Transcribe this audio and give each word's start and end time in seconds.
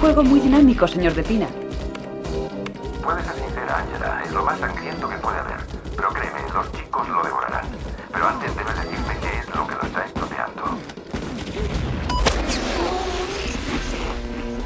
Juego 0.00 0.22
muy 0.24 0.40
dinámico, 0.40 0.88
señor 0.88 1.12
de 1.14 1.22
Pina. 1.22 1.46
Puede 3.02 3.22
ser 3.22 3.34
sincera, 3.34 3.80
Angela. 3.80 4.22
Es 4.24 4.32
lo 4.32 4.42
más 4.42 4.58
sangriento 4.58 5.06
que 5.10 5.16
puede 5.16 5.38
haber. 5.38 5.58
Pero 5.94 6.08
créeme, 6.08 6.40
los 6.54 6.72
chicos 6.72 7.06
lo 7.06 7.22
devorarán. 7.22 7.66
Pero 8.10 8.26
antes 8.26 8.56
debes 8.56 8.74
decirme 8.76 9.14
qué 9.20 9.38
es 9.40 9.54
lo 9.54 9.66
que 9.66 9.74
lo 9.74 9.82
está 9.82 10.04
estropeando. 10.06 10.62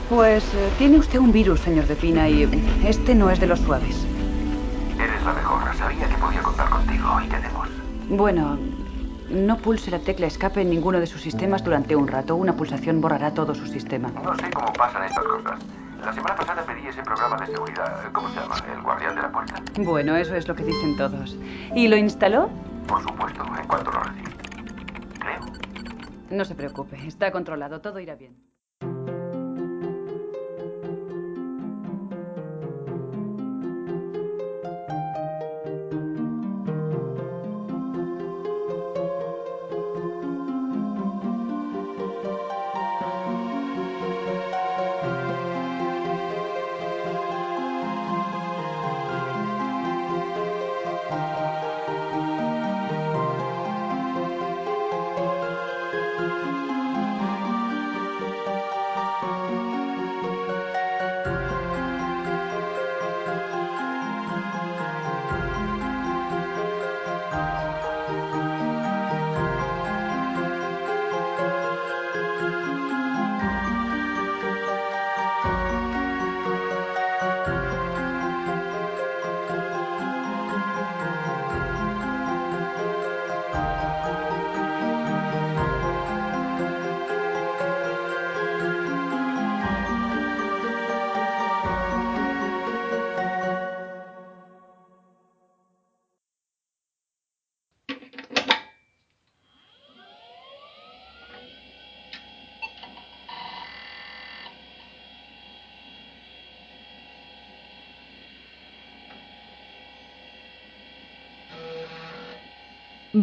Pues 0.09 0.45
eh, 0.55 0.70
tiene 0.78 0.98
usted 0.98 1.18
un 1.18 1.32
virus, 1.32 1.59
señor 1.60 1.88
de 1.88 1.96
Pina, 1.96 2.28
y 2.28 2.48
este 2.87 3.16
no 3.16 3.28
es 3.28 3.41
de 3.41 3.48
los 3.48 3.59
suaves. 3.59 4.06
Eres 4.96 5.23
la 5.24 5.32
mejor. 5.32 5.62
Sabía 5.77 6.09
que 6.09 6.14
podía 6.14 6.42
contar 6.42 6.70
contigo 6.70 7.20
y 7.20 7.28
tenemos. 7.28 7.69
Bueno, 8.09 8.56
no 9.34 9.59
pulse 9.59 9.91
la 9.91 9.98
tecla 9.98 10.27
escape 10.27 10.62
en 10.62 10.70
ninguno 10.70 11.01
de 11.01 11.06
sus 11.06 11.20
sistemas 11.20 11.62
durante 11.65 11.97
un 11.97 12.09
rato. 12.09 12.37
Una 12.37 12.55
pulsación 12.55 13.01
borrará 13.01 13.34
todo 13.34 13.55
su 13.55 13.66
sistema. 13.66 14.11
No 14.23 14.34
sé 14.37 14.51
cómo 14.51 14.73
pasan 14.73 15.05
estas 15.05 15.25
cosas. 15.25 15.61
La 16.05 16.12
semana 16.12 16.37
pasada 16.37 16.62
pedí 16.65 16.87
ese 16.87 17.02
programa 17.02 17.37
de 17.37 17.47
seguridad. 17.47 18.12
¿Cómo 18.12 18.28
se 18.28 18.37
llama? 18.37 18.56
El 18.75 18.83
guardián 18.83 19.15
de 19.16 19.23
la 19.23 19.33
puerta. 19.33 19.62
Bueno, 19.78 20.16
eso 20.16 20.34
es 20.34 20.47
lo 20.47 20.55
que 20.55 20.65
dicen 20.65 20.97
todos. 20.97 21.37
¿Y 21.75 21.89
lo 21.89 21.97
instaló? 21.97 22.51
Por 22.87 23.02
supuesto, 23.02 23.42
en 23.59 23.66
cuanto 23.66 23.91
lo 23.91 24.01
recibí. 24.01 24.33
Creo. 25.19 25.41
No 26.30 26.45
se 26.45 26.55
preocupe, 26.55 27.06
está 27.06 27.33
controlado, 27.33 27.80
todo 27.80 28.01
irá 28.01 28.14
bien. 28.14 28.53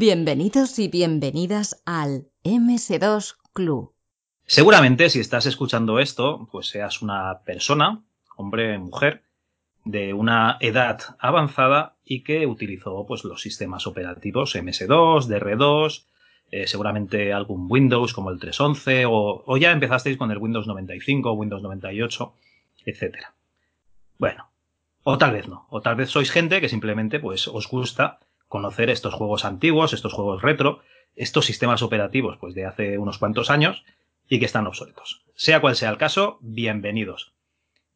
Bienvenidos 0.01 0.79
y 0.79 0.87
bienvenidas 0.87 1.83
al 1.85 2.25
MS2 2.43 3.35
Club. 3.53 3.93
Seguramente 4.47 5.11
si 5.11 5.19
estás 5.19 5.45
escuchando 5.45 5.99
esto, 5.99 6.49
pues 6.51 6.69
seas 6.69 7.03
una 7.03 7.41
persona, 7.45 8.01
hombre, 8.35 8.79
mujer, 8.79 9.21
de 9.85 10.15
una 10.15 10.57
edad 10.59 11.01
avanzada 11.19 11.97
y 12.03 12.23
que 12.23 12.47
utilizó 12.47 13.05
pues 13.05 13.23
los 13.25 13.43
sistemas 13.43 13.85
operativos 13.85 14.55
MS2, 14.55 15.27
DR2, 15.27 16.05
eh, 16.49 16.65
seguramente 16.65 17.31
algún 17.31 17.67
Windows 17.69 18.11
como 18.15 18.31
el 18.31 18.39
311 18.39 19.05
o, 19.05 19.43
o 19.45 19.57
ya 19.57 19.71
empezasteis 19.71 20.17
con 20.17 20.31
el 20.31 20.39
Windows 20.39 20.65
95, 20.65 21.31
Windows 21.33 21.61
98, 21.61 22.33
etcétera. 22.87 23.35
Bueno, 24.17 24.49
o 25.03 25.19
tal 25.19 25.33
vez 25.33 25.47
no, 25.47 25.67
o 25.69 25.79
tal 25.81 25.93
vez 25.93 26.09
sois 26.09 26.31
gente 26.31 26.59
que 26.59 26.69
simplemente 26.69 27.19
pues 27.19 27.47
os 27.47 27.67
gusta 27.67 28.17
conocer 28.51 28.89
estos 28.89 29.13
juegos 29.13 29.45
antiguos, 29.45 29.93
estos 29.93 30.11
juegos 30.11 30.41
retro, 30.41 30.81
estos 31.15 31.45
sistemas 31.45 31.81
operativos 31.81 32.37
pues 32.37 32.53
de 32.53 32.65
hace 32.65 32.97
unos 32.97 33.17
cuantos 33.17 33.49
años 33.49 33.85
y 34.27 34.39
que 34.39 34.45
están 34.45 34.67
obsoletos. 34.67 35.23
Sea 35.35 35.61
cual 35.61 35.77
sea 35.77 35.89
el 35.89 35.97
caso, 35.97 36.37
bienvenidos. 36.41 37.33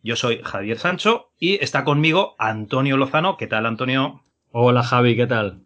Yo 0.02 0.16
soy 0.16 0.40
Javier 0.44 0.80
Sancho 0.80 1.34
y 1.38 1.62
está 1.62 1.84
conmigo 1.84 2.36
Antonio 2.40 2.96
Lozano. 2.96 3.36
¿Qué 3.36 3.48
tal, 3.48 3.66
Antonio? 3.66 4.24
Hola, 4.52 4.82
Javi, 4.82 5.18
¿qué 5.18 5.28
tal? 5.28 5.62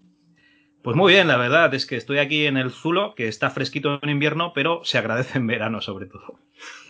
Pues 0.81 0.97
muy 0.97 1.13
bien, 1.13 1.27
la 1.27 1.37
verdad 1.37 1.71
es 1.75 1.85
que 1.85 1.95
estoy 1.95 2.17
aquí 2.17 2.47
en 2.47 2.57
el 2.57 2.71
Zulo, 2.71 3.13
que 3.13 3.27
está 3.27 3.51
fresquito 3.51 3.99
en 4.01 4.09
invierno, 4.09 4.53
pero 4.55 4.81
se 4.85 4.97
agradece 4.97 5.37
en 5.37 5.45
verano 5.45 5.81
sobre 5.81 6.07
todo. 6.07 6.39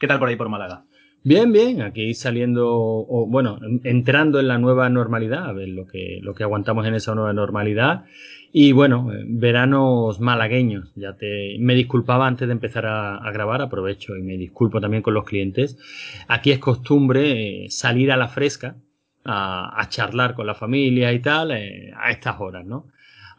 ¿Qué 0.00 0.08
tal 0.08 0.18
por 0.18 0.28
ahí 0.28 0.34
por 0.34 0.48
Málaga? 0.48 0.86
Bien, 1.22 1.52
bien, 1.52 1.82
aquí 1.82 2.14
saliendo, 2.14 2.66
o 2.72 3.26
bueno, 3.26 3.58
entrando 3.84 4.40
en 4.40 4.48
la 4.48 4.56
nueva 4.56 4.88
normalidad, 4.88 5.50
a 5.50 5.52
ver 5.52 5.68
lo 5.68 5.86
que, 5.86 6.18
lo 6.22 6.34
que 6.34 6.44
aguantamos 6.44 6.86
en 6.86 6.94
esa 6.94 7.14
nueva 7.14 7.34
normalidad. 7.34 8.06
Y 8.52 8.72
bueno, 8.72 9.06
veranos 9.26 10.18
malagueños, 10.18 10.92
ya 10.96 11.16
te, 11.16 11.56
me 11.60 11.74
disculpaba 11.74 12.26
antes 12.26 12.48
de 12.48 12.52
empezar 12.52 12.86
a, 12.86 13.16
a 13.16 13.30
grabar, 13.32 13.60
aprovecho 13.60 14.16
y 14.16 14.22
me 14.22 14.38
disculpo 14.38 14.80
también 14.80 15.02
con 15.02 15.12
los 15.12 15.24
clientes. 15.24 15.78
Aquí 16.26 16.52
es 16.52 16.58
costumbre 16.58 17.64
eh, 17.66 17.70
salir 17.70 18.10
a 18.12 18.16
la 18.16 18.28
fresca, 18.28 18.76
a, 19.24 19.78
a, 19.78 19.88
charlar 19.90 20.34
con 20.34 20.46
la 20.46 20.54
familia 20.54 21.12
y 21.12 21.20
tal, 21.20 21.50
eh, 21.52 21.92
a 21.96 22.10
estas 22.10 22.40
horas, 22.40 22.64
¿no? 22.64 22.86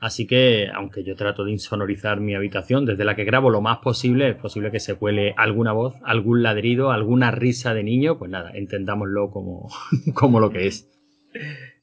Así 0.01 0.25
que, 0.25 0.67
aunque 0.73 1.03
yo 1.03 1.15
trato 1.15 1.45
de 1.45 1.51
insonorizar 1.51 2.19
mi 2.19 2.33
habitación 2.33 2.87
desde 2.87 3.05
la 3.05 3.15
que 3.15 3.23
grabo 3.23 3.51
lo 3.51 3.61
más 3.61 3.77
posible, 3.77 4.29
es 4.29 4.35
posible 4.35 4.71
que 4.71 4.79
se 4.79 4.95
cuele 4.95 5.35
alguna 5.37 5.73
voz, 5.73 5.93
algún 6.03 6.41
ladrido, 6.41 6.89
alguna 6.89 7.29
risa 7.29 7.75
de 7.75 7.83
niño, 7.83 8.17
pues 8.17 8.31
nada, 8.31 8.49
entendámoslo 8.55 9.29
como, 9.29 9.69
como 10.15 10.39
lo 10.39 10.49
que 10.49 10.65
es. 10.65 10.89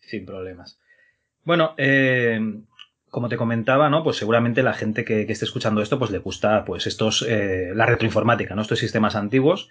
Sin 0.01 0.27
problemas. 0.27 0.81
Bueno, 1.45 1.75
eh, 1.79 2.41
como 3.09 3.29
te 3.29 3.37
comentaba, 3.37 3.89
¿no? 3.89 4.03
Pues 4.03 4.17
seguramente 4.17 4.65
la 4.65 4.73
gente 4.73 5.05
que, 5.05 5.21
esté 5.21 5.45
escuchando 5.45 5.81
esto, 5.81 6.01
pues 6.01 6.11
le 6.11 6.19
gusta, 6.19 6.65
pues 6.65 6.89
estos, 6.89 7.23
eh, 7.23 7.71
la 7.73 7.87
retroinformática, 7.87 8.57
¿no? 8.57 8.63
Estos 8.63 8.81
sistemas 8.81 9.15
antiguos. 9.15 9.71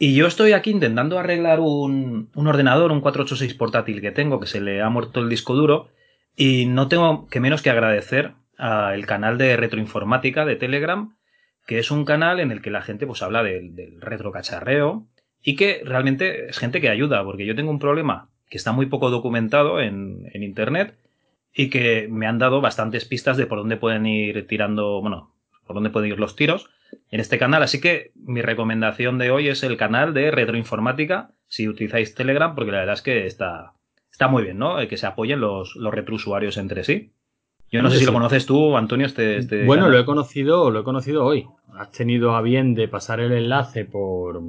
Y 0.00 0.16
yo 0.16 0.26
estoy 0.26 0.50
aquí 0.50 0.72
intentando 0.72 1.16
arreglar 1.16 1.60
un, 1.60 2.28
un 2.34 2.46
ordenador, 2.48 2.90
un 2.90 3.02
486 3.02 3.54
portátil 3.54 4.00
que 4.00 4.10
tengo, 4.10 4.40
que 4.40 4.48
se 4.48 4.60
le 4.60 4.82
ha 4.82 4.90
muerto 4.90 5.20
el 5.20 5.28
disco 5.28 5.54
duro 5.54 5.90
y 6.38 6.66
no 6.66 6.86
tengo 6.86 7.28
que 7.28 7.40
menos 7.40 7.62
que 7.62 7.70
agradecer 7.70 8.34
al 8.56 9.04
canal 9.06 9.38
de 9.38 9.56
retroinformática 9.56 10.44
de 10.44 10.54
Telegram, 10.54 11.16
que 11.66 11.80
es 11.80 11.90
un 11.90 12.04
canal 12.04 12.38
en 12.38 12.52
el 12.52 12.62
que 12.62 12.70
la 12.70 12.80
gente 12.80 13.08
pues 13.08 13.22
habla 13.22 13.42
del, 13.42 13.74
del 13.74 14.00
retrocacharreo 14.00 15.08
y 15.42 15.56
que 15.56 15.82
realmente 15.84 16.48
es 16.48 16.58
gente 16.58 16.80
que 16.80 16.90
ayuda, 16.90 17.24
porque 17.24 17.44
yo 17.44 17.56
tengo 17.56 17.72
un 17.72 17.80
problema 17.80 18.30
que 18.48 18.56
está 18.56 18.70
muy 18.70 18.86
poco 18.86 19.10
documentado 19.10 19.80
en, 19.80 20.30
en 20.32 20.44
internet 20.44 20.96
y 21.52 21.70
que 21.70 22.06
me 22.08 22.28
han 22.28 22.38
dado 22.38 22.60
bastantes 22.60 23.04
pistas 23.04 23.36
de 23.36 23.46
por 23.46 23.58
dónde 23.58 23.76
pueden 23.76 24.06
ir 24.06 24.46
tirando, 24.46 25.00
bueno, 25.00 25.34
por 25.66 25.74
dónde 25.74 25.90
pueden 25.90 26.12
ir 26.12 26.20
los 26.20 26.36
tiros 26.36 26.70
en 27.10 27.18
este 27.18 27.38
canal. 27.38 27.64
Así 27.64 27.80
que 27.80 28.12
mi 28.14 28.42
recomendación 28.42 29.18
de 29.18 29.32
hoy 29.32 29.48
es 29.48 29.64
el 29.64 29.76
canal 29.76 30.14
de 30.14 30.30
retroinformática, 30.30 31.32
si 31.48 31.66
utilizáis 31.66 32.14
Telegram, 32.14 32.54
porque 32.54 32.70
la 32.70 32.78
verdad 32.78 32.94
es 32.94 33.02
que 33.02 33.26
está, 33.26 33.72
está 34.18 34.26
muy 34.26 34.42
bien, 34.42 34.58
¿no? 34.58 34.78
Que 34.88 34.96
se 34.96 35.06
apoyen 35.06 35.40
los, 35.40 35.76
los 35.76 35.94
retrousuarios 35.94 36.56
entre 36.56 36.82
sí. 36.82 37.12
Yo 37.70 37.82
no 37.82 37.90
sé 37.90 37.98
si 37.98 38.04
lo 38.04 38.12
conoces 38.12 38.46
tú, 38.46 38.76
Antonio, 38.76 39.06
este, 39.06 39.36
este 39.36 39.64
Bueno, 39.64 39.88
lo 39.88 39.96
he 39.96 40.04
conocido, 40.04 40.72
lo 40.72 40.80
he 40.80 40.82
conocido 40.82 41.24
hoy. 41.24 41.46
Has 41.78 41.92
tenido 41.92 42.34
a 42.34 42.42
bien 42.42 42.74
de 42.74 42.88
pasar 42.88 43.20
el 43.20 43.30
enlace 43.30 43.84
por, 43.84 44.42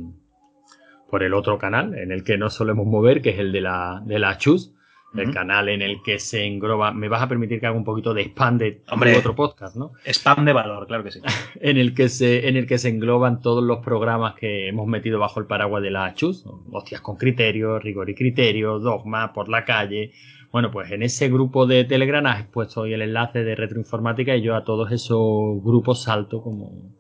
por 1.08 1.22
el 1.22 1.36
otro 1.36 1.60
canal 1.60 1.96
en 1.96 2.12
el 2.12 2.24
que 2.24 2.40
no 2.40 2.50
solemos 2.50 2.88
mover, 2.88 3.22
que 3.22 3.30
es 3.30 3.38
el 3.38 3.52
de 3.52 3.62
la, 3.62 4.02
de 4.04 4.18
la 4.18 4.40
Chus. 4.40 4.74
El 5.16 5.28
uh 5.28 5.32
-huh. 5.32 5.34
canal 5.34 5.70
en 5.70 5.82
el 5.82 6.04
que 6.04 6.20
se 6.20 6.46
engloba. 6.46 6.92
Me 6.92 7.08
vas 7.10 7.22
a 7.22 7.28
permitir 7.28 7.60
que 7.60 7.66
haga 7.66 7.76
un 7.76 7.84
poquito 7.84 8.14
de 8.14 8.24
spam 8.24 8.58
de 8.58 8.82
Hombre, 8.92 9.18
otro 9.18 9.36
podcast, 9.36 9.76
¿no? 9.76 9.94
Spam 10.06 10.46
de 10.46 10.54
valor, 10.54 10.86
claro 10.86 11.04
que 11.04 11.12
sí. 11.12 11.20
en 11.62 11.78
el 11.78 11.94
que 11.96 12.10
se, 12.10 12.48
en 12.48 12.58
el 12.58 12.68
que 12.68 12.78
se 12.78 12.90
engloban 12.90 13.42
todos 13.42 13.64
los 13.64 13.80
programas 13.80 14.36
que 14.36 14.68
hemos 14.68 14.88
metido 14.88 15.20
bajo 15.20 15.40
el 15.40 15.48
paraguas 15.48 15.82
de 15.82 15.92
la 15.92 16.14
Chus. 16.14 16.46
Hostias 16.72 17.02
con 17.02 17.18
criterio, 17.18 17.80
rigor 17.80 18.10
y 18.10 18.16
criterio, 18.16 18.80
dogma, 18.80 19.34
por 19.34 19.50
la 19.50 19.66
calle. 19.66 20.12
Bueno, 20.52 20.72
pues 20.72 20.92
en 20.92 21.04
ese 21.04 21.30
grupo 21.30 21.68
de 21.68 21.84
Telegram 21.84 22.26
has 22.26 22.44
puesto 22.48 22.82
hoy 22.82 22.94
el 22.94 23.04
enlace 23.04 23.44
de 23.44 23.56
retroinformática 23.56 24.36
y 24.36 24.42
yo 24.42 24.56
a 24.56 24.64
todos 24.64 24.92
esos 24.92 25.64
grupos 25.64 26.04
salto 26.04 26.42
como, 26.42 26.96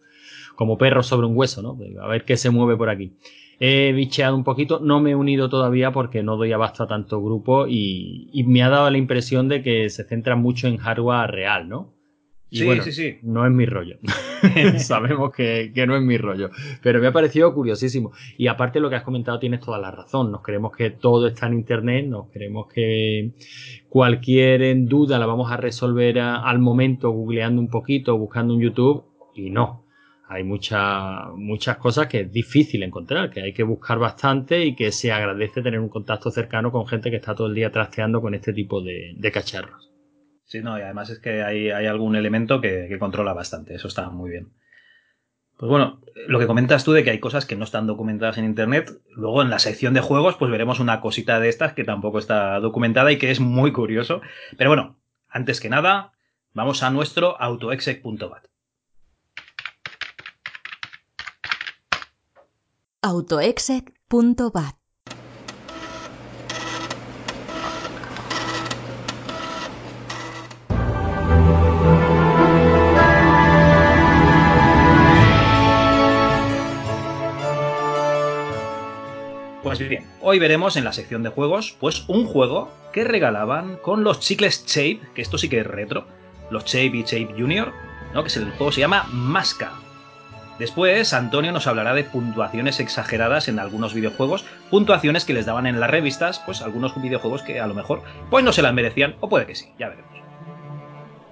como 0.56 0.78
perro 0.78 1.02
sobre 1.02 1.26
un 1.26 1.36
hueso, 1.36 1.62
¿no? 1.62 1.78
A 2.02 2.08
ver 2.08 2.26
qué 2.26 2.38
se 2.38 2.52
mueve 2.52 2.78
por 2.78 2.90
aquí. 2.90 3.14
He 3.60 3.92
bicheado 3.92 4.36
un 4.36 4.44
poquito, 4.44 4.80
no 4.80 5.02
me 5.02 5.12
he 5.12 5.16
unido 5.16 5.50
todavía 5.50 5.92
porque 5.92 6.24
no 6.24 6.38
doy 6.38 6.54
abasto 6.54 6.84
a 6.84 6.88
tanto 6.88 7.22
grupo 7.22 7.68
y, 7.68 8.30
y 8.32 8.44
me 8.46 8.64
ha 8.64 8.70
dado 8.70 8.90
la 8.90 8.98
impresión 8.98 9.50
de 9.50 9.62
que 9.62 9.90
se 9.90 10.06
centra 10.06 10.38
mucho 10.38 10.68
en 10.68 10.78
hardware 10.78 11.30
real, 11.30 11.68
¿no? 11.68 11.94
sí, 12.52 12.66
bueno, 12.66 12.84
sí, 12.84 12.92
sí. 12.92 13.18
No 13.22 13.46
es 13.46 13.52
mi 13.52 13.66
rollo. 13.66 13.98
Sabemos 14.78 15.32
que, 15.32 15.72
que, 15.74 15.86
no 15.86 15.96
es 15.96 16.02
mi 16.02 16.18
rollo. 16.18 16.50
Pero 16.82 17.00
me 17.00 17.08
ha 17.08 17.12
parecido 17.12 17.54
curiosísimo. 17.54 18.12
Y 18.38 18.48
aparte 18.48 18.80
lo 18.80 18.90
que 18.90 18.96
has 18.96 19.04
comentado 19.04 19.40
tienes 19.40 19.60
toda 19.60 19.78
la 19.78 19.92
razón. 19.92 20.32
Nos 20.32 20.42
creemos 20.42 20.76
que 20.76 20.90
todo 20.92 21.28
está 21.28 21.48
en 21.48 21.54
Internet, 21.54 22.08
nos 22.08 22.30
creemos 22.32 22.68
que 22.74 23.34
cualquier 23.90 24.86
duda 24.86 25.20
la 25.20 25.26
vamos 25.26 25.52
a 25.52 25.58
resolver 25.58 26.20
a, 26.20 26.42
al 26.44 26.60
momento 26.60 27.12
googleando 27.12 27.62
un 27.62 27.70
poquito, 27.70 28.18
buscando 28.18 28.54
en 28.54 28.62
YouTube. 28.62 29.06
Y 29.36 29.52
no. 29.52 29.79
Hay 30.31 30.44
mucha, 30.44 31.26
muchas 31.36 31.78
cosas 31.78 32.06
que 32.06 32.22
es 32.22 32.31
difícil 32.31 32.84
encontrar, 32.84 33.31
que 33.31 33.42
hay 33.42 33.52
que 33.52 33.64
buscar 33.64 33.98
bastante 33.98 34.64
y 34.64 34.76
que 34.76 34.92
se 34.92 35.12
agradece 35.12 35.64
tener 35.64 35.80
un 35.80 35.90
contacto 35.90 36.30
cercano 36.30 36.72
con 36.72 36.86
gente 36.86 37.10
que 37.10 37.16
está 37.16 37.34
todo 37.34 37.48
el 37.48 37.56
día 37.56 37.72
trasteando 37.72 38.22
con 38.22 38.36
este 38.36 38.54
tipo 38.54 38.80
de, 38.80 39.16
de 39.18 39.31
cacharros. 39.31 39.90
Sí, 40.46 40.62
no, 40.62 40.78
y 40.78 40.84
además 40.84 41.10
es 41.10 41.18
que 41.18 41.42
hay, 41.42 41.72
hay 41.72 41.88
algún 41.88 42.16
elemento 42.16 42.62
que, 42.62 42.86
que, 42.88 43.00
controla 43.00 43.34
bastante, 43.34 43.74
eso 43.74 43.88
está 43.88 44.12
muy 44.12 44.30
bien. 44.30 44.54
Pues 45.58 45.68
bueno, 45.68 46.00
lo 46.28 46.38
que 46.38 46.46
comentas 46.46 46.84
tú 46.84 46.92
de 46.92 47.04
que 47.04 47.10
hay 47.10 47.20
cosas 47.20 47.48
que 47.48 47.56
no 47.56 47.64
están 47.64 47.88
documentadas 47.88 48.38
en 48.38 48.46
Internet, 48.46 48.92
luego 49.10 49.42
en 49.42 49.50
la 49.50 49.58
sección 49.58 49.96
de 49.96 50.02
juegos 50.02 50.36
pues 50.38 50.52
veremos 50.52 50.80
una 50.80 51.02
cosita 51.02 51.40
de 51.40 51.50
estas 51.50 51.74
que 51.74 51.84
tampoco 51.84 52.20
está 52.20 52.60
documentada 52.60 53.12
y 53.12 53.18
que 53.18 53.32
es 53.32 53.40
muy 53.40 53.72
curioso. 53.72 54.22
Pero 54.60 54.70
bueno, 54.70 55.00
antes 55.28 55.60
que 55.60 55.70
nada, 55.70 56.12
vamos 56.54 56.84
a 56.84 56.92
nuestro 56.92 57.42
autoexec.bat. 57.42 58.46
autoexec.bat 63.01 64.75
Pues 79.63 79.80
bien, 79.80 80.06
hoy 80.22 80.40
veremos 80.40 80.75
en 80.75 80.84
la 80.84 80.92
sección 80.92 81.24
de 81.24 81.30
juegos, 81.30 81.78
pues 81.80 82.04
un 82.10 82.25
juego 82.25 82.69
que 82.92 83.06
regalaban 83.06 83.78
con 83.78 84.04
los 84.04 84.19
chicles 84.19 84.66
Shape, 84.66 85.00
que 85.13 85.22
esto 85.22 85.38
sí 85.38 85.48
que 85.48 85.60
es 85.60 85.68
retro, 85.68 86.06
los 86.50 86.66
Shape 86.66 86.98
y 86.98 87.04
Shape 87.04 87.36
Junior, 87.40 87.72
¿no? 88.13 88.24
que 88.24 88.28
es 88.28 88.38
el 88.38 88.51
juego 88.51 88.72
se 88.72 88.81
llama 88.81 89.07
Masca. 89.12 89.72
Después, 90.60 91.14
Antonio 91.14 91.54
nos 91.54 91.68
hablará 91.68 91.94
de 91.94 92.04
puntuaciones 92.04 92.82
exageradas 92.82 93.48
en 93.48 93.60
algunos 93.60 93.94
videojuegos, 93.94 94.46
puntuaciones 94.70 95.24
que 95.24 95.34
les 95.34 95.46
daban 95.46 95.66
en 95.66 95.80
las 95.80 95.90
revistas, 95.90 96.40
pues 96.46 96.62
algunos 96.62 97.02
videojuegos 97.02 97.44
que 97.44 97.62
a 97.62 97.68
lo 97.68 97.74
mejor 97.74 98.04
pues 98.30 98.44
no 98.44 98.52
se 98.52 98.62
las 98.62 98.74
merecían, 98.74 99.16
o 99.22 99.30
puede 99.30 99.46
que 99.46 99.56
sí, 99.56 99.72
ya 99.80 99.88
veremos. 99.88 100.12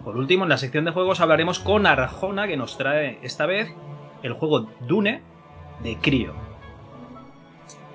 Por 0.05 0.15
último, 0.15 0.45
en 0.45 0.49
la 0.49 0.57
sección 0.57 0.85
de 0.85 0.91
juegos 0.91 1.19
hablaremos 1.19 1.59
con 1.59 1.85
Arjona, 1.85 2.47
que 2.47 2.55
nos 2.55 2.77
trae 2.77 3.19
esta 3.21 3.45
vez 3.45 3.69
el 4.23 4.31
juego 4.31 4.69
Dune 4.87 5.21
de 5.83 5.97
Crio. 5.97 6.33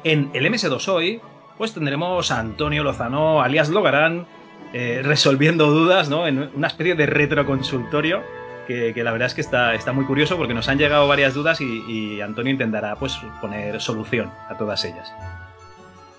En 0.04 0.30
el 0.34 0.44
MS2 0.44 0.86
hoy, 0.88 1.22
pues 1.56 1.72
tendremos 1.72 2.30
a 2.30 2.40
Antonio 2.40 2.84
Lozano, 2.84 3.40
alias 3.40 3.70
Logarán, 3.70 4.26
eh, 4.74 5.00
resolviendo 5.02 5.70
dudas, 5.70 6.10
¿no? 6.10 6.26
En 6.26 6.50
una 6.54 6.66
especie 6.66 6.94
de 6.94 7.06
retroconsultorio 7.06 8.22
que, 8.66 8.94
la 9.02 9.12
verdad 9.12 9.26
es 9.26 9.34
que 9.34 9.40
está, 9.40 9.74
está, 9.74 9.92
muy 9.92 10.04
curioso 10.04 10.36
porque 10.36 10.54
nos 10.54 10.68
han 10.68 10.78
llegado 10.78 11.06
varias 11.08 11.34
dudas 11.34 11.60
y, 11.60 11.82
y, 11.86 12.20
Antonio 12.20 12.52
intentará 12.52 12.96
pues, 12.96 13.18
poner 13.40 13.80
solución 13.80 14.30
a 14.48 14.56
todas 14.56 14.84
ellas. 14.84 15.12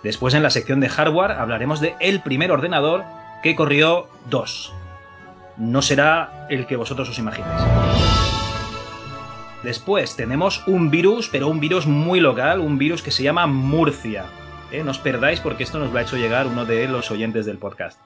Después 0.03 0.33
en 0.33 0.43
la 0.43 0.49
sección 0.49 0.79
de 0.79 0.89
hardware 0.89 1.31
hablaremos 1.31 1.79
de 1.79 1.95
el 1.99 2.21
primer 2.21 2.51
ordenador 2.51 3.03
que 3.41 3.55
corrió 3.55 4.07
2. 4.29 4.73
No 5.57 5.81
será 5.81 6.47
el 6.49 6.65
que 6.65 6.75
vosotros 6.75 7.09
os 7.09 7.19
imagináis. 7.19 7.61
Después 9.63 10.17
tenemos 10.17 10.67
un 10.67 10.91
virus, 10.91 11.29
pero 11.29 11.47
un 11.47 11.61
virus 11.61 11.87
muy 11.87 12.19
local, 12.19 12.59
un 12.59 12.77
virus 12.77 13.01
que 13.01 13.11
se 13.11 13.23
llama 13.23 13.47
Murcia. 13.47 14.25
¿Eh? 14.71 14.83
No 14.83 14.91
os 14.91 14.99
perdáis 14.99 15.39
porque 15.39 15.63
esto 15.63 15.79
nos 15.79 15.93
lo 15.93 15.99
ha 15.99 16.01
hecho 16.01 16.17
llegar 16.17 16.47
uno 16.47 16.65
de 16.65 16.85
los 16.89 17.11
oyentes 17.11 17.45
del 17.45 17.59
podcast. 17.59 17.97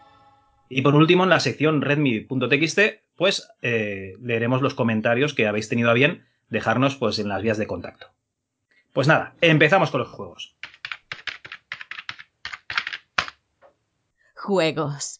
Y 0.69 0.83
por 0.83 0.93
último, 0.93 1.23
en 1.23 1.31
la 1.31 1.39
sección 1.39 1.81
redmi.txt, 1.81 2.79
pues 3.17 3.49
eh, 3.61 4.15
leeremos 4.21 4.61
los 4.61 4.75
comentarios 4.75 5.33
que 5.33 5.47
habéis 5.47 5.67
tenido 5.67 5.89
a 5.89 5.93
bien 5.93 6.25
dejarnos 6.47 6.95
pues, 6.95 7.19
en 7.19 7.27
las 7.27 7.41
vías 7.41 7.57
de 7.57 7.67
contacto. 7.67 8.07
Pues 8.93 9.07
nada, 9.07 9.35
empezamos 9.41 9.91
con 9.91 9.99
los 9.99 10.09
juegos. 10.09 10.55
Juegos. 14.35 15.19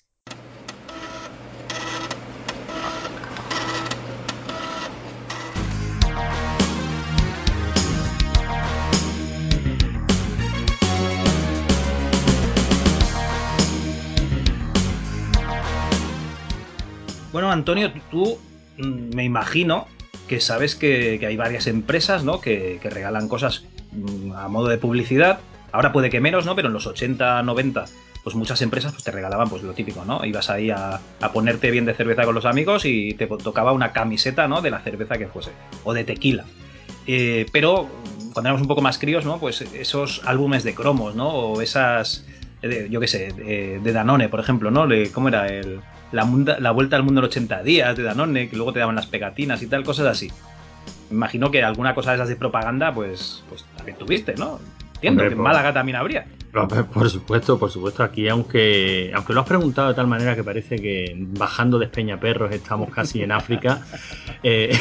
Bueno, 17.37 17.51
Antonio, 17.51 17.91
tú 18.09 18.39
mm, 18.79 19.15
me 19.15 19.23
imagino 19.23 19.85
que 20.27 20.41
sabes 20.41 20.73
que, 20.73 21.23
hay 21.23 21.37
varias 21.37 21.67
empresas 21.67 22.23
¿no? 22.23 22.41
que, 22.41 22.79
regalan 22.83 23.27
cosas 23.27 23.63
mm, 23.91 24.31
a 24.31 24.47
modo 24.47 24.69
de 24.69 24.79
publicidad. 24.79 25.37
Ahora 25.71 25.93
puede 25.93 26.09
que 26.09 26.19
menos, 26.19 26.47
¿no? 26.47 26.55
Pero 26.55 26.69
en 26.69 26.73
los 26.73 26.87
80, 26.87 27.43
90, 27.43 27.85
pues 28.23 28.35
muchas 28.35 28.63
empresas 28.63 28.91
pues, 28.91 29.03
te 29.03 29.11
regalaban 29.11 29.49
pues 29.49 29.61
lo 29.61 29.73
típico, 29.73 30.03
¿no? 30.03 30.25
Ibas 30.25 30.49
ahí 30.49 30.71
a, 30.71 30.99
ponerte 31.31 31.69
bien 31.69 31.85
de 31.85 31.93
cerveza 31.93 32.23
con 32.23 32.33
los 32.33 32.45
amigos 32.45 32.85
y 32.85 33.13
te 33.13 33.27
tocaba 33.27 33.71
una 33.71 33.93
camiseta, 33.93 34.47
¿no? 34.47 34.63
De 34.63 34.71
la 34.71 34.79
cerveza 34.79 35.19
que 35.19 35.27
fuese. 35.27 35.51
O 35.83 35.93
de 35.93 36.05
tequila. 36.05 36.43
Eh, 37.05 37.45
pero 37.51 37.87
cuando 38.33 38.49
éramos 38.49 38.63
un 38.63 38.67
poco 38.67 38.81
más 38.81 38.97
críos, 38.97 39.25
¿no? 39.25 39.39
Pues 39.39 39.61
esos 39.61 40.23
álbumes 40.25 40.63
de 40.63 40.73
cromos, 40.73 41.13
¿no? 41.13 41.29
O 41.29 41.61
esas, 41.61 42.25
eh, 42.63 42.87
yo 42.89 42.99
qué 42.99 43.07
sé, 43.07 43.31
de, 43.31 43.93
Danone, 43.93 44.27
por 44.27 44.39
ejemplo, 44.39 44.71
¿no? 44.71 44.87
¿Cómo 45.13 45.27
era? 45.27 45.45
El, 45.45 45.81
la, 46.11 46.25
munda, 46.25 46.59
la, 46.59 46.71
vuelta 46.71 46.95
al 46.95 47.03
mundo 47.03 47.21
en 47.21 47.25
80 47.25 47.63
días 47.63 47.95
de 47.97 48.03
Danone, 48.03 48.49
que 48.49 48.55
luego 48.55 48.73
te 48.73 48.79
daban 48.79 48.95
las 48.95 49.07
pegatinas 49.07 49.61
y 49.61 49.67
tal, 49.67 49.83
cosas 49.83 50.07
así. 50.07 50.31
Imagino 51.11 51.51
que 51.51 51.63
alguna 51.63 51.95
cosa 51.95 52.11
de 52.11 52.17
esas 52.17 52.29
de 52.29 52.35
propaganda, 52.35 52.93
pues, 52.93 53.43
pues 53.49 53.65
también 53.75 53.97
tuviste, 53.97 54.35
¿no? 54.35 54.59
Entiendo 54.95 55.21
Hombre, 55.21 55.29
que 55.29 55.35
en 55.35 55.41
Málaga 55.41 55.73
también 55.73 55.95
habría. 55.95 56.25
Por 56.51 57.09
supuesto, 57.09 57.59
por 57.59 57.69
supuesto. 57.69 58.03
Aquí, 58.03 58.27
aunque, 58.29 59.11
aunque 59.13 59.33
lo 59.33 59.41
has 59.41 59.47
preguntado 59.47 59.89
de 59.89 59.93
tal 59.93 60.07
manera 60.07 60.35
que 60.35 60.43
parece 60.43 60.77
que 60.77 61.13
bajando 61.15 61.77
de 61.77 61.85
Espeñaperros 61.85 62.51
estamos 62.51 62.89
casi 62.89 63.21
en 63.21 63.31
África. 63.31 63.85
eh, 64.43 64.75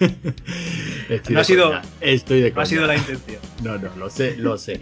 estoy 1.08 1.34
no, 1.34 1.40
ha 1.40 1.44
sido, 1.44 1.80
estoy 2.00 2.40
de 2.40 2.50
no 2.50 2.60
ha 2.60 2.66
sido 2.66 2.86
la 2.86 2.96
intención. 2.96 3.40
No, 3.62 3.78
no, 3.78 3.94
lo 3.96 4.10
sé, 4.10 4.36
lo 4.36 4.58
sé. 4.58 4.80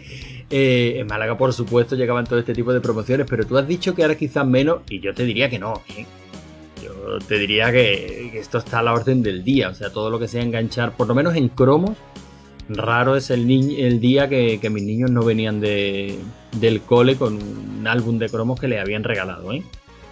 Eh, 0.52 0.98
en 0.98 1.06
Málaga, 1.06 1.38
por 1.38 1.52
supuesto, 1.52 1.94
llegaban 1.94 2.24
todo 2.24 2.40
este 2.40 2.54
tipo 2.54 2.72
de 2.72 2.80
promociones, 2.80 3.26
pero 3.30 3.46
tú 3.46 3.56
has 3.56 3.68
dicho 3.68 3.94
que 3.94 4.02
ahora 4.02 4.16
quizás 4.16 4.44
menos, 4.44 4.80
y 4.90 4.98
yo 4.98 5.14
te 5.14 5.24
diría 5.24 5.48
que 5.48 5.60
no. 5.60 5.80
¿eh? 5.96 6.06
Yo 6.82 7.18
te 7.20 7.38
diría 7.38 7.70
que, 7.70 8.30
que, 8.32 8.38
esto 8.40 8.58
está 8.58 8.80
a 8.80 8.82
la 8.82 8.92
orden 8.92 9.22
del 9.22 9.44
día, 9.44 9.68
o 9.68 9.74
sea, 9.74 9.90
todo 9.90 10.10
lo 10.10 10.18
que 10.18 10.26
sea 10.26 10.42
enganchar, 10.42 10.96
por 10.96 11.06
lo 11.06 11.14
menos 11.14 11.36
en 11.36 11.48
cromos, 11.50 11.96
raro 12.68 13.16
es 13.16 13.30
el, 13.30 13.48
el 13.78 14.00
día 14.00 14.28
que, 14.28 14.58
que, 14.60 14.70
mis 14.70 14.82
niños 14.82 15.10
no 15.10 15.22
venían 15.22 15.60
de, 15.60 16.18
del 16.58 16.80
cole 16.82 17.16
con 17.16 17.34
un 17.34 17.86
álbum 17.86 18.18
de 18.18 18.28
cromos 18.28 18.58
que 18.58 18.66
le 18.66 18.80
habían 18.80 19.04
regalado, 19.04 19.52
¿eh? 19.52 19.62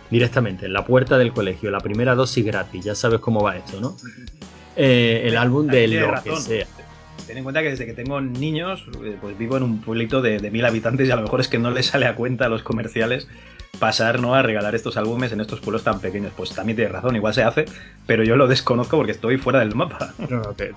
Directamente, 0.09 0.67
en 0.67 0.73
la 0.73 0.87
puerta 0.87 1.19
del 1.19 1.33
colegio, 1.33 1.71
la 1.71 1.81
primera 1.81 2.15
dosis 2.15 2.45
gratis, 2.45 2.85
ya 2.85 2.95
sabes 2.95 3.19
cómo 3.19 3.43
va 3.43 3.57
esto, 3.57 3.81
¿no? 3.81 3.97
Eh, 4.81 5.23
el 5.27 5.37
álbum 5.37 5.67
de 5.67 5.89
lo 5.89 6.23
que 6.23 6.37
sea. 6.37 6.65
Ten 7.29 7.37
en 7.37 7.45
cuenta 7.45 7.61
que 7.63 7.69
desde 7.69 7.85
que 7.85 7.93
tengo 7.93 8.23
niños, 8.23 8.87
pues 9.21 9.37
vivo 9.37 9.59
en 9.59 9.63
un 9.63 9.83
pueblito 9.83 10.23
de, 10.23 10.51
mil 10.51 10.65
habitantes 10.65 11.07
y 11.07 11.11
a 11.11 11.17
lo 11.17 11.23
mejor 11.23 11.41
es 11.41 11.49
que 11.49 11.59
no 11.59 11.71
les 11.71 11.85
sale 11.85 12.07
a 12.07 12.15
cuenta 12.15 12.47
a 12.47 12.49
los 12.49 12.63
comerciales 12.63 13.29
pasar 13.79 14.19
¿no? 14.19 14.35
a 14.35 14.41
regalar 14.41 14.75
estos 14.75 14.97
álbumes 14.97 15.31
en 15.33 15.43
estos 15.43 15.61
pueblos 15.61 15.85
tan 15.85 16.01
pequeños. 16.01 16.33
Pues 16.35 16.55
también 16.55 16.77
tienes 16.77 16.91
razón, 16.91 17.17
igual 17.17 17.35
se 17.35 17.43
hace, 17.43 17.67
pero 18.07 18.25
yo 18.25 18.35
lo 18.37 18.47
desconozco 18.49 18.97
porque 18.97 19.13
estoy 19.13 19.37
fuera 19.37 19.59
del 19.59 19.75
mapa. 19.75 20.15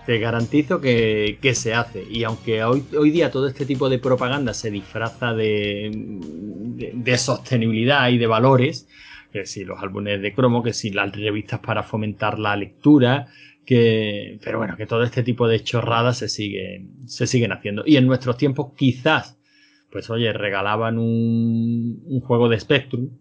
Te, 0.06 0.20
garantizo 0.20 0.82
que, 0.82 1.38
se 1.54 1.74
hace. 1.74 2.04
Y 2.12 2.26
aunque 2.26 2.66
hoy, 2.66 2.84
hoy 2.98 3.12
día 3.12 3.32
todo 3.32 3.48
este 3.48 3.66
tipo 3.66 3.88
de 3.88 4.00
propaganda 4.00 4.54
se 4.54 4.72
disfraza 4.72 5.34
de, 5.34 5.90
de, 5.94 6.92
de 6.94 7.18
sostenibilidad 7.18 8.10
y 8.10 8.18
de 8.18 8.28
valores, 8.28 8.90
que 9.32 9.46
si 9.46 9.64
los 9.64 9.82
álbumes 9.82 10.22
de 10.22 10.34
cromo, 10.34 10.64
que 10.64 10.74
si 10.74 10.90
las 10.90 11.16
revistas 11.16 11.62
para 11.62 11.84
fomentar 11.84 12.38
la 12.40 12.58
lectura, 12.58 13.28
que 13.72 14.38
pero 14.44 14.58
bueno 14.58 14.76
que 14.76 14.86
todo 14.86 15.02
este 15.04 15.24
tipo 15.24 15.48
de 15.48 15.64
chorradas 15.64 16.18
se 16.18 16.28
siguen 16.28 17.08
se 17.08 17.26
siguen 17.26 17.54
haciendo 17.54 17.84
y 17.86 17.96
en 17.96 18.06
nuestros 18.06 18.36
tiempos 18.36 18.74
quizás 18.76 19.40
pues 19.90 20.10
oye 20.10 20.34
regalaban 20.34 20.98
un, 20.98 22.04
un 22.06 22.20
juego 22.20 22.50
de 22.50 22.60
Spectrum 22.60 23.12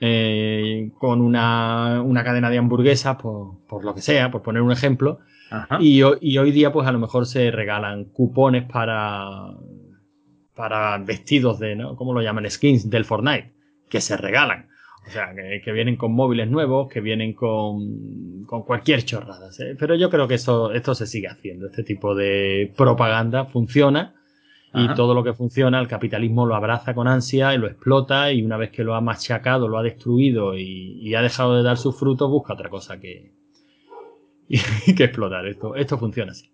eh, 0.00 0.90
con 0.98 1.20
una, 1.20 2.02
una, 2.02 2.24
cadena 2.24 2.50
de 2.50 2.58
hamburguesas 2.58 3.16
por, 3.16 3.64
por, 3.68 3.84
lo 3.84 3.94
que 3.94 4.00
sea 4.00 4.32
por 4.32 4.42
poner 4.42 4.62
un 4.62 4.72
ejemplo 4.72 5.20
Y, 5.78 6.00
y, 6.20 6.38
hoy 6.38 6.50
día, 6.50 6.72
pues 6.72 6.88
a 6.88 6.92
lo 6.92 6.98
mejor 6.98 7.26
se 7.26 7.52
regalan 7.52 8.06
cupones 8.06 8.64
para, 8.64 9.52
para 10.56 10.98
vestidos 10.98 11.60
de, 11.60 11.76
¿no? 11.76 11.94
¿Cómo 11.94 12.12
lo 12.12 12.22
llaman? 12.22 12.50
Skins 12.50 12.90
del 12.90 13.04
Fortnite, 13.04 13.52
que 13.88 14.00
se 14.00 14.16
regalan. 14.16 14.66
O 15.06 15.10
sea, 15.10 15.34
que, 15.34 15.72
vienen 15.72 15.96
con 15.96 16.12
móviles 16.12 16.48
nuevos, 16.48 16.88
que 16.88 17.00
vienen 17.00 17.34
con, 17.34 18.44
con 18.46 18.62
cualquier 18.62 19.04
chorrada. 19.04 19.50
Pero 19.78 19.94
yo 19.96 20.08
creo 20.08 20.26
que 20.26 20.34
eso, 20.34 20.72
esto 20.72 20.94
se 20.94 21.06
sigue 21.06 21.28
haciendo. 21.28 21.66
Este 21.66 21.82
tipo 21.82 22.14
de 22.14 22.72
propaganda 22.76 23.44
funciona 23.44 24.14
y 24.76 24.92
todo 24.94 25.14
lo 25.14 25.22
que 25.22 25.34
funciona, 25.34 25.78
el 25.78 25.86
capitalismo 25.86 26.46
lo 26.46 26.56
abraza 26.56 26.94
con 26.94 27.06
ansia 27.06 27.54
y 27.54 27.58
lo 27.58 27.68
explota 27.68 28.32
y 28.32 28.42
una 28.42 28.56
vez 28.56 28.72
que 28.72 28.82
lo 28.82 28.96
ha 28.96 29.00
machacado, 29.00 29.68
lo 29.68 29.78
ha 29.78 29.84
destruido 29.84 30.58
y, 30.58 31.14
ha 31.14 31.22
dejado 31.22 31.54
de 31.54 31.62
dar 31.62 31.76
sus 31.76 31.96
frutos, 31.96 32.28
busca 32.28 32.54
otra 32.54 32.68
cosa 32.68 32.98
que, 32.98 33.30
que 34.96 35.04
explotar. 35.04 35.46
Esto, 35.46 35.76
esto 35.76 35.96
funciona 35.96 36.32
así. 36.32 36.50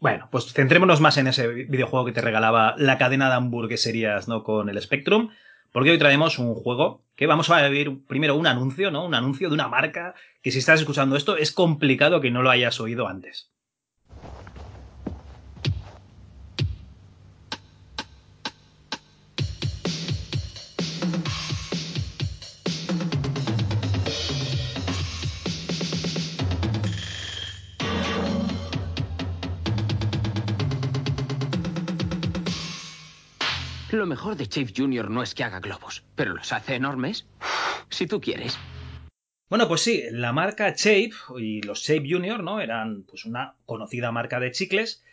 Bueno, 0.00 0.28
pues 0.30 0.52
centrémonos 0.52 1.00
más 1.00 1.16
en 1.16 1.28
ese 1.28 1.48
videojuego 1.48 2.04
que 2.04 2.12
te 2.12 2.20
regalaba 2.20 2.74
la 2.76 2.98
cadena 2.98 3.28
de 3.28 3.36
hamburgueserías, 3.36 4.28
¿no? 4.28 4.42
Con 4.42 4.68
el 4.68 4.78
Spectrum. 4.82 5.30
Porque 5.72 5.90
hoy 5.90 5.98
traemos 5.98 6.38
un 6.38 6.54
juego 6.54 7.04
que 7.16 7.26
vamos 7.26 7.50
a 7.50 7.68
ver 7.68 7.90
primero 8.06 8.36
un 8.36 8.46
anuncio, 8.46 8.90
¿no? 8.90 9.04
Un 9.04 9.14
anuncio 9.14 9.48
de 9.48 9.54
una 9.54 9.68
marca 9.68 10.14
que 10.42 10.50
si 10.50 10.58
estás 10.58 10.80
escuchando 10.80 11.16
esto 11.16 11.36
es 11.36 11.52
complicado 11.52 12.20
que 12.20 12.30
no 12.30 12.42
lo 12.42 12.50
hayas 12.50 12.80
oído 12.80 13.08
antes. 13.08 13.51
Lo 33.92 34.06
mejor 34.06 34.36
de 34.36 34.46
Shape 34.46 34.72
Jr. 34.74 35.10
no 35.10 35.22
es 35.22 35.34
que 35.34 35.44
haga 35.44 35.60
globos, 35.60 36.02
pero 36.16 36.32
los 36.32 36.50
hace 36.54 36.76
enormes. 36.76 37.26
Si 37.90 38.06
tú 38.06 38.22
quieres. 38.22 38.58
Bueno, 39.50 39.68
pues 39.68 39.82
sí, 39.82 40.04
la 40.10 40.32
marca 40.32 40.70
Shape 40.74 41.10
y 41.38 41.60
los 41.60 41.82
Shape 41.82 42.08
Junior, 42.10 42.42
¿no? 42.42 42.62
Eran 42.62 43.02
pues 43.02 43.26
una 43.26 43.54
conocida 43.66 44.10
marca 44.10 44.40
de 44.40 44.50
chicles 44.50 45.04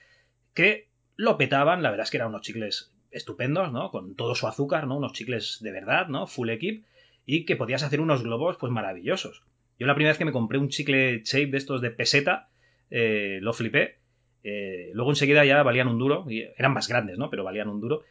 que 0.54 0.88
lo 1.18 1.38
petaban, 1.38 1.84
la 1.84 1.92
verdad 1.92 2.06
es 2.06 2.10
que 2.10 2.18
eran 2.18 2.30
unos 2.30 2.42
chicles 2.42 2.94
estupendos, 3.12 3.70
¿no? 3.74 3.92
Con 3.92 4.16
todo 4.16 4.34
su 4.34 4.48
azúcar, 4.48 4.88
¿no? 4.88 4.96
Unos 4.96 5.12
chicles 5.12 5.58
de 5.60 5.74
verdad, 5.74 6.08
¿no? 6.08 6.26
Full 6.26 6.50
equip 6.50 6.86
y 7.26 7.44
que 7.44 7.58
podías 7.58 7.84
hacer 7.84 8.00
unos 8.00 8.24
globos 8.24 8.56
pues 8.56 8.72
maravillosos. 8.72 9.44
Yo 9.78 9.88
la 9.88 9.96
primera 9.96 10.12
vez 10.12 10.18
que 10.18 10.26
me 10.26 10.32
compré 10.32 10.58
un 10.58 10.70
chicle 10.70 11.22
Shape 11.26 11.48
de 11.48 11.58
estos 11.58 11.82
de 11.82 11.92
peseta, 11.92 12.48
eh, 12.90 13.40
lo 13.42 13.52
flipé. 13.52 13.98
Eh, 14.42 14.92
luego 14.94 15.12
enseguida 15.12 15.44
ya 15.44 15.62
valían 15.64 15.90
un 15.90 16.00
duro, 16.00 16.26
y 16.30 16.44
eran 16.58 16.74
más 16.74 16.88
grandes, 16.88 17.18
¿no? 17.18 17.30
Pero 17.30 17.44
valían 17.44 17.68
un 17.68 17.82
duro. 17.82 18.04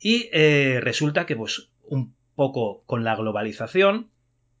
Y 0.00 0.28
eh, 0.32 0.80
resulta 0.82 1.26
que, 1.26 1.36
pues, 1.36 1.70
un 1.84 2.14
poco 2.34 2.82
con 2.86 3.04
la 3.04 3.16
globalización, 3.16 4.10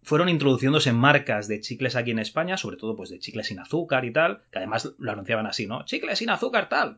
fueron 0.02 0.28
introduciéndose 0.28 0.92
marcas 0.92 1.48
de 1.48 1.60
chicles 1.60 1.94
aquí 1.94 2.12
en 2.12 2.18
España, 2.18 2.56
sobre 2.56 2.76
todo 2.76 2.96
pues 2.96 3.10
de 3.10 3.18
chicles 3.18 3.48
sin 3.48 3.58
azúcar 3.58 4.04
y 4.04 4.12
tal, 4.12 4.42
que 4.50 4.58
además 4.58 4.94
lo 4.98 5.12
anunciaban 5.12 5.46
así, 5.46 5.66
¿no? 5.66 5.84
Chicles 5.84 6.18
sin 6.18 6.30
azúcar 6.30 6.68
tal. 6.68 6.96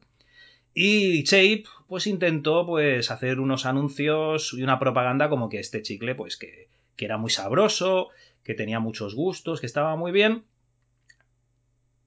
Y 0.75 1.25
Shape 1.25 1.65
pues 1.89 2.07
intentó 2.07 2.65
pues 2.65 3.11
hacer 3.11 3.41
unos 3.41 3.67
anuncios 3.67 4.55
y 4.55 4.63
una 4.63 4.79
propaganda 4.79 5.29
como 5.29 5.49
que 5.49 5.59
este 5.59 5.83
chicle 5.83 6.15
pues 6.15 6.37
que, 6.37 6.69
que 6.95 7.05
era 7.05 7.19
muy 7.19 7.31
sabroso, 7.31 8.11
que 8.45 8.55
tenía 8.55 8.79
muchos 8.79 9.15
gustos, 9.15 9.61
que 9.61 9.67
estaba 9.67 9.97
muy 9.97 10.13
bien. 10.13 10.45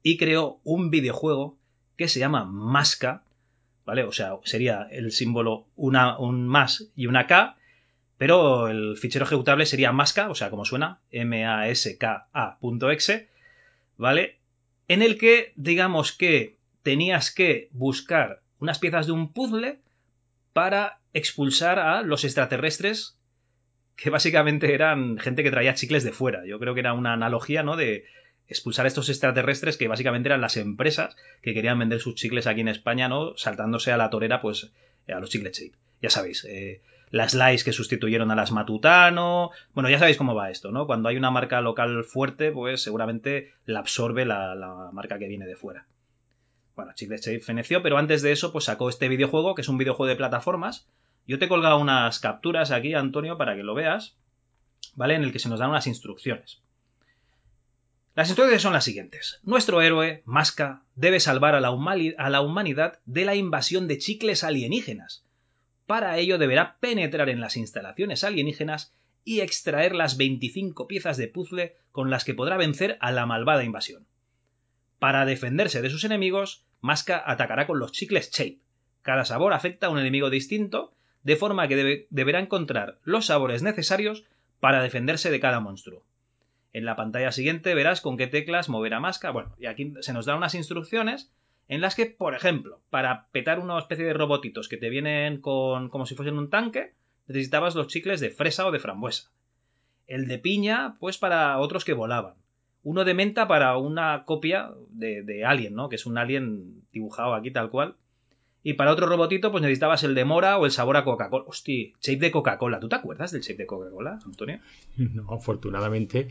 Y 0.04 0.18
creó 0.18 0.60
un 0.63 0.90
videojuego 0.90 1.58
que 1.98 2.08
se 2.08 2.20
llama 2.20 2.46
Masca, 2.46 3.24
¿vale? 3.86 4.04
O 4.04 4.12
sea, 4.12 4.34
sería 4.44 4.88
el 4.92 5.12
símbolo 5.12 5.68
una, 5.75 6.18
un 6.18 6.48
más 6.48 6.90
y 6.96 7.08
una 7.08 7.28
K, 7.28 7.58
pero 8.18 8.68
el 8.68 8.98
fichero 8.98 9.25
ejecutable 9.25 9.66
sería 9.66 9.92
masca, 9.92 10.30
o 10.30 10.36
sea, 10.36 10.50
como 10.50 10.66
suena, 10.66 11.02
M-A-S-K-A.exe, 11.12 12.50
¿vale? 13.98 14.40
En 14.88 15.02
el 15.02 15.18
que, 15.18 15.54
digamos 15.56 16.12
que 16.12 16.58
tenías 16.84 17.32
que 17.32 17.70
buscar 17.72 18.42
unas 18.60 18.80
piezas 18.80 19.08
de 19.08 19.13
un 19.13 19.34
puzzle 19.34 19.80
para 20.54 21.00
expulsar 21.13 21.80
a 21.80 22.02
los 22.02 22.24
extraterrestres 22.24 23.18
que 23.96 24.10
básicamente 24.10 24.74
eran 24.74 25.18
gente 25.18 25.44
que 25.44 25.52
traía 25.52 25.74
chicles 25.74 26.04
de 26.04 26.12
fuera. 26.12 26.46
Yo 26.46 26.60
creo 26.60 26.74
que 26.74 26.80
era 26.80 26.94
una 26.94 27.13
analogía, 27.13 27.63
¿no? 27.63 27.75
De 27.75 28.06
expulsar 28.48 28.86
estos 28.86 29.10
extraterrestres 29.10 29.78
que 29.78 29.88
básicamente 29.88 30.30
eran 30.30 30.42
las 30.42 30.58
empresas 30.58 31.16
que 31.42 31.54
querían 31.54 31.80
vender 31.80 32.00
sus 32.00 32.16
chicles 32.16 32.48
aquí 32.48 32.62
en 32.62 32.68
España, 32.68 33.08
¿no? 33.08 33.38
Saltándose 33.38 33.92
a 33.92 33.98
la 33.98 34.10
torera, 34.10 34.42
pues, 34.42 34.72
a 35.08 35.20
los 35.20 35.30
chicles 35.30 35.58
shape. 35.58 35.78
Ya 36.02 36.10
sabéis, 36.10 36.46
eh, 36.46 36.82
las 37.14 37.36
Lice 37.36 37.64
que 37.64 37.74
sustituyeron 37.74 38.32
a 38.32 38.36
las 38.36 38.52
Matutano. 38.52 39.52
Bueno, 39.74 39.88
ya 39.88 40.00
sabéis 40.00 40.18
cómo 40.18 40.34
va 40.34 40.50
esto, 40.50 40.72
¿no? 40.72 40.88
Cuando 40.88 41.10
hay 41.10 41.16
una 41.16 41.30
marca 41.30 41.62
local 41.62 42.04
fuerte, 42.04 42.52
pues 42.52 42.82
seguramente 42.82 43.54
la 43.66 43.80
absorbe 43.80 44.26
la, 44.26 44.90
marca 44.92 45.20
que 45.20 45.28
viene 45.28 45.46
de 45.46 45.56
fuera. 45.56 45.86
Bueno, 46.76 46.92
Chicles 46.96 47.22
Shape 47.22 47.42
feneció, 47.42 47.84
pero 47.84 48.00
antes 48.00 48.24
de 48.24 48.32
eso, 48.32 48.52
pues 48.52 48.66
sacó 48.66 48.90
este 48.90 49.10
videojuego, 49.10 49.54
que 49.54 49.62
es 49.62 49.70
un 49.70 49.78
videojuego 49.78 50.10
de 50.10 50.16
plataformas. 50.16 50.88
Yo 51.28 51.38
te 51.38 51.46
he 51.46 51.50
colgado 51.50 51.78
unas 51.78 52.20
capturas 52.20 52.72
aquí, 52.72 52.96
Antonio, 52.96 53.38
para 53.38 53.56
que 53.56 53.62
lo 53.62 53.76
veas, 53.76 54.18
¿vale? 54.96 55.14
En 55.14 55.24
el 55.24 55.32
que 55.32 55.38
se 55.38 55.50
nos 55.50 55.60
dan 55.60 55.70
unas 55.70 55.86
instrucciones. 55.86 56.64
Las 58.15 58.27
instrucciones 58.29 58.62
son 58.62 58.74
las 58.74 58.84
siguientes. 58.84 59.39
Nuestro 59.41 59.82
héroe, 59.82 60.22
Masca, 60.25 60.84
debe 60.96 61.20
salvar 61.20 61.55
a 61.55 61.60
la, 61.60 61.70
a 61.70 62.29
la, 62.29 62.41
humanidad 62.41 63.00
de 63.05 63.25
la 63.25 63.34
invasión 63.34 63.88
de 63.88 63.98
chicles 63.98 64.43
alienígenas. 64.43 65.25
Para 65.88 66.15
ello 66.20 66.38
deberá 66.38 66.77
penetrar 66.79 67.29
en 67.29 67.41
las 67.41 67.58
instalaciones 67.58 68.24
alienígenas 68.24 68.93
y 69.25 69.39
extraer 69.39 69.96
las 69.96 70.17
25 70.17 70.88
piezas 70.88 71.17
de 71.17 71.27
puzzle 71.27 71.75
con 71.91 72.12
las 72.12 72.24
que 72.24 72.36
podrá 72.36 72.55
vencer 72.55 72.98
a 73.00 73.12
la 73.12 73.25
malvada 73.25 73.63
invasión. 73.63 74.05
Para 75.00 75.25
defenderse 75.25 75.82
de 75.82 75.89
sus 75.89 76.03
enemigos, 76.03 76.65
Masca 76.82 77.24
atacará 77.25 77.65
con 77.65 77.79
los 77.79 77.93
chicles 77.93 78.29
Shape. 78.32 78.60
Cada 79.01 79.25
sabor 79.25 79.53
afecta 79.53 79.88
a 79.88 79.89
un 79.89 79.98
enemigo 79.98 80.29
distinto, 80.29 80.93
de 81.24 81.36
forma 81.36 81.67
que 81.67 82.05
deberá 82.12 82.39
encontrar 82.39 83.00
los 83.03 83.25
sabores 83.25 83.63
necesarios 83.63 84.24
para 84.60 84.84
defenderse 84.84 85.32
de 85.32 85.39
cada 85.39 85.60
monstruo. 85.60 86.03
En 86.74 86.86
la 86.86 86.96
pantalla 86.96 87.32
siguiente 87.32 87.75
verás 87.75 88.01
con 88.01 88.18
qué 88.18 88.27
teclas 88.27 88.68
mover 88.68 88.96
a 88.96 89.00
Masca. 89.00 89.30
Bueno, 89.30 89.56
y 89.60 89.68
aquí 89.68 89.94
se 90.01 90.12
nos 90.12 90.25
da 90.25 90.36
unas 90.36 90.56
instrucciones 90.56 91.32
en 91.68 91.82
las 91.82 91.96
que, 91.96 92.08
por 92.08 92.36
ejemplo, 92.36 92.82
para 92.89 93.27
petar 93.32 93.60
una 93.60 93.77
especie 93.77 94.06
de 94.06 94.13
robotitos 94.13 94.68
que 94.68 94.77
te 94.77 94.89
vienen 94.89 95.39
con 95.39 95.89
como 95.89 96.06
si 96.06 96.15
fuesen 96.15 96.38
un 96.38 96.50
tanque, 96.50 96.94
necesitabas 97.27 97.75
los 97.75 97.88
chicles 97.88 98.20
de 98.20 98.32
fresa 98.32 98.65
o 98.65 98.72
de 98.72 98.80
frambuesa. 98.80 99.32
El 100.08 100.27
de 100.27 100.39
piña, 100.39 100.98
pues 101.00 101.18
para 101.18 101.58
otros 101.60 101.86
que 101.86 101.94
volaban. 101.94 102.34
Uno 102.82 103.06
de 103.06 103.13
menta 103.13 103.48
para 103.48 103.77
una 103.77 104.25
copia 104.25 104.72
de, 104.89 105.24
de 105.24 105.46
Alien, 105.46 105.75
¿no? 105.75 105.88
Que 105.88 105.96
es 105.96 106.06
un 106.06 106.18
Alien 106.18 106.84
dibujado 106.92 107.34
aquí 107.36 107.51
tal 107.51 107.70
cual. 107.70 107.96
Y 108.65 108.74
para 108.74 108.91
otro 108.91 109.08
robotito, 109.08 109.51
pues 109.51 109.62
necesitabas 109.62 110.03
el 110.03 110.15
de 110.15 110.24
mora 110.24 110.58
o 110.58 110.65
el 110.65 110.72
sabor 110.72 110.96
a 110.96 111.03
Coca-Cola. 111.03 111.43
Hostia, 111.48 111.89
shape 112.01 112.20
de 112.20 112.32
Coca-Cola. 112.32 112.79
¿Tú 112.79 112.88
te 112.88 112.96
acuerdas 112.96 113.34
del 113.34 113.41
shape 113.41 113.63
de 113.63 113.65
Coca-Cola, 113.65 114.20
Antonio? 114.25 114.60
No, 114.98 115.34
afortunadamente. 115.34 116.29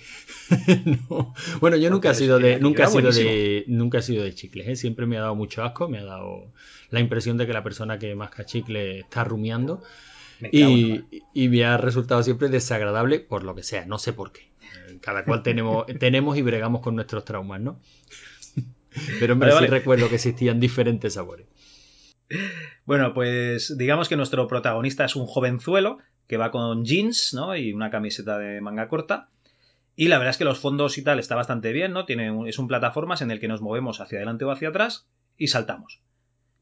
no. 1.11 1.35
Bueno, 1.61 1.77
yo 1.77 1.91
nunca 1.91 2.13
he 2.13 2.15
sido 2.15 2.39
de. 2.39 2.59
Nunca 2.59 2.85
he 2.85 2.87
sido 2.87 3.11
de. 3.11 3.65
Nunca 3.67 3.99
he 3.99 4.03
sido 4.03 4.25
de 4.25 4.35
chicles, 4.35 4.67
¿eh? 4.67 4.77
Siempre 4.77 5.05
me 5.07 5.19
ha 5.19 5.21
dado 5.21 5.35
mucho 5.35 5.63
asco. 5.63 5.89
Me 5.89 5.99
ha 5.99 6.05
dado 6.05 6.47
la 6.91 7.01
impresión 7.01 7.37
de 7.37 7.47
que 7.47 7.53
la 7.53 7.63
persona 7.63 7.99
que 7.99 8.15
masca 8.15 8.47
chicle 8.47 9.01
está 9.01 9.25
rumiando. 9.25 9.83
y, 10.51 11.05
y, 11.35 11.49
me 11.49 11.65
ha 11.65 11.77
resultado 11.77 12.23
siempre 12.23 12.49
desagradable 12.49 13.21
por 13.21 13.45
lo 13.45 13.55
que 13.55 13.63
sea. 13.63 13.85
No 13.85 13.99
sé 13.99 14.13
por 14.13 14.33
qué. 14.33 14.49
Cada 15.01 15.25
cual 15.25 15.43
tenemos, 15.43 15.87
tenemos 15.99 16.37
y 16.39 16.43
bregamos 16.43 16.81
con 16.81 16.95
nuestros 16.95 17.25
traumas, 17.25 17.61
¿no? 17.61 17.79
Pero 19.21 19.35
hombre, 19.35 19.53
sí 19.59 19.67
recuerdo 19.67 20.09
que 20.09 20.17
existían 20.17 20.61
diferentes 20.61 21.15
sabores. 21.15 21.47
Bueno, 22.85 23.15
pues 23.15 23.77
digamos 23.79 24.09
que 24.09 24.17
nuestro 24.17 24.47
protagonista 24.49 25.05
es 25.05 25.17
un 25.17 25.27
jovenzuelo 25.27 25.99
que 26.27 26.37
va 26.37 26.51
con 26.51 26.85
jeans, 26.85 27.35
¿no? 27.35 27.57
Y 27.57 27.73
una 27.73 27.91
camiseta 27.91 28.39
de 28.39 28.61
manga 28.61 28.89
corta. 28.89 29.29
Y 29.95 30.09
la 30.09 30.19
verdad 30.19 30.31
es 30.31 30.39
que 30.39 30.45
los 30.45 30.59
fondos 30.59 30.97
y 30.99 31.05
tal 31.05 31.19
está 31.19 31.37
bastante 31.37 31.73
bien, 31.73 31.93
¿no? 31.93 32.07
Es 32.47 32.59
un 32.59 32.69
plataformas 32.69 33.23
en 33.23 33.31
el 33.31 33.41
que 33.41 33.49
nos 33.49 33.61
movemos 33.61 34.01
hacia 34.01 34.19
adelante 34.19 34.45
o 34.45 34.51
hacia 34.51 34.71
atrás 34.71 35.07
y 35.37 35.49
saltamos. 35.49 36.01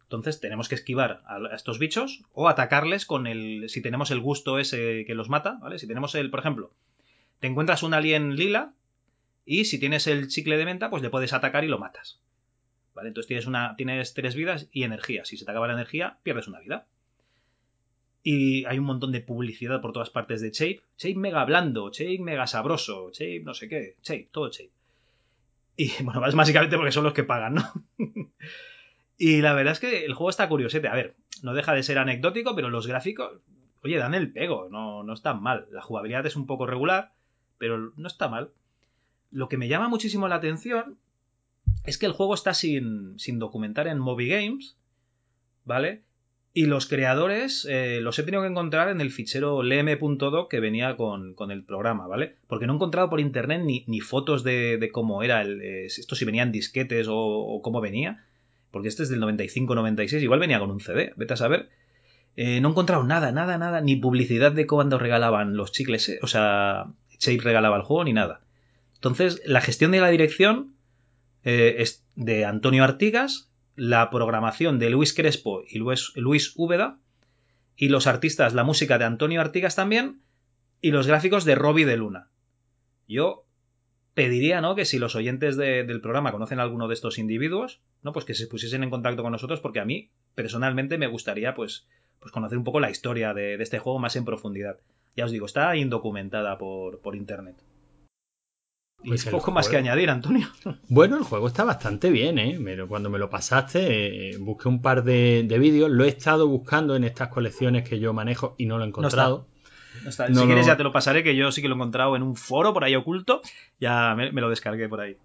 Entonces 0.03 0.41
tenemos 0.41 0.69
que 0.69 0.75
esquivar 0.75 1.23
a 1.27 1.55
estos 1.55 1.79
bichos 1.79 2.25
o 2.33 2.49
atacarles 2.49 3.07
con 3.07 3.29
el. 3.29 3.69
si 3.69 3.81
tenemos 3.81 4.11
el 4.11 4.21
gusto 4.21 4.59
ese 4.59 5.05
que 5.07 5.15
los 5.15 5.29
mata, 5.29 5.59
¿vale? 5.61 5.79
Si 5.79 5.87
tenemos 5.87 6.17
el, 6.17 6.31
por 6.31 6.41
ejemplo, 6.41 6.73
te 7.39 7.47
encuentras 7.47 7.85
un 7.85 7.95
alien 7.95 8.35
lila 8.35 8.75
y 9.45 9.67
si 9.67 9.79
tienes 9.79 10.09
el 10.09 10.27
chicle 10.27 10.57
de 10.57 10.65
menta, 10.65 10.91
pues 10.91 11.03
le 11.03 11.11
puedes 11.11 11.33
atacar 11.33 11.63
y 11.63 11.69
lo 11.69 11.79
matas. 11.79 12.21
Entonces 13.07 13.29
tienes, 13.29 13.47
una, 13.47 13.77
tienes 13.77 14.15
tres 14.15 14.35
vidas 14.35 14.69
y 14.73 14.85
energía. 14.85 15.25
Si 15.25 15.37
se 15.37 15.45
te 15.45 15.51
acaba 15.51 15.67
la 15.67 15.75
energía, 15.75 16.19
pierdes 16.23 16.49
una 16.49 16.61
vida. 16.61 16.87
Y 18.23 18.65
hay 18.67 18.79
un 18.79 18.85
montón 18.85 19.13
de 19.13 19.21
publicidad 19.21 19.81
por 19.81 19.93
todas 19.93 20.11
partes 20.11 20.41
de 20.41 20.51
Shape. 20.51 20.83
Shape 20.99 21.19
mega 21.19 21.45
blando, 21.45 21.91
Shape 21.91 22.19
mega 22.21 22.47
sabroso, 22.47 23.11
Shape 23.13 23.43
no 23.45 23.55
sé 23.55 23.69
qué, 23.69 23.97
Shape, 24.03 24.29
todo 24.31 24.51
Shape. 24.51 24.73
Y 25.77 25.91
bueno, 26.03 26.27
es 26.27 26.35
básicamente 26.35 26.77
porque 26.77 26.93
son 26.93 27.05
los 27.05 27.15
que 27.15 27.25
pagan, 27.25 27.55
¿no? 27.55 27.73
y 29.19 29.41
la 29.41 29.55
verdad 29.55 29.73
es 29.73 29.81
que 29.81 30.05
el 30.05 30.15
juego 30.15 30.31
está 30.31 30.49
curiosete. 30.49 30.89
A 30.89 30.95
ver, 30.95 31.17
no 31.43 31.55
deja 31.55 31.73
de 31.73 31.83
ser 31.83 31.99
anecdótico, 31.99 32.55
pero 32.55 32.69
los 32.69 32.87
gráficos, 32.87 33.41
oye, 33.83 33.97
dan 33.97 34.15
el 34.15 34.33
pego, 34.33 34.69
no, 34.71 35.03
no 35.03 35.15
están 35.15 35.43
mal. 35.43 35.67
La 35.71 35.83
jugabilidad 35.83 36.27
es 36.27 36.37
un 36.37 36.47
poco 36.47 36.67
regular, 36.67 37.13
pero 37.57 37.93
no 37.97 38.07
está 38.07 38.29
mal. 38.29 38.51
Lo 39.31 39.49
que 39.49 39.57
me 39.57 39.69
llama 39.69 39.89
muchísimo 39.89 40.29
la 40.29 40.37
atención 40.37 40.99
es 41.85 41.99
que 41.99 42.07
el 42.07 42.13
juego 42.13 42.35
está 42.35 42.55
sin, 42.55 43.19
sin 43.19 43.39
documentar 43.39 43.89
en 43.89 43.99
Moby 43.99 44.29
Games, 44.29 44.77
¿vale? 45.65 46.03
Y 46.53 46.67
los 46.67 46.87
creadores 46.87 47.65
eh, 47.71 48.01
los 48.03 48.19
he 48.19 48.25
tenido 48.25 48.43
que 48.43 48.49
encontrar 48.49 48.89
en 48.89 49.01
el 49.01 49.13
fichero 49.13 49.63
lm.doc 49.63 50.51
que 50.51 50.59
venía 50.59 50.97
con, 50.97 51.35
con, 51.35 51.53
el 51.53 51.63
programa, 51.63 52.09
¿vale? 52.09 52.37
Porque 52.49 52.67
no 52.67 52.73
he 52.73 52.77
encontrado 52.77 53.09
por 53.09 53.21
internet 53.21 53.63
ni, 53.65 53.85
ni 53.87 54.01
fotos 54.01 54.43
de, 54.43 54.77
de, 54.77 54.91
cómo 54.91 55.23
era 55.23 55.43
el, 55.43 55.63
eh, 55.63 55.87
esto, 55.87 56.17
si 56.17 56.25
venían 56.25 56.51
disquetes 56.51 57.07
o, 57.09 57.61
cómo 57.63 57.81
venía. 57.81 58.25
Porque 58.73 58.89
este 58.89 59.05
es 59.05 59.09
del 59.09 59.21
95-96, 59.21 60.23
igual 60.23 60.41
venía 60.41 60.59
con 60.59 60.71
un 60.71 60.81
CD, 60.81 61.13
vete 61.17 61.35
a 61.35 61.37
saber. 61.37 61.69
Eh, 62.37 62.61
no 62.61 62.69
he 62.69 62.71
encontrado 62.73 63.05
nada, 63.05 63.33
nada, 63.33 63.59
nada, 63.59 63.81
ni 63.81 63.97
publicidad 63.97 64.53
de 64.53 64.67
cuando 64.67 64.99
regalaban 64.99 65.57
los 65.57 65.73
chicles, 65.73 66.19
o 66.23 66.27
sea, 66.27 66.87
Shape 67.19 67.43
regalaba 67.43 67.77
el 67.77 67.83
juego, 67.83 68.05
ni 68.05 68.13
nada. 68.13 68.41
Entonces, 68.95 69.43
la 69.45 69.61
gestión 69.61 69.93
de 69.93 70.01
la 70.01 70.09
dirección 70.09 70.75
eh, 71.45 71.77
es 71.79 72.05
de 72.15 72.45
Antonio 72.45 72.85
Artigas, 72.85 73.51
la 73.77 74.11
programación 74.11 74.79
de 74.79 74.91
Luis 74.91 75.15
Crespo 75.15 75.63
y 75.67 75.79
Luis, 75.79 76.13
Luis 76.17 76.53
Úbeda, 76.57 76.99
y 77.77 77.89
los 77.89 78.07
artistas, 78.07 78.53
la 78.53 78.65
música 78.65 78.99
de 78.99 79.05
Antonio 79.05 79.41
Artigas 79.41 79.75
también, 79.75 80.21
y 80.83 80.91
los 80.91 81.07
gráficos 81.07 81.45
de 81.45 81.55
Robbie 81.55 81.87
de 81.87 81.97
Luna. 81.97 82.29
Yo 83.09 83.47
pediría, 84.15 84.61
¿no? 84.61 84.75
Que 84.75 84.85
si 84.85 84.99
los 84.99 85.15
oyentes 85.15 85.57
de, 85.57 85.85
del 85.85 86.01
programa 86.01 86.33
conocen 86.33 86.61
a 86.61 86.63
alguno 86.63 86.89
de 86.89 86.95
estos 86.95 87.19
individuos, 87.19 87.81
¿no? 88.03 88.13
Pues 88.13 88.25
que 88.25 88.35
se 88.35 88.47
pusiesen 88.47 88.83
en 88.83 88.91
contacto 88.91 89.23
con 89.23 89.33
nosotros, 89.33 89.61
porque 89.61 89.81
a 89.81 89.85
mí, 89.85 90.11
personalmente, 90.35 90.99
me 90.99 91.07
gustaría, 91.07 91.55
pues, 91.55 91.87
pues 92.19 92.33
conocer 92.33 92.59
un 92.59 92.65
poco 92.65 92.81
la 92.81 92.91
historia 92.91 93.33
de, 93.33 93.57
de 93.57 93.63
este 93.63 93.79
juego 93.79 93.99
más 93.99 94.17
en 94.17 94.25
profundidad. 94.27 94.79
Ya 95.17 95.25
os 95.25 95.31
digo, 95.31 95.47
está 95.47 95.75
indocumentada 95.77 96.59
por, 96.59 97.01
por 97.01 97.17
internet. 97.17 97.57
Pues 99.05 99.23
y 99.23 99.31
poco 99.31 99.45
juego... 99.45 99.55
más 99.55 99.69
que 99.69 99.77
añadir, 99.77 100.11
Antonio. 100.11 100.49
Bueno, 100.89 101.17
el 101.17 101.25
juego 101.25 101.47
está 101.47 101.65
bastante 101.65 102.11
bien, 102.11 102.39
¿eh? 102.39 102.59
Pero 102.63 102.89
cuando 102.89 103.11
me 103.11 103.19
lo 103.19 103.31
pasaste, 103.31 104.33
eh, 104.33 104.37
busqué 104.39 104.69
un 104.69 104.83
par 104.83 105.05
de, 105.05 105.45
de, 105.47 105.59
vídeos. 105.59 105.91
Lo 105.91 106.05
he 106.05 106.09
estado 106.09 106.49
buscando 106.49 106.97
en 106.97 107.05
estas 107.05 107.29
colecciones 107.29 107.89
que 107.89 107.99
yo 107.99 108.13
manejo 108.13 108.55
y 108.59 108.67
no 108.67 108.79
lo 108.79 108.85
he 108.85 108.89
encontrado. 108.89 109.47
No 110.03 110.09
está. 110.09 110.25
No 110.25 110.29
está. 110.29 110.29
No 110.29 110.41
si 110.43 110.47
quieres 110.47 110.67
ya 110.67 110.77
te 110.77 110.85
lo 110.85 110.93
pasaré, 110.93 111.23
que 111.23 111.35
yo 111.35 111.51
sí 111.53 111.63
que 111.63 111.69
lo 111.69 111.75
he 111.75 111.79
encontrado 111.79 112.17
en 112.17 112.23
un 112.23 112.37
foro 112.37 112.75
por 112.75 112.85
ahí 112.85 112.95
oculto. 112.95 113.41
Ya 113.81 114.15
me, 114.15 114.33
me 114.33 114.41
lo 114.41 114.51
descargué 114.51 114.89
por 114.89 115.01
ahí. 115.01 115.17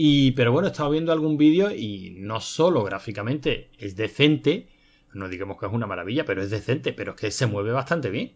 Y, 0.00 0.30
pero 0.32 0.52
bueno, 0.52 0.68
he 0.68 0.70
estado 0.70 0.90
viendo 0.90 1.10
algún 1.10 1.36
vídeo 1.36 1.72
y 1.72 2.14
no 2.18 2.40
solo 2.40 2.84
gráficamente 2.84 3.68
es 3.78 3.96
decente, 3.96 4.68
no 5.12 5.28
digamos 5.28 5.58
que 5.58 5.66
es 5.66 5.72
una 5.72 5.88
maravilla, 5.88 6.24
pero 6.24 6.40
es 6.40 6.50
decente, 6.50 6.92
pero 6.92 7.12
es 7.12 7.20
que 7.20 7.30
se 7.32 7.46
mueve 7.46 7.72
bastante 7.72 8.08
bien. 8.08 8.32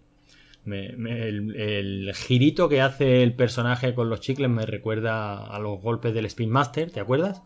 Me, 0.64 0.92
me, 0.96 1.28
el, 1.28 1.56
el, 1.56 2.14
girito 2.14 2.68
que 2.68 2.80
hace 2.80 3.22
el 3.22 3.34
personaje 3.34 3.94
con 3.94 4.08
los 4.08 4.20
chicles 4.20 4.48
me 4.48 4.64
recuerda 4.64 5.44
a 5.46 5.58
los 5.58 5.80
golpes 5.80 6.14
del 6.14 6.26
Spin 6.26 6.50
Master, 6.50 6.90
¿te 6.90 7.00
acuerdas? 7.00 7.42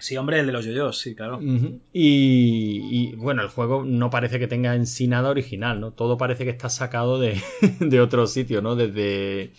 Sí, 0.00 0.16
hombre, 0.16 0.40
el 0.40 0.46
de 0.46 0.52
los 0.52 0.64
yoyos, 0.64 0.98
sí, 0.98 1.14
claro. 1.14 1.36
Uh 1.36 1.42
-huh. 1.42 1.78
y, 1.92 2.80
y, 2.90 3.16
bueno, 3.16 3.42
el 3.42 3.48
juego 3.48 3.84
no 3.84 4.08
parece 4.08 4.38
que 4.38 4.46
tenga 4.46 4.74
en 4.74 4.86
sí 4.86 5.06
nada 5.06 5.28
original, 5.28 5.78
¿no? 5.78 5.90
Todo 5.92 6.16
parece 6.16 6.44
que 6.44 6.50
está 6.50 6.70
sacado 6.70 7.20
de, 7.20 7.38
de 7.80 8.00
otro 8.00 8.26
sitio, 8.26 8.62
¿no? 8.62 8.76
Desde, 8.76 9.52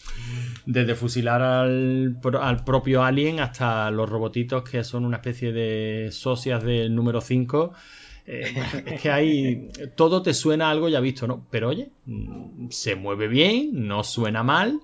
desde 0.65 0.96
fusilar 0.96 1.44
al, 1.44 2.17
al, 2.41 2.63
propio 2.63 3.04
Alien 3.04 3.39
hasta 3.39 3.91
los 3.91 4.10
robotitos 4.10 4.63
que 4.67 4.84
son 4.84 5.06
una 5.06 5.17
especie 5.17 5.52
de 5.54 6.10
socias 6.12 6.63
del 6.63 6.96
número 6.96 7.22
5 7.22 7.74
eh, 8.26 8.54
es 8.86 9.02
que 9.02 9.12
hay. 9.12 9.70
Todo 9.96 10.22
te 10.22 10.34
suena 10.34 10.68
a 10.68 10.72
algo 10.72 10.90
ya 10.90 11.00
visto, 11.00 11.28
¿no? 11.28 11.46
Pero 11.50 11.70
oye, 11.70 11.90
se 12.70 12.96
mueve 12.96 13.28
bien, 13.28 13.88
no 13.88 14.04
suena 14.04 14.44
mal. 14.44 14.80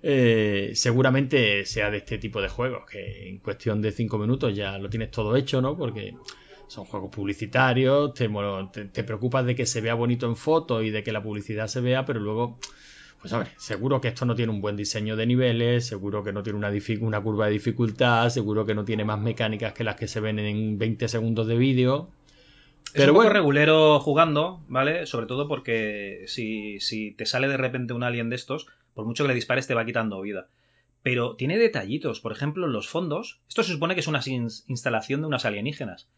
Eh, 0.00 0.72
seguramente 0.74 1.64
sea 1.66 1.90
de 1.90 1.98
este 1.98 2.18
tipo 2.18 2.40
de 2.40 2.48
juegos, 2.48 2.88
que 2.88 3.28
en 3.28 3.38
cuestión 3.38 3.82
de 3.82 3.90
5 3.90 4.16
minutos 4.18 4.54
ya 4.54 4.78
lo 4.78 4.88
tienes 4.88 5.10
todo 5.10 5.34
hecho, 5.34 5.60
¿no? 5.60 5.76
Porque 5.76 6.14
son 6.68 6.84
juegos 6.84 7.10
publicitarios, 7.10 8.14
te, 8.14 8.28
te, 8.72 8.84
te, 8.84 9.04
preocupas 9.04 9.44
de 9.44 9.56
que 9.56 9.66
se 9.66 9.80
vea 9.80 9.94
bonito 9.94 10.26
en 10.26 10.36
fotos 10.36 10.84
y 10.84 10.90
de 10.90 11.02
que 11.02 11.12
la 11.12 11.22
publicidad 11.22 11.66
se 11.66 11.80
vea, 11.80 12.04
pero 12.04 12.20
luego, 12.20 12.58
pues 13.20 13.32
hombre, 13.32 13.50
seguro 13.56 14.00
que 14.00 14.08
esto 14.08 14.24
no 14.24 14.36
tiene 14.36 14.52
un 14.52 14.60
buen 14.60 14.76
diseño 14.76 15.16
de 15.16 15.26
niveles, 15.26 15.86
seguro 15.86 16.22
que 16.22 16.32
no 16.32 16.42
tiene 16.42 16.58
una, 16.58 16.70
una 17.00 17.20
curva 17.20 17.46
de 17.46 17.52
dificultad, 17.52 18.28
seguro 18.28 18.66
que 18.66 18.74
no 18.74 18.84
tiene 18.84 19.04
más 19.04 19.18
mecánicas 19.18 19.72
que 19.72 19.82
las 19.82 19.96
que 19.96 20.06
se 20.06 20.20
ven 20.20 20.38
en 20.38 20.78
20 20.78 21.08
segundos 21.08 21.46
de 21.48 21.56
vídeo. 21.56 22.10
Pero 22.92 23.04
es 23.04 23.08
un 23.08 23.14
bueno. 23.14 23.30
poco 23.30 23.34
regulero 23.34 24.00
jugando, 24.00 24.64
¿vale? 24.68 25.06
Sobre 25.06 25.26
todo 25.26 25.48
porque 25.48 26.24
si, 26.26 26.80
si, 26.80 27.12
te 27.12 27.26
sale 27.26 27.48
de 27.48 27.56
repente 27.56 27.92
un 27.92 28.02
alien 28.02 28.30
de 28.30 28.36
estos, 28.36 28.66
por 28.94 29.04
mucho 29.04 29.24
que 29.24 29.28
le 29.28 29.34
dispares 29.34 29.66
te 29.66 29.74
va 29.74 29.84
quitando 29.84 30.20
vida. 30.20 30.48
Pero 31.02 31.36
tiene 31.36 31.58
detallitos, 31.58 32.20
por 32.20 32.32
ejemplo, 32.32 32.66
los 32.66 32.88
fondos. 32.88 33.40
Esto 33.48 33.62
se 33.62 33.72
supone 33.72 33.94
que 33.94 34.00
es 34.00 34.08
una 34.08 34.20
instalación 34.26 35.20
de 35.20 35.26
unas 35.26 35.44
alienígenas. 35.44 36.08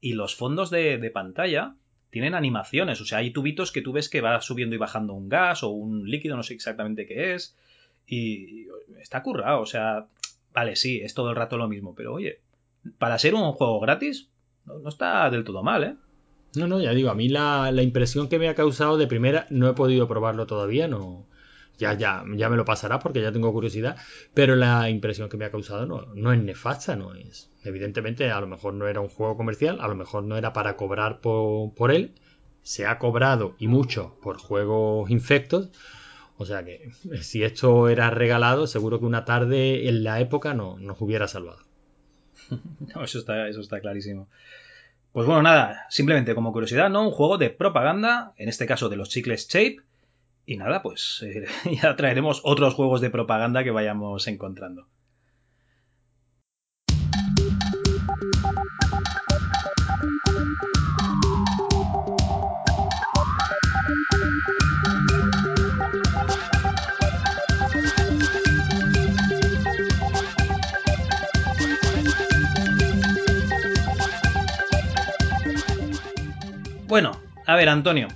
Y 0.00 0.14
los 0.14 0.34
fondos 0.34 0.70
de, 0.70 0.98
de 0.98 1.10
pantalla 1.10 1.74
tienen 2.12 2.34
animaciones, 2.34 3.00
o 3.00 3.06
sea, 3.06 3.18
hay 3.18 3.30
tubitos 3.30 3.72
que 3.72 3.80
tú 3.80 3.92
ves 3.92 4.10
que 4.10 4.20
va 4.20 4.38
subiendo 4.42 4.74
y 4.76 4.78
bajando 4.78 5.14
un 5.14 5.30
gas 5.30 5.62
o 5.62 5.70
un 5.70 6.10
líquido, 6.10 6.36
no 6.36 6.42
sé 6.42 6.52
exactamente 6.52 7.06
qué 7.06 7.32
es. 7.34 7.56
Y 8.06 8.66
está 9.00 9.22
currado, 9.22 9.62
o 9.62 9.66
sea, 9.66 10.06
vale, 10.52 10.76
sí, 10.76 11.00
es 11.00 11.14
todo 11.14 11.30
el 11.30 11.36
rato 11.36 11.56
lo 11.56 11.68
mismo, 11.68 11.94
pero 11.94 12.12
oye, 12.12 12.40
para 12.98 13.18
ser 13.18 13.34
un 13.34 13.52
juego 13.52 13.80
gratis, 13.80 14.28
no, 14.66 14.78
no 14.78 14.90
está 14.90 15.30
del 15.30 15.44
todo 15.44 15.62
mal, 15.62 15.84
¿eh? 15.84 15.96
No, 16.54 16.66
no, 16.66 16.80
ya 16.80 16.92
digo, 16.92 17.10
a 17.10 17.14
mí 17.14 17.28
la, 17.28 17.70
la, 17.72 17.82
impresión 17.82 18.28
que 18.28 18.38
me 18.38 18.48
ha 18.48 18.54
causado 18.54 18.98
de 18.98 19.06
primera, 19.06 19.46
no 19.50 19.68
he 19.68 19.74
podido 19.74 20.06
probarlo 20.06 20.46
todavía, 20.46 20.86
no. 20.86 21.26
Ya, 21.78 21.94
ya, 21.94 22.24
ya 22.36 22.48
me 22.50 22.56
lo 22.56 22.64
pasará 22.64 22.98
porque 22.98 23.22
ya 23.22 23.32
tengo 23.32 23.52
curiosidad, 23.52 23.96
pero 24.34 24.54
la 24.54 24.90
impresión 24.90 25.28
que 25.28 25.38
me 25.38 25.46
ha 25.46 25.50
causado 25.50 25.86
no, 25.86 26.02
no 26.14 26.32
es 26.32 26.40
nefasta, 26.42 26.94
no 26.94 27.14
es. 27.14 27.50
Evidentemente, 27.64 28.30
a 28.30 28.40
lo 28.40 28.46
mejor 28.46 28.74
no 28.74 28.86
era 28.86 29.00
un 29.00 29.08
juego 29.08 29.36
comercial, 29.36 29.78
a 29.80 29.88
lo 29.88 29.94
mejor 29.96 30.24
no 30.24 30.36
era 30.36 30.52
para 30.52 30.76
cobrar 30.76 31.20
por, 31.20 31.74
por 31.74 31.90
él. 31.90 32.12
Se 32.62 32.86
ha 32.86 32.98
cobrado 32.98 33.56
y 33.58 33.66
mucho 33.68 34.16
por 34.22 34.38
juegos 34.38 35.10
infectos. 35.10 35.70
O 36.36 36.44
sea 36.44 36.64
que 36.64 36.90
si 37.22 37.42
esto 37.42 37.88
era 37.88 38.10
regalado, 38.10 38.66
seguro 38.66 38.98
que 39.00 39.06
una 39.06 39.24
tarde 39.24 39.88
en 39.88 40.04
la 40.04 40.20
época 40.20 40.54
no, 40.54 40.78
nos 40.78 41.00
hubiera 41.00 41.28
salvado. 41.28 41.64
No, 42.94 43.04
eso 43.04 43.18
está, 43.18 43.48
eso 43.48 43.60
está 43.60 43.80
clarísimo. 43.80 44.28
Pues 45.12 45.26
bueno, 45.26 45.42
nada, 45.42 45.86
simplemente 45.90 46.34
como 46.34 46.52
curiosidad, 46.52 46.88
¿no? 46.88 47.02
Un 47.06 47.10
juego 47.10 47.36
de 47.36 47.50
propaganda, 47.50 48.32
en 48.38 48.48
este 48.48 48.66
caso 48.66 48.88
de 48.88 48.96
los 48.96 49.10
chicles 49.10 49.46
Shape. 49.46 49.76
Y 50.46 50.56
nada, 50.56 50.82
pues 50.82 51.22
eh, 51.22 51.44
ya 51.82 51.94
traeremos 51.96 52.40
otros 52.44 52.74
juegos 52.74 53.00
de 53.02 53.10
propaganda 53.10 53.62
que 53.62 53.70
vayamos 53.70 54.26
encontrando. 54.26 54.88
Bueno, 76.92 77.12
a 77.46 77.56
ver, 77.56 77.70
Antonio. 77.70 78.08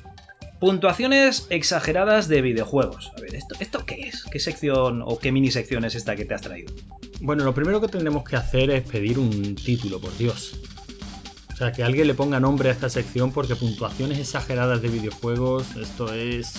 Puntuaciones 0.61 1.47
exageradas 1.49 2.29
de 2.29 2.43
videojuegos. 2.43 3.11
A 3.17 3.23
ver, 3.23 3.35
¿esto, 3.35 3.55
¿esto 3.59 3.87
qué 3.87 4.01
es? 4.01 4.25
¿Qué 4.25 4.39
sección 4.39 5.01
o 5.03 5.19
qué 5.19 5.33
mini 5.33 5.51
sección 5.51 5.87
es 5.87 5.95
esta 5.95 6.15
que 6.15 6.27
te 6.27 6.35
has 6.35 6.43
traído? 6.43 6.75
Bueno, 7.23 7.45
lo 7.45 7.55
primero 7.55 7.81
que 7.81 7.89
tendremos 7.89 8.23
que 8.25 8.37
hacer 8.37 8.69
es 8.69 8.87
pedir 8.87 9.19
un 9.19 9.55
título, 9.55 9.99
por 9.99 10.15
Dios. 10.19 10.61
O 11.55 11.57
sea, 11.57 11.73
que 11.73 11.85
alguien 11.85 12.07
le 12.07 12.13
ponga 12.13 12.39
nombre 12.39 12.69
a 12.69 12.73
esta 12.73 12.91
sección 12.91 13.33
porque 13.33 13.57
puntuaciones 13.57 14.19
exageradas 14.19 14.83
de 14.83 14.89
videojuegos, 14.91 15.75
esto 15.77 16.13
es 16.13 16.53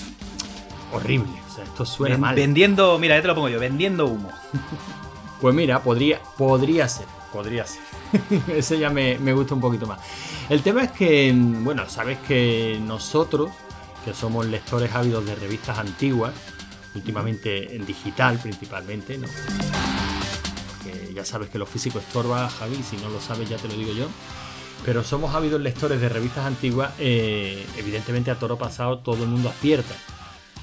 horrible. 0.93 1.29
O 1.51 1.53
sea, 1.53 1.65
esto 1.65 1.85
suena 1.85 2.15
Ven, 2.15 2.21
mal. 2.21 2.35
Vendiendo, 2.35 2.97
mira, 2.97 3.15
ya 3.15 3.21
te 3.21 3.27
lo 3.27 3.35
pongo 3.35 3.49
yo, 3.49 3.59
vendiendo 3.59 4.07
humo. 4.07 4.31
Pues 5.39 5.53
mira, 5.53 5.83
podría, 5.83 6.19
podría 6.35 6.87
ser, 6.87 7.05
podría 7.37 7.65
ser. 7.65 7.81
Ese 8.47 8.79
ya 8.79 8.89
me, 8.89 9.19
me, 9.19 9.31
gusta 9.33 9.53
un 9.53 9.61
poquito 9.61 9.85
más. 9.85 9.99
El 10.49 10.63
tema 10.63 10.83
es 10.83 10.91
que, 10.91 11.31
bueno, 11.35 11.87
sabes 11.87 12.17
que 12.27 12.79
nosotros, 12.81 13.51
que 14.03 14.13
somos 14.13 14.47
lectores 14.47 14.93
ávidos 14.95 15.23
de 15.25 15.35
revistas 15.35 15.77
antiguas, 15.77 16.33
últimamente 16.95 17.75
en 17.75 17.85
digital 17.85 18.39
principalmente, 18.39 19.19
¿no? 19.19 19.27
Porque 20.67 21.13
ya 21.13 21.23
sabes 21.23 21.49
que 21.49 21.59
lo 21.59 21.67
físico 21.67 21.99
estorba, 21.99 22.49
Javi, 22.49 22.81
si 22.81 22.97
no 22.97 23.09
lo 23.09 23.21
sabes 23.21 23.47
ya 23.47 23.57
te 23.57 23.67
lo 23.67 23.75
digo 23.75 23.93
yo. 23.93 24.07
Pero 24.83 25.03
somos 25.03 25.35
ávidos 25.35 25.61
lectores 25.61 26.01
de 26.01 26.09
revistas 26.09 26.45
antiguas, 26.45 26.91
eh, 26.97 27.65
evidentemente 27.77 28.31
a 28.31 28.39
toro 28.39 28.57
pasado 28.57 28.99
todo 28.99 29.23
el 29.23 29.29
mundo 29.29 29.49
acierta. 29.49 29.93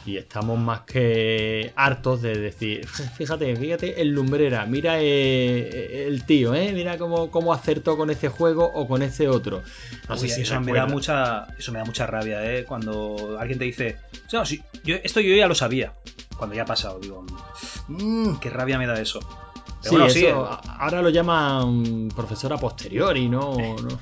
Y 0.06 0.18
estamos 0.18 0.58
más 0.58 0.82
que 0.82 1.72
hartos 1.76 2.20
de 2.20 2.36
decir, 2.36 2.86
fíjate, 2.86 3.56
fíjate 3.56 4.02
el 4.02 4.10
lumbrera, 4.10 4.66
mira 4.66 5.00
eh, 5.00 6.06
el 6.06 6.26
tío, 6.26 6.54
¿eh? 6.54 6.72
mira 6.74 6.98
cómo, 6.98 7.30
cómo, 7.30 7.54
acertó 7.54 7.96
con 7.96 8.10
este 8.10 8.28
juego 8.28 8.70
o 8.74 8.86
con 8.86 9.00
este 9.00 9.28
otro. 9.28 9.62
No 10.06 10.16
sé 10.18 10.28
si 10.28 10.42
eso 10.42 10.60
me 10.60 10.72
da 10.72 10.86
mucha, 10.86 11.46
eso 11.58 11.72
me 11.72 11.78
da 11.78 11.86
mucha 11.86 12.06
rabia, 12.06 12.44
¿eh? 12.54 12.64
Cuando 12.64 13.38
alguien 13.40 13.58
te 13.58 13.64
dice, 13.64 13.98
no, 14.30 14.44
yo, 14.44 14.96
esto 15.02 15.20
yo 15.20 15.34
ya 15.34 15.46
lo 15.46 15.54
sabía, 15.54 15.94
cuando 16.36 16.54
ya 16.54 16.62
ha 16.62 16.66
pasado, 16.66 16.98
digo, 17.00 17.24
mmm, 17.88 18.34
qué 18.36 18.50
rabia 18.50 18.76
me 18.76 18.86
da 18.86 19.00
eso. 19.00 19.20
Pero 19.82 20.10
sí, 20.10 20.26
eso, 20.26 20.60
sí, 20.62 20.68
ahora 20.78 21.00
lo 21.00 21.08
llaman 21.08 22.08
profesora 22.14 22.58
posteriori, 22.58 23.28
¿no? 23.30 23.56
¿no? 23.82 23.98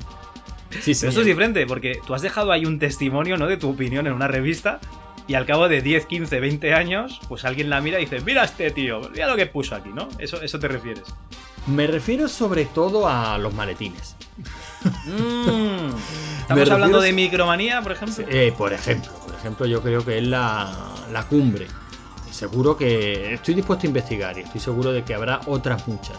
Sí, 0.81 0.95
sí, 0.95 1.07
eso 1.07 1.21
es 1.21 1.27
diferente, 1.27 1.65
porque 1.67 2.01
tú 2.05 2.15
has 2.15 2.23
dejado 2.23 2.51
ahí 2.51 2.65
un 2.65 2.81
testimonio, 2.81 3.37
¿no? 3.37 3.47
De 3.47 3.57
tu 3.57 3.71
opinión 3.71 4.09
en 4.09 4.15
una 4.15 4.27
revista 4.27 4.81
y 5.27 5.35
al 5.35 5.47
cabo 5.47 5.69
de 5.69 5.83
10, 5.83 6.07
15, 6.07 6.41
20 6.41 6.75
años, 6.75 7.21
pues 7.29 7.45
alguien 7.45 7.71
la 7.71 7.81
mira 7.81 7.99
y 7.99 8.05
dice, 8.05 8.21
mira 8.21 8.45
este 8.45 8.71
tío, 8.71 9.01
mira 9.11 9.27
lo 9.27 9.37
que 9.37 9.47
puso 9.47 9.75
aquí, 9.75 9.91
¿no? 9.95 10.09
Eso, 10.19 10.43
eso 10.43 10.59
te 10.59 10.69
refieres. 10.69 11.05
Me 11.67 11.87
refiero 11.87 12.29
sobre 12.29 12.65
todo 12.65 13.09
a 13.09 13.39
los 13.39 13.55
maletines. 13.55 14.17
Mm. 15.05 15.93
¿Estamos 16.41 16.71
hablando 16.71 17.01
de 17.01 17.13
micromanía, 17.13 17.81
por 17.83 17.93
ejemplo? 17.93 18.25
Eh, 18.29 18.53
por 18.57 18.73
ejemplo, 18.73 19.13
por 19.25 19.35
ejemplo, 19.35 19.67
yo 19.67 19.81
creo 19.81 20.05
que 20.05 20.19
es 20.19 20.27
la, 20.27 20.93
la 21.13 21.23
cumbre. 21.25 21.69
Seguro 22.31 22.77
que 22.77 23.35
estoy 23.35 23.55
dispuesto 23.55 23.87
a 23.87 23.89
investigar 23.89 24.37
y 24.39 24.41
estoy 24.41 24.61
seguro 24.61 24.91
de 24.91 25.05
que 25.05 25.15
habrá 25.15 25.41
otras 25.47 25.87
muchas. 25.87 26.17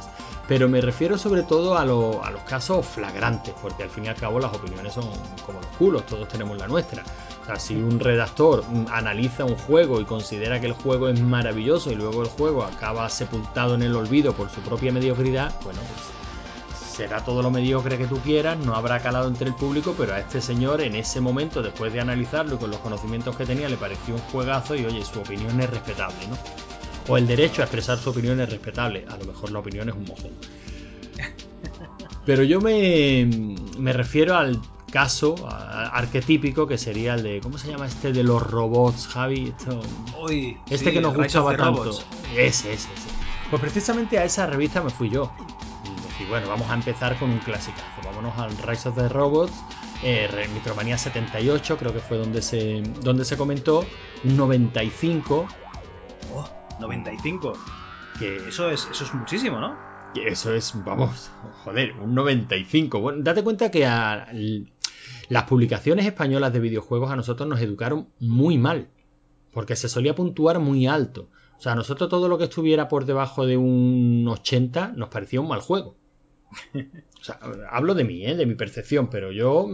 Pero 0.48 0.70
me 0.70 0.82
refiero 0.82 1.18
sobre 1.18 1.44
todo 1.44 1.78
a, 1.78 1.82
a, 1.82 1.86
los 1.86 2.44
casos 2.48 2.86
flagrantes, 2.86 3.54
porque 3.62 3.84
al 3.84 3.90
fin 3.90 4.06
y 4.06 4.08
al 4.10 4.16
cabo 4.16 4.40
las 4.40 4.54
opiniones 4.54 4.94
son 4.94 5.06
como 5.46 5.60
los 5.60 5.70
culos, 5.78 6.06
todos 6.06 6.28
tenemos 6.28 6.58
la 6.58 6.68
nuestra. 6.68 7.04
O 7.44 7.46
sea, 7.46 7.60
si 7.60 7.76
un 7.76 8.00
redactor 8.00 8.64
analiza 8.90 9.44
un 9.44 9.58
juego 9.58 10.00
y 10.00 10.06
considera 10.06 10.62
que 10.62 10.68
el 10.68 10.74
juego 10.74 11.10
es 11.10 11.20
maravilloso 11.20 11.92
y 11.92 11.96
luego 11.96 12.22
el 12.22 12.30
juego 12.30 12.64
acaba 12.64 13.10
sepultado 13.10 13.76
en 13.76 13.84
el 13.84 13.96
olvido 13.96 14.34
por 14.34 14.50
su 14.50 14.62
propia 14.62 14.94
mediocridad, 14.94 15.54
bueno, 15.62 15.82
pues 15.82 16.14
será 16.94 17.26
todo 17.26 17.42
lo 17.42 17.52
mediocre 17.52 17.98
que 17.98 18.06
tú 18.06 18.20
quieras, 18.20 18.58
no 18.60 18.76
habrá 18.76 19.00
calado 19.00 19.28
entre 19.28 19.48
el 19.48 19.56
público, 19.56 19.94
pero 19.98 20.14
a 20.14 20.20
este 20.20 20.40
señor 20.40 20.80
en 20.80 20.96
ese 20.96 21.20
momento, 21.20 21.62
después 21.62 21.92
de 21.92 22.00
analizarlo 22.00 22.56
y 22.56 22.58
con 22.60 22.70
los 22.70 22.80
conocimientos 22.80 23.36
que 23.36 23.46
tenía, 23.46 23.68
le 23.68 23.78
pareció 23.78 24.14
un 24.14 24.22
juegazo 24.22 24.76
y 24.76 24.86
oye, 24.86 25.04
su 25.04 25.20
opinión 25.20 25.60
es 25.60 25.70
respetable, 25.70 26.28
¿no? 26.30 26.38
O 27.10 27.18
el 27.18 27.28
derecho 27.28 27.62
a 27.62 27.66
expresar 27.66 27.98
su 27.98 28.12
opinión 28.12 28.40
es 28.40 28.50
respetable. 28.50 29.06
A 29.10 29.18
lo 29.18 29.26
mejor 29.26 29.52
la 29.52 29.60
opinión 29.60 29.90
es 29.90 29.96
un 29.96 30.06
mojón. 30.06 30.32
Pero 32.26 32.44
yo 32.44 32.62
me, 32.62 33.28
me 33.78 33.92
refiero 33.92 34.38
al 34.38 34.62
caso 34.94 35.34
arquetípico 35.50 36.68
que 36.68 36.78
sería 36.78 37.16
el 37.16 37.24
de. 37.24 37.42
¿Cómo 37.42 37.58
se 37.58 37.68
llama 37.68 37.88
este 37.88 38.14
de 38.14 38.22
los 38.22 38.44
robots, 38.44 39.08
Javi? 39.08 39.52
este 40.70 40.94
que 40.94 41.02
nos 41.02 41.16
gustaba 41.16 41.58
tanto. 41.58 41.90
Ese, 42.36 42.74
ese, 42.74 42.94
ese. 42.94 43.10
Pues 43.50 43.60
precisamente 43.60 44.20
a 44.20 44.24
esa 44.24 44.46
revista 44.46 44.84
me 44.84 44.92
fui 44.92 45.10
yo. 45.10 45.34
Y 46.20 46.30
bueno, 46.30 46.48
vamos 46.48 46.70
a 46.70 46.76
empezar 46.76 47.18
con 47.18 47.32
un 47.32 47.40
clasicazo. 47.40 47.84
Vámonos 48.06 48.38
al 48.38 48.56
Rise 48.56 48.90
of 48.90 48.96
the 48.96 49.10
Robots. 49.10 49.54
Eh, 50.04 50.30
Micromanía 50.54 50.98
78, 51.00 51.78
creo 51.78 51.92
que 51.92 52.00
fue 52.00 52.18
donde 52.18 52.44
se, 52.44 52.84
donde 53.02 53.26
se 53.26 53.36
comentó. 53.36 53.84
Un 54.24 54.38
95. 54.38 55.48
95. 56.80 57.54
Que 58.20 58.48
eso 58.48 58.70
es, 58.70 58.88
eso 58.92 59.06
es 59.06 59.14
muchísimo, 59.16 59.60
¿no? 59.60 59.76
Eso 60.16 60.54
es, 60.54 60.72
vamos, 60.86 61.32
joder, 61.64 61.94
un 62.00 62.14
95. 62.14 63.00
Bueno, 63.00 63.24
date 63.24 63.44
cuenta 63.44 63.72
que 63.72 63.88
a, 63.88 64.28
las 65.30 65.44
publicaciones 65.44 66.06
españolas 66.06 66.54
de 66.54 66.60
videojuegos 66.60 67.12
a 67.12 67.16
nosotros 67.16 67.48
nos 67.48 67.62
educaron 67.62 68.10
muy 68.20 68.58
mal. 68.58 68.90
Porque 69.52 69.76
se 69.76 69.90
solía 69.90 70.16
puntuar 70.16 70.60
muy 70.60 70.88
alto. 70.88 71.30
O 71.58 71.62
sea, 71.62 71.74
a 71.74 71.76
nosotros 71.76 72.10
todo 72.10 72.28
lo 72.28 72.38
que 72.38 72.46
estuviera 72.46 72.88
por 72.88 73.06
debajo 73.06 73.46
de 73.46 73.58
un 73.58 74.28
80 74.28 74.94
nos 74.96 75.10
parecía 75.10 75.42
un 75.42 75.48
mal 75.48 75.62
juego. 75.62 75.96
O 77.24 77.26
sea, 77.26 77.40
hablo 77.72 77.96
de 77.96 78.04
mí, 78.04 78.26
¿eh? 78.26 78.36
de 78.36 78.46
mi 78.46 78.56
percepción, 78.56 79.10
pero 79.10 79.32
yo 79.32 79.66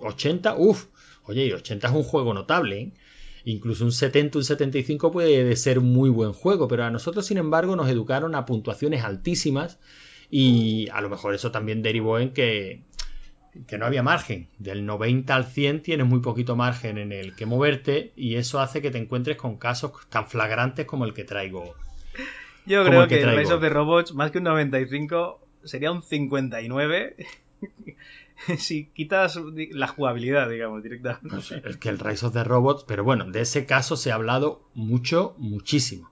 80, 0.00 0.56
uff, 0.58 0.86
oye, 1.26 1.54
80 1.54 1.86
es 1.86 1.94
un 1.94 2.02
juego 2.02 2.34
notable, 2.34 2.80
¿eh? 2.80 2.92
Incluso 3.44 3.84
un 3.84 3.92
70, 3.92 4.38
un 4.38 4.44
75 4.44 5.12
puede 5.12 5.54
ser 5.54 5.80
muy 5.80 6.10
buen 6.10 6.32
juego, 6.32 6.66
pero 6.66 6.84
a 6.84 6.90
nosotros, 6.90 7.26
sin 7.26 7.36
embargo, 7.36 7.76
nos 7.76 7.88
educaron 7.88 8.34
a 8.34 8.46
puntuaciones 8.46 9.04
altísimas 9.04 9.78
y 10.30 10.88
a 10.88 11.00
lo 11.02 11.10
mejor 11.10 11.34
eso 11.34 11.52
también 11.52 11.82
derivó 11.82 12.18
en 12.18 12.32
que, 12.32 12.82
que 13.66 13.78
no 13.78 13.86
había 13.86 14.02
margen. 14.02 14.48
Del 14.58 14.84
90 14.86 15.34
al 15.34 15.46
100 15.46 15.82
tienes 15.82 16.06
muy 16.06 16.20
poquito 16.20 16.56
margen 16.56 16.98
en 16.98 17.12
el 17.12 17.34
que 17.34 17.46
moverte 17.46 18.12
y 18.16 18.36
eso 18.36 18.60
hace 18.60 18.82
que 18.82 18.90
te 18.90 18.98
encuentres 18.98 19.36
con 19.36 19.56
casos 19.56 19.92
tan 20.08 20.26
flagrantes 20.28 20.86
como 20.86 21.04
el 21.04 21.14
que 21.14 21.24
traigo. 21.24 21.74
Yo 22.66 22.84
creo 22.84 23.06
que, 23.08 23.20
el 23.22 23.36
Rise 23.36 23.52
of 23.52 23.60
the 23.60 23.68
Robots, 23.68 24.14
más 24.14 24.30
que 24.30 24.38
un 24.38 24.44
95, 24.44 25.40
sería 25.64 25.92
un 25.92 26.02
59 26.02 27.16
si 28.58 28.86
quitas 28.86 29.38
la 29.70 29.86
jugabilidad, 29.86 30.48
digamos, 30.48 30.82
directamente. 30.82 31.28
Pues 31.28 31.52
es 31.52 31.76
que 31.76 31.88
el 31.88 31.98
Rise 31.98 32.26
of 32.26 32.32
the 32.32 32.44
Robots, 32.44 32.84
pero 32.86 33.04
bueno, 33.04 33.30
de 33.30 33.42
ese 33.42 33.66
caso 33.66 33.96
se 33.96 34.12
ha 34.12 34.14
hablado 34.14 34.62
mucho, 34.74 35.34
muchísimo. 35.38 36.10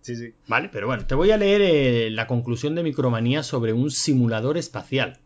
Sí, 0.00 0.16
sí. 0.16 0.32
Vale, 0.46 0.70
pero 0.72 0.86
bueno, 0.86 1.06
te 1.06 1.14
voy 1.14 1.30
a 1.30 1.36
leer 1.36 1.60
eh, 1.62 2.10
la 2.10 2.26
conclusión 2.26 2.74
de 2.74 2.82
Micromanía 2.82 3.42
sobre 3.42 3.72
un 3.72 3.90
simulador 3.90 4.56
espacial. 4.56 5.18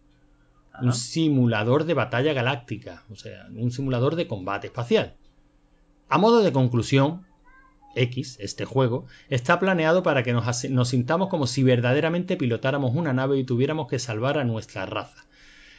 Un 0.81 0.93
simulador 0.93 1.85
de 1.85 1.95
batalla 1.95 2.33
galáctica, 2.33 3.05
o 3.11 3.17
sea, 3.17 3.47
un 3.55 3.71
simulador 3.71 4.17
de 4.17 4.27
combate 4.27 4.69
espacial. 4.69 5.15
A 6.09 6.19
modo 6.19 6.43
de 6.43 6.53
conclusión, 6.53 7.27
X, 7.95 8.39
este 8.41 8.65
juego, 8.65 9.07
está 9.29 9.59
planeado 9.59 10.03
para 10.03 10.23
que 10.23 10.33
nos, 10.33 10.71
nos, 10.71 10.89
sintamos 10.89 11.29
como 11.29 11.47
si 11.47 11.63
verdaderamente 11.63 12.37
pilotáramos 12.37 12.95
una 12.95 13.13
nave 13.13 13.39
y 13.39 13.45
tuviéramos 13.45 13.87
que 13.89 13.99
salvar 13.99 14.39
a 14.39 14.45
nuestra 14.45 14.87
raza. 14.87 15.27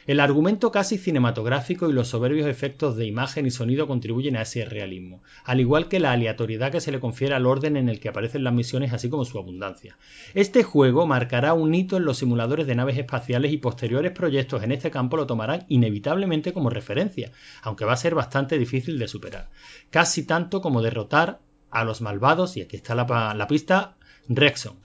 El 0.06 0.20
argumento 0.20 0.70
casi 0.70 0.98
cinematográfico 0.98 1.88
y 1.88 1.92
los 1.94 2.08
soberbios 2.08 2.46
efectos 2.46 2.94
de 2.96 3.06
imagen 3.06 3.46
y 3.46 3.50
sonido 3.50 3.86
contribuyen 3.86 4.36
a 4.36 4.42
ese 4.42 4.64
realismo, 4.66 5.22
al 5.44 5.60
igual 5.60 5.88
que 5.88 5.98
la 5.98 6.12
aleatoriedad 6.12 6.70
que 6.70 6.82
se 6.82 6.92
le 6.92 7.00
confiere 7.00 7.34
al 7.34 7.46
orden 7.46 7.78
en 7.78 7.88
el 7.88 8.00
que 8.00 8.10
aparecen 8.10 8.44
las 8.44 8.52
misiones 8.52 8.92
así 8.92 9.08
como 9.08 9.24
su 9.24 9.38
abundancia. 9.38 9.96
Este 10.34 10.62
juego 10.62 11.06
marcará 11.06 11.54
un 11.54 11.74
hito 11.74 11.96
en 11.96 12.04
los 12.04 12.18
simuladores 12.18 12.66
de 12.66 12.74
naves 12.74 12.98
espaciales 12.98 13.52
y 13.52 13.56
posteriores 13.56 14.12
proyectos 14.12 14.62
en 14.62 14.72
este 14.72 14.90
campo 14.90 15.16
lo 15.16 15.26
tomarán 15.26 15.64
inevitablemente 15.68 16.52
como 16.52 16.68
referencia, 16.68 17.32
aunque 17.62 17.86
va 17.86 17.94
a 17.94 17.96
ser 17.96 18.14
bastante 18.14 18.58
difícil 18.58 18.98
de 18.98 19.08
superar. 19.08 19.48
Casi 19.90 20.26
tanto 20.26 20.60
como 20.60 20.82
derrotar 20.82 21.40
a 21.70 21.84
los 21.84 22.02
malvados, 22.02 22.56
y 22.56 22.60
aquí 22.60 22.76
está 22.76 22.94
la, 22.94 23.34
la 23.34 23.46
pista, 23.48 23.96
Rexon. 24.28 24.76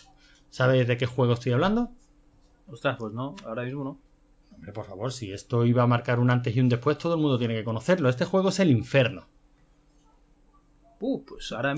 ¿Sabes 0.49 0.87
de 0.87 0.97
qué 0.97 1.05
juego 1.05 1.33
estoy 1.33 1.51
hablando? 1.51 1.91
Ostras, 2.67 2.97
pues 2.97 3.13
no, 3.13 3.35
ahora 3.45 3.63
mismo 3.63 3.83
no. 3.83 4.08
Hombre, 4.59 4.73
por 4.73 4.85
favor, 4.85 5.13
si 5.13 5.31
esto 5.31 5.65
iba 5.65 5.83
a 5.83 5.87
marcar 5.87 6.19
un 6.19 6.29
antes 6.29 6.53
y 6.53 6.59
un 6.59 6.67
después, 6.67 6.97
todo 6.97 7.15
el 7.15 7.21
mundo 7.21 7.39
tiene 7.39 7.55
que 7.55 7.63
conocerlo. 7.63 8.09
Este 8.09 8.25
juego 8.25 8.49
es 8.49 8.59
el 8.59 8.71
infierno. 8.71 9.25
Uh, 10.99 11.23
pues 11.23 11.53
ahora 11.53 11.75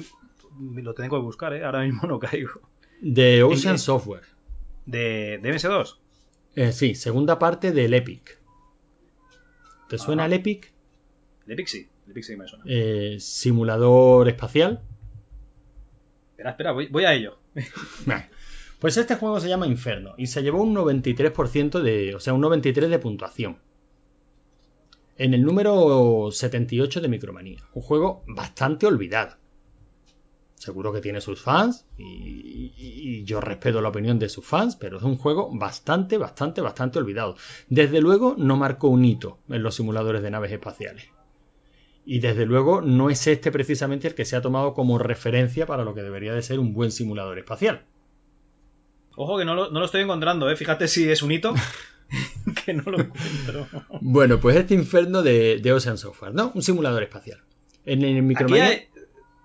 lo 0.59 0.93
tengo 0.95 1.17
que 1.17 1.23
buscar, 1.23 1.53
¿eh? 1.53 1.63
Ahora 1.63 1.83
mismo 1.83 2.07
no 2.07 2.17
caigo. 2.17 2.59
De 2.99 3.43
Ocean 3.43 3.77
Software. 3.77 4.23
¿De, 4.87 5.39
de 5.43 5.53
MS2? 5.53 5.97
Eh, 6.55 6.71
sí, 6.71 6.95
segunda 6.95 7.37
parte 7.37 7.71
del 7.71 7.93
Epic. 7.93 8.39
¿Te 9.87 9.99
suena 9.99 10.25
el 10.25 10.33
Epic? 10.33 10.73
El 11.45 11.53
Epic 11.53 11.67
sí, 11.67 11.87
el 12.05 12.11
Epic 12.11 12.23
sí 12.23 12.35
me 12.35 12.47
suena. 12.47 12.65
Eh, 12.67 13.17
simulador 13.19 14.27
espacial. 14.27 14.81
Espera, 16.31 16.49
espera, 16.49 16.71
voy, 16.71 16.87
voy 16.87 17.05
a 17.05 17.13
ello. 17.13 17.37
Pues 18.81 18.97
este 18.97 19.15
juego 19.15 19.39
se 19.39 19.47
llama 19.47 19.67
Inferno 19.67 20.15
y 20.17 20.25
se 20.25 20.41
llevó 20.41 20.63
un 20.63 20.73
93% 20.73 21.81
de, 21.81 22.15
o 22.15 22.19
sea, 22.19 22.33
un 22.33 22.41
93 22.41 22.89
de 22.89 22.97
puntuación. 22.97 23.59
En 25.17 25.35
el 25.35 25.43
número 25.43 26.29
78 26.31 26.99
de 26.99 27.07
Micromanía. 27.07 27.59
Un 27.75 27.83
juego 27.83 28.23
bastante 28.25 28.87
olvidado. 28.87 29.37
Seguro 30.55 30.91
que 30.91 30.99
tiene 30.99 31.21
sus 31.21 31.43
fans 31.43 31.85
y, 31.99 32.73
y, 32.75 33.23
yo 33.23 33.39
respeto 33.39 33.81
la 33.81 33.89
opinión 33.89 34.17
de 34.17 34.29
sus 34.29 34.47
fans, 34.47 34.75
pero 34.75 34.97
es 34.97 35.03
un 35.03 35.17
juego 35.17 35.51
bastante, 35.53 36.17
bastante, 36.17 36.61
bastante 36.61 36.97
olvidado. 36.97 37.35
Desde 37.69 38.01
luego 38.01 38.33
no 38.35 38.57
marcó 38.57 38.87
un 38.87 39.05
hito 39.05 39.37
en 39.47 39.61
los 39.61 39.75
simuladores 39.75 40.23
de 40.23 40.31
naves 40.31 40.51
espaciales. 40.51 41.05
Y 42.03 42.19
desde 42.19 42.47
luego 42.47 42.81
no 42.81 43.11
es 43.11 43.27
este 43.27 43.51
precisamente 43.51 44.07
el 44.07 44.15
que 44.15 44.25
se 44.25 44.35
ha 44.35 44.41
tomado 44.41 44.73
como 44.73 44.97
referencia 44.97 45.67
para 45.67 45.83
lo 45.83 45.93
que 45.93 46.01
debería 46.01 46.33
de 46.33 46.41
ser 46.41 46.59
un 46.59 46.73
buen 46.73 46.91
simulador 46.91 47.37
espacial. 47.37 47.85
Ojo 49.15 49.37
que 49.37 49.45
no 49.45 49.55
lo, 49.55 49.71
no 49.71 49.79
lo, 49.79 49.85
estoy 49.85 50.01
encontrando, 50.01 50.49
¿eh? 50.49 50.55
Fíjate 50.55 50.87
si 50.87 51.09
es 51.09 51.21
un 51.21 51.31
hito. 51.31 51.53
que 52.65 52.73
no 52.73 52.83
lo 52.83 52.99
encuentro. 52.99 53.67
bueno, 54.01 54.39
pues 54.39 54.55
este 54.55 54.73
inferno 54.73 55.21
de, 55.21 55.57
de, 55.57 55.73
Ocean 55.73 55.97
Software, 55.97 56.33
¿no? 56.33 56.51
Un 56.55 56.61
simulador 56.61 57.03
espacial. 57.03 57.41
En 57.85 58.03
el 58.03 58.21
Micromanía... 58.23 58.67
Hay... 58.67 58.87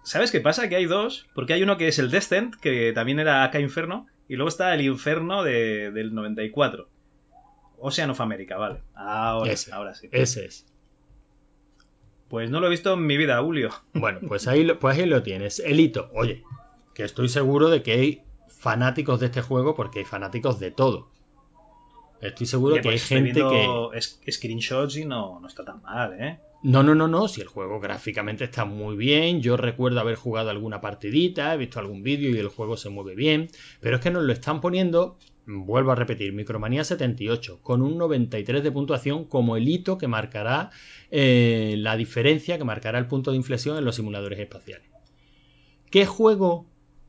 ¿Sabes 0.02 0.31
qué 0.31 0.40
pasa? 0.40 0.68
Que 0.68 0.76
hay 0.76 0.87
dos. 0.87 1.26
Porque 1.35 1.52
hay 1.52 1.62
uno 1.64 1.76
que 1.76 1.88
es 1.88 1.98
el 1.98 2.11
Descent, 2.12 2.55
que 2.55 2.92
también 2.92 3.18
era 3.18 3.42
acá 3.42 3.59
Inferno. 3.59 4.07
Y 4.29 4.37
luego 4.37 4.48
está 4.48 4.72
el 4.74 4.83
Inferno 4.83 5.42
de, 5.42 5.90
del 5.90 6.14
94. 6.14 6.88
Ocean 7.79 8.11
of 8.11 8.20
America, 8.20 8.57
vale. 8.57 8.83
Ahora, 8.94 9.52
ese, 9.52 9.72
ahora 9.72 9.94
sí. 9.94 10.09
Ese 10.12 10.46
es. 10.46 10.66
Pues 12.29 12.50
no 12.50 12.61
lo 12.61 12.66
he 12.66 12.70
visto 12.70 12.94
en 12.94 13.07
mi 13.07 13.16
vida, 13.16 13.40
Julio. 13.40 13.70
Bueno, 13.94 14.20
pues 14.26 14.48
ahí, 14.48 14.64
lo- 14.64 14.79
pues 14.79 14.98
ahí 14.98 15.07
lo 15.07 15.22
tienes. 15.22 15.61
Elito, 15.61 16.11
oye, 16.14 16.42
que 16.94 17.05
estoy 17.05 17.29
seguro 17.29 17.68
de 17.68 17.83
que 17.83 17.92
hay 17.92 18.22
fanáticos 18.66 19.20
de 19.20 19.26
este 19.26 19.42
juego 19.42 19.76
porque 19.76 20.00
hay 20.00 20.05
fanáticos 20.05 20.59
de 20.59 20.72
todo. 20.72 21.09
Estoy 22.20 22.48
seguro 22.48 22.72
Oye, 22.74 22.83
que 22.83 22.88
hay 22.88 22.94
pues 22.94 23.07
gente 23.07 23.40
que... 23.40 24.33
screenshots 24.33 24.96
y 24.96 25.05
no, 25.05 25.38
no 25.38 25.46
está 25.46 25.64
tan 25.64 25.81
mal, 25.83 26.20
¿eh? 26.20 26.40
No, 26.64 26.83
no, 26.83 26.96
no, 26.96 27.07
no, 27.07 27.29
si 27.29 27.40
el 27.42 27.46
juego 27.46 27.79
gráficamente 27.79 28.42
está 28.42 28.64
muy 28.64 28.96
bien, 28.96 29.40
yo 29.40 29.57
recuerdo 29.57 30.00
haber 30.00 30.16
jugado 30.16 30.50
alguna 30.50 30.81
partidita, 30.81 31.55
he 31.55 31.59
visto 31.59 31.79
algún 31.79 32.02
vídeo 32.02 32.31
y 32.31 32.38
el 32.38 32.48
juego 32.48 32.76
se 32.76 32.88
mueve 32.88 33.14
bien, 33.14 33.50
pero 33.81 33.96
es 33.96 34.02
que 34.02 34.11
nos 34.11 34.24
lo 34.24 34.33
están 34.33 34.61
poniendo, 34.61 35.16
vuelvo 35.46 35.92
a 35.92 35.94
repetir, 35.94 36.33
Micromanía 36.33 36.83
78, 36.83 37.61
con 37.62 37.83
un 37.83 37.96
93 37.96 38.64
de 38.64 38.72
puntuación 38.72 39.26
como 39.26 39.57
el 39.57 39.68
hito 39.68 39.96
que 39.96 40.09
marcará 40.09 40.70
eh, 41.12 41.76
la 41.79 41.96
diferencia, 41.96 42.59
que 42.59 42.64
marcará 42.64 42.98
el 42.98 43.07
punto 43.07 43.31
de 43.31 43.37
inflexión 43.37 43.79
en 43.79 43.85
los 43.85 43.94
simuladores 43.94 44.40
espaciales. 44.40 44.88
¿Qué 45.88 46.05
juego, 46.05 46.66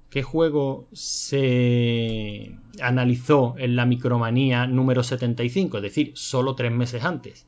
qué 0.10 0.24
juego 0.24 0.88
se 0.94 2.58
analizó 2.82 3.56
en 3.58 3.76
la 3.76 3.86
Micromanía 3.86 4.68
número 4.68 5.04
75? 5.04 5.78
Es 5.78 5.84
decir, 5.84 6.12
solo 6.16 6.56
tres 6.56 6.72
meses 6.72 7.04
antes. 7.04 7.46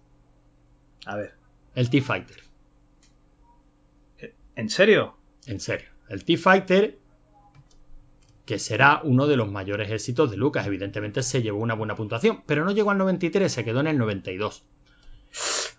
A 1.06 1.15
ver. 1.15 1.36
El 1.76 1.89
T-Fighter. 1.89 2.38
¿En 4.56 4.69
serio? 4.69 5.15
En 5.45 5.60
serio. 5.60 5.88
El 6.10 6.26
T-Fighter, 6.26 7.00
que 8.45 8.60
será 8.60 9.02
uno 9.04 9.28
de 9.28 9.38
los 9.38 9.50
mayores 9.50 9.89
éxitos 9.91 10.32
de 10.32 10.38
Lucas, 10.38 10.67
evidentemente 10.67 11.24
se 11.24 11.41
llevó 11.41 11.60
una 11.60 11.76
buena 11.76 11.95
puntuación, 11.95 12.43
pero 12.45 12.65
no 12.65 12.72
llegó 12.72 12.91
al 12.91 12.98
93, 12.98 13.52
se 13.52 13.63
quedó 13.63 13.80
en 13.80 13.88
el 13.88 13.98
92. 13.98 14.65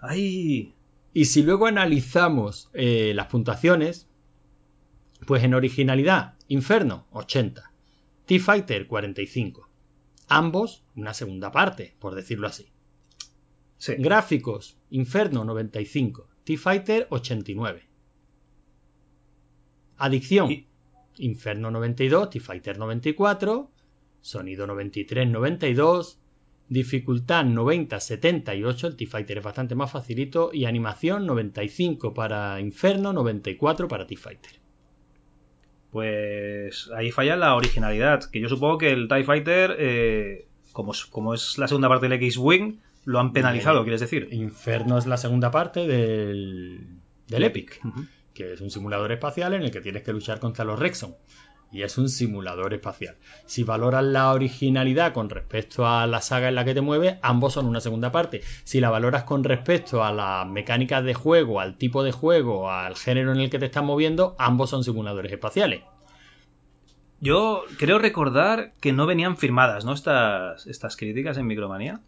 ¡Ay! 0.01 0.75
Y 1.12 1.25
si 1.27 1.43
luego 1.43 1.66
analizamos 1.66 2.71
eh, 2.73 3.12
las 3.14 3.27
puntuaciones, 3.27 4.09
pues 5.27 5.43
en 5.43 5.55
originalidad, 5.55 6.35
Inferno, 6.51 7.07
80. 7.13 7.71
T-Fighter, 8.27 8.89
45. 8.89 9.69
Ambos, 10.27 10.83
una 10.97 11.15
segunda 11.15 11.53
parte, 11.53 11.95
por 12.01 12.17
decirlo 12.17 12.49
así. 12.49 12.67
Sí. 13.77 13.95
Gráficos, 13.99 14.77
Inferno 14.91 15.45
95, 15.45 16.29
T-Fighter 16.43 17.07
89. 17.11 17.87
Adicción, 19.97 20.51
Y- 20.51 20.67
Inferno 21.19 21.71
92, 21.71 22.31
T-Fighter 22.31 22.79
94, 22.79 23.71
Sonido 24.21 24.67
93, 24.67 25.29
92, 25.29 26.19
Dificultad 26.69 27.45
90, 27.45 28.01
78, 28.01 28.89
el 28.89 28.97
T-Fighter 28.97 29.39
es 29.39 29.45
bastante 29.45 29.77
más 29.77 29.93
facilito, 29.93 30.51
y 30.53 30.65
animación 30.65 31.27
95 31.27 32.13
para 32.13 32.61
Inferno, 32.61 33.13
94 33.13 33.87
para 33.87 34.07
T-Fighter. 34.09 34.61
Pues 35.90 36.90
ahí 36.96 37.11
falla 37.11 37.37
la 37.37 37.55
originalidad. 37.55 38.24
Que 38.31 38.40
yo 38.40 38.48
supongo 38.48 38.79
que 38.79 38.90
el 38.90 39.09
TIE 39.09 39.24
Fighter, 39.24 39.76
eh, 39.79 40.46
como, 40.72 40.92
es, 40.92 41.05
como 41.05 41.35
es 41.35 41.59
la 41.59 41.68
segunda 41.68 41.88
parte 41.88 42.09
del 42.09 42.22
X-Wing, 42.22 42.79
lo 43.05 43.18
han 43.18 43.33
penalizado, 43.33 43.76
Bien. 43.76 43.85
quieres 43.85 44.00
decir. 44.00 44.29
Inferno 44.33 44.98
es 44.98 45.07
la 45.07 45.16
segunda 45.16 45.50
parte 45.50 45.87
del, 45.87 46.87
del 47.29 47.44
Epic. 47.44 47.81
Que 48.35 48.53
es 48.53 48.61
un 48.61 48.70
simulador 48.70 49.11
espacial 49.12 49.55
en 49.55 49.62
el 49.62 49.70
que 49.70 49.81
tienes 49.81 50.03
que 50.03 50.12
luchar 50.12 50.38
contra 50.38 50.64
los 50.64 50.79
Rexon. 50.79 51.16
Y 51.72 51.83
es 51.83 51.98
un 51.98 52.09
simulador 52.09 52.74
espacial. 52.74 53.16
Si 53.46 53.62
valoras 53.62 54.04
la 54.04 54.33
originalidad 54.33 55.12
con 55.12 55.30
respecto 55.30 55.87
a 55.87 56.06
la 56.06 56.20
saga 56.20 56.48
en 56.48 56.56
la 56.56 56.64
que 56.64 56.74
te 56.74 56.80
mueves, 56.80 57.16
ambos 57.22 57.52
son 57.52 57.66
una 57.66 57.80
segunda 57.80 58.11
parte. 58.11 58.42
Si 58.64 58.80
la 58.80 58.90
valoras 58.90 59.22
con 59.24 59.44
respecto 59.44 60.02
a 60.02 60.12
las 60.12 60.46
mecánicas 60.48 61.04
de 61.04 61.14
juego, 61.14 61.61
al 61.61 61.76
tipo 61.76 62.02
de 62.02 62.12
juego, 62.12 62.70
al 62.70 62.96
género 62.96 63.33
en 63.33 63.40
el 63.40 63.50
que 63.50 63.59
te 63.59 63.66
estás 63.66 63.85
moviendo, 63.85 64.35
ambos 64.38 64.70
son 64.70 64.83
simuladores 64.83 65.33
espaciales. 65.33 65.83
Yo 67.20 67.64
creo 67.78 67.98
recordar 67.98 68.72
que 68.80 68.92
no 68.92 69.06
venían 69.06 69.37
firmadas, 69.37 69.85
¿no? 69.85 69.92
Estas, 69.92 70.66
estas 70.66 70.96
críticas 70.96 71.37
en 71.37 71.46
Micromanía. 71.46 72.00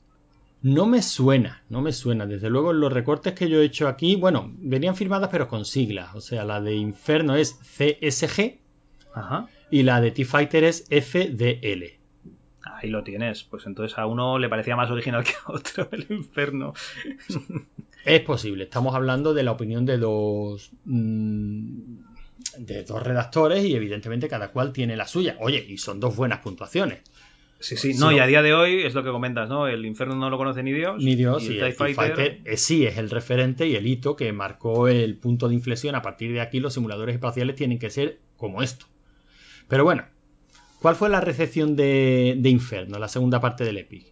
No 0.63 0.87
me 0.87 1.03
suena, 1.03 1.63
no 1.69 1.83
me 1.83 1.93
suena. 1.93 2.25
Desde 2.25 2.49
luego, 2.49 2.71
en 2.71 2.81
los 2.81 2.93
recortes 2.93 3.35
que 3.35 3.49
yo 3.49 3.61
he 3.61 3.65
hecho 3.65 3.89
aquí, 3.89 4.17
bueno, 4.17 4.53
venían 4.59 4.97
firmadas 4.97 5.29
pero 5.31 5.49
con 5.49 5.65
siglas. 5.65 6.15
O 6.15 6.21
sea, 6.21 6.45
la 6.45 6.61
de 6.61 6.77
Inferno 6.77 7.35
es 7.35 7.59
CSG 7.77 8.62
Ajá. 9.15 9.47
y 9.71 9.83
la 9.83 10.01
de 10.01 10.11
T-Fighter 10.11 10.65
es 10.65 10.85
FDL. 10.91 11.99
Ahí 12.65 12.89
lo 12.91 13.03
tienes. 13.03 13.45
Pues 13.45 13.67
entonces 13.67 13.99
a 13.99 14.07
uno 14.07 14.39
le 14.39 14.49
parecía 14.49 14.77
más 14.77 14.91
original 14.91 15.25
que 15.25 15.33
a 15.47 15.53
otro 15.53 15.89
el 15.93 16.07
infierno. 16.11 16.75
Es 18.05 18.21
posible, 18.23 18.65
estamos 18.65 18.95
hablando 18.95 19.33
de 19.35 19.43
la 19.45 19.53
opinión 19.53 19.87
de 19.87 19.99
dos. 19.99 20.73
mm, 20.85 21.95
de 22.59 22.83
dos 22.85 23.03
redactores 23.03 23.65
y 23.65 23.75
evidentemente 23.75 24.29
cada 24.29 24.51
cual 24.51 24.73
tiene 24.73 24.97
la 24.97 25.07
suya. 25.07 25.37
Oye, 25.41 25.65
y 25.69 25.79
son 25.79 26.01
dos 26.01 26.17
buenas 26.17 26.41
puntuaciones. 26.41 27.01
Sí, 27.61 27.77
sí. 27.77 27.95
No, 27.95 28.11
y 28.11 28.17
no. 28.17 28.23
a 28.25 28.27
día 28.27 28.43
de 28.43 28.53
hoy 28.53 28.83
es 28.83 28.95
lo 28.95 29.05
que 29.05 29.11
comentas, 29.11 29.49
¿no? 29.49 29.69
El 29.69 29.87
infierno 29.87 30.17
no 30.17 30.29
lo 30.29 30.37
conoce 30.37 30.65
ni 30.65 30.73
Dios. 30.73 31.03
Ni 31.03 31.15
Dios, 31.15 31.45
y 31.45 31.53
y 31.55 31.59
el 31.59 31.65
el 31.67 31.77
TIE 31.77 31.87
TIE 31.87 31.95
Fighter. 31.95 32.17
Fighter 32.17 32.41
eh, 32.45 32.57
sí 32.57 32.85
es 32.85 32.99
el 32.99 33.09
referente 33.09 33.69
y 33.69 33.77
el 33.77 33.87
hito 33.87 34.17
que 34.17 34.33
marcó 34.33 34.89
el 34.89 35.17
punto 35.17 35.49
de 35.49 35.55
inflexión. 35.55 35.95
A 35.95 36.03
partir 36.03 36.33
de 36.33 36.41
aquí, 36.41 36.59
los 36.59 36.75
simuladores 36.75 37.15
espaciales 37.15 37.55
tienen 37.55 37.79
que 37.79 37.91
ser 37.91 38.19
como 38.37 38.63
esto. 38.63 38.87
Pero 39.73 39.85
bueno, 39.85 40.05
¿cuál 40.83 40.97
fue 40.97 41.09
la 41.09 41.23
recepción 41.23 41.77
de, 41.77 42.37
de 42.37 42.51
Inferno, 42.51 42.99
la 42.99 43.09
segunda 43.09 43.41
parte 43.41 43.65
del 43.65 43.79
Epic? 43.79 44.05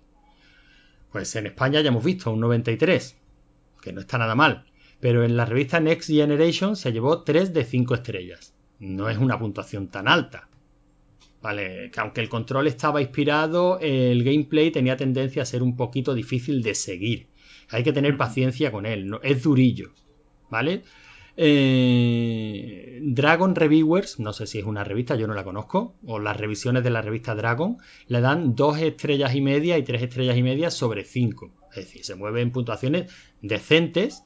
Pues 1.12 1.37
en 1.37 1.49
España 1.49 1.83
ya 1.83 1.88
hemos 1.88 2.03
visto 2.03 2.33
un 2.33 2.40
93, 2.40 3.18
que 3.83 3.92
no 3.92 4.01
está 4.01 4.16
nada 4.16 4.35
mal. 4.35 4.64
Pero 5.01 5.23
en 5.23 5.37
la 5.37 5.44
revista 5.44 5.79
Next 5.79 6.09
Generation 6.09 6.77
se 6.77 6.92
llevó 6.92 7.25
3 7.25 7.53
de 7.53 7.64
5 7.66 7.94
estrellas. 7.94 8.55
No 8.79 9.11
es 9.11 9.18
una 9.18 9.38
puntuación 9.38 9.88
tan 9.88 10.09
alta. 10.09 10.49
Vale, 11.42 11.90
que 11.90 12.01
aunque 12.01 12.23
el 12.23 12.31
control 12.31 12.66
estaba 12.66 13.03
inspirado, 13.03 13.79
el 13.81 14.25
gameplay 14.25 14.70
tenía 14.70 14.96
tendencia 14.96 15.42
a 15.42 15.44
ser 15.44 15.62
un 15.62 15.77
poquito 15.77 16.14
difícil 16.14 16.62
de 16.62 16.75
seguir. 16.75 17.27
Hay 17.68 17.83
que 17.83 17.92
tener 17.92 18.16
paciencia 18.16 18.73
con 18.73 18.87
él, 18.87 19.11
¿no? 19.11 19.20
es 19.23 19.42
durillo, 19.42 19.92
¿vale? 20.49 20.85
Eh, 21.37 23.01
Dragon 23.03 23.55
Reviewers, 23.55 24.19
no 24.21 24.33
sé 24.33 24.47
si 24.47 24.59
es 24.59 24.64
una 24.64 24.85
revista, 24.85 25.16
yo 25.16 25.27
no 25.27 25.35
la 25.35 25.45
conozco, 25.45 25.95
o 26.07 26.19
las 26.19 26.37
revisiones 26.37 26.85
de 26.85 26.90
la 26.90 27.03
revista 27.03 27.35
Dragon, 27.35 27.79
le 28.09 28.21
dan 28.21 28.55
dos 28.55 28.79
estrellas 28.79 29.35
y 29.35 29.40
media 29.40 29.79
y 29.79 29.83
tres 29.83 30.03
estrellas 30.03 30.37
y 30.37 30.43
media 30.43 30.71
sobre 30.71 31.05
cinco. 31.05 31.51
Es 31.71 31.87
decir, 31.87 32.05
se 32.05 32.14
mueve 32.14 32.43
en 32.43 32.51
puntuaciones 32.51 33.12
decentes, 33.43 34.25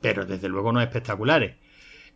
pero 0.00 0.26
desde 0.26 0.48
luego 0.48 0.72
no 0.72 0.80
espectaculares. 0.80 1.56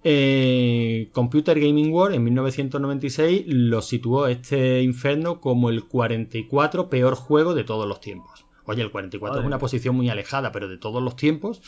Eh, 0.06 1.08
Computer 1.12 1.58
Gaming 1.58 1.90
World 1.90 2.16
en 2.16 2.24
1996 2.24 3.44
lo 3.46 3.80
situó 3.80 4.26
este 4.26 4.82
Inferno 4.82 5.40
como 5.40 5.70
el 5.70 5.84
44 5.84 6.90
peor 6.90 7.14
juego 7.14 7.54
de 7.54 7.64
todos 7.64 7.88
los 7.88 8.00
tiempos. 8.00 8.43
Oye, 8.66 8.82
el 8.82 8.90
44 8.90 9.32
Madre 9.34 9.42
es 9.42 9.46
una 9.46 9.58
posición 9.58 9.94
muy 9.94 10.08
alejada, 10.08 10.50
pero 10.52 10.68
de 10.68 10.78
todos 10.78 11.02
los 11.02 11.16
tiempos, 11.16 11.60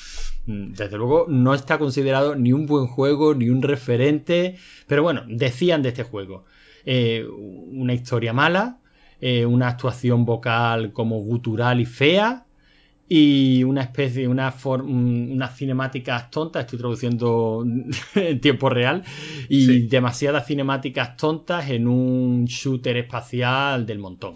mm, 0.47 0.73
desde 0.73 0.97
luego 0.97 1.27
no 1.29 1.53
está 1.55 1.79
considerado 1.79 2.35
ni 2.37 2.53
un 2.53 2.67
buen 2.67 2.87
juego, 2.87 3.35
ni 3.35 3.51
un 3.51 3.63
referente. 3.63 4.57
Pero 4.87 5.03
bueno, 5.03 5.23
decían 5.29 5.83
de 5.83 5.91
este 5.91 6.03
juego. 6.05 6.45
eh, 6.89 7.27
una 7.29 7.95
historia 7.95 8.33
mala, 8.33 8.79
eh, 9.21 9.45
una 9.45 9.67
actuación 9.69 10.25
vocal 10.25 10.93
como 10.93 11.19
gutural 11.19 11.81
y 11.81 11.85
fea, 11.85 12.47
y 13.09 13.65
una 13.65 13.83
especie, 13.83 14.29
una 14.29 14.51
mm, 14.51 15.33
unas 15.33 15.57
cinemáticas 15.57 16.31
tontas, 16.31 16.65
estoy 16.65 16.79
traduciendo 16.79 17.65
en 18.15 18.41
tiempo 18.41 18.69
real, 18.69 19.03
y 19.49 19.67
Sí. 19.67 19.87
demasiadas 19.89 20.47
cinemáticas 20.47 21.17
tontas 21.17 21.71
en 21.71 21.89
un 21.89 22.45
shooter 22.47 22.97
espacial 22.97 23.85
del 23.85 23.99
montón. 23.99 24.35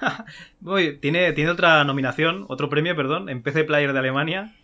Tiene, 1.00 1.32
tiene 1.32 1.50
otra 1.50 1.84
nominación, 1.84 2.44
otro 2.48 2.68
premio, 2.68 2.94
perdón, 2.96 3.28
en 3.28 3.42
PC 3.42 3.64
Player 3.64 3.92
de 3.92 3.98
Alemania. 3.98 4.54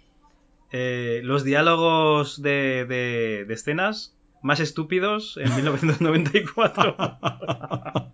Eh, 0.72 1.20
los 1.24 1.44
diálogos 1.44 2.42
de, 2.42 2.84
de- 2.86 3.44
de 3.46 3.54
escenas 3.54 4.14
más 4.42 4.60
estúpidos 4.60 5.36
en 5.36 5.54
1994. 5.54 6.96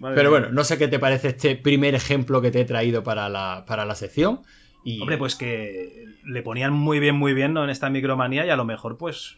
Madre 0.00 0.16
Pero 0.16 0.30
bueno, 0.30 0.48
no 0.50 0.64
sé 0.64 0.78
qué 0.78 0.88
te 0.88 0.98
parece 0.98 1.28
este 1.28 1.56
primer 1.56 1.94
ejemplo 1.94 2.40
que 2.40 2.50
te 2.50 2.60
he 2.60 2.64
traído 2.64 3.02
para 3.02 3.28
la, 3.28 3.64
para 3.66 3.84
la 3.84 3.94
sección. 3.94 4.40
Y 4.84 5.00
Hombre, 5.00 5.16
pues 5.16 5.34
que 5.34 6.04
le 6.24 6.42
ponían 6.42 6.72
muy 6.72 6.98
bien, 7.00 7.16
muy 7.16 7.32
bien 7.32 7.54
¿no? 7.54 7.64
en 7.64 7.70
esta 7.70 7.88
micromanía 7.90 8.44
y 8.44 8.50
a 8.50 8.56
lo 8.56 8.64
mejor, 8.64 8.98
pues. 8.98 9.36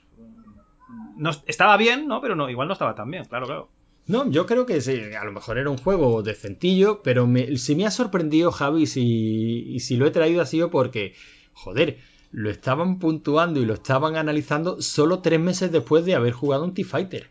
No, 1.17 1.31
estaba 1.47 1.77
bien, 1.77 2.09
¿no? 2.09 2.21
Pero 2.21 2.35
no, 2.35 2.51
igual 2.51 2.69
no 2.69 2.73
estaba 2.75 2.95
tan 2.95 3.11
bien, 3.11 3.25
claro, 3.25 3.47
claro. 3.47 3.69
No, 4.09 4.31
yo 4.31 4.47
creo 4.47 4.67
que 4.67 4.81
sí, 4.81 5.01
a 5.19 5.25
lo 5.25 5.33
mejor 5.33 5.59
era 5.59 5.69
un 5.69 5.79
juego 5.79 6.23
decentillo, 6.23 7.03
pero 7.03 7.27
me, 7.27 7.57
si 7.59 7.75
me 7.75 7.87
ha 7.87 7.91
sorprendido, 7.91 8.53
Javi, 8.53 8.87
si, 8.87 9.65
y 9.69 9.81
si 9.81 9.97
lo 9.97 10.07
he 10.07 10.13
traído 10.13 10.41
ha 10.41 10.47
sido 10.47 10.71
porque, 10.71 11.15
joder, 11.53 11.99
lo 12.31 12.51
estaban 12.51 12.99
puntuando 13.01 13.61
y 13.61 13.67
lo 13.67 13.75
estaban 13.75 14.17
analizando 14.17 14.81
solo 14.81 15.21
tres 15.21 15.41
meses 15.41 15.73
después 15.73 16.05
de 16.05 16.15
haber 16.15 16.33
jugado 16.33 16.65
un 16.65 16.75
T-Fighter. 16.75 17.31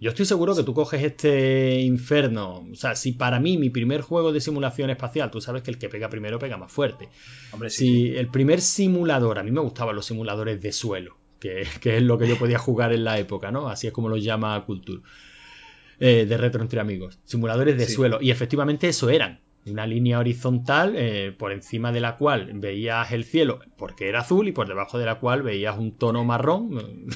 Yo 0.00 0.10
estoy 0.10 0.26
seguro 0.26 0.54
que 0.54 0.62
tú 0.62 0.74
coges 0.74 1.02
este 1.02 1.80
Inferno. 1.80 2.64
O 2.70 2.74
sea, 2.76 2.94
si 2.94 3.12
para 3.12 3.40
mí 3.40 3.58
mi 3.58 3.68
primer 3.68 4.00
juego 4.00 4.32
de 4.32 4.40
simulación 4.40 4.90
espacial, 4.90 5.30
tú 5.30 5.40
sabes 5.40 5.62
que 5.62 5.72
el 5.72 5.78
que 5.78 5.88
pega 5.88 6.08
primero 6.08 6.38
pega 6.38 6.56
más 6.56 6.70
fuerte. 6.70 7.08
Hombre, 7.50 7.68
sí. 7.68 7.86
Si 7.86 8.16
el 8.16 8.28
primer 8.28 8.60
simulador, 8.60 9.40
a 9.40 9.42
mí 9.42 9.50
me 9.50 9.60
gustaban 9.60 9.96
los 9.96 10.06
simuladores 10.06 10.60
de 10.62 10.72
suelo, 10.72 11.16
que, 11.38 11.66
que 11.80 11.96
es 11.96 12.02
lo 12.02 12.18
que 12.18 12.28
yo 12.28 12.36
podía 12.38 12.58
jugar 12.58 12.92
en 12.92 13.04
la 13.04 13.18
época, 13.18 13.50
¿no? 13.50 13.68
Así 13.68 13.86
es 13.86 13.92
como 13.92 14.08
los 14.08 14.22
llama 14.24 14.64
Culture. 14.64 15.00
eh, 16.00 16.26
de 16.26 16.36
retro 16.36 16.62
entre 16.62 16.80
amigos. 16.80 17.18
Simuladores 17.24 17.76
de 17.76 17.86
Sí. 17.86 17.92
suelo. 17.94 18.18
Y 18.20 18.30
efectivamente 18.30 18.88
eso 18.88 19.10
eran. 19.10 19.40
Una 19.66 19.86
línea 19.86 20.18
horizontal 20.20 20.94
eh, 20.96 21.34
por 21.36 21.50
encima 21.52 21.90
de 21.92 22.00
la 22.00 22.16
cual 22.16 22.50
veías 22.54 23.10
el 23.12 23.24
cielo 23.24 23.58
porque 23.76 24.08
era 24.08 24.20
azul 24.20 24.46
y 24.48 24.52
por 24.52 24.68
debajo 24.68 24.98
de 24.98 25.04
la 25.06 25.16
cual 25.16 25.42
veías 25.42 25.76
un 25.76 25.92
tono 25.92 26.24
marrón 26.24 27.06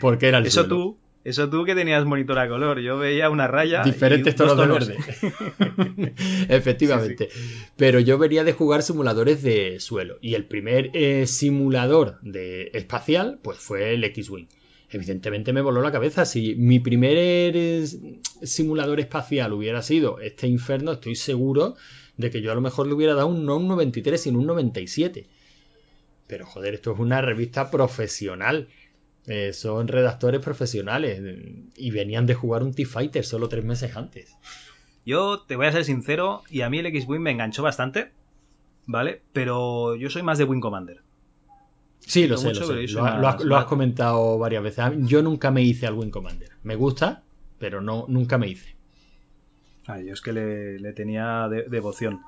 porque 0.00 0.28
era 0.28 0.38
el 0.38 0.46
Eso 0.46 0.60
suelo. 0.62 0.68
tú, 0.76 0.98
eso 1.24 1.50
tú 1.50 1.64
que 1.64 1.74
tenías 1.74 2.04
monitor 2.04 2.38
a 2.38 2.48
color. 2.48 2.80
Yo 2.80 2.98
veía 2.98 3.28
una 3.28 3.46
raya. 3.48 3.82
diferentes 3.82 4.34
y 4.34 4.36
dos 4.36 4.56
tonos 4.56 4.86
de 4.86 4.96
verde. 4.96 6.14
Efectivamente. 6.48 7.28
Pero 7.76 8.00
yo 8.00 8.18
venía 8.18 8.44
de 8.44 8.52
jugar 8.52 8.82
simuladores 8.82 9.42
de 9.42 9.80
suelo. 9.80 10.18
Y 10.20 10.34
el 10.34 10.46
primer 10.46 10.90
eh, 10.94 11.26
simulador 11.26 12.18
de 12.22 12.70
espacial, 12.74 13.40
pues 13.42 13.58
fue 13.58 13.94
el 13.94 14.04
X-Wing. 14.04 14.46
Evidentemente 14.90 15.52
me 15.52 15.60
voló 15.60 15.82
la 15.82 15.92
cabeza. 15.92 16.24
Si 16.24 16.54
mi 16.54 16.80
primer 16.80 17.16
eh, 17.18 17.84
simulador 18.42 19.00
espacial 19.00 19.52
hubiera 19.52 19.82
sido 19.82 20.20
este 20.20 20.46
inferno, 20.46 20.92
estoy 20.92 21.14
seguro 21.14 21.76
de 22.16 22.30
que 22.30 22.40
yo 22.40 22.52
a 22.52 22.54
lo 22.54 22.60
mejor 22.60 22.86
le 22.86 22.94
hubiera 22.94 23.14
dado 23.14 23.28
un, 23.28 23.44
no 23.44 23.56
un 23.56 23.68
93, 23.68 24.20
sino 24.20 24.38
un 24.38 24.46
97. 24.46 25.26
Pero 26.26 26.46
joder, 26.46 26.74
esto 26.74 26.92
es 26.92 26.98
una 26.98 27.20
revista 27.20 27.70
profesional. 27.70 28.68
Eh, 29.28 29.52
son 29.52 29.88
redactores 29.88 30.40
profesionales 30.40 31.20
eh, 31.22 31.62
y 31.76 31.90
venían 31.90 32.24
de 32.26 32.34
jugar 32.34 32.62
un 32.62 32.72
T-Fighter 32.72 33.24
solo 33.24 33.48
tres 33.48 33.64
meses 33.64 33.94
antes. 33.96 34.36
Yo 35.04 35.40
te 35.40 35.56
voy 35.56 35.66
a 35.66 35.72
ser 35.72 35.84
sincero, 35.84 36.42
y 36.50 36.62
a 36.62 36.70
mí 36.70 36.78
el 36.78 36.86
X-Wing 36.86 37.20
me 37.20 37.30
enganchó 37.30 37.62
bastante, 37.62 38.10
¿vale? 38.86 39.22
Pero 39.32 39.96
yo 39.96 40.08
soy 40.10 40.22
más 40.22 40.38
de 40.38 40.44
Wing 40.44 40.60
Commander. 40.60 41.02
Sí, 42.00 42.26
lo 42.26 42.36
Lo 42.36 42.40
sé, 42.40 42.48
mucho, 42.48 42.60
lo, 42.60 42.66
sé. 42.86 42.92
Lo, 42.94 43.04
ha- 43.04 43.18
lo 43.18 43.28
has- 43.28 43.40
lo 43.44 43.66
comentado 43.66 44.38
varias 44.38 44.62
veces. 44.62 44.84
Yo 45.06 45.22
nunca 45.22 45.50
me 45.50 45.62
hice 45.62 45.86
al 45.86 45.94
Wing 45.94 46.10
Commander. 46.10 46.50
Me 46.62 46.74
gusta, 46.74 47.22
pero 47.58 47.80
no, 47.82 48.06
nunca 48.08 48.38
me 48.38 48.48
hice. 48.48 48.76
Ay, 49.86 50.06
yo 50.06 50.12
es 50.14 50.20
que 50.20 50.32
le, 50.32 50.78
le 50.78 50.92
tenía 50.92 51.48
de- 51.48 51.64
devoción. 51.64 52.20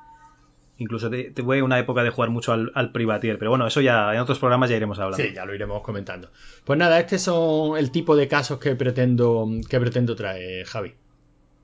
Incluso 0.80 1.10
te, 1.10 1.30
tuve 1.30 1.62
una 1.62 1.78
época 1.78 2.02
de 2.02 2.08
jugar 2.08 2.30
mucho 2.30 2.54
al, 2.54 2.72
al 2.74 2.90
Privatier, 2.90 3.38
pero 3.38 3.50
bueno, 3.50 3.66
eso 3.66 3.82
ya 3.82 4.14
en 4.14 4.20
otros 4.20 4.38
programas 4.38 4.70
ya 4.70 4.76
iremos 4.76 4.98
hablando. 4.98 5.22
Sí, 5.22 5.34
ya 5.34 5.44
lo 5.44 5.54
iremos 5.54 5.82
comentando. 5.82 6.30
Pues 6.64 6.78
nada, 6.78 6.98
estos 6.98 7.20
son 7.20 7.76
el 7.76 7.90
tipo 7.90 8.16
de 8.16 8.28
casos 8.28 8.58
que 8.58 8.74
pretendo, 8.74 9.46
que 9.68 9.78
pretendo 9.78 10.16
traer, 10.16 10.64
Javi. 10.64 10.94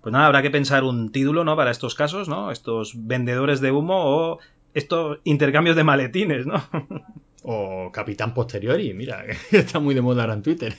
Pues 0.03 0.13
nada, 0.13 0.27
habrá 0.27 0.43
que 0.43 0.51
pensar 0.51 0.85
un 0.85 1.13
título, 1.13 1.45
¿no? 1.45 1.57
Para 1.57 1.71
estos 1.71 1.95
casos, 1.95 2.29
¿no? 2.29 2.51
Estos 2.51 2.93
vendedores 3.07 3.63
de 3.63 3.71
humo 3.71 4.05
o 4.05 4.39
estos 4.75 5.19
intercambios 5.25 5.77
de 5.77 5.85
maletines, 5.85 6.47
¿no? 6.47 6.63
O 7.49 7.91
Capitán 7.93 8.35
Posteriori, 8.35 8.93
mira, 8.93 9.25
está 9.53 9.79
muy 9.79 9.95
de 9.95 10.03
moda 10.03 10.25
ahora 10.25 10.35
en 10.35 10.43
Twitter. 10.43 10.75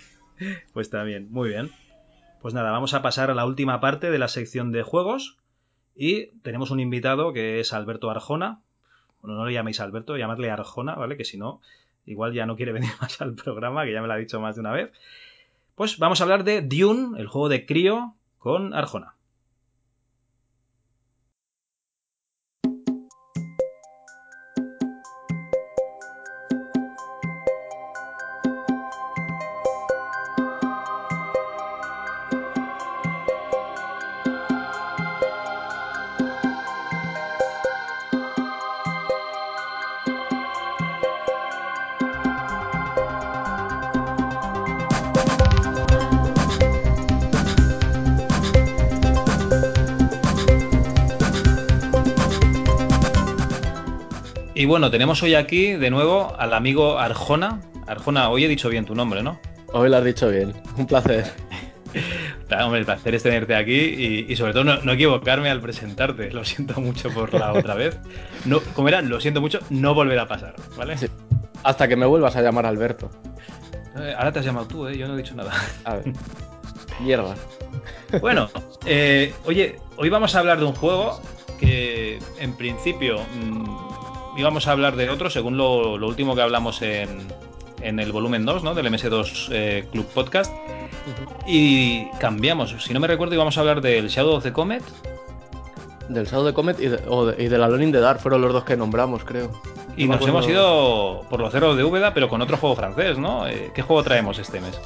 Pues 0.73 0.91
también, 0.91 1.31
muy 1.31 1.49
bien. 1.49 1.71
Pues 2.41 2.53
nada, 2.53 2.69
vamos 2.69 2.93
a 2.93 3.01
pasar 3.01 3.31
a 3.31 3.35
la 3.35 3.45
última 3.45 3.79
parte 3.79 4.11
de 4.11 4.19
la 4.19 4.27
sección 4.27 4.71
de 4.71 4.83
juegos. 4.83 5.37
Y 5.97 6.27
tenemos 6.43 6.69
un 6.69 6.79
invitado 6.79 7.33
que 7.33 7.59
es 7.59 7.73
Alberto 7.73 8.11
Arjona. 8.11 8.61
Bueno, 9.21 9.35
no 9.35 9.45
le 9.45 9.53
llaméis 9.53 9.79
Alberto, 9.79 10.15
llamadle 10.15 10.51
Arjona, 10.51 10.93
¿vale? 10.93 11.17
Que 11.17 11.25
si 11.25 11.37
no, 11.39 11.59
igual 12.05 12.33
ya 12.33 12.45
no 12.45 12.55
quiere 12.55 12.71
venir 12.73 12.91
más 13.01 13.19
al 13.19 13.33
programa, 13.33 13.83
que 13.83 13.93
ya 13.93 14.01
me 14.01 14.07
lo 14.07 14.13
ha 14.13 14.17
dicho 14.17 14.39
más 14.39 14.55
de 14.55 14.61
una 14.61 14.71
vez. 14.71 14.91
Pues 15.73 15.97
vamos 15.97 16.21
a 16.21 16.23
hablar 16.23 16.43
de 16.43 16.61
Dune, 16.61 17.19
el 17.19 17.27
juego 17.27 17.49
de 17.49 17.65
crío, 17.65 18.13
con 18.37 18.75
Arjona. 18.75 19.16
Y 54.57 54.65
bueno, 54.65 54.89
tenemos 54.89 55.21
hoy 55.21 55.35
aquí 55.35 55.73
de 55.73 55.91
nuevo 55.91 56.35
al 56.35 56.51
amigo 56.51 56.97
Arjona. 56.97 57.61
Arjona, 57.85 58.31
hoy 58.31 58.43
he 58.43 58.47
dicho 58.47 58.69
bien 58.69 58.85
tu 58.85 58.95
nombre, 58.95 59.21
¿no? 59.21 59.39
Hoy 59.67 59.87
lo 59.87 59.97
has 59.97 60.03
dicho 60.03 60.31
bien. 60.31 60.51
Un 60.77 60.87
placer. 60.87 61.31
Hombre, 62.59 62.79
el 62.79 62.85
placer 62.85 63.13
es 63.13 63.21
tenerte 63.21 63.53
aquí 63.53 63.75
y, 63.75 64.25
y 64.27 64.35
sobre 64.35 64.53
todo 64.53 64.63
no, 64.63 64.81
no 64.81 64.93
equivocarme 64.93 65.51
al 65.51 65.61
presentarte. 65.61 66.31
Lo 66.31 66.43
siento 66.43 66.81
mucho 66.81 67.11
por 67.11 67.35
la 67.35 67.53
otra 67.53 67.75
vez. 67.75 67.99
No, 68.45 68.59
como 68.73 68.87
era, 68.87 69.03
lo 69.03 69.21
siento 69.21 69.41
mucho, 69.41 69.59
no 69.69 69.93
volverá 69.93 70.23
a 70.23 70.27
pasar, 70.27 70.55
¿vale? 70.75 70.97
Sí. 70.97 71.05
Hasta 71.61 71.87
que 71.87 71.95
me 71.95 72.07
vuelvas 72.07 72.35
a 72.35 72.41
llamar 72.41 72.65
Alberto. 72.65 73.11
Eh, 73.95 74.15
Ahora 74.17 74.31
te 74.31 74.39
has 74.39 74.45
llamado 74.45 74.65
tú, 74.67 74.87
¿eh? 74.87 74.97
Yo 74.97 75.07
no 75.07 75.13
he 75.13 75.17
dicho 75.17 75.35
nada. 75.35 75.53
A 75.83 75.97
ver. 75.97 76.13
Mierda. 76.99 77.35
Bueno, 78.21 78.49
eh, 78.87 79.35
oye, 79.45 79.75
hoy 79.97 80.09
vamos 80.09 80.33
a 80.33 80.39
hablar 80.39 80.57
de 80.57 80.65
un 80.65 80.73
juego 80.73 81.21
que 81.59 82.17
en 82.39 82.53
principio 82.53 83.19
mm, 83.39 84.06
íbamos 84.37 84.67
a 84.67 84.71
hablar 84.71 84.95
de 84.95 85.09
otro 85.09 85.29
según 85.29 85.57
lo, 85.57 85.97
lo 85.97 86.07
último 86.07 86.35
que 86.35 86.41
hablamos 86.41 86.81
en, 86.81 87.27
en 87.81 87.99
el 87.99 88.11
volumen 88.11 88.45
2, 88.45 88.63
¿no? 88.63 88.73
Del 88.73 88.87
MS2 88.87 89.49
eh, 89.51 89.87
Club 89.91 90.05
Podcast. 90.13 90.53
Y 91.45 92.09
cambiamos. 92.19 92.75
Si 92.83 92.93
no 92.93 92.99
me 92.99 93.07
recuerdo, 93.07 93.33
íbamos 93.35 93.57
a 93.57 93.61
hablar 93.61 93.81
del 93.81 94.07
Shadow 94.09 94.35
of 94.35 94.43
the 94.43 94.53
Comet. 94.53 94.83
Del 96.09 96.25
Shadow 96.25 96.45
de 96.45 96.53
Comet 96.53 96.79
y 96.79 96.87
de, 96.87 96.99
o 97.09 97.25
de- 97.25 97.43
y 97.43 97.47
del 97.47 97.63
Alone 97.63 97.91
the 97.91 97.99
Dark 97.99 98.19
fueron 98.19 98.41
los 98.41 98.53
dos 98.53 98.63
que 98.63 98.77
nombramos, 98.77 99.23
creo. 99.23 99.51
Y 99.97 100.03
No 100.05 100.13
nos 100.13 100.17
acuerdo. 100.17 100.37
hemos 100.37 100.49
ido 100.49 101.21
por 101.29 101.39
los 101.39 101.51
cerros 101.51 101.75
de 101.75 101.83
Úbeda, 101.83 102.13
pero 102.13 102.29
con 102.29 102.41
otro 102.41 102.55
juego 102.57 102.75
francés, 102.75 103.17
¿no? 103.17 103.47
Eh, 103.47 103.71
¿Qué 103.73 103.81
juego 103.81 104.03
traemos 104.03 104.37
este 104.39 104.61
mes? 104.61 104.79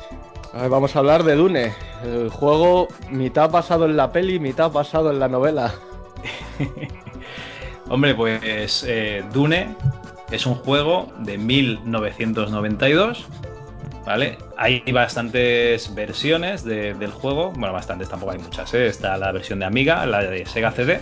A 0.54 0.62
ver, 0.64 0.70
vamos 0.70 0.96
a 0.96 1.00
hablar 1.00 1.24
de 1.24 1.36
Dune. 1.36 1.74
El 2.04 2.30
juego 2.30 2.88
mitad 3.10 3.50
basado 3.50 3.86
en 3.86 3.98
la 3.98 4.12
peli, 4.12 4.40
mitad 4.40 4.72
basado 4.72 5.12
en 5.12 5.20
la 5.20 5.28
novela. 5.28 5.74
Hombre, 7.90 8.16
pues 8.16 8.86
eh, 8.88 9.24
Dune 9.34 9.76
es 10.32 10.46
un 10.46 10.56
juego 10.56 11.12
de 11.20 11.38
1992, 11.38 13.26
¿vale? 14.06 14.38
Hay 14.58 14.82
bastantes 14.92 15.94
versiones 15.94 16.64
de- 16.64 16.94
del 16.94 17.12
juego, 17.12 17.52
bueno, 17.52 17.74
bastantes, 17.74 18.08
tampoco 18.10 18.32
hay 18.32 18.40
muchas, 18.40 18.74
¿eh? 18.74 18.88
Está 18.88 19.18
la 19.18 19.32
versión 19.32 19.60
de 19.60 19.66
Amiga, 19.66 20.06
la 20.06 20.24
de 20.24 20.46
Sega 20.46 20.72
CD, 20.72 21.02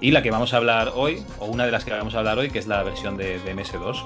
y 0.00 0.10
la 0.10 0.22
que 0.22 0.30
vamos 0.30 0.54
a 0.54 0.56
hablar 0.56 0.92
hoy, 0.94 1.22
o 1.38 1.46
una 1.46 1.66
de 1.66 1.72
las 1.72 1.84
que 1.84 1.90
vamos 1.92 2.14
a 2.14 2.18
hablar 2.20 2.38
hoy, 2.38 2.50
que 2.50 2.58
es 2.58 2.66
la 2.66 2.82
versión 2.82 3.16
de, 3.16 3.38
de 3.40 3.54
MS2. 3.54 4.02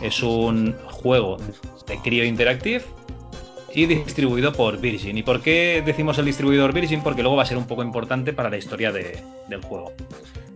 Es 0.00 0.22
un 0.22 0.76
juego 0.86 1.38
de 1.88 1.98
Creo 2.04 2.24
Interactive 2.24 2.84
y 3.74 3.86
distribuido 3.86 4.52
por 4.52 4.78
Virgin. 4.78 5.18
¿Y 5.18 5.22
por 5.24 5.40
qué 5.42 5.82
decimos 5.84 6.18
el 6.18 6.24
distribuidor 6.26 6.72
Virgin? 6.72 7.02
Porque 7.02 7.22
luego 7.22 7.36
va 7.36 7.42
a 7.42 7.46
ser 7.46 7.56
un 7.58 7.66
poco 7.66 7.82
importante 7.82 8.32
para 8.32 8.48
la 8.48 8.56
historia 8.58 8.92
de- 8.92 9.20
del 9.48 9.60
juego. 9.60 9.92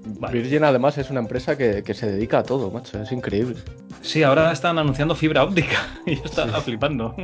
Vale. 0.04 0.38
Virgin 0.40 0.64
además 0.64 0.98
es 0.98 1.10
una 1.10 1.20
empresa 1.20 1.56
que, 1.56 1.82
que 1.84 1.94
se 1.94 2.10
dedica 2.10 2.38
a 2.38 2.42
todo, 2.42 2.70
macho. 2.70 3.00
Es 3.00 3.12
increíble. 3.12 3.56
Sí, 4.00 4.22
ahora 4.22 4.50
están 4.52 4.78
anunciando 4.78 5.14
fibra 5.14 5.44
óptica. 5.44 5.86
y 6.06 6.16
yo 6.16 6.22
estaba 6.24 6.60
flipando. 6.60 7.14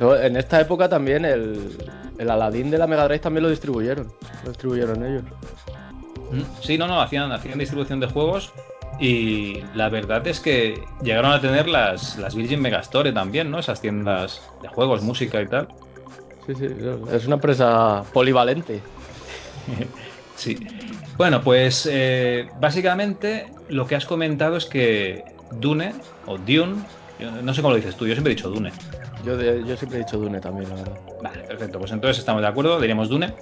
En 0.00 0.36
esta 0.36 0.60
época 0.60 0.88
también 0.88 1.24
el, 1.24 1.76
el 2.18 2.30
Aladdin 2.30 2.70
de 2.70 2.78
la 2.78 2.86
Mega 2.86 3.04
Drive 3.04 3.20
también 3.20 3.44
lo 3.44 3.50
distribuyeron. 3.50 4.12
Lo 4.42 4.48
distribuyeron 4.50 5.04
ellos. 5.04 5.22
Mm, 6.32 6.42
Sí, 6.60 6.76
no, 6.76 6.86
no, 6.88 7.00
hacían, 7.00 7.30
hacían 7.30 7.58
distribución 7.58 8.00
de 8.00 8.08
juegos. 8.08 8.52
Y 9.00 9.62
la 9.74 9.88
verdad 9.88 10.26
es 10.26 10.38
que 10.40 10.80
llegaron 11.02 11.32
a 11.32 11.40
tener 11.40 11.68
las, 11.68 12.16
las 12.18 12.34
Virgin 12.34 12.60
Megastore 12.60 13.12
también, 13.12 13.50
¿no? 13.50 13.58
Esas 13.58 13.80
tiendas 13.80 14.42
de 14.62 14.68
juegos, 14.68 15.02
música 15.02 15.40
y 15.40 15.46
tal. 15.46 15.68
Sí, 16.46 16.54
sí. 16.54 16.66
Es 17.12 17.26
una 17.26 17.36
empresa 17.36 18.02
polivalente. 18.12 18.80
Sí. 20.36 20.58
Bueno, 21.16 21.42
pues 21.42 21.88
eh, 21.90 22.50
básicamente 22.56 23.46
lo 23.68 23.86
que 23.86 23.94
has 23.94 24.04
comentado 24.04 24.56
es 24.56 24.66
que 24.66 25.24
Dune, 25.50 25.94
o 26.26 26.38
Dune, 26.38 26.84
yo 27.18 27.30
no 27.30 27.54
sé 27.54 27.62
cómo 27.62 27.70
lo 27.72 27.76
dices 27.76 27.96
tú, 27.96 28.06
yo 28.06 28.14
siempre 28.14 28.32
he 28.32 28.36
dicho 28.36 28.50
Dune. 28.50 28.72
Yo, 29.24 29.36
de- 29.36 29.64
yo 29.64 29.76
siempre 29.76 30.00
he 30.00 30.04
dicho 30.04 30.18
Dune 30.18 30.40
también, 30.40 30.68
la 30.68 30.76
verdad. 30.76 30.96
Vale, 31.20 31.44
perfecto. 31.44 31.78
Pues 31.78 31.92
entonces 31.92 32.18
estamos 32.18 32.42
de 32.42 32.48
acuerdo, 32.48 32.80
diremos 32.80 33.08
Dune. 33.08 33.34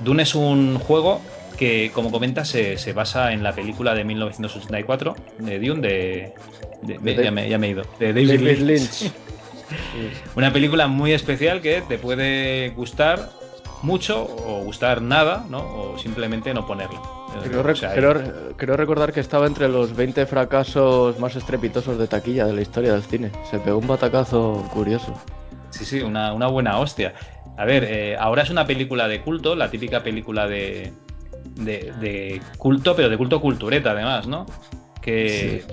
Dune 0.00 0.24
es 0.24 0.34
un 0.34 0.78
juego 0.78 1.22
que, 1.56 1.90
como 1.94 2.10
comentas, 2.10 2.48
se, 2.48 2.76
se 2.76 2.92
basa 2.92 3.32
en 3.32 3.42
la 3.42 3.54
película 3.54 3.94
de 3.94 4.04
1984 4.04 5.14
de 5.38 5.58
Dune 5.60 5.80
de... 5.80 6.32
de- 6.82 6.98
De 6.98 7.22
ya, 7.24 7.30
me, 7.30 7.48
ya 7.48 7.56
me 7.58 7.68
he 7.68 7.70
ido. 7.70 7.84
De 7.98 8.12
David, 8.12 8.28
David 8.28 8.58
Lynch. 8.58 9.02
Lynch. 9.02 9.12
Una 10.36 10.52
película 10.52 10.86
muy 10.88 11.12
especial 11.12 11.60
que 11.62 11.82
te 11.82 11.98
puede 11.98 12.70
gustar 12.70 13.30
mucho 13.82 14.22
o 14.24 14.62
gustar 14.64 15.02
nada, 15.02 15.44
¿no? 15.48 15.58
O 15.58 15.98
simplemente 15.98 16.52
no 16.54 16.66
ponerlo. 16.66 17.00
Creo, 17.42 17.60
O 17.60 17.64
rec- 17.64 17.76
sea, 17.76 17.92
creo- 17.94 18.54
creo 18.56 18.76
recordar 18.76 19.12
que 19.12 19.20
estaba 19.20 19.46
entre 19.46 19.68
los 19.68 19.96
20 19.96 20.26
fracasos 20.26 21.18
más 21.18 21.34
estrepitosos 21.36 21.98
de 21.98 22.06
taquilla 22.06 22.46
de 22.46 22.52
la 22.52 22.60
historia 22.62 22.92
del 22.92 23.02
cine. 23.02 23.30
Se 23.50 23.58
pegó 23.58 23.78
un 23.78 23.86
batacazo 23.86 24.64
curioso. 24.72 25.14
Sí, 25.70 25.84
sí, 25.84 26.00
una, 26.02 26.32
una 26.34 26.46
buena 26.48 26.78
hostia. 26.78 27.14
A 27.56 27.64
ver, 27.64 27.84
eh, 27.84 28.16
ahora 28.18 28.42
es 28.42 28.50
una 28.50 28.66
película 28.66 29.08
de 29.08 29.22
culto, 29.22 29.54
la 29.56 29.70
típica 29.70 30.02
película 30.02 30.46
de, 30.46 30.92
de, 31.56 31.92
de 32.00 32.42
culto, 32.58 32.94
pero 32.94 33.08
de 33.08 33.16
culto 33.16 33.40
cultureta 33.40 33.92
además, 33.92 34.26
¿no? 34.26 34.46
Que 35.00 35.64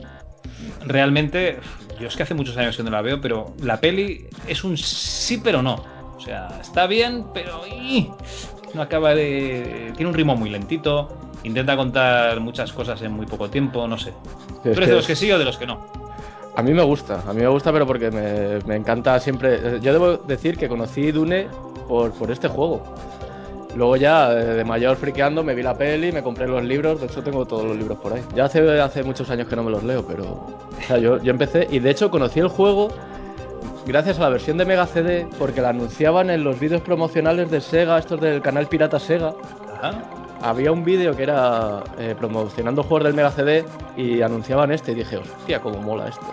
realmente, 0.86 1.60
yo 2.00 2.08
es 2.08 2.16
que 2.16 2.24
hace 2.24 2.34
muchos 2.34 2.58
años 2.58 2.76
que 2.78 2.84
no 2.84 2.90
la 2.90 3.02
veo, 3.02 3.20
pero 3.22 3.54
la 3.62 3.80
peli 3.80 4.28
es 4.48 4.64
un 4.64 4.78
sí 4.78 5.40
pero 5.44 5.62
no. 5.62 5.84
O 6.20 6.22
sea, 6.22 6.50
está 6.60 6.86
bien, 6.86 7.24
pero 7.34 7.62
no 8.74 8.82
acaba 8.82 9.16
de... 9.16 9.94
Tiene 9.96 10.10
un 10.10 10.14
ritmo 10.14 10.36
muy 10.36 10.50
lentito, 10.50 11.08
intenta 11.44 11.78
contar 11.78 12.42
muchas 12.42 12.74
cosas 12.74 13.02
en 13.02 13.14
muy 13.14 13.26
poco 13.26 13.50
tiempo, 13.50 13.88
no 13.88 13.98
sé. 13.98 14.12
¿Tú 14.62 14.70
Es 14.70 14.78
eres 14.78 14.90
de 14.90 14.96
los 14.96 15.08
que 15.08 15.16
sí 15.16 15.32
o 15.32 15.40
de 15.40 15.46
los 15.46 15.58
que 15.58 15.66
no? 15.66 15.80
A 16.58 16.62
mí 16.62 16.74
me 16.74 16.84
gusta, 16.84 17.24
a 17.26 17.32
mí 17.32 17.40
me 17.40 17.48
gusta, 17.48 17.72
pero 17.72 17.88
porque 17.88 18.12
me, 18.12 18.60
me 18.66 18.76
encanta 18.76 19.18
siempre. 19.22 19.80
Yo 19.80 19.94
debo 19.94 20.18
decir 20.18 20.58
que 20.58 20.68
conocí 20.68 21.14
Dune 21.14 21.48
por, 21.88 22.12
por 22.12 22.30
este 22.32 22.50
juego. 22.50 22.84
Luego 23.78 23.96
ya, 23.96 24.34
eh, 24.34 24.44
de 24.44 24.66
mayor 24.66 24.98
friqueando, 24.98 25.42
me 25.42 25.56
vi 25.56 25.64
la 25.64 25.78
peli, 25.78 26.12
me 26.12 26.22
compré 26.22 26.50
los 26.50 26.66
libros, 26.66 27.00
de 27.00 27.08
hecho 27.08 27.24
tengo 27.24 27.46
todos 27.46 27.64
los 27.64 27.78
libros 27.78 27.98
por 28.00 28.12
ahí. 28.12 28.22
Ya 28.36 28.44
hace, 28.44 28.82
hace 28.82 29.04
muchos 29.04 29.30
años 29.30 29.48
que 29.48 29.56
no 29.56 29.64
me 29.64 29.72
los 29.72 29.84
leo, 29.86 30.06
pero... 30.06 30.24
O 30.26 30.82
sea, 30.86 30.98
yo, 30.98 31.22
yo 31.24 31.32
empecé, 31.32 31.66
y 31.72 31.80
de 31.80 31.92
hecho 31.92 32.12
conocí 32.12 32.42
el 32.42 32.50
juego 32.50 32.90
gracias 33.86 34.18
a 34.20 34.24
la 34.24 34.30
versión 34.30 34.58
de 34.58 34.66
Mega 34.66 34.86
CD, 34.86 35.28
porque 35.38 35.62
la 35.62 35.70
anunciaban 35.70 36.30
en 36.30 36.44
los 36.44 36.60
vídeos 36.60 36.82
promocionales 36.82 37.50
de 37.52 37.62
Sega, 37.62 37.98
estos 37.98 38.20
del 38.22 38.42
canal 38.42 38.68
Pirata 38.68 39.00
Sega. 39.00 39.34
Ajá. 39.82 39.92
Había 40.42 40.72
un 40.72 40.86
vídeo 40.86 41.16
que 41.18 41.24
era 41.24 41.84
eh, 41.98 42.16
promocionando 42.18 42.82
juegos 42.84 43.04
del 43.06 43.14
Mega 43.14 43.32
CD 43.32 43.66
y 43.98 44.22
anunciaban 44.22 44.72
este 44.72 44.94
y 44.94 44.96
dije, 44.96 45.18
hostia, 45.18 45.60
cómo 45.62 45.82
mola 45.82 46.08
esto. 46.08 46.26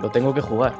Lo 0.00 0.10
tengo 0.10 0.32
que 0.32 0.40
jugar. 0.40 0.72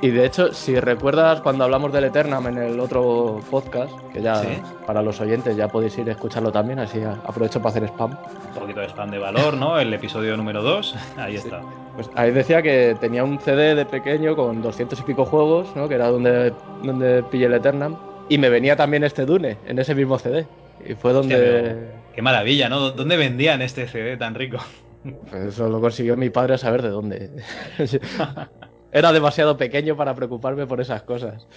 Y 0.00 0.10
de 0.10 0.24
hecho, 0.26 0.52
si 0.52 0.78
recuerdas 0.78 1.40
cuando 1.40 1.64
hablamos 1.64 1.92
del 1.92 2.04
Eternam 2.04 2.46
en 2.46 2.58
el 2.58 2.78
otro 2.80 3.40
podcast, 3.50 3.92
que 4.12 4.22
ya 4.22 4.36
Sí. 4.36 4.48
para 4.86 5.02
los 5.02 5.20
oyentes 5.20 5.56
ya 5.56 5.66
podéis 5.68 5.98
ir 5.98 6.08
a 6.08 6.12
escucharlo 6.12 6.52
también, 6.52 6.78
así 6.78 7.00
aprovecho 7.02 7.60
para 7.60 7.70
hacer 7.70 7.84
spam. 7.84 8.12
Un 8.54 8.60
poquito 8.60 8.78
de 8.80 8.86
spam 8.86 9.10
de 9.10 9.18
valor, 9.18 9.56
¿no? 9.56 9.76
El 9.78 9.92
episodio 9.92 10.36
número 10.36 10.62
2, 10.62 10.94
ahí 11.16 11.34
está. 11.36 11.62
Pues 11.98 12.08
ahí 12.14 12.30
decía 12.30 12.62
que 12.62 12.96
tenía 13.00 13.24
un 13.24 13.40
CD 13.40 13.74
de 13.74 13.84
pequeño 13.84 14.36
con 14.36 14.62
200 14.62 15.00
y 15.00 15.02
pico 15.02 15.24
juegos, 15.24 15.74
¿no? 15.74 15.88
que 15.88 15.96
era 15.96 16.06
donde, 16.06 16.52
donde 16.84 17.24
pillé 17.24 17.46
el 17.46 17.54
Eternam. 17.54 17.96
Y 18.28 18.38
me 18.38 18.50
venía 18.50 18.76
también 18.76 19.02
este 19.02 19.26
Dune 19.26 19.56
en 19.66 19.80
ese 19.80 19.96
mismo 19.96 20.16
CD. 20.16 20.46
Y 20.88 20.94
fue 20.94 21.12
donde... 21.12 21.34
Hostia, 21.34 21.76
Qué 22.14 22.22
maravilla, 22.22 22.68
¿no? 22.68 22.92
¿Dónde 22.92 23.16
vendían 23.16 23.62
este 23.62 23.88
CD 23.88 24.16
tan 24.16 24.36
rico? 24.36 24.58
Pues 25.28 25.42
eso 25.42 25.68
lo 25.68 25.80
consiguió 25.80 26.16
mi 26.16 26.30
padre 26.30 26.54
a 26.54 26.58
saber 26.58 26.82
de 26.82 26.90
dónde. 26.90 27.30
Era 28.92 29.12
demasiado 29.12 29.56
pequeño 29.56 29.96
para 29.96 30.14
preocuparme 30.14 30.68
por 30.68 30.80
esas 30.80 31.02
cosas. 31.02 31.48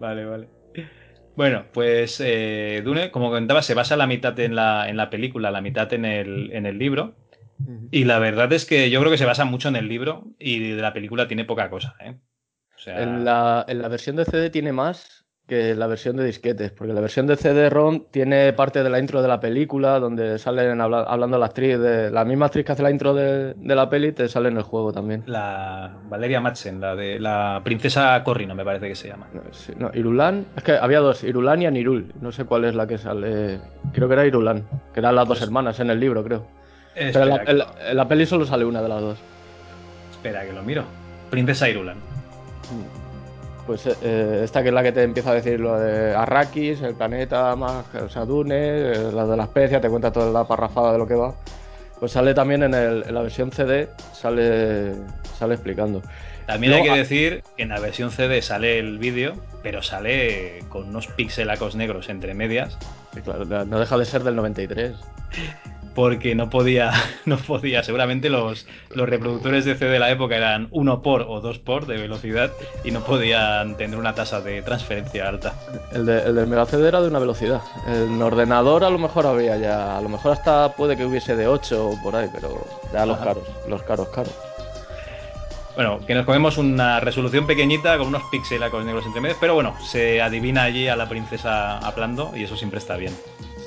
Vale, 0.00 0.24
vale. 0.24 0.48
Bueno, 1.36 1.66
pues 1.72 2.20
eh, 2.24 2.82
Dune, 2.84 3.12
como 3.12 3.28
comentaba, 3.28 3.62
se 3.62 3.74
basa 3.74 3.96
la 3.96 4.08
mitad 4.08 4.38
en 4.40 4.56
la, 4.56 4.88
en 4.88 4.96
la 4.96 5.08
película, 5.08 5.52
la 5.52 5.60
mitad 5.60 5.92
en 5.92 6.04
el, 6.04 6.52
en 6.52 6.66
el 6.66 6.78
libro. 6.78 7.14
Y 7.90 8.04
la 8.04 8.18
verdad 8.18 8.52
es 8.52 8.64
que 8.64 8.90
yo 8.90 9.00
creo 9.00 9.10
que 9.10 9.18
se 9.18 9.26
basa 9.26 9.44
mucho 9.44 9.68
en 9.68 9.76
el 9.76 9.88
libro 9.88 10.24
y 10.38 10.70
de 10.72 10.82
la 10.82 10.92
película 10.92 11.28
tiene 11.28 11.44
poca 11.44 11.68
cosa, 11.70 11.94
¿eh? 12.00 12.16
O 12.74 12.78
sea, 12.78 13.02
En 13.02 13.24
la, 13.24 13.64
en 13.68 13.80
la 13.80 13.88
versión 13.88 14.16
de 14.16 14.24
CD 14.24 14.50
tiene 14.50 14.72
más 14.72 15.24
que 15.46 15.74
la 15.74 15.86
versión 15.88 16.16
de 16.16 16.24
disquetes, 16.24 16.70
porque 16.70 16.92
la 16.94 17.00
versión 17.00 17.26
de 17.26 17.36
CD-ROM 17.36 18.06
tiene 18.10 18.52
parte 18.54 18.82
de 18.82 18.88
la 18.88 18.98
intro 18.98 19.20
de 19.20 19.28
la 19.28 19.40
película, 19.40 19.98
donde 19.98 20.38
salen 20.38 20.80
habla- 20.80 21.02
hablando 21.02 21.36
la 21.36 21.46
actriz, 21.46 21.78
de, 21.78 22.10
la 22.10 22.24
misma 22.24 22.46
actriz 22.46 22.64
que 22.64 22.72
hace 22.72 22.82
la 22.82 22.90
intro 22.90 23.12
de, 23.12 23.52
de 23.54 23.74
la 23.74 23.90
peli, 23.90 24.12
te 24.12 24.28
sale 24.28 24.48
en 24.48 24.56
el 24.56 24.62
juego 24.62 24.92
también. 24.92 25.24
la 25.26 25.98
Valeria 26.08 26.40
Madsen, 26.40 26.80
la 26.80 26.94
de 26.96 27.18
la 27.20 27.60
princesa 27.64 28.22
Corrino, 28.24 28.54
me 28.54 28.64
parece 28.64 28.88
que 28.88 28.94
se 28.94 29.08
llama. 29.08 29.28
No, 29.34 29.42
sí, 29.50 29.72
no, 29.76 29.90
Irulan, 29.92 30.46
es 30.56 30.62
que 30.62 30.72
había 30.72 31.00
dos, 31.00 31.22
Irulan 31.24 31.60
y 31.62 31.66
Anirul, 31.66 32.12
no 32.20 32.32
sé 32.32 32.44
cuál 32.44 32.64
es 32.64 32.74
la 32.74 32.86
que 32.86 32.96
sale, 32.96 33.60
creo 33.92 34.08
que 34.08 34.14
era 34.14 34.24
Irulan, 34.26 34.64
que 34.94 35.00
eran 35.00 35.16
las 35.16 35.28
dos 35.28 35.42
hermanas 35.42 35.78
en 35.80 35.90
el 35.90 36.00
libro, 36.00 36.22
creo. 36.24 36.46
Pero 36.94 37.22
en 37.22 37.28
la, 37.28 37.42
en 37.46 37.58
la- 37.58 37.74
en 37.90 37.96
la 37.96 38.08
peli 38.08 38.26
solo 38.26 38.44
sale 38.46 38.64
una 38.64 38.82
de 38.82 38.88
las 38.88 39.00
dos. 39.00 39.18
espera, 40.10 40.44
que 40.44 40.52
lo 40.52 40.62
miro. 40.62 40.84
Princesa 41.30 41.68
Irulan. 41.68 41.96
Pues 43.66 43.86
eh, 43.86 44.40
esta 44.44 44.62
que 44.62 44.68
es 44.68 44.74
la 44.74 44.82
que 44.82 44.92
te 44.92 45.02
empieza 45.04 45.30
a 45.30 45.34
decir 45.34 45.60
lo 45.60 45.78
de 45.78 46.14
Arrakis, 46.14 46.80
el 46.82 46.94
planeta 46.94 47.54
más, 47.56 47.86
o 47.94 48.08
sea, 48.08 48.24
Dune, 48.24 48.54
eh, 48.56 49.10
la 49.12 49.24
de 49.26 49.36
la 49.36 49.44
especia, 49.44 49.80
te 49.80 49.88
cuenta 49.88 50.12
toda 50.12 50.30
la 50.32 50.46
parrafada 50.46 50.92
de 50.92 50.98
lo 50.98 51.06
que 51.06 51.14
va. 51.14 51.32
Pues 52.00 52.12
sale 52.12 52.34
también 52.34 52.64
en, 52.64 52.74
el- 52.74 53.04
en 53.06 53.14
la 53.14 53.22
versión 53.22 53.52
CD, 53.52 53.88
sale, 54.12 54.94
sale 55.38 55.54
explicando. 55.54 56.02
También 56.46 56.72
hay 56.72 56.82
que 56.82 56.90
a- 56.90 56.96
decir 56.96 57.44
que 57.56 57.62
en 57.62 57.68
la 57.68 57.78
versión 57.78 58.10
CD 58.10 58.42
sale 58.42 58.80
el 58.80 58.98
vídeo, 58.98 59.34
pero 59.62 59.80
sale 59.80 60.64
con 60.68 60.88
unos 60.88 61.06
pixelacos 61.06 61.76
negros 61.76 62.08
entre 62.08 62.34
medias, 62.34 62.76
Sí, 63.14 63.20
claro, 63.20 63.44
no 63.44 63.78
deja 63.78 63.96
de 63.98 64.04
ser 64.06 64.22
del 64.24 64.34
93. 64.36 64.94
porque 65.94 66.34
no 66.34 66.50
podía, 66.50 66.92
no 67.26 67.36
podía. 67.36 67.82
Seguramente 67.82 68.30
los, 68.30 68.66
los 68.94 69.08
reproductores 69.08 69.64
de 69.64 69.74
CD 69.74 69.90
de 69.90 69.98
la 69.98 70.10
época 70.10 70.36
eran 70.36 70.68
1 70.70 71.02
por 71.02 71.22
o 71.22 71.40
2 71.40 71.58
por 71.58 71.86
de 71.86 71.98
velocidad 71.98 72.52
y 72.84 72.90
no 72.90 73.00
podían 73.00 73.76
tener 73.76 73.98
una 73.98 74.14
tasa 74.14 74.40
de 74.40 74.62
transferencia 74.62 75.28
alta. 75.28 75.54
El, 75.92 76.06
de, 76.06 76.22
el 76.22 76.34
del 76.34 76.46
Mega 76.46 76.66
CD 76.66 76.88
era 76.88 77.00
de 77.00 77.08
una 77.08 77.18
velocidad. 77.18 77.62
En 77.86 78.20
ordenador 78.20 78.84
a 78.84 78.90
lo 78.90 78.98
mejor 78.98 79.26
había 79.26 79.56
ya, 79.56 79.98
a 79.98 80.00
lo 80.00 80.08
mejor 80.08 80.32
hasta 80.32 80.72
puede 80.74 80.96
que 80.96 81.04
hubiese 81.04 81.36
de 81.36 81.46
8 81.46 81.88
o 81.88 82.02
por 82.02 82.16
ahí, 82.16 82.28
pero 82.32 82.66
ya 82.92 83.06
los 83.06 83.16
Ajá. 83.16 83.26
caros, 83.26 83.44
los 83.68 83.82
caros, 83.82 84.08
caros. 84.08 84.34
Bueno, 85.74 86.00
que 86.06 86.14
nos 86.14 86.26
comemos 86.26 86.58
una 86.58 87.00
resolución 87.00 87.46
pequeñita 87.46 87.96
con 87.96 88.08
unos 88.08 88.22
pixelacos 88.30 88.84
negros 88.84 89.06
entre 89.06 89.22
medias, 89.22 89.38
pero 89.40 89.54
bueno, 89.54 89.74
se 89.80 90.20
adivina 90.20 90.64
allí 90.64 90.86
a 90.88 90.96
la 90.96 91.08
princesa 91.08 91.78
hablando 91.78 92.32
y 92.36 92.44
eso 92.44 92.56
siempre 92.58 92.78
está 92.78 92.96
bien. 92.98 93.14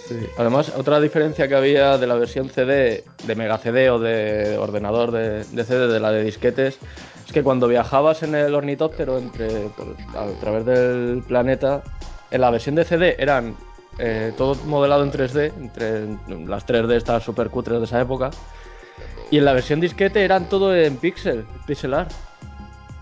Sí. 0.08 0.30
Además, 0.38 0.72
otra 0.76 1.00
diferencia 1.00 1.48
que 1.48 1.56
había 1.56 1.98
de 1.98 2.06
la 2.06 2.16
versión 2.16 2.50
CD, 2.50 3.04
de 3.24 3.36
Mega 3.36 3.58
CD 3.58 3.90
o 3.90 3.98
de 4.00 4.56
ordenador 4.58 5.12
de, 5.12 5.44
de 5.44 5.64
CD 5.64 5.88
de 5.88 6.00
la 6.00 6.12
de 6.12 6.24
disquetes, 6.24 6.78
es 7.26 7.32
que 7.34 7.42
cuando 7.42 7.68
viajabas 7.68 8.22
en 8.22 8.36
el 8.36 8.54
ornitóptero 8.54 9.18
entre, 9.18 9.70
por- 9.70 9.96
a 10.16 10.28
través 10.40 10.66
del 10.66 11.24
planeta, 11.28 11.82
en 12.30 12.42
la 12.42 12.52
versión 12.52 12.76
de 12.76 12.84
CD 12.86 13.16
eran 13.18 13.56
eh, 13.98 14.32
todo 14.38 14.56
modelado 14.66 15.04
en 15.04 15.12
3D, 15.12 15.54
entre 15.58 16.02
las 16.48 16.68
3D 16.68 16.96
estas 16.98 17.24
super 17.24 17.50
cutres 17.50 17.80
de 17.80 17.86
esa 17.86 18.00
época, 18.02 18.30
y 19.32 19.40
en 19.40 19.46
la 19.46 19.54
versión 19.54 19.80
disquete 19.80 20.24
eran 20.24 20.48
todo 20.50 20.76
en 20.76 20.98
pixel, 20.98 21.46
pixel 21.66 21.96
art. 21.96 22.12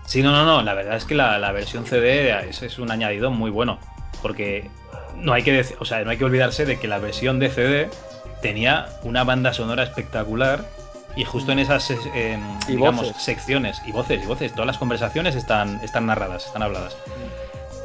Sí, 0.06 0.22
no, 0.22 0.30
no, 0.32 0.44
no, 0.46 0.62
la 0.62 0.72
verdad 0.72 0.96
es 0.96 1.04
que 1.04 1.14
la, 1.14 1.38
la 1.38 1.52
versión 1.52 1.84
CD 1.84 2.30
es, 2.48 2.62
es 2.62 2.78
un 2.78 2.90
añadido 2.90 3.30
muy 3.30 3.50
bueno, 3.50 3.78
porque 4.22 4.70
no 5.16 5.32
hay 5.32 5.42
que 5.42 5.64
o 5.78 5.84
sea, 5.84 6.04
no 6.04 6.10
hay 6.10 6.16
que 6.16 6.24
olvidarse 6.24 6.64
de 6.64 6.78
que 6.78 6.88
la 6.88 6.98
versión 6.98 7.38
de 7.38 7.50
CD 7.50 7.88
tenía 8.42 8.88
una 9.02 9.24
banda 9.24 9.52
sonora 9.54 9.82
espectacular 9.82 10.64
y 11.16 11.24
justo 11.24 11.52
en 11.52 11.60
esas 11.60 11.90
eh, 11.90 12.38
digamos, 12.66 13.12
secciones 13.16 13.80
y 13.86 13.92
voces 13.92 14.22
y 14.22 14.26
voces, 14.26 14.52
todas 14.52 14.66
las 14.66 14.78
conversaciones 14.78 15.36
están, 15.36 15.80
están 15.82 16.06
narradas, 16.06 16.46
están 16.46 16.62
habladas. 16.62 16.96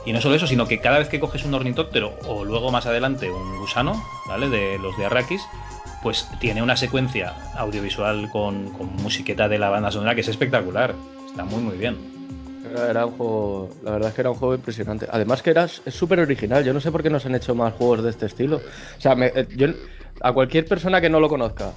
Y 0.05 0.13
no 0.13 0.21
solo 0.21 0.35
eso, 0.35 0.47
sino 0.47 0.67
que 0.67 0.79
cada 0.79 0.97
vez 0.97 1.09
que 1.09 1.19
coges 1.19 1.45
un 1.45 1.53
ornitóptero 1.53 2.17
o 2.25 2.43
luego 2.43 2.71
más 2.71 2.85
adelante 2.87 3.29
un 3.29 3.59
gusano, 3.59 4.01
¿vale? 4.27 4.49
De 4.49 4.79
los 4.79 4.97
de 4.97 5.05
Arrakis, 5.05 5.43
pues 6.01 6.27
tiene 6.39 6.63
una 6.63 6.75
secuencia 6.75 7.35
audiovisual 7.55 8.29
con, 8.29 8.71
con 8.71 8.95
musiqueta 8.97 9.47
de 9.47 9.59
la 9.59 9.69
banda 9.69 9.91
sonora 9.91 10.15
que 10.15 10.21
es 10.21 10.27
espectacular. 10.27 10.95
Está 11.27 11.43
muy, 11.43 11.61
muy 11.61 11.77
bien. 11.77 12.18
Era, 12.69 12.89
era 12.89 13.05
un 13.05 13.11
juego, 13.11 13.75
la 13.83 13.91
verdad 13.91 14.09
es 14.09 14.15
que 14.15 14.21
era 14.21 14.29
un 14.31 14.37
juego 14.37 14.53
impresionante. 14.55 15.07
Además 15.09 15.41
que 15.41 15.49
era 15.49 15.63
es 15.65 15.81
súper 15.87 16.19
original. 16.19 16.63
Yo 16.63 16.73
no 16.73 16.79
sé 16.79 16.91
por 16.91 17.01
qué 17.03 17.09
no 17.09 17.19
se 17.19 17.27
han 17.27 17.35
hecho 17.35 17.55
más 17.55 17.73
juegos 17.73 18.03
de 18.03 18.09
este 18.11 18.25
estilo. 18.27 18.57
O 18.57 19.01
sea, 19.01 19.15
me- 19.15 19.27
eh, 19.35 19.47
yo, 19.55 19.67
a 20.21 20.33
cualquier 20.33 20.65
persona 20.67 21.01
que 21.01 21.09
no 21.09 21.19
lo 21.19 21.29
conozca, 21.29 21.73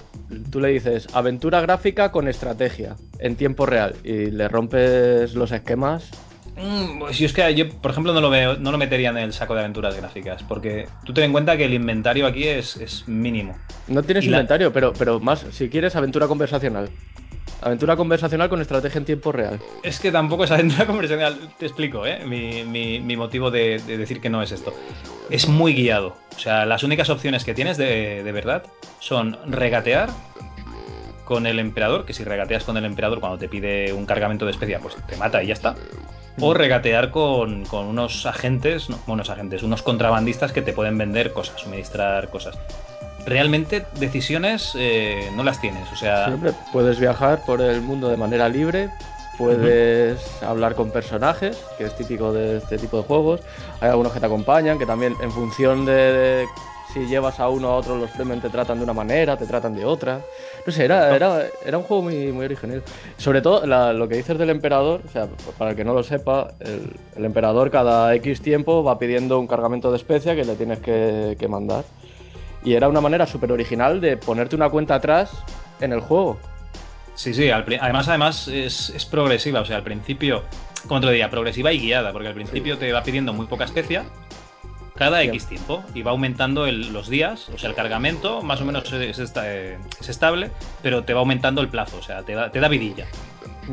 tú 0.50 0.60
le 0.60 0.68
dices 0.68 1.08
aventura 1.12 1.60
gráfica 1.60 2.10
con 2.12 2.28
estrategia 2.28 2.96
en 3.18 3.36
tiempo 3.36 3.64
real 3.66 3.94
y 4.04 4.30
le 4.30 4.48
rompes 4.48 5.34
los 5.34 5.52
esquemas. 5.52 6.10
Mm, 6.56 6.98
pues 6.98 7.18
yo 7.18 7.26
es 7.26 7.32
que 7.32 7.54
yo, 7.54 7.66
por 7.80 7.92
ejemplo, 7.92 8.12
no 8.12 8.20
lo 8.20 8.28
veo, 8.28 8.56
no 8.58 8.70
lo 8.70 8.76
metería 8.78 9.10
en 9.10 9.16
el 9.16 9.32
saco 9.32 9.54
de 9.54 9.60
aventuras 9.60 9.96
gráficas, 9.96 10.42
porque 10.42 10.88
tú 11.04 11.14
ten 11.14 11.24
en 11.24 11.32
cuenta 11.32 11.56
que 11.56 11.64
el 11.64 11.72
inventario 11.74 12.26
aquí 12.26 12.44
es, 12.44 12.76
es 12.76 13.08
mínimo. 13.08 13.58
No 13.86 14.02
tienes 14.02 14.24
Y 14.24 14.28
la- 14.28 14.36
inventario, 14.38 14.72
pero, 14.72 14.92
pero 14.92 15.18
más, 15.20 15.46
si 15.50 15.68
quieres, 15.70 15.96
aventura 15.96 16.28
conversacional. 16.28 16.90
Aventura 17.62 17.96
conversacional 17.96 18.48
con 18.48 18.60
estrategia 18.60 18.98
en 18.98 19.04
tiempo 19.04 19.30
real. 19.32 19.60
Es 19.82 20.00
que 20.00 20.10
tampoco 20.10 20.44
es 20.44 20.50
aventura 20.50 20.86
conversacional. 20.86 21.38
Te 21.58 21.66
explico, 21.66 22.04
¿eh? 22.06 22.24
Mi, 22.26 22.64
mi- 22.64 23.00
mi 23.00 23.16
motivo 23.16 23.50
de, 23.50 23.80
de 23.86 23.96
decir 23.96 24.20
que 24.20 24.28
no 24.30 24.42
es 24.42 24.50
esto. 24.52 24.74
Es 25.30 25.48
muy 25.48 25.72
guiado. 25.74 26.16
O 26.36 26.38
sea, 26.38 26.66
las 26.66 26.82
únicas 26.82 27.08
opciones 27.10 27.44
que 27.44 27.54
tienes 27.54 27.76
de, 27.76 28.22
de 28.24 28.32
verdad 28.32 28.64
son 28.98 29.38
regatear 29.46 30.10
con 31.24 31.46
el 31.46 31.58
emperador, 31.60 32.04
que 32.04 32.12
si 32.12 32.24
regateas 32.24 32.64
con 32.64 32.76
el 32.76 32.84
emperador 32.84 33.20
cuando 33.20 33.38
te 33.38 33.48
pide 33.48 33.92
un 33.92 34.06
cargamento 34.06 34.44
de 34.44 34.50
especia, 34.50 34.80
pues 34.80 34.96
te 35.06 35.16
mata 35.16 35.42
y 35.42 35.46
ya 35.46 35.54
está. 35.54 35.76
O 36.40 36.54
regatear 36.54 37.10
con, 37.10 37.64
con 37.66 37.86
unos 37.86 38.26
agentes, 38.26 38.88
no, 38.90 38.98
unos 39.06 39.30
agentes, 39.30 39.62
unos 39.62 39.82
contrabandistas 39.82 40.50
que 40.52 40.62
te 40.62 40.72
pueden 40.72 40.98
vender 40.98 41.32
cosas, 41.32 41.60
suministrar 41.60 42.28
cosas. 42.30 42.58
Realmente 43.24 43.84
decisiones 43.98 44.72
eh, 44.76 45.30
no 45.34 45.44
las 45.44 45.60
tienes, 45.60 45.90
o 45.92 45.96
sea... 45.96 46.26
Siempre 46.26 46.52
puedes 46.72 46.98
viajar 46.98 47.40
por 47.42 47.60
el 47.60 47.80
mundo 47.80 48.08
de 48.08 48.16
manera 48.16 48.48
libre, 48.48 48.90
puedes 49.36 50.42
hablar 50.42 50.74
con 50.74 50.90
personajes, 50.90 51.56
que 51.78 51.84
es 51.84 51.94
típico 51.94 52.32
de 52.32 52.58
este 52.58 52.78
tipo 52.78 52.96
de 52.98 53.02
juegos. 53.04 53.40
Hay 53.80 53.90
algunos 53.90 54.12
que 54.12 54.20
te 54.20 54.26
acompañan, 54.26 54.78
que 54.78 54.86
también 54.86 55.16
en 55.20 55.30
función 55.30 55.84
de, 55.84 55.92
de 55.92 56.48
si 56.92 57.06
llevas 57.06 57.40
a 57.40 57.48
uno 57.48 57.68
a 57.68 57.76
otro, 57.76 57.96
los 57.96 58.10
Fremen 58.10 58.40
te 58.40 58.50
tratan 58.50 58.78
de 58.78 58.84
una 58.84 58.92
manera, 58.92 59.36
te 59.36 59.46
tratan 59.46 59.74
de 59.74 59.84
otra. 59.84 60.20
No 60.66 60.72
sé, 60.72 60.84
era, 60.84 61.14
era, 61.16 61.46
era 61.64 61.78
un 61.78 61.84
juego 61.84 62.02
muy, 62.02 62.32
muy 62.32 62.44
original. 62.44 62.82
Sobre 63.16 63.40
todo 63.40 63.66
la- 63.66 63.92
lo 63.92 64.06
que 64.08 64.16
dices 64.16 64.36
del 64.36 64.50
emperador, 64.50 65.00
o 65.06 65.10
sea, 65.10 65.26
para 65.58 65.70
el 65.70 65.76
que 65.76 65.84
no 65.84 65.94
lo 65.94 66.02
sepa, 66.02 66.52
el, 66.60 66.90
el 67.16 67.24
emperador 67.24 67.70
cada 67.70 68.14
X 68.16 68.42
tiempo 68.42 68.84
va 68.84 68.98
pidiendo 68.98 69.38
un 69.38 69.46
cargamento 69.46 69.90
de 69.90 69.96
especia 69.96 70.34
que 70.36 70.44
le 70.44 70.54
tienes 70.54 70.80
que, 70.80 71.36
que 71.38 71.48
mandar. 71.48 71.84
Y 72.64 72.74
era 72.74 72.88
una 72.88 73.00
manera 73.00 73.26
súper 73.26 73.50
original 73.52 74.00
de 74.00 74.16
ponerte 74.16 74.54
una 74.56 74.68
cuenta 74.68 74.94
atrás 74.94 75.30
en 75.80 75.92
el 75.92 76.00
juego. 76.00 76.38
Sí, 77.14 77.34
sí, 77.34 77.50
al 77.50 77.64
además, 77.80 78.08
además 78.08 78.48
es, 78.48 78.90
es 78.90 79.04
progresiva, 79.04 79.60
o 79.60 79.64
sea, 79.64 79.76
al 79.76 79.82
principio, 79.82 80.44
como 80.88 81.00
te 81.00 81.06
lo 81.06 81.12
diría, 81.12 81.28
progresiva 81.30 81.72
y 81.72 81.78
guiada, 81.78 82.12
porque 82.12 82.28
al 82.28 82.34
principio 82.34 82.78
te 82.78 82.90
va 82.92 83.02
pidiendo 83.02 83.32
muy 83.32 83.46
poca 83.46 83.64
especia 83.64 84.04
cada. 84.94 85.22
X 85.24 85.46
tiempo 85.46 85.82
y 85.94 86.02
va 86.02 86.12
aumentando 86.12 86.66
el- 86.66 86.92
los 86.92 87.08
días, 87.08 87.48
o 87.52 87.58
sea, 87.58 87.68
el 87.68 87.74
cargamento 87.74 88.42
más 88.42 88.60
o 88.60 88.64
menos 88.64 88.90
es, 88.92 89.18
esta- 89.18 89.52
eh, 89.52 89.78
es 90.00 90.08
estable, 90.08 90.50
pero 90.82 91.04
te 91.04 91.12
va 91.12 91.20
aumentando 91.20 91.60
el 91.60 91.68
plazo, 91.68 91.98
o 91.98 92.02
sea, 92.02 92.22
te 92.22 92.34
da, 92.34 92.50
te 92.52 92.60
da 92.60 92.68
vidilla. 92.68 93.06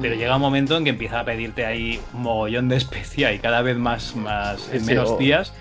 Pero 0.01 0.15
llega 0.15 0.35
un 0.35 0.41
momento 0.41 0.77
en 0.77 0.83
que 0.83 0.89
empieza 0.91 1.19
a 1.19 1.25
pedirte 1.25 1.65
ahí 1.65 1.99
un 2.13 2.21
mogollón 2.23 2.69
de 2.69 2.77
especia 2.77 3.33
y 3.33 3.39
cada 3.39 3.61
vez 3.61 3.77
más, 3.77 4.15
más 4.15 4.69
en 4.71 4.81
sí, 4.81 4.85
menos 4.85 5.09
o- 5.11 5.17
días 5.17 5.53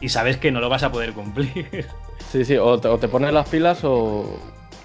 y 0.00 0.08
sabes 0.08 0.36
que 0.38 0.50
no 0.52 0.60
lo 0.60 0.68
vas 0.68 0.82
a 0.84 0.90
poder 0.92 1.12
cumplir. 1.12 1.86
Sí, 2.30 2.44
sí, 2.44 2.56
o 2.56 2.78
te, 2.78 2.88
o 2.88 2.98
te 2.98 3.08
pones 3.08 3.32
las 3.32 3.48
pilas 3.48 3.84
o, 3.84 4.24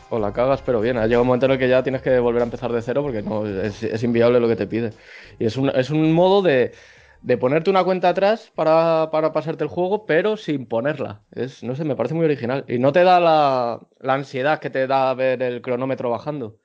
o 0.10 0.20
la 0.20 0.32
cagas, 0.32 0.62
pero 0.62 0.80
bien. 0.80 0.98
Ha 0.98 1.06
llegado 1.06 1.24
un 1.24 1.28
momento 1.28 1.48
en 1.48 1.54
el 1.54 1.60
que 1.60 1.68
ya 1.68 1.84
tienes 1.84 2.02
que 2.02 2.20
volver 2.20 2.42
a 2.42 2.46
empezar 2.46 2.72
de 2.72 2.82
cero 2.82 3.02
porque 3.02 3.22
no 3.22 3.46
es, 3.46 3.84
es 3.84 4.04
inviable 4.04 4.39
lo 4.39 4.48
que 4.48 4.56
te 4.56 4.68
pide. 4.68 4.94
Y 5.39 5.46
es 5.46 5.58
un, 5.58 5.70
es 5.70 5.89
un 5.89 6.12
modo 6.14 6.42
de, 6.42 6.74
de 7.22 7.38
ponerte 7.38 7.70
una 7.70 7.84
cuenta 7.84 8.10
atrás 8.10 8.52
para, 8.56 9.10
para 9.12 9.34
pasarte 9.34 9.64
el 9.64 9.70
juego, 9.70 10.06
pero 10.06 10.38
sin 10.38 10.66
ponerla. 10.66 11.22
Es, 11.32 11.64
no 11.64 11.76
sé, 11.76 11.84
me 11.84 11.96
parece 11.96 12.16
muy 12.16 12.26
original. 12.26 12.64
Y 12.68 12.80
no 12.80 12.92
te 12.92 13.04
da 13.04 13.20
la, 13.20 13.80
la 14.00 14.14
ansiedad 14.14 14.60
que 14.60 14.70
te 14.70 14.88
da 14.88 15.14
ver 15.14 15.42
el 15.42 15.62
cronómetro 15.62 16.10
bajando. 16.10 16.58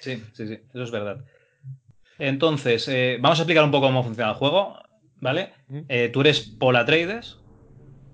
Sí, 0.00 0.22
sí, 0.34 0.46
sí, 0.46 0.54
eso 0.74 0.82
es 0.82 0.90
verdad. 0.90 1.24
Entonces, 2.18 2.88
eh, 2.88 3.18
vamos 3.20 3.38
a 3.38 3.42
explicar 3.42 3.64
un 3.64 3.70
poco 3.70 3.86
cómo 3.86 4.02
funciona 4.02 4.30
el 4.30 4.36
juego, 4.36 4.76
¿vale? 5.20 5.50
Eh, 5.88 6.08
tú 6.12 6.22
eres 6.22 6.48
Paul 6.58 6.76
Atreides, 6.76 7.36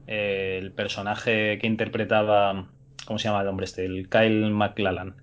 eh, 0.07 0.59
el 0.61 0.73
personaje 0.73 1.59
que 1.59 1.67
interpretaba, 1.67 2.69
¿cómo 3.07 3.19
se 3.19 3.29
llama 3.29 3.43
el 3.43 3.49
hombre 3.49 3.65
este? 3.65 3.85
El 3.85 4.09
Kyle 4.09 4.51
MacLachlan. 4.51 5.15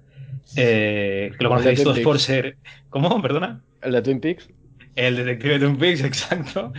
Eh, 0.56 1.32
que 1.38 1.44
lo 1.44 1.50
conocéis 1.50 1.84
todos 1.84 2.00
por 2.00 2.20
ser... 2.20 2.58
¿Cómo? 2.90 3.22
Perdona. 3.22 3.62
El 3.82 3.92
de 3.94 4.02
Twin 4.02 4.20
Peaks. 4.20 4.50
El 4.96 5.16
detective 5.16 5.54
de 5.54 5.60
Twin 5.60 5.78
Peaks, 5.78 6.04
exacto. 6.04 6.74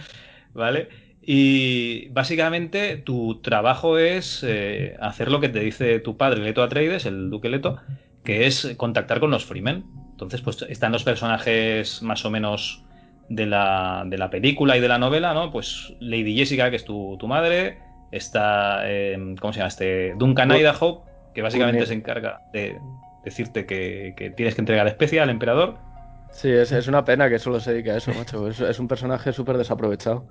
¿Vale? 0.53 0.89
Y 1.23 2.09
básicamente 2.09 2.97
tu 2.97 3.41
trabajo 3.41 3.99
es 3.99 4.45
eh, 4.47 4.97
hacer 5.01 5.31
lo 5.31 5.41
que 5.41 5.49
te 5.49 5.61
dice 5.61 6.01
tu 6.01 6.17
padre, 6.17 6.43
Leto 6.43 6.63
Atreides, 6.63 7.07
el 7.07 7.31
duque 7.31 7.49
Leto, 7.49 7.79
que 8.25 8.47
es 8.47 8.75
contactar 8.77 9.21
con 9.21 9.31
los 9.31 9.45
Freemen. 9.45 9.85
Entonces, 10.11 10.41
pues 10.41 10.63
están 10.69 10.93
los 10.93 11.05
personajes 11.05 12.03
más 12.03 12.25
o 12.25 12.31
menos 12.31 12.85
de 13.29 13.47
la, 13.47 14.05
de 14.07 14.19
la 14.19 14.29
película 14.29 14.77
y 14.77 14.81
de 14.81 14.89
la 14.89 14.99
novela, 14.99 15.33
¿no? 15.33 15.51
Pues 15.53 15.95
Lady 16.01 16.37
Jessica, 16.37 16.69
que 16.71 16.77
es 16.77 16.85
tu, 16.85 17.17
tu 17.19 17.29
madre, 17.29 17.79
está, 18.11 18.81
eh, 18.85 19.17
¿cómo 19.41 19.53
se 19.53 19.59
llama? 19.59 19.69
Este 19.69 20.15
Duncan 20.17 20.51
Idaho, 20.53 21.05
que 21.35 21.43
básicamente 21.43 21.87
se 21.87 21.95
encarga 21.95 22.41
de 22.53 22.79
decirte 23.25 23.67
que, 23.67 24.15
que 24.17 24.31
tienes 24.31 24.55
que 24.55 24.63
entregar 24.63 24.87
especia 24.87 25.23
al 25.23 25.31
emperador. 25.31 25.77
Sí, 26.33 26.49
es, 26.51 26.71
es 26.73 26.87
una 26.89 27.05
pena 27.05 27.29
que 27.29 27.39
solo 27.39 27.59
se 27.61 27.73
dedique 27.73 27.91
a 27.91 27.97
eso, 27.97 28.13
macho. 28.15 28.47
Es, 28.49 28.61
es 28.61 28.79
un 28.79 28.87
personaje 28.89 29.33
súper 29.33 29.59
desaprovechado. 29.59 30.27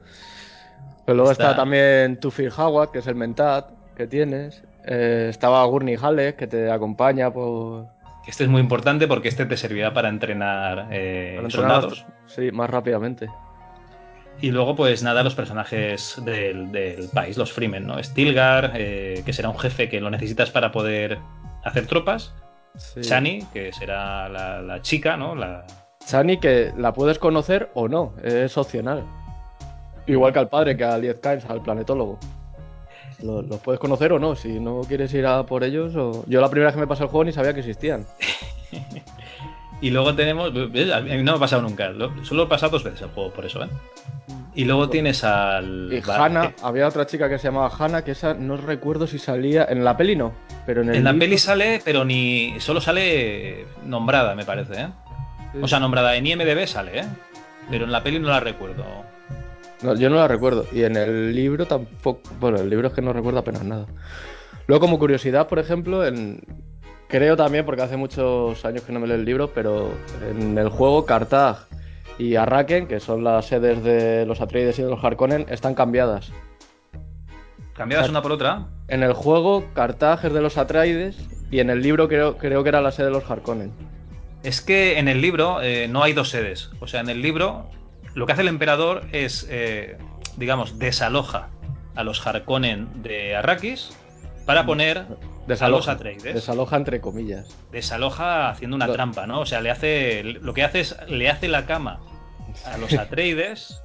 Pero 1.05 1.15
luego 1.17 1.31
está, 1.31 1.45
Está- 1.51 1.55
también 1.57 2.19
Tufir 2.19 2.51
Hawat, 2.55 2.91
que 2.91 2.99
es 2.99 3.07
el 3.07 3.15
mentat 3.15 3.69
que 3.95 4.07
tienes. 4.07 4.63
Eh, 4.85 5.27
estaba 5.29 5.63
Gurney 5.65 5.97
Halleck, 6.01 6.35
que 6.37 6.47
te 6.47 6.71
acompaña 6.71 7.31
por, 7.31 7.87
este 8.27 8.43
es 8.43 8.49
muy 8.49 8.61
importante 8.61 9.07
porque 9.07 9.27
este 9.27 9.45
te 9.45 9.57
servirá 9.57 9.91
para 9.93 10.07
entrenar, 10.07 10.87
eh, 10.91 11.33
para 11.35 11.47
entrenar 11.47 11.81
soldados. 11.81 12.05
Sí, 12.27 12.51
más 12.51 12.69
rápidamente. 12.69 13.27
Y 14.41 14.51
luego, 14.51 14.75
pues 14.75 15.03
nada, 15.03 15.21
los 15.23 15.35
personajes 15.35 16.15
del, 16.23 16.71
del 16.71 17.09
país, 17.09 17.37
los 17.37 17.51
Freemen, 17.51 17.85
¿no? 17.85 18.01
Stilgar, 18.01 18.71
eh, 18.75 19.21
que 19.25 19.33
será 19.33 19.49
un 19.49 19.59
jefe 19.59 19.89
que 19.89 19.99
lo 19.99 20.09
necesitas 20.09 20.49
para 20.49 20.71
poder 20.71 21.17
hacer 21.65 21.87
tropas. 21.87 22.33
Sí. 22.77 23.01
Chani, 23.01 23.43
que 23.51 23.73
será 23.73 24.29
la, 24.29 24.61
la 24.61 24.81
chica, 24.81 25.17
¿no? 25.17 25.35
La... 25.35 25.65
Chani, 26.05 26.37
que 26.39 26.71
la 26.77 26.93
puedes 26.93 27.19
conocer 27.19 27.69
o 27.73 27.89
no, 27.89 28.13
es 28.23 28.57
opcional. 28.57 29.03
Igual 30.07 30.31
que 30.31 30.39
al 30.39 30.47
padre, 30.49 30.77
que 30.77 30.85
a 30.85 30.97
Liet 30.97 31.19
Kynes, 31.21 31.45
al 31.45 31.61
planetólogo. 31.61 32.17
Lo- 33.21 33.41
Los 33.41 33.59
puedes 33.59 33.79
conocer 33.81 34.13
o 34.13 34.19
no, 34.19 34.35
si 34.37 34.59
no 34.61 34.81
quieres 34.87 35.13
ir 35.13 35.25
a 35.25 35.45
por 35.45 35.65
ellos. 35.65 35.95
O... 35.97 36.23
Yo 36.27 36.39
la 36.39 36.49
primera 36.49 36.67
vez 36.69 36.75
que 36.75 36.79
me 36.81 36.87
pasé 36.87 37.03
el 37.03 37.09
juego 37.09 37.25
ni 37.25 37.33
sabía 37.33 37.53
que 37.53 37.59
existían. 37.59 38.05
Y 39.81 39.91
luego 39.91 40.13
tenemos. 40.15 40.51
mí 41.01 41.23
no 41.23 41.31
me 41.31 41.37
ha 41.37 41.39
pasado 41.39 41.61
nunca. 41.61 41.89
lo- 41.89 42.11
Solo 42.25 42.43
he 42.43 42.47
pasado 42.47 42.73
dos 42.73 42.83
veces 42.83 43.01
el 43.01 43.09
juego, 43.09 43.31
por 43.31 43.45
eso, 43.45 43.63
¿eh? 43.63 43.69
Y 44.55 44.65
luego 44.65 44.89
tienes 44.89 45.23
al. 45.23 45.89
Y 45.91 46.01
Hannah, 46.09 46.45
eh, 46.47 46.55
había 46.63 46.87
otra 46.87 47.05
chica 47.05 47.29
que 47.29 47.37
se 47.37 47.47
llamaba 47.47 47.71
Hannah, 47.77 48.03
que 48.03 48.11
esa 48.11 48.33
no 48.33 48.57
recuerdo 48.57 49.07
si 49.07 49.17
salía. 49.19 49.65
En 49.69 49.83
la 49.85 49.95
peli 49.95 50.15
no, 50.15 50.33
pero 50.65 50.81
en 50.81 50.89
el. 50.89 50.95
En 50.95 51.03
la 51.05 51.11
libro- 51.13 51.25
peli 51.25 51.37
sale, 51.37 51.81
pero 51.85 52.03
ni. 52.03 52.55
Solo 52.59 52.81
sale 52.81 53.65
nombrada, 53.85 54.35
me 54.35 54.43
parece, 54.45 54.81
¿eh? 54.81 54.87
Sí. 55.53 55.59
O 55.61 55.67
sea, 55.67 55.79
nombrada 55.79 56.15
en 56.15 56.27
IMDB 56.27 56.67
sale, 56.67 56.99
¿eh? 57.01 57.05
Pero 57.69 57.85
en 57.85 57.91
la 57.91 58.03
peli 58.03 58.19
no 58.19 58.27
la 58.29 58.39
recuerdo. 58.39 58.83
No, 59.81 59.95
yo 59.95 60.09
no 60.09 60.17
la 60.17 60.27
recuerdo. 60.27 60.65
Y 60.73 60.83
en 60.83 60.97
el 60.97 61.33
libro 61.33 61.65
tampoco. 61.65 62.21
Bueno, 62.41 62.57
el 62.57 62.69
libro 62.69 62.89
es 62.89 62.93
que 62.93 63.01
no 63.01 63.13
recuerdo 63.13 63.39
apenas 63.39 63.63
nada. 63.63 63.85
Luego, 64.67 64.81
como 64.81 64.99
curiosidad, 64.99 65.47
por 65.47 65.57
ejemplo, 65.59 66.05
en... 66.05 66.41
creo 67.09 67.35
también, 67.35 67.65
porque 67.65 67.81
hace 67.81 67.97
muchos 67.97 68.63
años 68.63 68.83
que 68.83 68.93
no 68.93 69.01
me 69.01 69.07
leo 69.07 69.17
el 69.17 69.25
libro, 69.25 69.51
pero 69.53 69.91
en 70.29 70.57
el 70.57 70.69
juego 70.69 71.05
Carthage 71.05 71.65
y 72.17 72.35
Arraken, 72.35 72.87
que 72.87 72.99
son 72.99 73.23
las 73.23 73.47
sedes 73.47 73.83
de 73.83 74.25
los 74.25 74.39
Atreides 74.39 74.79
y 74.79 74.83
de 74.83 74.89
los 74.89 75.03
Harkonnen, 75.03 75.45
están 75.49 75.73
cambiadas. 75.73 76.31
¿Cambiadas 77.73 78.09
una 78.09 78.21
por 78.21 78.31
otra? 78.31 78.67
En 78.87 79.03
el 79.03 79.13
juego, 79.13 79.65
Carthage 79.73 80.27
es 80.27 80.33
de 80.33 80.41
los 80.41 80.57
Atreides 80.57 81.17
y 81.49 81.59
en 81.59 81.69
el 81.69 81.81
libro 81.81 82.07
creo, 82.07 82.37
creo 82.37 82.63
que 82.63 82.69
era 82.69 82.81
la 82.81 82.91
sede 82.91 83.07
de 83.07 83.13
los 83.13 83.29
Harkonnen. 83.29 83.73
Es 84.43 84.61
que 84.61 84.99
en 84.99 85.07
el 85.07 85.21
libro 85.21 85.61
eh, 85.61 85.87
no 85.89 86.03
hay 86.03 86.13
dos 86.13 86.29
sedes. 86.29 86.69
O 86.79 86.87
sea, 86.87 87.01
en 87.01 87.09
el 87.09 87.21
libro 87.21 87.69
lo 88.13 88.25
que 88.25 88.33
hace 88.33 88.41
el 88.41 88.47
emperador 88.47 89.03
es, 89.11 89.47
eh, 89.49 89.97
digamos, 90.37 90.77
desaloja 90.77 91.49
a 91.95 92.03
los 92.03 92.25
Harkonnen 92.25 93.01
de 93.01 93.35
Arrakis 93.35 93.97
para 94.45 94.65
poner 94.65 95.05
Desaloja, 95.49 95.91
Atreides. 95.93 96.33
desaloja 96.35 96.77
entre 96.77 97.01
comillas. 97.01 97.55
Desaloja 97.71 98.49
haciendo 98.49 98.75
una 98.75 98.87
Lo- 98.87 98.93
trampa, 98.93 99.27
¿no? 99.27 99.41
O 99.41 99.45
sea, 99.45 99.61
le 99.61 99.69
hace, 99.71 100.23
lo 100.23 100.53
que 100.53 100.63
hace 100.63 100.79
es 100.81 100.95
le 101.07 101.29
hace 101.29 101.47
la 101.47 101.65
cama 101.65 101.99
a 102.65 102.77
los 102.77 102.93
Atreides, 102.97 103.81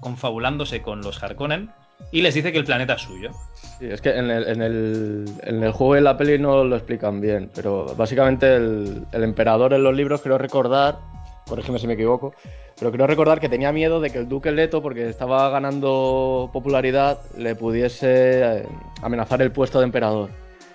confabulándose 0.00 0.80
con 0.82 1.00
los 1.02 1.22
Harkonnen, 1.22 1.70
y 2.12 2.22
les 2.22 2.34
dice 2.34 2.52
que 2.52 2.58
el 2.58 2.64
planeta 2.64 2.94
es 2.94 3.02
suyo. 3.02 3.30
Sí, 3.78 3.86
es 3.90 4.00
que 4.00 4.10
en 4.16 4.30
el, 4.30 4.46
en, 4.48 4.62
el, 4.62 5.24
en 5.42 5.62
el 5.62 5.72
juego 5.72 5.96
y 5.96 5.98
en 5.98 6.04
la 6.04 6.16
peli 6.16 6.38
no 6.38 6.64
lo 6.64 6.76
explican 6.76 7.20
bien, 7.20 7.50
pero 7.54 7.94
básicamente 7.96 8.54
el, 8.56 9.04
el 9.12 9.22
emperador 9.24 9.72
en 9.74 9.82
los 9.82 9.94
libros 9.94 10.20
creo 10.22 10.38
recordar, 10.38 10.98
corrígeme 11.46 11.78
si 11.80 11.86
me 11.88 11.94
equivoco, 11.94 12.34
pero 12.78 12.92
creo 12.92 13.06
recordar 13.08 13.40
que 13.40 13.48
tenía 13.48 13.72
miedo 13.72 14.00
de 14.00 14.10
que 14.10 14.18
el 14.18 14.28
duque 14.28 14.52
Leto, 14.52 14.80
porque 14.80 15.08
estaba 15.08 15.50
ganando 15.50 16.50
popularidad, 16.52 17.18
le 17.36 17.56
pudiese 17.56 18.58
eh, 18.60 18.66
amenazar 19.02 19.42
el 19.42 19.50
puesto 19.50 19.80
de 19.80 19.84
emperador. 19.86 20.30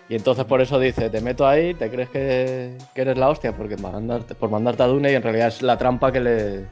Y 0.09 0.15
entonces 0.15 0.45
por 0.45 0.61
eso 0.61 0.79
dice, 0.79 1.09
te 1.09 1.21
meto 1.21 1.47
ahí, 1.47 1.73
te 1.73 1.89
crees 1.89 2.09
que, 2.09 2.77
que 2.93 3.01
eres 3.01 3.17
la 3.17 3.29
hostia 3.29 3.55
porque 3.55 3.77
mandarte, 3.77 4.35
por 4.35 4.49
mandarte 4.49 4.83
a 4.83 4.87
Dune 4.87 5.11
y 5.11 5.15
en 5.15 5.23
realidad 5.23 5.47
es 5.47 5.61
la 5.61 5.77
trampa 5.77 6.11
que 6.11 6.19
le, 6.19 6.65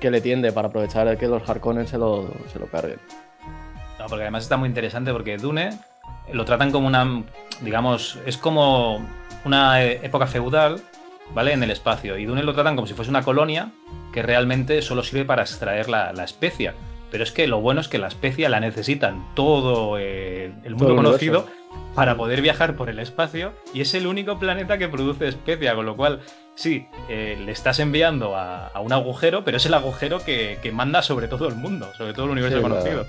que 0.00 0.10
le 0.10 0.20
tiende 0.20 0.52
para 0.52 0.68
aprovechar 0.68 1.16
que 1.16 1.28
los 1.28 1.48
Harkonnen 1.48 1.86
se 1.86 1.98
lo, 1.98 2.28
se 2.52 2.58
lo 2.58 2.66
carguen. 2.66 2.98
No, 3.98 4.06
porque 4.06 4.22
además 4.22 4.44
está 4.44 4.56
muy 4.56 4.68
interesante 4.68 5.12
porque 5.12 5.36
Dune 5.36 5.70
lo 6.32 6.44
tratan 6.44 6.72
como 6.72 6.86
una, 6.86 7.22
digamos, 7.60 8.18
es 8.26 8.36
como 8.36 9.00
una 9.44 9.84
eh, 9.84 10.00
época 10.02 10.26
feudal, 10.26 10.80
¿vale? 11.34 11.52
En 11.52 11.62
el 11.62 11.70
espacio. 11.70 12.16
Y 12.16 12.24
Dune 12.24 12.42
lo 12.42 12.54
tratan 12.54 12.76
como 12.76 12.86
si 12.86 12.94
fuese 12.94 13.10
una 13.10 13.22
colonia 13.22 13.70
que 14.12 14.22
realmente 14.22 14.82
solo 14.82 15.02
sirve 15.02 15.24
para 15.24 15.42
extraer 15.42 15.88
la, 15.88 16.12
la 16.12 16.24
especia. 16.24 16.74
Pero 17.10 17.24
es 17.24 17.32
que 17.32 17.46
lo 17.46 17.60
bueno 17.60 17.80
es 17.80 17.88
que 17.88 17.98
la 17.98 18.08
especia 18.08 18.48
la 18.48 18.60
necesitan 18.60 19.26
todo 19.34 19.98
eh, 19.98 20.52
el 20.64 20.70
mundo 20.70 20.86
Todo 20.86 20.96
conocido 20.96 21.40
universo. 21.40 21.59
Para 21.94 22.16
poder 22.16 22.40
viajar 22.40 22.76
por 22.76 22.88
el 22.88 22.98
espacio 22.98 23.52
y 23.74 23.80
es 23.80 23.94
el 23.94 24.06
único 24.06 24.38
planeta 24.38 24.78
que 24.78 24.88
produce 24.88 25.28
especia, 25.28 25.74
con 25.74 25.86
lo 25.86 25.96
cual, 25.96 26.20
sí, 26.54 26.86
eh, 27.08 27.36
le 27.44 27.52
estás 27.52 27.80
enviando 27.80 28.36
a, 28.36 28.68
a 28.68 28.80
un 28.80 28.92
agujero, 28.92 29.44
pero 29.44 29.56
es 29.56 29.66
el 29.66 29.74
agujero 29.74 30.20
que, 30.24 30.58
que 30.62 30.72
manda 30.72 31.02
sobre 31.02 31.28
todo 31.28 31.48
el 31.48 31.56
mundo, 31.56 31.88
sobre 31.96 32.12
todo 32.14 32.26
el 32.26 32.32
universo 32.32 32.56
Sí, 32.58 32.62
la- 32.62 32.68
conocido. 32.68 33.06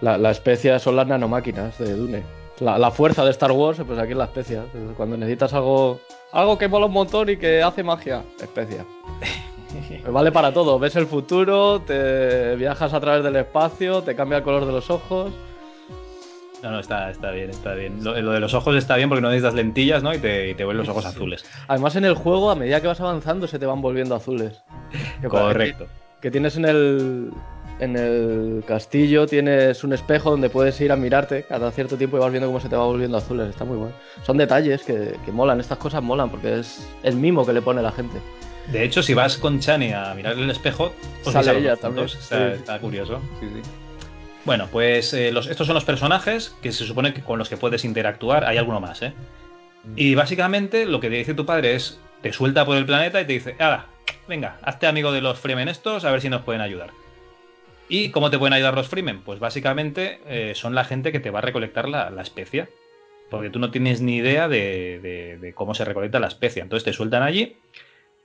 La, 0.00 0.18
la 0.18 0.30
especia 0.32 0.78
son 0.78 0.96
las 0.96 1.06
nanomáquinas 1.06 1.78
de 1.78 1.94
Dune. 1.94 2.22
La, 2.60 2.78
la 2.78 2.90
fuerza 2.90 3.24
de 3.24 3.30
Star 3.30 3.52
Wars, 3.52 3.80
pues 3.86 3.98
aquí 3.98 4.12
es 4.12 4.18
la 4.18 4.24
especia. 4.24 4.64
Cuando 4.96 5.16
necesitas 5.16 5.54
algo, 5.54 6.00
algo 6.32 6.58
que 6.58 6.68
mola 6.68 6.86
un 6.86 6.92
montón 6.92 7.28
y 7.30 7.36
que 7.36 7.62
hace 7.62 7.82
magia, 7.82 8.22
especia. 8.40 8.84
Vale 10.10 10.30
para 10.32 10.52
todo. 10.52 10.78
Ves 10.78 10.94
el 10.96 11.06
futuro, 11.06 11.80
te 11.80 12.54
viajas 12.56 12.92
a 12.92 13.00
través 13.00 13.24
del 13.24 13.36
espacio, 13.36 14.02
te 14.02 14.14
cambia 14.14 14.38
el 14.38 14.44
color 14.44 14.66
de 14.66 14.72
los 14.72 14.90
ojos. 14.90 15.32
No, 16.64 16.70
no, 16.70 16.80
está, 16.80 17.10
está 17.10 17.30
bien, 17.30 17.50
está 17.50 17.74
bien. 17.74 18.02
Lo, 18.02 18.18
lo 18.18 18.32
de 18.32 18.40
los 18.40 18.54
ojos 18.54 18.74
está 18.74 18.96
bien 18.96 19.10
porque 19.10 19.20
no 19.20 19.28
necesitas 19.28 19.52
lentillas, 19.52 20.02
¿no? 20.02 20.14
Y 20.14 20.18
te, 20.18 20.48
y 20.48 20.54
te 20.54 20.64
vuelven 20.64 20.86
los 20.86 20.88
ojos 20.88 21.04
azules. 21.04 21.44
Además, 21.68 21.94
en 21.96 22.06
el 22.06 22.14
juego, 22.14 22.50
a 22.50 22.54
medida 22.54 22.80
que 22.80 22.86
vas 22.86 23.02
avanzando, 23.02 23.46
se 23.46 23.58
te 23.58 23.66
van 23.66 23.82
volviendo 23.82 24.14
azules. 24.14 24.62
Correcto. 25.28 25.86
Que 26.22 26.30
tienes 26.30 26.56
en 26.56 26.64
el, 26.64 27.30
en 27.80 27.96
el 27.96 28.64
castillo, 28.66 29.26
tienes 29.26 29.84
un 29.84 29.92
espejo 29.92 30.30
donde 30.30 30.48
puedes 30.48 30.80
ir 30.80 30.90
a 30.90 30.96
mirarte 30.96 31.42
cada 31.42 31.70
cierto 31.70 31.98
tiempo 31.98 32.16
y 32.16 32.20
vas 32.20 32.30
viendo 32.30 32.48
cómo 32.48 32.60
se 32.60 32.70
te 32.70 32.76
va 32.76 32.86
volviendo 32.86 33.18
azules. 33.18 33.50
Está 33.50 33.66
muy 33.66 33.76
bueno. 33.76 33.92
Son 34.22 34.38
detalles 34.38 34.84
que, 34.84 35.18
que 35.22 35.32
molan, 35.32 35.60
estas 35.60 35.76
cosas 35.76 36.02
molan 36.02 36.30
porque 36.30 36.60
es 36.60 36.88
el 37.02 37.16
mimo 37.16 37.44
que 37.44 37.52
le 37.52 37.60
pone 37.60 37.82
la 37.82 37.92
gente. 37.92 38.16
De 38.72 38.82
hecho, 38.82 39.02
si 39.02 39.12
vas 39.12 39.36
con 39.36 39.60
Chani 39.60 39.92
a 39.92 40.14
mirar 40.14 40.32
el 40.38 40.48
espejo, 40.48 40.94
os 41.26 41.32
Sale 41.34 41.58
ella 41.58 41.76
también, 41.76 42.06
está 42.06 42.80
curioso. 42.80 43.20
Sí, 43.38 43.48
sí. 43.52 43.70
Bueno, 44.44 44.68
pues 44.70 45.14
eh, 45.14 45.28
estos 45.28 45.66
son 45.66 45.74
los 45.74 45.84
personajes 45.84 46.54
que 46.62 46.70
se 46.70 46.84
supone 46.84 47.14
que 47.14 47.22
con 47.22 47.38
los 47.38 47.48
que 47.48 47.56
puedes 47.56 47.84
interactuar. 47.84 48.44
Hay 48.44 48.58
alguno 48.58 48.80
más, 48.80 49.00
¿eh? 49.02 49.14
Y 49.96 50.14
básicamente 50.14 50.84
lo 50.86 51.00
que 51.00 51.08
te 51.08 51.16
dice 51.16 51.34
tu 51.34 51.46
padre 51.46 51.74
es: 51.74 51.98
te 52.20 52.32
suelta 52.32 52.66
por 52.66 52.76
el 52.76 52.84
planeta 52.84 53.20
y 53.20 53.26
te 53.26 53.32
dice, 53.32 53.56
ah, 53.58 53.86
venga, 54.28 54.58
hazte 54.62 54.86
amigo 54.86 55.12
de 55.12 55.22
los 55.22 55.38
Fremen 55.38 55.68
estos, 55.68 56.04
a 56.04 56.10
ver 56.10 56.20
si 56.20 56.28
nos 56.28 56.42
pueden 56.42 56.60
ayudar. 56.60 56.90
¿Y 57.88 58.10
cómo 58.10 58.30
te 58.30 58.38
pueden 58.38 58.52
ayudar 58.52 58.74
los 58.74 58.88
Fremen? 58.88 59.22
Pues 59.22 59.40
básicamente 59.40 60.20
eh, 60.26 60.54
son 60.54 60.74
la 60.74 60.84
gente 60.84 61.12
que 61.12 61.20
te 61.20 61.30
va 61.30 61.38
a 61.38 61.42
recolectar 61.42 61.88
la, 61.88 62.10
especia. 62.20 62.68
Porque 63.30 63.50
tú 63.50 63.58
no 63.58 63.70
tienes 63.70 64.02
ni 64.02 64.16
idea 64.16 64.48
de, 64.48 65.52
cómo 65.54 65.74
se 65.74 65.84
recolecta 65.84 66.20
la 66.20 66.28
especia. 66.28 66.62
Entonces 66.62 66.84
te 66.84 66.92
sueltan 66.92 67.22
allí 67.22 67.56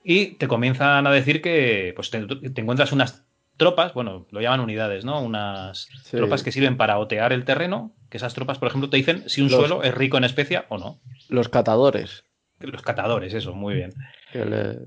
y 0.04 0.32
te 0.32 0.48
comienzan 0.48 1.06
a 1.06 1.10
decir 1.10 1.40
que 1.42 1.92
pues, 1.96 2.10
te 2.10 2.60
encuentras 2.60 2.92
unas 2.92 3.24
tropas, 3.60 3.94
bueno, 3.94 4.26
lo 4.32 4.40
llaman 4.40 4.58
unidades, 4.58 5.04
¿no? 5.04 5.22
Unas 5.22 5.86
Sí. 6.02 6.16
tropas 6.16 6.42
que 6.42 6.50
sirven 6.50 6.76
para 6.76 6.98
otear 6.98 7.32
el 7.32 7.44
terreno. 7.44 7.94
Que 8.08 8.16
esas 8.16 8.34
tropas, 8.34 8.58
por 8.58 8.66
ejemplo, 8.66 8.90
te 8.90 8.96
dicen 8.96 9.28
si 9.28 9.40
un 9.40 9.48
Los- 9.50 9.60
suelo 9.60 9.84
es 9.84 9.94
rico 9.94 10.16
en 10.18 10.24
especia 10.24 10.66
o 10.68 10.78
no. 10.78 10.98
Los 11.28 11.48
catadores. 11.48 12.24
Los 12.58 12.82
catadores, 12.82 13.32
eso, 13.34 13.54
muy 13.54 13.74
bien. 13.74 13.92
Que 14.32 14.44
le- 14.44 14.78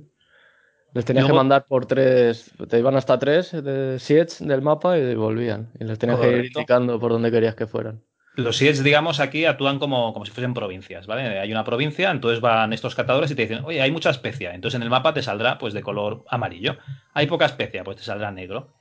les 0.93 1.05
tenías 1.05 1.23
Luego- 1.23 1.35
que 1.35 1.37
mandar 1.37 1.65
por 1.65 1.85
tres. 1.85 2.51
Te 2.67 2.79
iban 2.79 2.95
hasta 2.97 3.17
tres 3.17 3.51
de 3.51 3.97
siets 3.99 4.45
del 4.45 4.61
mapa 4.61 4.97
y 4.97 5.15
volvían. 5.15 5.71
Y 5.79 5.85
les 5.85 5.97
tenías 5.97 6.19
que 6.19 6.37
ir 6.39 6.45
indicando 6.47 6.99
por 6.99 7.11
dónde 7.13 7.31
querías 7.31 7.55
que 7.55 7.65
fueran. 7.65 8.03
Los 8.35 8.57
SIEDs, 8.57 8.83
digamos, 8.83 9.19
aquí 9.19 9.45
actúan 9.45 9.77
como, 9.77 10.11
como 10.13 10.25
si 10.25 10.31
fuesen 10.31 10.53
provincias, 10.55 11.05
¿vale? 11.05 11.39
Hay 11.39 11.51
una 11.51 11.63
provincia, 11.63 12.09
entonces 12.09 12.41
van 12.41 12.73
estos 12.73 12.95
catadores 12.95 13.29
y 13.29 13.35
te 13.35 13.43
dicen, 13.43 13.63
oye, 13.63 13.79
hay 13.81 13.91
mucha 13.91 14.09
especia. 14.09 14.55
Entonces 14.55 14.75
en 14.75 14.81
el 14.83 14.89
mapa 14.89 15.13
te 15.13 15.21
saldrá, 15.21 15.59
pues, 15.59 15.73
de 15.73 15.83
color 15.83 16.23
amarillo. 16.29 16.77
Hay 17.13 17.27
poca 17.27 17.45
especia, 17.45 17.83
pues 17.83 17.97
te 17.97 18.03
saldrá 18.03 18.31
negro. 18.31 18.73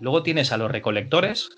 Luego 0.00 0.24
tienes 0.24 0.50
a 0.52 0.56
los 0.56 0.70
recolectores, 0.70 1.50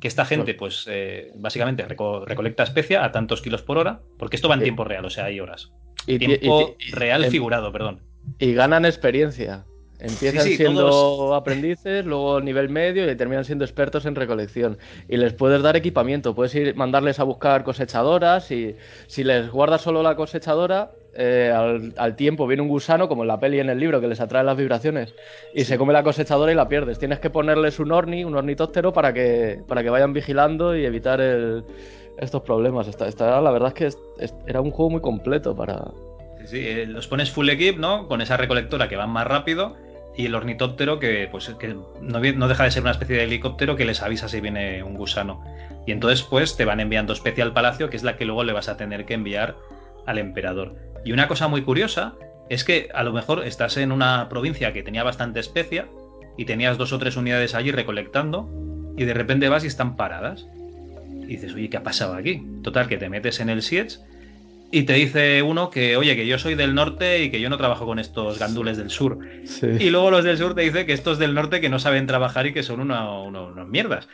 que 0.00 0.08
esta 0.08 0.26
gente, 0.26 0.52
pues, 0.54 0.84
eh, 0.90 1.32
básicamente 1.36 1.86
reco- 1.88 2.24
recolecta 2.26 2.62
especia 2.64 3.02
a 3.02 3.12
tantos 3.12 3.40
kilos 3.40 3.62
por 3.62 3.78
hora, 3.78 4.02
porque 4.18 4.36
esto 4.36 4.48
va 4.48 4.54
en 4.54 4.60
tiempo 4.64 4.84
real, 4.84 5.06
o 5.06 5.10
sea, 5.10 5.24
hay 5.24 5.40
horas. 5.40 5.72
Y, 6.06 6.18
ti- 6.18 6.26
Tiempo 6.38 6.76
y- 6.78 6.88
y- 6.88 6.92
real 6.92 7.24
figurado, 7.30 7.72
perdón. 7.72 8.02
y 8.38 8.52
ganan 8.52 8.84
experiencia. 8.84 9.64
Empiezan 10.00 10.42
Sí, 10.44 10.50
sí, 10.50 10.56
siendo 10.58 10.88
todos- 10.88 11.36
aprendices, 11.36 12.04
luego 12.06 12.40
nivel 12.40 12.68
medio 12.68 13.10
y 13.10 13.16
terminan 13.16 13.44
siendo 13.44 13.64
expertos 13.64 14.06
en 14.06 14.14
recolección. 14.14 14.78
Y 15.08 15.16
les 15.16 15.32
puedes 15.32 15.60
dar 15.60 15.76
equipamiento, 15.76 16.34
puedes 16.36 16.54
ir 16.54 16.76
mandarles 16.76 17.18
a 17.18 17.24
buscar 17.24 17.64
cosechadoras 17.64 18.50
y 18.52 18.76
si 19.08 19.24
les 19.24 19.50
guardas 19.50 19.82
solo 19.82 20.02
la 20.04 20.14
cosechadora, 20.14 20.92
eh, 21.14 21.52
al, 21.52 21.94
al 21.96 22.14
tiempo 22.14 22.46
viene 22.46 22.62
un 22.62 22.68
gusano, 22.68 23.08
como 23.08 23.22
en 23.24 23.28
la 23.28 23.40
peli 23.40 23.56
y 23.56 23.60
en 23.60 23.70
el 23.70 23.80
libro, 23.80 24.00
que 24.00 24.06
les 24.06 24.20
atrae 24.20 24.44
las 24.44 24.56
vibraciones, 24.56 25.14
y 25.52 25.64
se 25.64 25.76
come 25.78 25.92
la 25.92 26.04
cosechadora 26.04 26.52
y 26.52 26.54
la 26.54 26.68
pierdes. 26.68 27.00
Tienes 27.00 27.18
que 27.18 27.30
ponerles 27.30 27.80
un 27.80 27.90
orni, 27.90 28.22
un 28.22 28.36
ornitóptero 28.36 28.92
para 28.92 29.12
que, 29.12 29.62
para 29.66 29.82
que 29.82 29.90
vayan 29.90 30.12
vigilando 30.12 30.76
y 30.76 30.84
evitar 30.84 31.20
el- 31.20 31.64
estos 32.18 32.42
problemas. 32.42 32.86
Esta, 32.86 33.08
esta- 33.08 33.40
la 33.40 33.50
verdad 33.50 33.68
es 33.68 33.74
que 33.74 33.86
es- 33.86 33.98
es- 34.20 34.34
era 34.46 34.60
un 34.60 34.70
juego 34.70 34.90
muy 34.90 35.00
completo 35.00 35.56
para, 35.56 35.90
Sí, 36.40 36.46
sí, 36.46 36.66
eh, 36.68 36.86
los 36.86 37.08
pones 37.08 37.32
full 37.32 37.48
equip, 37.48 37.78
¿no? 37.78 38.06
Con 38.06 38.20
esa 38.20 38.36
recolectora 38.36 38.88
que 38.88 38.94
van 38.96 39.10
más 39.10 39.26
rápido 39.26 39.74
y 40.18 40.26
el 40.26 40.34
ornitóptero 40.34 40.98
que, 40.98 41.28
pues, 41.30 41.48
que 41.60 41.68
no, 41.68 42.20
no 42.20 42.48
deja 42.48 42.64
de 42.64 42.72
ser 42.72 42.82
una 42.82 42.90
especie 42.90 43.16
de 43.16 43.22
helicóptero 43.22 43.76
que 43.76 43.84
les 43.84 44.02
avisa 44.02 44.28
si 44.28 44.40
viene 44.40 44.82
un 44.82 44.94
gusano. 44.94 45.44
Y 45.86 45.92
entonces, 45.92 46.26
pues, 46.28 46.56
te 46.56 46.64
van 46.64 46.80
enviando 46.80 47.12
especia 47.12 47.44
al 47.44 47.52
palacio, 47.52 47.88
que 47.88 47.96
es 47.96 48.02
la 48.02 48.16
que 48.16 48.24
luego 48.24 48.42
le 48.42 48.52
vas 48.52 48.68
a 48.68 48.76
tener 48.76 49.06
que 49.06 49.14
enviar 49.14 49.56
al 50.06 50.18
emperador. 50.18 50.74
Y 51.04 51.12
una 51.12 51.28
cosa 51.28 51.46
muy 51.46 51.62
curiosa 51.62 52.16
es 52.48 52.64
que 52.64 52.88
a 52.92 53.04
lo 53.04 53.12
mejor 53.12 53.46
estás 53.46 53.76
en 53.76 53.92
una 53.92 54.28
provincia 54.28 54.72
que 54.72 54.82
tenía 54.82 55.04
bastante 55.04 55.38
especia 55.38 55.86
y 56.36 56.46
tenías 56.46 56.78
dos 56.78 56.92
o 56.92 56.98
tres 56.98 57.16
unidades 57.16 57.54
allí 57.54 57.70
recolectando 57.70 58.50
y 58.96 59.04
de 59.04 59.14
repente 59.14 59.48
vas 59.48 59.62
y 59.62 59.68
están 59.68 59.94
paradas. 59.94 60.48
Y 61.06 61.26
dices, 61.26 61.54
oye, 61.54 61.70
¿qué 61.70 61.76
ha 61.76 61.84
pasado 61.84 62.14
aquí? 62.14 62.42
Total, 62.64 62.88
que 62.88 62.98
te 62.98 63.08
metes 63.08 63.38
en 63.38 63.50
el 63.50 63.62
Siege 63.62 63.98
y 64.70 64.82
te 64.82 64.92
dice 64.94 65.42
uno 65.42 65.70
que, 65.70 65.96
oye, 65.96 66.14
que 66.16 66.26
yo 66.26 66.38
soy 66.38 66.54
del 66.54 66.74
norte 66.74 67.22
y 67.22 67.30
que 67.30 67.40
yo 67.40 67.48
no 67.48 67.56
trabajo 67.56 67.86
con 67.86 67.98
estos 67.98 68.38
gandules 68.38 68.76
del 68.76 68.90
sur. 68.90 69.18
Y 69.80 69.90
luego 69.90 70.10
los 70.10 70.24
del 70.24 70.36
sur 70.36 70.54
te 70.54 70.60
dicen 70.62 70.86
que 70.86 70.92
estos 70.92 71.18
del 71.18 71.34
norte 71.34 71.60
que 71.60 71.68
no 71.68 71.78
saben 71.78 72.06
trabajar 72.06 72.46
y 72.46 72.52
que 72.52 72.62
son 72.62 72.80
uno- 72.80 73.24
uno- 73.24 73.46
unos 73.46 73.68
mierdas. 73.68 74.08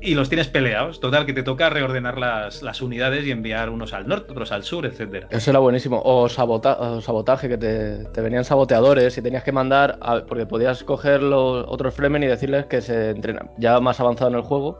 Y 0.00 0.14
los 0.14 0.28
tienes 0.28 0.48
peleados. 0.48 1.00
Total, 1.00 1.24
que 1.24 1.32
te 1.32 1.42
toca 1.42 1.70
reordenar 1.70 2.18
las, 2.18 2.62
las 2.62 2.82
unidades 2.82 3.24
y 3.26 3.30
enviar 3.30 3.70
unos 3.70 3.94
al 3.94 4.06
norte, 4.06 4.32
otros 4.32 4.52
al 4.52 4.62
sur, 4.62 4.84
etcétera. 4.84 5.28
Eso 5.30 5.50
era 5.50 5.60
buenísimo. 5.60 6.00
O, 6.04 6.28
sabota- 6.28 6.76
o 6.78 7.00
sabotaje, 7.00 7.48
que 7.48 7.56
te, 7.56 8.04
te 8.12 8.20
venían 8.20 8.44
saboteadores 8.44 9.16
y 9.16 9.22
tenías 9.22 9.42
que 9.44 9.52
mandar, 9.52 9.98
a- 10.02 10.26
porque 10.26 10.44
podías 10.44 10.84
coger 10.84 11.22
los 11.22 11.64
otros 11.66 11.94
Fremen 11.94 12.22
y 12.22 12.26
decirles 12.26 12.66
que 12.66 12.82
se 12.82 13.10
entrenan, 13.10 13.50
ya 13.56 13.80
más 13.80 13.98
avanzado 13.98 14.28
en 14.30 14.36
el 14.36 14.42
juego, 14.42 14.78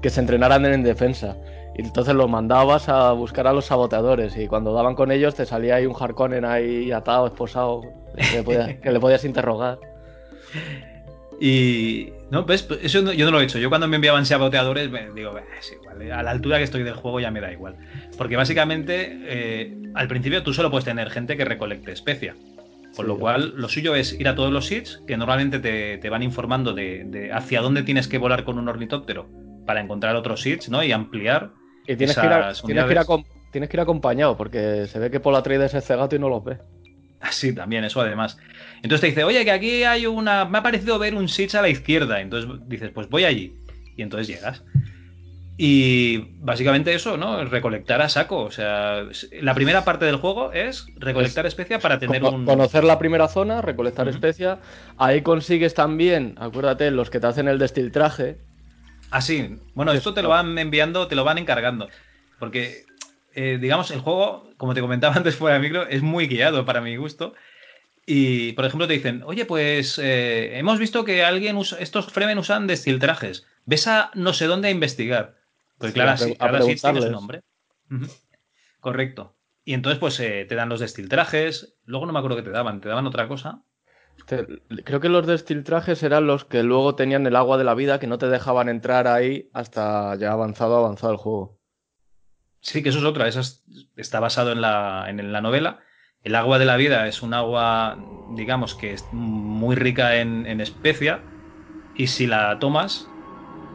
que 0.00 0.08
se 0.08 0.20
entrenaran 0.20 0.64
en 0.66 0.84
defensa. 0.84 1.36
Y 1.76 1.82
entonces 1.82 2.14
los 2.14 2.30
mandabas 2.30 2.88
a 2.88 3.10
buscar 3.12 3.46
a 3.48 3.52
los 3.52 3.64
saboteadores 3.66 4.36
y 4.36 4.46
cuando 4.46 4.72
daban 4.72 4.94
con 4.94 5.10
ellos 5.10 5.34
te 5.34 5.44
salía 5.44 5.74
ahí 5.76 5.86
un 5.86 5.94
Harkonnen 5.98 6.44
ahí 6.44 6.92
atado, 6.92 7.26
esposado, 7.26 7.82
que 8.16 8.36
le 8.36 8.42
podías, 8.44 8.74
que 8.80 8.92
le 8.92 9.00
podías 9.00 9.24
interrogar. 9.24 9.78
Y. 11.40 12.12
No, 12.30 12.46
pues 12.46 12.68
eso 12.82 13.02
no- 13.02 13.12
yo 13.12 13.24
no 13.26 13.32
lo 13.32 13.40
he 13.40 13.44
hecho. 13.44 13.58
Yo 13.58 13.68
cuando 13.68 13.88
me 13.88 13.96
enviaban 13.96 14.24
saboteadores, 14.24 14.90
me 14.90 15.10
digo, 15.10 15.32
"Bah, 15.32 15.42
es 15.58 15.72
igual. 15.72 16.02
eh, 16.02 16.12
A 16.12 16.22
la 16.22 16.30
altura 16.30 16.58
que 16.58 16.64
estoy 16.64 16.82
del 16.84 16.94
juego 16.94 17.20
ya 17.20 17.30
me 17.30 17.40
da 17.40 17.52
igual. 17.52 17.76
Porque 18.16 18.36
básicamente, 18.36 19.18
eh, 19.26 19.76
al 19.94 20.08
principio 20.08 20.42
tú 20.42 20.52
solo 20.54 20.70
puedes 20.70 20.84
tener 20.84 21.10
gente 21.10 21.36
que 21.36 21.44
recolecte 21.44 21.92
especia. 21.92 22.34
Con 22.96 23.06
Sí. 23.06 23.08
lo 23.12 23.18
cual, 23.18 23.52
lo 23.56 23.68
suyo 23.68 23.96
es 23.96 24.12
ir 24.18 24.28
a 24.28 24.36
todos 24.36 24.52
los 24.52 24.66
sits 24.66 25.02
que 25.08 25.16
normalmente 25.16 25.58
te, 25.58 25.98
te 25.98 26.08
van 26.10 26.22
informando 26.22 26.72
de, 26.72 27.02
de 27.04 27.32
hacia 27.32 27.60
dónde 27.60 27.82
tienes 27.82 28.06
que 28.06 28.18
volar 28.18 28.44
con 28.44 28.56
un 28.58 28.68
ornitóptero 28.68 29.28
para 29.66 29.80
encontrar 29.80 30.14
otros 30.14 30.40
sits, 30.42 30.68
¿no? 30.68 30.82
Y 30.84 30.92
ampliar. 30.92 31.50
Y 31.86 31.96
tienes 31.96 32.16
que, 32.16 32.26
ir 32.26 32.32
a- 32.32 32.50
Esas 32.50 32.62
tienes, 32.62 32.84
que 32.84 32.92
ir 32.92 32.98
unidades. 32.98 33.08
acom- 33.08 33.26
tienes 33.50 33.70
que 33.70 33.76
ir 33.76 33.80
acompañado 33.80 34.36
porque 34.36 34.86
se 34.86 34.98
ve 34.98 35.10
que 35.10 35.20
Atreides 35.24 35.74
es 35.74 35.84
cegato 35.84 36.16
y 36.16 36.18
no 36.18 36.28
los 36.28 36.42
ve. 36.44 36.58
Así 37.20 37.54
también, 37.54 37.84
eso 37.84 38.00
además. 38.00 38.36
Entonces 38.82 39.00
te 39.00 39.06
dice, 39.08 39.24
oye, 39.24 39.44
que 39.44 39.50
aquí 39.50 39.84
hay 39.84 40.06
una. 40.06 40.44
Me 40.44 40.58
ha 40.58 40.62
parecido 40.62 40.98
ver 40.98 41.14
un 41.14 41.28
sitch 41.28 41.54
a 41.54 41.62
la 41.62 41.68
izquierda. 41.70 42.20
Entonces 42.20 42.50
dices, 42.66 42.90
pues 42.92 43.08
voy 43.08 43.24
allí. 43.24 43.54
Y 43.96 44.02
entonces 44.02 44.26
llegas. 44.28 44.62
Y 45.56 46.32
básicamente 46.40 46.92
eso, 46.94 47.16
¿no? 47.16 47.44
Recolectar 47.44 48.02
a 48.02 48.08
saco. 48.08 48.38
O 48.42 48.50
sea, 48.50 49.04
la 49.40 49.54
primera 49.54 49.84
parte 49.84 50.04
del 50.04 50.16
juego 50.16 50.52
es 50.52 50.86
recolectar 50.96 51.46
especia 51.46 51.78
para 51.78 51.98
tener 51.98 52.24
un. 52.24 52.44
Conocer 52.44 52.82
la 52.82 52.98
primera 52.98 53.28
zona, 53.28 53.62
recolectar 53.62 54.06
Ujú. 54.08 54.16
especia. 54.16 54.58
Ahí 54.98 55.22
consigues 55.22 55.74
también, 55.74 56.34
acuérdate, 56.38 56.90
los 56.90 57.08
que 57.08 57.20
te 57.20 57.28
hacen 57.28 57.46
el 57.48 57.58
destiltraje. 57.58 58.38
Así. 59.14 59.58
Bueno, 59.74 59.92
esto 59.92 60.12
te 60.12 60.22
lo 60.22 60.28
van 60.28 60.58
enviando, 60.58 61.06
te 61.06 61.14
lo 61.14 61.22
van 61.22 61.38
encargando. 61.38 61.88
Porque, 62.40 62.84
eh, 63.32 63.58
digamos, 63.60 63.92
el 63.92 64.00
juego, 64.00 64.50
como 64.56 64.74
te 64.74 64.80
comentaba 64.80 65.14
antes 65.16 65.36
fuera 65.36 65.54
de 65.54 65.60
micro, 65.60 65.86
es 65.86 66.02
muy 66.02 66.26
guiado 66.26 66.64
para 66.64 66.80
mi 66.80 66.96
gusto. 66.96 67.32
Y, 68.06 68.54
por 68.54 68.64
ejemplo, 68.64 68.88
te 68.88 68.94
dicen, 68.94 69.22
oye, 69.24 69.44
pues 69.46 70.00
eh, 70.02 70.58
hemos 70.58 70.80
visto 70.80 71.04
que 71.04 71.22
alguien 71.24 71.56
usa, 71.56 71.78
estos 71.78 72.06
Fremen 72.12 72.38
usan 72.38 72.66
destiltrajes. 72.66 73.46
Ves 73.66 73.86
a 73.86 74.10
no 74.14 74.32
sé 74.32 74.46
dónde 74.46 74.66
a 74.66 74.72
investigar. 74.72 75.36
Pues 75.78 75.92
Sí, 75.92 75.94
claro, 75.94 76.12
a 76.40 76.48
pre- 76.48 76.58
sí, 76.66 76.74
tiene 76.74 77.00
su 77.06 77.12
nombre. 77.12 77.42
Correcto. 78.80 79.36
Y 79.64 79.74
entonces, 79.74 80.00
pues 80.00 80.18
eh, 80.18 80.44
te 80.48 80.56
dan 80.56 80.68
los 80.68 80.80
destiltrajes. 80.80 81.76
Luego 81.84 82.04
no 82.06 82.12
me 82.12 82.18
acuerdo 82.18 82.36
qué 82.36 82.42
te 82.42 82.50
daban. 82.50 82.80
Te 82.80 82.88
daban 82.88 83.06
otra 83.06 83.28
cosa. 83.28 83.62
Creo 84.26 85.00
que 85.00 85.08
los 85.08 85.26
destiltrajes 85.26 86.02
eran 86.02 86.26
los 86.26 86.44
que 86.44 86.62
luego 86.62 86.94
tenían 86.94 87.26
el 87.26 87.36
agua 87.36 87.58
de 87.58 87.64
la 87.64 87.74
vida 87.74 87.98
que 87.98 88.06
no 88.06 88.18
te 88.18 88.28
dejaban 88.28 88.68
entrar 88.68 89.06
ahí 89.06 89.50
hasta 89.52 90.14
ya 90.16 90.32
avanzado, 90.32 90.76
avanzado 90.76 91.12
el 91.12 91.18
juego. 91.18 91.58
Sí, 92.60 92.82
que 92.82 92.88
eso 92.88 92.98
es 92.98 93.04
otra. 93.04 93.28
Eso 93.28 93.40
es- 93.40 93.64
está 93.96 94.20
basado 94.20 94.52
en 94.52 94.60
la, 94.60 95.04
en 95.08 95.32
la 95.32 95.40
novela. 95.40 95.80
El 96.22 96.34
agua 96.34 96.58
de 96.58 96.64
la 96.64 96.76
vida 96.76 97.06
es 97.06 97.22
un 97.22 97.34
agua, 97.34 97.96
digamos, 97.98 98.74
que 98.74 98.92
es 98.92 99.08
muy 99.12 99.76
rica 99.76 100.16
en, 100.16 100.46
en 100.46 100.60
especia. 100.62 101.26
Y 101.92 102.06
si 102.06 102.26
la 102.26 102.58
tomas, 102.58 103.18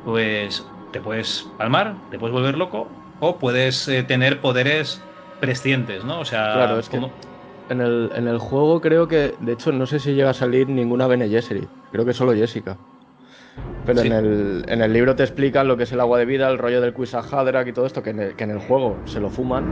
pues 0.01 0.73
te 0.91 1.01
puedes 1.01 1.53
palmar, 1.57 2.07
te 2.09 2.17
puedes 2.17 2.33
volver 2.33 2.57
loco. 2.57 3.03
O 3.19 3.37
puedes 3.37 3.87
eh, 3.87 4.03
tener 4.03 4.41
poderes 4.41 5.11
prescientes, 5.39 6.05
¿no? 6.05 6.19
O 6.21 6.25
sea, 6.25 6.53
Claro, 6.53 6.79
es 6.79 6.89
que- 6.89 6.97
como- 6.97 7.19
En 7.69 7.81
el, 7.81 8.11
en 8.15 8.27
el 8.27 8.39
juego 8.39 8.81
creo 8.81 9.07
que, 9.07 9.35
de 9.39 9.53
hecho, 9.53 9.71
no 9.71 9.85
sé 9.85 9.99
si 9.99 10.13
llega 10.13 10.31
a 10.31 10.33
salir 10.33 10.67
ninguna 10.69 11.05
Bene 11.07 11.29
Gesserit. 11.29 11.69
Creo 11.91 12.03
que 12.05 12.13
solo 12.13 12.33
Jessica. 12.33 12.77
Pero 13.85 14.01
Sí. 14.01 14.07
en, 14.07 14.13
el, 14.13 14.65
en 14.67 14.81
el 14.81 14.91
libro 14.93 15.15
te 15.15 15.23
explican 15.23 15.67
lo 15.67 15.77
que 15.77 15.83
es 15.83 15.91
el 15.91 15.99
agua 15.99 16.17
de 16.19 16.25
vida, 16.25 16.49
el 16.49 16.57
rollo 16.57 16.81
del 16.81 16.93
Quisahadrak 16.93 17.67
y 17.67 17.73
todo 17.73 17.85
esto, 17.85 18.01
que 18.03 18.09
en, 18.11 18.19
el, 18.19 18.35
que 18.35 18.43
en 18.43 18.51
el 18.51 18.59
juego 18.59 18.97
se 19.05 19.19
lo 19.19 19.29
fuman. 19.29 19.65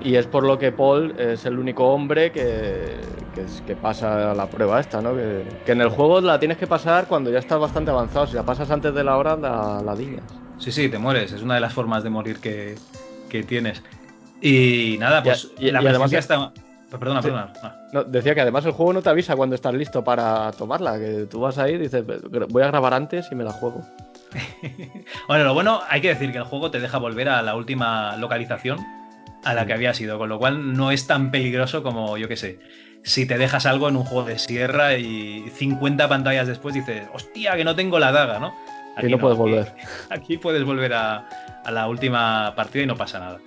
Y 0.00 0.16
es 0.16 0.26
por 0.26 0.44
lo 0.44 0.58
que 0.58 0.70
Paul 0.70 1.14
es 1.18 1.46
el 1.46 1.58
único 1.58 1.86
hombre 1.88 2.30
que, 2.30 2.96
que, 3.34 3.42
es- 3.42 3.62
que 3.66 3.74
pasa 3.74 4.34
la 4.34 4.46
prueba 4.46 4.78
esta, 4.80 5.00
¿no? 5.00 5.14
Que, 5.14 5.44
que 5.64 5.72
en 5.72 5.80
el 5.80 5.88
juego 5.88 6.20
la 6.20 6.38
tienes 6.38 6.58
que 6.58 6.66
pasar 6.66 7.06
cuando 7.06 7.30
ya 7.30 7.38
estás 7.38 7.58
bastante 7.58 7.90
avanzado. 7.90 8.26
Si 8.26 8.34
la 8.36 8.42
pasas 8.42 8.70
antes 8.70 8.94
de 8.94 9.02
la 9.02 9.16
hora, 9.16 9.36
la, 9.36 9.80
la 9.82 9.94
diñas. 9.96 10.24
Sí, 10.58 10.70
sí, 10.72 10.88
te 10.88 10.98
mueres. 10.98 11.32
Es 11.32 11.42
una 11.42 11.54
de 11.54 11.60
las 11.60 11.72
formas 11.72 12.02
de 12.04 12.10
morir 12.10 12.38
que, 12.40 12.74
que 13.30 13.42
tienes. 13.44 13.82
Y 14.46 14.96
nada, 14.98 15.22
pues 15.22 15.50
y- 15.58 15.70
la 15.70 15.82
y 15.82 15.86
además 15.86 16.12
está. 16.12 16.52
Perdona, 16.90 17.22
Sí. 17.22 17.28
perdona. 17.28 17.52
Ah. 17.62 17.74
No, 17.92 18.04
decía 18.04 18.34
que 18.34 18.42
además 18.42 18.64
el 18.66 18.72
juego 18.72 18.92
no 18.92 19.02
te 19.02 19.08
avisa 19.08 19.34
cuando 19.34 19.54
estás 19.56 19.74
listo 19.74 20.04
para 20.04 20.52
tomarla, 20.52 20.98
que 20.98 21.26
tú 21.28 21.40
vas 21.40 21.58
ahí 21.58 21.74
y 21.74 21.78
dices, 21.78 22.04
voy 22.50 22.62
a 22.62 22.66
grabar 22.68 22.94
antes 22.94 23.26
y 23.32 23.34
me 23.34 23.42
la 23.44 23.50
juego. 23.52 23.82
Bueno, 25.28 25.44
lo 25.44 25.54
bueno, 25.54 25.80
hay 25.88 26.00
que 26.00 26.08
decir 26.08 26.30
que 26.32 26.38
el 26.38 26.44
juego 26.44 26.70
te 26.70 26.78
deja 26.80 26.98
volver 26.98 27.28
a 27.28 27.42
la 27.42 27.54
última 27.56 28.16
localización 28.16 28.78
a 29.44 29.54
la 29.54 29.66
que 29.66 29.72
había 29.72 29.92
sido, 29.94 30.18
con 30.18 30.28
lo 30.28 30.38
cual 30.38 30.74
no 30.76 30.90
es 30.90 31.06
tan 31.06 31.30
peligroso 31.30 31.82
como, 31.82 32.16
yo 32.16 32.28
qué 32.28 32.36
sé, 32.36 32.58
si 33.02 33.26
te 33.26 33.38
dejas 33.38 33.66
algo 33.66 33.88
en 33.88 33.96
un 33.96 34.04
juego 34.04 34.24
de 34.26 34.38
sierra 34.38 34.96
y 34.96 35.44
50 35.54 36.08
pantallas 36.08 36.46
después 36.46 36.74
dices, 36.74 37.06
hostia, 37.12 37.54
que 37.56 37.64
no 37.64 37.74
tengo 37.74 37.98
la 37.98 38.12
daga, 38.12 38.38
¿no? 38.38 38.54
Y 39.02 39.06
no 39.10 39.18
puedes 39.18 39.36
aquí- 39.38 39.42
volver. 39.50 39.72
Aquí 40.10 40.38
puedes 40.38 40.64
volver 40.64 40.94
a, 40.94 41.28
a 41.64 41.70
la 41.70 41.88
última 41.88 42.52
partida 42.56 42.84
y 42.84 42.86
no 42.86 42.96
pasa 42.96 43.18
nada. 43.18 43.38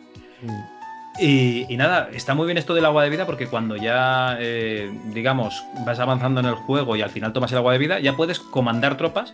Mm. 0.42 0.77
Y, 1.20 1.66
y 1.68 1.78
nada, 1.78 2.10
está 2.14 2.36
muy 2.36 2.46
bien 2.46 2.58
esto 2.58 2.74
del 2.76 2.86
agua 2.86 3.04
de 3.04 3.10
vida 3.10 3.26
porque 3.26 3.48
cuando 3.48 3.76
ya, 3.76 4.38
eh, 4.40 4.92
digamos, 5.14 5.64
vas 5.86 6.00
avanzando 6.00 6.40
en 6.42 6.46
el 6.46 6.56
juego 6.56 6.96
y 6.96 7.02
al 7.02 7.10
final 7.10 7.34
tomas 7.34 7.52
el 7.52 7.58
agua 7.58 7.74
de 7.74 7.80
vida, 7.80 8.00
ya 8.00 8.14
puedes 8.16 8.40
comandar 8.40 8.98
tropas. 8.98 9.34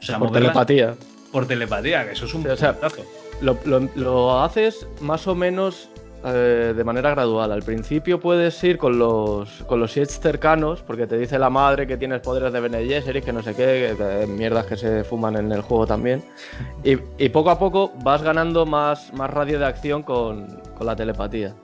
O 0.00 0.02
sea, 0.04 0.18
Por 0.18 0.32
telepatía. 0.32 0.94
Por 1.32 1.46
telepatía, 1.46 2.04
que 2.04 2.12
eso 2.12 2.26
es 2.26 2.34
un 2.34 2.42
Sí, 2.42 2.48
o 2.48 2.56
sea, 2.56 2.72
puntazo. 2.72 3.02
Lo, 3.40 3.56
lo- 3.64 3.88
lo 3.96 4.42
haces 4.42 4.86
más 5.00 5.26
o 5.26 5.34
menos 5.34 5.88
eh, 6.24 6.72
de 6.76 6.84
manera 6.84 7.10
gradual. 7.10 7.52
Al 7.52 7.62
principio 7.62 8.18
puedes 8.18 8.62
ir 8.64 8.78
con 8.78 8.98
los, 8.98 9.62
con 9.66 9.78
los 9.78 9.90
shits 9.94 10.18
cercanos, 10.20 10.80
porque 10.82 11.06
te 11.06 11.18
dice 11.18 11.38
la 11.38 11.50
madre 11.50 11.86
que 11.86 11.96
tienes 11.96 12.20
poderes 12.22 12.52
de 12.52 12.60
Bene 12.60 12.84
Gesserit, 12.86 13.24
que 13.24 13.32
no 13.32 13.42
sé 13.42 13.50
qué, 13.54 13.94
que, 13.96 14.22
eh, 14.22 14.26
mierdas 14.26 14.66
que 14.66 14.76
se 14.76 15.04
fuman 15.04 15.36
en 15.36 15.52
el 15.52 15.60
juego 15.62 15.86
también. 15.86 16.24
Y, 16.82 16.96
y 17.18 17.28
poco 17.28 17.50
a 17.50 17.58
poco 17.58 17.92
vas 18.02 18.22
ganando 18.22 18.64
más, 18.66 19.12
más 19.12 19.30
radio 19.30 19.58
de 19.58 19.66
acción 19.66 20.02
con, 20.02 20.60
con 20.74 20.86
la 20.86 20.96
telepatía. 20.96 21.54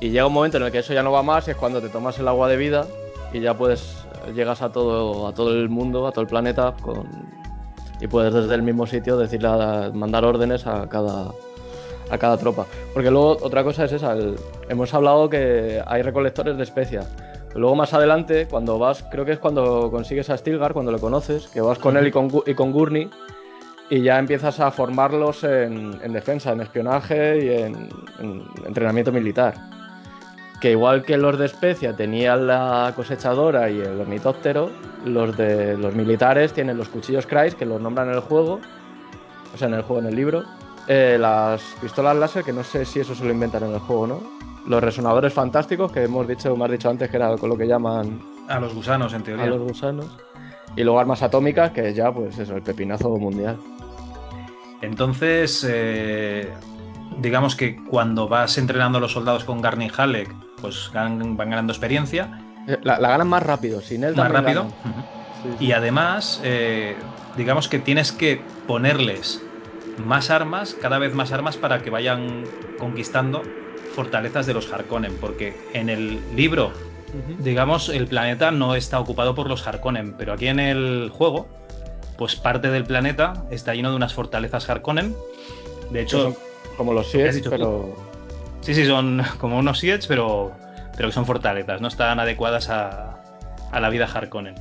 Y 0.00 0.10
llega 0.10 0.26
un 0.26 0.32
momento 0.32 0.56
en 0.58 0.64
el 0.64 0.72
que 0.72 0.78
eso 0.78 0.92
ya 0.92 1.02
no 1.02 1.12
va 1.12 1.22
más 1.22 1.48
y 1.48 1.52
es 1.52 1.56
cuando 1.56 1.80
te 1.80 1.88
tomas 1.88 2.18
el 2.18 2.28
agua 2.28 2.48
de 2.48 2.56
vida 2.56 2.86
y 3.32 3.40
ya 3.40 3.54
puedes 3.54 3.96
llegas 4.34 4.60
a 4.62 4.70
todo, 4.72 5.26
a 5.28 5.32
todo 5.34 5.50
el 5.52 5.68
mundo, 5.68 6.06
a 6.06 6.12
todo 6.12 6.22
el 6.22 6.26
planeta 6.26 6.74
con, 6.82 7.06
y 8.00 8.06
puedes 8.08 8.34
desde 8.34 8.54
el 8.54 8.62
mismo 8.62 8.86
sitio 8.86 9.16
decirle 9.16 9.48
a- 9.48 9.90
mandar 9.94 10.24
órdenes 10.24 10.66
a 10.66 10.88
cada 10.88 11.30
a 12.10 12.18
cada 12.18 12.36
tropa. 12.36 12.66
Porque 12.94 13.10
luego 13.10 13.36
otra 13.42 13.64
cosa 13.64 13.84
es 13.84 13.92
esa, 13.92 14.12
el- 14.12 14.36
hemos 14.68 14.92
hablado 14.94 15.28
que 15.28 15.82
hay 15.86 16.02
recolectores 16.02 16.56
de 16.56 16.62
especias. 16.62 17.08
Luego 17.54 17.74
más 17.74 17.94
adelante, 17.94 18.46
cuando 18.48 18.78
vas, 18.78 19.02
creo 19.10 19.24
que 19.24 19.32
es 19.32 19.38
cuando 19.38 19.90
consigues 19.90 20.28
a 20.30 20.36
Stilgar, 20.36 20.72
cuando 20.74 20.92
le 20.92 20.98
conoces, 20.98 21.48
que 21.48 21.60
vas 21.62 21.78
con 21.78 21.96
él 21.96 22.06
y 22.06 22.10
con, 22.10 22.30
y 22.46 22.54
con 22.54 22.70
Gurney, 22.72 23.08
y 23.90 24.02
ya 24.02 24.18
empiezas 24.18 24.58
a 24.60 24.70
formarlos 24.70 25.44
en, 25.44 25.98
en 26.02 26.12
defensa, 26.12 26.52
en 26.52 26.60
espionaje 26.60 27.44
y 27.44 27.48
en, 27.62 27.88
en 28.18 28.42
entrenamiento 28.66 29.12
militar. 29.12 29.54
Que 30.60 30.72
igual 30.72 31.02
que 31.04 31.16
los 31.18 31.38
de 31.38 31.46
especia 31.46 31.94
tenían 31.94 32.46
la 32.46 32.92
cosechadora 32.96 33.70
y 33.70 33.78
el 33.80 34.00
ornitóptero, 34.00 34.70
los 35.04 35.36
de 35.36 35.76
los 35.76 35.94
militares 35.94 36.52
tienen 36.52 36.78
los 36.78 36.88
cuchillos 36.88 37.26
Kreis, 37.26 37.54
que 37.54 37.66
los 37.66 37.80
nombran 37.80 38.08
en 38.08 38.14
el 38.14 38.20
juego, 38.20 38.60
o 39.54 39.58
sea, 39.58 39.68
en 39.68 39.74
el 39.74 39.82
juego, 39.82 40.00
en 40.00 40.08
el 40.08 40.16
libro, 40.16 40.44
eh, 40.88 41.18
las 41.20 41.62
pistolas 41.80 42.16
láser, 42.16 42.42
que 42.42 42.52
no 42.52 42.64
sé 42.64 42.84
si 42.84 43.00
eso 43.00 43.14
se 43.14 43.24
lo 43.24 43.30
inventan 43.32 43.64
en 43.64 43.74
el 43.74 43.80
juego, 43.80 44.06
¿no? 44.06 44.20
Los 44.66 44.82
resonadores 44.82 45.32
fantásticos, 45.32 45.92
que 45.92 46.02
hemos 46.04 46.26
dicho, 46.26 46.56
me 46.56 46.64
has 46.64 46.70
dicho 46.72 46.88
antes 46.88 47.08
que 47.10 47.16
era 47.18 47.36
con 47.36 47.50
lo 47.50 47.56
que 47.56 47.68
llaman 47.68 48.20
A 48.48 48.58
los 48.58 48.74
gusanos, 48.74 49.12
en 49.12 49.20
a 49.20 49.24
teoría. 49.24 49.46
los 49.46 49.60
gusanos. 49.60 50.06
Y 50.74 50.82
luego 50.84 50.98
armas 50.98 51.22
atómicas, 51.22 51.70
que 51.70 51.92
ya, 51.94 52.10
pues 52.12 52.38
eso, 52.38 52.56
el 52.56 52.62
pepinazo 52.62 53.10
mundial. 53.10 53.56
Entonces, 54.82 55.66
eh, 55.68 56.52
digamos 57.18 57.56
que 57.56 57.76
cuando 57.84 58.28
vas 58.28 58.58
entrenando 58.58 58.98
a 58.98 59.00
los 59.00 59.12
soldados 59.12 59.44
con 59.44 59.60
Garni 59.60 59.90
Halleck, 59.96 60.34
pues 60.60 60.90
van 60.92 61.36
ganando 61.36 61.72
experiencia 61.72 62.42
Eh, 62.68 62.78
La, 62.82 62.98
la 62.98 63.08
ganan 63.10 63.28
más 63.28 63.42
rápido, 63.42 63.80
sin 63.80 64.04
él 64.04 64.14
más 64.16 64.30
rápido. 64.30 64.68
Sí, 65.42 65.48
sí. 65.58 65.64
Y 65.66 65.72
además, 65.72 66.40
eh, 66.42 66.98
digamos 67.36 67.68
que 67.68 67.78
tienes 67.78 68.10
que 68.12 68.44
ponerles 68.66 69.42
más 69.96 70.30
armas, 70.30 70.74
cada 70.74 70.98
vez 70.98 71.14
más 71.14 71.30
armas, 71.32 71.56
para 71.56 71.82
que 71.82 71.90
vayan 71.90 72.44
conquistando 72.76 73.42
fortalezas 73.88 74.46
de 74.46 74.54
los 74.54 74.72
Harkonnen. 74.72 75.16
Porque 75.20 75.56
en 75.72 75.88
el 75.88 76.34
libro, 76.34 76.72
digamos, 77.38 77.88
el 77.88 78.08
planeta 78.08 78.50
no 78.50 78.74
está 78.74 78.98
ocupado 78.98 79.34
por 79.34 79.48
los 79.48 79.66
Harkonnen, 79.66 80.16
pero 80.16 80.32
aquí 80.32 80.48
en 80.48 80.58
el 80.58 81.10
juego, 81.12 81.48
pues 82.16 82.36
parte 82.36 82.70
del 82.70 82.84
planeta 82.84 83.44
está 83.50 83.74
lleno 83.74 83.90
de 83.90 83.96
unas 83.96 84.14
fortalezas 84.14 84.68
Harkonnen. 84.68 85.14
De 85.90 86.02
hecho, 86.02 86.22
son 86.22 86.36
como 86.76 86.92
los 86.92 87.10
Siege, 87.10 87.42
pero 87.48 87.94
Sí, 88.60 88.74
sí, 88.74 88.84
son 88.84 89.22
como 89.38 89.58
unos 89.58 89.78
Siege, 89.78 90.06
pero, 90.08 90.52
pero 90.96 91.08
que 91.08 91.12
son 91.12 91.24
fortalezas, 91.24 91.80
no 91.80 91.88
están 91.88 92.18
adecuadas 92.18 92.68
a, 92.68 93.22
a 93.70 93.80
la 93.80 93.88
vida 93.90 94.08
Harkonnen. 94.12 94.54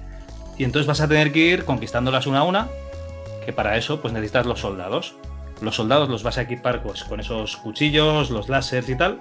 Y 0.58 0.64
entonces 0.64 0.88
vas 0.88 1.01
a 1.01 1.08
tener 1.08 1.32
que 1.32 1.39
ir 1.39 1.66
conquistándolas 1.66 2.28
una 2.28 2.39
a 2.39 2.43
una, 2.43 2.68
que 3.45 3.51
para 3.51 3.78
eso 3.78 4.01
pues 4.01 4.14
necesitas 4.14 4.45
los 4.45 4.60
soldados. 4.60 5.16
Los 5.62 5.76
soldados 5.76 6.10
los 6.10 6.24
vas 6.24 6.38
a 6.38 6.43
equipar 6.43 6.84
pues, 6.84 7.03
con 7.03 7.20
esos 7.20 7.58
cuchillos, 7.58 8.30
los 8.30 8.47
láseres 8.47 8.89
y 8.89 8.95
tal. 8.95 9.20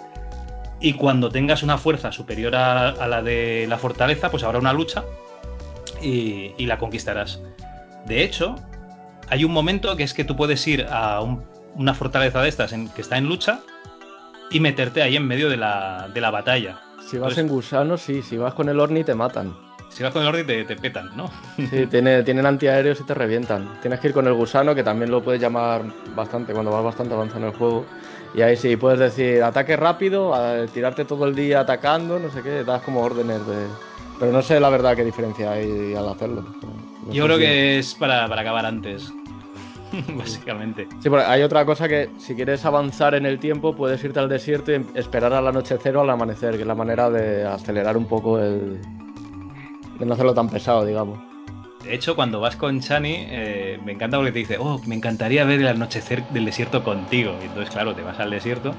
Y 0.80 0.94
cuando 0.94 1.30
tengas 1.30 1.62
una 1.62 1.78
fuerza 1.78 2.12
superior 2.12 2.54
a, 2.54 2.90
a 2.90 3.08
la 3.08 3.22
de 3.22 3.66
la 3.68 3.78
fortaleza, 3.78 4.30
pues 4.30 4.42
habrá 4.42 4.58
una 4.58 4.72
lucha 4.72 5.04
y, 6.02 6.52
y 6.58 6.66
la 6.66 6.78
conquistarás. 6.78 7.40
De 8.06 8.22
hecho, 8.22 8.56
hay 9.28 9.44
un 9.44 9.52
momento 9.52 9.96
que 9.96 10.02
es 10.02 10.14
que 10.14 10.24
tú 10.24 10.36
puedes 10.36 10.66
ir 10.66 10.86
a 10.90 11.20
un- 11.20 11.42
una 11.74 11.94
fortaleza 11.94 12.42
de 12.42 12.48
estas 12.48 12.72
en- 12.72 12.88
que 12.88 13.00
está 13.02 13.16
en 13.18 13.26
lucha 13.26 13.60
y 14.50 14.60
meterte 14.60 15.02
ahí 15.02 15.16
en 15.16 15.26
medio 15.26 15.48
de 15.48 15.56
la, 15.56 16.08
de 16.12 16.20
la 16.20 16.30
batalla. 16.30 16.80
si 17.00 17.18
vas 17.18 17.32
Entonces- 17.32 17.38
en 17.38 17.48
gusanos, 17.48 18.00
sí, 18.00 18.22
si 18.22 18.36
vas 18.38 18.54
con 18.54 18.68
el 18.70 18.80
Orni 18.80 19.04
te 19.04 19.14
matan. 19.14 19.54
Si 19.90 20.02
vas 20.02 20.12
con 20.12 20.22
el 20.22 20.28
orden 20.28 20.44
te, 20.46 20.64
te 20.64 20.74
petan, 20.74 21.10
¿no? 21.16 21.30
Sí, 21.56 21.86
tiene, 21.90 22.22
tienen 22.24 22.46
antiaéreos 22.46 22.98
y 23.00 23.04
te 23.04 23.14
revientan. 23.14 23.78
Tienes 23.80 24.00
que 24.00 24.08
ir 24.08 24.14
con 24.14 24.26
el 24.26 24.32
gusano, 24.32 24.74
que 24.74 24.82
también 24.82 25.10
lo 25.10 25.22
puedes 25.22 25.40
llamar 25.40 25.82
bastante 26.16 26.52
cuando 26.52 26.72
vas 26.72 26.82
bastante 26.82 27.14
avanzado 27.14 27.40
en 27.42 27.52
el 27.52 27.56
juego. 27.56 27.84
Y 28.34 28.42
ahí 28.42 28.56
sí, 28.56 28.74
puedes 28.76 28.98
decir 28.98 29.42
ataque 29.44 29.76
rápido, 29.76 30.34
a 30.34 30.66
tirarte 30.66 31.04
todo 31.04 31.26
el 31.26 31.34
día 31.36 31.60
atacando, 31.60 32.18
no 32.18 32.28
sé 32.30 32.42
qué, 32.42 32.64
das 32.64 32.82
como 32.82 33.02
órdenes 33.02 33.46
de... 33.46 33.66
Pero 34.18 34.32
no 34.32 34.42
sé 34.42 34.58
la 34.58 34.70
verdad 34.70 34.96
qué 34.96 35.04
diferencia 35.04 35.52
hay 35.52 35.94
al 35.94 36.08
hacerlo. 36.08 36.44
No 37.06 37.12
Yo 37.12 37.24
creo 37.24 37.36
si- 37.36 37.42
que 37.42 37.78
es 37.78 37.94
para, 37.94 38.28
para 38.28 38.40
acabar 38.42 38.66
antes. 38.66 39.12
Básicamente. 40.16 40.88
Sí, 41.00 41.08
porque 41.08 41.24
hay 41.24 41.42
otra 41.42 41.64
cosa 41.64 41.88
que 41.88 42.10
si 42.18 42.34
quieres 42.34 42.64
avanzar 42.64 43.14
en 43.14 43.26
el 43.26 43.38
tiempo 43.38 43.74
puedes 43.76 44.02
irte 44.02 44.18
al 44.18 44.28
desierto 44.28 44.72
y 44.72 44.84
esperar 44.94 45.32
al 45.32 45.46
anochecer 45.46 45.96
o 45.96 46.00
al 46.00 46.10
amanecer, 46.10 46.56
que 46.56 46.62
es 46.62 46.66
la 46.66 46.74
manera 46.74 47.10
de 47.10 47.44
acelerar 47.46 47.96
un 47.96 48.06
poco 48.06 48.38
el... 48.40 48.80
de 49.98 50.06
no 50.06 50.14
hacerlo 50.14 50.34
tan 50.34 50.48
pesado, 50.48 50.84
digamos. 50.84 51.18
De 51.84 51.94
hecho, 51.94 52.16
cuando 52.16 52.40
vas 52.40 52.56
con 52.56 52.80
Chani, 52.80 53.14
eh, 53.28 53.78
me 53.84 53.92
encanta 53.92 54.16
porque 54.16 54.32
te 54.32 54.38
dice, 54.40 54.56
oh, 54.58 54.80
me 54.86 54.94
encantaría 54.94 55.44
ver 55.44 55.60
el 55.60 55.68
anochecer 55.68 56.26
del 56.30 56.46
desierto 56.46 56.82
contigo. 56.82 57.36
Y 57.42 57.44
entonces, 57.44 57.70
claro, 57.70 57.94
te 57.94 58.02
vas 58.02 58.18
al 58.18 58.30
desierto, 58.30 58.74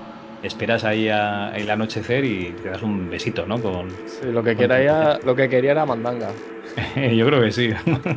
esperas 0.45 0.83
ahí 0.83 1.09
a- 1.09 1.49
el 1.55 1.69
anochecer 1.69 2.23
y 2.25 2.53
te 2.55 2.69
das 2.69 2.81
un 2.81 3.09
besito, 3.09 3.45
¿no? 3.45 3.61
Con... 3.61 3.89
Sí, 4.05 4.25
lo 4.27 4.43
que 4.43 4.55
quería, 4.55 5.19
lo 5.23 5.35
que 5.35 5.49
quería 5.49 5.71
era 5.71 5.85
mandanga. 5.85 6.33
Yo 6.95 7.25
creo 7.27 7.41
que 7.41 7.51
sí. 7.51 7.69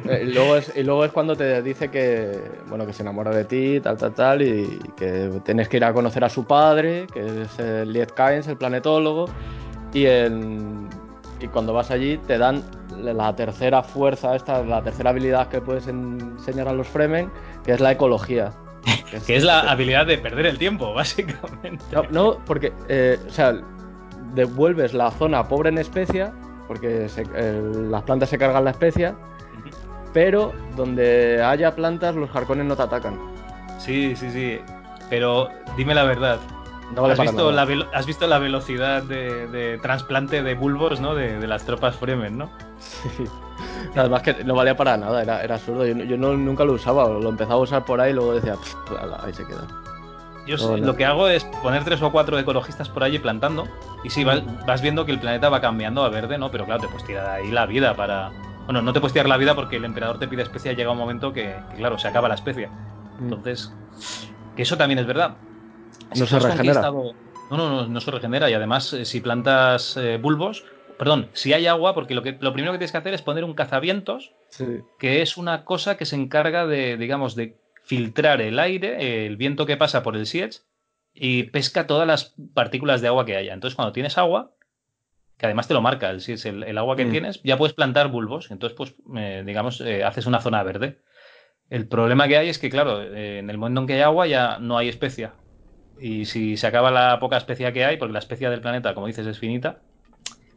Eh, 0.08 0.24
y, 0.24 0.32
luego 0.32 0.56
es, 0.56 0.72
y 0.74 0.82
luego 0.82 1.04
es 1.04 1.12
cuando 1.12 1.36
te 1.36 1.62
dice 1.62 1.90
que 1.90 2.40
bueno 2.68 2.86
que 2.86 2.92
se 2.92 3.02
enamora 3.02 3.30
de 3.30 3.44
ti, 3.44 3.80
tal, 3.80 3.96
tal, 3.96 4.14
tal, 4.14 4.42
y 4.42 4.78
que 4.96 5.30
tienes 5.44 5.68
que 5.68 5.76
ir 5.76 5.84
a 5.84 5.92
conocer 5.92 6.24
a 6.24 6.28
su 6.28 6.44
padre, 6.46 7.06
que 7.12 7.42
es 7.42 7.58
el 7.58 7.92
Liet 7.92 8.12
Kynes, 8.14 8.48
el 8.48 8.56
planetólogo, 8.56 9.26
y, 9.92 10.06
en- 10.06 10.88
y 11.40 11.46
cuando 11.48 11.72
vas 11.72 11.90
allí 11.90 12.18
te 12.18 12.38
dan 12.38 12.62
la 12.96 13.34
tercera 13.36 13.82
fuerza, 13.82 14.34
esta, 14.34 14.62
la 14.64 14.82
tercera 14.82 15.10
habilidad 15.10 15.48
que 15.48 15.60
puedes 15.60 15.86
enseñar 15.86 16.68
a 16.68 16.72
los 16.72 16.88
Fremen, 16.88 17.30
que 17.64 17.72
es 17.72 17.80
la 17.80 17.92
ecología. 17.92 18.52
Que 19.26 19.36
es 19.36 19.44
la 19.44 19.60
habilidad 19.60 20.06
de 20.06 20.18
perder 20.18 20.46
el 20.46 20.58
tiempo, 20.58 20.92
básicamente. 20.94 21.84
No, 21.92 22.02
no, 22.10 22.38
porque, 22.44 22.72
eh, 22.88 23.18
o 23.26 23.30
sea, 23.30 23.54
devuelves 24.34 24.94
la 24.94 25.10
zona 25.10 25.46
pobre 25.48 25.70
en 25.70 25.78
especia, 25.78 26.32
porque 26.66 27.08
se- 27.08 27.22
el- 27.34 27.90
las 27.90 28.02
plantas 28.02 28.28
se 28.28 28.38
cargan 28.38 28.64
la 28.64 28.70
especia, 28.70 29.14
pero 30.12 30.52
donde 30.76 31.42
haya 31.42 31.74
plantas 31.74 32.14
los 32.14 32.30
jarcones 32.30 32.66
no 32.66 32.76
te 32.76 32.82
atacan. 32.82 33.18
Sí, 33.78 34.14
sí, 34.16 34.30
sí. 34.30 34.60
Pero 35.10 35.48
dime 35.76 35.94
la 35.94 36.04
verdad. 36.04 36.38
No 36.94 37.02
vale 37.02 37.14
¿Has, 37.14 37.20
visto 37.20 37.52
la 37.52 37.66
has 37.92 38.06
visto 38.06 38.26
la 38.26 38.38
velocidad 38.38 39.02
de, 39.02 39.46
de 39.48 39.78
trasplante 39.78 40.42
de 40.42 40.54
bulbos, 40.54 41.00
¿no? 41.00 41.14
De, 41.14 41.38
de 41.38 41.46
las 41.46 41.64
tropas 41.64 41.96
Fremen, 41.96 42.38
¿no? 42.38 42.50
Sí. 42.78 43.24
Además 43.96 44.22
que 44.22 44.44
no 44.44 44.54
valía 44.54 44.76
para 44.76 44.96
nada, 44.96 45.20
era, 45.22 45.42
era 45.42 45.56
absurdo. 45.56 45.84
Yo, 45.86 45.94
no- 45.94 46.04
yo 46.04 46.16
no- 46.16 46.36
nunca 46.36 46.64
lo 46.64 46.72
usaba, 46.74 47.08
lo 47.08 47.28
empezaba 47.28 47.56
a 47.56 47.62
usar 47.62 47.84
por 47.84 48.00
ahí 48.00 48.12
y 48.12 48.14
luego 48.14 48.34
decía, 48.34 48.54
"Pff, 48.54 48.92
ala, 49.02 49.20
ahí 49.22 49.34
se 49.34 49.46
queda. 49.46 49.66
Yo 50.46 50.56
No, 50.56 50.62
sé- 50.62 50.80
no. 50.80 50.86
lo 50.86 50.96
que 50.96 51.04
hago 51.04 51.28
es 51.28 51.44
poner 51.62 51.84
tres 51.84 52.00
o 52.00 52.10
cuatro 52.10 52.38
ecologistas 52.38 52.88
por 52.88 53.02
allí 53.04 53.18
plantando. 53.18 53.68
Y 54.02 54.08
sí, 54.10 54.24
vas, 54.24 54.40
vas 54.66 54.80
viendo 54.80 55.04
que 55.04 55.12
el 55.12 55.18
planeta 55.20 55.50
va 55.50 55.60
cambiando 55.60 56.02
a 56.04 56.08
verde, 56.08 56.38
¿no? 56.38 56.50
Pero 56.50 56.64
claro, 56.64 56.80
te 56.80 56.88
puedes 56.88 57.04
tirar 57.04 57.28
ahí 57.28 57.50
la 57.50 57.66
vida 57.66 57.94
para. 57.94 58.30
Bueno, 58.64 58.80
no 58.80 58.92
te 58.94 59.00
puedes 59.00 59.12
tirar 59.12 59.28
la 59.28 59.36
vida 59.36 59.54
porque 59.54 59.76
el 59.76 59.84
emperador 59.84 60.18
te 60.18 60.26
pide 60.28 60.42
especia 60.42 60.72
y 60.72 60.76
llega 60.76 60.90
un 60.90 60.98
momento 60.98 61.32
que, 61.34 61.54
que, 61.70 61.76
claro, 61.76 61.98
se 61.98 62.08
acaba 62.08 62.28
la 62.28 62.34
especia. 62.34 62.70
Entonces, 63.20 63.74
que 64.56 64.62
eso 64.62 64.76
también 64.78 64.98
es 65.00 65.06
verdad. 65.06 65.34
No 66.16 66.26
se 66.26 66.38
regenera. 66.38 66.56
conquistado- 66.82 67.14
No, 67.50 67.56
no, 67.56 67.68
no, 67.70 67.86
no 67.88 68.00
se 68.00 68.10
regenera. 68.10 68.50
Y 68.50 68.54
además, 68.54 68.92
eh, 68.92 69.04
si 69.04 69.20
plantas 69.20 69.96
eh, 69.96 70.18
bulbos, 70.18 70.64
perdón, 70.98 71.28
si 71.32 71.52
hay 71.54 71.66
agua, 71.66 71.94
porque 71.94 72.14
lo, 72.14 72.22
que, 72.22 72.36
lo 72.40 72.52
primero 72.52 72.72
que 72.72 72.78
tienes 72.78 72.92
que 72.92 72.98
hacer 72.98 73.14
es 73.14 73.22
poner 73.22 73.44
un 73.44 73.54
cazavientos, 73.54 74.32
Sí. 74.50 74.66
que 74.98 75.22
es 75.22 75.36
una 75.36 75.64
cosa 75.64 75.96
que 75.96 76.04
se 76.06 76.16
encarga 76.16 76.66
de, 76.66 76.96
digamos, 76.96 77.34
de 77.36 77.56
filtrar 77.84 78.40
el 78.42 78.58
aire, 78.58 79.26
el 79.26 79.36
viento 79.36 79.64
que 79.64 79.76
pasa 79.78 80.02
por 80.02 80.16
el 80.16 80.26
siege, 80.26 80.60
y 81.14 81.44
pesca 81.44 81.86
todas 81.86 82.06
las 82.06 82.34
partículas 82.54 83.00
de 83.00 83.08
agua 83.08 83.24
que 83.24 83.36
haya. 83.36 83.54
Entonces, 83.54 83.74
cuando 83.76 83.92
tienes 83.92 84.18
agua, 84.18 84.50
que 85.38 85.46
además 85.46 85.68
te 85.68 85.74
lo 85.74 85.80
marca 85.80 86.10
el 86.10 86.20
siege, 86.20 86.48
el, 86.50 86.64
el 86.64 86.76
agua 86.78 86.96
que 86.96 87.06
Mm. 87.06 87.10
tienes, 87.10 87.42
ya 87.44 87.56
puedes 87.56 87.72
plantar 87.74 88.08
bulbos. 88.08 88.50
Entonces, 88.50 88.76
pues, 88.76 88.94
eh, 89.16 89.42
digamos, 89.46 89.80
eh, 89.80 90.04
haces 90.04 90.26
una 90.26 90.40
zona 90.40 90.62
verde. 90.64 90.98
El 91.70 91.86
problema 91.88 92.28
que 92.28 92.36
hay 92.36 92.48
es 92.48 92.58
que, 92.58 92.68
claro, 92.70 93.02
eh, 93.02 93.38
en 93.38 93.48
el 93.50 93.56
momento 93.58 93.80
en 93.82 93.86
que 93.86 93.94
hay 93.94 94.00
agua 94.02 94.26
ya 94.26 94.58
no 94.58 94.76
hay 94.78 94.88
especia. 94.88 95.32
Y 96.00 96.26
si 96.26 96.56
se 96.56 96.66
acaba 96.66 96.90
la 96.90 97.18
poca 97.20 97.36
especia 97.36 97.72
que 97.72 97.84
hay, 97.84 97.96
porque 97.96 98.12
la 98.12 98.18
especia 98.20 98.50
del 98.50 98.60
planeta, 98.60 98.94
como 98.94 99.06
dices, 99.06 99.26
es 99.26 99.38
finita. 99.38 99.82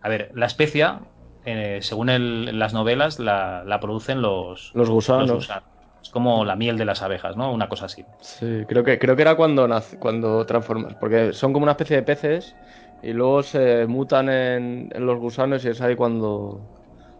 A 0.01 0.09
ver, 0.09 0.31
la 0.35 0.45
especia, 0.47 1.01
eh, 1.45 1.79
según 1.81 2.09
el- 2.09 2.57
las 2.59 2.73
novelas, 2.73 3.19
la, 3.19 3.63
la 3.65 3.79
producen 3.79 4.21
los, 4.21 4.71
Los 4.73 4.89
gusanos. 4.89 5.27
los 5.29 5.37
gusanos. 5.37 5.63
Es 6.03 6.09
como 6.09 6.45
la 6.45 6.55
miel 6.55 6.77
de 6.77 6.85
las 6.85 7.01
abejas, 7.03 7.37
¿no? 7.37 7.51
Una 7.53 7.69
cosa 7.69 7.85
así. 7.85 8.05
Sí, 8.19 8.65
creo 8.67 8.83
que, 8.83 8.97
creo 8.99 9.15
que 9.15 9.21
era 9.21 9.35
cuando, 9.35 9.67
cuando 9.99 10.45
transformas, 10.45 10.95
porque 10.95 11.33
son 11.33 11.53
como 11.53 11.63
una 11.63 11.73
especie 11.73 11.97
de 11.97 12.03
peces 12.03 12.57
y 13.01 13.13
luego 13.13 13.43
se 13.43 13.85
mutan 13.87 14.29
en, 14.29 14.89
en 14.93 15.05
los 15.05 15.19
gusanos 15.19 15.63
y 15.65 15.69
es 15.69 15.81
ahí 15.81 15.95
cuando... 15.95 16.67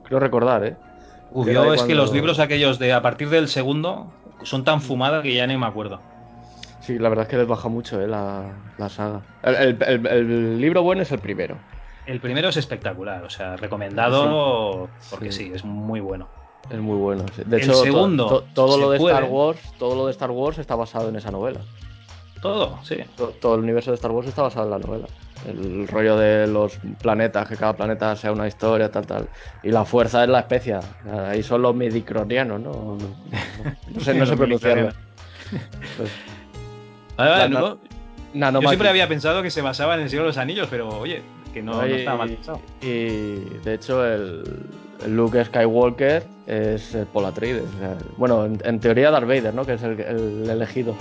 Creo 0.04 0.20
recordar, 0.20 0.66
¿eh? 0.66 0.78
Uf, 1.30 1.48
Que 1.48 1.54
yo 1.54 1.74
es 1.74 1.84
que 1.84 1.94
cuando- 1.94 1.96
los 1.96 2.12
libros 2.12 2.40
aquellos 2.40 2.80
de 2.80 2.92
a 2.94 3.02
partir 3.02 3.30
del 3.30 3.48
segundo 3.48 4.14
son 4.44 4.64
tan 4.64 4.82
fumadas 4.82 5.24
que 5.24 5.34
ya 5.34 5.48
ni 5.48 5.58
me 5.58 5.66
acuerdo. 5.68 6.11
Sí, 6.82 6.98
la 7.00 7.10
verdad 7.10 7.24
es 7.24 7.30
que 7.30 7.38
les 7.38 7.48
baja 7.48 7.70
mucho, 7.70 8.02
¿eh? 8.02 8.08
La, 8.08 8.44
la 8.78 8.90
saga. 8.90 9.22
El, 9.44 9.56
el- 9.56 9.84
el- 9.84 10.08
el 10.08 10.62
libro 10.62 10.82
bueno 10.84 11.02
es 11.04 11.12
el 11.12 11.20
primero. 11.20 11.58
El 12.08 12.20
primero 12.20 12.50
es 12.50 12.58
espectacular, 12.58 13.24
o 13.24 13.30
sea, 13.30 13.56
recomendado 13.56 14.90
porque 15.10 15.32
Sí. 15.32 15.46
sí, 15.46 15.52
es 15.54 15.64
muy 15.64 16.00
bueno. 16.00 16.28
Es 16.70 16.80
muy 16.80 16.98
bueno. 16.98 17.26
sí. 17.36 17.44
De 17.46 17.58
hecho, 17.58 17.74
segundo 17.76 18.28
to- 18.28 18.44
todo 18.54 18.78
lo 18.78 18.90
de 18.92 18.98
puede. 18.98 19.16
Star 19.16 19.30
Wars, 19.30 19.60
todo 19.78 19.96
lo 19.96 20.06
de 20.06 20.12
Star 20.12 20.32
Wars 20.32 20.58
está 20.58 20.76
basado 20.76 21.10
en 21.10 21.16
esa 21.16 21.32
novela. 21.32 21.62
Todo, 22.42 22.80
sí. 22.84 22.98
To- 23.16 23.28
Todo 23.40 23.56
el 23.56 23.62
universo 23.62 23.92
de 23.92 23.96
Star 23.96 24.12
Wars 24.12 24.28
está 24.28 24.42
basado 24.42 24.66
en 24.66 24.72
la 24.72 24.80
novela. 24.80 25.08
El 25.48 25.88
rollo 25.88 26.18
de 26.18 26.48
los 26.48 26.78
planetas, 27.02 27.48
que 27.48 27.56
cada 27.56 27.74
planeta 27.74 28.16
sea 28.16 28.32
una 28.32 28.48
historia, 28.48 28.90
tal, 28.92 29.06
tal. 29.06 29.28
Y 29.64 29.70
la 29.70 29.86
fuerza 29.86 30.24
es 30.24 30.30
la 30.30 30.40
especia. 30.40 30.80
Ahí 31.28 31.44
son 31.44 31.62
los 31.62 31.76
midicronianos, 31.76 32.60
¿no? 32.62 32.72
No, 32.72 32.98
no 33.94 34.00
sé, 34.00 34.14
no 34.16 34.26
sé 34.26 34.36
pronunciarlo. 34.38 34.90
Pues, 35.98 36.10
No, 37.18 37.78
na- 38.34 38.52
yo 38.62 38.68
siempre 38.70 38.90
había 38.90 39.08
pensado 39.08 39.44
que 39.44 39.52
se 39.52 39.62
basaba 39.62 39.96
en 39.96 40.02
el 40.02 40.10
Señor 40.10 40.24
de 40.24 40.30
los 40.30 40.38
Anillos, 40.38 40.68
pero 40.70 40.88
oye, 40.88 41.22
que 41.54 41.62
no, 41.62 41.82
no 41.82 41.88
y, 41.88 41.92
estaba 41.94 42.18
mal 42.20 42.30
pensado. 42.30 42.62
y, 42.82 43.36
de 43.64 43.74
hecho 43.74 44.06
el, 44.06 44.44
Luke 45.08 45.44
Skywalker 45.44 46.24
es 46.48 46.96
el 46.96 47.08
sea, 47.80 47.98
bueno, 48.18 48.46
en, 48.46 48.60
en 48.64 48.80
teoría 48.80 49.12
Darth 49.12 49.28
Vader, 49.28 49.54
¿no? 49.54 49.66
Que 49.66 49.74
es 49.74 49.84
el, 49.84 50.00
el 50.00 50.50
elegido. 50.50 50.96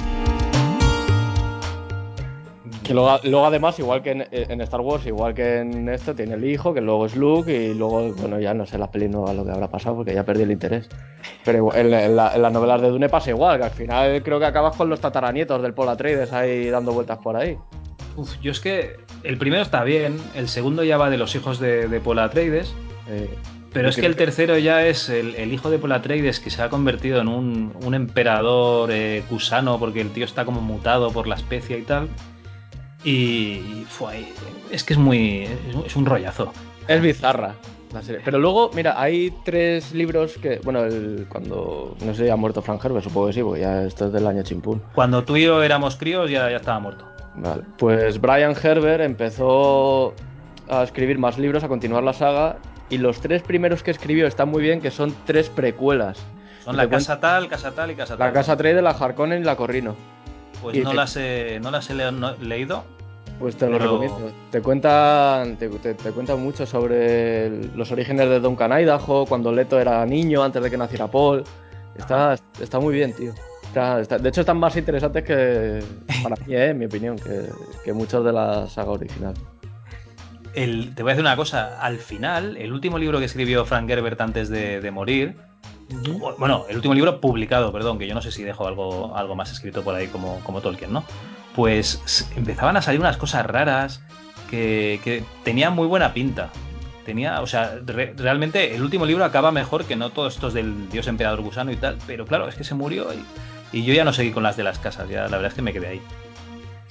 Que 2.91 2.95
luego, 2.95 3.20
luego 3.22 3.47
además, 3.47 3.78
igual 3.78 4.03
que 4.03 4.11
en, 4.11 4.26
en 4.32 4.61
Star 4.62 4.80
Wars, 4.80 5.07
igual 5.07 5.32
que 5.32 5.59
en 5.59 5.88
esto, 5.88 6.12
tiene 6.12 6.34
el 6.34 6.45
hijo, 6.45 6.74
que 6.74 6.80
luego 6.80 7.07
es 7.07 7.14
Luke, 7.14 7.53
y 7.66 7.72
luego, 7.72 8.12
bueno, 8.14 8.41
ya 8.41 8.53
no 8.53 8.66
sé 8.66 8.78
las 8.78 8.88
pelis 8.88 9.09
nuevas 9.09 9.36
lo 9.36 9.45
que 9.45 9.53
habrá 9.53 9.68
pasado, 9.68 9.95
porque 9.95 10.12
ya 10.12 10.24
perdí 10.24 10.43
el 10.43 10.51
interés. 10.51 10.88
Pero 11.45 11.72
en, 11.72 11.95
en 11.95 12.16
la- 12.16 12.34
en 12.34 12.43
las 12.43 12.53
novelas 12.53 12.82
de 12.82 12.88
Dune 12.88 13.09
pasa 13.09 13.30
igual, 13.30 13.59
que 13.59 13.64
al 13.66 13.70
final 13.70 14.22
creo 14.24 14.41
que 14.41 14.47
acabas 14.47 14.74
con 14.74 14.88
los 14.88 14.99
tataranietos 14.99 15.62
del 15.62 15.72
Paul 15.72 15.88
Atreides 15.91 16.32
ahí 16.32 16.68
dando 16.68 16.91
vueltas 16.91 17.18
por 17.18 17.36
ahí. 17.36 17.57
Uf, 18.16 18.41
yo 18.43 18.51
es 18.51 18.59
que 18.59 18.97
el 19.22 19.38
primero 19.38 19.62
está 19.62 19.84
bien, 19.84 20.16
el 20.34 20.49
segundo 20.49 20.82
ya 20.82 20.97
va 20.97 21.11
de 21.11 21.16
los 21.16 21.32
hijos 21.36 21.61
de, 21.61 21.86
de 21.86 22.20
Atreides, 22.20 22.74
Eh, 23.09 23.30
pero 23.72 23.88
es 23.88 23.95
que 23.97 24.07
el 24.07 24.16
tercero 24.16 24.59
ya 24.59 24.84
es 24.84 25.09
el, 25.09 25.36
el 25.36 25.53
hijo 25.53 25.70
de 25.70 25.78
Paul 25.78 25.93
Atreides 25.93 26.41
que 26.41 26.51
se 26.51 26.61
ha 26.61 26.68
convertido 26.70 27.20
en 27.20 27.28
un, 27.28 27.72
un 27.84 27.95
emperador 27.95 28.91
eh, 28.91 29.22
cusano 29.28 29.78
porque 29.78 30.01
el 30.01 30.11
tío 30.11 30.24
está 30.24 30.45
como 30.45 30.61
mutado 30.61 31.12
por 31.12 31.28
la 31.28 31.36
especie 31.36 31.78
y 31.78 31.82
tal. 31.82 32.09
Y, 33.05 33.85
fue, 33.89 34.27
es 34.71 34.85
que 34.85 34.93
es 34.93 34.99
muy. 34.99 35.49
es 35.87 35.97
un- 35.97 36.07
rollazo. 36.07 36.53
Es 36.87 37.01
bizarra 37.01 37.55
la 37.95 38.03
serie. 38.03 38.21
Pero 38.25 38.39
luego, 38.39 38.71
mira, 38.75 39.01
hay 39.01 39.33
tres 39.45 39.93
libros 39.93 40.37
que. 40.37 40.61
Bueno, 40.63 40.85
el, 40.85 41.27
cuando. 41.29 41.97
No 42.05 42.15
sé 42.15 42.25
si 42.25 42.31
ha 42.31 42.37
muerto 42.37 42.61
Frank 42.63 42.85
Herbert, 42.85 43.05
supongo 43.05 43.29
que 43.29 43.33
sí, 43.33 43.43
porque 43.43 43.61
ya 43.61 43.85
esto 43.85 44.07
es 44.07 44.13
del 44.13 44.27
año 44.27 44.43
chimpún. 44.43 44.83
Cuando 44.95 45.25
tú 45.25 45.37
y 45.37 45.45
yo 45.45 45.63
éramos 45.63 45.97
críos 45.97 46.31
ya, 46.31 46.51
ya 46.51 46.57
estaba 46.57 46.79
muerto. 46.79 47.07
Vale. 47.37 47.63
Pues 47.79 48.21
Brian 48.21 48.55
Herbert 48.61 49.03
empezó 49.03 50.15
a 50.69 50.83
escribir 50.83 51.19
más 51.19 51.39
libros, 51.39 51.65
a 51.65 51.69
continuar 51.69 52.03
la 52.03 52.13
saga. 52.13 52.57
Y 52.91 52.99
los 52.99 53.21
tres 53.21 53.43
primeros 53.43 53.83
que 53.85 53.93
escribió 53.93 54.27
están 54.27 54.49
muy 54.49 54.63
bien, 54.63 54.81
que 54.81 54.91
son 54.91 55.15
tres 55.25 55.49
precuelas. 55.49 56.19
Son 56.65 56.77
la 56.77 56.89
casa 56.89 57.21
tal, 57.21 57.49
casa 57.49 57.71
tal 57.71 57.93
y 57.93 57.95
casa 57.95 58.17
tal. 58.17 58.27
La 58.27 58.33
Casa 58.35 58.57
Trade, 58.57 58.83
la 58.83 58.91
Harkonnen 58.91 59.41
y 59.43 59.45
la 59.45 59.57
Corrino. 59.57 59.95
Pues 60.63 60.77
no 60.83 60.91
te- 60.91 60.97
las 60.97 61.17
he, 61.17 61.59
no 61.63 61.71
las 61.71 61.89
he 61.91 61.95
le- 61.95 62.13
no- 62.13 62.35
leído. 62.37 62.85
Pues 63.39 63.57
te 63.57 63.67
lo 63.67 63.79
Pero- 63.79 63.99
recomiendo. 64.01 64.33
Te 64.51 64.61
cuentan, 64.61 65.57
te, 65.57 65.69
te- 65.71 65.95
te 65.95 66.11
cuentan 66.13 66.43
mucho 66.43 66.67
sobre 66.67 67.47
el- 67.47 67.71
los 67.75 67.91
orígenes 67.91 68.29
de 68.29 68.39
Duncan 68.41 68.71
Idaho, 68.73 69.25
cuando 69.27 69.51
Leto 69.53 69.81
era 69.81 70.05
niño, 70.05 70.43
antes 70.43 70.63
de 70.63 70.71
que 70.71 70.77
naciera 70.77 71.07
Paul. 71.07 71.45
Está, 71.97 72.37
está 72.61 72.79
muy 72.81 72.95
bien, 72.95 73.15
tío. 73.15 73.33
Está- 73.63 74.01
está- 74.01 74.19
de 74.19 74.29
hecho, 74.29 74.41
están 74.41 74.59
más 74.59 74.77
interesantes 74.77 75.25
que, 75.25 75.83
para 76.23 76.37
mí, 76.45 76.55
eh, 76.55 76.71
en 76.71 76.79
mi 76.79 76.85
opinión, 76.87 77.17
que, 77.17 77.47
que 77.85 77.93
muchos 77.93 78.25
de 78.25 78.33
la 78.33 78.69
saga 78.69 78.91
original. 78.91 79.35
El- 80.55 80.95
te 80.95 81.03
voy 81.03 81.11
a 81.11 81.15
decir 81.15 81.25
una 81.25 81.37
cosa. 81.37 81.81
Al 81.81 81.99
final, 81.99 82.57
el 82.57 82.73
último 82.73 82.99
libro 82.99 83.19
que 83.21 83.25
escribió 83.27 83.65
Frank 83.65 83.89
Herbert 83.89 84.21
antes 84.21 84.49
de, 84.49 84.81
de 84.81 84.91
morir. 84.91 85.37
Bueno, 86.38 86.64
el 86.68 86.76
último 86.76 86.95
libro 86.95 87.20
publicado, 87.20 87.72
perdón, 87.72 87.99
que 87.99 88.07
yo 88.07 88.14
no 88.14 88.22
sé 88.22 88.30
si 88.30 88.43
dejo 88.43 88.66
algo, 88.66 89.16
algo 89.16 89.34
más 89.34 89.51
escrito 89.51 89.82
por 89.82 89.95
ahí 89.95 90.07
como, 90.09 90.41
como 90.41 90.61
Tolkien, 90.61 90.93
¿no? 90.93 91.05
Pues 91.55 92.26
empezaban 92.36 92.76
a 92.76 92.82
salir 92.82 93.01
unas 93.01 93.16
cosas 93.16 93.45
raras 93.47 94.01
que, 94.49 95.01
que 95.03 95.24
tenían 95.45 95.74
muy 95.74 95.86
buena 95.86 96.12
pinta. 96.14 96.51
Tenía, 97.05 97.41
o 97.41 97.47
sea, 97.47 97.74
re- 97.84 98.14
realmente 98.16 98.74
el 98.74 98.82
último 98.82 99.05
libro 99.07 99.24
acaba 99.24 99.51
mejor 99.51 99.84
que 99.84 99.97
no 99.97 100.11
todos 100.11 100.34
estos 100.34 100.55
del 100.55 100.88
dios 100.91 101.07
emperador 101.09 101.41
gusano 101.41 101.72
y 101.72 101.76
tal, 101.76 101.97
pero 102.07 102.24
claro, 102.24 102.47
es 102.49 102.55
que 102.55 102.62
se 102.62 102.74
murió 102.74 103.09
y, 103.72 103.78
y 103.78 103.84
yo 103.84 103.93
ya 103.95 104.05
no 104.05 104.12
seguí 104.12 104.30
con 104.30 104.43
las 104.45 104.57
de 104.57 104.62
las 104.64 104.78
casas, 104.78 105.09
ya 105.09 105.22
la 105.22 105.30
verdad 105.30 105.47
es 105.47 105.55
que 105.55 105.62
me 105.62 105.72
quedé 105.72 105.88
ahí. 105.88 106.03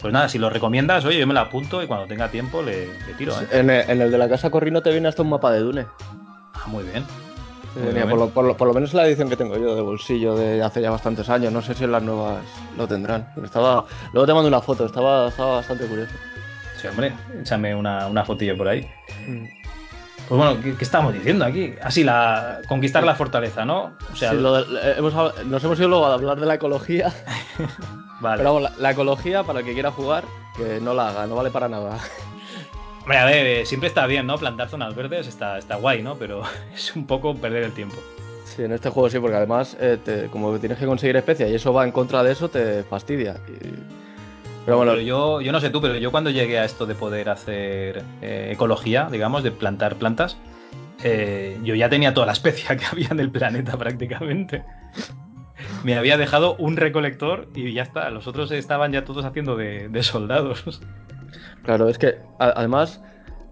Pues 0.01 0.11
nada, 0.13 0.27
si 0.29 0.39
lo 0.39 0.49
recomiendas, 0.49 1.05
oye, 1.05 1.19
yo 1.19 1.27
me 1.27 1.33
la 1.33 1.41
apunto 1.41 1.83
y 1.83 1.87
cuando 1.87 2.07
tenga 2.07 2.29
tiempo 2.29 2.61
le, 2.61 2.87
le 2.87 3.13
tiro, 3.17 3.33
¿eh? 3.39 3.47
En 3.51 3.69
el, 3.69 3.89
en 3.89 4.01
el 4.01 4.11
de 4.11 4.17
la 4.17 4.27
Casa 4.29 4.49
Corrino 4.49 4.81
te 4.81 4.91
viene 4.91 5.07
hasta 5.07 5.21
un 5.21 5.29
mapa 5.29 5.51
de 5.51 5.59
Dune. 5.59 5.85
Ah, 6.53 6.63
muy 6.67 6.83
bien. 6.85 7.03
Por, 8.09 8.19
lo, 8.19 8.29
por 8.29 8.45
lo- 8.45 8.57
por 8.57 8.67
lo 8.67 8.73
menos 8.73 8.93
la 8.93 9.05
edición 9.07 9.29
que 9.29 9.35
tengo 9.37 9.57
yo 9.57 9.75
de 9.75 9.81
bolsillo 9.81 10.35
de 10.35 10.61
hace 10.63 10.81
ya 10.81 10.91
bastantes 10.91 11.29
años. 11.29 11.51
No 11.53 11.61
sé 11.61 11.73
si 11.75 11.83
en 11.83 11.91
las 11.91 12.03
nuevas 12.03 12.37
lo 12.77 12.87
tendrán. 12.87 13.27
Estaba, 13.43 13.85
luego 14.13 14.25
te 14.27 14.33
mando 14.33 14.47
una 14.47 14.61
foto, 14.61 14.85
estaba, 14.85 15.27
estaba 15.29 15.55
bastante 15.57 15.85
curioso. 15.85 16.13
Sí, 16.81 16.87
hombre, 16.87 17.13
échame 17.41 17.75
una, 17.75 18.07
una 18.07 18.23
fotillo 18.25 18.57
por 18.57 18.67
ahí. 18.69 18.87
Pues 20.27 20.37
bueno, 20.39 20.61
¿qué, 20.61 20.75
qué 20.75 20.83
estamos 20.83 21.13
diciendo 21.13 21.43
aquí? 21.45 21.73
Así, 21.81 22.03
la 22.03 22.59
conquistar 22.67 23.03
la 23.03 23.15
fortaleza, 23.15 23.65
¿no? 23.65 23.93
O 24.11 24.15
sea, 24.15 24.31
Sí, 24.31 24.37
lo 24.37 24.53
de- 24.63 24.79
eh, 24.91 24.95
hemos 24.97 25.13
nos 25.45 25.63
hemos 25.63 25.79
ido 25.79 25.87
luego 25.89 26.05
a 26.05 26.13
hablar 26.13 26.39
de 26.39 26.45
la 26.45 26.53
ecología. 26.55 27.11
vale. 28.21 28.37
Pero 28.37 28.53
vamos, 28.53 28.61
la, 28.71 28.77
la 28.77 28.91
ecología, 28.91 29.43
para 29.43 29.59
el 29.59 29.65
que 29.65 29.73
quiera 29.73 29.91
jugar, 29.91 30.23
que 30.55 30.79
no 30.79 30.93
la 30.93 31.09
haga, 31.09 31.25
no 31.27 31.35
vale 31.35 31.49
para 31.49 31.67
nada. 31.67 31.97
Hombre, 33.09 33.17
a 33.21 33.25
ver, 33.25 33.47
eh, 33.47 33.65
siempre 33.65 33.87
está 33.89 34.05
bien, 34.05 34.27
¿no? 34.27 34.37
Plantar 34.37 34.69
zonas 34.69 34.93
verdes 34.93 35.25
está, 35.25 35.57
está 35.57 35.77
guay, 35.77 36.03
¿no? 36.03 36.13
Pero 36.19 36.43
es 36.75 36.95
un 36.95 37.07
poco 37.07 37.33
perder 37.35 37.63
el 37.63 37.71
tiempo. 37.71 37.95
Sí, 38.45 38.61
en 38.61 38.71
este 38.71 38.91
juego 38.91 39.09
sí, 39.09 39.17
porque 39.17 39.35
además, 39.35 39.75
eh, 39.79 39.97
te- 40.05 40.27
como 40.27 40.59
tienes 40.59 40.77
que 40.77 40.85
conseguir 40.85 41.15
especias 41.15 41.49
y 41.49 41.55
eso 41.55 41.73
va 41.73 41.85
en 41.85 41.91
contra 41.91 42.21
de 42.21 42.31
eso, 42.33 42.49
te 42.49 42.83
fastidia. 42.83 43.37
Y- 43.47 43.67
Pero 44.63 44.77
bueno, 44.77 44.91
Pero 44.91 45.01
yo, 45.01 45.41
yo 45.41 45.51
no 45.51 45.59
sé 45.59 45.71
tú, 45.71 45.81
pero 45.81 45.95
yo 45.95 46.11
cuando 46.11 46.29
llegué 46.29 46.59
a 46.59 46.65
esto 46.65 46.85
de 46.85 46.93
poder 46.93 47.29
hacer 47.31 48.03
eh, 48.21 48.49
ecología, 48.53 49.07
digamos, 49.11 49.41
de 49.41 49.49
plantar 49.53 49.95
plantas, 49.95 50.37
yo 51.63 51.73
ya 51.73 51.89
tenía 51.89 52.13
toda 52.13 52.27
la 52.27 52.33
especia 52.33 52.77
que 52.77 52.85
había 52.85 53.07
en 53.09 53.19
el 53.21 53.31
planeta 53.31 53.75
prácticamente. 53.75 54.63
Me 55.83 55.95
había 55.97 56.15
dejado 56.17 56.55
un 56.57 56.77
recolector 56.77 57.47
y 57.55 57.73
ya 57.73 57.81
está. 57.81 58.11
Los 58.11 58.27
otros 58.27 58.51
estaban 58.51 58.91
ya 58.91 59.03
todos 59.03 59.25
haciendo 59.25 59.55
de, 59.55 59.89
de 59.89 60.03
soldados. 60.03 60.79
Claro, 61.63 61.89
es 61.89 61.97
que 61.97 62.17
además, 62.39 63.01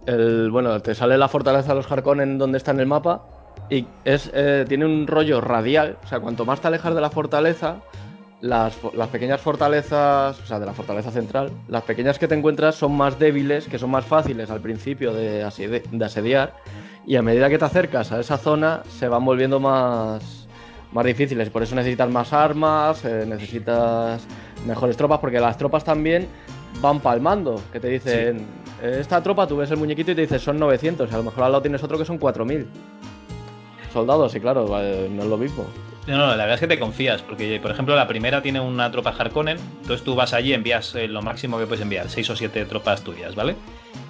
el, 0.06 0.50
bueno, 0.52 0.82
te 0.82 0.96
sale 0.96 1.18
la 1.18 1.28
fortaleza 1.28 1.70
de 1.70 1.76
los 1.76 1.92
Harkonnen 1.92 2.38
donde 2.38 2.58
está 2.58 2.72
en 2.72 2.80
el 2.80 2.88
mapa 2.88 3.24
y 3.70 3.86
es, 4.06 4.32
eh, 4.34 4.66
tiene 4.68 4.86
un 4.86 5.08
rollo 5.08 5.42
radial, 5.42 5.98
o 6.04 6.08
sea, 6.08 6.20
cuanto 6.20 6.46
más 6.46 6.62
te 6.62 6.68
alejas 6.68 6.96
de 6.96 7.02
la 7.02 7.10
fortaleza, 7.10 7.78
las, 8.40 8.78
las 8.94 9.10
pequeñas 9.10 9.42
fortalezas, 9.42 10.40
o 10.40 10.46
sea, 10.46 10.60
de 10.60 10.66
la 10.66 10.74
fortaleza 10.74 11.12
central, 11.12 11.52
las 11.68 11.84
pequeñas 11.84 12.20
que 12.20 12.28
te 12.28 12.36
encuentras 12.36 12.76
son 12.76 12.96
más 12.96 13.20
débiles, 13.20 13.68
que 13.68 13.80
son 13.80 13.90
más 13.92 14.06
fáciles 14.06 14.50
al 14.50 14.62
principio 14.62 15.14
de 15.14 15.44
asediar 15.44 16.54
y 17.08 17.16
a 17.16 17.22
medida 17.22 17.50
que 17.50 17.58
te 17.58 17.66
acercas 17.66 18.12
a 18.12 18.20
esa 18.20 18.38
zona 18.38 18.84
se 18.90 19.08
van 19.08 19.24
volviendo 19.24 19.62
más, 19.62 20.48
más 20.92 21.06
difíciles. 21.06 21.50
Por 21.50 21.64
eso 21.64 21.74
necesitas 21.74 22.10
más 22.10 22.34
armas, 22.34 23.04
eh, 23.06 23.26
necesitas 23.26 24.28
mejores 24.66 24.98
tropas, 24.98 25.20
porque 25.20 25.40
las 25.40 25.58
tropas 25.58 25.86
también 25.86 26.28
van 26.82 27.00
palmando, 27.00 27.62
que 27.72 27.80
te 27.80 27.88
dicen, 27.90 28.46
"Eh, 28.82 28.98
esta 29.00 29.22
tropa, 29.24 29.48
tú 29.48 29.58
ves 29.58 29.72
el 29.72 29.78
muñequito 29.78 30.12
y 30.12 30.16
te 30.16 30.22
dices, 30.22 30.42
son 30.42 30.58
900, 30.60 31.10
y 31.10 31.14
a 31.14 31.18
lo 31.18 31.24
mejor 31.24 31.44
al 31.44 31.52
lado 31.52 31.62
tienes 31.62 31.82
otro 31.84 31.98
que 31.98 32.06
son 32.06 32.18
4000 32.18 32.68
soldados, 33.94 34.36
y 34.36 34.40
claro, 34.40 34.68
no 34.68 35.24
es 35.24 35.30
lo 35.30 35.38
mismo. 35.38 35.66
No, 36.08 36.16
no, 36.18 36.28
la 36.28 36.36
verdad 36.38 36.54
es 36.54 36.60
que 36.62 36.68
te 36.68 36.80
confías, 36.80 37.22
porque 37.22 37.60
por 37.62 37.72
ejemplo 37.72 37.94
la 37.96 38.08
primera 38.08 38.42
tiene 38.42 38.62
una 38.62 38.90
tropa 38.92 39.10
Harkonnen, 39.18 39.58
entonces 39.82 40.06
tú 40.06 40.16
vas 40.16 40.34
allí, 40.34 40.54
envías 40.54 40.96
eh, 40.96 41.08
lo 41.08 41.22
máximo 41.22 41.58
que 41.60 41.66
puedes 41.66 41.82
enviar, 41.82 42.10
seis 42.10 42.30
o 42.30 42.36
siete 42.36 42.64
tropas 42.66 43.02
tuyas, 43.04 43.36
¿vale? 43.36 43.56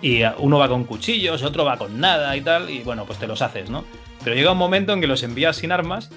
Y 0.01 0.21
eh, 0.21 0.31
uno 0.37 0.59
va 0.59 0.67
con 0.67 0.83
cuchillos, 0.83 1.41
otro 1.41 1.65
va 1.65 1.77
con 1.77 1.99
nada 1.99 2.35
y 2.37 2.41
tal, 2.41 2.69
y 2.69 2.83
bueno, 2.83 3.05
pues 3.05 3.17
te 3.17 3.25
los 3.25 3.41
haces, 3.41 3.71
¿no? 3.71 3.83
Pero 4.23 4.35
llega 4.35 4.51
un 4.51 4.59
momento 4.59 4.93
en 4.93 5.01
que 5.01 5.07
los 5.07 5.23
envías 5.23 5.55
sin 5.55 5.71
armas 5.71 6.09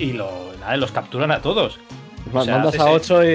y 0.00 0.14
lo, 0.14 0.30
nada, 0.58 0.76
los 0.78 0.90
capturan 0.90 1.30
a 1.30 1.40
todos. 1.42 1.78
O 2.34 2.42
sea, 2.42 2.54
Mandas 2.56 2.78
a 2.80 2.84
el- 2.90 2.96
8 2.96 3.24
y, 3.24 3.28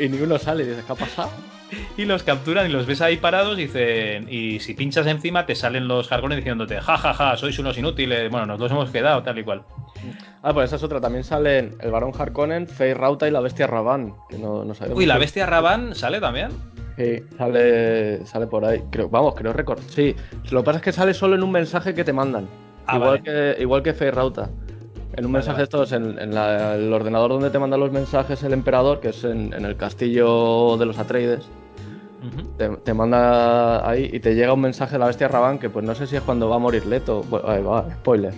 y- 0.00 0.04
y 0.04 0.08
ni 0.08 0.20
uno 0.20 0.38
sale, 0.38 0.62
y 0.64 0.66
dices, 0.68 0.84
¿qué 0.86 0.92
ha 0.92 0.96
pasado? 0.96 1.30
Y 1.96 2.04
los 2.04 2.22
capturan 2.22 2.68
y 2.68 2.72
los 2.72 2.86
ves 2.86 3.00
ahí 3.00 3.16
parados 3.16 3.58
y 3.58 3.62
dicen, 3.62 4.26
y 4.30 4.60
si 4.60 4.74
pinchas 4.74 5.06
encima 5.06 5.46
te 5.46 5.54
salen 5.54 5.88
los 5.88 6.10
Harkonnen 6.10 6.38
diciéndote, 6.38 6.80
ja, 6.80 6.96
ja, 6.96 7.14
ja, 7.14 7.36
sois 7.36 7.58
unos 7.58 7.78
inútiles, 7.78 8.30
bueno, 8.30 8.46
nos 8.46 8.60
los 8.60 8.70
hemos 8.70 8.90
quedado, 8.90 9.22
tal 9.22 9.38
y 9.38 9.44
cual. 9.44 9.62
Ah, 10.42 10.52
pues 10.52 10.66
esa 10.66 10.76
es 10.76 10.82
otra, 10.82 11.00
también 11.00 11.24
salen 11.24 11.76
el 11.80 11.90
varón 11.90 12.12
Harkonnen, 12.16 12.68
Fey 12.68 12.94
Rauta 12.94 13.26
y 13.26 13.30
la 13.30 13.40
bestia 13.40 13.66
Raban, 13.66 14.14
que 14.28 14.38
no, 14.38 14.64
no 14.64 14.74
sabemos. 14.74 14.98
Uy, 14.98 15.06
la 15.06 15.18
bestia 15.18 15.46
Raban 15.46 15.94
sale 15.94 16.20
también. 16.20 16.50
Sí, 16.96 17.22
sale, 17.36 18.24
sale 18.24 18.46
por 18.46 18.64
ahí. 18.64 18.82
Creo, 18.90 19.08
vamos, 19.08 19.34
creo 19.34 19.52
recordar. 19.52 19.84
Sí, 19.90 20.14
lo 20.50 20.60
que 20.60 20.64
pasa 20.64 20.78
es 20.78 20.84
que 20.84 20.92
sale 20.92 21.14
solo 21.14 21.34
en 21.34 21.42
un 21.42 21.50
mensaje 21.50 21.94
que 21.94 22.04
te 22.04 22.12
mandan. 22.12 22.48
Ah, 22.86 22.96
igual, 22.96 23.10
vale. 23.10 23.22
que, 23.22 23.62
igual 23.62 23.82
que 23.82 23.92
Fey 23.92 24.10
Rauta. 24.10 24.48
En 25.16 25.24
un 25.24 25.32
Vale, 25.32 25.38
mensaje 25.40 25.52
vale. 25.54 25.64
estos, 25.64 25.92
en, 25.92 26.18
en 26.18 26.34
la- 26.34 26.74
el 26.74 26.92
ordenador 26.92 27.30
donde 27.30 27.50
te 27.50 27.58
manda 27.58 27.76
los 27.76 27.90
mensajes 27.90 28.42
el 28.42 28.52
emperador, 28.52 29.00
que 29.00 29.08
es 29.08 29.24
en, 29.24 29.52
en 29.54 29.64
el 29.64 29.76
castillo 29.76 30.76
de 30.76 30.84
los 30.86 30.98
Atreides, 30.98 31.46
te, 32.58 32.68
te 32.68 32.92
manda 32.94 33.88
ahí 33.88 34.10
y 34.12 34.20
te 34.20 34.34
llega 34.34 34.52
un 34.52 34.60
mensaje 34.60 34.92
de 34.92 34.98
la 34.98 35.06
bestia 35.06 35.28
Raban 35.28 35.58
que 35.58 35.70
pues 35.70 35.84
no 35.84 35.94
sé 35.94 36.06
si 36.06 36.16
es 36.16 36.22
cuando 36.22 36.48
va 36.48 36.56
a 36.56 36.58
morir 36.58 36.84
Leto. 36.86 37.22
Bueno, 37.22 37.48
ahí 37.48 37.62
va, 37.62 37.84
spoiler. 37.94 38.34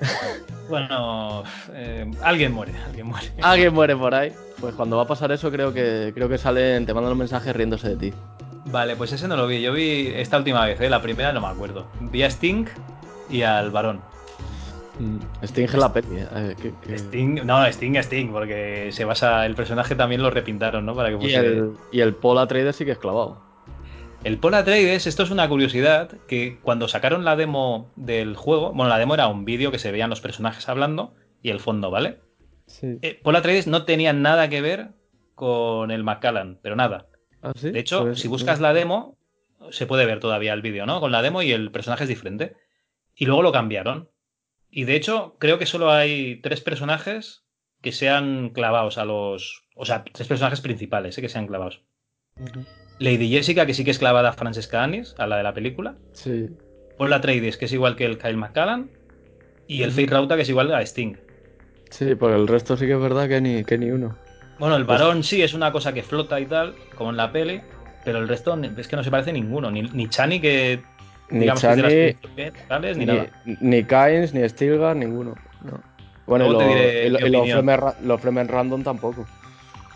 Bueno, 0.68 1.44
eh, 1.74 2.10
alguien 2.22 2.52
muere, 2.52 2.72
alguien 2.84 3.06
muere. 3.06 3.30
Alguien 3.40 3.72
muere 3.72 3.94
por 3.94 4.12
ahí. 4.12 4.32
Pues 4.60 4.74
cuando 4.74 4.96
va 4.96 5.04
a 5.04 5.06
pasar 5.06 5.30
eso 5.30 5.48
creo 5.52 5.72
que 5.72 6.10
creo 6.12 6.28
que 6.28 6.38
salen, 6.38 6.84
te 6.86 6.92
mandan 6.92 7.10
los 7.10 7.18
mensajes 7.18 7.54
riéndose 7.54 7.90
de 7.90 7.96
ti. 7.96 8.12
Vale, 8.64 8.96
pues 8.96 9.12
ese 9.12 9.28
no 9.28 9.36
lo 9.36 9.46
vi. 9.46 9.62
Yo 9.62 9.72
vi 9.72 10.08
esta 10.12 10.38
última 10.38 10.66
vez, 10.66 10.80
¿eh? 10.80 10.90
la 10.90 11.00
primera 11.00 11.32
no 11.32 11.40
me 11.40 11.46
acuerdo. 11.46 11.86
Vi 12.00 12.24
a 12.24 12.26
Sting 12.30 12.64
y 13.30 13.42
al 13.42 13.70
varón. 13.70 14.00
Sting 15.42 15.68
en 15.72 15.80
la 15.80 15.92
peli. 15.92 16.08
eh, 16.18 16.54
que- 16.60 16.72
que- 16.86 16.98
Sting, 16.98 17.40
no, 17.44 17.64
Sting, 17.66 17.96
Sting, 17.96 18.30
porque 18.32 18.88
se 18.92 19.04
basa. 19.04 19.44
El 19.46 19.54
personaje 19.54 19.94
también 19.94 20.22
lo 20.22 20.30
repintaron, 20.30 20.86
¿no? 20.86 20.94
Para 20.94 21.10
que 21.10 21.26
Y 21.26 21.34
el, 21.34 21.72
y 21.92 22.00
el 22.00 22.14
Paul 22.14 22.38
Atreides 22.38 22.76
sí 22.76 22.84
que 22.84 22.92
es 22.92 22.98
clavado. 22.98 23.42
El 24.24 24.38
Paul 24.38 24.54
Atreides, 24.54 25.06
esto 25.06 25.22
es 25.22 25.30
una 25.30 25.48
curiosidad, 25.48 26.10
que 26.26 26.58
cuando 26.62 26.88
sacaron 26.88 27.24
la 27.24 27.36
demo 27.36 27.92
del 27.96 28.34
juego, 28.34 28.72
bueno, 28.72 28.88
la 28.88 28.98
demo 28.98 29.14
era 29.14 29.28
un 29.28 29.44
vídeo 29.44 29.70
que 29.70 29.78
se 29.78 29.92
veían 29.92 30.10
los 30.10 30.20
personajes 30.20 30.68
hablando 30.68 31.14
y 31.42 31.50
el 31.50 31.60
fondo, 31.60 31.90
¿vale? 31.90 32.20
Sí. 32.66 32.98
Eh, 33.02 33.20
Paul 33.22 33.36
Atreides 33.36 33.66
no 33.68 33.84
tenía 33.84 34.12
nada 34.12 34.48
que 34.48 34.60
ver 34.60 34.88
con 35.36 35.90
el 35.90 36.02
Macallan, 36.02 36.58
pero 36.62 36.74
nada. 36.74 37.06
¿Ah, 37.42 37.52
sí? 37.54 37.70
De 37.70 37.78
hecho, 37.78 38.02
Pues, 38.04 38.18
si 38.20 38.26
buscas 38.28 38.58
la 38.60 38.72
demo, 38.72 39.16
se 39.70 39.86
puede 39.86 40.06
ver 40.06 40.18
todavía 40.18 40.54
el 40.54 40.62
vídeo, 40.62 40.86
¿no? 40.86 40.98
Con 41.00 41.12
la 41.12 41.22
demo 41.22 41.42
y 41.42 41.52
el 41.52 41.70
personaje 41.70 42.04
es 42.04 42.08
diferente. 42.08 42.56
Y 43.14 43.26
luego 43.26 43.42
lo 43.42 43.52
cambiaron. 43.52 44.08
Y 44.78 44.84
de 44.84 44.94
hecho, 44.94 45.36
creo 45.38 45.58
que 45.58 45.64
solo 45.64 45.90
hay 45.90 46.36
tres 46.42 46.60
personajes 46.60 47.46
que 47.80 47.92
sean 47.92 48.50
clavados 48.50 48.98
a 48.98 49.06
los. 49.06 49.64
O 49.74 49.86
sea, 49.86 50.04
tres 50.04 50.28
personajes 50.28 50.60
principales, 50.60 51.16
¿eh? 51.16 51.22
que 51.22 51.30
sean 51.30 51.46
clavados. 51.46 51.80
Lady 52.98 53.30
Jessica, 53.30 53.64
que 53.64 53.72
sí 53.72 53.86
que 53.86 53.90
es 53.90 53.98
clavada 53.98 54.28
a 54.28 54.32
Francesca 54.34 54.82
Anis, 54.84 55.14
a 55.16 55.26
la 55.26 55.38
de 55.38 55.44
la 55.44 55.54
película. 55.54 55.96
Sí. 56.12 56.50
Paul 56.98 57.10
Atreides, 57.14 57.56
que 57.56 57.64
es 57.64 57.72
igual 57.72 57.96
que 57.96 58.04
el 58.04 58.18
Kyle 58.18 58.36
McCallan. 58.36 58.90
Y 59.66 59.82
el. 59.82 59.92
Fate 59.92 60.08
Rauta, 60.08 60.36
que 60.36 60.42
es 60.42 60.48
igual 60.50 60.70
a 60.74 60.82
Sting. 60.82 61.16
Sí, 61.88 62.14
por 62.14 62.32
el 62.32 62.46
resto 62.46 62.76
sí 62.76 62.84
que 62.84 62.92
es 62.92 63.00
verdad 63.00 63.28
que 63.30 63.40
ni, 63.40 63.64
que 63.64 63.78
ni 63.78 63.90
uno. 63.90 64.18
Bueno, 64.58 64.76
el 64.76 64.84
Pues- 64.84 65.00
varón 65.00 65.22
sí 65.24 65.40
es 65.40 65.54
una 65.54 65.72
cosa 65.72 65.94
que 65.94 66.02
flota 66.02 66.38
y 66.38 66.44
tal, 66.44 66.74
como 66.96 67.08
en 67.08 67.16
la 67.16 67.32
peli. 67.32 67.62
Pero 68.04 68.18
el 68.18 68.28
resto 68.28 68.56
es 68.76 68.88
que 68.88 68.94
no 68.96 69.02
se 69.02 69.10
parece 69.10 69.32
ninguno. 69.32 69.70
Ni, 69.70 69.80
ni 69.82 70.06
Chani, 70.08 70.38
que 70.38 70.82
Ni 71.30 71.52
Chani, 71.54 71.82
ni, 71.82 72.16
ni, 72.96 73.04
nada. 73.06 73.26
ni 73.44 73.84
Kynes, 73.84 74.32
ni 74.32 74.48
Stilgar, 74.48 74.94
ninguno. 74.96 75.34
No. 75.62 75.80
Bueno, 76.26 76.48
los 76.52 76.62
opinión. 76.62 77.64
Fremen, 77.66 77.94
los 78.04 78.20
Fremen 78.20 78.48
Random 78.48 78.82
tampoco. 78.82 79.26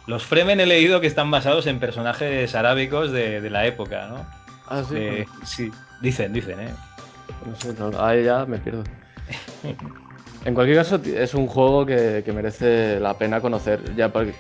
Los 0.07 0.25
Fremen 0.25 0.61
he 0.61 0.67
leído 0.67 1.01
que 1.01 1.07
están 1.07 1.31
basados 1.31 1.67
en 1.67 1.79
personajes 1.79 2.55
arábicos 2.55 3.13
de, 3.13 3.41
de 3.41 3.51
la 3.51 3.67
época, 3.67 4.09
¿no? 4.09 4.27
Ah, 4.67 4.83
sí. 4.89 4.95
De- 4.95 5.29
sí. 5.45 5.71
Dicen, 6.01 6.33
dicen, 6.33 6.59
¿eh? 6.61 6.71
No 7.47 7.55
sé, 7.57 7.75
no, 7.79 7.91
ahí 8.05 8.25
ya 8.25 8.45
me 8.47 8.59
pierdo. 8.59 8.83
En 10.45 10.55
cualquier 10.55 10.79
caso, 10.79 10.99
es 11.05 11.35
un 11.35 11.47
juego 11.47 11.85
que, 11.85 12.23
que 12.25 12.33
merece 12.33 12.99
la 12.99 13.15
pena 13.15 13.41
conocer. 13.41 13.95
Ya 13.95 14.11
porque 14.11 14.35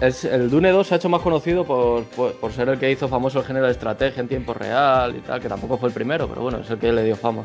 es, 0.00 0.24
el 0.24 0.50
Dune 0.50 0.70
2 0.70 0.86
se 0.86 0.94
ha 0.94 0.96
hecho 0.96 1.08
más 1.08 1.22
conocido 1.22 1.64
por, 1.64 2.04
por, 2.06 2.32
por 2.34 2.52
ser 2.52 2.68
el 2.68 2.78
que 2.78 2.90
hizo 2.90 3.06
famoso 3.06 3.38
el 3.38 3.44
género 3.44 3.66
de 3.66 3.72
estrategia 3.72 4.20
en 4.20 4.28
tiempo 4.28 4.52
real 4.52 5.14
y 5.16 5.20
tal, 5.20 5.40
que 5.40 5.48
tampoco 5.48 5.78
fue 5.78 5.88
el 5.88 5.94
primero, 5.94 6.28
pero 6.28 6.42
bueno, 6.42 6.58
es 6.58 6.70
el 6.70 6.78
que 6.78 6.92
le 6.92 7.04
dio 7.04 7.14
fama. 7.14 7.42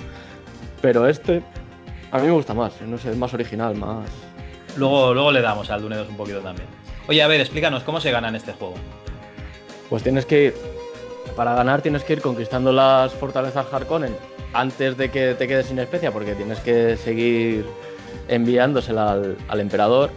Pero 0.82 1.08
este, 1.08 1.44
a 2.12 2.18
mí 2.18 2.26
me 2.26 2.32
gusta 2.32 2.56
más, 2.56 2.82
no 2.82 2.98
sé, 2.98 3.12
es 3.12 3.18
más 3.18 3.34
original, 3.34 3.76
más. 3.76 4.10
Luego, 4.76 5.14
luego 5.14 5.32
le 5.32 5.42
damos 5.42 5.70
al 5.70 5.82
Dune 5.82 5.98
2 5.98 6.10
un 6.10 6.18
poquito 6.18 6.40
también. 6.40 6.68
Oye, 7.08 7.22
a 7.22 7.28
ver, 7.28 7.42
explícanos, 7.42 7.84
¿cómo 7.84 8.02
se 8.02 8.12
gana 8.12 8.30
en 8.30 8.36
este 8.36 8.54
juego? 8.54 8.76
Pues 9.90 10.02
tienes 10.02 10.26
que 10.26 10.46
ir, 10.46 10.56
para 11.36 11.54
ganar 11.54 11.82
tienes 11.82 12.04
que 12.04 12.14
ir 12.14 12.22
conquistando 12.22 12.72
las 12.72 13.14
fortalezas 13.14 13.72
Harkonnen 13.72 14.16
antes 14.54 14.98
de 14.98 15.10
que 15.10 15.36
te 15.36 15.48
quedes 15.48 15.68
sin 15.68 15.78
especia, 15.78 16.12
porque 16.12 16.34
tienes 16.34 16.60
que 16.60 16.98
seguir 16.98 17.66
enviándosela 18.28 19.12
al, 19.12 19.38
al 19.48 19.60
emperador 19.60 20.10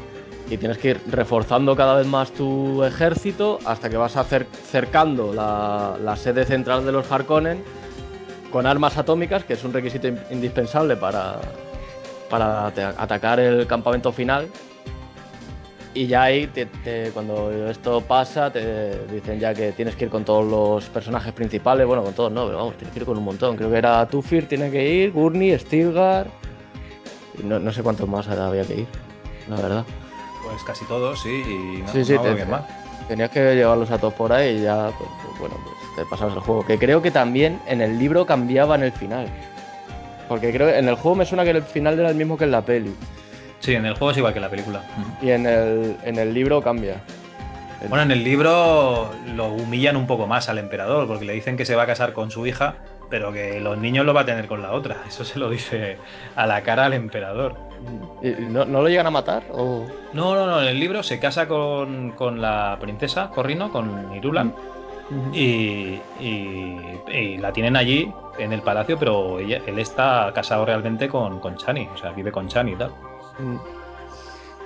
y 0.51 0.57
tienes 0.59 0.77
que 0.79 0.91
ir 0.91 1.01
reforzando 1.11 1.75
cada 1.77 1.95
vez 1.97 2.07
más 2.07 2.31
tu 2.33 2.83
ejército 2.85 3.59
hasta 3.65 3.89
que 3.89 3.97
vas 3.97 4.17
a 4.17 4.25
cer- 4.25 4.47
cercando 4.71 5.33
la, 5.33 5.97
la 6.03 6.17
sede 6.17 6.45
central 6.45 6.85
de 6.85 6.93
los 6.93 7.11
Harkonnen 7.11 7.63
con 8.51 8.67
armas 8.67 8.99
atómicas, 8.99 9.45
que 9.45 9.55
es 9.55 9.65
un 9.65 9.73
requisito 9.73 10.09
in- 10.09 10.19
indispensable 10.31 10.97
para, 10.97 11.41
para 12.29 12.67
atacar 12.67 13.41
el 13.41 13.67
campamento 13.67 14.13
final. 14.13 14.47
Y 15.95 16.07
ya 16.07 16.23
ahí, 16.25 16.47
te- 16.47 16.67
te- 16.67 17.11
cuando 17.13 17.51
esto 17.71 18.01
pasa, 18.01 18.51
te 18.51 19.07
dicen 19.13 19.39
ya 19.39 19.53
que 19.53 19.73
tienes 19.73 19.95
que 19.95 20.05
ir 20.05 20.11
con 20.11 20.25
todos 20.25 20.45
los 20.45 20.89
personajes 20.89 21.33
principales. 21.35 21.87
Bueno, 21.87 22.03
con 22.03 22.15
todos 22.15 22.33
no, 22.33 22.47
pero 22.47 22.59
vamos, 22.59 22.77
tienes 22.77 22.93
que 22.95 23.01
ir 23.01 23.07
con 23.07 23.17
un 23.19 23.25
montón. 23.25 23.57
Creo 23.57 23.71
que 23.71 23.77
era 23.77 24.07
Tufir, 24.09 24.49
tiene 24.49 24.71
que 24.71 24.87
ir, 24.87 25.13
Gurney, 25.13 25.59
Stilgar. 25.59 26.27
No, 27.43 27.59
no 27.59 27.73
sé 27.73 27.83
cuántos 27.83 28.09
más 28.09 28.29
había 28.29 28.65
que 28.65 28.81
ir, 28.81 28.87
la 29.49 29.57
verdad. 29.57 29.85
Pues 30.45 30.63
casi 30.65 30.85
todos, 30.87 31.21
sí. 31.23 31.31
Y 31.47 31.83
no, 31.83 31.89
Sí, 31.89 32.05
sí, 32.05 32.15
no 32.15 32.47
más. 32.47 32.63
Tenías 33.09 33.31
que 33.31 33.55
llevarlos 33.55 33.91
a 33.91 33.99
todos 33.99 34.15
por 34.15 34.33
ahí 34.33 34.59
y 34.59 34.63
ya, 34.63 34.91
pues, 34.99 35.11
pues, 35.25 35.39
bueno, 35.41 35.57
pues 35.65 35.77
te 35.97 36.11
pasabas 36.11 36.35
el 36.35 36.41
juego. 36.41 36.65
Que 36.67 36.79
creo 36.79 37.03
que 37.03 37.11
también 37.11 37.61
en 37.67 37.81
el 37.81 37.99
libro 37.99 38.27
cambiaba 38.27 38.75
en 38.77 38.85
el 38.85 38.93
final. 38.93 39.27
Porque 40.29 40.53
creo 40.53 40.69
que 40.69 40.79
en 40.79 40.89
el 40.89 40.95
juego 40.95 41.17
me 41.17 41.27
suena 41.27 41.45
que 41.45 41.51
el 41.51 41.63
final 41.63 41.99
era 41.99 42.11
el 42.11 42.15
mismo 42.15 42.37
que 42.37 42.45
en 42.45 42.53
la 42.53 42.63
peli. 42.63 42.95
Sí, 43.61 43.75
en 43.75 43.87
el 43.87 43.95
juego 43.95 44.11
es 44.13 44.17
igual 44.17 44.33
que 44.33 44.39
en 44.39 44.43
la 44.43 44.51
película. 44.51 44.83
Y 45.21 45.31
en 45.31 45.47
el, 45.47 45.97
en 46.05 46.19
el 46.19 46.33
libro 46.33 46.63
cambia. 46.63 47.03
Bueno, 47.89 48.05
en 48.05 48.11
el 48.13 48.23
libro 48.23 49.11
lo 49.35 49.49
humillan 49.49 49.97
un 49.97 50.07
poco 50.07 50.27
más 50.27 50.49
al 50.49 50.59
emperador, 50.59 51.07
porque 51.07 51.25
le 51.25 51.33
dicen 51.33 51.57
que 51.57 51.65
se 51.65 51.75
va 51.75 51.83
a 51.83 51.87
casar 51.87 52.13
con 52.13 52.31
su 52.31 52.47
hija, 52.47 52.77
pero 53.13 53.31
que 53.31 53.61
los 53.61 53.77
niños 53.77 54.07
lo 54.07 54.15
va 54.15 54.23
a 54.23 54.25
tener 54.25 54.47
con 54.49 54.63
la 54.63 54.73
otra. 54.73 54.97
Eso 55.07 55.23
se 55.23 55.39
lo 55.39 55.51
dice 55.51 55.99
a 56.35 56.47
la 56.47 56.63
cara 56.63 56.87
al 56.87 56.95
emperador. 56.95 57.55
¿Y 58.23 58.31
no, 58.51 58.65
no 58.65 58.81
lo 58.81 58.89
llegan 58.89 59.07
a 59.07 59.11
matar? 59.11 59.43
¿O... 59.51 59.85
No, 60.15 60.35
no, 60.35 60.47
no, 60.47 60.63
en 60.63 60.69
el 60.69 60.81
libro 60.81 61.03
se 61.03 61.21
casa 61.21 61.47
con, 61.47 62.13
con 62.13 62.41
la 62.41 62.79
princesa 62.81 63.29
Corrino, 63.29 63.71
con 63.71 64.15
Irulan, 64.15 64.55
y, 65.35 66.01
y- 66.21 66.81
y 67.13 67.37
la 67.37 67.53
tienen 67.53 67.77
allí 67.77 68.11
en 68.39 68.55
el 68.55 68.63
palacio, 68.63 68.99
pero 68.99 69.39
ella- 69.41 69.61
él 69.67 69.79
está 69.79 70.33
casado 70.35 70.65
realmente 70.65 71.07
con, 71.07 71.39
con 71.39 71.57
Chani, 71.59 71.87
o 71.93 71.99
sea, 71.99 72.13
vive 72.13 72.33
con 72.33 72.49
Chani 72.49 72.73
y 72.73 72.77
tal. 72.77 72.93
Mm. 73.39 73.57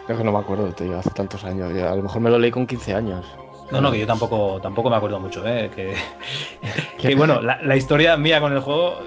Es 0.08 0.16
que 0.16 0.22
no 0.22 0.30
me 0.30 0.38
acuerdo, 0.38 0.68
tío, 0.72 0.96
hace 1.00 1.10
tantos 1.10 1.42
años. 1.42 1.72
A 1.82 1.96
lo 1.96 2.02
mejor 2.04 2.20
me 2.20 2.30
lo 2.30 2.38
leí 2.38 2.52
con 2.52 2.64
15 2.64 2.94
años. 2.94 3.26
No, 3.70 3.80
no, 3.80 3.90
que 3.90 3.98
yo 3.98 4.06
tampoco, 4.06 4.60
tampoco 4.62 4.90
me 4.90 4.96
acuerdo 4.96 5.18
mucho, 5.20 5.46
¿eh? 5.46 5.70
Que, 5.74 5.94
que, 6.98 7.14
bueno, 7.14 7.40
la, 7.42 7.60
la 7.62 7.76
historia 7.76 8.16
mía 8.16 8.40
con 8.40 8.52
el 8.52 8.60
juego 8.60 8.98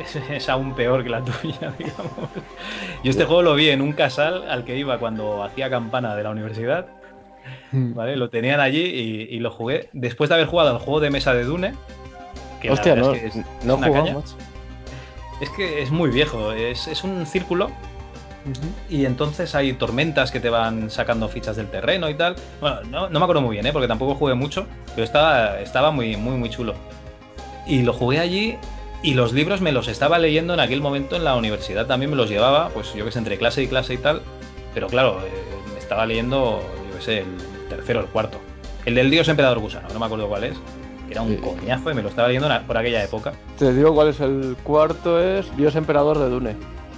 es, 0.00 0.16
es 0.16 0.48
aún 0.48 0.74
peor 0.74 1.02
que 1.04 1.10
la 1.10 1.22
tuya, 1.22 1.72
digamos. 1.78 2.10
Yo 3.04 3.10
este 3.10 3.24
juego 3.24 3.42
lo 3.42 3.54
vi 3.54 3.68
en 3.70 3.80
un 3.80 3.92
casal 3.92 4.48
al 4.50 4.64
que 4.64 4.76
iba 4.76 4.98
cuando 4.98 5.42
hacía 5.44 5.70
campana 5.70 6.14
de 6.16 6.22
la 6.22 6.30
universidad, 6.30 6.86
Mm. 7.70 7.94
¿vale? 7.94 8.16
Lo 8.16 8.28
tenían 8.28 8.58
allí 8.58 8.80
y, 8.82 9.22
y 9.36 9.38
lo 9.38 9.50
jugué 9.52 9.88
después 9.92 10.28
de 10.28 10.34
haber 10.34 10.46
jugado 10.48 10.70
al 10.70 10.78
juego 10.78 10.98
de 11.00 11.10
mesa 11.10 11.32
de 11.32 11.44
Dune. 11.44 11.74
Que 12.60 12.70
Hostia, 12.70 12.96
no, 12.96 13.12
es 13.12 13.20
que 13.20 13.26
es- 13.40 13.64
no 13.64 13.76
jugamos, 13.76 14.34
caña. 14.34 14.46
Es 15.40 15.50
que 15.50 15.82
es 15.82 15.90
muy 15.92 16.10
viejo, 16.10 16.50
es, 16.52 16.88
es 16.88 17.04
un 17.04 17.24
círculo 17.26 17.70
y 18.88 19.04
entonces 19.04 19.54
hay 19.54 19.72
tormentas 19.72 20.30
que 20.30 20.40
te 20.40 20.50
van 20.50 20.90
sacando 20.90 21.28
fichas 21.28 21.56
del 21.56 21.68
terreno 21.68 22.08
y 22.08 22.14
tal. 22.14 22.36
Bueno, 22.60 22.80
no, 22.90 23.08
no 23.08 23.18
me 23.18 23.24
acuerdo 23.24 23.42
muy 23.42 23.54
bien, 23.54 23.66
¿eh? 23.66 23.72
porque 23.72 23.88
tampoco 23.88 24.14
jugué 24.14 24.34
mucho, 24.34 24.66
pero 24.94 25.04
estaba, 25.04 25.60
estaba 25.60 25.90
muy, 25.90 26.16
muy, 26.16 26.36
muy 26.36 26.50
chulo. 26.50 26.74
Y 27.66 27.82
lo 27.82 27.92
jugué 27.92 28.20
allí 28.20 28.56
y 29.02 29.14
los 29.14 29.32
libros 29.32 29.60
me 29.60 29.72
los 29.72 29.88
estaba 29.88 30.18
leyendo 30.18 30.54
en 30.54 30.60
aquel 30.60 30.80
momento 30.80 31.16
en 31.16 31.24
la 31.24 31.34
universidad. 31.36 31.86
También 31.86 32.10
me 32.10 32.16
los 32.16 32.28
llevaba, 32.28 32.68
pues 32.70 32.94
yo 32.94 33.04
que 33.04 33.12
sé, 33.12 33.18
entre 33.18 33.38
clase 33.38 33.62
y 33.62 33.66
clase 33.66 33.94
y 33.94 33.98
tal. 33.98 34.22
Pero 34.74 34.86
claro, 34.88 35.18
eh, 35.24 35.72
me 35.72 35.78
estaba 35.78 36.06
leyendo, 36.06 36.60
yo 36.90 36.96
que 36.96 37.02
sé, 37.02 37.18
el 37.20 37.68
tercero 37.68 38.00
o 38.00 38.02
el 38.02 38.08
cuarto. 38.08 38.38
El 38.84 38.94
del 38.94 39.10
Dios 39.10 39.26
Emperador 39.28 39.58
Gusano, 39.58 39.88
no 39.92 39.98
me 39.98 40.06
acuerdo 40.06 40.28
cuál 40.28 40.44
es. 40.44 40.56
Era 41.10 41.22
un 41.22 41.36
Sí. 41.36 41.40
coñazo 41.40 41.90
y 41.90 41.94
me 41.94 42.02
lo 42.02 42.08
estaba 42.08 42.28
leyendo 42.28 42.52
en- 42.52 42.62
por 42.66 42.76
aquella 42.78 43.02
época. 43.02 43.32
Te 43.58 43.72
digo 43.72 43.94
cuál 43.94 44.08
es 44.08 44.20
el 44.20 44.56
cuarto, 44.62 45.20
es 45.20 45.46
Dios 45.56 45.74
Emperador 45.76 46.18
de 46.18 46.28
Dune. 46.28 46.56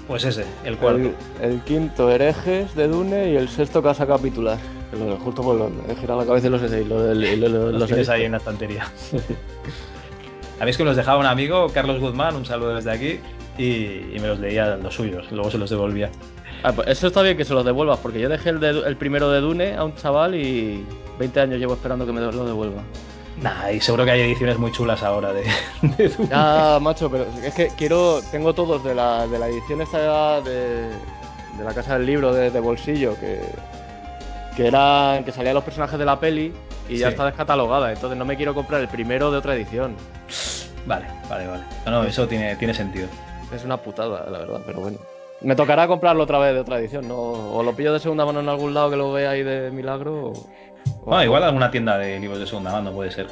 Pues 0.09 0.25
ese, 0.25 0.45
el 0.65 0.77
cuarto. 0.79 1.11
El, 1.43 1.51
el 1.51 1.61
quinto, 1.61 2.11
Herejes 2.11 2.75
de 2.75 2.89
Dune 2.89 3.31
y 3.33 3.37
el 3.37 3.49
sexto, 3.49 3.83
Casa 3.83 4.07
Capitular. 4.07 4.59
Lo- 4.99 5.17
Justo 5.19 5.43
por 5.43 5.55
lo 5.57 5.71
he 5.89 5.95
girado 5.97 6.19
la 6.21 6.27
cabeza 6.27 6.47
y 6.47 6.51
los 6.51 6.63
he 6.63 6.85
lo, 6.85 7.03
del- 7.03 7.41
lo- 7.41 7.49
lo- 7.49 7.73
Los 7.73 7.87
tienes 7.87 8.09
ahí 8.09 8.25
en 8.25 8.33
la 8.33 8.39
estantería. 8.39 8.91
Habéis 10.61 10.77
que 10.77 10.85
los 10.85 10.97
dejaba 10.97 11.19
un 11.21 11.27
amigo, 11.27 11.69
Carlos 11.73 12.01
Guzmán, 12.01 12.35
un 12.35 12.45
saludo 12.45 12.75
desde 12.75 12.91
aquí, 12.91 13.21
y, 13.59 14.15
y 14.17 14.19
me 14.21 14.27
los 14.29 14.41
leía 14.41 14.77
los 14.77 14.95
suyos, 14.95 15.31
luego 15.31 15.51
se 15.51 15.59
los 15.59 15.71
devolvía. 15.71 16.11
Ah, 16.65 16.73
pues 16.73 16.89
eso 16.89 17.07
está 17.09 17.23
bien 17.23 17.37
que 17.37 17.45
se 17.45 17.55
los 17.55 17.65
devuelvas, 17.65 17.99
porque 18.01 18.19
yo 18.19 18.29
dejé 18.29 18.51
el, 18.51 18.59
de- 18.61 18.71
el 18.87 18.97
primero 18.97 19.31
de 19.31 19.41
Dune 19.41 19.77
a 19.77 19.85
un 19.85 19.95
chaval 19.95 20.35
y 20.35 20.85
20 21.19 21.39
años 21.41 21.59
llevo 21.61 21.75
esperando 21.75 22.05
que 22.07 22.13
me 22.13 22.21
lo 22.21 22.45
devuelva. 22.47 22.83
Nah, 23.43 23.71
y 23.71 23.81
seguro 23.81 24.05
que 24.05 24.11
hay 24.11 24.21
ediciones 24.23 24.59
muy 24.59 24.73
chulas 24.73 25.03
ahora 25.03 25.33
de. 25.33 25.45
Ya, 26.31 26.79
macho, 26.81 27.11
pero 27.11 27.27
es 27.43 27.55
que 27.55 27.69
quiero. 27.69 28.21
Tengo 28.31 28.55
todos 28.55 28.83
de 28.83 28.95
la, 28.95 29.27
de 29.27 29.39
la 29.39 29.49
edición 29.49 29.81
esta 29.81 30.41
de, 30.41 30.89
de 30.89 31.65
la 31.65 31.73
casa 31.73 31.95
del 31.99 32.07
libro 32.07 32.33
de, 32.35 32.51
de 32.51 32.61
bolsillo, 32.61 33.15
que, 33.21 33.41
que 34.57 34.67
eran. 34.67 35.25
que 35.25 35.33
salían 35.33 35.55
los 35.55 35.65
personajes 35.65 35.99
de 35.99 36.05
la 36.05 36.19
peli 36.19 36.53
y 36.89 36.97
ya 36.97 37.09
está 37.09 37.27
descatalogada. 37.27 37.93
Entonces 37.93 38.19
no 38.19 38.25
me 38.25 38.37
quiero 38.37 38.55
comprar 38.55 38.81
el 38.81 38.89
primero 38.89 39.31
de 39.31 39.39
otra 39.39 39.55
edición. 39.55 39.95
Vale, 40.87 41.07
vale, 41.29 41.47
vale. 41.47 41.63
No, 41.85 41.93
no, 41.93 42.05
eso 42.05 42.27
tiene, 42.27 42.57
tiene 42.57 42.75
sentido. 42.75 43.07
Es 43.55 43.65
una 43.65 43.77
putada, 43.77 44.29
la 44.31 44.39
verdad, 44.39 44.61
pero 44.67 44.81
bueno. 44.81 44.99
Me 45.41 45.55
tocará 45.55 45.87
comprarlo 45.87 46.25
otra 46.25 46.39
vez 46.39 46.55
de 46.55 46.61
otra 46.61 46.79
edición, 46.81 47.07
¿no? 47.07 47.17
O 47.17 47.63
lo 47.63 47.73
pillo 47.73 47.93
de 47.93 48.01
segunda 48.01 48.25
mano 48.27 48.41
en 48.41 48.49
algún 48.49 48.75
lado 48.75 48.91
que 48.91 48.97
lo 48.97 49.13
vea 49.13 49.31
ahí 49.31 49.45
de 49.45 49.71
milagro. 49.71 50.31
O... 50.31 50.33
Bueno, 51.05 51.25
igual 51.25 51.43
alguna 51.45 51.71
tienda 51.71 51.99
de 51.99 52.19
libros 52.19 52.39
de 52.39 52.47
segunda 52.47 52.73
mano 52.73 52.93
puede 52.93 53.11
ser. 53.11 53.29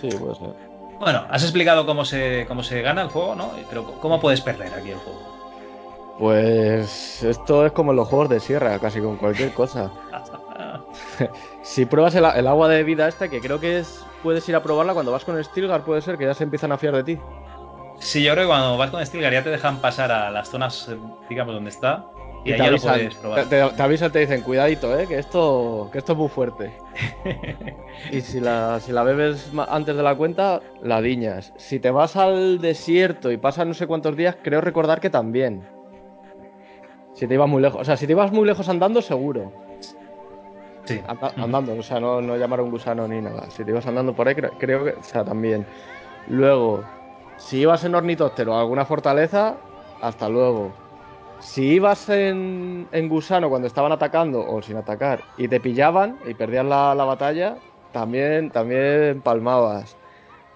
Sí, 0.00 0.08
puede 0.08 0.34
ser. 0.34 0.50
Bueno, 0.98 1.24
has 1.28 1.42
explicado 1.42 1.86
cómo 1.86 2.04
se, 2.04 2.44
cómo 2.46 2.62
se 2.62 2.80
gana 2.82 3.02
el 3.02 3.08
juego, 3.08 3.34
¿no? 3.34 3.50
Pero 3.68 3.84
¿cómo 4.00 4.20
puedes 4.20 4.40
perder 4.40 4.72
aquí 4.74 4.90
el 4.90 4.98
juego? 4.98 5.34
Pues 6.18 7.22
esto 7.22 7.66
es 7.66 7.72
como 7.72 7.90
en 7.90 7.96
los 7.96 8.08
juegos 8.08 8.28
de 8.28 8.40
sierra, 8.40 8.78
casi 8.78 9.00
con 9.00 9.16
cualquier 9.16 9.52
cosa. 9.52 9.90
Si 11.62 11.86
pruebas 11.86 12.14
el, 12.14 12.24
el 12.24 12.46
agua 12.46 12.68
de 12.68 12.84
vida 12.84 13.08
esta, 13.08 13.28
que 13.28 13.40
creo 13.40 13.58
que 13.58 13.78
es. 13.78 14.04
Puedes 14.22 14.48
ir 14.48 14.54
a 14.54 14.62
probarla 14.62 14.94
cuando 14.94 15.12
vas 15.12 15.24
con 15.24 15.42
Stilgar, 15.42 15.82
puede 15.82 16.00
ser 16.00 16.16
que 16.16 16.24
ya 16.24 16.34
se 16.34 16.44
empiezan 16.44 16.72
a 16.72 16.78
fiar 16.78 16.94
de 16.94 17.04
ti. 17.04 17.18
Sí, 17.98 18.22
yo 18.22 18.32
creo 18.32 18.44
que 18.44 18.48
cuando 18.48 18.76
vas 18.76 18.90
con 18.90 19.04
Stilgar 19.04 19.32
ya 19.32 19.42
te 19.42 19.50
dejan 19.50 19.78
pasar 19.78 20.12
a 20.12 20.30
las 20.30 20.48
zonas, 20.48 20.90
digamos, 21.28 21.54
donde 21.54 21.70
está, 21.70 22.06
y, 22.44 22.50
Y 22.50 22.52
ahí 22.52 22.58
te 22.58 22.62
lo 22.62 22.68
avisan, 22.68 23.10
probar. 23.20 23.48
te, 23.48 23.82
avisan, 23.82 24.12
te 24.12 24.18
dicen, 24.20 24.42
cuidadito, 24.42 24.96
eh, 24.98 25.06
que 25.06 25.18
esto, 25.18 25.88
que 25.90 25.98
esto 25.98 26.12
es 26.12 26.18
muy 26.18 26.28
fuerte. 26.28 26.76
y 28.12 28.20
si 28.20 28.38
la, 28.40 28.78
si 28.80 28.92
la 28.92 29.02
bebes 29.02 29.50
antes 29.68 29.96
de 29.96 30.02
la 30.02 30.14
cuenta, 30.14 30.60
la 30.82 31.00
diñas. 31.00 31.52
Si 31.56 31.80
te 31.80 31.90
vas 31.90 32.16
al 32.16 32.60
desierto 32.60 33.32
y 33.32 33.36
pasan 33.38 33.68
no 33.68 33.74
sé 33.74 33.86
cuántos 33.86 34.16
días, 34.16 34.36
creo 34.42 34.60
recordar 34.60 35.00
que 35.00 35.10
también. 35.10 35.66
Si 37.14 37.26
te 37.26 37.34
ibas 37.34 37.48
muy 37.48 37.62
lejos. 37.62 37.80
O 37.80 37.84
sea, 37.84 37.96
si 37.96 38.06
te 38.06 38.12
ibas 38.12 38.32
muy 38.32 38.46
lejos 38.46 38.68
andando, 38.68 39.00
seguro. 39.00 39.52
Sí. 40.84 41.00
Anda- 41.06 41.32
andando, 41.36 41.72
o 41.78 41.82
sea, 41.82 41.98
no, 41.98 42.20
no 42.20 42.36
llamar 42.36 42.60
a 42.60 42.62
un 42.62 42.70
gusano 42.70 43.08
ni 43.08 43.22
nada. 43.22 43.48
Si 43.50 43.64
te 43.64 43.70
ibas 43.70 43.86
andando 43.86 44.14
por 44.14 44.28
ahí, 44.28 44.34
cre- 44.34 44.52
creo 44.58 44.84
que, 44.84 44.90
o 44.90 45.02
sea, 45.02 45.24
también. 45.24 45.64
Luego, 46.26 46.84
si 47.38 47.60
ibas 47.60 47.84
en 47.84 47.94
ornitóptero 47.94 48.54
a 48.54 48.60
alguna 48.60 48.84
fortaleza, 48.84 49.56
hasta 50.00 50.28
luego. 50.28 50.74
Si 51.38 51.62
ibas 51.74 52.08
en, 52.08 52.88
en 52.92 53.08
gusano 53.08 53.48
cuando 53.50 53.68
estaban 53.68 53.92
atacando 53.92 54.46
o 54.46 54.62
sin 54.62 54.76
atacar 54.76 55.30
y 55.36 55.48
te 55.48 55.60
pillaban 55.60 56.18
y 56.24 56.34
perdías 56.34 56.64
la, 56.64 56.94
la 56.94 57.04
batalla, 57.04 57.62
también, 57.90 58.50
también 58.50 59.20
palmabas. 59.22 59.98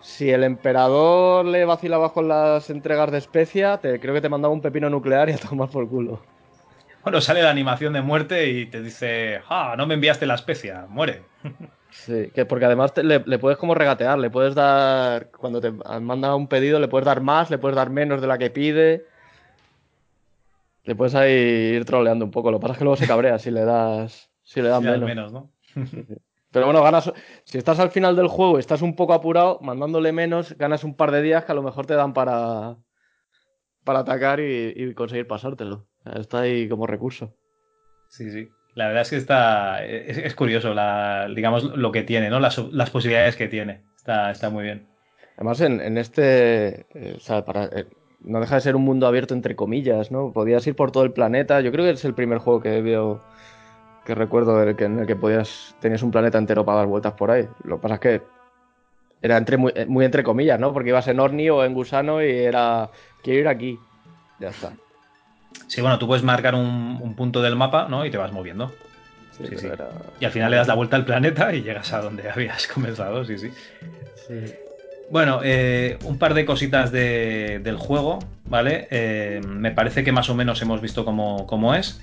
Si 0.00 0.30
el 0.30 0.44
emperador 0.44 1.46
le 1.46 1.64
vacilabas 1.66 2.12
con 2.12 2.28
las 2.28 2.70
entregas 2.70 3.10
de 3.12 3.18
especia, 3.18 3.78
te, 3.80 4.00
creo 4.00 4.14
que 4.14 4.20
te 4.22 4.28
mandaba 4.30 4.54
un 4.54 4.62
pepino 4.62 4.90
nuclear 4.90 5.28
y 5.30 5.32
a 5.34 5.38
tomar 5.38 5.70
por 5.70 5.88
culo. 5.88 6.28
Bueno, 7.02 7.20
sale 7.20 7.42
la 7.42 7.50
animación 7.50 7.92
de 7.92 8.02
muerte 8.02 8.48
y 8.50 8.66
te 8.70 8.82
dice, 8.82 9.40
ah, 9.48 9.74
no 9.76 9.86
me 9.86 9.94
enviaste 9.94 10.26
la 10.26 10.34
especia, 10.34 10.86
muere. 10.88 11.30
Sí, 11.90 12.30
que 12.34 12.44
porque 12.44 12.66
además 12.66 12.92
te- 12.92 13.02
le, 13.02 13.20
le 13.26 13.38
puedes 13.38 13.58
como 13.58 13.74
regatear, 13.74 14.18
le 14.18 14.30
puedes 14.30 14.54
dar, 14.54 15.30
cuando 15.30 15.60
te 15.60 15.70
manda 15.72 16.34
un 16.36 16.48
pedido, 16.48 16.78
le 16.78 16.88
puedes 16.88 17.06
dar 17.06 17.22
más, 17.22 17.50
le 17.50 17.58
puedes 17.58 17.76
dar 17.76 17.90
menos 17.90 18.20
de 18.20 18.26
la 18.26 18.38
que 18.38 18.50
pide. 18.50 19.06
Le 20.88 20.94
puedes 20.96 21.14
ahí 21.14 21.32
ir 21.76 21.84
troleando 21.84 22.24
un 22.24 22.30
poco. 22.30 22.50
Lo 22.50 22.58
que 22.58 22.62
pasa 22.62 22.72
es 22.72 22.78
que 22.78 22.84
luego 22.84 22.96
se 22.96 23.06
cabrea 23.06 23.38
si 23.38 23.50
le 23.50 23.62
das, 23.62 24.30
si 24.42 24.62
le 24.62 24.70
das 24.70 24.80
menos. 24.80 25.00
menos, 25.02 25.32
¿no? 25.34 25.52
Pero 26.50 26.64
bueno, 26.64 26.82
ganas. 26.82 27.12
Si 27.44 27.58
estás 27.58 27.78
al 27.78 27.90
final 27.90 28.16
del 28.16 28.28
juego 28.28 28.56
y 28.56 28.60
estás 28.60 28.80
un 28.80 28.96
poco 28.96 29.12
apurado, 29.12 29.58
mandándole 29.60 30.12
menos, 30.12 30.56
ganas 30.56 30.84
un 30.84 30.96
par 30.96 31.10
de 31.10 31.20
días 31.20 31.44
que 31.44 31.52
a 31.52 31.54
lo 31.54 31.62
mejor 31.62 31.84
te 31.84 31.92
dan 31.92 32.14
para, 32.14 32.78
para 33.84 33.98
atacar 33.98 34.40
y, 34.40 34.72
y 34.74 34.94
conseguir 34.94 35.26
pasártelo. 35.26 35.86
Está 36.14 36.40
ahí 36.40 36.70
como 36.70 36.86
recurso. 36.86 37.34
Sí, 38.08 38.30
sí. 38.30 38.48
La 38.74 38.86
verdad 38.86 39.02
es 39.02 39.10
que 39.10 39.16
está. 39.16 39.84
Es, 39.84 40.16
es 40.16 40.34
curioso, 40.34 40.72
la, 40.72 41.28
digamos, 41.28 41.64
lo 41.64 41.92
que 41.92 42.02
tiene, 42.02 42.30
¿no? 42.30 42.40
Las, 42.40 42.56
las 42.72 42.88
posibilidades 42.88 43.36
que 43.36 43.48
tiene. 43.48 43.84
Está, 43.94 44.30
está 44.30 44.48
muy 44.48 44.64
bien. 44.64 44.88
Además, 45.36 45.60
en, 45.60 45.82
en 45.82 45.98
este. 45.98 46.86
eh, 46.94 47.14
o 47.14 47.20
sea, 47.20 47.44
para, 47.44 47.66
eh, 47.66 47.84
no 48.20 48.40
deja 48.40 48.56
de 48.56 48.60
ser 48.60 48.76
un 48.76 48.82
mundo 48.84 49.06
abierto 49.06 49.34
entre 49.34 49.56
comillas, 49.56 50.10
¿no? 50.10 50.32
Podías 50.32 50.66
ir 50.66 50.74
por 50.74 50.90
todo 50.90 51.04
el 51.04 51.12
planeta. 51.12 51.60
Yo 51.60 51.70
creo 51.72 51.84
que 51.84 51.92
es 51.92 52.04
el 52.04 52.14
primer 52.14 52.38
juego 52.38 52.60
que 52.60 52.80
veo. 52.82 53.20
que 54.04 54.14
recuerdo 54.14 54.58
del 54.58 54.74
que, 54.76 54.84
en 54.84 54.98
el 55.00 55.06
que 55.06 55.16
podías. 55.16 55.74
tenías 55.80 56.02
un 56.02 56.10
planeta 56.10 56.38
entero 56.38 56.64
para 56.64 56.78
dar 56.78 56.86
vueltas 56.86 57.12
por 57.12 57.30
ahí. 57.30 57.46
Lo 57.64 57.76
que 57.76 57.82
pasa 57.82 57.94
es 57.94 58.00
que. 58.00 58.22
Era 59.20 59.36
entre, 59.36 59.56
muy, 59.56 59.72
eh, 59.74 59.84
muy 59.86 60.04
entre 60.04 60.22
comillas, 60.22 60.60
¿no? 60.60 60.72
Porque 60.72 60.90
ibas 60.90 61.08
en 61.08 61.18
Orni 61.20 61.50
o 61.50 61.64
en 61.64 61.74
Gusano 61.74 62.22
y 62.22 62.30
era. 62.30 62.90
quiero 63.22 63.40
ir 63.40 63.48
aquí. 63.48 63.78
Ya 64.40 64.48
está. 64.48 64.72
Sí, 65.66 65.80
bueno, 65.80 65.98
tú 65.98 66.06
puedes 66.06 66.22
marcar 66.24 66.54
un, 66.54 66.98
un 67.02 67.14
punto 67.16 67.42
del 67.42 67.56
mapa, 67.56 67.88
¿no? 67.88 68.04
Y 68.06 68.10
te 68.10 68.16
vas 68.18 68.32
moviendo. 68.32 68.68
Sí, 69.32 69.44
Sí, 69.44 69.44
pero 69.48 69.58
sí. 69.60 69.66
era- 69.66 69.88
Y 70.20 70.24
al 70.24 70.30
final 70.32 70.50
le 70.50 70.56
das 70.56 70.68
la 70.68 70.74
vuelta 70.74 70.96
al 70.96 71.04
planeta 71.04 71.52
y 71.54 71.62
llegas 71.62 71.92
a 71.92 72.00
donde 72.00 72.28
habías 72.30 72.66
comenzado, 72.68 73.24
sí, 73.24 73.38
sí. 73.38 73.50
sí. 74.26 74.54
Bueno, 75.10 75.40
eh, 75.42 75.98
un 76.04 76.18
par 76.18 76.34
de 76.34 76.44
cositas 76.44 76.92
de- 76.92 77.60
del 77.64 77.76
juego, 77.76 78.18
¿vale? 78.44 78.88
Eh, 78.90 79.40
me 79.46 79.70
parece 79.70 80.04
que 80.04 80.12
más 80.12 80.28
o 80.28 80.34
menos 80.34 80.60
hemos 80.60 80.80
visto 80.82 81.04
cómo, 81.04 81.46
cómo 81.46 81.74
es. 81.74 82.00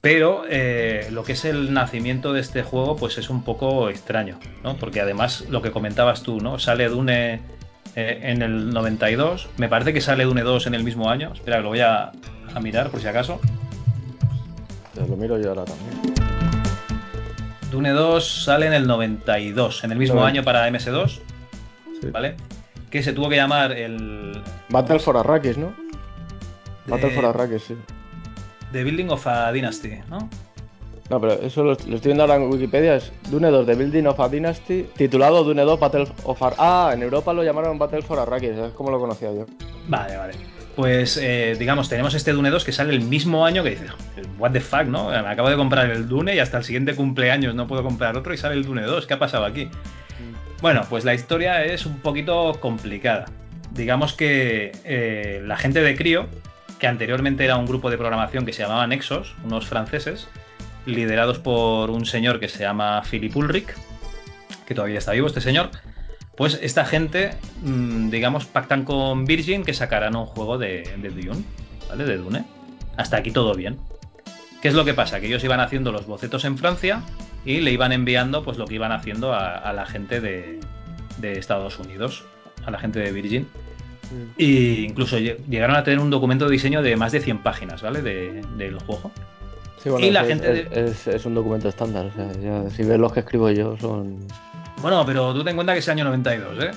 Pero 0.00 0.44
eh, 0.48 1.08
lo 1.10 1.24
que 1.24 1.32
es 1.32 1.44
el 1.44 1.72
nacimiento 1.72 2.32
de 2.32 2.40
este 2.40 2.62
juego, 2.62 2.96
pues 2.96 3.18
es 3.18 3.30
un 3.30 3.42
poco 3.42 3.88
extraño, 3.88 4.38
¿no? 4.62 4.76
Porque 4.76 5.00
además, 5.00 5.44
lo 5.48 5.60
que 5.62 5.70
comentabas 5.72 6.22
tú, 6.22 6.38
¿no? 6.40 6.58
Sale 6.58 6.88
Dune 6.88 7.40
en 7.96 8.42
el 8.42 8.70
92. 8.70 9.48
Me 9.56 9.68
parece 9.68 9.92
que 9.92 10.00
sale 10.00 10.22
Dune 10.24 10.42
2 10.42 10.68
en 10.68 10.74
el 10.74 10.84
mismo 10.84 11.10
año. 11.10 11.32
Espera, 11.34 11.56
que 11.56 11.62
lo 11.64 11.70
voy 11.70 11.80
a, 11.80 12.12
a 12.54 12.60
mirar 12.60 12.90
por 12.90 13.00
si 13.00 13.08
acaso. 13.08 13.40
Lo 15.08 15.16
miro 15.16 15.40
yo 15.40 15.48
ahora 15.48 15.64
también. 15.64 16.14
Dune 17.72 17.90
2 17.90 18.44
sale 18.44 18.66
en 18.66 18.74
el 18.74 18.86
92, 18.86 19.82
en 19.82 19.92
el 19.92 19.98
mismo 19.98 20.24
año 20.24 20.44
para 20.44 20.68
MS2, 20.70 21.20
Sí. 22.00 22.10
¿vale? 22.10 22.36
Que 22.90 23.02
se 23.02 23.12
tuvo 23.12 23.28
que 23.28 23.36
llamar 23.36 23.72
el. 23.72 24.42
Battle 24.70 24.98
for 24.98 25.16
Arrakis, 25.16 25.58
¿no? 25.58 25.74
Battle 26.86 27.10
for 27.10 27.26
Arrakis, 27.26 27.62
sí. 27.62 27.76
The 28.72 28.84
Building 28.84 29.08
of 29.10 29.26
a 29.26 29.52
Dynasty, 29.52 29.98
¿no? 30.08 30.28
No, 31.10 31.20
pero 31.20 31.34
eso 31.34 31.62
lo, 31.64 31.70
lo 31.70 31.74
estoy 31.74 32.00
viendo 32.10 32.22
ahora 32.22 32.36
en 32.36 32.50
Wikipedia, 32.50 32.96
es 32.96 33.12
Dune 33.30 33.50
2 33.50 33.64
The 33.64 33.74
Building 33.74 34.04
of 34.04 34.20
a 34.20 34.28
Dynasty, 34.28 34.86
titulado 34.94 35.42
Dune 35.42 35.62
2 35.62 35.80
Battle 35.80 36.06
of 36.24 36.42
Ar 36.42 36.54
Ah, 36.58 36.90
en 36.92 37.02
Europa 37.02 37.32
lo 37.32 37.42
llamaron 37.42 37.78
Battle 37.78 38.02
for 38.02 38.18
Arrakis, 38.18 38.50
es 38.50 38.72
como 38.72 38.90
lo 38.90 38.98
conocía 38.98 39.32
yo. 39.32 39.46
Vale, 39.88 40.16
vale. 40.18 40.34
Pues, 40.76 41.16
eh, 41.20 41.56
digamos, 41.58 41.88
tenemos 41.88 42.14
este 42.14 42.32
Dune 42.32 42.50
2 42.50 42.64
que 42.64 42.72
sale 42.72 42.92
el 42.94 43.00
mismo 43.00 43.44
año 43.44 43.64
que 43.64 43.70
dices, 43.70 43.90
what 44.38 44.52
the 44.52 44.60
fuck, 44.60 44.84
¿no? 44.84 45.08
Me 45.08 45.16
acabo 45.16 45.48
de 45.48 45.56
comprar 45.56 45.90
el 45.90 46.06
Dune 46.06 46.34
y 46.34 46.38
hasta 46.38 46.58
el 46.58 46.64
siguiente 46.64 46.94
cumpleaños 46.94 47.54
no 47.54 47.66
puedo 47.66 47.82
comprar 47.82 48.16
otro 48.16 48.32
y 48.32 48.36
sale 48.36 48.54
el 48.54 48.64
Dune 48.64 48.82
2. 48.82 49.06
¿Qué 49.06 49.14
ha 49.14 49.18
pasado 49.18 49.44
aquí? 49.44 49.70
Bueno, 50.60 50.84
pues 50.88 51.04
la 51.04 51.14
historia 51.14 51.64
es 51.64 51.86
un 51.86 52.00
poquito 52.00 52.58
complicada. 52.60 53.26
Digamos 53.72 54.12
que 54.12 54.72
eh, 54.84 55.40
la 55.44 55.56
gente 55.56 55.80
de 55.80 55.96
Crio, 55.96 56.26
que 56.80 56.88
anteriormente 56.88 57.44
era 57.44 57.56
un 57.56 57.66
grupo 57.66 57.90
de 57.90 57.98
programación 57.98 58.44
que 58.44 58.52
se 58.52 58.62
llamaba 58.62 58.86
Nexos, 58.86 59.36
unos 59.44 59.66
franceses, 59.66 60.26
liderados 60.84 61.38
por 61.38 61.90
un 61.90 62.06
señor 62.06 62.40
que 62.40 62.48
se 62.48 62.60
llama 62.60 63.02
Philip 63.08 63.36
Ulrich, 63.36 63.68
que 64.66 64.74
todavía 64.74 64.98
está 64.98 65.12
vivo 65.12 65.28
este 65.28 65.40
señor, 65.40 65.70
pues 66.36 66.58
esta 66.60 66.84
gente, 66.84 67.30
mmm, 67.62 68.10
digamos, 68.10 68.46
pactan 68.46 68.84
con 68.84 69.26
Virgin 69.26 69.64
que 69.64 69.74
sacarán 69.74 70.16
un 70.16 70.26
juego 70.26 70.58
de, 70.58 70.82
de 70.98 71.10
Dune, 71.10 71.44
¿vale? 71.88 72.04
De 72.04 72.16
Dune. 72.16 72.44
Hasta 72.96 73.18
aquí 73.18 73.30
todo 73.30 73.54
bien. 73.54 73.78
¿Qué 74.60 74.68
es 74.68 74.74
lo 74.74 74.84
que 74.84 74.94
pasa? 74.94 75.20
Que 75.20 75.26
ellos 75.26 75.42
iban 75.44 75.60
haciendo 75.60 75.92
los 75.92 76.06
bocetos 76.06 76.44
en 76.44 76.58
Francia 76.58 77.02
y 77.44 77.60
le 77.60 77.70
iban 77.72 77.92
enviando 77.92 78.42
pues 78.42 78.58
lo 78.58 78.66
que 78.66 78.74
iban 78.74 78.92
haciendo 78.92 79.32
a, 79.32 79.54
a 79.56 79.72
la 79.72 79.86
gente 79.86 80.20
de, 80.20 80.58
de, 81.18 81.32
Estados 81.32 81.78
Unidos, 81.78 82.24
a 82.66 82.70
la 82.70 82.78
gente 82.78 82.98
de 82.98 83.12
Virgin. 83.12 83.42
Mm. 84.10 84.30
Y 84.36 84.84
incluso 84.84 85.18
llegaron 85.18 85.76
a 85.76 85.84
tener 85.84 86.00
un 86.00 86.10
documento 86.10 86.46
de 86.46 86.52
diseño 86.52 86.82
de 86.82 86.96
más 86.96 87.12
de 87.12 87.20
100 87.20 87.42
páginas, 87.42 87.82
¿vale? 87.82 88.02
De, 88.02 88.42
del 88.56 88.78
juego. 88.80 89.12
Sí, 89.82 89.90
bueno, 89.90 90.04
y 90.04 90.10
la 90.10 90.22
es, 90.22 90.28
gente 90.28 90.50
es, 90.50 90.70
de... 90.70 90.90
es, 90.90 91.06
es, 91.06 91.24
un 91.24 91.34
documento 91.34 91.68
estándar. 91.68 92.06
O 92.06 92.12
sea, 92.12 92.32
ya, 92.32 92.68
si 92.70 92.82
ves 92.82 92.98
los 92.98 93.12
que 93.12 93.20
escribo 93.20 93.50
yo, 93.50 93.76
son. 93.76 94.26
Bueno, 94.82 95.04
pero 95.06 95.32
tú 95.32 95.40
ten 95.40 95.50
en 95.50 95.56
cuenta 95.56 95.72
que 95.72 95.78
es 95.78 95.88
año 95.88 96.04
92, 96.04 96.64
¿eh? 96.64 96.70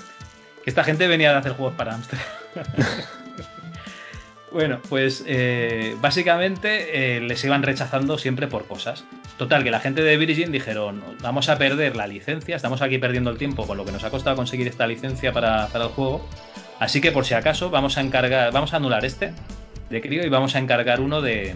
Que 0.64 0.70
esta 0.70 0.84
gente 0.84 1.08
venía 1.08 1.32
de 1.32 1.38
hacer 1.38 1.54
juegos 1.54 1.74
para 1.76 1.96
Amstrad. 1.96 2.22
bueno, 4.52 4.80
pues 4.90 5.24
eh, 5.28 5.96
básicamente 6.02 7.18
eh, 7.18 7.22
les 7.22 7.44
iban 7.44 7.64
rechazando 7.64 8.18
siempre 8.18 8.48
por 8.48 8.66
cosas. 8.66 9.06
Total, 9.38 9.64
que 9.64 9.72
la 9.72 9.80
gente 9.80 10.04
de 10.04 10.18
Virgin 10.18 10.52
dijeron: 10.52 11.04
Vamos 11.22 11.50
a 11.50 11.58
perder 11.58 11.96
la 11.96 12.08
licencia, 12.08 12.56
estamos 12.56 12.82
aquí 12.82 12.98
perdiendo 12.98 13.32
el 13.32 13.38
tiempo 13.38 13.66
con 13.66 13.78
lo 13.78 13.86
que 13.86 13.92
nos 13.92 14.04
ha 14.04 14.10
costado 14.10 14.36
conseguir 14.36 14.68
esta 14.68 14.88
licencia 14.88 15.32
para, 15.32 15.68
para 15.68 15.86
el 15.86 15.92
juego. 15.92 16.28
Así 16.80 17.00
que 17.00 17.12
por 17.12 17.26
si 17.26 17.34
acaso 17.34 17.70
vamos 17.70 17.98
a 17.98 18.02
encargar, 18.02 18.52
vamos 18.52 18.74
a 18.74 18.78
anular 18.78 19.06
este 19.06 19.34
de 19.90 20.02
Crio 20.02 20.26
y 20.26 20.30
vamos 20.30 20.56
a 20.56 20.60
encargar 20.60 21.00
uno 21.00 21.22
de, 21.22 21.56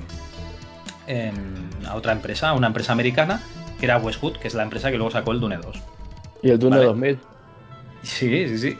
a 1.87 1.95
otra 1.95 2.11
empresa, 2.11 2.49
a 2.49 2.53
una 2.53 2.67
empresa 2.67 2.91
americana, 2.91 3.41
que 3.79 3.85
era 3.85 3.97
Westwood, 3.97 4.37
que 4.37 4.47
es 4.47 4.53
la 4.53 4.63
empresa 4.63 4.91
que 4.91 4.97
luego 4.97 5.11
sacó 5.11 5.31
el 5.31 5.39
Dune 5.39 5.57
2. 5.57 5.81
¿Y 6.43 6.49
el 6.51 6.59
Dune 6.59 6.77
¿vale? 6.77 6.87
2000? 6.87 7.19
Sí, 8.03 8.47
sí, 8.47 8.57
sí. 8.57 8.77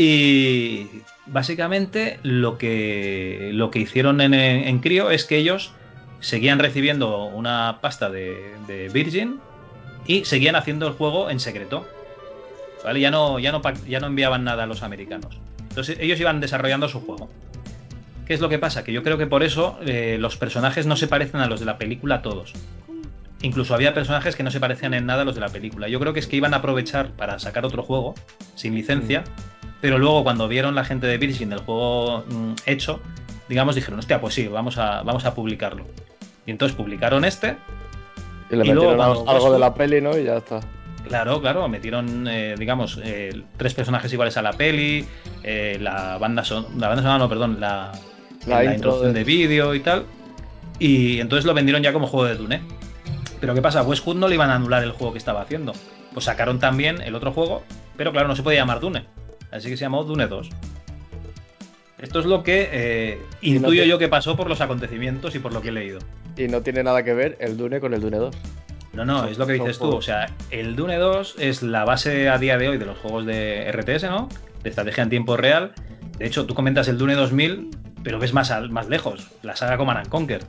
Y 0.00 0.86
básicamente 1.26 2.20
lo 2.22 2.56
que, 2.56 3.50
lo 3.52 3.72
que 3.72 3.80
hicieron 3.80 4.20
en, 4.20 4.32
en 4.32 4.78
Crio 4.78 5.10
es 5.10 5.24
que 5.24 5.38
ellos 5.38 5.72
seguían 6.20 6.60
recibiendo 6.60 7.24
una 7.24 7.78
pasta 7.80 8.08
de, 8.08 8.90
Virgin 8.92 9.40
y 10.06 10.24
seguían 10.24 10.54
haciendo 10.54 10.86
el 10.86 10.92
juego 10.92 11.30
en 11.30 11.40
secreto. 11.40 11.84
¿Vale? 12.84 13.00
Ya 13.00 13.10
no, 13.10 13.40
ya, 13.40 13.50
no, 13.50 13.60
ya 13.88 13.98
no 13.98 14.06
enviaban 14.06 14.44
nada 14.44 14.62
a 14.62 14.66
los 14.66 14.84
americanos. 14.84 15.40
Entonces 15.68 15.98
ellos 15.98 16.20
iban 16.20 16.38
desarrollando 16.38 16.88
su 16.88 17.00
juego. 17.00 17.28
¿Qué 18.24 18.34
es 18.34 18.40
lo 18.40 18.48
que 18.48 18.60
pasa? 18.60 18.84
Que 18.84 18.92
yo 18.92 19.02
creo 19.02 19.18
que 19.18 19.26
por 19.26 19.42
eso 19.42 19.80
eh, 19.84 20.16
los 20.20 20.36
personajes 20.36 20.86
no 20.86 20.94
se 20.94 21.08
parecen 21.08 21.40
a 21.40 21.46
los 21.46 21.58
de 21.58 21.66
la 21.66 21.76
película 21.76 22.22
todos. 22.22 22.52
Incluso 23.42 23.74
había 23.74 23.94
personajes 23.94 24.36
que 24.36 24.44
no 24.44 24.52
se 24.52 24.60
parecían 24.60 24.94
en 24.94 25.06
nada 25.06 25.22
a 25.22 25.24
los 25.24 25.34
de 25.34 25.40
la 25.40 25.48
película. 25.48 25.88
Yo 25.88 25.98
creo 25.98 26.12
que 26.12 26.20
es 26.20 26.28
que 26.28 26.36
iban 26.36 26.54
a 26.54 26.58
aprovechar 26.58 27.10
para 27.10 27.40
sacar 27.40 27.66
otro 27.66 27.82
juego 27.82 28.14
sin 28.54 28.76
licencia, 28.76 29.22
mm. 29.22 29.57
Pero 29.80 29.98
luego 29.98 30.24
cuando 30.24 30.48
vieron 30.48 30.74
la 30.74 30.84
gente 30.84 31.06
de 31.06 31.18
Virgin 31.18 31.52
el 31.52 31.60
juego 31.60 32.24
mm, 32.28 32.54
hecho, 32.66 33.00
digamos, 33.48 33.74
dijeron, 33.74 33.98
hostia, 33.98 34.20
pues 34.20 34.34
sí, 34.34 34.48
vamos 34.48 34.78
a, 34.78 35.02
vamos 35.02 35.24
a 35.24 35.34
publicarlo. 35.34 35.86
Y 36.46 36.50
entonces 36.50 36.76
publicaron 36.76 37.24
este. 37.24 37.56
Y 38.50 38.56
le 38.56 38.64
y 38.64 38.68
metieron 38.70 38.96
luego, 38.96 39.28
algo 39.28 39.52
de 39.52 39.58
la 39.58 39.74
peli, 39.74 40.00
¿no? 40.00 40.16
Y 40.16 40.24
ya 40.24 40.38
está. 40.38 40.60
Claro, 41.06 41.40
claro, 41.40 41.68
metieron, 41.68 42.26
eh, 42.28 42.54
digamos, 42.58 43.00
eh, 43.02 43.42
tres 43.56 43.72
personajes 43.72 44.12
iguales 44.12 44.36
a 44.36 44.42
la 44.42 44.52
peli, 44.52 45.06
eh, 45.42 45.78
la 45.80 46.18
banda 46.18 46.44
son, 46.44 46.66
la 46.78 46.88
banda 46.88 47.02
sonora, 47.02 47.18
no, 47.18 47.28
perdón, 47.28 47.60
la, 47.60 47.92
la, 48.46 48.62
la 48.62 48.74
introducción 48.74 49.14
de, 49.14 49.20
de 49.20 49.24
vídeo 49.24 49.74
y 49.74 49.80
tal. 49.80 50.04
Y 50.78 51.20
entonces 51.20 51.44
lo 51.44 51.54
vendieron 51.54 51.82
ya 51.82 51.92
como 51.92 52.06
juego 52.06 52.26
de 52.26 52.34
Dune. 52.34 52.62
Pero 53.40 53.54
¿qué 53.54 53.62
pasa? 53.62 53.82
Westwood 53.82 54.16
no 54.16 54.28
le 54.28 54.34
iban 54.34 54.50
a 54.50 54.56
anular 54.56 54.82
el 54.82 54.92
juego 54.92 55.12
que 55.12 55.18
estaba 55.18 55.40
haciendo. 55.42 55.72
Pues 56.12 56.24
sacaron 56.24 56.58
también 56.58 57.00
el 57.00 57.14
otro 57.14 57.32
juego, 57.32 57.62
pero 57.96 58.12
claro, 58.12 58.28
no 58.28 58.36
se 58.36 58.42
podía 58.42 58.60
llamar 58.60 58.80
Dune. 58.80 59.04
Así 59.50 59.68
que 59.68 59.76
se 59.76 59.84
llamó 59.84 60.04
Dune 60.04 60.26
2. 60.26 60.50
Esto 61.98 62.20
es 62.20 62.26
lo 62.26 62.42
que 62.44 62.68
eh, 62.70 63.18
intuyo 63.42 63.82
no 63.82 63.88
yo 63.88 63.98
que 63.98 64.08
pasó 64.08 64.36
por 64.36 64.48
los 64.48 64.60
acontecimientos 64.60 65.34
y 65.34 65.40
por 65.40 65.52
lo 65.52 65.60
que 65.60 65.68
he 65.68 65.72
leído. 65.72 65.98
Y 66.36 66.46
no 66.46 66.62
tiene 66.62 66.84
nada 66.84 67.02
que 67.02 67.12
ver 67.12 67.36
el 67.40 67.56
Dune 67.56 67.80
con 67.80 67.92
el 67.92 68.00
Dune 68.00 68.18
2. 68.18 68.36
No, 68.92 69.04
no, 69.04 69.26
es 69.26 69.38
lo 69.38 69.46
que 69.46 69.54
dices 69.54 69.78
tú. 69.78 69.90
O 69.90 70.02
sea, 70.02 70.26
el 70.50 70.76
Dune 70.76 70.96
2 70.96 71.36
es 71.38 71.62
la 71.62 71.84
base 71.84 72.28
a 72.28 72.38
día 72.38 72.56
de 72.56 72.68
hoy 72.68 72.78
de 72.78 72.86
los 72.86 72.98
juegos 72.98 73.26
de 73.26 73.70
RTS, 73.72 74.04
¿no? 74.04 74.28
De 74.62 74.70
estrategia 74.70 75.02
en 75.02 75.10
tiempo 75.10 75.36
real. 75.36 75.72
De 76.18 76.26
hecho, 76.26 76.46
tú 76.46 76.54
comentas 76.54 76.88
el 76.88 76.98
Dune 76.98 77.14
2000, 77.14 77.70
pero 78.02 78.18
ves 78.18 78.32
más, 78.32 78.50
al, 78.50 78.70
más 78.70 78.88
lejos. 78.88 79.28
La 79.42 79.56
saga 79.56 79.76
Command 79.76 80.00
and 80.00 80.08
Conquer. 80.08 80.42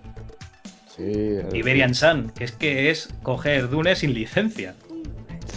Sí, 0.95 1.39
Iberian 1.53 1.95
Sun, 1.95 2.31
que 2.31 2.43
es 2.43 2.51
que 2.51 2.89
es 2.89 3.13
coger 3.23 3.69
Dune 3.69 3.95
sin 3.95 4.13
licencia. 4.13 4.75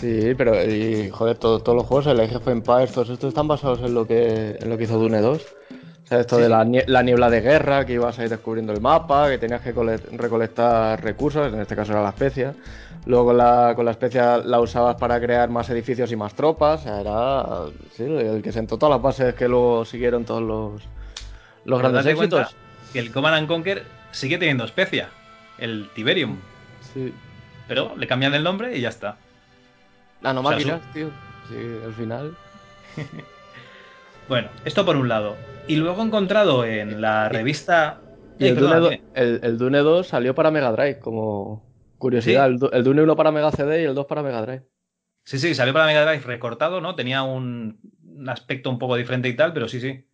Sí, 0.00 0.34
pero 0.36 0.62
y, 0.64 1.10
joder, 1.10 1.38
todo, 1.38 1.60
todos 1.60 1.76
los 1.76 1.86
juegos, 1.86 2.06
el 2.06 2.20
Age 2.20 2.36
of 2.36 2.48
Empires, 2.48 2.92
todos 2.92 3.10
estos 3.10 3.28
están 3.28 3.48
basados 3.48 3.80
en 3.80 3.94
lo 3.94 4.06
que, 4.06 4.56
en 4.60 4.68
lo 4.68 4.76
que 4.76 4.84
hizo 4.84 4.98
Dune 4.98 5.20
2. 5.20 5.40
O 5.40 6.06
sea, 6.06 6.20
esto 6.20 6.36
sí, 6.36 6.42
de 6.42 6.48
la, 6.48 6.64
la, 6.86 7.02
niebla 7.02 7.30
de 7.30 7.40
guerra, 7.40 7.86
que 7.86 7.94
ibas 7.94 8.18
a 8.18 8.24
ir 8.24 8.30
descubriendo 8.30 8.72
el 8.72 8.80
mapa, 8.80 9.28
que 9.30 9.38
tenías 9.38 9.60
que 9.60 9.72
recolectar 10.12 11.02
recursos, 11.02 11.52
en 11.52 11.60
este 11.60 11.76
caso 11.76 11.92
era 11.92 12.02
la 12.02 12.10
especia. 12.10 12.54
Luego 13.04 13.26
con 13.26 13.38
la, 13.38 13.72
con 13.74 13.84
la 13.84 13.90
especia 13.90 14.38
la 14.38 14.60
usabas 14.60 14.96
para 14.96 15.20
crear 15.20 15.48
más 15.48 15.68
edificios 15.70 16.12
y 16.12 16.16
más 16.16 16.34
tropas. 16.34 16.80
O 16.80 16.82
sea, 16.84 17.00
era 17.00 17.44
sí, 17.96 18.04
el 18.04 18.42
que 18.42 18.52
sentó 18.52 18.78
todas 18.78 18.96
las 18.96 19.02
bases 19.02 19.34
que 19.34 19.48
luego 19.48 19.84
siguieron 19.84 20.24
todos 20.24 20.42
los, 20.42 20.82
los 21.64 21.78
grandes 21.80 22.06
éxitos. 22.06 22.54
Que 22.92 23.00
el 23.00 23.10
Command 23.10 23.36
and 23.36 23.48
Conquer 23.48 23.82
sigue 24.12 24.38
teniendo 24.38 24.64
especia 24.64 25.08
el 25.58 25.88
Tiberium. 25.94 26.36
Sí. 26.94 27.12
Pero 27.66 27.96
le 27.96 28.06
cambian 28.06 28.34
el 28.34 28.44
nombre 28.44 28.76
y 28.76 28.80
ya 28.80 28.90
está. 28.90 29.16
Nanomáquinas, 30.22 30.80
o 30.80 30.82
sea, 30.82 30.92
tío. 30.92 31.10
Sí, 31.48 31.56
al 31.84 31.92
final. 31.94 32.36
bueno, 34.28 34.48
esto 34.64 34.84
por 34.84 34.96
un 34.96 35.08
lado. 35.08 35.36
Y 35.66 35.76
luego 35.76 36.02
he 36.02 36.06
encontrado 36.06 36.64
en 36.64 37.00
la 37.00 37.28
revista. 37.28 38.00
Y 38.38 38.46
el, 38.46 38.56
Dune 38.56 38.76
2, 38.76 38.94
el, 39.14 39.40
el, 39.42 39.58
Dune 39.58 39.78
2 39.78 40.06
salió 40.06 40.34
para 40.34 40.50
Mega 40.50 40.72
Drive, 40.72 40.98
como 41.00 41.64
curiosidad. 41.98 42.48
¿Sí? 42.48 42.66
El, 42.72 42.78
el, 42.78 42.84
Dune 42.84 43.02
1 43.02 43.16
para 43.16 43.30
Mega 43.30 43.52
CD 43.52 43.82
y 43.82 43.84
el 43.84 43.94
2 43.94 44.06
para 44.06 44.22
Mega 44.22 44.42
Drive. 44.42 44.66
Sí, 45.24 45.38
sí, 45.38 45.54
salió 45.54 45.72
para 45.72 45.86
Mega 45.86 46.04
Drive 46.04 46.24
recortado, 46.24 46.80
¿no? 46.80 46.94
Tenía 46.94 47.22
un, 47.22 47.78
un 48.04 48.28
aspecto 48.28 48.70
un 48.70 48.78
poco 48.78 48.96
diferente 48.96 49.28
y 49.28 49.36
tal, 49.36 49.52
pero 49.52 49.68
sí, 49.68 49.80
sí. 49.80 50.06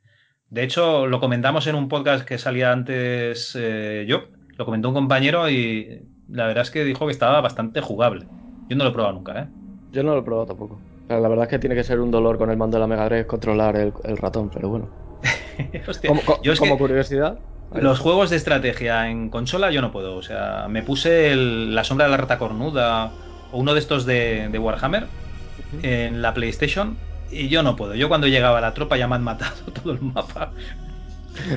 De 0.51 0.63
hecho, 0.63 1.07
lo 1.07 1.21
comentamos 1.21 1.67
en 1.67 1.75
un 1.75 1.89
podcast 1.89 2.27
que 2.27 2.39
salía 2.39 2.73
antes 2.73 3.57
eh, 3.59 4.07
yo, 4.09 4.29
lo 4.57 4.65
comentó 4.65 4.89
un 4.89 4.95
compañero 4.95 5.51
y 5.51 6.09
la 6.29 6.47
verdad 6.47 6.63
es 6.63 6.71
que 6.71 6.85
dijo 6.85 7.07
que 7.07 7.13
estaba 7.13 7.41
bastante 7.41 7.81
jugable. 7.81 8.27
Yo 8.69 8.77
no 8.77 8.85
lo 8.85 8.91
he 8.91 8.93
probado 8.93 9.15
nunca, 9.15 9.43
¿eh? 9.43 9.49
Yo 9.93 10.03
no 10.03 10.15
lo 10.15 10.21
he 10.21 10.23
probado 10.23 10.47
tampoco. 10.47 10.79
La 11.09 11.29
verdad 11.29 11.45
es 11.45 11.49
que 11.49 11.59
tiene 11.59 11.75
que 11.75 11.85
ser 11.85 12.01
un 12.01 12.11
dolor 12.11 12.37
con 12.37 12.51
el 12.51 12.57
mando 12.57 12.77
de 12.77 12.81
la 12.81 12.87
Mega 12.87 13.07
Drive 13.07 13.27
controlar 13.27 13.77
el, 13.77 13.93
el 14.05 14.17
ratón, 14.19 14.51
pero 14.53 14.69
bueno. 14.69 14.89
Hostia, 15.89 16.09
como, 16.09 16.23
yo 16.43 16.53
es 16.53 16.59
como 16.59 16.77
que 16.77 16.83
curiosidad. 16.83 17.39
Los 17.75 17.99
juegos 17.99 18.31
de 18.31 18.37
estrategia 18.37 19.09
en 19.09 19.29
consola 19.31 19.71
yo 19.71 19.81
no 19.83 19.91
puedo. 19.93 20.17
O 20.17 20.23
sea, 20.23 20.67
me 20.69 20.83
puse 20.83 21.33
el, 21.33 21.75
la 21.75 21.85
sombra 21.85 22.07
de 22.07 22.11
la 22.13 22.17
rata 22.19 22.39
cornuda 22.39 23.13
o 23.53 23.59
uno 23.59 23.75
de 23.75 23.81
estos 23.81 24.05
de, 24.07 24.49
de 24.51 24.59
Warhammer 24.59 25.05
uh 25.05 25.77
-huh. 25.77 25.85
en 25.85 26.23
la 26.23 26.35
PlayStation 26.35 26.97
y 27.31 27.49
yo 27.49 27.63
no 27.63 27.77
puedo. 27.77 27.95
Yo 27.95 28.09
cuando 28.09 28.27
llegaba 28.27 28.61
la 28.61 28.75
tropa 28.75 28.97
ya 28.97 29.09
me 29.09 29.17
han 29.17 29.25
matado 29.25 29.73
todo 29.83 29.93
el 29.93 30.01
mapa. 30.01 30.53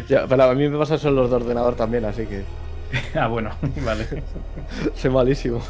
Ya, 0.08 0.28
pero 0.28 0.44
a 0.44 0.54
mí 0.54 0.70
me 0.70 0.78
pasa 0.78 0.96
eso 0.96 1.10
en 1.10 1.16
los 1.16 1.30
de 1.30 1.38
ordenador 1.38 1.76
también, 1.76 2.06
así 2.06 2.28
que. 2.28 2.46
ah, 3.20 3.28
bueno, 3.28 3.52
vale. 3.84 4.08
Soy 4.94 5.12
malísimo. 5.12 5.62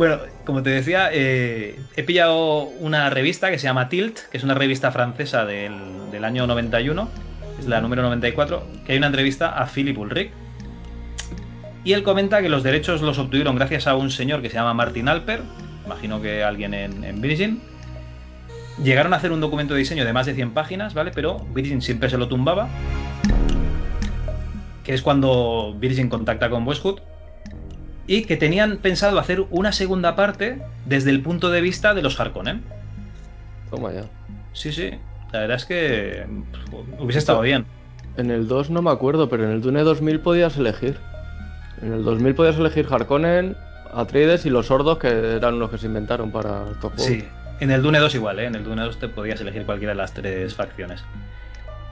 Bueno, 0.00 0.16
como 0.46 0.62
te 0.62 0.70
decía, 0.70 1.10
eh, 1.12 1.78
he 1.94 2.02
pillado 2.04 2.62
una 2.62 3.10
revista 3.10 3.50
que 3.50 3.58
se 3.58 3.64
llama 3.64 3.90
Tilt, 3.90 4.18
que 4.30 4.38
es 4.38 4.42
una 4.42 4.54
revista 4.54 4.90
francesa 4.90 5.44
del, 5.44 5.74
del, 6.10 6.24
año 6.24 6.46
91, 6.46 7.06
es 7.58 7.66
la 7.66 7.82
número 7.82 8.00
94, 8.04 8.64
que 8.86 8.92
hay 8.92 8.96
una 8.96 9.08
entrevista 9.08 9.50
a 9.50 9.66
Philip 9.66 9.98
Ulrich. 9.98 10.30
Y 11.84 11.92
él 11.92 12.02
comenta 12.02 12.40
que 12.40 12.48
los 12.48 12.62
derechos 12.62 13.02
los 13.02 13.18
obtuvieron 13.18 13.56
gracias 13.56 13.86
a 13.86 13.94
un 13.94 14.10
señor 14.10 14.40
que 14.40 14.48
se 14.48 14.54
llama 14.54 14.72
Martin 14.72 15.06
Alper, 15.06 15.42
imagino 15.84 16.22
que 16.22 16.44
alguien 16.44 16.72
en, 16.72 17.04
en 17.04 17.20
Virgin. 17.20 17.60
Llegaron 18.82 19.12
a 19.12 19.16
hacer 19.16 19.32
un 19.32 19.40
documento 19.42 19.74
de 19.74 19.80
diseño 19.80 20.06
de 20.06 20.14
más 20.14 20.24
de 20.24 20.32
100 20.32 20.54
páginas, 20.54 20.94
¿vale? 20.94 21.10
Pero 21.14 21.40
Virgin 21.52 21.82
siempre 21.82 22.08
se 22.08 22.16
lo 22.16 22.26
tumbaba 22.26 22.70
que 24.82 24.94
es 24.94 25.02
cuando 25.02 25.76
Virgin 25.78 26.08
contacta 26.08 26.48
con 26.48 26.66
Westwood, 26.66 27.00
y 28.10 28.22
que 28.22 28.36
tenían 28.36 28.78
pensado 28.78 29.20
hacer 29.20 29.44
una 29.50 29.70
segunda 29.70 30.16
parte 30.16 30.60
desde 30.84 31.10
el 31.10 31.22
punto 31.22 31.48
de 31.48 31.60
vista 31.60 31.94
de 31.94 32.02
los 32.02 32.18
Harkonnen. 32.18 32.60
Toma 33.70 33.92
ya. 33.92 34.02
Sí, 34.52 34.72
sí. 34.72 34.90
La 35.30 35.38
verdad 35.38 35.56
es 35.58 35.64
que 35.64 36.26
hubiese 36.98 37.20
estado 37.20 37.40
bien. 37.40 37.66
En 38.16 38.32
el 38.32 38.48
2 38.48 38.70
no 38.70 38.82
me 38.82 38.90
acuerdo, 38.90 39.28
pero 39.28 39.44
en 39.44 39.52
el 39.52 39.60
Dune 39.60 39.82
2000 39.82 40.18
podías 40.18 40.56
elegir. 40.56 40.96
En 41.82 41.92
el 41.92 42.02
2000 42.02 42.34
podías 42.34 42.56
elegir 42.56 42.88
Harkonnen, 42.90 43.56
Atreides 43.94 44.44
y 44.44 44.50
los 44.50 44.66
sordos, 44.66 44.98
que 44.98 45.36
eran 45.36 45.60
los 45.60 45.70
que 45.70 45.78
se 45.78 45.86
inventaron 45.86 46.32
para 46.32 46.64
estos 46.72 46.92
juegos. 46.94 47.04
Sí. 47.04 47.24
En 47.60 47.70
el 47.70 47.80
Dune 47.80 48.00
2 48.00 48.12
igual, 48.16 48.40
¿eh? 48.40 48.46
En 48.46 48.56
el 48.56 48.64
Dune 48.64 48.82
2 48.82 48.98
te 48.98 49.06
podías 49.06 49.40
elegir 49.40 49.64
cualquiera 49.64 49.92
de 49.92 49.98
las 49.98 50.12
tres 50.14 50.52
facciones. 50.52 51.04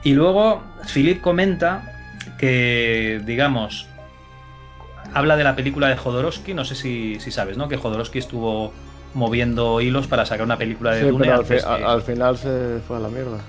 Y 0.03 0.11
luego 0.15 0.63
Philip 0.93 1.21
comenta 1.21 2.17
que, 2.37 3.21
digamos, 3.25 3.87
habla 5.13 5.35
de 5.37 5.43
la 5.43 5.55
película 5.55 5.87
de 5.89 5.95
Jodorowsky, 5.97 6.53
no 6.53 6.65
sé 6.65 6.75
si, 6.75 7.19
si 7.19 7.31
sabes, 7.31 7.57
¿no? 7.57 7.67
Que 7.69 7.77
Jodorowsky 7.77 8.19
estuvo 8.19 8.73
moviendo 9.13 9.81
hilos 9.81 10.07
para 10.07 10.25
sacar 10.25 10.45
una 10.45 10.57
película 10.57 10.93
de 10.93 11.03
Sí, 11.03 11.09
Dune 11.09 11.19
pero 11.25 11.33
al, 11.33 11.39
antes 11.41 11.63
fi- 11.63 11.67
que- 11.77 11.83
a- 11.83 11.91
al 11.93 12.01
final 12.01 12.37
se 12.37 12.79
fue 12.87 12.97
a 12.97 12.99
la 12.99 13.09
mierda. 13.09 13.39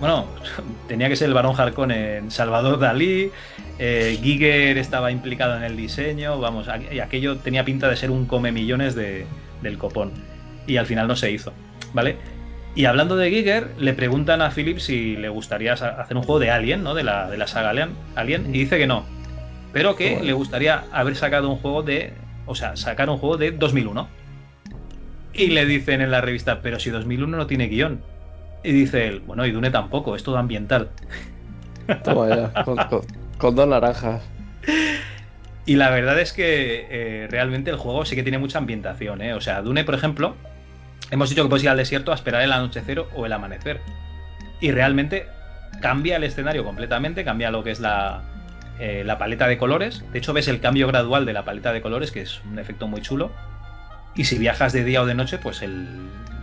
Bueno, 0.00 0.26
tenía 0.88 1.08
que 1.08 1.16
ser 1.16 1.28
el 1.28 1.34
Barón 1.34 1.54
Harkonnen, 1.58 2.30
Salvador 2.30 2.78
Dalí, 2.78 3.30
eh, 3.78 4.18
Giger 4.22 4.76
estaba 4.78 5.10
implicado 5.12 5.56
en 5.56 5.62
el 5.64 5.76
diseño, 5.76 6.38
vamos, 6.40 6.68
y 6.92 6.98
aquello 7.00 7.38
tenía 7.38 7.64
pinta 7.64 7.88
de 7.88 7.96
ser 7.96 8.10
un 8.10 8.26
come 8.26 8.50
millones 8.52 8.94
de, 8.94 9.26
del 9.62 9.78
copón. 9.78 10.12
Y 10.66 10.76
al 10.76 10.86
final 10.86 11.08
no 11.08 11.16
se 11.16 11.30
hizo, 11.30 11.52
¿vale? 11.92 12.16
Y 12.74 12.84
hablando 12.84 13.16
de 13.16 13.30
Giger, 13.30 13.72
le 13.78 13.92
preguntan 13.94 14.42
a 14.42 14.50
Philip 14.50 14.78
si 14.78 15.16
le 15.16 15.28
gustaría 15.30 15.72
hacer 15.72 16.16
un 16.16 16.22
juego 16.22 16.38
de 16.38 16.50
Alien, 16.50 16.82
¿no? 16.84 16.94
De 16.94 17.02
la, 17.02 17.28
de 17.30 17.36
la 17.38 17.46
saga 17.46 17.70
Alien, 17.70 17.90
Alien, 18.14 18.54
y 18.54 18.58
dice 18.58 18.78
que 18.78 18.86
no. 18.86 19.04
Pero 19.78 19.96
que 19.96 20.20
le 20.26 20.32
gustaría 20.32 20.84
haber 20.92 21.14
sacado 21.16 21.48
un 21.48 21.56
juego 21.56 21.82
de. 21.82 22.12
O 22.46 22.54
sea, 22.54 22.76
sacar 22.76 23.08
un 23.10 23.18
juego 23.18 23.36
de 23.36 23.52
2001. 23.52 24.08
Y 25.34 25.48
le 25.48 25.66
dicen 25.66 26.00
en 26.00 26.10
la 26.10 26.20
revista, 26.20 26.62
pero 26.62 26.80
si 26.80 26.90
2001 26.90 27.36
no 27.36 27.46
tiene 27.46 27.68
guion. 27.68 28.02
Y 28.64 28.72
dice 28.72 29.06
él, 29.06 29.20
bueno, 29.20 29.46
y 29.46 29.52
Dune 29.52 29.70
tampoco, 29.70 30.16
es 30.16 30.22
todo 30.24 30.36
ambiental. 30.38 30.90
Toma 32.04 32.28
ya, 32.28 32.64
con, 32.64 32.76
con- 32.76 33.02
con 33.38 33.54
dos 33.54 33.68
naranjas. 33.68 34.22
Y 35.64 35.76
la 35.76 35.90
verdad 35.90 36.18
es 36.18 36.32
que 36.32 36.86
eh, 36.90 37.26
realmente 37.30 37.70
el 37.70 37.76
juego 37.76 38.04
sí 38.04 38.16
que 38.16 38.22
tiene 38.22 38.38
mucha 38.38 38.58
ambientación, 38.58 39.20
¿eh? 39.22 39.34
O 39.34 39.40
sea, 39.40 39.62
Dune, 39.62 39.84
por 39.84 39.94
ejemplo, 39.94 40.34
hemos 41.10 41.28
dicho 41.30 41.42
que 41.44 41.48
puedes 41.50 41.62
ir 41.62 41.68
al 41.70 41.76
desierto 41.76 42.10
a 42.10 42.14
esperar 42.14 42.42
el 42.42 42.52
anochecer 42.52 43.04
o 43.14 43.26
el 43.26 43.32
amanecer. 43.32 43.80
Y 44.60 44.72
realmente 44.72 45.26
cambia 45.80 46.16
el 46.16 46.24
escenario 46.24 46.64
completamente, 46.64 47.22
cambia 47.24 47.50
lo 47.50 47.62
que 47.62 47.70
es 47.70 47.80
la, 47.80 48.22
eh, 48.80 49.02
la 49.04 49.18
paleta 49.18 49.46
de 49.48 49.58
colores. 49.58 50.04
De 50.12 50.18
hecho, 50.18 50.32
ves 50.32 50.48
el 50.48 50.60
cambio 50.60 50.86
gradual 50.86 51.26
de 51.26 51.32
la 51.32 51.44
paleta 51.44 51.72
de 51.72 51.80
colores, 51.82 52.10
que 52.12 52.22
es 52.22 52.40
un 52.44 52.58
efecto 52.58 52.86
muy 52.88 53.00
chulo. 53.02 53.30
Y 54.14 54.24
si 54.24 54.38
viajas 54.38 54.72
de 54.72 54.84
día 54.84 55.02
o 55.02 55.06
de 55.06 55.14
noche, 55.14 55.38
pues 55.38 55.62
el, 55.62 55.86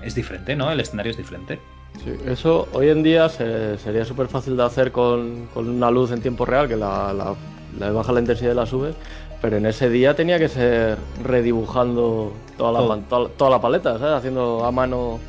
es 0.01 0.15
diferente, 0.15 0.55
¿no? 0.55 0.71
El 0.71 0.79
escenario 0.79 1.11
es 1.11 1.17
diferente. 1.17 1.59
Sí, 2.03 2.13
eso 2.25 2.67
hoy 2.73 2.89
en 2.89 3.03
día 3.03 3.29
se- 3.29 3.77
sería 3.77 4.03
súper 4.05 4.27
fácil 4.27 4.57
de 4.57 4.63
hacer 4.63 4.91
con, 4.91 5.47
con 5.53 5.69
una 5.69 5.89
luz 5.91 6.11
en 6.11 6.21
tiempo 6.21 6.45
real, 6.45 6.67
que 6.67 6.75
la, 6.75 7.13
la- 7.13 7.35
la 7.79 7.91
baja 7.91 8.11
la 8.11 8.19
intensidad 8.19 8.51
y 8.51 8.55
la 8.55 8.65
sube, 8.65 8.93
pero 9.41 9.57
en 9.57 9.65
ese 9.65 9.89
día 9.89 10.13
tenía 10.15 10.37
que 10.39 10.47
ser 10.49 10.97
redibujando 11.23 12.33
toda 12.57 12.71
la, 12.87 13.01
toda 13.37 13.49
la 13.49 13.59
paleta, 13.61 13.97
¿sabes? 13.97 14.13
Haciendo 14.17 14.65
a 14.65 14.71
mano 14.71 15.19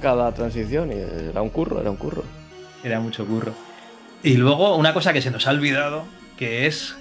cada 0.00 0.32
transición 0.32 0.90
y 0.92 0.96
era 1.30 1.42
un 1.42 1.48
curro, 1.50 1.80
era 1.80 1.90
un 1.90 1.96
curro. 1.96 2.22
Era 2.84 3.00
mucho 3.00 3.26
curro. 3.26 3.52
Y 4.22 4.36
luego 4.36 4.76
una 4.76 4.92
cosa 4.92 5.12
que 5.12 5.20
se 5.22 5.30
nos 5.30 5.46
ha 5.46 5.50
olvidado, 5.50 6.04
que 6.38 6.66
es 6.66 6.96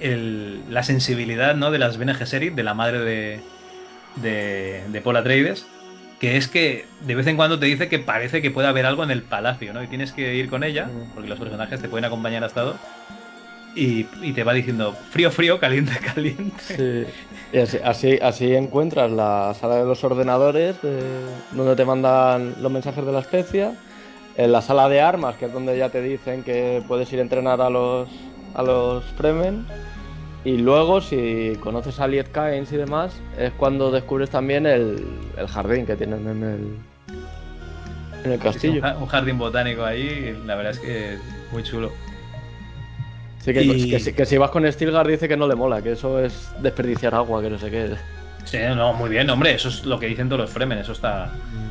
el- 0.00 0.62
la 0.72 0.82
sensibilidad 0.82 1.54
¿no? 1.56 1.70
de 1.70 1.78
las 1.78 1.96
Bene 1.98 2.14
Gesserit, 2.14 2.54
de 2.54 2.62
la 2.62 2.74
madre 2.74 2.98
de, 3.00 3.40
de, 4.16 4.82
de 4.88 5.00
Paul 5.00 5.16
Atreides, 5.16 5.66
que 6.20 6.36
es 6.36 6.48
que 6.48 6.84
de 7.06 7.14
vez 7.14 7.26
en 7.26 7.36
cuando 7.36 7.58
te 7.58 7.66
dice 7.66 7.88
que 7.88 7.98
parece 7.98 8.42
que 8.42 8.50
puede 8.50 8.68
haber 8.68 8.86
algo 8.86 9.04
en 9.04 9.10
el 9.10 9.22
palacio, 9.22 9.72
¿no? 9.72 9.82
Y 9.82 9.86
tienes 9.86 10.12
que 10.12 10.34
ir 10.34 10.48
con 10.50 10.64
ella, 10.64 10.88
porque 11.14 11.28
los 11.28 11.38
personajes 11.38 11.80
te 11.80 11.88
pueden 11.88 12.04
acompañar 12.04 12.42
hasta 12.44 12.62
dos, 12.62 12.76
y, 13.74 14.06
y 14.22 14.32
te 14.32 14.42
va 14.42 14.52
diciendo 14.52 14.92
frío, 15.10 15.30
frío, 15.30 15.60
caliente, 15.60 15.92
caliente. 16.14 16.54
Sí. 16.58 17.04
Y 17.52 17.58
así, 17.60 17.78
así, 17.84 18.18
así 18.20 18.54
encuentras 18.54 19.10
la 19.10 19.54
sala 19.58 19.76
de 19.76 19.84
los 19.84 20.02
ordenadores, 20.04 20.80
de- 20.82 21.24
donde 21.52 21.76
te 21.76 21.84
mandan 21.84 22.56
los 22.60 22.70
mensajes 22.72 23.04
de 23.06 23.12
la 23.12 23.20
especia, 23.20 23.72
en 24.38 24.52
la 24.52 24.62
sala 24.62 24.88
de 24.88 25.00
armas, 25.02 25.34
que 25.36 25.44
es 25.46 25.52
donde 25.52 25.76
ya 25.76 25.90
te 25.90 26.00
dicen 26.00 26.42
que 26.44 26.82
puedes 26.88 27.12
ir 27.12 27.18
a 27.18 27.22
entrenar 27.22 27.60
a 27.60 27.68
los, 27.68 28.08
a 28.54 28.62
los 28.62 29.04
Fremen, 29.16 29.66
y 30.44 30.56
luego, 30.58 31.00
si 31.00 31.52
conoces 31.60 31.98
a 32.00 32.06
Liet 32.06 32.28
Kynes 32.32 32.72
y 32.72 32.76
demás, 32.76 33.20
es 33.36 33.52
cuando 33.52 33.90
descubres 33.90 34.30
también 34.30 34.64
el, 34.64 35.04
el 35.36 35.48
jardín 35.48 35.84
que 35.84 35.96
tienen 35.96 36.26
en 36.28 36.42
el, 36.44 36.78
en 38.24 38.32
el 38.32 38.38
castillo. 38.38 38.74
un, 38.76 38.80
ja- 38.80 38.96
un 38.98 39.06
jardín 39.06 39.38
botánico 39.38 39.84
ahí, 39.84 40.40
la 40.46 40.54
verdad 40.54 40.72
es 40.72 40.78
que 40.78 41.14
es 41.14 41.20
muy 41.52 41.62
chulo. 41.64 41.90
Sí, 43.40 43.52
que, 43.52 43.62
y- 43.64 43.90
que 43.90 44.14
que 44.14 44.26
si 44.26 44.38
vas 44.38 44.50
con 44.50 44.70
Stilgar 44.70 45.06
dice 45.06 45.28
que 45.28 45.36
no 45.36 45.48
le 45.48 45.54
mola, 45.56 45.82
que 45.82 45.92
eso 45.92 46.20
es 46.20 46.50
desperdiciar 46.62 47.14
agua, 47.14 47.42
que 47.42 47.50
no 47.50 47.58
sé 47.58 47.70
qué. 47.70 47.90
Sí, 48.44 48.58
no, 48.76 48.92
muy 48.94 49.10
bien, 49.10 49.28
hombre, 49.30 49.52
eso 49.54 49.68
es 49.68 49.84
lo 49.84 49.98
que 49.98 50.06
dicen 50.06 50.28
todos 50.28 50.42
los 50.42 50.50
Fremen, 50.50 50.78
eso 50.78 50.92
está, 50.92 51.30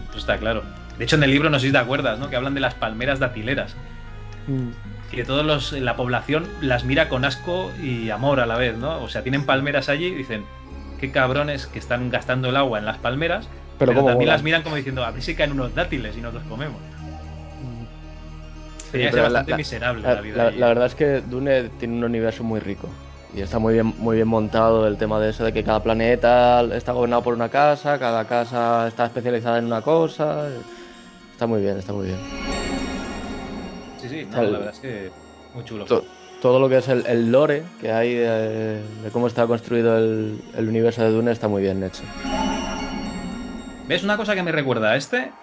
eso 0.09 0.17
está 0.19 0.37
claro. 0.37 0.63
De 0.97 1.03
hecho, 1.05 1.15
en 1.15 1.23
el 1.23 1.31
libro 1.31 1.49
no 1.49 1.59
sé 1.59 1.67
si 1.67 1.71
te 1.71 1.77
acuerdas, 1.77 2.19
¿no? 2.19 2.29
Que 2.29 2.35
hablan 2.35 2.53
de 2.55 2.59
las 2.61 2.73
palmeras 2.73 3.19
datileras. 3.19 3.75
Y 5.11 5.15
que 5.15 5.23
todos 5.25 5.45
los, 5.45 5.71
la 5.73 5.95
población 5.95 6.47
las 6.61 6.83
mira 6.85 7.07
con 7.09 7.25
asco 7.25 7.71
y 7.81 8.09
amor 8.09 8.39
a 8.39 8.45
la 8.45 8.57
vez, 8.57 8.77
¿no? 8.77 9.01
O 9.03 9.09
sea, 9.09 9.21
tienen 9.23 9.45
palmeras 9.45 9.89
allí 9.89 10.05
y 10.07 10.15
dicen, 10.15 10.45
qué 10.99 11.11
cabrones 11.11 11.67
que 11.67 11.79
están 11.79 12.09
gastando 12.09 12.49
el 12.49 12.55
agua 12.57 12.79
en 12.79 12.85
las 12.85 12.97
palmeras, 12.97 13.47
Pero 13.77 13.91
pero, 13.93 14.05
también 14.05 14.29
las 14.29 14.41
miran 14.43 14.63
como 14.63 14.75
diciendo, 14.75 15.03
a 15.05 15.11
ver 15.11 15.21
si 15.21 15.35
caen 15.35 15.51
unos 15.51 15.75
dátiles 15.75 16.17
y 16.17 16.21
nos 16.21 16.33
los 16.33 16.43
comemos. 16.43 16.81
Sí, 18.85 18.91
Tenía 18.93 19.07
que 19.07 19.11
ser 19.13 19.21
pero 19.21 19.23
la- 19.23 19.29
bastante 19.29 19.51
la- 19.51 19.57
miserable 19.57 20.01
La, 20.03 20.13
la, 20.15 20.21
vida. 20.21 20.37
la- 20.37 20.43
allí. 20.49 20.57
la 20.59 20.67
verdad 20.67 20.85
es 20.87 20.95
que 20.95 21.21
Dune 21.21 21.69
tiene 21.77 21.97
un 21.97 22.03
universo 22.05 22.43
muy 22.43 22.59
rico. 22.59 22.89
Y 23.35 23.41
está 23.41 23.59
muy 23.59 23.73
bien, 23.73 23.93
muy 23.99 24.15
bien 24.15 24.27
montado 24.29 24.87
el 24.87 24.97
tema 24.97 25.19
de 25.19 25.29
eso, 25.29 25.43
de 25.43 25.51
que 25.51 25.63
cada 25.63 25.83
planeta 25.83 26.61
está 26.73 26.93
gobernado 26.93 27.21
por 27.21 27.33
una 27.33 27.49
casa, 27.49 27.99
cada 27.99 28.25
casa 28.25 28.87
está 28.87 29.05
especializada 29.05 29.57
en 29.59 29.65
una 29.65 29.81
cosa. 29.81 30.47
Está 31.37 31.45
muy 31.45 31.61
bien, 31.61 31.77
está 31.77 31.93
muy 31.93 32.07
bien. 32.07 32.19
Sí, 33.99 34.09
sí, 34.09 34.25
no, 34.27 34.41
el- 34.41 34.51
la 34.53 34.57
verdad 34.57 34.73
es 34.73 34.79
que 34.79 35.13
muy 35.53 35.63
chulo. 35.65 35.85
To- 35.85 36.07
todo 36.39 36.59
lo 36.59 36.67
que 36.67 36.77
es 36.77 36.87
el, 36.87 37.05
el 37.05 37.31
lore 37.31 37.73
que 37.77 37.91
hay 37.91 38.15
de, 38.15 38.81
de 39.03 39.11
cómo 39.11 39.27
está 39.27 39.45
construido 39.45 39.99
el, 39.99 40.43
el 40.55 40.67
universo 40.67 41.03
de 41.03 41.11
Dune 41.11 41.31
está 41.31 41.47
muy 41.47 41.61
bien 41.61 41.83
hecho. 41.83 42.07
¿Ves 43.87 44.03
una 44.03 44.17
cosa 44.17 44.33
que 44.33 44.41
me 44.41 44.51
recuerda 44.51 44.91
a 44.91 44.95
este? 44.95 45.37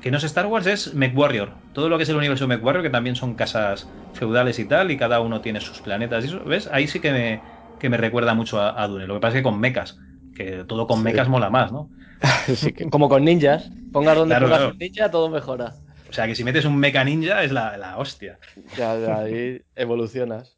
Que 0.00 0.10
no 0.10 0.18
es 0.18 0.24
Star 0.24 0.46
Wars, 0.46 0.66
es 0.66 0.94
MechWarrior. 0.94 1.58
Todo 1.72 1.88
lo 1.88 1.96
que 1.96 2.02
es 2.02 2.08
el 2.08 2.16
universo 2.16 2.44
de 2.44 2.48
MechWarrior, 2.56 2.82
que 2.84 2.90
también 2.90 3.16
son 3.16 3.34
casas 3.36 3.90
feudales 4.12 4.58
y 4.58 4.68
tal, 4.68 4.90
y 4.90 4.96
cada 4.98 5.20
uno 5.20 5.40
tiene 5.40 5.60
sus 5.60 5.80
planetas 5.80 6.24
y 6.24 6.28
eso. 6.28 6.44
¿Ves? 6.44 6.68
Ahí 6.70 6.86
sí 6.88 7.00
que 7.00 7.12
me, 7.12 7.44
que 7.78 7.88
me 7.88 7.96
recuerda 7.96 8.34
mucho 8.34 8.60
a, 8.60 8.80
a 8.82 8.86
Dune. 8.88 9.06
Lo 9.06 9.14
que 9.14 9.20
pasa 9.20 9.36
es 9.36 9.40
que 9.40 9.44
con 9.44 9.58
mechas. 9.60 9.98
Que 10.32 10.64
todo 10.64 10.86
con 10.86 10.98
Sí. 10.98 11.04
mechas 11.04 11.28
mola 11.28 11.48
más, 11.50 11.72
¿no? 11.72 11.92
Como 12.90 13.08
con 13.08 13.24
ninjas, 13.24 13.70
pongas 13.92 14.16
donde 14.16 14.32
Claro, 14.34 14.46
pongas 14.46 14.58
claro. 14.60 14.72
un 14.72 14.78
ninja, 14.78 15.10
todo 15.10 15.28
mejora. 15.28 15.74
O 16.08 16.12
sea 16.12 16.26
que 16.26 16.34
si 16.34 16.44
metes 16.44 16.64
un 16.64 16.76
mecha 16.76 17.02
ninja 17.04 17.42
es 17.42 17.52
la, 17.52 17.76
la 17.76 17.98
hostia. 17.98 18.38
Ya, 18.76 18.98
ya 18.98 19.18
ahí 19.20 19.60
evolucionas. 19.74 20.56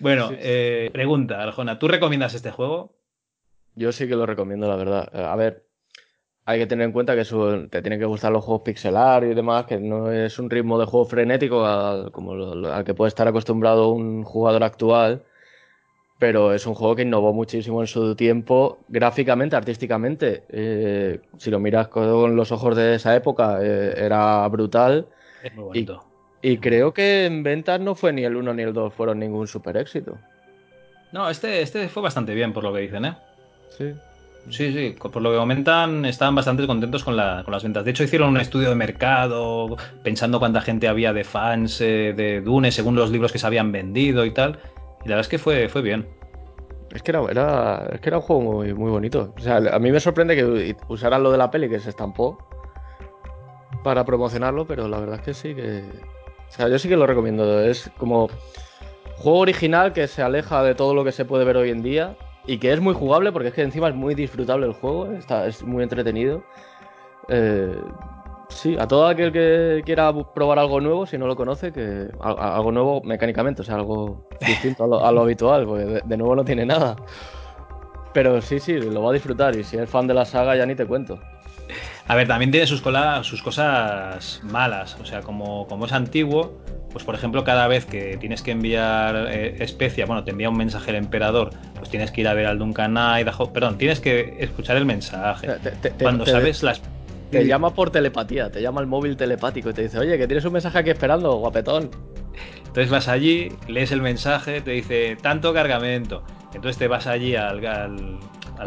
Bueno, 0.00 0.28
Sí. 0.28 0.34
eh, 0.38 0.90
pregunta, 0.92 1.42
Arjona, 1.42 1.78
¿tú 1.78 1.88
recomiendas 1.88 2.34
este 2.34 2.50
juego? 2.50 2.94
Yo 3.74 3.92
sí 3.92 4.06
que 4.08 4.14
lo 4.16 4.26
recomiendo, 4.26 4.68
la 4.68 4.76
verdad. 4.76 5.08
Eh, 5.12 5.22
A 5.24 5.34
ver, 5.36 5.66
hay 6.44 6.58
que 6.60 6.66
tener 6.66 6.86
en 6.86 6.92
cuenta 6.92 7.14
que 7.14 7.22
eso, 7.22 7.68
te 7.68 7.82
tienen 7.82 7.98
que 7.98 8.04
gustar 8.06 8.32
los 8.32 8.44
juegos 8.44 8.62
pixelar 8.62 9.24
y 9.24 9.34
demás, 9.34 9.66
que 9.66 9.78
no 9.78 10.10
es 10.12 10.38
un 10.38 10.50
ritmo 10.50 10.78
de 10.78 10.86
juego 10.86 11.04
frenético 11.06 11.64
al, 11.64 12.10
como 12.12 12.34
lo- 12.34 12.54
lo- 12.54 12.72
al 12.72 12.84
que 12.84 12.94
puede 12.94 13.08
estar 13.08 13.26
acostumbrado 13.28 13.90
un 13.90 14.22
jugador 14.24 14.62
actual, 14.64 15.24
pero 16.18 16.52
es 16.52 16.66
un 16.66 16.74
juego 16.74 16.96
que 16.96 17.02
innovó 17.02 17.32
muchísimo 17.32 17.80
en 17.80 17.86
su 17.86 18.14
tiempo, 18.16 18.78
gráficamente, 18.88 19.54
artísticamente. 19.56 20.42
Eh, 20.48 21.20
si 21.36 21.50
lo 21.50 21.60
miras 21.60 21.88
con 21.88 22.34
los 22.34 22.50
ojos 22.52 22.76
de 22.76 22.96
esa 22.96 23.14
época, 23.14 23.58
eh, 23.62 23.94
era 23.96 24.46
brutal. 24.48 25.06
Es 25.42 25.54
muy 25.54 25.64
bonito. 25.64 26.04
Y 26.42 26.58
creo 26.58 26.92
que 26.92 27.26
en 27.26 27.42
ventas 27.42 27.80
no 27.80 27.94
fue 27.94 28.12
ni 28.12 28.24
el 28.24 28.36
1 28.36 28.54
ni 28.54 28.62
el 28.62 28.72
2, 28.72 28.92
fueron 28.94 29.18
ningún 29.18 29.46
super 29.46 29.76
éxito. 29.76 30.16
No, 31.12 31.28
este, 31.30 31.62
este 31.62 31.88
fue 31.88 32.02
bastante 32.02 32.34
bien, 32.34 32.52
por 32.52 32.64
lo 32.64 32.72
que 32.72 32.80
dicen, 32.80 33.04
¿eh? 33.04 33.14
Sí. 33.76 33.92
Sí, 34.50 34.72
sí, 34.72 34.96
por 34.98 35.20
lo 35.20 35.30
que 35.32 35.36
comentan, 35.36 36.04
estaban 36.06 36.34
bastante 36.34 36.66
contentos 36.66 37.04
con, 37.04 37.16
la- 37.16 37.42
con 37.44 37.52
las 37.52 37.62
ventas. 37.62 37.84
De 37.84 37.90
hecho, 37.90 38.04
hicieron 38.04 38.30
un 38.30 38.38
estudio 38.40 38.70
de 38.70 38.74
mercado, 38.76 39.76
pensando 40.02 40.38
cuánta 40.38 40.60
gente 40.62 40.88
había 40.88 41.12
de 41.12 41.24
fans 41.24 41.80
eh, 41.80 42.14
de 42.16 42.40
Dune, 42.40 42.72
según 42.72 42.94
los 42.96 43.10
libros 43.10 43.30
que 43.32 43.38
se 43.38 43.46
habían 43.46 43.72
vendido 43.72 44.24
y 44.24 44.30
tal. 44.32 44.58
Y 45.04 45.08
la 45.08 45.16
verdad 45.16 45.20
es 45.20 45.28
que 45.28 45.38
fue, 45.38 45.68
fue 45.68 45.82
bien. 45.82 46.08
Es 46.94 47.02
que 47.02 47.10
era, 47.10 47.22
era- 47.30 47.88
es 47.92 48.00
que 48.00 48.08
era 48.08 48.16
un 48.18 48.22
juego 48.22 48.42
muy, 48.42 48.74
muy 48.74 48.90
bonito. 48.90 49.34
O 49.36 49.40
sea, 49.40 49.56
a 49.56 49.78
mí 49.78 49.92
me 49.92 50.00
sorprende 50.00 50.34
que 50.36 50.76
usaran 50.88 51.22
lo 51.22 51.30
de 51.30 51.38
la 51.38 51.50
peli 51.50 51.68
que 51.68 51.80
se 51.80 51.90
estampó 51.90 52.38
para 53.84 54.04
promocionarlo, 54.04 54.66
pero 54.66 54.88
la 54.88 54.98
verdad 54.98 55.16
es 55.16 55.22
que 55.22 55.34
sí, 55.34 55.54
que, 55.54 55.82
O 56.48 56.50
sea, 56.50 56.68
yo 56.68 56.78
sí 56.78 56.88
que 56.88 56.96
lo 56.96 57.06
recomiendo. 57.06 57.60
Es 57.62 57.90
como 57.98 58.28
juego 59.16 59.38
original 59.40 59.92
que 59.92 60.06
se 60.08 60.22
aleja 60.22 60.62
de 60.62 60.74
todo 60.74 60.94
lo 60.94 61.04
que 61.04 61.12
se 61.12 61.24
puede 61.24 61.44
ver 61.44 61.56
hoy 61.56 61.70
en 61.70 61.82
día 61.82 62.16
y 62.46 62.58
que 62.58 62.72
es 62.72 62.80
muy 62.80 62.94
jugable 62.94 63.32
porque 63.32 63.48
es 63.48 63.54
que 63.54 63.62
encima 63.62 63.88
es 63.88 63.94
muy 63.94 64.14
disfrutable 64.14 64.66
el 64.66 64.72
juego, 64.72 65.12
está, 65.12 65.46
es 65.46 65.62
muy 65.62 65.82
entretenido. 65.82 66.42
Eh, 67.28 67.78
sí, 68.58 68.76
a 68.78 68.86
todo 68.86 69.06
aquel 69.06 69.32
que 69.32 69.82
quiera 69.84 70.12
probar 70.34 70.58
algo 70.58 70.80
nuevo, 70.80 71.06
si 71.06 71.16
no 71.16 71.26
lo 71.26 71.36
conoce, 71.36 71.72
que 71.72 72.08
algo 72.20 72.72
nuevo 72.72 73.00
mecánicamente, 73.02 73.62
o 73.62 73.64
sea, 73.64 73.76
algo 73.76 74.28
distinto 74.46 74.84
a 74.84 75.12
lo, 75.12 75.20
habitual, 75.20 75.64
porque 75.64 76.02
de, 76.04 76.16
nuevo 76.16 76.36
no 76.36 76.44
tiene 76.44 76.66
nada. 76.66 76.96
Pero 78.12 78.40
sí, 78.40 78.58
sí, 78.58 78.74
lo 78.74 79.02
va 79.02 79.10
a 79.10 79.12
disfrutar 79.12 79.54
y 79.56 79.64
si 79.64 79.76
es 79.76 79.88
fan 79.88 80.06
de 80.06 80.14
la 80.14 80.24
saga 80.24 80.56
ya 80.56 80.66
ni 80.66 80.74
te 80.74 80.86
cuento. 80.86 81.18
A 82.06 82.14
ver, 82.14 82.26
también 82.26 82.50
tiene 82.50 82.66
sus, 82.66 82.82
sus 83.22 83.42
cosas 83.42 84.40
malas, 84.42 84.96
o 85.00 85.04
sea, 85.04 85.20
como, 85.20 85.66
como 85.66 85.84
es 85.84 85.92
antiguo, 85.92 86.58
pues 86.90 87.04
por 87.04 87.14
ejemplo, 87.14 87.44
cada 87.44 87.68
vez 87.68 87.84
que 87.84 88.16
tienes 88.16 88.42
que 88.42 88.52
enviar 88.52 89.28
eh, 89.28 89.56
especia, 89.60 90.06
bueno, 90.06 90.24
te 90.24 90.30
envía 90.30 90.48
un 90.48 90.56
mensaje 90.56 90.90
el 90.90 90.96
emperador, 90.96 91.50
pues 91.76 91.90
tienes 91.90 92.10
que 92.10 92.22
ir 92.22 92.28
a 92.28 92.34
ver 92.34 92.46
al 92.46 92.58
Duncan 92.58 92.96
Idaho, 92.96 93.52
perdón, 93.52 93.76
tienes 93.76 94.00
que 94.00 94.36
escuchar 94.40 94.78
el 94.78 94.86
mensaje. 94.86 95.48
Cuando 96.00 96.24
sabes 96.24 96.62
las 96.62 96.80
te 97.30 97.46
llama 97.46 97.74
por 97.74 97.90
telepatía, 97.90 98.50
te 98.50 98.62
llama 98.62 98.80
el 98.80 98.86
móvil 98.86 99.16
telepático 99.16 99.70
y 99.70 99.72
te 99.72 99.82
dice, 99.82 99.98
oye, 99.98 100.18
que 100.18 100.26
tienes 100.26 100.44
un 100.44 100.52
mensaje 100.52 100.78
aquí 100.78 100.90
esperando, 100.90 101.34
guapetón. 101.36 101.90
Entonces 102.66 102.90
vas 102.90 103.08
allí, 103.08 103.52
lees 103.66 103.92
el 103.92 104.02
mensaje, 104.02 104.60
te 104.60 104.72
dice 104.72 105.16
tanto 105.20 105.52
cargamento. 105.52 106.22
Entonces 106.54 106.78
te 106.78 106.88
vas 106.88 107.06
allí 107.06 107.34
al, 107.36 107.64
al, 107.66 108.18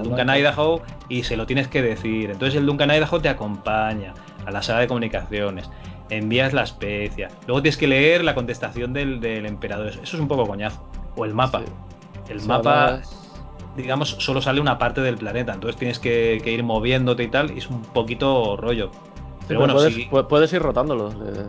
Duncan 0.03 0.29
Idaho 0.29 0.81
y 1.09 1.23
se 1.23 1.37
lo 1.37 1.45
tienes 1.45 1.67
que 1.67 1.81
decir. 1.81 2.29
Entonces 2.29 2.59
el 2.59 2.65
Duncan 2.65 2.91
Idaho 2.91 3.21
te 3.21 3.29
acompaña 3.29 4.13
a 4.45 4.51
la 4.51 4.61
sala 4.61 4.79
de 4.79 4.87
comunicaciones. 4.87 5.69
Envías 6.09 6.53
la 6.53 6.63
especia. 6.63 7.29
Luego 7.47 7.61
tienes 7.61 7.77
que 7.77 7.87
leer 7.87 8.23
la 8.23 8.35
contestación 8.35 8.93
del, 8.93 9.23
emperador. 9.45 9.87
Eso 9.87 10.01
es 10.03 10.13
un 10.13 10.27
poco 10.27 10.45
coñazo. 10.45 10.85
O 11.15 11.25
el 11.25 11.33
mapa. 11.33 11.61
El 12.29 12.41
mapa 12.43 13.01
digamos, 13.75 14.09
solo 14.19 14.41
sale 14.41 14.61
una 14.61 14.77
parte 14.77 15.01
del 15.01 15.17
planeta. 15.17 15.53
Entonces 15.53 15.77
tienes 15.77 15.99
que, 15.99 16.41
ir 16.45 16.63
moviéndote 16.63 17.23
y 17.23 17.27
tal, 17.27 17.51
y 17.51 17.59
es 17.59 17.69
un 17.69 17.81
poquito 17.81 18.57
rollo. 18.57 18.91
Pero, 19.47 19.59
bueno, 19.59 19.73
puedes, 19.73 20.07
puedes 20.27 20.53
ir 20.53 20.61
rotándolo 20.61 21.09
eh, 21.09 21.45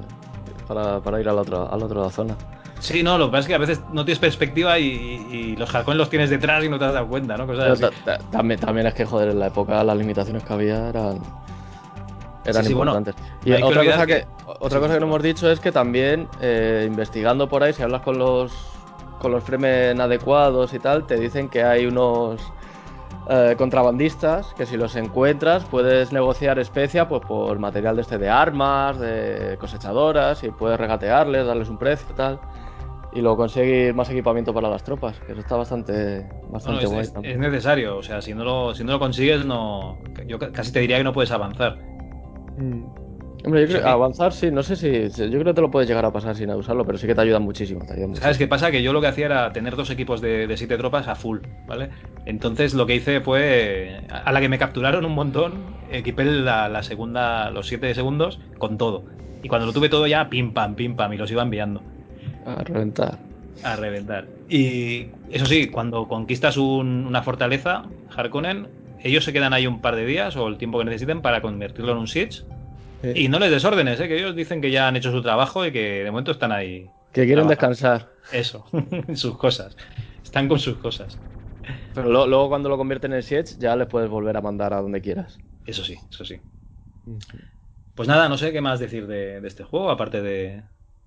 para, 0.66 1.20
ir 1.20 1.28
a 1.28 1.32
la, 1.32 1.43
otra, 1.43 1.65
a 1.65 1.77
la 1.77 1.85
otra 1.85 2.11
zona. 2.11 2.36
Sí, 2.81 3.05
no, 3.05 3.16
lo 3.16 3.27
que 3.27 3.32
pasa 3.32 3.40
es 3.40 3.47
que 3.47 3.55
a 3.55 3.59
veces 3.59 3.81
no 3.93 4.05
tienes 4.05 4.19
perspectiva 4.19 4.77
y, 4.78 5.55
los 5.57 5.73
halcones 5.73 5.99
los 5.99 6.11
tienes 6.11 6.31
detrás 6.31 6.65
y 6.65 6.69
no 6.69 6.78
te 6.78 6.86
has 6.86 6.93
dado 6.93 7.07
cuenta, 7.07 7.36
¿no? 7.36 7.47
También, 8.31 8.59
también 8.59 8.86
es 8.89 8.94
que, 8.94 9.05
joder, 9.05 9.31
en 9.31 9.39
la 9.39 9.47
época 9.47 9.85
las 9.85 9.97
limitaciones 9.97 10.43
que 10.43 10.53
había 10.53 10.89
eran, 10.89 11.20
eran 12.44 12.66
importantes. 12.66 13.15
y 13.44 13.53
otra, 13.53 13.85
cosa 13.85 14.07
que, 14.07 14.27
otra 14.59 14.81
cosa 14.81 14.94
que 14.94 15.01
no 15.01 15.07
hemos 15.07 15.23
dicho 15.23 15.49
es 15.49 15.61
que 15.61 15.70
también, 15.70 16.27
eh, 16.40 16.85
investigando 16.89 17.49
por 17.49 17.62
ahí, 17.62 17.73
si 17.73 17.85
hablas 17.85 18.03
con 18.03 18.19
los 18.19 18.53
con 19.23 19.31
los 19.31 19.44
fremen 19.44 20.01
adecuados 20.01 20.74
y 20.74 20.81
tal, 20.81 21.07
te 21.07 21.16
dicen 21.16 21.49
que 21.49 21.62
hay 21.62 21.86
unos 21.86 22.43
eh, 23.31 23.55
contrabandistas 23.57 24.53
que 24.55 24.66
si 24.66 24.77
los 24.77 24.97
encuentras 24.97 25.65
puedes 25.65 26.12
negociar 26.12 26.59
especia 26.59 27.09
pues, 27.09 27.23
por 27.23 27.57
material 27.61 27.94
de 27.94 28.03
este 28.03 28.19
de 28.19 28.28
armas, 28.28 28.99
de 28.99 29.57
cosechadoras 29.61 30.43
y 30.43 30.51
puedes 30.51 30.78
regatearles, 30.78 31.47
darles 31.47 31.69
un 31.69 31.78
precio 31.78 32.07
y 32.11 32.15
tal. 32.15 32.40
Y 33.15 33.20
luego 33.20 33.36
conseguir 33.36 33.94
más 33.94 34.11
equipamiento 34.11 34.53
para 34.53 34.69
las 34.69 34.82
tropas, 34.82 35.20
que 35.20 35.32
eso 35.32 35.40
está 35.40 35.57
bastante, 35.57 36.27
bastante 36.49 36.86
bueno, 36.86 37.03
es, 37.03 37.12
Es, 37.23 37.39
necesario, 37.39 37.99
o 37.99 38.03
sea, 38.03 38.23
si 38.23 38.35
no 38.35 38.43
lo, 38.43 38.74
si 38.74 38.85
no 38.85 38.93
lo 38.93 38.99
consigues, 38.99 39.44
no, 39.44 39.99
yo 40.27 40.39
casi 40.39 40.73
te 40.73 40.81
diría 40.81 40.97
que 40.97 41.05
no 41.05 41.12
puedes 41.12 41.31
avanzar. 41.31 41.78
Mm. 42.57 43.02
Hombre, 43.44 43.62
yo 43.62 43.66
creo, 43.66 43.89
avanzar 43.89 44.32
sí, 44.32 44.52
no 44.52 44.62
sé 44.62 44.77
si. 44.77 45.09
Yo 45.10 45.31
creo 45.31 45.44
que 45.47 45.55
te 45.55 45.60
lo 45.60 45.70
puedes 45.70 45.89
llegar 45.89 46.05
a 46.05 46.12
pasar 46.12 46.36
sin 46.36 46.48
usarlo, 46.51 46.86
pero 46.86 46.97
sí 46.97 47.09
que 47.09 47.14
te 47.14 47.23
ayuda 47.23 47.40
muchísimo. 47.40 47.81
¿Sabes 48.14 48.39
qué 48.39 48.47
pasa? 48.47 48.70
Que 48.70 48.82
yo 48.82 48.93
lo 48.93 49.01
que 49.01 49.09
hacía 49.09 49.27
era 49.27 49.52
tener 49.52 49.74
dos 49.74 49.90
equipos 49.90 50.20
de, 50.20 50.52
siete 50.56 50.78
tropas 50.78 51.09
a 51.09 51.16
full, 51.16 51.40
¿vale? 51.66 51.90
Entonces 52.24 52.73
lo 52.74 52.86
que 52.86 52.94
hice 52.94 53.20
fue. 53.20 54.01
A 54.10 54.31
la 54.31 54.40
que 54.40 54.48
me 54.48 54.59
capturaron 54.59 55.05
un 55.05 55.14
montón, 55.14 55.55
equipé 55.90 56.24
la, 56.24 56.82
segunda, 56.85 57.51
los 57.51 57.66
siete 57.66 57.93
segundos 57.94 58.39
con 58.59 58.78
todo. 58.78 59.05
Y 59.43 59.48
cuando 59.48 59.66
lo 59.66 59.73
tuve 59.73 59.89
todo 59.89 60.06
ya, 60.06 60.28
pim 60.28 60.52
pam, 60.55 60.77
pim 60.77 60.94
pam, 60.94 61.12
y 61.12 61.16
los 61.16 61.31
iba 61.32 61.43
enviando. 61.43 61.82
A 62.47 62.62
reventar. 62.62 63.19
A 63.64 63.74
reventar. 63.74 64.28
Y 64.48 65.09
eso 65.31 65.47
sí, 65.47 65.66
cuando 65.66 66.06
conquistas 66.06 66.56
una 66.56 67.23
fortaleza, 67.23 67.86
Harkonnen, 68.16 68.69
ellos 69.01 69.24
se 69.24 69.32
quedan 69.32 69.52
ahí 69.52 69.66
un 69.66 69.81
par 69.81 69.97
de 69.97 70.06
días 70.06 70.36
o 70.36 70.47
el 70.47 70.59
tiempo 70.59 70.78
que 70.78 70.85
necesiten 70.85 71.23
para 71.23 71.40
convertirlo 71.40 71.90
en 71.90 71.98
un 71.98 72.06
siege 72.06 72.44
y 73.15 73.29
no 73.29 73.39
les 73.39 73.51
desórdenes, 73.51 74.01
¿eh? 74.01 74.09
que 74.09 74.16
ellos 74.16 74.37
dicen 74.37 74.61
que 74.61 74.70
ya 74.70 74.89
han 74.89 74.97
hecho 74.97 75.11
su 75.11 75.23
trabajo 75.23 75.66
y 75.66 75.73
que 75.73 76.05
de 76.05 76.11
momento 76.11 76.33
están 76.33 76.53
ahí. 76.53 76.89
Que 77.12 77.27
quieren 77.27 77.49
descansar. 77.49 78.11
Eso, 78.33 78.66
sus 79.15 79.37
cosas. 79.37 79.77
Están 80.23 80.49
con 80.49 80.59
sus 80.59 80.77
cosas. 80.77 81.19
Pero 81.95 82.27
luego 82.27 82.49
cuando 82.49 82.69
lo 82.69 82.77
convierten 82.77 83.12
en 83.12 83.23
Siege 83.23 83.55
ya 83.59 83.77
les 83.77 83.87
puedes 83.87 84.09
volver 84.09 84.37
a 84.37 84.41
mandar 84.41 84.73
a 84.73 84.81
donde 84.81 85.01
quieras. 85.01 85.39
Eso 85.66 85.85
sí, 85.85 85.97
eso 86.11 86.24
sí. 86.24 86.41
Pues 87.95 88.09
nada, 88.09 88.29
no 88.29 88.39
sé 88.39 88.53
qué 88.53 88.61
más 88.61 88.81
decir 88.81 89.07
de, 89.07 89.47
este 89.47 89.65
juego, 89.65 89.91
aparte 89.91 90.23
de, 90.23 90.62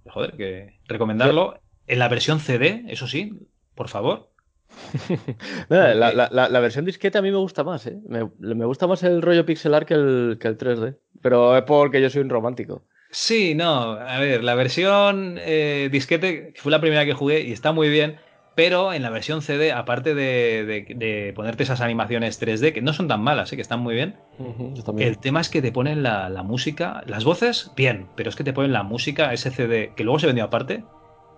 joder, 0.07 0.33
que 0.33 0.79
recomendarlo 0.87 1.59
en 1.87 1.99
la 1.99 2.07
versión 2.07 2.39
CD, 2.39 2.83
eso 2.87 3.07
sí, 3.07 3.47
por 3.73 3.89
favor. 3.89 4.31
la, 5.69 6.59
versión 6.59 6.85
disquete 6.85 7.17
a 7.17 7.21
mí 7.21 7.31
me 7.31 7.37
gusta 7.37 7.63
más, 7.63 7.87
¿eh? 7.87 7.99
me, 8.07 8.65
gusta 8.65 8.87
más 8.87 9.03
el 9.03 9.21
rollo 9.21 9.45
pixelar 9.45 9.85
que 9.85 9.93
el, 9.93 10.37
que 10.39 10.47
el 10.47 10.57
3D. 10.57 10.97
Pero 11.25 11.57
es 11.57 11.63
porque 11.63 11.99
yo 12.03 12.11
soy 12.11 12.21
un 12.21 12.29
romántico. 12.29 12.83
Sí, 13.09 13.55
no, 13.55 13.93
a 13.93 14.19
ver, 14.19 14.43
la 14.43 14.53
versión 14.53 15.39
eh, 15.39 15.89
disquete 15.91 16.53
fue 16.55 16.71
la 16.71 16.79
primera 16.79 17.03
que 17.03 17.13
jugué 17.13 17.41
y 17.41 17.51
está 17.51 17.71
muy 17.71 17.89
bien, 17.89 18.17
pero 18.53 18.93
en 18.93 19.01
la 19.01 19.09
versión 19.09 19.41
CD, 19.41 19.71
aparte 19.71 20.13
de, 20.13 21.33
ponerte 21.35 21.63
esas 21.63 21.81
animaciones 21.81 22.39
3D, 22.39 22.73
que 22.73 22.83
no 22.83 22.93
son 22.93 23.07
tan 23.07 23.23
malas, 23.23 23.51
¿eh? 23.51 23.55
que 23.55 23.63
están 23.63 23.79
muy 23.79 23.95
bien, 23.95 24.17
el 24.99 25.17
tema 25.17 25.41
es 25.41 25.49
que 25.49 25.63
te 25.63 25.71
ponen 25.71 26.03
la, 26.03 26.29
música, 26.43 27.01
las 27.07 27.23
voces, 27.23 27.71
bien, 27.75 28.05
pero 28.15 28.29
es 28.29 28.35
que 28.35 28.43
te 28.43 28.53
ponen 28.53 28.71
la 28.71 28.83
música, 28.83 29.33
ese 29.33 29.49
CD, 29.49 29.93
que 29.95 30.03
luego 30.03 30.19
se 30.19 30.27
vendió 30.27 30.43
aparte, 30.43 30.83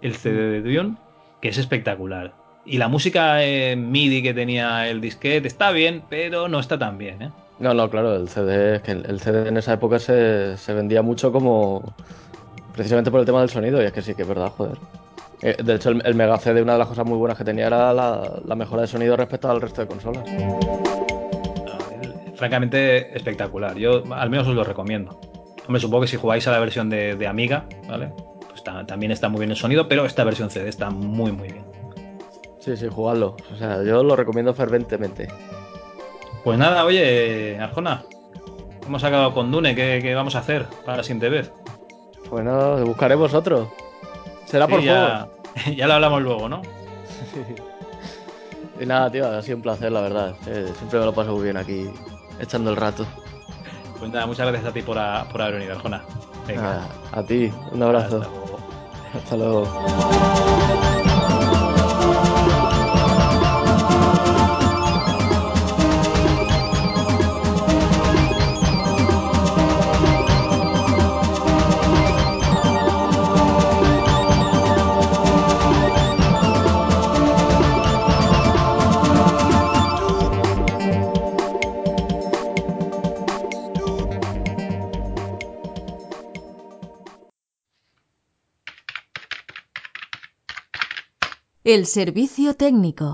el 0.02 0.16
CD 0.16 0.60
de 0.60 0.62
Dune, 0.64 0.98
que 1.42 1.48
es 1.48 1.58
espectacular. 1.58 2.34
Y 2.66 2.78
la 2.78 2.90
música 2.90 3.38
MIDI 3.38 4.22
que 4.22 4.34
tenía 4.34 4.90
el 4.90 5.00
disquete 5.00 5.48
está 5.48 5.72
bien, 5.72 6.04
pero 6.10 6.50
no 6.50 6.60
está 6.60 6.78
tan 6.78 6.98
bien, 6.98 7.22
¿eh? 7.22 7.32
No, 7.60 7.74
no, 7.74 7.90
claro, 7.90 8.16
el 8.16 8.30
CD, 8.30 8.82
que 8.82 8.92
el 8.92 9.20
CD 9.20 9.48
en 9.50 9.58
esa 9.58 9.74
época 9.74 9.98
se, 9.98 10.56
vendía 10.68 11.02
mucho 11.02 11.32
como 11.32 11.96
precisamente 12.74 13.10
por 13.10 13.20
el 13.20 13.26
tema 13.26 13.40
del 13.40 13.50
sonido, 13.50 13.82
y 13.82 13.86
es 13.86 13.92
que 13.92 14.04
sí 14.04 14.14
que 14.14 14.22
es 14.22 14.28
verdad, 14.28 14.52
joder. 14.56 14.78
Eh, 15.42 15.58
de 15.64 15.76
hecho, 15.76 15.90
el, 15.90 16.16
Mega 16.16 16.38
CD, 16.38 16.62
una 16.62 16.74
de 16.74 16.80
las 16.80 16.88
cosas 16.88 17.06
muy 17.06 17.18
buenas 17.18 17.38
que 17.38 17.44
tenía 17.44 17.68
era 17.68 17.94
la, 17.94 18.56
mejora 18.56 18.84
de 18.84 18.88
sonido 18.88 19.18
respecto 19.18 19.50
al 19.50 19.60
resto 19.60 19.82
de 19.82 19.88
consolas. 19.88 20.24
Francamente, 22.36 23.16
espectacular. 23.18 23.76
Yo 23.76 24.04
al 24.14 24.30
menos 24.30 24.48
os 24.48 24.54
lo 24.54 24.64
recomiendo. 24.64 25.20
Hombre, 25.66 25.80
supongo 25.80 26.02
que 26.02 26.08
si 26.08 26.18
jugáis 26.18 26.48
a 26.48 26.52
la 26.52 26.60
versión 26.60 26.90
de, 26.90 27.28
Amiga, 27.28 27.66
¿vale? 27.88 28.12
Pues 28.48 28.64
también 28.64 29.12
está 29.12 29.30
muy 29.30 29.40
bien 29.40 29.52
el 29.52 29.58
sonido, 29.58 29.88
pero 29.88 30.06
esta 30.06 30.24
versión 30.24 30.52
CD 30.52 30.70
está 30.70 30.92
muy, 30.92 31.32
muy 31.32 31.50
bien. 31.50 31.66
Sí, 32.60 32.78
sí, 32.78 32.88
jugadlo. 32.88 33.36
O 33.52 33.56
sea, 33.56 33.84
yo 33.84 34.04
lo 34.04 34.16
recomiendo 34.16 34.54
ferventemente. 34.54 35.28
Pues 36.48 36.58
nada, 36.58 36.86
oye, 36.86 37.60
Arjona, 37.60 38.04
hemos 38.86 39.04
acabado 39.04 39.34
con 39.34 39.52
Dune, 39.52 39.76
¿qué, 39.76 40.16
vamos 40.16 40.34
a 40.36 40.40
hacer 40.40 40.66
para 40.86 40.96
la 40.96 41.04
siguiente 41.04 41.28
vez? 41.28 41.52
Bueno, 42.30 42.78
buscaremos 42.86 43.34
otro. 43.34 43.70
Será 44.46 44.66
por 44.66 44.82
ya, 44.82 45.28
Ya 45.76 45.88
lo 45.88 45.96
hablamos 45.96 46.22
luego, 46.22 46.48
¿no? 46.48 46.62
y 48.80 48.86
nada, 48.86 49.12
tío, 49.12 49.28
ha 49.28 49.42
sido 49.42 49.58
un 49.58 49.62
placer, 49.62 49.92
la 49.92 50.00
verdad. 50.00 50.36
Eh, 50.48 50.72
siempre 50.78 51.00
me 51.00 51.06
lo 51.08 51.14
paso 51.14 51.34
muy 51.34 51.44
bien 51.44 51.58
aquí, 51.58 51.92
echando 52.40 52.70
el 52.70 52.78
rato. 52.78 53.06
Pues 54.00 54.10
nada, 54.10 54.26
muchas 54.26 54.48
gracias 54.48 54.72
a 54.72 54.74
ti 54.74 54.82
por, 54.82 54.98
haber 54.98 55.56
venido, 55.56 55.74
Arjona. 55.74 56.02
Venga. 56.48 56.88
a 57.12 57.24
ti, 57.24 57.52
un 57.74 57.84
abrazo. 57.84 58.22
Hasta 59.14 59.36
luego. 59.36 59.68
El 91.68 91.86
servicio 91.86 92.54
técnico. 92.54 93.12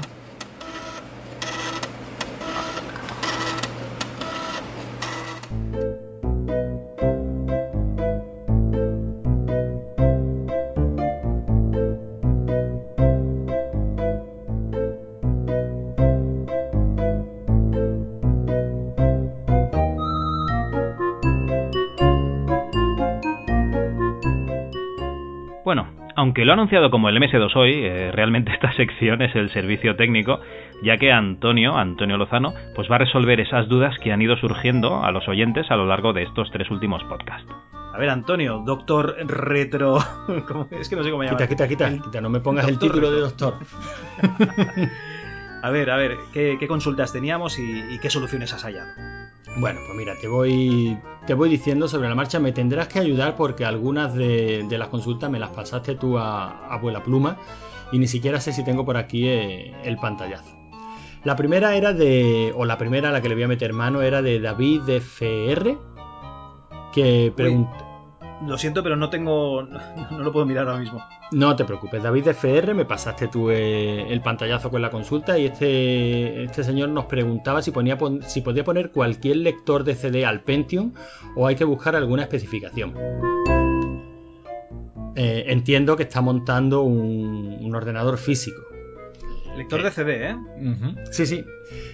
Aunque 26.33 26.45
lo 26.45 26.53
ha 26.53 26.55
anunciado 26.55 26.89
como 26.89 27.09
el 27.09 27.17
MS2 27.17 27.55
hoy, 27.55 27.85
eh, 27.85 28.11
realmente 28.11 28.51
esta 28.51 28.73
sección 28.73 29.21
es 29.21 29.35
el 29.35 29.51
servicio 29.51 29.95
técnico, 29.95 30.39
ya 30.81 30.97
que 30.97 31.11
Antonio, 31.11 31.77
Antonio 31.77 32.17
Lozano, 32.17 32.55
pues 32.73 32.89
va 32.89 32.95
a 32.95 32.97
resolver 32.97 33.39
esas 33.39 33.69
dudas 33.69 33.99
que 33.99 34.11
han 34.11 34.19
ido 34.19 34.35
surgiendo 34.37 35.03
a 35.03 35.11
los 35.11 35.27
oyentes 35.27 35.69
a 35.69 35.75
lo 35.75 35.85
largo 35.85 36.11
de 36.11 36.23
estos 36.23 36.49
tres 36.49 36.71
últimos 36.71 37.03
podcasts. 37.03 37.47
A 37.93 37.99
ver, 37.99 38.09
Antonio, 38.09 38.63
doctor 38.65 39.15
retro. 39.27 39.99
¿Cómo? 40.47 40.67
Es 40.71 40.89
que 40.89 40.95
no 40.95 41.03
sé 41.03 41.11
cómo 41.11 41.21
llamar. 41.21 41.37
Quita, 41.37 41.47
quita, 41.47 41.67
quita, 41.67 42.03
quita, 42.03 42.19
no 42.19 42.31
me 42.31 42.39
pongas 42.39 42.67
el 42.67 42.79
título 42.79 43.11
de 43.11 43.19
doctor. 43.19 43.53
a 45.61 45.69
ver, 45.69 45.91
a 45.91 45.97
ver, 45.97 46.17
¿qué, 46.33 46.57
qué 46.59 46.67
consultas 46.67 47.13
teníamos 47.13 47.59
y, 47.59 47.93
y, 47.93 47.99
qué 47.99 48.09
soluciones 48.09 48.51
has 48.55 48.63
hallado? 48.63 48.89
Bueno, 49.57 49.81
pues 49.85 49.97
mira, 49.97 50.15
te 50.19 50.27
voy, 50.27 50.97
te 51.27 51.33
voy 51.33 51.49
diciendo 51.49 51.87
sobre 51.87 52.09
la 52.09 52.15
marcha. 52.15 52.39
Me 52.39 52.51
tendrás 52.51 52.87
que 52.87 52.99
ayudar 52.99 53.35
porque 53.35 53.65
algunas 53.65 54.13
de, 54.13 54.65
de 54.67 54.77
las 54.77 54.87
consultas 54.87 55.29
me 55.29 55.39
las 55.39 55.51
pasaste 55.51 55.95
tú 55.95 56.17
a, 56.17 56.49
a 56.49 56.73
abuela 56.73 57.03
pluma 57.03 57.37
y 57.91 57.99
ni 57.99 58.07
siquiera 58.07 58.39
sé 58.39 58.51
si 58.51 58.63
tengo 58.63 58.83
por 58.83 58.97
aquí 58.97 59.27
eh, 59.27 59.73
el 59.83 59.97
pantallazo. 59.97 60.51
La 61.23 61.35
primera 61.35 61.75
era 61.75 61.93
de, 61.93 62.51
o 62.55 62.65
la 62.65 62.77
primera 62.77 63.09
a 63.09 63.11
la 63.11 63.21
que 63.21 63.29
le 63.29 63.35
voy 63.35 63.43
a 63.43 63.47
meter 63.47 63.71
mano 63.71 64.01
era 64.01 64.21
de 64.21 64.39
David 64.39 64.81
de 64.81 64.97
FR, 64.97 65.77
que 66.91 67.31
pregunta... 67.33 67.82
Lo 68.47 68.57
siento, 68.57 68.83
pero 68.83 68.95
no 68.95 69.09
tengo. 69.09 69.63
No 70.11 70.19
lo 70.19 70.31
puedo 70.31 70.45
mirar 70.45 70.67
ahora 70.67 70.79
mismo. 70.79 71.03
No 71.31 71.55
te 71.55 71.65
preocupes, 71.65 72.03
David 72.03 72.25
de 72.25 72.31
FR, 72.31 72.73
me 72.75 72.85
pasaste 72.85 73.27
tú 73.27 73.49
eh, 73.49 74.05
el 74.13 74.21
pantallazo 74.21 74.69
con 74.69 74.81
la 74.81 74.91
consulta 74.91 75.39
y 75.39 75.45
este, 75.47 76.43
este 76.43 76.63
señor 76.63 76.89
nos 76.89 77.05
preguntaba 77.05 77.63
si, 77.63 77.71
ponía, 77.71 77.97
si 78.27 78.41
podía 78.41 78.63
poner 78.63 78.91
cualquier 78.91 79.37
lector 79.37 79.83
de 79.83 79.95
CD 79.95 80.25
al 80.25 80.41
Pentium 80.41 80.93
o 81.35 81.47
hay 81.47 81.55
que 81.55 81.63
buscar 81.63 81.95
alguna 81.95 82.23
especificación. 82.23 82.93
Eh, 85.15 85.45
entiendo 85.47 85.95
que 85.95 86.03
está 86.03 86.21
montando 86.21 86.83
un, 86.83 87.57
un 87.61 87.75
ordenador 87.75 88.17
físico. 88.17 88.61
Lector 89.55 89.83
de 89.83 89.91
CD, 89.91 90.29
¿eh? 90.29 90.35
Uh 90.35 90.75
-huh. 90.75 91.05
Sí, 91.11 91.25
sí. 91.25 91.43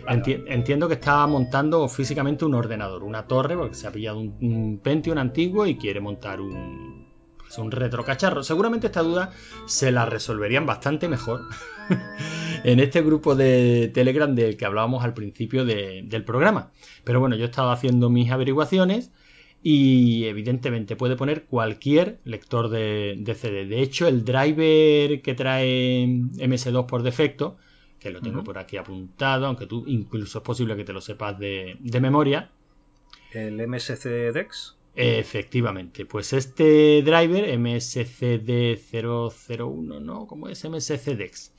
Vale, 0.06 0.18
Enti 0.18 0.34
vale. 0.36 0.54
Entiendo 0.54 0.88
que 0.88 0.94
está 0.96 1.28
montando 1.28 1.88
físicamente 1.90 2.46
un 2.46 2.54
ordenador, 2.56 3.04
una 3.04 3.28
torre, 3.28 3.56
porque 3.58 3.76
se 3.76 3.88
ha 3.88 3.92
pillado 3.92 4.20
un, 4.20 4.38
un 4.42 4.80
Pentium 4.80 5.18
antiguo 5.18 5.66
y 5.66 5.78
quiere 5.78 6.00
montar 6.00 6.40
un, 6.40 7.08
pues 7.38 7.58
un 7.58 7.72
retrocacharro. 7.72 8.44
Seguramente 8.44 8.88
esta 8.88 9.02
duda 9.02 9.32
se 9.66 9.92
la 9.92 10.06
resolverían 10.06 10.66
bastante 10.66 11.08
mejor 11.10 11.42
en 12.64 12.80
este 12.80 13.02
grupo 13.02 13.36
de 13.36 13.90
Telegram 13.94 14.34
del 14.36 14.56
que 14.56 14.66
hablábamos 14.66 15.04
al 15.04 15.14
principio 15.14 15.66
de, 15.66 16.04
del 16.06 16.24
programa. 16.24 16.72
Pero 17.04 17.20
bueno, 17.20 17.36
yo 17.36 17.44
he 17.44 17.50
estado 17.50 17.72
haciendo 17.72 18.10
mis 18.10 18.32
averiguaciones 18.32 19.12
y 19.62 20.26
evidentemente 20.26 20.96
puede 20.96 21.16
poner 21.16 21.46
cualquier 21.46 22.20
lector 22.24 22.70
de, 22.70 23.16
de, 23.20 23.36
CD. 23.36 23.66
De 23.66 23.82
hecho, 23.82 24.08
el 24.08 24.24
driver 24.24 25.22
que 25.22 25.36
trae 25.36 26.06
MS2 26.06 26.86
por 26.86 27.04
defecto, 27.04 27.58
que 28.00 28.12
lo 28.12 28.22
tengo 28.22 28.40
uh 28.40 28.42
-huh. 28.42 28.46
por 28.46 28.58
aquí 28.58 28.78
apuntado, 28.78 29.48
aunque 29.48 29.66
tú 29.66 29.84
incluso 29.88 30.40
es 30.40 30.44
posible 30.44 30.78
que 30.78 30.86
te 30.86 30.94
lo 30.94 31.02
sepas 31.02 31.38
de, 31.38 31.76
de 31.80 32.00
memoria. 32.00 32.52
¿El 33.34 33.68
MSC 33.68 34.32
Dex? 34.34 34.78
Efectivamente, 34.96 36.06
pues 36.06 36.34
este 36.34 37.02
driver 37.04 37.48
MSCD001, 37.58 40.02
¿no? 40.02 40.28
¿Cómo 40.28 40.50
es 40.50 40.66
MSCDEX? 40.66 41.54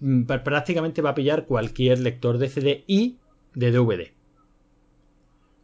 Mm, 0.00 0.22
Prácticamente 0.24 1.02
va 1.02 1.10
a 1.10 1.14
pillar 1.14 1.44
cualquier 1.44 1.98
lector 1.98 2.38
de 2.38 2.48
CD 2.48 2.84
y 2.86 3.18
de 3.54 3.72
DVD. 3.72 4.12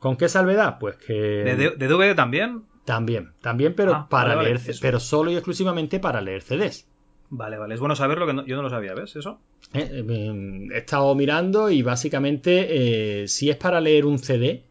¿Con 0.05 0.19
qué 0.19 0.29
salvedad? 0.29 0.77
Pues 0.79 0.97
que. 0.97 1.15
¿De, 1.15 1.57
de 1.57 1.89
DVD 1.89 2.15
también? 2.15 2.65
También, 2.85 3.33
también, 3.41 3.73
pero 3.75 3.95
ah, 3.95 4.07
para 4.11 4.35
vale, 4.35 4.51
leer, 4.51 4.61
vale, 4.61 4.79
pero 4.83 5.01
solo 5.01 5.31
y 5.31 5.35
exclusivamente 5.35 5.99
para 5.99 6.21
leer 6.21 6.43
CDs. 6.43 6.87
Vale, 7.31 7.57
vale, 7.57 7.73
es 7.73 7.81
bueno 7.81 7.97
saberlo 7.97 8.27
que 8.27 8.35
no, 8.35 8.45
yo 8.45 8.55
no 8.55 8.61
lo 8.61 8.69
sabía, 8.69 8.93
¿ves? 8.93 9.17
Eso. 9.17 9.41
Eh, 9.73 10.05
eh, 10.07 10.69
he 10.75 10.77
estado 10.77 11.15
mirando 11.15 11.71
y 11.71 11.81
básicamente, 11.81 13.23
eh, 13.23 13.29
si 13.29 13.49
es 13.49 13.57
para 13.57 13.81
leer 13.81 14.05
un 14.05 14.19
CD, 14.19 14.65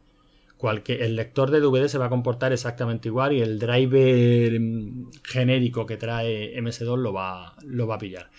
cualquier, 0.56 1.02
el 1.02 1.16
lector 1.16 1.50
de 1.50 1.62
DVD 1.62 1.88
se 1.88 1.98
va 1.98 2.06
a 2.06 2.10
comportar 2.10 2.54
exactamente 2.54 3.08
igual 3.08 3.34
y 3.34 3.42
el 3.42 3.58
driver 3.58 4.60
mm, 4.60 5.14
genérico 5.24 5.88
que 5.88 5.98
trae 5.98 6.56
MS2 6.62 6.96
lo 6.96 7.12
va, 7.12 7.56
lo 7.66 7.88
va 7.88 7.96
a 7.96 7.98
pillar. 7.98 8.30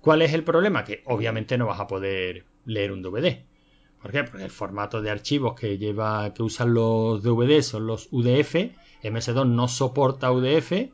¿Cuál 0.00 0.22
es 0.22 0.32
el 0.32 0.44
problema? 0.44 0.84
Que 0.84 1.02
obviamente 1.06 1.58
no 1.58 1.66
vas 1.66 1.80
a 1.80 1.88
poder 1.88 2.44
leer 2.66 2.92
un 2.92 3.02
DVD. 3.02 3.42
¿Por 4.06 4.12
qué? 4.12 4.22
Porque 4.22 4.44
el 4.44 4.52
formato 4.52 5.02
de 5.02 5.10
archivos 5.10 5.58
que 5.58 5.78
lleva, 5.78 6.32
que 6.32 6.44
usan 6.44 6.74
los 6.74 7.24
DVD 7.24 7.60
son 7.60 7.88
los 7.88 8.06
UDF. 8.12 8.54
MS2 9.02 9.48
no 9.48 9.66
soporta 9.66 10.30
UDF. 10.30 10.92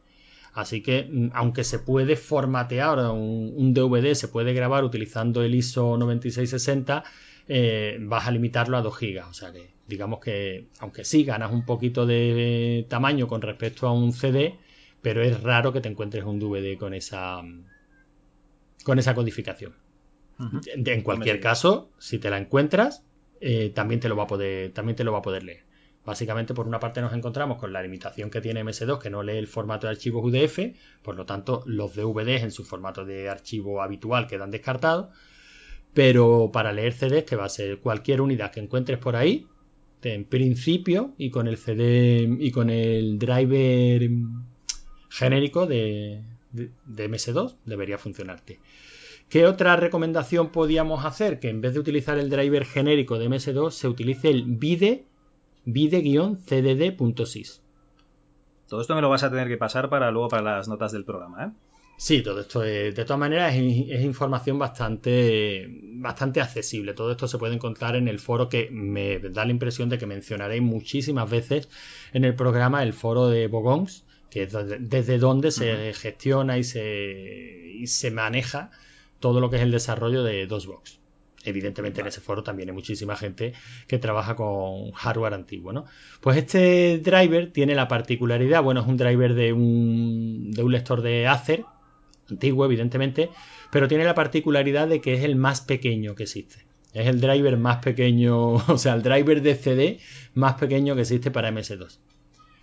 Así 0.54 0.82
que, 0.82 1.10
mm, 1.12 1.28
aunque 1.34 1.62
se 1.62 1.78
puede 1.78 2.16
formatear 2.16 3.00
un, 3.10 3.74
DVD, 3.74 4.14
se 4.14 4.28
puede 4.28 4.54
grabar 4.54 4.82
utilizando 4.82 5.42
el 5.42 5.54
ISO 5.54 5.98
9660, 5.98 7.04
eh, 7.48 7.98
vas 8.00 8.26
a 8.26 8.30
limitarlo 8.30 8.78
a 8.78 8.80
2 8.80 8.98
GB. 8.98 9.28
O 9.28 9.34
sea 9.34 9.52
que, 9.52 9.74
digamos 9.86 10.18
que, 10.18 10.68
aunque 10.78 11.04
sí 11.04 11.22
ganas 11.22 11.52
un 11.52 11.66
poquito 11.66 12.06
de 12.06 12.86
tamaño 12.88 13.28
con 13.28 13.42
respecto 13.42 13.86
a 13.88 13.92
un 13.92 14.14
CD, 14.14 14.54
pero 15.02 15.22
es 15.22 15.42
raro 15.42 15.70
que 15.74 15.82
te 15.82 15.90
encuentres 15.90 16.24
un 16.24 16.38
DVD 16.38 16.78
con 16.78 16.94
esa, 16.94 17.42
con 18.84 18.98
esa 18.98 19.14
codificación. 19.14 19.81
En 20.66 21.02
cualquier 21.02 21.40
caso, 21.40 21.90
si 21.98 22.18
te 22.18 22.30
la 22.30 22.38
encuentras, 22.38 23.04
eh, 23.40 23.70
también, 23.74 24.00
te 24.00 24.08
lo 24.08 24.16
va 24.16 24.24
a 24.24 24.26
poder, 24.26 24.72
también 24.72 24.96
te 24.96 25.04
lo 25.04 25.12
va 25.12 25.18
a 25.18 25.22
poder 25.22 25.42
leer. 25.42 25.64
Básicamente, 26.04 26.52
por 26.52 26.66
una 26.66 26.80
parte 26.80 27.00
nos 27.00 27.12
encontramos 27.12 27.58
con 27.58 27.72
la 27.72 27.82
limitación 27.82 28.28
que 28.30 28.40
tiene 28.40 28.64
MS2, 28.64 28.98
que 28.98 29.10
no 29.10 29.22
lee 29.22 29.36
el 29.36 29.46
formato 29.46 29.86
de 29.86 29.92
archivos 29.92 30.24
UDF, 30.24 30.74
por 31.02 31.14
lo 31.14 31.26
tanto, 31.26 31.62
los 31.66 31.94
DVDs 31.94 32.42
en 32.42 32.50
su 32.50 32.64
formato 32.64 33.04
de 33.04 33.28
archivo 33.28 33.82
habitual 33.82 34.26
quedan 34.26 34.50
descartados, 34.50 35.14
pero 35.94 36.50
para 36.52 36.72
leer 36.72 36.92
CDs 36.92 37.24
te 37.24 37.36
va 37.36 37.44
a 37.44 37.48
ser 37.48 37.78
cualquier 37.78 38.20
unidad 38.20 38.50
que 38.50 38.60
encuentres 38.60 38.98
por 38.98 39.14
ahí, 39.14 39.46
en 40.02 40.24
principio, 40.24 41.14
y 41.18 41.30
con 41.30 41.46
el 41.46 41.56
CD 41.56 42.28
y 42.40 42.50
con 42.50 42.70
el 42.70 43.18
driver 43.20 44.10
genérico 45.08 45.66
de, 45.66 46.24
de, 46.50 46.70
de 46.84 47.10
MS2, 47.10 47.56
debería 47.64 47.98
funcionarte. 47.98 48.58
¿Qué 49.32 49.46
otra 49.46 49.76
recomendación 49.76 50.50
podíamos 50.50 51.06
hacer? 51.06 51.40
Que 51.40 51.48
en 51.48 51.62
vez 51.62 51.72
de 51.72 51.80
utilizar 51.80 52.18
el 52.18 52.28
driver 52.28 52.66
genérico 52.66 53.18
de 53.18 53.30
MS2 53.30 53.70
se 53.70 53.88
utilice 53.88 54.28
el 54.28 54.42
vide 54.44 55.06
vide-cdd.sys. 55.64 57.62
Todo 58.68 58.82
esto 58.82 58.94
me 58.94 59.00
lo 59.00 59.08
vas 59.08 59.22
a 59.22 59.30
tener 59.30 59.48
que 59.48 59.56
pasar 59.56 59.88
para 59.88 60.10
luego 60.10 60.28
para 60.28 60.42
las 60.42 60.68
notas 60.68 60.92
del 60.92 61.06
programa, 61.06 61.46
¿eh? 61.46 61.50
Sí, 61.96 62.22
todo 62.22 62.40
esto 62.42 62.62
es, 62.62 62.94
de 62.94 63.04
todas 63.06 63.20
maneras 63.20 63.54
es, 63.54 63.86
es, 63.88 64.04
información 64.04 64.58
bastante, 64.58 65.66
bastante 65.94 66.42
accesible. 66.42 66.92
Todo 66.92 67.12
esto 67.12 67.26
se 67.26 67.38
puede 67.38 67.54
encontrar 67.54 67.96
en 67.96 68.08
el 68.08 68.18
foro 68.18 68.50
que 68.50 68.68
me 68.70 69.18
da 69.18 69.46
la 69.46 69.50
impresión 69.50 69.88
de 69.88 69.96
que 69.96 70.04
mencionaré 70.04 70.60
muchísimas 70.60 71.30
veces 71.30 71.70
en 72.12 72.26
el 72.26 72.34
programa, 72.34 72.82
el 72.82 72.92
foro 72.92 73.28
de 73.28 73.46
Bogons, 73.46 74.04
que 74.28 74.42
es 74.42 74.52
desde 74.52 75.16
donde 75.16 75.52
se 75.52 75.72
uh 75.72 75.76
-huh. 75.76 75.94
gestiona 75.94 76.58
y 76.58 76.64
se, 76.64 77.70
y 77.78 77.86
se 77.86 78.10
maneja 78.10 78.70
todo 79.22 79.40
lo 79.40 79.48
que 79.48 79.56
es 79.56 79.62
el 79.62 79.70
desarrollo 79.70 80.22
de 80.22 80.46
DOSBox. 80.46 80.98
Evidentemente 81.44 82.00
en 82.00 82.06
ese 82.06 82.20
foro 82.20 82.42
también 82.42 82.68
hay 82.68 82.74
muchísima 82.74 83.16
gente 83.16 83.54
que 83.86 83.98
trabaja 83.98 84.36
con 84.36 84.92
hardware 84.92 85.34
antiguo, 85.34 85.72
¿no? 85.72 85.86
Pues 86.20 86.36
este 86.36 86.98
driver 86.98 87.52
tiene 87.52 87.74
la 87.74 87.88
particularidad, 87.88 88.62
bueno, 88.62 88.82
es 88.82 88.86
un 88.86 88.96
driver 88.96 89.34
de 89.34 89.52
un, 89.52 90.52
de 90.52 90.62
un 90.62 90.72
lector 90.72 91.00
de 91.00 91.26
Acer, 91.26 91.64
antiguo 92.30 92.64
evidentemente, 92.64 93.30
pero 93.70 93.88
tiene 93.88 94.04
la 94.04 94.14
particularidad 94.14 94.86
de 94.86 95.00
que 95.00 95.14
es 95.14 95.24
el 95.24 95.36
más 95.36 95.62
pequeño 95.62 96.14
que 96.14 96.24
existe. 96.24 96.66
Es 96.92 97.06
el 97.06 97.20
driver 97.20 97.56
más 97.56 97.78
pequeño, 97.78 98.52
o 98.68 98.78
sea, 98.78 98.94
el 98.94 99.02
driver 99.02 99.40
de 99.40 99.54
CD 99.54 99.98
más 100.34 100.54
pequeño 100.54 100.94
que 100.94 101.02
existe 101.02 101.30
para 101.30 101.50
MS2. 101.50 101.98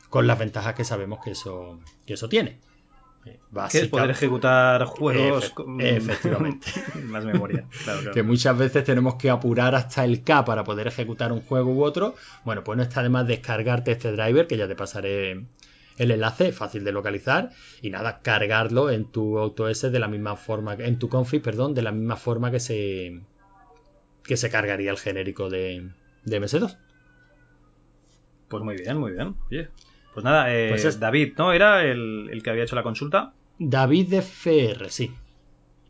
Con 0.09 0.27
las 0.27 0.39
ventajas 0.39 0.75
que 0.75 0.83
sabemos 0.83 1.19
que 1.23 1.31
eso, 1.31 1.79
que 2.05 2.13
eso 2.13 2.29
tiene. 2.29 2.59
Básica. 3.51 3.79
Que 3.79 3.85
es 3.85 3.91
poder 3.91 4.09
ejecutar 4.11 4.85
juegos 4.85 5.45
Efe 5.45 5.53
con 5.53 5.81
efectivamente 5.81 6.67
más 7.03 7.25
memoria. 7.25 7.65
Claro, 7.83 7.99
claro. 7.99 8.13
Que 8.13 8.23
muchas 8.23 8.57
veces 8.57 8.83
tenemos 8.83 9.15
que 9.15 9.29
apurar 9.29 9.75
hasta 9.75 10.05
el 10.05 10.23
K 10.23 10.45
para 10.45 10.63
poder 10.63 10.87
ejecutar 10.87 11.31
un 11.31 11.41
juego 11.41 11.71
u 11.71 11.83
otro. 11.83 12.15
Bueno, 12.45 12.63
pues 12.63 12.77
no 12.77 12.83
está 12.83 13.03
de 13.03 13.09
más 13.09 13.27
descargarte 13.27 13.91
este 13.91 14.11
driver, 14.11 14.47
que 14.47 14.57
ya 14.57 14.67
te 14.67 14.75
pasaré 14.75 15.45
el 15.97 16.11
enlace, 16.11 16.51
fácil 16.51 16.83
de 16.83 16.91
localizar. 16.91 17.51
Y 17.81 17.89
nada, 17.89 18.21
cargarlo 18.21 18.89
en 18.89 19.05
tu 19.05 19.37
AutoS 19.37 19.81
de 19.81 19.99
la 19.99 20.07
misma 20.07 20.35
forma, 20.35 20.73
en 20.75 20.97
tu 20.97 21.09
config, 21.09 21.41
perdón, 21.41 21.73
de 21.73 21.81
la 21.81 21.91
misma 21.91 22.15
forma 22.15 22.51
que 22.51 22.59
se 22.59 23.21
que 24.23 24.37
se 24.37 24.49
cargaría 24.51 24.91
el 24.91 24.97
genérico 24.97 25.49
de, 25.49 25.89
de 26.23 26.41
MS2. 26.41 26.77
Pues 28.47 28.63
muy 28.63 28.75
bien, 28.75 28.97
muy 28.97 29.11
bien. 29.13 29.35
Oye, 29.49 29.69
pues 30.21 30.31
nada, 30.31 30.53
eh, 30.53 30.69
pues 30.69 30.85
es... 30.85 30.99
David, 30.99 31.33
¿no? 31.37 31.53
Era 31.53 31.83
el, 31.83 32.29
el, 32.31 32.43
que 32.43 32.49
había 32.49 32.63
hecho 32.63 32.75
la 32.75 32.83
consulta. 32.83 33.33
David 33.57 34.09
de 34.09 34.17
FR, 34.17 34.89
sí. 34.89 35.13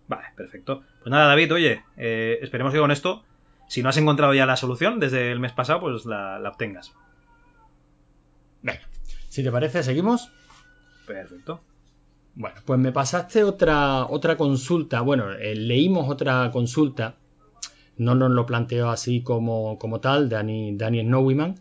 Vale, 0.08 0.28
perfecto. 0.36 0.84
Pues 1.00 1.12
nada, 1.12 1.28
David, 1.28 1.54
oye, 1.54 1.84
eh, 1.98 2.40
esperemos 2.42 2.74
que 2.74 2.80
con 2.80 2.92
esto, 2.92 3.24
si 3.68 3.82
no 3.82 3.90
has 3.90 3.98
encontrado 3.98 4.34
ya 4.34 4.46
la 4.46 4.56
solución 4.56 5.00
desde 5.00 5.32
el 5.32 5.40
mes 5.40 5.52
pasado, 5.52 5.80
pues 5.80 6.06
la, 6.06 6.40
la 6.40 6.50
obtengas. 6.50 6.94
Venga, 8.62 8.82
si 9.30 9.44
te 9.44 9.52
parece, 9.52 9.84
seguimos. 9.84 10.32
Perfecto. 11.08 11.62
Bueno, 12.36 12.56
pues 12.66 12.80
me 12.80 12.92
pasaste 12.92 13.44
otra, 13.44 14.06
otra 14.06 14.38
consulta. 14.38 15.02
Bueno, 15.02 15.32
eh, 15.32 15.56
leímos 15.56 16.10
otra 16.10 16.52
consulta. 16.52 17.16
No 17.98 18.16
nos 18.16 18.32
lo 18.32 18.46
planteó 18.46 18.90
así 18.90 19.22
como, 19.22 19.78
como 19.78 20.00
tal, 20.00 20.30
Dani, 20.30 20.76
Dani 20.78 21.02
Snowyman. 21.02 21.56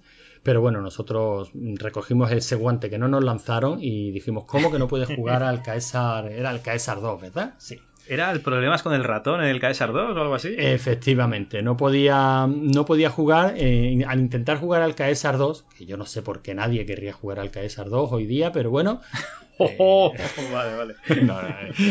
Pero 0.49 0.63
bueno, 0.63 0.81
nosotros 0.81 1.51
recogimos 1.75 2.33
ese 2.33 2.57
guante 2.57 2.89
que 2.89 2.97
no 2.97 3.07
nos 3.07 3.23
lanzaron 3.23 3.81
y 3.83 4.13
dijimos, 4.13 4.45
¿cómo 4.47 4.73
que 4.73 4.79
no 4.79 4.89
puedes 4.89 5.15
jugar 5.15 5.43
al 5.43 5.61
Caesar? 5.63 6.33
Era 6.33 6.51
el 6.53 6.63
Caesar 6.63 7.03
2, 7.03 7.21
¿verdad? 7.21 7.53
Sí. 7.59 7.79
¿Era 8.09 8.31
el 8.31 8.41
problemas 8.41 8.83
con 8.83 8.95
el 8.95 9.05
ratón 9.05 9.43
en 9.43 9.49
el 9.49 9.61
Caesar 9.61 9.93
2 9.93 10.17
o 10.17 10.19
algo 10.19 10.35
así? 10.35 10.55
Efectivamente, 10.57 11.61
no 11.61 11.77
podía, 11.77 12.47
no 12.49 12.87
podía 12.87 13.11
jugar, 13.11 13.57
eh, 13.59 14.03
al 14.09 14.21
intentar 14.21 14.57
jugar 14.57 14.81
al 14.81 14.95
Caesar 14.95 15.37
2, 15.37 15.67
que 15.77 15.85
yo 15.85 15.99
no 15.99 16.07
sé 16.07 16.23
por 16.23 16.41
qué 16.41 16.55
nadie 16.55 16.87
querría 16.87 17.13
jugar 17.13 17.41
al 17.41 17.51
Caesar 17.51 17.91
2 17.91 18.11
hoy 18.11 18.25
día, 18.25 18.51
pero 18.51 18.71
bueno. 18.71 19.03
Oh, 19.61 20.15
vale, 20.53 20.77
vale. 20.77 20.95
No, 21.27 21.43
no, 21.43 21.49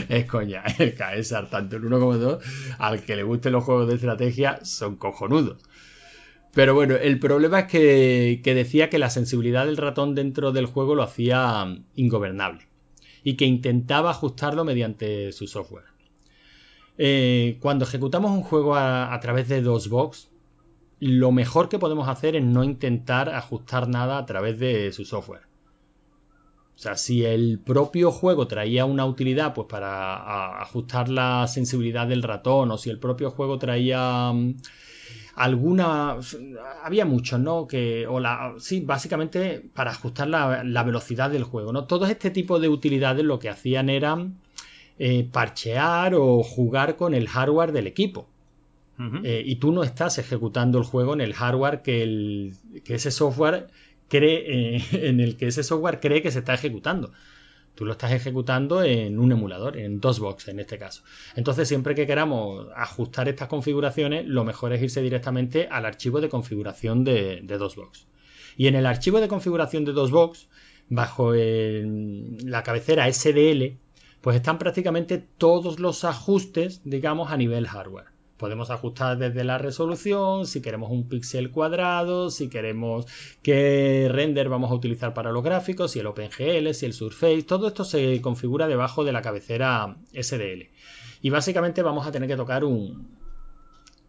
es 0.07 0.25
coña, 0.25 0.63
el 0.79 0.95
Caesar, 0.95 1.47
tanto 1.49 1.75
el 1.75 1.85
1 1.85 1.99
como 1.99 2.13
el 2.13 2.21
2, 2.21 2.43
al 2.79 3.01
que 3.03 3.17
le 3.17 3.23
gusten 3.23 3.51
los 3.51 3.63
juegos 3.63 3.87
de 3.89 3.95
estrategia, 3.95 4.59
son 4.63 4.95
cojonudos. 4.95 5.57
Pero 6.57 6.73
bueno, 6.73 6.95
el 6.95 7.19
problema 7.19 7.59
es 7.59 7.65
que, 7.67 8.41
decía 8.43 8.89
que 8.89 8.97
la 8.97 9.11
sensibilidad 9.11 9.67
del 9.67 9.77
ratón 9.77 10.15
dentro 10.15 10.51
del 10.51 10.65
juego 10.65 10.95
lo 10.95 11.03
hacía 11.03 11.67
ingobernable 11.93 12.67
y 13.23 13.35
que 13.35 13.45
intentaba 13.45 14.09
ajustarlo 14.09 14.65
mediante 14.65 15.31
su 15.33 15.45
software. 15.45 15.83
Eh, 16.97 17.59
cuando 17.59 17.85
ejecutamos 17.85 18.31
un 18.31 18.41
juego 18.41 18.73
a, 18.73 19.13
a 19.13 19.19
través 19.19 19.47
de 19.49 19.61
DOSBox, 19.61 20.29
lo 20.99 21.31
mejor 21.31 21.69
que 21.69 21.77
podemos 21.77 22.09
hacer 22.09 22.35
es 22.35 22.43
no 22.43 22.63
intentar 22.63 23.29
ajustar 23.29 23.87
nada 23.87 24.17
a 24.17 24.25
través 24.25 24.57
de 24.57 24.91
su 24.93 25.05
software. 25.05 25.43
O 26.75 26.79
sea, 26.79 26.97
si 26.97 27.23
el 27.23 27.59
propio 27.59 28.11
juego 28.11 28.47
traía 28.47 28.85
una 28.85 29.05
utilidad 29.05 29.53
pues 29.53 29.67
para 29.67 30.59
ajustar 30.59 31.09
la 31.09 31.47
sensibilidad 31.47 32.07
del 32.07 32.23
ratón 32.23 32.71
o 32.71 32.79
si 32.79 32.89
el 32.89 32.97
propio 32.97 33.29
juego 33.29 33.59
traía 33.59 34.31
mm, 34.33 34.55
alguna 35.37 36.17
había 36.83 37.05
muchos, 37.05 37.39
¿no? 37.39 37.67
Que 37.67 38.07
o 38.07 38.19
la 38.19 38.55
sí, 38.59 38.81
básicamente 38.81 39.63
para 39.73 39.91
ajustar 39.91 40.27
la, 40.27 40.63
la 40.63 40.83
velocidad 40.83 41.29
del 41.29 41.43
juego, 41.43 41.71
¿no? 41.71 41.85
Todo 41.85 42.05
este 42.07 42.31
tipo 42.31 42.59
de 42.59 42.69
utilidades 42.69 43.23
lo 43.23 43.39
que 43.39 43.49
hacían 43.49 43.89
eran 43.89 44.37
eh, 44.99 45.27
parchear 45.31 46.15
o 46.15 46.41
jugar 46.41 46.95
con 46.95 47.13
el 47.13 47.27
hardware 47.27 47.71
del 47.71 47.87
equipo. 47.87 48.27
Eh, 49.23 49.43
y 49.45 49.57
tú 49.57 49.71
no 49.71 49.83
estás 49.83 50.17
ejecutando 50.17 50.79
el 50.79 50.83
juego 50.83 51.13
en 51.13 51.21
el 51.21 51.35
hardware 51.35 51.83
que, 51.83 52.01
el, 52.01 52.55
que 52.83 52.95
ese 52.95 53.11
software 53.11 53.67
cree, 54.07 54.77
eh, 54.77 54.83
en 55.07 55.19
el 55.19 55.37
que 55.37 55.47
ese 55.47 55.61
software 55.61 55.99
cree 55.99 56.23
que 56.23 56.31
se 56.31 56.39
está 56.39 56.55
ejecutando. 56.55 57.11
Tú 57.77 57.85
lo 57.85 57.91
estás 57.91 58.11
ejecutando 58.11 58.81
en 58.81 59.19
un 59.19 59.31
emulador, 59.31 59.77
en 59.77 59.99
DOSBox 59.99 60.47
en 60.47 60.59
este 60.59 60.79
caso. 60.79 61.03
Entonces, 61.35 61.67
siempre 61.67 61.93
que 61.93 62.07
queramos 62.07 62.65
ajustar 62.75 63.29
estas 63.29 63.49
configuraciones, 63.49 64.25
lo 64.25 64.43
mejor 64.43 64.73
es 64.73 64.81
irse 64.81 64.99
directamente 65.03 65.67
al 65.69 65.85
archivo 65.85 66.19
de 66.19 66.27
configuración 66.27 67.03
de, 67.03 67.39
DOSBox. 67.43 68.07
Y 68.57 68.65
en 68.65 68.73
el 68.73 68.87
archivo 68.87 69.21
de 69.21 69.27
configuración 69.27 69.85
de 69.85 69.93
DOSBox, 69.93 70.47
bajo 70.89 71.33
la 71.35 72.63
cabecera 72.63 73.13
SDL, 73.13 73.77
pues 74.21 74.37
están 74.37 74.57
prácticamente 74.57 75.19
todos 75.19 75.79
los 75.79 76.03
ajustes, 76.03 76.81
digamos, 76.83 77.31
a 77.31 77.37
nivel 77.37 77.67
hardware. 77.67 78.16
Podemos 78.37 78.69
ajustar 78.69 79.17
desde 79.17 79.43
la 79.43 79.57
resolución, 79.57 80.45
si 80.45 80.61
queremos 80.61 80.91
un 80.91 81.09
píxel 81.09 81.49
cuadrado, 81.49 82.29
si 82.29 82.49
queremos 82.49 83.07
qué 83.41 84.07
render 84.11 84.47
vamos 84.47 84.69
a 84.71 84.75
utilizar 84.75 85.15
para 85.15 85.31
los 85.31 85.43
gráficos, 85.43 85.91
si 85.91 85.99
el 85.99 86.07
OpenGL, 86.07 86.71
si 86.73 86.85
el 86.85 86.93
Surface, 86.93 87.43
todo 87.43 87.67
esto 87.67 87.83
se 87.83 88.21
configura 88.21 88.67
debajo 88.67 89.03
de 89.03 89.11
la 89.11 89.23
cabecera 89.23 89.97
SDL. 90.13 90.69
Y 91.21 91.29
básicamente 91.31 91.81
vamos 91.81 92.05
a 92.05 92.11
tener 92.11 92.29
que 92.29 92.35
tocar 92.35 92.63
un, 92.63 93.07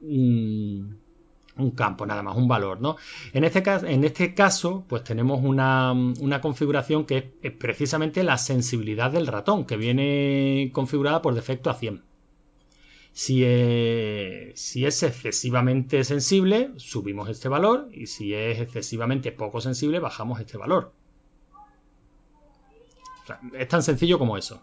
un, 0.00 1.70
campo, 1.74 2.05
nada 2.05 2.22
más, 2.22 2.36
un 2.36 2.48
valor, 2.48 2.82
¿no? 2.82 2.96
En 3.32 3.44
este 3.44 3.62
caso, 3.62 3.86
en 3.86 4.05
este 4.05 4.34
caso 4.34 4.84
pues 4.86 5.05
tenemos 5.05 5.42
una, 5.42 5.92
una 5.92 6.40
configuración 6.42 7.06
que 7.06 7.16
es, 7.18 7.24
es 7.42 7.52
precisamente 7.52 8.22
la 8.22 8.36
sensibilidad 8.36 9.10
del 9.10 9.26
ratón, 9.26 9.64
que 9.64 9.78
viene 9.78 10.70
configurada 10.74 11.22
por 11.22 11.34
defecto 11.34 11.70
a 11.70 11.74
100. 11.74 12.07
Si 13.23 13.43
es, 13.45 14.61
si 14.61 14.86
es 14.86 15.03
excesivamente 15.03 16.05
sensible, 16.05 16.70
subimos 16.77 17.28
este 17.28 17.49
valor 17.49 17.89
y 17.93 18.07
si 18.07 18.32
es 18.32 18.61
excesivamente 18.61 19.32
poco 19.32 19.61
sensible, 19.61 19.99
bajamos 19.99 20.39
este 20.40 20.57
valor. 20.57 20.93
O 23.23 23.27
sea, 23.27 23.40
es 23.59 23.69
tan 23.69 23.82
sencillo 23.82 24.19
como 24.19 24.36
eso. 24.36 24.61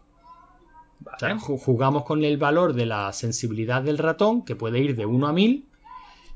O 1.05 1.19
sea, 1.19 1.35
ju- 1.37 1.59
jugamos 1.59 2.03
con 2.03 2.23
el 2.23 2.37
valor 2.37 2.73
de 2.73 2.85
la 2.85 3.11
sensibilidad 3.13 3.81
del 3.81 3.97
ratón, 3.97 4.43
que 4.45 4.55
puede 4.55 4.79
ir 4.79 4.95
de 4.95 5.05
1 5.05 5.27
a 5.27 5.33
1000, 5.33 5.65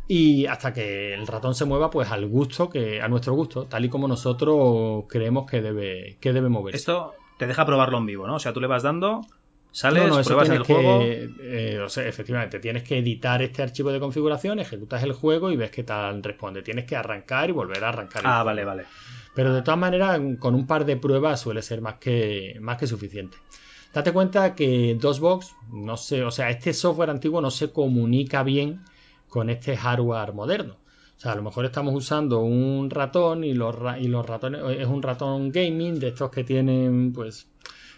y 0.07 0.45
hasta 0.47 0.73
que 0.73 1.13
el 1.13 1.27
ratón 1.27 1.55
se 1.55 1.65
mueva 1.65 1.89
pues 1.89 2.11
al 2.11 2.27
gusto, 2.27 2.69
que 2.69 3.01
a 3.01 3.07
nuestro 3.07 3.33
gusto, 3.33 3.65
tal 3.67 3.85
y 3.85 3.89
como 3.89 4.07
nosotros 4.07 5.05
creemos 5.07 5.49
que 5.49 5.61
debe, 5.61 6.17
que 6.19 6.33
debe 6.33 6.49
moverse. 6.49 6.77
Esto 6.77 7.13
te 7.37 7.47
deja 7.47 7.65
probarlo 7.65 7.97
en 7.99 8.05
vivo, 8.07 8.27
¿no? 8.27 8.35
O 8.35 8.39
sea, 8.39 8.53
tú 8.53 8.59
le 8.61 8.67
vas 8.67 8.83
dando, 8.83 9.21
sales, 9.71 10.03
No, 10.03 10.09
no, 10.09 10.19
eso 10.19 10.29
pruebas 10.29 10.49
en 10.49 10.55
el 10.55 10.63
tienes 10.63 10.83
juego. 10.83 10.99
que, 10.99 11.29
eh, 11.75 11.79
o 11.79 11.89
sea, 11.89 12.07
efectivamente, 12.07 12.59
tienes 12.59 12.83
que 12.83 12.97
editar 12.97 13.41
este 13.41 13.61
archivo 13.61 13.91
de 13.91 13.99
configuración, 13.99 14.59
ejecutas 14.59 15.03
el 15.03 15.13
juego 15.13 15.51
y 15.51 15.55
ves 15.55 15.71
qué 15.71 15.83
tal 15.83 16.21
responde. 16.23 16.61
Tienes 16.61 16.85
que 16.85 16.95
arrancar 16.95 17.49
y 17.49 17.53
volver 17.53 17.83
a 17.83 17.89
arrancar. 17.89 18.21
Ah, 18.25 18.43
vale, 18.43 18.63
vale. 18.65 18.85
Pero 19.35 19.53
de 19.53 19.61
todas 19.61 19.79
maneras, 19.79 20.19
con 20.39 20.55
un 20.55 20.65
par 20.67 20.85
de 20.85 20.97
pruebas 20.97 21.39
suele 21.41 21.61
ser 21.61 21.81
más 21.81 21.95
que, 21.95 22.57
más 22.61 22.77
que 22.77 22.87
suficiente. 22.87 23.37
Date 23.93 24.11
cuenta 24.11 24.53
que 24.55 24.95
DOSBox, 24.99 25.55
no 25.71 25.97
sé, 25.97 26.23
o 26.23 26.31
sea, 26.31 26.49
este 26.49 26.73
software 26.73 27.09
antiguo 27.09 27.41
no 27.41 27.49
se 27.51 27.71
comunica 27.71 28.43
bien 28.43 28.81
con 29.27 29.49
este 29.49 29.75
hardware 29.77 30.33
moderno. 30.33 30.77
O 31.17 31.19
sea, 31.21 31.33
a 31.33 31.35
lo 31.35 31.41
mejor 31.43 31.65
estamos 31.65 31.93
usando 31.95 32.39
un 32.39 32.89
ratón 32.89 33.43
y 33.43 33.53
los, 33.53 33.75
ra- 33.75 33.99
y 33.99 34.07
los 34.07 34.25
ratones, 34.25 34.61
es 34.79 34.87
un 34.87 35.01
ratón 35.01 35.51
gaming 35.51 35.99
de 35.99 36.09
estos 36.09 36.29
que 36.31 36.43
tienen, 36.43 37.11
pues, 37.13 37.47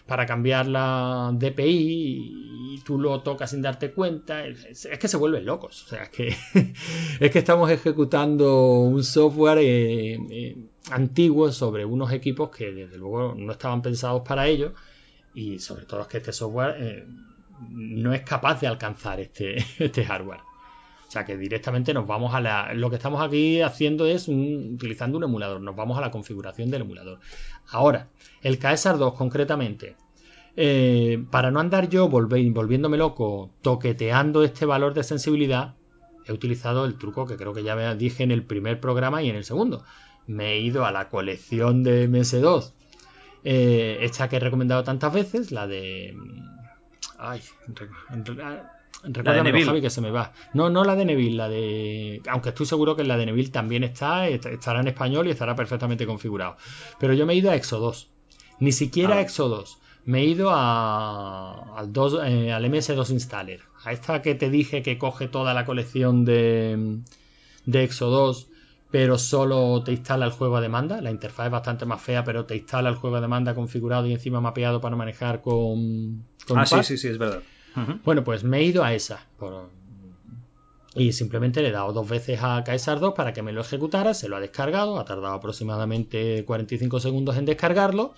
para 0.06 0.26
cambiar 0.26 0.66
la 0.66 1.30
DPI 1.32 2.74
y 2.74 2.80
tú 2.84 2.98
lo 2.98 3.20
tocas 3.20 3.50
sin 3.50 3.62
darte 3.62 3.92
cuenta. 3.92 4.46
Es, 4.46 4.88
que 4.98 5.08
se 5.08 5.16
vuelven 5.16 5.46
locos. 5.46 5.84
O 5.84 5.88
sea, 5.88 6.04
es 6.04 6.08
que, 6.10 6.36
es 7.20 7.30
que 7.30 7.38
estamos 7.38 7.70
ejecutando 7.70 8.80
un 8.80 9.04
software 9.04 9.58
eh, 9.58 10.18
eh, 10.30 10.56
antiguo 10.90 11.52
sobre 11.52 11.84
unos 11.84 12.12
equipos 12.12 12.50
que 12.50 12.72
desde 12.72 12.98
luego 12.98 13.34
no 13.36 13.52
estaban 13.52 13.82
pensados 13.82 14.22
para 14.22 14.46
ello 14.46 14.74
y 15.34 15.58
sobre 15.58 15.86
todo 15.86 16.02
es 16.02 16.06
que 16.08 16.18
este 16.18 16.32
software 16.32 16.76
eh, 16.78 17.06
no 17.70 18.12
es 18.12 18.22
capaz 18.22 18.60
de 18.60 18.66
alcanzar 18.66 19.20
este, 19.20 19.56
este 19.78 20.04
hardware. 20.04 20.40
Sea 21.12 21.26
que 21.26 21.36
directamente 21.36 21.92
nos 21.92 22.06
vamos 22.06 22.34
a 22.34 22.40
la. 22.40 22.72
Lo 22.72 22.88
que 22.88 22.96
estamos 22.96 23.20
aquí 23.20 23.60
haciendo 23.60 24.06
es 24.06 24.28
un- 24.28 24.72
utilizando 24.76 25.18
un 25.18 25.24
emulador. 25.24 25.60
Nos 25.60 25.76
vamos 25.76 25.98
a 25.98 26.00
la 26.00 26.10
configuración 26.10 26.70
del 26.70 26.80
emulador. 26.82 27.20
Ahora, 27.68 28.08
el 28.40 28.58
Caesar 28.58 28.96
2 28.96 29.12
concretamente. 29.14 29.96
eh, 30.56 31.22
para 31.30 31.50
no 31.50 31.60
andar 31.60 31.88
yo 31.88 32.08
volviéndome 32.10 32.96
loco 32.98 33.50
toqueteando 33.62 34.42
este 34.44 34.64
valor 34.66 34.92
de 34.94 35.02
sensibilidad, 35.02 35.74
he 36.26 36.32
utilizado 36.32 36.84
el 36.86 36.96
truco 36.98 37.26
que 37.26 37.36
creo 37.38 37.52
que 37.54 37.62
ya 37.62 37.74
me 37.76 37.94
dije 37.96 38.22
en 38.22 38.30
el 38.30 38.42
primer 38.44 38.78
programa 38.80 39.22
y 39.22 39.28
en 39.30 39.36
el 39.36 39.44
segundo. 39.44 39.82
Me 40.26 40.52
he 40.52 40.60
ido 40.60 40.84
a 40.86 40.92
la 40.92 41.08
colección 41.08 41.82
de 41.82 42.06
MS2, 42.08 42.72
eh, 43.44 43.98
esta 44.02 44.28
que 44.28 44.36
he 44.36 44.40
recomendado 44.40 44.82
tantas 44.84 45.12
veces, 45.14 45.52
la 45.52 45.66
de. 45.66 46.14
Ay, 47.18 47.40
re- 49.02 49.08
re- 49.08 49.12
recuérdamelo, 49.12 49.44
Neville. 49.44 49.66
Javi, 49.66 49.80
que 49.80 49.90
se 49.90 50.00
me 50.00 50.10
va. 50.10 50.32
No, 50.54 50.70
no 50.70 50.84
la 50.84 50.94
de 50.96 51.04
Neville, 51.04 51.36
la 51.36 51.48
de. 51.48 52.20
Aunque 52.28 52.50
estoy 52.50 52.66
seguro 52.66 52.94
que 52.96 53.04
la 53.04 53.16
de 53.16 53.26
Neville 53.26 53.50
también 53.50 53.84
está, 53.84 54.28
est- 54.28 54.46
estará 54.46 54.80
en 54.80 54.88
español 54.88 55.26
y 55.26 55.30
estará 55.30 55.54
perfectamente 55.56 56.06
configurado. 56.06 56.56
Pero 57.00 57.14
yo 57.14 57.26
me 57.26 57.32
he 57.32 57.36
ido 57.36 57.50
a 57.50 57.56
Exo2. 57.56 58.06
Ni 58.60 58.72
siquiera 58.72 59.14
Ah. 59.16 59.18
a 59.18 59.22
Exo2. 59.22 59.76
Me 60.04 60.20
he 60.20 60.24
ido 60.24 60.50
a, 60.50 61.78
al, 61.78 61.92
2, 61.92 62.18
eh, 62.24 62.52
al 62.52 62.64
MS2 62.64 63.10
Installer. 63.10 63.60
A 63.84 63.92
esta 63.92 64.20
que 64.22 64.34
te 64.34 64.50
dije 64.50 64.82
que 64.82 64.98
coge 64.98 65.28
toda 65.28 65.54
la 65.54 65.64
colección 65.64 66.24
de, 66.24 66.98
de 67.66 67.88
Exo2, 67.88 68.46
pero 68.90 69.16
solo 69.18 69.82
te 69.84 69.92
instala 69.92 70.26
el 70.26 70.32
juego 70.32 70.56
a 70.56 70.60
demanda. 70.60 71.00
La 71.00 71.10
interfaz 71.10 71.46
es 71.46 71.52
bastante 71.52 71.86
más 71.86 72.02
fea, 72.02 72.24
pero 72.24 72.44
te 72.46 72.56
instala 72.56 72.88
el 72.90 72.96
juego 72.96 73.16
a 73.16 73.20
demanda 73.20 73.54
configurado 73.54 74.06
y 74.06 74.12
encima 74.12 74.40
mapeado 74.40 74.80
para 74.80 74.96
manejar 74.96 75.40
con, 75.40 76.24
con 76.46 76.58
Ah, 76.58 76.66
sí, 76.66 76.82
sí, 76.82 76.96
sí, 76.98 77.08
es 77.08 77.18
verdad. 77.18 77.40
Bueno, 78.04 78.24
pues 78.24 78.44
me 78.44 78.58
he 78.58 78.64
ido 78.64 78.84
a 78.84 78.92
esa. 78.94 79.26
por- 79.38 79.70
Y 80.94 81.12
simplemente 81.12 81.62
le 81.62 81.68
he 81.68 81.72
dado 81.72 81.92
dos 81.92 82.08
veces 82.08 82.40
a 82.42 82.62
Caesar 82.64 83.00
2 83.00 83.14
para 83.14 83.32
que 83.32 83.42
me 83.42 83.52
lo 83.52 83.62
ejecutara. 83.62 84.12
Se 84.14 84.28
lo 84.28 84.36
ha 84.36 84.40
descargado. 84.40 84.98
Ha 84.98 85.04
tardado 85.04 85.34
aproximadamente 85.34 86.44
45 86.44 87.00
segundos 87.00 87.36
en 87.36 87.46
descargarlo. 87.46 88.14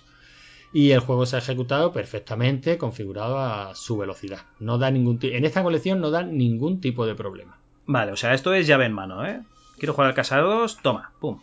Y 0.73 0.91
el 0.91 0.99
juego 0.99 1.25
se 1.25 1.37
ha 1.37 1.39
ejecutado 1.39 1.93
perfectamente, 1.93 2.77
configurado 2.77 3.39
a 3.39 3.73
su 3.75 3.95
velocidad. 3.97 4.39
No 4.59 4.77
da 4.77 4.91
ningún 4.91 5.19
En 5.21 5.45
esta 5.45 5.63
colección 5.63 6.01
no 6.01 6.11
da 6.11 6.23
ningún 6.23 6.81
tipo 6.81 7.05
de 7.05 7.15
problema. 7.15 7.57
Vale, 7.85 8.11
o 8.11 8.17
sea, 8.17 8.33
esto 8.33 8.53
es 8.53 8.67
llave 8.67 8.85
en 8.85 8.91
mano, 8.93 9.25
¿eh? 9.25 9.41
Quiero 9.77 9.93
jugar 9.93 10.09
al 10.09 10.15
Casa 10.15 10.39
2, 10.39 10.79
toma, 10.81 11.11
pum. 11.21 11.39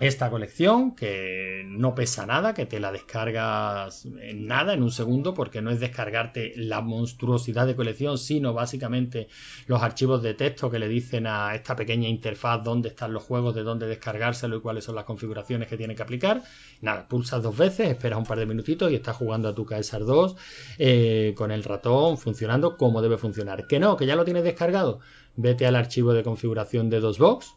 Esta 0.00 0.30
colección 0.30 0.94
que 0.94 1.62
no 1.66 1.94
pesa 1.94 2.24
nada, 2.24 2.54
que 2.54 2.64
te 2.64 2.80
la 2.80 2.90
descargas 2.90 4.06
en 4.06 4.46
nada, 4.46 4.72
en 4.72 4.82
un 4.82 4.90
segundo, 4.90 5.34
porque 5.34 5.60
no 5.60 5.70
es 5.70 5.78
descargarte 5.78 6.54
la 6.56 6.80
monstruosidad 6.80 7.66
de 7.66 7.76
colección, 7.76 8.16
sino 8.16 8.54
básicamente 8.54 9.28
los 9.66 9.82
archivos 9.82 10.22
de 10.22 10.32
texto 10.32 10.70
que 10.70 10.78
le 10.78 10.88
dicen 10.88 11.26
a 11.26 11.54
esta 11.54 11.76
pequeña 11.76 12.08
interfaz 12.08 12.64
dónde 12.64 12.88
están 12.88 13.12
los 13.12 13.22
juegos, 13.24 13.54
de 13.54 13.62
dónde 13.62 13.86
descargárselo 13.86 14.56
y 14.56 14.60
cuáles 14.62 14.84
son 14.84 14.94
las 14.94 15.04
configuraciones 15.04 15.68
que 15.68 15.76
tiene 15.76 15.94
que 15.94 16.02
aplicar. 16.02 16.42
Nada, 16.80 17.06
pulsas 17.06 17.42
dos 17.42 17.58
veces, 17.58 17.90
esperas 17.90 18.18
un 18.18 18.24
par 18.24 18.38
de 18.38 18.46
minutitos 18.46 18.90
y 18.90 18.94
estás 18.94 19.16
jugando 19.16 19.50
a 19.50 19.54
tu 19.54 19.66
KSR 19.66 20.06
2 20.06 20.36
eh, 20.78 21.34
con 21.36 21.50
el 21.50 21.62
ratón 21.62 22.16
funcionando 22.16 22.78
como 22.78 23.02
debe 23.02 23.18
funcionar. 23.18 23.66
Que 23.66 23.78
no, 23.78 23.98
que 23.98 24.06
ya 24.06 24.16
lo 24.16 24.24
tienes 24.24 24.44
descargado. 24.44 25.00
Vete 25.36 25.66
al 25.66 25.76
archivo 25.76 26.14
de 26.14 26.22
configuración 26.22 26.88
de 26.88 27.00
DOSBox 27.00 27.54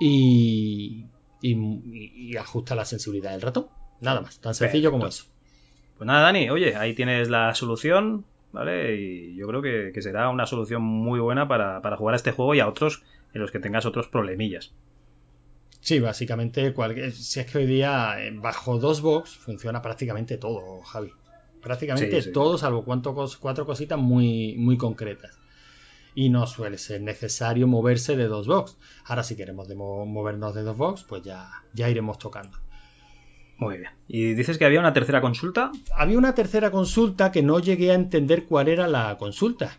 y 0.00 1.06
y, 1.42 2.36
ajusta 2.36 2.74
la 2.74 2.84
sensibilidad 2.84 3.32
del 3.32 3.42
ratón. 3.42 3.66
Nada 4.00 4.20
más, 4.20 4.38
tan 4.38 4.54
sencillo 4.54 4.90
como 4.90 5.06
eso. 5.06 5.24
Pues 5.98 6.06
nada, 6.06 6.22
Dani, 6.22 6.50
oye, 6.50 6.74
ahí 6.76 6.94
tienes 6.94 7.28
la 7.28 7.54
solución, 7.54 8.24
¿vale? 8.52 8.96
Y 8.96 9.36
yo 9.36 9.46
creo 9.46 9.62
que, 9.62 10.02
será 10.02 10.28
una 10.28 10.46
solución 10.46 10.82
muy 10.82 11.20
buena 11.20 11.46
para, 11.48 11.96
jugar 11.96 12.14
a 12.14 12.16
este 12.16 12.32
juego 12.32 12.54
y 12.54 12.60
a 12.60 12.68
otros 12.68 13.02
en 13.34 13.40
los 13.40 13.50
que 13.50 13.58
tengas 13.58 13.86
otros 13.86 14.08
problemillas. 14.08 14.72
Sí, 15.80 15.98
básicamente, 15.98 16.74
si 17.12 17.40
es 17.40 17.46
que 17.46 17.58
hoy 17.58 17.66
día 17.66 18.16
eh, 18.20 18.30
bajo 18.34 18.78
dos 18.78 19.00
box 19.00 19.36
funciona 19.36 19.82
prácticamente 19.82 20.38
todo, 20.38 20.80
Javi. 20.82 21.12
Prácticamente 21.60 22.22
todo, 22.30 22.56
salvo 22.58 22.84
cuatro 22.84 23.66
cositas 23.66 23.98
muy, 23.98 24.54
muy 24.56 24.76
concretas 24.76 25.41
y 26.14 26.28
no 26.28 26.46
suele 26.46 26.78
ser 26.78 27.00
necesario 27.00 27.66
moverse 27.66 28.16
de 28.16 28.26
dos 28.26 28.46
box. 28.46 28.76
Ahora 29.04 29.22
si 29.22 29.36
queremos 29.36 29.68
movernos 29.74 30.54
de 30.54 30.62
dos 30.62 30.76
box, 30.76 31.04
pues 31.04 31.22
ya, 31.22 31.50
ya 31.72 31.88
iremos 31.88 32.18
tocando. 32.18 32.58
Muy 33.58 33.78
bien. 33.78 33.90
¿Y 34.08 34.34
dices 34.34 34.58
que 34.58 34.64
había 34.64 34.80
una 34.80 34.92
tercera 34.92 35.20
consulta? 35.20 35.70
Había 35.94 36.18
una 36.18 36.34
tercera 36.34 36.70
consulta 36.70 37.30
que 37.30 37.42
no 37.42 37.60
llegué 37.60 37.92
a 37.92 37.94
entender 37.94 38.46
cuál 38.46 38.68
era 38.68 38.88
la 38.88 39.16
consulta. 39.18 39.78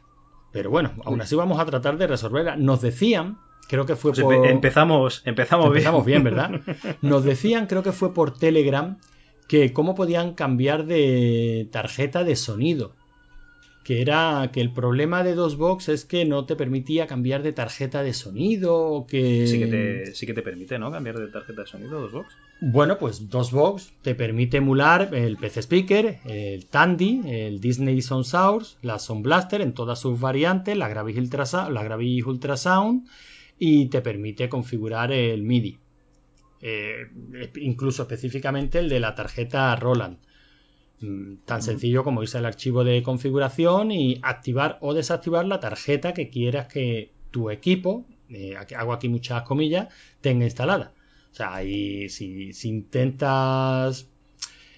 Pero 0.51 0.69
bueno, 0.69 0.93
aún 1.03 1.19
así 1.19 1.35
vamos 1.35 1.59
a 1.59 1.65
tratar 1.65 1.97
de 1.97 2.07
resolverla. 2.07 2.55
Nos 2.55 2.81
decían, 2.81 3.39
creo 3.67 3.85
que 3.85 3.95
fue 3.95 4.11
pues 4.11 4.21
por... 4.21 4.47
Empezamos, 4.47 5.21
empezamos, 5.25 5.67
empezamos 5.67 6.05
bien. 6.05 6.23
¿verdad? 6.23 6.61
Nos 7.01 7.23
decían, 7.23 7.67
creo 7.67 7.83
que 7.83 7.91
fue 7.91 8.13
por 8.13 8.37
Telegram, 8.37 8.99
que 9.47 9.73
cómo 9.73 9.95
podían 9.95 10.33
cambiar 10.33 10.85
de 10.85 11.67
tarjeta 11.71 12.23
de 12.23 12.35
sonido 12.35 12.95
que 13.83 14.01
era 14.01 14.49
que 14.53 14.61
el 14.61 14.71
problema 14.71 15.23
de 15.23 15.35
DOSBox 15.35 15.89
es 15.89 16.05
que 16.05 16.25
no 16.25 16.45
te 16.45 16.55
permitía 16.55 17.05
cambiar 17.05 17.43
de 17.43 17.51
tarjeta 17.51 18.01
de 18.01 18.13
sonido 18.13 19.05
que... 19.07 19.45
Sí 19.47 19.59
que 19.59 19.67
te, 19.67 20.15
sí 20.15 20.25
que 20.25 20.33
te 20.33 20.41
permite, 20.41 20.79
¿no? 20.79 20.91
Cambiar 20.91 21.19
de 21.19 21.27
tarjeta 21.27 21.61
de 21.61 21.67
sonido 21.67 22.01
DOSBox. 22.01 22.33
Bueno, 22.61 22.97
pues 22.97 23.29
DOSBox 23.29 23.91
te 24.01 24.15
permite 24.15 24.57
emular 24.57 25.13
el 25.13 25.35
PC 25.35 25.63
Speaker, 25.63 26.19
el 26.25 26.65
Tandy, 26.67 27.21
el 27.25 27.59
Disney 27.59 28.01
Sound 28.01 28.23
Source, 28.23 28.77
la 28.81 28.99
Sound 28.99 29.23
Blaster 29.23 29.59
en 29.59 29.73
todas 29.73 29.99
sus 29.99 30.19
variantes, 30.19 30.77
la 30.77 30.87
Gravis, 30.87 31.17
Ultrasound, 31.17 31.73
la 31.73 31.83
Gravis 31.83 32.25
Ultrasound 32.25 33.07
y 33.59 33.87
te 33.87 34.01
permite 34.01 34.47
configurar 34.47 35.11
el 35.11 35.43
MIDI. 35.43 35.77
Eh, 36.61 37.07
incluso 37.55 38.03
específicamente 38.03 38.79
el 38.79 38.87
de 38.87 39.01
la 39.01 39.13
tarjeta 39.13 39.75
Roland. 39.75 40.19
Mm, 41.03 41.43
tan 41.45 41.61
sencillo 41.61 42.05
como 42.05 42.23
irse 42.23 42.37
al 42.37 42.45
archivo 42.45 42.85
de 42.85 43.03
configuración 43.03 43.91
y 43.91 44.19
activar 44.23 44.77
o 44.79 44.93
desactivar 44.93 45.45
la 45.45 45.59
tarjeta 45.59 46.13
que 46.13 46.29
quieras 46.29 46.67
que 46.67 47.11
tu 47.29 47.49
equipo, 47.49 48.05
eh, 48.29 48.55
hago 48.77 48.93
aquí 48.93 49.09
muchas 49.09 49.43
comillas, 49.43 49.93
tenga 50.21 50.45
instalada. 50.45 50.93
O 51.31 51.35
sea, 51.35 51.55
ahí 51.55 52.07
si, 52.07 52.51
intentas 52.63 54.07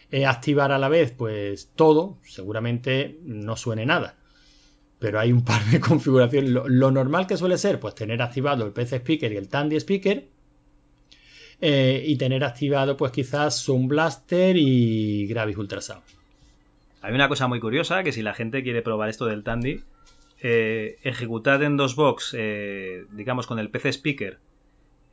eh, 0.09 0.25
activar 0.25 0.71
a 0.71 0.79
la 0.79 0.89
vez, 0.89 1.11
pues 1.11 1.69
todo, 1.75 2.17
seguramente 2.23 3.19
no 3.23 3.55
suene 3.55 3.85
nada. 3.85 4.17
Pero 4.97 5.19
hay 5.19 5.31
un 5.31 5.43
par 5.45 5.63
de 5.65 5.79
configuraciones. 5.91 6.49
Lo, 6.49 6.91
normal 6.91 7.27
que 7.27 7.37
suele 7.37 7.59
ser, 7.59 7.79
pues 7.79 7.93
tener 7.93 8.21
activado 8.23 8.65
el 8.65 8.73
PC 8.73 8.97
Speaker 8.97 9.31
y 9.31 9.37
el 9.37 9.49
Tandy 9.49 9.75
Speaker. 9.77 10.27
Eh, 11.61 12.03
y 12.07 12.17
tener 12.17 12.43
activado, 12.43 12.97
pues 12.97 13.11
quizás 13.11 13.63
Zoom 13.63 13.87
Blaster 13.87 14.57
y 14.57 15.27
Gravis 15.27 15.57
Ultrasound. 15.57 16.14
Hay 17.05 17.13
una 17.13 17.27
cosa 17.27 17.47
muy 17.47 17.59
curiosa, 17.59 18.01
que 18.01 18.11
si 18.11 18.23
la 18.23 18.33
gente 18.33 18.63
quiere 18.63 18.81
probar 18.81 19.09
esto 19.09 19.27
del 19.27 19.43
Tandy, 19.43 19.83
eh, 20.41 20.97
ejecutad 21.03 21.61
en 21.61 21.77
dos 21.77 21.95
box, 21.95 22.33
eh, 22.35 23.05
digamos, 23.11 23.45
con 23.45 23.59
el 23.59 23.69
PC 23.69 23.89
Speaker 23.89 24.39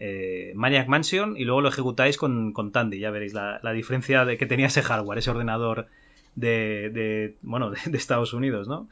eh, 0.01 0.53
Maniac 0.55 0.89
Mansion 0.89 1.37
y 1.37 1.45
luego 1.45 1.61
lo 1.61 1.69
ejecutáis 1.69 2.17
con, 2.17 2.55
Tandy. 2.73 2.99
Ya 2.99 3.11
veréis 3.11 3.35
la, 3.35 3.73
diferencia 3.75 4.25
de 4.25 4.39
que 4.39 4.47
tenía 4.47 4.69
ese 4.69 4.81
hardware, 4.81 5.19
ese 5.19 5.33
ordenador 5.33 5.89
de, 6.35 7.37
bueno, 7.43 7.71
de 7.85 7.99
Estados 7.99 8.33
Unidos, 8.33 8.69
¿no? 8.69 8.89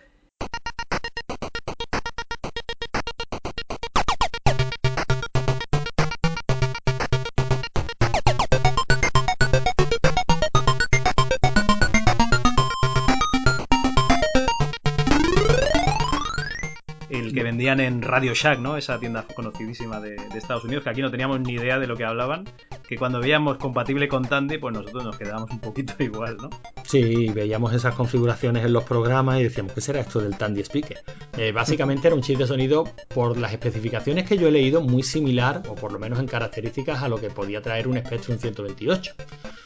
En 17.78 18.02
Radio 18.02 18.34
Shack, 18.34 18.58
¿no? 18.58 18.76
Esa 18.76 18.98
tienda 18.98 19.24
conocidísima 19.34 20.00
de, 20.00 20.16
Estados 20.34 20.64
Unidos, 20.64 20.82
que 20.82 20.90
aquí 20.90 21.02
no 21.02 21.10
teníamos 21.10 21.40
ni 21.40 21.52
idea 21.52 21.78
de 21.78 21.86
lo 21.86 21.96
que 21.96 22.04
hablaban, 22.04 22.48
que 22.88 22.96
cuando 22.96 23.20
veíamos 23.20 23.58
compatible 23.58 24.08
con 24.08 24.24
Tandy, 24.24 24.58
pues 24.58 24.74
nosotros 24.74 25.04
nos 25.04 25.16
quedábamos 25.16 25.50
un 25.50 25.60
poquito 25.60 25.92
igual, 26.02 26.38
¿no? 26.38 26.50
Sí, 26.84 27.28
veíamos 27.28 27.72
esas 27.72 27.94
configuraciones 27.94 28.64
en 28.64 28.72
los 28.72 28.82
programas 28.82 29.38
y 29.38 29.44
decíamos, 29.44 29.72
¿qué 29.72 29.80
será 29.80 30.00
esto 30.00 30.20
del 30.20 30.36
Tandy 30.36 30.62
Speaker? 30.62 30.98
Eh, 31.36 31.52
básicamente 31.52 32.08
era 32.08 32.16
un 32.16 32.22
chip 32.22 32.38
de 32.38 32.46
sonido, 32.46 32.88
por 33.08 33.36
las 33.36 33.52
especificaciones 33.52 34.26
que 34.26 34.36
yo 34.36 34.48
he 34.48 34.50
leído, 34.50 34.80
muy 34.80 35.04
similar, 35.04 35.62
o 35.68 35.76
por 35.76 35.92
lo 35.92 36.00
menos 36.00 36.18
en 36.18 36.26
características, 36.26 37.02
a 37.02 37.08
lo 37.08 37.20
que 37.20 37.30
podía 37.30 37.62
traer 37.62 37.86
un 37.86 37.98
Spectrum 37.98 38.38
128. 38.38 39.14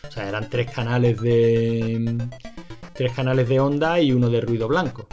O 0.08 0.12
sea, 0.12 0.28
eran 0.28 0.50
tres 0.50 0.70
canales 0.70 1.20
de... 1.20 2.18
tres 2.94 3.12
canales 3.12 3.48
de 3.48 3.60
onda 3.60 4.00
y 4.00 4.12
uno 4.12 4.30
de 4.30 4.40
ruido 4.40 4.68
blanco. 4.68 5.06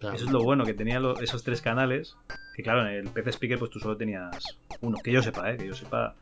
Eso 0.00 0.26
es 0.26 0.30
lo 0.30 0.42
bueno, 0.42 0.64
que 0.64 0.74
tenía 0.74 1.00
esos 1.20 1.42
tres 1.42 1.60
canales. 1.60 2.16
Que 2.54 2.62
claro, 2.62 2.86
en 2.86 2.94
el 2.94 3.08
PC 3.08 3.32
Speaker 3.32 3.58
pues 3.58 3.70
tú 3.70 3.80
solo 3.80 3.96
tenías 3.96 4.58
uno. 4.80 4.98
Que 5.02 5.12
yo 5.12 5.22
sepa, 5.22 5.50
¿eh? 5.50 5.56
Que 5.56 5.66
yo 5.66 5.74
sepa 5.74 6.14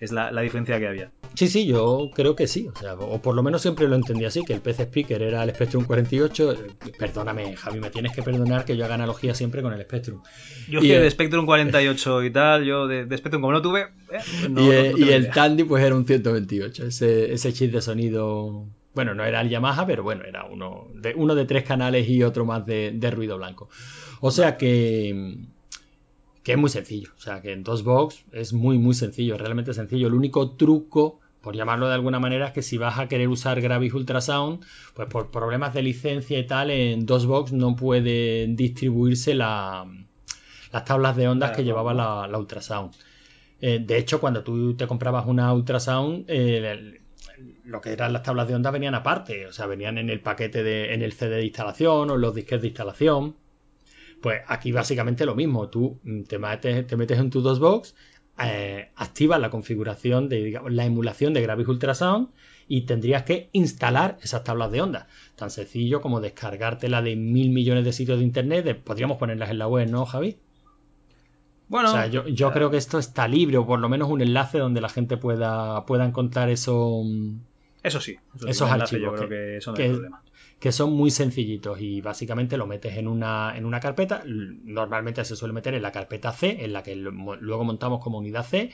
es 0.00 0.12
la, 0.12 0.40
diferencia 0.40 0.78
que 0.78 0.88
había. 0.88 1.10
Sí, 1.34 1.46
sí, 1.48 1.66
yo 1.66 2.10
creo 2.14 2.34
que 2.34 2.46
sí. 2.46 2.68
O 2.74 2.78
sea, 2.78 2.94
o 2.94 3.20
por 3.20 3.34
lo 3.34 3.42
menos 3.42 3.60
siempre 3.60 3.86
lo 3.86 3.96
entendí 3.96 4.24
así, 4.24 4.42
que 4.44 4.54
el 4.54 4.60
PC 4.60 4.84
Speaker 4.84 5.20
era 5.20 5.42
el 5.42 5.50
Spectrum 5.50 5.84
48. 5.84 6.54
Perdóname, 6.98 7.54
Javi, 7.54 7.80
me 7.80 7.90
tienes 7.90 8.14
que 8.14 8.22
perdonar 8.22 8.64
que 8.64 8.78
yo 8.78 8.86
haga 8.86 8.94
analogía 8.94 9.34
siempre 9.34 9.60
con 9.60 9.74
el 9.74 9.82
Spectrum. 9.82 10.22
Yo 10.70 10.80
y 10.80 10.88
que 10.88 10.98
de 10.98 11.10
Spectrum 11.10 11.44
48 11.44 12.24
y 12.24 12.30
tal, 12.30 12.64
yo 12.64 12.86
de, 12.86 13.04
Spectrum 13.18 13.42
como 13.42 13.52
no 13.52 13.60
tuve... 13.60 13.88
Eh, 14.10 14.94
y, 14.96 15.10
el 15.10 15.30
Tandy 15.30 15.64
pues 15.64 15.84
era 15.84 15.94
un 15.94 16.06
128, 16.06 16.86
ese, 16.86 17.32
ese 17.32 17.52
chip 17.52 17.70
de 17.70 17.82
sonido 17.82 18.66
bueno, 18.94 19.14
no 19.14 19.24
era 19.24 19.40
el 19.40 19.48
Yamaha, 19.48 19.86
pero 19.86 20.02
bueno, 20.02 20.24
era 20.24 20.44
uno 20.44 20.88
de, 20.94 21.14
uno 21.14 21.34
de 21.34 21.44
tres 21.44 21.64
canales 21.64 22.08
y 22.08 22.22
otro 22.22 22.44
más 22.44 22.66
de, 22.66 23.10
ruido 23.12 23.36
blanco. 23.36 23.68
O 24.20 24.30
sea 24.30 24.56
que, 24.56 25.36
que 26.42 26.52
es 26.52 26.58
muy 26.58 26.70
sencillo. 26.70 27.10
O 27.16 27.20
sea 27.20 27.40
que 27.40 27.52
en 27.52 27.62
DOSBox 27.62 28.24
es 28.32 28.52
muy, 28.52 28.78
muy 28.78 28.94
sencillo, 28.94 29.38
realmente 29.38 29.74
sencillo. 29.74 30.08
El 30.08 30.14
único 30.14 30.52
truco, 30.52 31.20
por 31.40 31.54
llamarlo 31.54 31.88
de 31.88 31.94
alguna 31.94 32.18
manera, 32.18 32.48
es 32.48 32.52
que 32.52 32.62
si 32.62 32.78
vas 32.78 32.98
a 32.98 33.06
querer 33.06 33.28
usar 33.28 33.60
Gravis 33.60 33.94
Ultrasound, 33.94 34.64
pues 34.94 35.08
por 35.08 35.30
problemas 35.30 35.72
de 35.72 35.82
licencia 35.82 36.38
y 36.38 36.46
tal, 36.46 36.70
en 36.70 37.06
DOSBox 37.06 37.52
no 37.52 37.76
pueden 37.76 38.56
distribuirse 38.56 39.34
las 39.34 39.86
tablas 40.84 41.16
de 41.16 41.28
ondas 41.28 41.56
que 41.56 41.62
llevaba 41.62 41.94
la, 41.94 42.38
Ultrasound. 42.38 42.92
Eh, 43.60 43.78
de 43.78 43.98
hecho, 43.98 44.20
cuando 44.20 44.42
tú 44.42 44.74
te 44.74 44.86
comprabas 44.88 45.26
una 45.26 45.52
Ultrasound, 45.52 46.24
eh, 46.28 47.00
lo 47.70 47.80
que 47.80 47.92
eran 47.92 48.12
las 48.12 48.22
tablas 48.22 48.48
de 48.48 48.54
onda 48.54 48.70
venían 48.70 48.94
aparte, 48.94 49.46
o 49.46 49.52
sea, 49.52 49.66
venían 49.66 49.96
en 49.96 50.10
el 50.10 50.20
paquete 50.20 50.62
de, 50.62 50.92
en 50.92 51.02
el 51.02 51.12
CD 51.12 51.36
de 51.36 51.44
instalación 51.44 52.10
o 52.10 52.14
en 52.14 52.20
los 52.20 52.34
disques 52.34 52.60
de 52.60 52.68
instalación. 52.68 53.36
Pues 54.20 54.42
aquí 54.46 54.72
básicamente 54.72 55.24
lo 55.24 55.34
mismo, 55.34 55.68
tú 55.68 55.98
mm, 56.02 56.22
te 56.24 56.38
metes, 56.38 56.86
te 56.86 56.96
metes 56.96 57.18
en 57.18 57.30
tu 57.30 57.40
DOSBox, 57.40 57.94
eh, 58.42 58.90
activas 58.96 59.40
la 59.40 59.50
configuración 59.50 60.28
de 60.28 60.44
digamos, 60.44 60.72
la 60.72 60.84
emulación 60.84 61.32
de 61.32 61.42
Gravis 61.42 61.68
Ultrasound 61.68 62.28
y 62.68 62.82
tendrías 62.82 63.22
que 63.22 63.50
instalar 63.52 64.18
esas 64.22 64.44
tablas 64.44 64.72
de 64.72 64.80
onda. 64.80 65.06
Tan 65.36 65.50
sencillo 65.50 66.00
como 66.00 66.20
descargártela 66.20 67.02
de 67.02 67.16
mil 67.16 67.50
millones 67.50 67.84
de 67.84 67.92
sitios 67.92 68.18
de 68.18 68.24
internet, 68.24 68.80
podríamos 68.82 69.18
ponerlas 69.18 69.50
en 69.50 69.58
la 69.58 69.68
web, 69.68 69.88
¿no, 69.88 70.06
Javi? 70.06 70.38
Bueno, 71.68 71.90
o 71.90 71.92
sea, 71.92 72.08
yo, 72.08 72.26
yo 72.26 72.52
creo 72.52 72.68
que 72.68 72.78
esto 72.78 72.98
está 72.98 73.28
libre, 73.28 73.56
o 73.56 73.64
por 73.64 73.78
lo 73.78 73.88
menos 73.88 74.10
un 74.10 74.20
enlace 74.20 74.58
donde 74.58 74.80
la 74.80 74.88
gente 74.88 75.16
pueda, 75.16 75.86
pueda 75.86 76.04
encontrar 76.04 76.48
eso. 76.48 77.04
Eso 77.82 78.00
sí, 78.00 78.16
esos 78.46 78.70
archivos. 78.70 79.20
que, 80.58 80.72
son 80.72 80.92
muy 80.92 81.10
sencillitos 81.10 81.80
y 81.80 82.00
básicamente 82.00 82.56
lo 82.58 82.66
metes 82.66 82.96
en 82.96 83.08
una, 83.08 83.56
en 83.56 83.64
una 83.64 83.80
carpeta. 83.80 84.22
Normalmente 84.26 85.24
se 85.24 85.36
suele 85.36 85.54
meter 85.54 85.74
en 85.74 85.82
la 85.82 85.92
carpeta 85.92 86.32
C, 86.32 86.64
en 86.64 86.72
la 86.72 86.82
que 86.82 86.94
luego 86.94 87.64
montamos 87.64 88.02
como 88.02 88.18
unidad 88.18 88.44
C. 88.44 88.70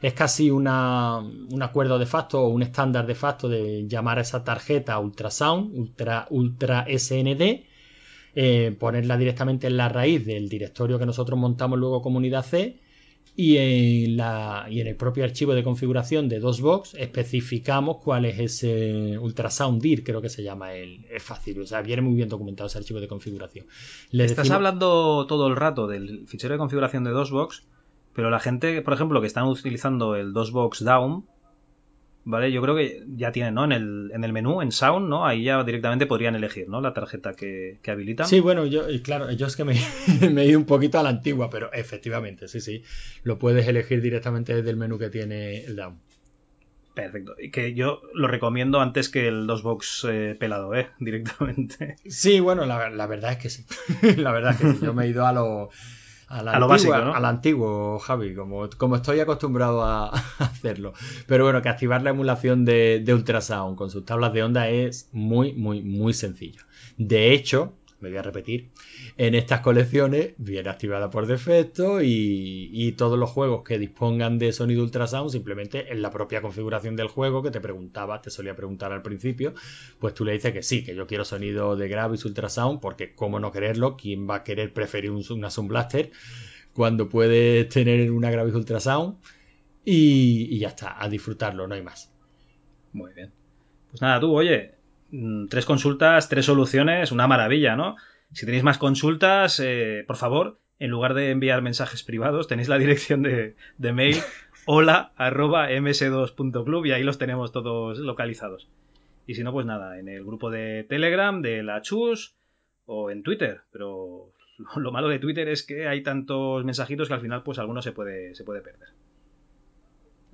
Es 0.00 0.12
casi 0.14 0.50
una, 0.50 1.18
un 1.18 1.62
acuerdo 1.62 1.98
de 1.98 2.06
facto 2.06 2.42
o 2.42 2.48
un 2.48 2.62
estándar 2.62 3.06
de 3.06 3.14
facto 3.14 3.48
de 3.48 3.86
llamar 3.86 4.18
a 4.18 4.22
esa 4.22 4.44
tarjeta 4.44 4.98
ultrasound, 4.98 5.74
ultra, 5.74 6.26
ultra 6.30 6.86
SND, 6.86 7.64
eh, 8.34 8.76
ponerla 8.78 9.16
directamente 9.16 9.66
en 9.66 9.76
la 9.76 9.88
raíz 9.88 10.24
del 10.26 10.48
directorio 10.48 10.98
que 10.98 11.06
nosotros 11.06 11.38
montamos 11.38 11.78
luego 11.78 12.02
comunidad 12.02 12.44
C 12.44 12.78
y 13.38 13.58
en, 13.58 14.16
la, 14.16 14.66
y 14.70 14.80
en 14.80 14.86
el 14.86 14.96
propio 14.96 15.22
archivo 15.22 15.54
de 15.54 15.62
configuración 15.62 16.26
de 16.26 16.40
DOSBox 16.40 16.94
especificamos 16.94 17.98
cuál 17.98 18.24
es 18.24 18.38
ese 18.38 19.18
ultrasound 19.18 19.82
DIR, 19.82 20.02
creo 20.02 20.22
que 20.22 20.30
se 20.30 20.42
llama 20.42 20.72
el. 20.72 21.04
Es 21.10 21.22
fácil, 21.22 21.60
o 21.60 21.66
sea, 21.66 21.82
viene 21.82 22.00
muy 22.00 22.14
bien 22.14 22.30
documentado 22.30 22.68
ese 22.68 22.78
archivo 22.78 22.98
de 22.98 23.08
configuración. 23.08 23.66
Le 24.10 24.24
Estás 24.24 24.50
hablando 24.50 25.26
todo 25.26 25.48
el 25.48 25.56
rato 25.56 25.86
del 25.86 26.26
fichero 26.26 26.54
de 26.54 26.58
configuración 26.58 27.04
de 27.04 27.10
DOSBox, 27.10 27.66
pero 28.14 28.30
la 28.30 28.40
gente, 28.40 28.80
por 28.80 28.94
ejemplo, 28.94 29.20
que 29.20 29.26
están 29.26 29.44
utilizando 29.44 30.16
el 30.16 30.32
DOSBox 30.32 30.82
Down, 30.82 31.26
¿vale? 32.26 32.50
Yo 32.50 32.60
creo 32.60 32.74
que 32.74 33.04
ya 33.06 33.30
tienen, 33.30 33.54
¿no? 33.54 33.64
En 33.64 33.72
el, 33.72 34.10
en 34.12 34.24
el 34.24 34.32
menú, 34.32 34.60
en 34.60 34.72
Sound, 34.72 35.08
¿no? 35.08 35.26
Ahí 35.26 35.44
ya 35.44 35.62
directamente 35.62 36.06
podrían 36.06 36.34
elegir, 36.34 36.68
¿no? 36.68 36.80
La 36.80 36.92
tarjeta 36.92 37.34
que, 37.34 37.78
que 37.80 37.90
habilitan. 37.92 38.26
Sí, 38.26 38.40
bueno, 38.40 38.66
yo, 38.66 38.82
claro, 39.02 39.30
yo 39.30 39.46
es 39.46 39.56
que 39.56 39.64
me, 39.64 39.80
me, 40.32 40.42
he 40.42 40.46
ido 40.46 40.58
un 40.58 40.66
poquito 40.66 40.98
a 40.98 41.04
la 41.04 41.08
antigua, 41.10 41.48
pero 41.48 41.72
efectivamente, 41.72 42.48
sí, 42.48 42.60
sí. 42.60 42.82
Lo 43.22 43.38
puedes 43.38 43.66
elegir 43.68 44.02
directamente 44.02 44.54
desde 44.54 44.70
el 44.70 44.76
menú 44.76 44.98
que 44.98 45.08
tiene 45.08 45.64
el 45.64 45.76
Down. 45.76 46.00
Perfecto. 46.94 47.34
Y 47.38 47.50
que 47.50 47.74
yo 47.74 48.02
lo 48.12 48.26
recomiendo 48.26 48.80
antes 48.80 49.08
que 49.08 49.28
el 49.28 49.46
DOSBox 49.46 50.06
eh, 50.10 50.36
pelado, 50.38 50.74
¿eh? 50.74 50.88
Directamente. 50.98 51.96
Sí, 52.06 52.40
bueno, 52.40 52.66
la, 52.66 52.90
la, 52.90 53.06
verdad 53.06 53.32
es 53.32 53.38
que 53.38 53.50
sí. 53.50 53.64
la 54.16 54.32
verdad 54.32 54.52
es 54.52 54.60
que 54.60 54.72
sí. 54.72 54.78
Yo 54.84 54.94
me 54.94 55.04
he 55.04 55.08
ido 55.08 55.24
a 55.26 55.32
lo 55.32 55.70
a, 56.28 56.42
la 56.42 56.58
lo 56.58 56.68
básico, 56.68 56.96
¿no? 56.96 57.14
Al 57.14 57.24
antiguo, 57.24 57.98
Javi, 57.98 58.34
como, 58.34 58.68
como 58.76 58.96
estoy 58.96 59.20
acostumbrado 59.20 59.82
a, 59.84 60.08
hacerlo. 60.38 60.92
Pero 61.26 61.44
bueno, 61.44 61.62
que 61.62 61.68
activar 61.68 62.02
la 62.02 62.10
emulación 62.10 62.64
de, 62.64 63.00
de 63.04 63.14
Ultrasound 63.14 63.76
con 63.76 63.90
sus 63.90 64.04
tablas 64.04 64.32
de 64.32 64.42
onda 64.42 64.68
es 64.68 65.08
muy, 65.12 65.52
muy, 65.52 65.82
muy 65.82 66.12
sencillo. 66.12 66.62
De 66.96 67.32
hecho, 67.32 67.74
me 68.00 68.08
voy 68.08 68.18
a 68.18 68.22
repetir, 68.22 68.70
en 69.18 69.34
estas 69.34 69.60
colecciones 69.60 70.34
viene 70.36 70.68
activada 70.68 71.08
por 71.08 71.26
defecto 71.26 72.02
y, 72.02 72.92
todos 72.98 73.18
los 73.18 73.30
juegos 73.30 73.62
que 73.62 73.78
dispongan 73.78 74.38
de 74.38 74.52
sonido 74.52 74.82
ultrasound 74.82 75.30
simplemente 75.30 75.92
en 75.92 76.02
la 76.02 76.10
propia 76.10 76.40
configuración 76.40 76.96
del 76.96 77.08
juego 77.08 77.42
que 77.42 77.50
te 77.50 77.60
preguntaba, 77.60 78.20
te 78.22 78.30
solía 78.30 78.54
preguntar 78.54 78.92
al 78.92 79.02
principio, 79.02 79.54
pues 79.98 80.14
tú 80.14 80.24
le 80.24 80.32
dices 80.32 80.52
que 80.52 80.62
sí, 80.62 80.84
que 80.84 80.94
yo 80.94 81.06
quiero 81.06 81.24
sonido 81.24 81.76
de 81.76 81.88
Gravis 81.88 82.24
ultrasound 82.24 82.80
porque 82.80 83.14
cómo 83.14 83.40
no 83.40 83.52
quererlo, 83.52 83.96
quién 83.96 84.28
va 84.28 84.36
a 84.36 84.44
querer 84.44 84.72
preferir 84.72 85.10
un, 85.10 85.24
una 85.30 85.50
Sound 85.50 85.70
Blaster 85.70 86.10
cuando 86.72 87.08
puedes 87.08 87.68
tener 87.68 88.10
una 88.10 88.30
Gravis 88.30 88.54
ultrasound 88.54 89.16
y, 89.84 90.54
y 90.54 90.58
ya 90.58 90.68
está, 90.68 91.02
a 91.02 91.08
disfrutarlo, 91.08 91.66
no 91.66 91.74
hay 91.74 91.82
más. 91.82 92.10
Muy 92.92 93.12
bien. 93.14 93.32
Pues 93.90 94.02
nada, 94.02 94.20
tú, 94.20 94.34
oye, 94.34 94.74
mm, 95.10 95.46
tres 95.46 95.64
consultas, 95.64 96.28
tres 96.28 96.44
soluciones, 96.44 97.12
una 97.12 97.26
maravilla, 97.26 97.76
¿no? 97.76 97.96
Si 98.32 98.44
tenéis 98.44 98.64
más 98.64 98.78
consultas, 98.78 99.60
eh, 99.60 100.04
por 100.06 100.16
favor, 100.16 100.58
en 100.78 100.90
lugar 100.90 101.14
de 101.14 101.30
enviar 101.30 101.62
mensajes 101.62 102.02
privados, 102.02 102.48
tenéis 102.48 102.68
la 102.68 102.78
dirección 102.78 103.22
de, 103.22 103.54
mail 103.78 104.16
hola 104.66 105.12
arroba 105.16 105.70
ms2.club 105.70 106.86
y 106.86 106.92
ahí 106.92 107.02
los 107.02 107.18
tenemos 107.18 107.52
todos 107.52 107.98
localizados. 107.98 108.68
Y 109.26 109.34
si 109.34 109.42
no, 109.42 109.52
pues 109.52 109.66
nada, 109.66 109.98
en 109.98 110.08
el 110.08 110.24
grupo 110.24 110.50
de 110.50 110.84
Telegram 110.84 111.40
de 111.42 111.62
la 111.62 111.82
Chus 111.82 112.36
o 112.84 113.10
en 113.10 113.22
Twitter. 113.22 113.62
Pero 113.72 114.32
lo 114.76 114.92
malo 114.92 115.08
de 115.08 115.18
Twitter 115.18 115.48
es 115.48 115.62
que 115.62 115.88
hay 115.88 116.02
tantos 116.02 116.64
mensajitos 116.64 117.08
que 117.08 117.14
al 117.14 117.20
final, 117.20 117.42
pues 117.42 117.58
alguno 117.58 117.82
se 117.82 117.92
puede, 117.92 118.34
se 118.34 118.44
puede 118.44 118.60
perder. 118.60 118.88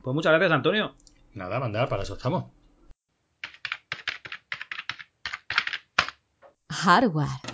Pues 0.03 0.15
muchas 0.15 0.33
gracias, 0.33 0.53
Antonio. 0.53 0.95
Nada, 1.35 1.61
mandar, 1.61 1.89
para 1.89 2.03
eso 2.03 2.15
estamos. 2.15 2.47
Hardware. 6.71 7.52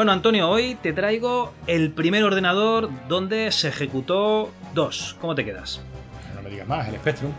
Bueno, 0.00 0.12
Antonio, 0.12 0.48
hoy 0.48 0.76
te 0.76 0.94
traigo 0.94 1.52
el 1.66 1.90
primer 1.90 2.24
ordenador 2.24 2.88
donde 3.06 3.52
se 3.52 3.68
ejecutó 3.68 4.50
DOS. 4.72 5.14
¿Cómo 5.20 5.34
te 5.34 5.44
quedas? 5.44 5.82
No 6.34 6.40
me 6.40 6.48
digas 6.48 6.66
más, 6.66 6.88
el 6.88 6.94
Spectrum. 6.94 7.30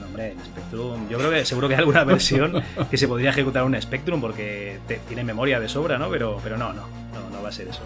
No, 0.00 0.06
hombre, 0.06 0.30
el 0.30 0.38
Spectrum. 0.38 1.06
Yo 1.10 1.18
creo 1.18 1.30
que 1.30 1.44
seguro 1.44 1.68
que 1.68 1.74
hay 1.74 1.80
alguna 1.80 2.02
versión 2.04 2.62
que 2.90 2.96
se 2.96 3.06
podría 3.06 3.28
ejecutar 3.28 3.62
un 3.64 3.78
Spectrum 3.78 4.22
porque 4.22 4.78
tiene 5.06 5.22
memoria 5.22 5.60
de 5.60 5.68
sobra, 5.68 5.98
¿no? 5.98 6.08
Pero, 6.08 6.40
pero 6.42 6.56
no, 6.56 6.72
no, 6.72 6.86
no, 7.30 7.42
va 7.42 7.50
a 7.50 7.52
ser 7.52 7.68
eso. 7.68 7.82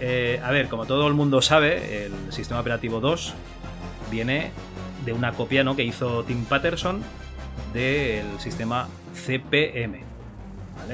Eh, 0.00 0.40
a 0.42 0.50
ver, 0.50 0.68
como 0.68 0.86
todo 0.86 1.08
el 1.08 1.12
mundo 1.12 1.42
sabe, 1.42 2.06
el 2.06 2.32
sistema 2.32 2.60
operativo 2.60 3.00
2 3.00 3.34
viene 4.10 4.50
de 5.04 5.12
una 5.12 5.32
copia 5.32 5.62
¿no? 5.62 5.76
que 5.76 5.84
hizo 5.84 6.24
Tim 6.24 6.46
Patterson 6.46 7.02
del 7.74 8.40
sistema 8.40 8.88
CPM 9.12 10.07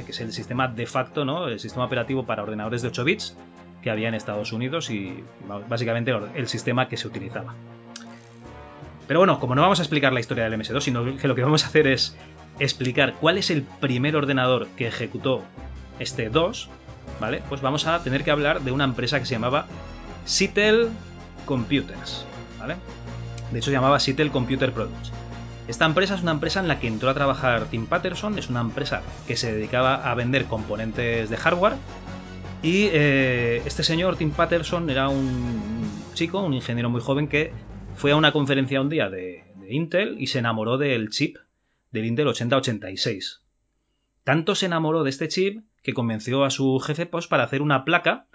que 0.02 0.12
es 0.12 0.20
el 0.20 0.32
sistema 0.32 0.68
de 0.68 0.86
facto, 0.86 1.24
¿no? 1.24 1.46
el 1.48 1.60
sistema 1.60 1.84
operativo 1.84 2.26
para 2.26 2.42
ordenadores 2.42 2.82
de 2.82 2.88
8 2.88 3.04
bits 3.04 3.36
que 3.82 3.90
había 3.90 4.08
en 4.08 4.14
Estados 4.14 4.52
Unidos 4.52 4.90
y 4.90 5.22
básicamente 5.68 6.12
el 6.34 6.48
sistema 6.48 6.88
que 6.88 6.96
se 6.96 7.06
utilizaba. 7.06 7.54
Pero 9.06 9.20
bueno, 9.20 9.38
como 9.38 9.54
no 9.54 9.60
vamos 9.60 9.78
a 9.80 9.82
explicar 9.82 10.12
la 10.12 10.20
historia 10.20 10.44
del 10.44 10.58
MS2, 10.58 10.80
sino 10.80 11.16
que 11.18 11.28
lo 11.28 11.34
que 11.34 11.42
vamos 11.42 11.64
a 11.64 11.66
hacer 11.66 11.86
es 11.86 12.16
explicar 12.58 13.14
cuál 13.14 13.36
es 13.36 13.50
el 13.50 13.62
primer 13.62 14.16
ordenador 14.16 14.68
que 14.76 14.86
ejecutó 14.86 15.42
este 15.98 16.30
2, 16.30 16.70
¿vale? 17.20 17.42
Pues 17.48 17.60
vamos 17.60 17.86
a 17.86 18.02
tener 18.02 18.24
que 18.24 18.30
hablar 18.30 18.62
de 18.62 18.72
una 18.72 18.84
empresa 18.84 19.18
que 19.18 19.26
se 19.26 19.34
llamaba 19.34 19.66
Sitel 20.24 20.88
Computers, 21.44 22.24
¿vale? 22.58 22.76
De 23.52 23.58
hecho 23.58 23.66
se 23.66 23.72
llamaba 23.72 24.00
Sitel 24.00 24.30
Computer 24.30 24.72
Products. 24.72 25.12
Esta 25.66 25.86
empresa 25.86 26.14
es 26.14 26.22
una 26.22 26.32
empresa 26.32 26.60
en 26.60 26.68
la 26.68 26.78
que 26.78 26.88
entró 26.88 27.08
a 27.08 27.14
trabajar 27.14 27.66
Tim 27.70 27.86
Patterson, 27.86 28.38
es 28.38 28.50
una 28.50 28.60
empresa 28.60 29.02
que 29.26 29.36
se 29.36 29.52
dedicaba 29.52 30.10
a 30.10 30.14
vender 30.14 30.44
componentes 30.44 31.30
de 31.30 31.36
hardware. 31.38 31.74
Y 32.62 32.88
eh, 32.92 33.62
este 33.64 33.82
señor, 33.82 34.16
Tim 34.16 34.30
Patterson, 34.30 34.90
era 34.90 35.08
un 35.08 35.90
chico, 36.12 36.40
un 36.42 36.54
ingeniero 36.54 36.90
muy 36.90 37.00
joven 37.00 37.28
que 37.28 37.52
fue 37.94 38.12
a 38.12 38.16
una 38.16 38.32
conferencia 38.32 38.80
un 38.80 38.88
día 38.88 39.08
de, 39.08 39.44
Intel 39.68 40.16
y 40.18 40.26
se 40.26 40.40
enamoró 40.40 40.76
del 40.76 41.08
chip 41.08 41.38
del 41.90 42.04
Intel 42.04 42.28
8086. 42.28 43.40
Tanto 44.22 44.54
se 44.54 44.66
enamoró 44.66 45.04
de 45.04 45.10
este 45.10 45.28
chip 45.28 45.64
que 45.82 45.94
convenció 45.94 46.44
a 46.44 46.50
su 46.50 46.78
jefe 46.80 47.06
pues, 47.06 47.26
para 47.26 47.44
hacer 47.44 47.62
una 47.62 47.86
placa 47.86 48.26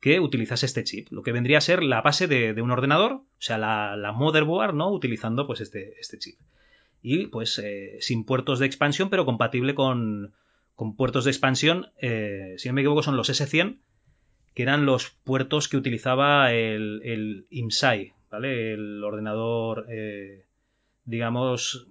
que 0.00 0.18
utilizase 0.18 0.66
este 0.66 0.84
chip, 0.84 1.08
lo 1.10 1.22
que 1.22 1.32
vendría 1.32 1.58
a 1.58 1.62
ser 1.62 1.82
la 1.82 2.00
base 2.00 2.26
de, 2.26 2.60
un 2.60 2.70
ordenador, 2.70 3.12
o 3.12 3.24
sea, 3.38 3.58
la, 3.58 4.12
motherboard, 4.12 4.74
¿no? 4.74 4.90
Utilizando 4.90 5.46
pues 5.46 5.60
este, 5.60 5.98
este 6.00 6.18
chip. 6.18 6.38
Y 7.02 7.26
pues 7.26 7.58
eh, 7.58 7.98
sin 8.00 8.24
puertos 8.24 8.58
de 8.58 8.66
expansión, 8.66 9.10
pero 9.10 9.24
compatible 9.24 9.74
con, 9.74 10.32
con 10.74 10.96
puertos 10.96 11.24
de 11.24 11.30
expansión, 11.30 11.92
eh, 12.00 12.54
si 12.56 12.68
no 12.68 12.74
me 12.74 12.80
equivoco, 12.80 13.02
son 13.02 13.16
los 13.16 13.28
S100, 13.28 13.78
que 14.54 14.62
eran 14.62 14.86
los 14.86 15.10
puertos 15.10 15.68
que 15.68 15.76
utilizaba 15.76 16.52
el, 16.52 17.02
el 17.04 17.46
¿vale? 18.30 18.72
El 18.72 19.04
ordenador, 19.04 19.86
eh, 19.90 20.46
digamos, 21.04 21.88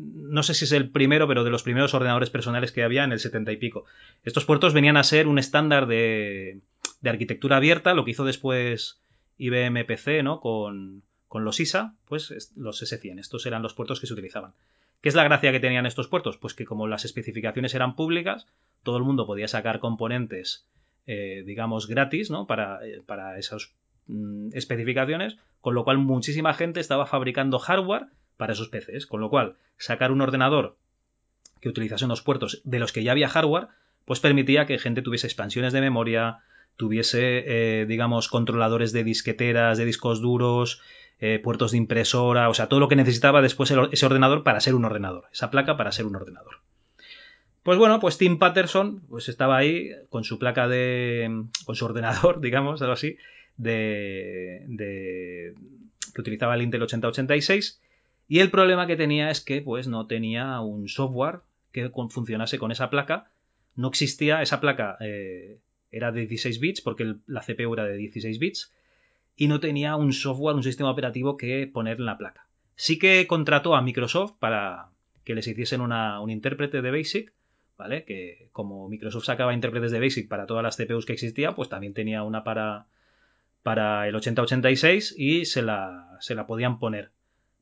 no 0.00 0.42
sé 0.42 0.54
si 0.54 0.64
es 0.64 0.72
el 0.72 0.90
primero, 0.90 1.28
pero 1.28 1.44
de 1.44 1.50
los 1.50 1.62
primeros 1.62 1.94
ordenadores 1.94 2.30
personales 2.30 2.72
que 2.72 2.82
había 2.82 3.04
en 3.04 3.12
el 3.12 3.20
70 3.20 3.52
y 3.52 3.56
pico. 3.56 3.84
Estos 4.24 4.44
puertos 4.44 4.72
venían 4.72 4.96
a 4.96 5.04
ser 5.04 5.26
un 5.26 5.38
estándar 5.38 5.86
de, 5.86 6.60
de 7.00 7.10
arquitectura 7.10 7.56
abierta, 7.56 7.94
lo 7.94 8.04
que 8.04 8.12
hizo 8.12 8.24
después 8.24 9.00
IBM 9.38 9.84
PC, 9.84 10.22
¿no? 10.22 10.40
Con, 10.40 11.02
con 11.28 11.44
los 11.44 11.60
ISA, 11.60 11.94
pues 12.06 12.52
los 12.56 12.82
S100. 12.82 13.20
Estos 13.20 13.46
eran 13.46 13.62
los 13.62 13.74
puertos 13.74 14.00
que 14.00 14.06
se 14.06 14.12
utilizaban. 14.12 14.52
¿Qué 15.00 15.08
es 15.08 15.14
la 15.14 15.24
gracia 15.24 15.52
que 15.52 15.60
tenían 15.60 15.86
estos 15.86 16.08
puertos? 16.08 16.36
Pues 16.36 16.54
que 16.54 16.64
como 16.64 16.86
las 16.86 17.04
especificaciones 17.04 17.74
eran 17.74 17.96
públicas, 17.96 18.46
todo 18.82 18.98
el 18.98 19.04
mundo 19.04 19.26
podía 19.26 19.48
sacar 19.48 19.80
componentes, 19.80 20.66
eh, 21.06 21.42
digamos, 21.46 21.86
gratis, 21.86 22.30
¿no? 22.30 22.46
Para, 22.46 22.86
eh, 22.86 23.02
para 23.04 23.38
esas 23.38 23.72
mm, 24.06 24.50
especificaciones, 24.52 25.38
con 25.60 25.74
lo 25.74 25.84
cual 25.84 25.98
muchísima 25.98 26.52
gente 26.52 26.80
estaba 26.80 27.06
fabricando 27.06 27.58
hardware 27.58 28.08
para 28.40 28.54
esos 28.54 28.68
PCs, 28.68 29.06
con 29.06 29.20
lo 29.20 29.30
cual 29.30 29.54
sacar 29.78 30.10
un 30.10 30.20
ordenador 30.20 30.76
que 31.60 31.68
utilizase 31.68 32.04
unos 32.06 32.22
puertos 32.22 32.60
de 32.64 32.80
los 32.80 32.90
que 32.92 33.04
ya 33.04 33.12
había 33.12 33.28
hardware, 33.28 33.68
pues 34.04 34.18
permitía 34.18 34.66
que 34.66 34.78
gente 34.78 35.02
tuviese 35.02 35.28
expansiones 35.28 35.72
de 35.72 35.80
memoria, 35.80 36.38
tuviese, 36.76 37.44
eh, 37.46 37.86
digamos, 37.86 38.28
controladores 38.28 38.90
de 38.92 39.04
disqueteras, 39.04 39.78
de 39.78 39.84
discos 39.84 40.20
duros, 40.20 40.80
eh, 41.20 41.38
puertos 41.38 41.70
de 41.72 41.76
impresora, 41.76 42.48
o 42.48 42.54
sea, 42.54 42.68
todo 42.68 42.80
lo 42.80 42.88
que 42.88 42.96
necesitaba 42.96 43.42
después 43.42 43.70
ese 43.92 44.06
ordenador 44.06 44.42
para 44.42 44.58
ser 44.60 44.74
un 44.74 44.84
ordenador, 44.86 45.24
esa 45.32 45.50
placa 45.50 45.76
para 45.76 45.92
ser 45.92 46.06
un 46.06 46.16
ordenador. 46.16 46.60
Pues 47.62 47.76
bueno, 47.76 48.00
pues 48.00 48.16
Tim 48.16 48.38
Patterson 48.38 49.02
pues 49.10 49.28
estaba 49.28 49.58
ahí 49.58 49.90
con 50.08 50.24
su 50.24 50.38
placa 50.38 50.66
de. 50.66 51.44
con 51.66 51.76
su 51.76 51.84
ordenador, 51.84 52.40
digamos, 52.46 52.80
algo 52.80 52.94
así, 52.94 53.18
de, 53.58 54.64
de- 54.66 55.54
que 56.14 56.20
utilizaba 56.22 56.54
el 56.54 56.62
Intel 56.62 56.82
8086 56.82 57.80
y 58.30 58.38
el 58.38 58.52
problema 58.52 58.86
que 58.86 58.94
tenía 58.94 59.28
es 59.28 59.40
que 59.40 59.60
pues 59.60 59.88
no 59.88 60.06
tenía 60.06 60.60
un 60.60 60.86
software 60.86 61.40
que 61.72 61.90
funcionase 62.10 62.60
con 62.60 62.70
esa 62.70 62.88
placa. 62.88 63.28
No 63.74 63.88
existía, 63.88 64.40
esa 64.40 64.60
placa 64.60 64.96
eh, 65.00 65.58
era 65.90 66.12
de 66.12 66.28
16 66.28 66.60
bits 66.60 66.80
porque 66.80 67.16
la 67.26 67.40
CPU 67.40 67.74
era 67.74 67.86
de 67.86 67.96
16 67.96 68.38
bits 68.38 68.72
y 69.34 69.48
no 69.48 69.58
tenía 69.58 69.96
un 69.96 70.12
software, 70.12 70.54
un 70.54 70.62
sistema 70.62 70.92
operativo 70.92 71.36
que 71.36 71.66
poner 71.66 71.96
en 71.96 72.06
la 72.06 72.18
placa. 72.18 72.46
Sí 72.76 73.00
que 73.00 73.26
contrató 73.26 73.74
a 73.74 73.82
Microsoft 73.82 74.34
para 74.38 74.90
que 75.24 75.34
les 75.34 75.48
hiciesen 75.48 75.80
un 75.80 76.30
intérprete 76.30 76.82
de 76.82 76.90
BASIC, 76.92 77.32
¿vale? 77.76 78.04
Que 78.04 78.48
como 78.52 78.88
Microsoft 78.88 79.24
sacaba 79.24 79.54
intérpretes 79.54 79.90
de 79.90 79.98
BASIC 79.98 80.28
para 80.28 80.46
todas 80.46 80.62
las 80.62 80.76
CPUs 80.76 81.04
que 81.04 81.14
existían, 81.14 81.56
pues 81.56 81.68
también 81.68 81.94
tenía 81.94 82.22
una 82.22 82.44
para, 82.44 82.86
para 83.64 84.06
el 84.06 84.14
8086 84.14 85.16
y 85.18 85.46
se 85.46 85.62
la, 85.62 86.16
se 86.20 86.36
la 86.36 86.46
podían 86.46 86.78
poner. 86.78 87.10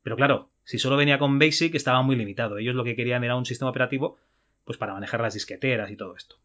Pero 0.03 0.17
claro, 0.17 0.51
si 0.69 0.79
solo 0.79 0.99
venía 0.99 1.19
con 1.19 1.39
BASIC 1.39 1.75
estaba 1.75 2.03
muy 2.03 2.15
limitado. 2.15 2.59
Ellos 2.59 2.75
lo 2.75 2.85
que 2.85 2.95
querían 2.95 3.25
era 3.25 3.37
un 3.37 3.47
sistema 3.47 3.71
operativo 3.71 4.19
pues 4.67 4.77
para 4.77 4.93
manejar 4.93 5.23
las 5.23 5.33
disqueteras 5.33 5.91
y 5.91 5.97
todo 5.97 6.15
esto. 6.15 6.37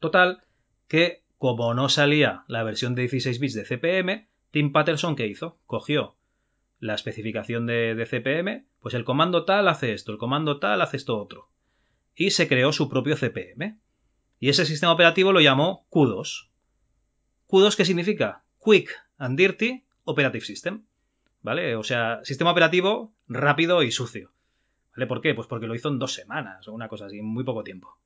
Total, 0.00 0.42
que 0.88 1.22
como 1.38 1.72
no 1.72 1.88
salía 1.88 2.42
la 2.48 2.64
versión 2.64 2.96
de 2.96 3.02
16 3.02 3.38
bits 3.38 3.54
de 3.54 3.64
CPM, 3.64 4.26
Tim 4.50 4.72
Patterson, 4.72 5.14
¿qué 5.14 5.28
hizo? 5.28 5.60
Cogió 5.66 6.16
la 6.80 6.94
especificación 6.96 7.66
de, 7.66 7.94
de 7.94 8.04
CPM, 8.04 8.66
pues 8.80 8.94
el 8.94 9.04
comando 9.04 9.44
tal 9.44 9.68
hace 9.68 9.92
esto, 9.92 10.10
el 10.10 10.18
comando 10.18 10.58
tal 10.58 10.82
hace 10.82 10.96
esto 10.96 11.16
otro. 11.16 11.52
Y 12.16 12.32
se 12.32 12.48
creó 12.48 12.72
su 12.72 12.88
propio 12.88 13.14
CPM. 13.14 13.78
Y 14.40 14.48
ese 14.48 14.66
sistema 14.66 14.92
operativo 14.92 15.32
lo 15.32 15.40
llamó 15.40 15.86
Q2. 15.92 16.48
¿Q2 17.46 17.76
qué 17.76 17.84
significa? 17.84 18.42
Quick 18.58 18.90
and 19.18 19.38
Dirty 19.38 19.84
Operative 20.02 20.44
System. 20.44 20.82
¿Vale? 21.42 21.76
O 21.76 21.82
sea, 21.82 22.20
sistema 22.24 22.50
operativo 22.50 23.12
rápido 23.28 23.82
y 23.82 23.90
sucio. 23.90 24.30
¿Vale? 24.94 25.06
¿Por 25.06 25.20
qué? 25.20 25.34
Pues 25.34 25.48
porque 25.48 25.66
lo 25.66 25.74
hizo 25.74 25.88
en 25.88 25.98
dos 25.98 26.12
semanas 26.12 26.68
o 26.68 26.72
una 26.72 26.88
cosa 26.88 27.06
así, 27.06 27.18
en 27.18 27.24
muy 27.24 27.44
poco 27.44 27.64
tiempo. 27.64 27.96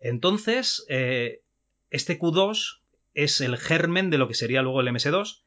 Entonces, 0.00 0.84
eh, 0.88 1.42
este 1.90 2.18
Q2 2.18 2.80
es 3.14 3.40
el 3.40 3.56
germen 3.56 4.10
de 4.10 4.18
lo 4.18 4.28
que 4.28 4.34
sería 4.34 4.62
luego 4.62 4.80
el 4.80 4.88
MS2. 4.88 5.42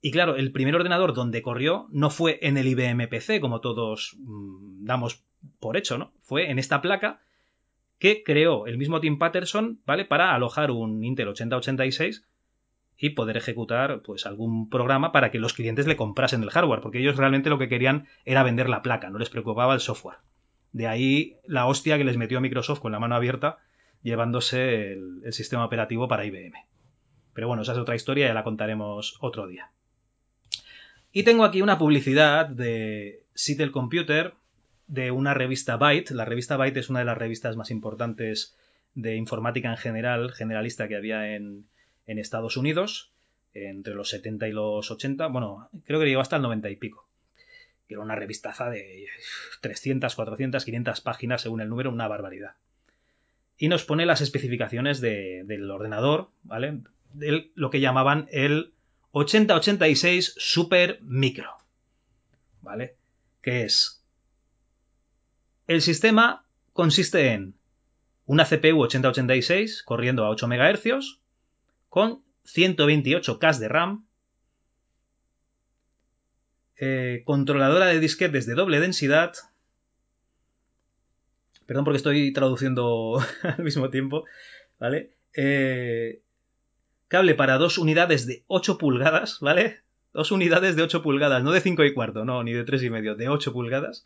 Y 0.00 0.10
claro, 0.10 0.36
el 0.36 0.52
primer 0.52 0.74
ordenador 0.74 1.14
donde 1.14 1.40
corrió 1.40 1.86
no 1.90 2.10
fue 2.10 2.38
en 2.42 2.58
el 2.58 2.66
IBM 2.66 3.08
PC, 3.08 3.40
como 3.40 3.60
todos 3.60 4.16
mm, 4.18 4.84
damos 4.84 5.22
por 5.60 5.76
hecho, 5.76 5.96
¿no? 5.96 6.12
Fue 6.22 6.50
en 6.50 6.58
esta 6.58 6.82
placa 6.82 7.20
que 7.98 8.22
creó 8.22 8.66
el 8.66 8.76
mismo 8.76 9.00
Tim 9.00 9.18
Patterson, 9.18 9.80
¿vale? 9.86 10.04
Para 10.04 10.34
alojar 10.34 10.70
un 10.70 11.02
Intel 11.04 11.28
8086 11.28 12.26
y 12.98 13.10
poder 13.10 13.36
ejecutar 13.36 14.02
pues 14.02 14.26
algún 14.26 14.70
programa 14.70 15.12
para 15.12 15.30
que 15.30 15.38
los 15.38 15.52
clientes 15.52 15.86
le 15.86 15.96
comprasen 15.96 16.42
el 16.42 16.50
hardware, 16.50 16.80
porque 16.80 16.98
ellos 16.98 17.16
realmente 17.16 17.50
lo 17.50 17.58
que 17.58 17.68
querían 17.68 18.06
era 18.24 18.42
vender 18.42 18.68
la 18.68 18.82
placa, 18.82 19.10
no 19.10 19.18
les 19.18 19.30
preocupaba 19.30 19.74
el 19.74 19.80
software. 19.80 20.18
De 20.72 20.86
ahí 20.86 21.36
la 21.46 21.66
hostia 21.66 21.98
que 21.98 22.04
les 22.04 22.16
metió 22.16 22.40
Microsoft 22.40 22.80
con 22.80 22.92
la 22.92 23.00
mano 23.00 23.14
abierta 23.14 23.58
llevándose 24.02 24.92
el, 24.92 25.32
sistema 25.32 25.64
operativo 25.64 26.06
para 26.06 26.24
IBM. 26.24 26.52
Pero 27.32 27.48
bueno, 27.48 27.62
esa 27.62 27.72
es 27.72 27.78
otra 27.78 27.96
historia, 27.96 28.28
ya 28.28 28.34
la 28.34 28.44
contaremos 28.44 29.16
otro 29.20 29.48
día. 29.48 29.70
Y 31.10 31.22
tengo 31.22 31.44
aquí 31.44 31.62
una 31.62 31.78
publicidad 31.78 32.46
de 32.46 33.22
Citel 33.34 33.72
Computer, 33.72 34.34
de 34.86 35.10
una 35.10 35.32
revista 35.32 35.76
Byte. 35.76 36.10
La 36.10 36.24
revista 36.24 36.56
Byte 36.56 36.76
es 36.76 36.90
una 36.90 36.98
de 36.98 37.04
las 37.06 37.18
revistas 37.18 37.56
más 37.56 37.70
importantes 37.70 38.56
de 38.94 39.16
informática 39.16 39.70
en 39.70 39.76
general, 39.76 40.32
generalista 40.32 40.86
que 40.86 40.96
había 40.96 41.34
en, 41.34 41.64
en 42.06 42.18
Estados 42.18 42.56
Unidos, 42.56 43.10
entre 43.52 43.94
los 43.94 44.10
70 44.10 44.48
y 44.48 44.52
los 44.52 44.90
80. 44.90 45.26
Bueno, 45.28 45.68
creo 45.86 46.00
que 46.00 46.06
llegó 46.06 46.20
hasta 46.20 46.36
el 46.36 46.42
90 46.42 46.70
y 46.70 46.76
pico. 46.76 47.06
Era 47.88 48.00
una 48.00 48.16
revistaza 48.16 48.70
de 48.70 49.06
300, 49.60 50.14
400, 50.14 50.64
500 50.64 51.00
páginas 51.02 51.42
según 51.42 51.60
el 51.60 51.68
número, 51.68 51.90
una 51.90 52.08
barbaridad. 52.08 52.52
Y 53.56 53.68
nos 53.68 53.84
pone 53.84 54.06
las 54.06 54.20
especificaciones 54.20 55.00
de- 55.00 55.42
del 55.44 55.70
ordenador, 55.70 56.30
¿vale? 56.42 56.80
De 57.12 57.50
lo 57.54 57.70
que 57.70 57.80
llamaban 57.80 58.26
el 58.32 58.72
8086 59.12 60.34
Super 60.36 60.98
Micro. 61.02 61.50
¿Vale? 62.62 62.96
Que 63.42 63.62
es. 63.64 64.02
El 65.66 65.82
sistema 65.82 66.44
consiste 66.72 67.28
en 67.32 67.54
una 68.26 68.44
CPU 68.44 68.80
8086 68.82 69.82
corriendo 69.84 70.24
a 70.24 70.30
8 70.30 70.48
MHz 70.48 71.20
con 71.94 72.24
128K 72.44 73.58
de 73.58 73.68
RAM, 73.68 74.04
eh, 76.76 77.22
controladora 77.24 77.86
de 77.86 78.00
disquetes 78.00 78.46
de 78.46 78.54
doble 78.54 78.80
densidad. 78.80 79.34
Perdón 81.66 81.84
porque 81.84 81.98
estoy 81.98 82.32
traduciendo 82.32 83.24
al 83.44 83.62
mismo 83.62 83.90
tiempo, 83.90 84.24
¿vale? 84.80 85.12
Eh, 85.36 86.18
cable 87.06 87.36
para 87.36 87.58
dos 87.58 87.78
unidades 87.78 88.26
de 88.26 88.42
8 88.48 88.76
pulgadas, 88.76 89.38
¿vale? 89.38 89.78
Dos 90.12 90.32
unidades 90.32 90.74
de 90.74 90.82
8 90.82 91.00
pulgadas, 91.00 91.44
no 91.44 91.52
de 91.52 91.60
5 91.60 91.84
y 91.84 91.94
cuarto, 91.94 92.24
no, 92.24 92.42
ni 92.42 92.54
de 92.54 92.64
3 92.64 92.82
y 92.82 92.90
medio, 92.90 93.14
de 93.14 93.28
8 93.28 93.52
pulgadas, 93.52 94.04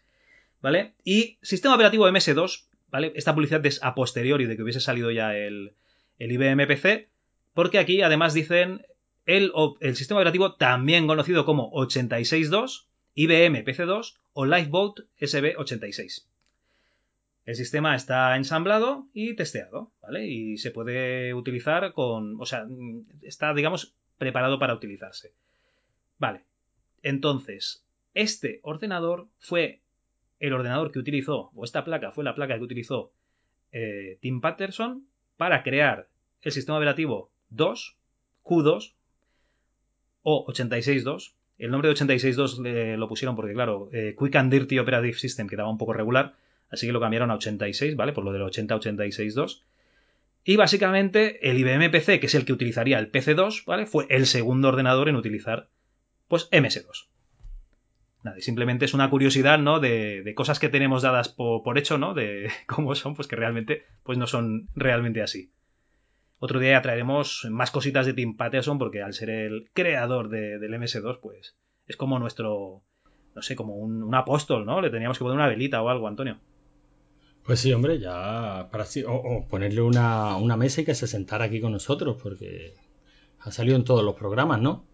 ¿vale? 0.61 0.93
Y 1.05 1.39
sistema 1.41 1.75
operativo 1.75 2.07
MS2, 2.07 2.67
¿vale? 2.91 3.13
Esta 3.17 3.35
publicidad 3.35 3.65
es 3.65 3.83
a 3.83 3.95
posteriori 3.95 4.45
de 4.45 4.57
que 4.57 4.63
hubiese 4.63 4.81
salido 4.81 5.11
ya 5.11 5.35
el, 5.35 5.73
el 6.19 6.33
IBM 6.33 6.67
PC, 6.67 7.09
porque 7.59 7.81
aquí 7.81 8.03
además 8.03 8.35
dicen 8.35 8.87
el, 9.27 9.51
sistema 9.97 10.21
operativo 10.21 10.55
también 10.55 11.09
conocido 11.09 11.45
como 11.45 11.71
862, 11.73 12.87
IBM 13.17 13.65
PC2 13.65 14.15
o 14.33 14.47
Lifeboat 14.47 15.01
SB86. 15.19 16.25
El 17.47 17.55
sistema 17.57 17.97
está 17.97 18.37
ensamblado 18.37 19.09
y 19.13 19.35
testeado, 19.35 19.91
¿vale? 20.01 20.29
Y 20.29 20.59
se 20.59 20.71
puede 20.71 21.35
utilizar 21.35 21.93
con. 21.95 22.41
O 22.41 22.47
sea, 22.47 22.65
está, 23.23 23.53
digamos, 23.55 23.93
preparado 24.19 24.61
para 24.61 24.75
utilizarse. 24.75 25.33
Vale. 26.17 26.43
Entonces, 27.03 27.85
este 28.15 28.61
ordenador 28.63 29.27
fue 29.41 29.81
el 30.39 30.53
ordenador 30.53 30.93
que 30.93 31.01
utilizó, 31.01 31.51
o 31.57 31.65
esta 31.65 31.85
placa 31.85 32.13
fue 32.13 32.23
la 32.23 32.37
placa 32.37 32.57
que 32.57 32.63
utilizó 32.63 33.11
eh, 33.73 34.17
Tim 34.21 34.41
Patterson 34.41 35.09
para 35.37 35.65
crear 35.65 36.07
el 36.43 36.53
sistema 36.53 36.79
operativo 36.79 37.33
2, 37.51 37.97
Q2 38.45 38.95
o 40.23 40.45
862. 40.49 41.35
El 41.59 41.71
nombre 41.71 41.89
de 41.89 41.93
862 41.93 42.61
eh, 42.65 42.97
lo 42.97 43.09
pusieron 43.09 43.35
porque, 43.35 43.53
claro, 43.53 43.89
eh, 43.93 44.15
Quick 44.19 44.37
and 44.37 44.53
Dirty 44.53 44.79
Operative 44.79 45.19
System 45.19 45.49
quedaba 45.49 45.71
un 45.71 45.79
poco 45.79 45.93
regular 45.93 46.35
Así 46.71 46.87
que 46.87 46.93
lo 46.93 47.01
cambiaron 47.01 47.31
a 47.31 47.35
86, 47.35 47.97
¿vale? 47.97 48.13
Por 48.13 48.25
lo 48.25 48.33
del 48.33 48.43
80-86-2. 48.43 49.63
Y 50.45 50.57
básicamente 50.57 51.49
el 51.49 51.59
IBM 51.59 51.91
PC, 51.91 52.21
que 52.21 52.27
es 52.27 52.35
el 52.35 52.45
que 52.45 52.53
utilizaría 52.53 52.99
el 52.99 53.11
PC2, 53.11 53.65
¿vale? 53.67 53.87
Fue 53.87 54.07
el 54.09 54.27
segundo 54.27 54.69
ordenador 54.69 55.09
en 55.09 55.17
utilizar, 55.17 55.69
pues, 56.29 56.51
MS2. 56.51 57.09
Nada, 58.23 58.41
simplemente 58.41 58.85
es 58.85 58.95
una 58.95 59.11
curiosidad, 59.11 59.59
¿no? 59.59 59.81
De, 59.81 60.23
de 60.23 60.35
cosas 60.35 60.59
que 60.59 60.69
tenemos 60.69 61.03
dadas 61.03 61.29
por, 61.29 61.63
por, 61.63 61.79
hecho, 61.79 61.99
¿no? 61.99 62.15
De 62.15 62.51
cómo 62.67 62.95
son, 62.95 63.15
pues 63.15 63.29
que 63.29 63.37
realmente, 63.37 63.85
pues 64.03 64.19
no 64.19 64.27
son 64.27 64.69
realmente 64.75 65.23
así. 65.23 65.51
Otro 66.41 66.61
día 66.61 66.73
ya 66.73 66.83
traeremos 66.83 67.47
más 67.51 67.71
cositas 67.71 68.07
de 68.07 68.15
Tim 68.15 68.37
Patterson, 68.37 68.79
porque 68.79 69.03
al 69.03 69.13
ser 69.13 69.31
el 69.31 69.71
creador 69.73 70.29
de, 70.29 70.59
del 70.59 70.75
MS2, 70.75 71.19
pues 71.21 71.57
es 71.87 71.97
como 71.97 72.19
nuestro, 72.19 72.83
no 73.35 73.43
sé, 73.43 73.57
como 73.57 73.77
un, 73.77 74.03
un 74.03 74.15
apóstol, 74.15 74.65
¿no? 74.65 74.81
Le 74.81 74.91
teníamos 74.91 75.19
que 75.19 75.25
poner 75.25 75.37
una 75.37 75.49
velita 75.49 75.83
o 75.83 75.89
algo, 75.89 76.07
Antonio. 76.07 76.39
Pues 77.45 77.61
sí, 77.61 77.73
hombre, 77.73 77.99
ya 77.99 78.69
para 78.71 78.85
sí, 78.85 79.03
o, 79.05 79.15
o, 79.15 79.49
ponerle 79.49 79.81
una, 79.81 80.37
una, 80.37 80.57
mesa 80.57 80.83
y 80.83 80.85
que 80.85 80.95
se 80.95 81.07
sentara 81.07 81.47
aquí 81.47 81.61
con 81.61 81.73
nosotros, 81.73 82.19
porque 82.23 82.75
ha 83.41 83.51
salido 83.51 83.77
en 83.77 83.85
todos 83.85 84.05
los 84.05 84.15
programas, 84.15 84.61
¿no? 84.61 84.85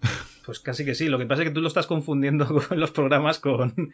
Pues 0.44 0.58
casi 0.58 0.84
que 0.84 0.96
sí, 0.96 1.08
lo 1.08 1.18
que 1.18 1.26
pasa 1.26 1.42
es 1.42 1.48
que 1.48 1.54
tú 1.54 1.60
lo 1.60 1.68
estás 1.68 1.86
confundiendo 1.86 2.46
con 2.68 2.80
los 2.80 2.90
programas 2.90 3.38
con, 3.38 3.92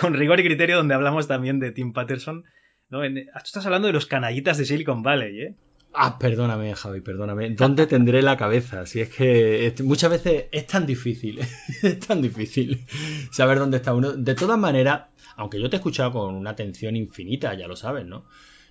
con 0.00 0.14
rigor 0.14 0.40
y 0.40 0.44
criterio, 0.44 0.78
donde 0.78 0.94
hablamos 0.94 1.28
también 1.28 1.60
de 1.60 1.72
Tim 1.72 1.92
Patterson. 1.92 2.44
¿no? 2.88 3.04
En, 3.04 3.16
tú 3.16 3.40
estás 3.44 3.66
hablando 3.66 3.86
de 3.86 3.92
los 3.92 4.06
canallitas 4.06 4.56
de 4.56 4.64
Silicon 4.64 5.02
Valley, 5.02 5.42
¿eh? 5.42 5.54
Ah, 5.92 6.18
perdóname, 6.18 6.74
Javi, 6.74 7.00
perdóname. 7.00 7.50
¿Dónde 7.50 7.86
tendré 7.86 8.22
la 8.22 8.36
cabeza? 8.36 8.86
Si 8.86 9.00
es 9.00 9.08
que 9.08 9.74
muchas 9.82 10.10
veces 10.10 10.44
es 10.52 10.66
tan 10.66 10.86
difícil, 10.86 11.40
es 11.82 11.98
tan 12.00 12.22
difícil 12.22 12.86
saber 13.32 13.58
dónde 13.58 13.78
está 13.78 13.94
uno. 13.94 14.12
De 14.12 14.34
todas 14.34 14.58
maneras, 14.58 15.02
aunque 15.36 15.60
yo 15.60 15.68
te 15.68 15.76
he 15.76 15.78
escuchado 15.78 16.12
con 16.12 16.34
una 16.34 16.50
atención 16.50 16.94
infinita, 16.96 17.54
ya 17.54 17.66
lo 17.66 17.76
sabes, 17.76 18.06
¿no? 18.06 18.24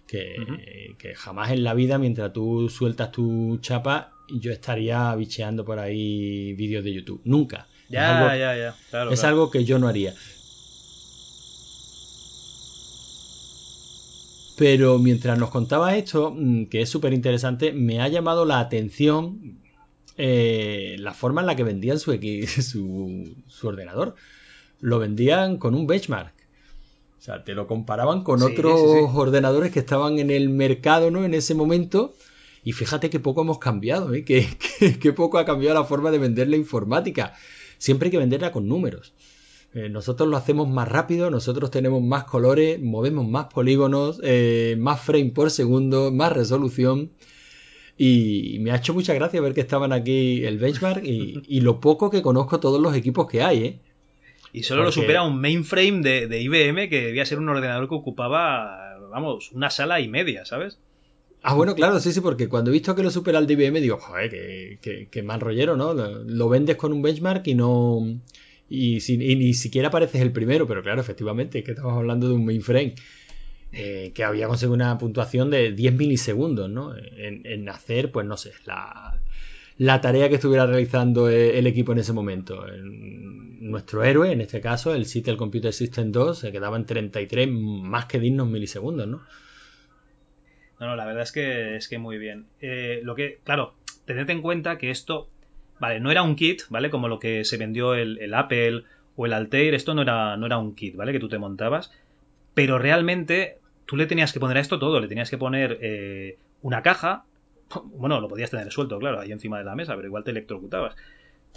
Que, 0.07 0.35
uh 0.39 0.43
-huh. 0.43 0.97
que 0.97 1.13
jamás 1.13 1.51
en 1.51 1.63
la 1.63 1.73
vida, 1.73 1.97
mientras 1.97 2.31
tú 2.33 2.69
sueltas 2.69 3.11
tu 3.11 3.57
chapa, 3.61 4.13
yo 4.29 4.51
estaría 4.51 5.13
bicheando 5.15 5.65
por 5.65 5.79
ahí 5.79 6.53
vídeos 6.53 6.83
de 6.83 6.93
YouTube. 6.93 7.21
Nunca. 7.25 7.67
Ya, 7.89 8.03
es 8.03 8.17
algo, 8.17 8.29
ya, 8.29 8.57
ya. 8.57 8.75
Claro, 8.89 9.11
es 9.11 9.19
claro. 9.19 9.35
algo 9.35 9.51
que 9.51 9.65
yo 9.65 9.77
no 9.77 9.87
haría. 9.87 10.13
Pero 14.59 14.99
mientras 14.99 15.39
nos 15.39 15.51
contaba 15.51 15.95
esto, 15.95 16.33
mm, 16.35 16.65
que 16.65 16.81
es 16.81 16.89
súper 16.89 17.13
interesante, 17.13 17.71
me 17.71 18.01
ha 18.01 18.07
llamado 18.09 18.43
la 18.45 18.59
atención 18.59 19.57
eh, 20.17 20.97
la 20.99 21.13
forma 21.13 21.39
en 21.41 21.47
la 21.47 21.55
que 21.55 21.63
vendían 21.63 21.97
su, 21.97 22.11
su, 22.61 23.35
su 23.47 23.67
ordenador. 23.67 24.15
Lo 24.81 24.99
vendían 24.99 25.57
con 25.57 25.75
un 25.75 25.87
benchmark. 25.87 26.33
O 27.19 27.21
sea, 27.21 27.43
te 27.45 27.53
lo 27.53 27.67
comparaban 27.67 28.23
con 28.23 28.39
Sí, 28.39 28.45
otros 28.45 28.79
sí, 28.81 28.87
sí. 28.99 29.05
ordenadores 29.13 29.71
que 29.71 29.79
estaban 29.79 30.19
en 30.19 30.29
el 30.29 30.49
mercado, 30.49 31.09
¿no? 31.11 31.23
En 31.23 31.33
ese 31.33 31.55
momento. 31.55 32.13
Y 32.63 32.73
fíjate 32.73 33.09
qué 33.09 33.19
poco 33.21 33.41
hemos 33.41 33.59
cambiado, 33.59 34.13
¿eh? 34.13 34.25
Qué 35.01 35.13
poco 35.13 35.37
ha 35.37 35.45
cambiado 35.45 35.75
la 35.79 35.85
forma 35.85 36.11
de 36.11 36.17
vender 36.19 36.49
la 36.49 36.57
informática. 36.57 37.33
Siempre 37.77 38.07
hay 38.07 38.11
que 38.11 38.17
venderla 38.17 38.51
con 38.51 38.67
números. 38.67 39.13
Eh, 39.73 39.87
nosotros 39.89 40.27
lo 40.27 40.37
hacemos 40.37 40.67
más 40.67 40.87
rápido, 40.87 41.29
nosotros 41.29 41.69
tenemos 41.69 42.01
más 42.01 42.23
colores, 42.23 42.81
movemos 42.81 43.27
más 43.27 43.45
polígonos, 43.53 44.19
eh, 44.23 44.75
más 44.79 45.01
frame 45.01 45.31
por 45.31 45.51
segundo, 45.51 46.11
más 46.11 46.33
resolución. 46.33 47.11
Y 47.97 48.57
me 48.61 48.71
ha 48.71 48.77
hecho 48.77 48.93
mucha 48.93 49.13
gracia 49.13 49.41
ver 49.41 49.53
que 49.53 49.61
estaban 49.61 49.91
aquí 49.91 50.43
el 50.45 50.57
benchmark 50.57 51.03
y, 51.03 51.41
y 51.47 51.61
lo 51.61 51.79
poco 51.79 52.09
que 52.09 52.21
conozco 52.21 52.59
todos 52.59 52.81
los 52.81 52.95
equipos 52.95 53.27
que 53.29 53.41
hay, 53.41 53.63
¿eh? 53.63 53.79
Y 54.51 54.63
solo 54.63 54.83
lo 54.83 54.91
supera 54.91 55.21
un 55.21 55.39
mainframe 55.39 56.01
de, 56.01 56.27
de 56.27 56.41
IBM 56.41 56.89
que 56.89 57.01
debía 57.01 57.25
ser 57.25 57.37
un 57.37 57.49
ordenador 57.49 57.87
que 57.87 57.93
ocupaba, 57.93 58.97
vamos, 59.11 59.51
una 59.51 59.69
sala 59.69 59.99
y 59.99 60.07
media, 60.07 60.45
¿sabes? 60.45 60.79
Ah, 61.43 61.53
bueno, 61.53 61.75
claro, 61.75 61.99
sí, 61.99 62.11
sí, 62.11 62.19
porque 62.19 62.49
cuando 62.49 62.71
he 62.71 62.73
visto 62.73 62.95
que 62.95 63.03
lo 63.03 63.11
supera 63.11 63.37
el 63.37 63.45
de 63.45 63.53
IBM, 63.53 63.79
digo, 63.79 63.97
joder, 63.97 64.79
que 64.79 65.23
mal 65.23 65.39
rollero, 65.39 65.77
¿no? 65.77 65.93
Lo, 65.93 66.23
lo 66.23 66.49
vendes 66.49 66.77
con 66.77 66.91
un 66.91 67.03
benchmark 67.03 67.45
y 67.47 67.53
no. 67.53 68.19
Y, 68.69 68.99
ni 69.17 69.53
siquiera 69.53 69.89
pareces 69.89 70.21
el 70.21 70.31
primero, 70.31 70.67
pero 70.67 70.83
claro, 70.83 71.01
efectivamente, 71.01 71.59
es 71.59 71.65
que 71.65 71.71
estamos 71.71 71.93
hablando 71.93 72.27
de 72.27 72.35
un 72.35 72.45
mainframe 72.45 72.93
eh, 73.71 74.11
que 74.13 74.23
había 74.23 74.47
conseguido 74.47 74.73
una 74.75 74.97
puntuación 74.97 75.49
de 75.51 75.71
10 75.71 75.93
milisegundos, 75.93 76.69
¿no? 76.69 76.93
En, 76.97 77.69
hacer, 77.69 78.11
pues 78.11 78.25
no 78.25 78.37
sé, 78.37 78.51
la, 78.65 79.15
la 79.77 80.01
tarea 80.01 80.29
que 80.29 80.35
estuviera 80.35 80.65
realizando 80.65 81.29
eh, 81.29 81.57
el 81.59 81.67
equipo 81.67 81.91
en 81.93 81.99
ese 81.99 82.13
momento. 82.13 82.67
En- 82.67 83.59
nuestro 83.69 84.03
héroe, 84.03 84.31
en 84.31 84.41
este 84.41 84.61
caso, 84.61 84.95
el 84.95 85.05
Seattle 85.05 85.37
Computer 85.37 85.73
System 85.73 86.11
2, 86.11 86.39
se 86.39 86.51
quedaba 86.51 86.77
en 86.77 86.85
33 86.85 87.47
más 87.51 88.05
que 88.05 88.19
dignos 88.19 88.47
milisegundos, 88.47 89.07
¿no? 89.07 89.21
No, 90.79 90.87
no, 90.87 90.95
la 90.95 91.05
verdad 91.05 91.23
es 91.23 91.31
que 91.31 91.75
es 91.75 91.87
que 91.89 91.97
muy 91.97 92.17
bien. 92.17 92.45
Eh, 92.61 93.01
lo 93.03 93.15
que, 93.15 93.39
claro, 93.43 93.73
tened 94.05 94.29
en 94.29 94.41
cuenta 94.41 94.77
que 94.77 94.91
esto, 94.91 95.29
vale, 95.79 95.99
no 95.99 96.11
era 96.11 96.23
un 96.23 96.35
kit, 96.35 96.63
¿vale? 96.69 96.89
Como 96.89 97.07
lo 97.07 97.19
que 97.19 97.45
se 97.45 97.57
vendió 97.57 97.93
el, 97.93 98.19
el 98.19 98.33
Apple 98.33 98.83
o 99.15 99.25
el 99.25 99.33
Altair, 99.33 99.73
esto 99.73 99.93
no 99.93 100.01
era, 100.01 100.37
no 100.37 100.45
era 100.45 100.57
un 100.57 100.75
kit, 100.75 100.95
¿vale? 100.95 101.11
Que 101.11 101.19
tú 101.19 101.29
te 101.29 101.37
montabas, 101.37 101.91
pero 102.53 102.77
realmente 102.77 103.57
tú 103.85 103.97
le 103.97 104.05
tenías 104.05 104.31
que 104.31 104.39
poner 104.39 104.57
a 104.57 104.59
esto 104.59 104.77
todo, 104.79 104.99
le 104.99 105.07
tenías 105.07 105.29
que 105.29 105.37
poner 105.37 105.79
eh, 105.81 106.37
una 106.61 106.83
caja, 106.83 107.23
bueno, 107.85 108.21
lo 108.21 108.27
podías 108.27 108.51
tener 108.51 108.71
suelto, 108.71 108.99
claro, 108.99 109.19
ahí 109.19 109.31
encima 109.31 109.57
de 109.57 109.63
la 109.63 109.75
mesa, 109.75 109.95
pero 109.95 110.07
igual 110.07 110.23
te 110.23 110.31
electrocutabas. 110.31 110.95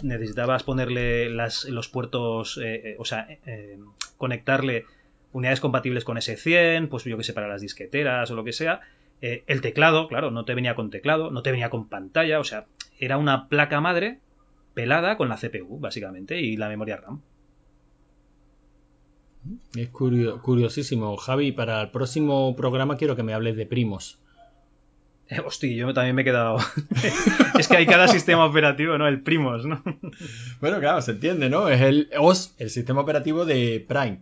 Necesitabas 0.01 0.63
ponerle 0.63 1.29
las, 1.29 1.65
los 1.65 1.89
puertos, 1.89 2.57
eh, 2.57 2.81
eh, 2.83 2.95
o 2.97 3.05
sea, 3.05 3.27
conectarle 4.17 4.85
unidades 5.31 5.59
compatibles 5.59 6.03
con 6.03 6.17
S100, 6.17 6.89
pues 6.89 7.03
yo 7.03 7.17
que 7.17 7.23
sé, 7.23 7.33
para 7.33 7.47
las 7.47 7.61
disqueteras 7.61 8.31
o 8.31 8.35
lo 8.35 8.43
que 8.43 8.53
sea. 8.53 8.81
El 9.21 9.61
teclado, 9.61 10.07
claro, 10.07 10.31
no 10.31 10.43
te 10.43 10.55
venía 10.55 10.75
con 10.75 10.89
teclado, 10.89 11.29
no 11.29 11.43
te 11.43 11.51
venía 11.51 11.69
con 11.69 11.87
pantalla, 11.87 12.39
o 12.39 12.43
sea, 12.43 12.65
era 12.99 13.17
una 13.17 13.47
placa 13.49 13.81
madre 13.81 14.19
pelada 14.73 15.17
con 15.17 15.29
la 15.29 15.37
CPU, 15.37 15.79
básicamente, 15.79 16.41
y 16.41 16.57
la 16.57 16.69
memoria 16.69 16.97
RAM. 16.97 17.21
Es 19.75 19.89
curio- 19.89 20.41
curiosísimo. 20.41 21.17
Javi, 21.17 21.51
para 21.51 21.81
el 21.81 21.91
próximo 21.91 22.55
programa 22.55 22.95
quiero 22.97 23.15
que 23.15 23.23
me 23.23 23.33
hables 23.33 23.55
de 23.57 23.65
primos. 23.65 24.19
Eh, 25.29 25.39
hostia, 25.39 25.71
yo 25.73 25.93
también 25.93 26.15
me 26.15 26.21
he 26.21 26.25
quedado. 26.25 26.57
es 27.59 27.67
que 27.67 27.77
hay 27.77 27.85
cada 27.85 28.07
sistema 28.07 28.45
operativo, 28.45 28.97
¿no? 28.97 29.07
El 29.07 29.21
Primos, 29.21 29.65
¿no? 29.65 29.81
Bueno, 30.59 30.79
claro, 30.79 31.01
se 31.01 31.11
entiende, 31.11 31.49
¿no? 31.49 31.69
Es 31.69 31.81
el 31.81 32.09
OS, 32.17 32.53
el 32.57 32.69
sistema 32.69 33.01
operativo 33.01 33.45
de 33.45 33.83
Prime. 33.87 34.19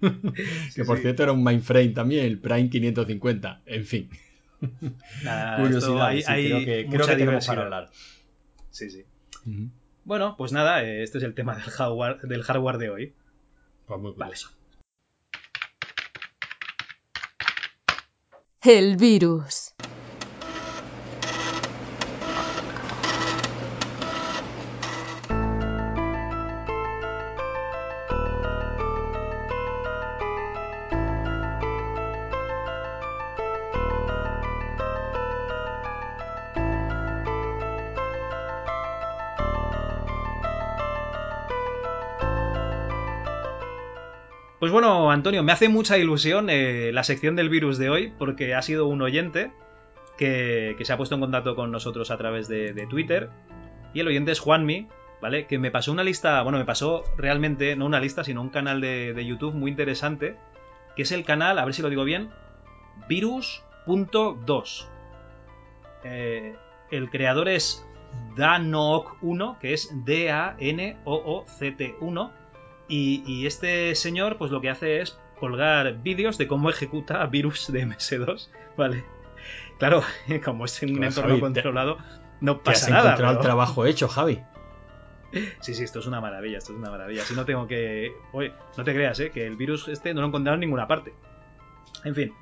que 0.74 0.84
por 0.84 0.96
sí. 0.96 1.02
cierto 1.02 1.22
era 1.22 1.32
un 1.32 1.44
mainframe 1.44 1.90
también, 1.90 2.26
el 2.26 2.38
Prime 2.38 2.68
550. 2.70 3.62
En 3.66 3.84
fin, 3.84 4.10
Nada, 5.24 5.56
curiosidad. 5.60 6.08
hay, 6.08 6.22
creo 6.22 6.58
que, 6.58 6.64
creo 6.64 6.88
mucha 6.88 7.06
que 7.12 7.16
tenemos 7.16 7.46
para 7.46 7.62
hablar. 7.62 7.90
Sí, 8.70 8.90
sí. 8.90 9.04
Bueno, 10.04 10.36
pues 10.36 10.52
nada, 10.52 10.82
eh, 10.84 11.02
este 11.02 11.18
es 11.18 11.24
el 11.24 11.34
tema 11.34 11.54
del 11.54 11.64
hardware, 11.64 12.20
del 12.22 12.42
hardware 12.42 12.78
de 12.78 12.90
hoy. 12.90 13.14
Pues 13.86 14.00
muy 14.00 14.12
Vale. 14.12 14.32
curioso. 14.32 14.50
El 18.62 18.96
virus. 18.96 19.74
Bueno, 44.72 45.10
Antonio, 45.10 45.42
me 45.42 45.52
hace 45.52 45.68
mucha 45.68 45.98
ilusión 45.98 46.48
eh, 46.48 46.92
la 46.94 47.04
sección 47.04 47.36
del 47.36 47.50
virus 47.50 47.76
de 47.76 47.90
hoy, 47.90 48.10
porque 48.18 48.54
ha 48.54 48.62
sido 48.62 48.86
un 48.86 49.02
oyente 49.02 49.52
que, 50.16 50.74
se 50.80 50.90
ha 50.90 50.96
puesto 50.96 51.14
en 51.14 51.20
contacto 51.20 51.54
con 51.54 51.70
nosotros 51.70 52.10
a 52.10 52.16
través 52.16 52.48
de, 52.48 52.86
Twitter. 52.88 53.28
Y 53.92 54.00
el 54.00 54.08
oyente 54.08 54.32
es 54.32 54.40
Juanmi, 54.40 54.88
¿vale? 55.20 55.46
Que 55.46 55.58
me 55.58 55.70
pasó 55.70 55.92
una 55.92 56.02
lista, 56.02 56.40
bueno, 56.40 56.56
me 56.56 56.64
pasó 56.64 57.04
realmente, 57.18 57.76
no 57.76 57.84
una 57.84 58.00
lista, 58.00 58.24
sino 58.24 58.40
un 58.40 58.48
canal 58.48 58.80
de, 58.80 59.12
de 59.12 59.26
YouTube 59.26 59.52
muy 59.52 59.70
interesante, 59.70 60.36
que 60.96 61.02
es 61.02 61.12
el 61.12 61.22
canal, 61.24 61.58
a 61.58 61.66
ver 61.66 61.74
si 61.74 61.82
lo 61.82 61.90
digo 61.90 62.04
bien, 62.04 62.30
virus.2. 63.10 64.86
Eh, 66.04 66.56
el 66.90 67.10
creador 67.10 67.50
es 67.50 67.86
Danook1, 68.36 69.58
que 69.58 69.74
es 69.74 69.90
D-A-N-O-O-C-T-1. 70.06 70.72
Y, 72.94 73.22
y 73.26 73.46
este 73.46 73.94
señor, 73.94 74.36
pues 74.36 74.50
lo 74.50 74.60
que 74.60 74.68
hace 74.68 75.00
es 75.00 75.18
colgar 75.40 76.02
vídeos 76.02 76.36
de 76.36 76.46
cómo 76.46 76.68
ejecuta 76.74 77.24
virus 77.26 77.72
de 77.72 77.86
MS2, 77.86 78.48
¿vale? 78.76 79.04
Claro, 79.78 80.02
como 80.44 80.66
es 80.66 80.82
en 80.82 80.96
un 80.98 81.04
entorno 81.04 81.30
Javi, 81.30 81.40
te- 81.40 81.40
controlado, 81.40 81.96
no 82.40 82.56
Te 82.58 82.70
has 82.70 82.80
pasa 82.80 82.90
nada. 82.90 83.02
encontrado 83.10 83.32
el 83.32 83.38
pero- 83.38 83.44
trabajo 83.48 83.86
hecho, 83.86 84.08
Javi. 84.08 84.40
Sí, 85.60 85.72
sí, 85.74 85.82
esto 85.84 86.00
es 86.00 86.06
una 86.06 86.20
maravilla, 86.20 86.58
esto 86.58 86.72
es 86.74 86.78
una 86.78 86.90
maravilla. 86.90 87.22
Si 87.22 87.32
no 87.34 87.46
tengo 87.46 87.66
que... 87.66 88.12
Oye, 88.34 88.52
no 88.76 88.84
te 88.84 88.92
creas, 88.92 89.18
¿eh? 89.20 89.30
Que 89.30 89.46
el 89.46 89.56
virus 89.56 89.88
este 89.88 90.12
no 90.12 90.20
lo 90.20 90.26
he 90.26 90.28
encontrado 90.28 90.54
en 90.56 90.60
ninguna 90.60 90.86
parte. 90.86 91.14
En 92.04 92.14
fin, 92.14 92.34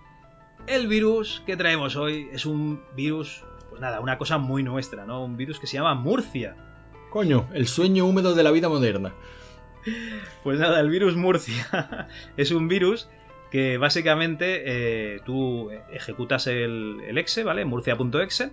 el 0.66 0.88
virus 0.88 1.40
que 1.46 1.56
traemos 1.56 1.94
hoy 1.94 2.28
es 2.32 2.44
un 2.46 2.82
virus, 2.96 3.44
pues 3.68 3.80
nada, 3.80 4.00
una 4.00 4.18
cosa 4.18 4.38
muy 4.38 4.64
nuestra, 4.64 5.06
¿no? 5.06 5.24
Un 5.24 5.36
virus 5.36 5.60
que 5.60 5.68
se 5.68 5.74
llama 5.76 5.94
Murcia. 5.94 6.56
Coño, 7.10 7.46
el 7.54 7.68
sueño 7.68 8.06
húmedo 8.06 8.34
de 8.34 8.42
la 8.42 8.50
vida 8.50 8.68
moderna. 8.68 9.12
Pues 10.42 10.58
nada, 10.58 10.80
el 10.80 10.90
virus 10.90 11.16
Murcia 11.16 12.08
es 12.36 12.50
un 12.50 12.68
virus 12.68 13.08
que 13.50 13.78
básicamente 13.78 14.62
eh, 14.64 15.20
tú 15.24 15.70
ejecutas 15.90 16.46
el, 16.46 17.00
el 17.06 17.18
exe, 17.18 17.44
¿vale? 17.44 17.64
Murcia.exe. 17.64 18.52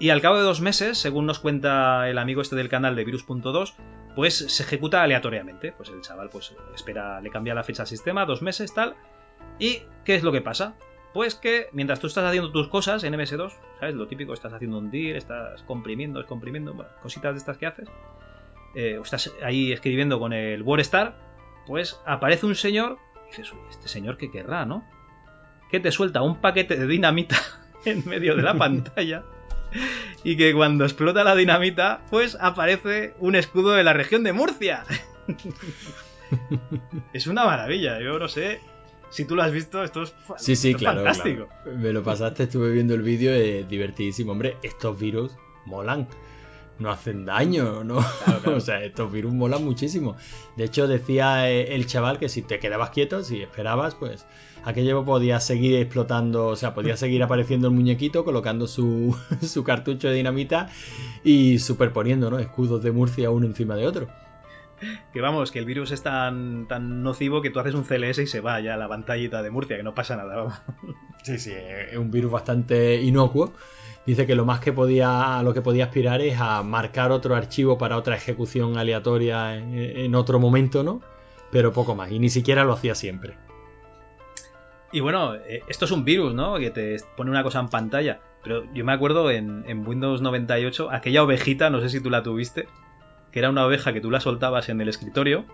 Y 0.00 0.10
al 0.10 0.20
cabo 0.20 0.36
de 0.36 0.42
dos 0.42 0.60
meses, 0.60 0.96
según 0.96 1.26
nos 1.26 1.40
cuenta 1.40 2.08
el 2.08 2.18
amigo 2.18 2.40
este 2.40 2.54
del 2.54 2.68
canal 2.68 2.94
de 2.94 3.04
Virus.2, 3.04 3.74
pues 4.14 4.36
se 4.36 4.62
ejecuta 4.62 5.02
aleatoriamente. 5.02 5.72
Pues 5.72 5.88
el 5.88 6.00
chaval 6.02 6.30
pues 6.30 6.54
espera, 6.74 7.20
le 7.20 7.30
cambia 7.30 7.54
la 7.54 7.64
fecha 7.64 7.82
al 7.82 7.88
sistema, 7.88 8.24
dos 8.24 8.40
meses, 8.40 8.72
tal. 8.72 8.94
¿Y 9.58 9.82
qué 10.04 10.14
es 10.14 10.22
lo 10.22 10.30
que 10.30 10.40
pasa? 10.40 10.76
Pues 11.12 11.34
que 11.34 11.66
mientras 11.72 11.98
tú 11.98 12.06
estás 12.06 12.24
haciendo 12.24 12.52
tus 12.52 12.68
cosas 12.68 13.02
en 13.02 13.14
MS2, 13.14 13.52
¿sabes? 13.80 13.94
Lo 13.96 14.06
típico, 14.06 14.34
estás 14.34 14.52
haciendo 14.52 14.78
un 14.78 14.90
dir, 14.90 15.16
estás 15.16 15.62
comprimiendo, 15.64 16.20
descomprimiendo, 16.20 16.74
bueno, 16.74 16.90
cositas 17.02 17.34
de 17.34 17.38
estas 17.38 17.58
que 17.58 17.66
haces. 17.66 17.88
Eh, 18.74 18.98
o 18.98 19.02
estás 19.02 19.32
ahí 19.42 19.72
escribiendo 19.72 20.18
con 20.18 20.32
el 20.32 20.62
WordStar, 20.62 21.18
pues 21.66 22.00
aparece 22.06 22.46
un 22.46 22.54
señor 22.54 22.98
y 23.26 23.30
dices, 23.30 23.52
uy, 23.52 23.58
este 23.70 23.88
señor 23.88 24.16
qué 24.16 24.30
querrá, 24.30 24.64
¿no? 24.64 24.84
Que 25.70 25.80
te 25.80 25.92
suelta 25.92 26.22
un 26.22 26.40
paquete 26.40 26.76
de 26.76 26.86
dinamita 26.86 27.36
en 27.84 28.06
medio 28.06 28.36
de 28.36 28.42
la 28.42 28.54
pantalla 28.58 29.24
y 30.24 30.36
que 30.36 30.54
cuando 30.54 30.84
explota 30.84 31.24
la 31.24 31.34
dinamita, 31.34 32.00
pues 32.10 32.36
aparece 32.40 33.14
un 33.18 33.34
escudo 33.34 33.72
de 33.72 33.84
la 33.84 33.92
región 33.92 34.22
de 34.24 34.32
Murcia. 34.32 34.84
es 37.12 37.26
una 37.26 37.44
maravilla, 37.44 38.00
yo 38.00 38.18
no 38.18 38.28
sé 38.28 38.60
si 39.10 39.24
tú 39.24 39.36
lo 39.36 39.42
has 39.42 39.52
visto, 39.52 39.82
esto 39.82 40.02
es, 40.02 40.14
Sí, 40.36 40.56
sí, 40.56 40.68
esto 40.70 40.76
es 40.78 40.82
claro. 40.82 41.04
fantástico. 41.04 41.48
claro. 41.62 41.78
Me 41.78 41.92
lo 41.92 42.02
pasaste, 42.02 42.44
estuve 42.44 42.70
viendo 42.72 42.94
el 42.94 43.02
vídeo, 43.02 43.32
es 43.32 43.68
divertidísimo. 43.68 44.32
Hombre, 44.32 44.56
estos 44.62 44.98
virus 44.98 45.36
molan. 45.64 46.08
No 46.78 46.90
hacen 46.90 47.24
daño, 47.24 47.84
¿no? 47.84 47.98
o 48.46 48.60
sea, 48.60 48.82
estos 48.84 49.10
virus 49.10 49.32
molan 49.32 49.64
muchísimo. 49.64 50.16
De 50.56 50.64
hecho, 50.64 50.86
decía 50.86 51.50
eh, 51.50 51.74
el 51.74 51.86
chaval 51.86 52.18
que 52.18 52.28
si 52.28 52.42
te 52.42 52.58
quedabas 52.58 52.90
quieto, 52.90 53.22
si 53.24 53.42
esperabas, 53.42 53.94
pues 53.94 54.26
aquello 54.64 55.04
podía 55.04 55.40
seguir 55.40 55.76
explotando, 55.76 56.46
o 56.46 56.56
sea, 56.56 56.74
podía 56.74 56.96
seguir 56.98 57.22
apareciendo 57.22 57.68
el 57.68 57.74
muñequito, 57.74 58.24
colocando 58.24 58.66
su, 58.66 59.16
su 59.42 59.64
cartucho 59.64 60.08
de 60.08 60.14
dinamita 60.14 60.68
y 61.24 61.58
superponiendo, 61.58 62.30
¿no? 62.30 62.38
Escudos 62.38 62.82
de 62.82 62.92
Murcia 62.92 63.30
uno 63.30 63.46
encima 63.46 63.76
de 63.76 63.86
otro. 63.86 64.08
Que 65.12 65.20
vamos, 65.20 65.50
que 65.50 65.58
el 65.58 65.64
virus 65.64 65.90
es 65.90 66.02
tan, 66.04 66.68
tan 66.68 67.02
nocivo 67.02 67.42
que 67.42 67.50
tú 67.50 67.58
haces 67.58 67.74
un 67.74 67.82
CLS 67.82 68.20
y 68.20 68.26
se 68.28 68.40
va 68.40 68.60
ya 68.60 68.76
la 68.76 68.88
pantallita 68.88 69.42
de 69.42 69.50
Murcia, 69.50 69.76
que 69.76 69.82
no 69.82 69.92
pasa 69.92 70.14
nada. 70.16 70.36
Vamos. 70.36 70.54
Sí, 71.24 71.38
sí, 71.38 71.52
es 71.52 71.98
un 71.98 72.12
virus 72.12 72.30
bastante 72.30 73.02
inocuo. 73.02 73.52
Dice 74.08 74.26
que 74.26 74.34
lo 74.34 74.46
más 74.46 74.60
que 74.60 74.72
podía, 74.72 75.42
lo 75.42 75.52
que 75.52 75.60
podía 75.60 75.84
aspirar 75.84 76.22
es 76.22 76.40
a 76.40 76.62
marcar 76.62 77.12
otro 77.12 77.36
archivo 77.36 77.76
para 77.76 77.98
otra 77.98 78.16
ejecución 78.16 78.78
aleatoria 78.78 79.54
en, 79.54 80.14
otro 80.14 80.40
momento, 80.40 80.82
¿no? 80.82 81.02
Pero 81.50 81.74
poco 81.74 81.94
más, 81.94 82.10
y 82.10 82.18
ni 82.18 82.30
siquiera 82.30 82.64
lo 82.64 82.72
hacía 82.72 82.94
siempre. 82.94 83.36
Y 84.92 85.00
bueno, 85.00 85.34
eh, 85.34 85.62
esto 85.68 85.84
es 85.84 85.90
un 85.90 86.06
virus, 86.06 86.32
¿no? 86.32 86.56
Que 86.56 86.70
te 86.70 86.96
pone 87.18 87.30
una 87.30 87.42
cosa 87.42 87.60
en 87.60 87.68
pantalla. 87.68 88.20
Pero 88.42 88.64
yo 88.72 88.82
me 88.82 88.92
acuerdo 88.92 89.30
en, 89.30 89.62
en 89.68 89.86
Windows 89.86 90.22
98, 90.22 90.90
aquella 90.90 91.22
ovejita, 91.22 91.68
no 91.68 91.82
sé 91.82 91.90
si 91.90 92.00
tú 92.00 92.08
la 92.08 92.22
tuviste, 92.22 92.66
que 93.30 93.40
era 93.40 93.50
una 93.50 93.66
oveja 93.66 93.92
que 93.92 94.00
tú 94.00 94.10
la 94.10 94.20
soltabas 94.20 94.70
en 94.70 94.80
el 94.80 94.88
escritorio, 94.88 95.44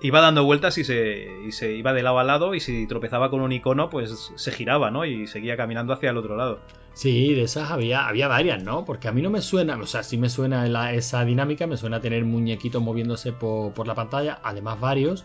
iba 0.00 0.20
dando 0.20 0.44
vueltas 0.44 0.78
y 0.78 0.84
se, 0.84 1.26
y 1.46 1.52
se 1.52 1.72
iba 1.74 1.92
de 1.92 2.02
lado 2.02 2.18
a 2.18 2.24
lado 2.24 2.54
y 2.54 2.60
si 2.60 2.86
tropezaba 2.86 3.30
con 3.30 3.40
un 3.40 3.52
icono, 3.52 3.88
pues 3.90 4.32
se 4.36 4.52
giraba, 4.52 4.90
¿no? 4.90 5.04
Y 5.04 5.26
seguía 5.26 5.56
caminando 5.56 5.92
hacia 5.92 6.10
el 6.10 6.16
otro 6.18 6.36
lado. 6.36 6.60
Sí, 6.92 7.34
de 7.34 7.42
esas 7.42 7.70
había, 7.70 8.06
había 8.08 8.26
varias, 8.28 8.62
¿no? 8.62 8.84
Porque 8.84 9.08
a 9.08 9.12
mí 9.12 9.20
no 9.22 9.28
me 9.30 9.42
suena, 9.42 9.76
o 9.76 9.86
sea, 9.86 10.02
sí 10.02 10.16
me 10.16 10.28
suena 10.30 10.66
la- 10.66 10.94
esa 10.94 11.24
dinámica, 11.24 11.66
me 11.66 11.76
suena 11.76 12.00
tener 12.00 12.24
muñequitos 12.24 12.82
moviéndose 12.82 13.32
por, 13.32 13.72
por 13.74 13.86
la 13.86 13.94
pantalla, 13.94 14.38
además 14.42 14.80
varios, 14.80 15.24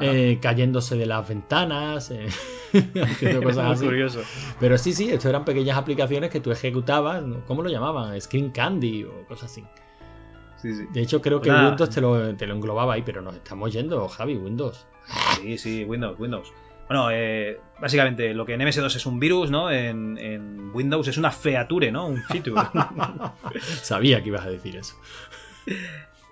eh, 0.00 0.38
cayéndose 0.42 0.96
de 0.96 1.06
las 1.06 1.26
ventanas, 1.28 2.10
eh, 2.10 2.26
haciendo 3.02 3.42
cosas 3.42 3.72
así. 3.72 3.84
curioso. 3.86 4.22
Pero 4.60 4.76
sí, 4.78 4.92
sí, 4.92 5.08
esto 5.10 5.28
eran 5.28 5.44
pequeñas 5.44 5.76
aplicaciones 5.78 6.30
que 6.30 6.40
tú 6.40 6.50
ejecutabas, 6.50 7.22
¿no? 7.22 7.44
¿cómo 7.46 7.62
lo 7.62 7.70
llamaban? 7.70 8.20
Screen 8.20 8.50
Candy 8.50 9.04
o 9.04 9.24
cosas 9.26 9.50
así. 9.50 9.64
Sí, 10.60 10.74
sí. 10.74 10.86
De 10.92 11.00
hecho, 11.00 11.22
creo 11.22 11.40
que. 11.40 11.50
Windows 11.50 11.90
te 11.90 12.00
lo, 12.00 12.34
te 12.36 12.46
lo 12.46 12.54
englobaba 12.54 12.94
ahí, 12.94 13.02
pero 13.02 13.22
nos 13.22 13.34
estamos 13.34 13.72
yendo, 13.72 14.08
Javi, 14.08 14.36
Windows. 14.36 14.86
Sí, 15.40 15.56
sí, 15.58 15.84
Windows, 15.84 16.18
Windows. 16.18 16.52
Bueno, 16.88 17.10
eh, 17.10 17.60
básicamente 17.80 18.32
lo 18.32 18.46
que 18.46 18.54
en 18.54 18.60
MS2 18.62 18.96
es 18.96 19.06
un 19.06 19.20
virus, 19.20 19.50
¿no? 19.50 19.70
En, 19.70 20.16
en 20.18 20.70
Windows 20.74 21.06
es 21.06 21.18
una 21.18 21.30
feature, 21.30 21.92
¿no? 21.92 22.06
Un 22.06 22.22
feature. 22.22 22.60
Sabía 23.60 24.22
que 24.22 24.28
ibas 24.28 24.46
a 24.46 24.50
decir 24.50 24.76
eso. 24.76 24.96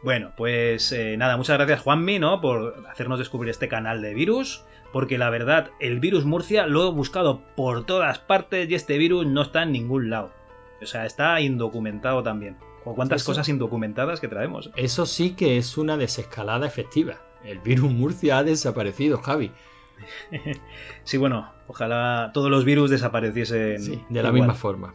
Bueno, 0.03 0.33
pues 0.37 0.93
eh, 0.93 1.17
nada, 1.19 1.37
muchas 1.37 1.59
gracias 1.59 1.81
Juanmi, 1.81 2.19
¿no? 2.19 2.41
Por 2.41 2.87
hacernos 2.89 3.19
descubrir 3.19 3.51
este 3.51 3.69
canal 3.69 4.01
de 4.01 4.15
virus. 4.15 4.65
Porque 4.93 5.19
la 5.19 5.29
verdad, 5.29 5.73
el 5.79 6.01
virus 6.01 6.25
Murcia 6.25 6.67
lo 6.67 6.89
he 6.89 6.91
buscado 6.91 7.43
por 7.55 7.85
todas 7.85 8.19
partes 8.19 8.71
y 8.71 8.75
este 8.75 8.97
virus 8.97 9.27
no 9.27 9.43
está 9.43 9.65
en 9.65 9.73
ningún 9.73 10.09
lado. 10.09 10.33
O 10.81 10.87
sea, 10.87 11.05
está 11.05 11.39
indocumentado 11.41 12.23
también. 12.23 12.57
O 12.89 12.95
cuántas 12.95 13.21
Eso- 13.23 13.33
cosas 13.33 13.49
indocumentadas 13.51 14.21
que 14.21 14.29
traemos. 14.29 14.71
Eso 14.77 15.05
sí 15.07 15.33
que 15.35 15.59
es 15.59 15.77
una 15.77 15.97
desescalada 15.97 16.67
efectiva. 16.67 17.21
El 17.45 17.59
virus 17.59 17.91
Murcia 17.93 18.39
ha 18.39 18.45
desaparecido, 18.45 19.19
Javi. 19.19 19.51
Sí, 21.05 21.17
bueno, 21.19 21.53
ojalá 21.69 22.31
todos 22.35 22.51
los 22.51 22.65
virus 22.65 22.91
desapareciesen. 22.91 23.81
Sí, 23.83 24.03
de 24.09 24.23
la 24.23 24.29
igual. 24.29 24.35
misma 24.43 24.55
forma. 24.55 24.95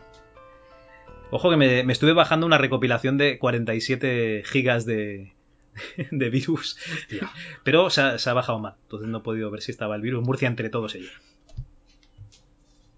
Ojo 1.31 1.49
que 1.49 1.55
me, 1.57 1.83
me 1.83 1.93
estuve 1.93 2.13
bajando 2.13 2.45
una 2.45 2.57
recopilación 2.57 3.17
de 3.17 3.39
47 3.39 4.43
gigas 4.45 4.85
de, 4.85 5.33
de 6.11 6.29
virus. 6.29 6.77
Hostia. 6.93 7.29
Pero 7.63 7.89
se 7.89 8.01
ha, 8.01 8.17
se 8.19 8.29
ha 8.29 8.33
bajado 8.33 8.59
mal. 8.59 8.75
Entonces 8.83 9.07
no 9.09 9.19
he 9.19 9.21
podido 9.21 9.49
ver 9.51 9.61
si 9.61 9.71
estaba 9.71 9.95
el 9.95 10.01
virus 10.01 10.23
Murcia 10.25 10.47
entre 10.47 10.69
todos 10.69 10.95
ellos. 10.95 11.13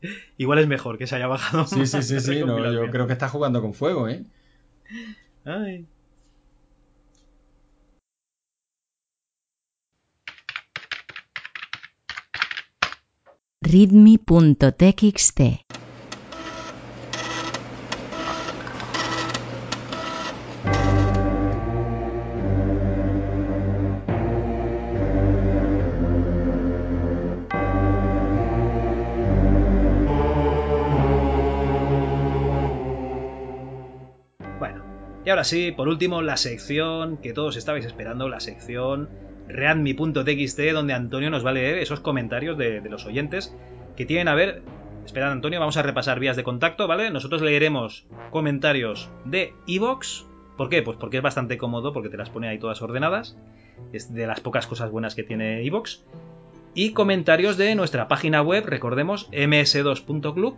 Igual 0.38 0.60
es 0.60 0.68
mejor 0.68 0.98
que 0.98 1.08
se 1.08 1.16
haya 1.16 1.28
bajado. 1.28 1.66
Sí, 1.68 1.86
sí, 1.86 2.02
sí, 2.04 2.20
sí. 2.20 2.44
no, 2.44 2.72
yo 2.72 2.90
creo 2.92 3.08
que 3.08 3.14
está 3.14 3.30
jugando 3.30 3.62
con 3.62 3.74
fuego, 3.74 4.08
¿eh? 4.10 4.24
Ay. 5.46 5.88
readme.txt 13.62 15.40
ahora 35.44 35.50
sí, 35.50 35.74
por 35.74 35.90
último, 35.90 36.22
la 36.22 36.38
sección 36.38 37.18
que 37.18 37.34
todos 37.34 37.58
estabais 37.58 37.84
esperando, 37.84 38.30
la 38.30 38.40
sección 38.40 39.10
readme.txt, 39.50 40.58
donde 40.72 40.94
Antonio 40.94 41.30
nos 41.30 41.46
va 41.46 41.50
a 41.50 41.54
leer 41.54 41.80
esos 41.80 42.00
comentarios 42.00 42.58
de, 42.58 42.80
de 42.80 42.90
los 42.90 43.06
oyentes 43.06 43.54
que 43.98 44.06
tienen 44.06 44.30
a 44.30 44.36
ver. 44.36 44.62
Esperad, 45.04 45.34
Antonio, 45.34 45.60
vamos 45.60 45.76
a 45.76 45.82
repasar 45.82 46.22
vías 46.22 46.38
de 46.38 46.44
contacto, 46.44 46.88
¿vale? 46.88 47.10
Nosotros 47.10 47.42
leeremos 47.42 48.08
comentarios 48.32 49.10
de 49.26 49.54
Evox. 49.68 50.26
¿Por 50.56 50.70
qué? 50.70 50.82
Pues 50.82 50.96
porque 50.96 51.18
es 51.18 51.24
bastante 51.24 51.58
cómodo, 51.58 51.92
porque 51.92 52.08
te 52.08 52.16
las 52.16 52.30
pone 52.30 52.48
ahí 52.48 52.58
todas 52.58 52.82
ordenadas. 52.82 53.38
Es 53.92 54.14
de 54.14 54.26
las 54.26 54.40
pocas 54.40 54.66
cosas 54.66 54.92
buenas 54.92 55.14
que 55.14 55.24
tiene 55.24 55.66
Evox. 55.66 56.06
Y 56.74 56.94
comentarios 56.94 57.58
de 57.58 57.76
nuestra 57.76 58.08
página 58.08 58.42
web, 58.42 58.64
recordemos, 58.66 59.30
ms2.club. 59.32 60.56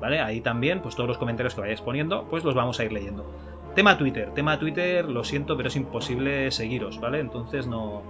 ¿Vale? 0.00 0.20
Ahí 0.20 0.40
también, 0.40 0.82
pues 0.82 0.96
todos 0.96 1.08
los 1.08 1.16
comentarios 1.16 1.54
que 1.54 1.60
vayáis 1.60 1.80
poniendo, 1.80 2.26
pues 2.28 2.42
los 2.42 2.56
vamos 2.56 2.80
a 2.80 2.84
ir 2.84 2.92
leyendo. 2.92 3.24
Tema 3.76 3.96
Twitter, 3.98 4.32
tema 4.34 4.58
Twitter, 4.58 5.04
lo 5.04 5.22
siento, 5.22 5.56
pero 5.56 5.68
es 5.68 5.76
imposible 5.76 6.50
seguiros, 6.50 6.98
¿vale? 6.98 7.20
Entonces 7.20 7.66
no. 7.66 8.02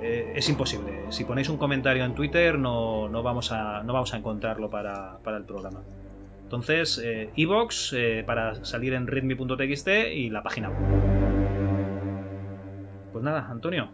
eh, 0.00 0.32
es 0.34 0.48
imposible. 0.48 1.04
Si 1.10 1.24
ponéis 1.24 1.48
un 1.50 1.58
comentario 1.58 2.04
en 2.04 2.14
Twitter, 2.14 2.58
no, 2.58 3.08
no, 3.08 3.22
vamos, 3.22 3.52
a, 3.52 3.82
no 3.82 3.92
vamos 3.92 4.14
a 4.14 4.16
encontrarlo 4.16 4.70
para, 4.70 5.18
para 5.22 5.36
el 5.36 5.44
programa. 5.44 5.82
Entonces, 6.42 6.98
eh, 7.04 7.30
Evox 7.36 7.92
eh, 7.94 8.24
para 8.26 8.64
salir 8.64 8.94
en 8.94 9.06
readme.txt 9.06 9.88
y 10.14 10.30
la 10.30 10.42
página 10.42 10.70
web. 10.70 10.78
Pues 13.12 13.22
nada, 13.24 13.46
Antonio, 13.50 13.90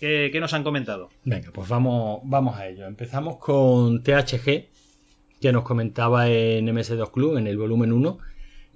¿qué, 0.00 0.30
qué 0.32 0.40
nos 0.40 0.54
han 0.54 0.64
comentado? 0.64 1.10
Venga, 1.24 1.50
pues 1.52 1.68
vamos, 1.68 2.20
vamos 2.24 2.56
a 2.56 2.66
ello. 2.68 2.86
Empezamos 2.86 3.36
con 3.36 4.02
THG, 4.02 4.68
que 5.40 5.52
nos 5.52 5.62
comentaba 5.62 6.28
en 6.28 6.66
MS2 6.66 7.10
Club, 7.10 7.36
en 7.36 7.46
el 7.48 7.58
volumen 7.58 7.92
1. 7.92 8.18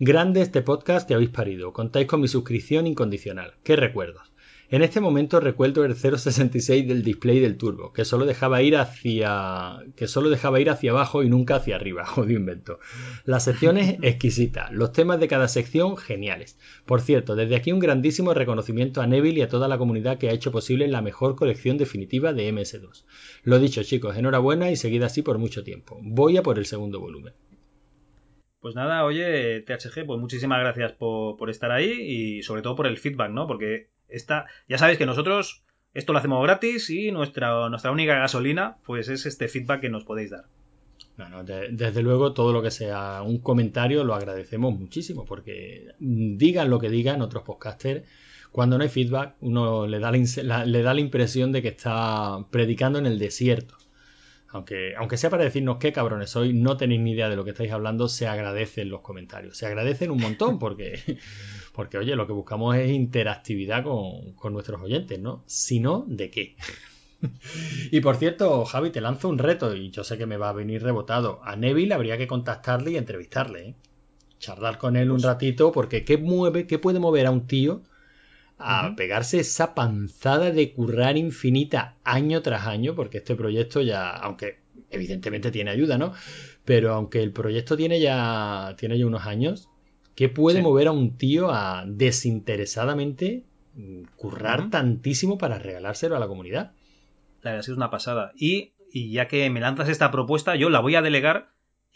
Grande 0.00 0.42
este 0.42 0.62
podcast 0.62 1.08
que 1.08 1.14
habéis 1.14 1.30
parido. 1.30 1.72
Contáis 1.72 2.06
con 2.06 2.20
mi 2.20 2.28
suscripción 2.28 2.86
incondicional. 2.86 3.54
¿Qué 3.64 3.74
recuerdos? 3.74 4.30
En 4.70 4.82
este 4.82 5.00
momento 5.00 5.40
recuerdo 5.40 5.84
el 5.84 5.96
0.66 5.96 6.86
del 6.86 7.02
display 7.02 7.40
del 7.40 7.56
turbo, 7.56 7.92
que 7.92 8.04
solo 8.04 8.24
dejaba 8.24 8.62
ir 8.62 8.76
hacia 8.76 9.78
que 9.96 10.06
solo 10.06 10.30
dejaba 10.30 10.60
ir 10.60 10.70
hacia 10.70 10.92
abajo 10.92 11.24
y 11.24 11.28
nunca 11.28 11.56
hacia 11.56 11.74
arriba, 11.74 12.06
jodido 12.06 12.38
invento. 12.38 12.78
Las 13.24 13.42
secciones 13.42 13.96
exquisitas, 14.02 14.70
los 14.70 14.92
temas 14.92 15.18
de 15.18 15.26
cada 15.26 15.48
sección 15.48 15.96
geniales. 15.96 16.58
Por 16.86 17.00
cierto, 17.00 17.34
desde 17.34 17.56
aquí 17.56 17.72
un 17.72 17.80
grandísimo 17.80 18.34
reconocimiento 18.34 19.00
a 19.00 19.08
Neville 19.08 19.40
y 19.40 19.42
a 19.42 19.48
toda 19.48 19.66
la 19.66 19.78
comunidad 19.78 20.18
que 20.18 20.28
ha 20.28 20.32
hecho 20.32 20.52
posible 20.52 20.86
la 20.86 21.02
mejor 21.02 21.34
colección 21.34 21.76
definitiva 21.76 22.32
de 22.32 22.52
MS2. 22.52 23.04
Lo 23.42 23.58
dicho, 23.58 23.82
chicos, 23.82 24.16
enhorabuena 24.16 24.70
y 24.70 24.76
seguid 24.76 25.02
así 25.02 25.22
por 25.22 25.38
mucho 25.38 25.64
tiempo. 25.64 25.98
Voy 26.02 26.36
a 26.36 26.44
por 26.44 26.56
el 26.56 26.66
segundo 26.66 27.00
volumen. 27.00 27.32
Pues 28.60 28.74
nada, 28.74 29.04
oye, 29.04 29.60
THG, 29.60 30.04
pues 30.06 30.18
muchísimas 30.20 30.58
gracias 30.60 30.92
por, 30.92 31.36
por 31.36 31.48
estar 31.50 31.70
ahí 31.70 31.90
y 31.92 32.42
sobre 32.42 32.62
todo 32.62 32.74
por 32.74 32.86
el 32.86 32.98
feedback, 32.98 33.30
¿no? 33.30 33.46
Porque 33.46 33.88
esta, 34.08 34.46
ya 34.68 34.78
sabéis 34.78 34.98
que 34.98 35.06
nosotros 35.06 35.62
esto 35.94 36.12
lo 36.12 36.18
hacemos 36.18 36.42
gratis 36.42 36.90
y 36.90 37.12
nuestra, 37.12 37.68
nuestra 37.68 37.92
única 37.92 38.18
gasolina, 38.18 38.76
pues 38.84 39.08
es 39.08 39.26
este 39.26 39.48
feedback 39.48 39.80
que 39.82 39.90
nos 39.90 40.04
podéis 40.04 40.30
dar. 40.30 40.44
De- 41.44 41.68
desde 41.70 42.02
luego 42.02 42.32
todo 42.32 42.52
lo 42.52 42.62
que 42.62 42.70
sea 42.70 43.22
un 43.22 43.38
comentario 43.38 44.04
lo 44.04 44.14
agradecemos 44.14 44.76
muchísimo 44.78 45.24
porque 45.24 45.88
digan 45.98 46.70
lo 46.70 46.78
que 46.78 46.90
digan 46.90 47.22
otros 47.22 47.42
podcasters, 47.44 48.04
cuando 48.52 48.76
no 48.78 48.84
hay 48.84 48.90
feedback 48.90 49.34
uno 49.40 49.86
le 49.86 49.98
da 50.00 50.12
la- 50.42 50.64
le 50.64 50.82
da 50.82 50.94
la 50.94 51.00
impresión 51.00 51.52
de 51.52 51.62
que 51.62 51.68
está 51.68 52.38
predicando 52.50 52.98
en 52.98 53.06
el 53.06 53.18
desierto. 53.18 53.76
Aunque, 54.50 54.94
aunque 54.96 55.18
sea 55.18 55.28
para 55.28 55.44
decirnos 55.44 55.76
qué 55.76 55.92
cabrones 55.92 56.30
sois, 56.30 56.54
no 56.54 56.76
tenéis 56.76 57.00
ni 57.00 57.12
idea 57.12 57.28
de 57.28 57.36
lo 57.36 57.44
que 57.44 57.50
estáis 57.50 57.70
hablando, 57.70 58.08
se 58.08 58.26
agradecen 58.26 58.88
los 58.88 59.02
comentarios. 59.02 59.58
Se 59.58 59.66
agradecen 59.66 60.10
un 60.10 60.20
montón 60.20 60.58
porque, 60.58 61.18
porque 61.74 61.98
oye, 61.98 62.16
lo 62.16 62.26
que 62.26 62.32
buscamos 62.32 62.76
es 62.76 62.90
interactividad 62.90 63.84
con, 63.84 64.32
con 64.32 64.52
nuestros 64.52 64.80
oyentes, 64.80 65.18
¿no? 65.18 65.44
Si 65.46 65.80
no, 65.80 66.04
¿de 66.08 66.30
qué? 66.30 66.56
Y 67.90 68.00
por 68.00 68.14
cierto, 68.14 68.64
Javi, 68.64 68.90
te 68.90 69.00
lanzo 69.00 69.28
un 69.28 69.38
reto 69.38 69.74
y 69.74 69.90
yo 69.90 70.04
sé 70.04 70.16
que 70.16 70.26
me 70.26 70.36
va 70.36 70.50
a 70.50 70.52
venir 70.52 70.84
rebotado. 70.84 71.40
A 71.42 71.56
Neville 71.56 71.92
habría 71.92 72.16
que 72.16 72.28
contactarle 72.28 72.92
y 72.92 72.96
entrevistarle, 72.96 73.68
¿eh? 73.70 73.74
charlar 74.38 74.78
con 74.78 74.96
él 74.96 75.10
un 75.10 75.20
ratito, 75.20 75.72
porque 75.72 76.04
¿qué 76.04 76.16
mueve, 76.16 76.68
qué 76.68 76.78
puede 76.78 77.00
mover 77.00 77.26
a 77.26 77.32
un 77.32 77.48
tío 77.48 77.82
a 78.58 78.94
pegarse 78.96 79.40
esa 79.40 79.74
panzada 79.74 80.50
de 80.50 80.72
currar 80.72 81.16
infinita 81.16 81.96
año 82.04 82.42
tras 82.42 82.66
año? 82.66 82.94
Porque 82.94 83.18
este 83.18 83.34
proyecto 83.34 83.80
ya, 83.80 84.10
aunque 84.10 84.58
evidentemente 84.90 85.50
tiene 85.50 85.70
ayuda, 85.70 85.98
¿no? 85.98 86.12
Pero 86.64 86.94
aunque 86.94 87.22
el 87.22 87.32
proyecto 87.32 87.76
tiene 87.76 88.00
ya, 88.00 88.74
tiene 88.78 88.98
ya 88.98 89.06
unos 89.06 89.26
años, 89.26 89.68
¿qué 90.14 90.28
puede 90.28 90.58
Sí. 90.58 90.62
mover 90.62 90.88
a 90.88 90.92
un 90.92 91.16
tío 91.16 91.50
a 91.50 91.84
desinteresadamente 91.86 93.44
mm, 93.74 94.02
currar 94.16 94.70
tantísimo 94.70 95.38
para 95.38 95.58
regalárselo 95.58 96.16
a 96.16 96.18
la 96.18 96.26
comunidad? 96.28 96.72
La 97.42 97.50
verdad 97.50 97.60
es 97.60 97.66
que 97.66 97.72
es 97.72 97.76
una 97.76 97.90
pasada. 97.90 98.32
Y, 98.36 98.72
y 98.92 99.12
ya 99.12 99.28
que 99.28 99.48
me 99.50 99.60
lanzas 99.60 99.88
esta 99.88 100.10
propuesta, 100.10 100.56
yo 100.56 100.70
la 100.70 100.80
voy 100.80 100.94
a 100.96 101.02
delegar 101.02 101.50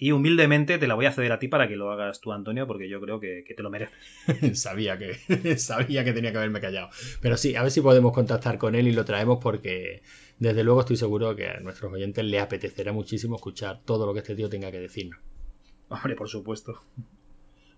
y 0.05 0.11
humildemente 0.11 0.79
te 0.79 0.89
la 0.89 0.95
voy 0.95 1.07
a 1.07 1.12
ceder 1.12 1.31
a 1.31 1.39
ti 1.39 1.47
para 1.47 1.69
que 1.69 1.77
lo 1.77 1.93
hagas 1.93 2.20
tú, 2.20 2.33
Antonio, 2.33 2.66
porque 2.66 2.89
yo 2.89 3.01
creo 3.01 3.20
que, 3.20 3.45
que 3.47 3.55
te 3.55 3.62
lo 3.62 3.70
mereces. 3.70 3.95
sabía 4.61 4.99
que 4.99 5.57
sabía 5.59 6.03
que 6.05 6.12
tenía 6.12 6.33
que 6.33 6.39
haberme 6.39 6.61
callado. 6.61 6.89
Pero 7.20 7.37
sí, 7.37 7.55
a 7.55 7.62
ver 7.62 7.70
si 7.70 7.81
podemos 7.81 8.12
contactar 8.12 8.59
con 8.59 8.74
él 8.74 8.89
y 8.89 8.93
lo 8.93 9.05
traemos 9.05 9.39
porque 9.41 10.03
desde 10.39 10.65
luego 10.65 10.81
estoy 10.81 10.97
seguro 10.97 11.37
que 11.37 11.47
a 11.49 11.61
nuestros 11.61 11.93
oyentes 11.93 12.24
les 12.24 12.43
apetecerá 12.43 12.93
muchísimo 12.93 13.37
escuchar 13.37 13.81
todo 13.85 14.05
lo 14.07 14.12
que 14.12 14.20
este 14.20 14.35
tío 14.35 14.49
tenga 14.49 14.73
que 14.73 14.81
decirnos. 14.81 15.20
Hombre, 15.89 16.16
por 16.16 16.29
supuesto. 16.29 16.81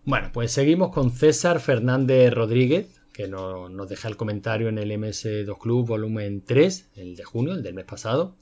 Bueno, 0.05 0.31
pues 0.33 0.53
seguimos 0.53 0.93
con 0.93 1.11
César 1.11 1.61
Fernández 1.61 2.33
Rodríguez, 2.33 3.01
que 3.13 3.29
no- 3.29 3.69
nos 3.69 3.89
deja 3.89 4.09
el 4.09 4.17
comentario 4.17 4.69
en 4.69 4.79
el 4.79 4.91
MS2 4.93 5.59
Club 5.59 5.87
volumen 5.87 6.43
3, 6.43 6.91
el 6.97 7.17
de 7.17 7.25
junio, 7.25 7.53
el 7.55 7.63
del 7.63 7.75
mes 7.75 7.85
pasado. 7.85 8.37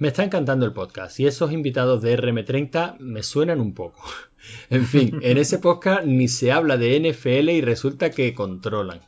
Me 0.00 0.08
está 0.08 0.24
encantando 0.24 0.64
el 0.64 0.72
podcast 0.72 1.20
y 1.20 1.26
esos 1.26 1.52
invitados 1.52 2.00
de 2.00 2.16
RM30 2.16 2.96
me 3.00 3.22
suenan 3.22 3.60
un 3.60 3.74
poco. 3.74 4.02
En 4.70 4.86
fin, 4.86 5.20
en 5.20 5.36
ese 5.36 5.58
podcast 5.58 6.06
ni 6.06 6.26
se 6.26 6.50
habla 6.50 6.78
de 6.78 6.98
NFL 6.98 7.50
y 7.50 7.60
resulta 7.60 8.10
que 8.10 8.32
controlan. 8.32 9.02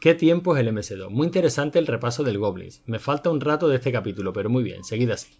¿Qué 0.00 0.14
tiempo 0.14 0.56
es 0.56 0.60
el 0.60 0.74
MS2? 0.74 1.10
Muy 1.10 1.28
interesante 1.28 1.78
el 1.78 1.86
repaso 1.86 2.24
del 2.24 2.38
Goblins. 2.38 2.82
Me 2.86 2.98
falta 2.98 3.30
un 3.30 3.40
rato 3.40 3.68
de 3.68 3.76
este 3.76 3.92
capítulo, 3.92 4.32
pero 4.32 4.50
muy 4.50 4.64
bien, 4.64 4.82
seguid 4.82 5.10
así. 5.10 5.38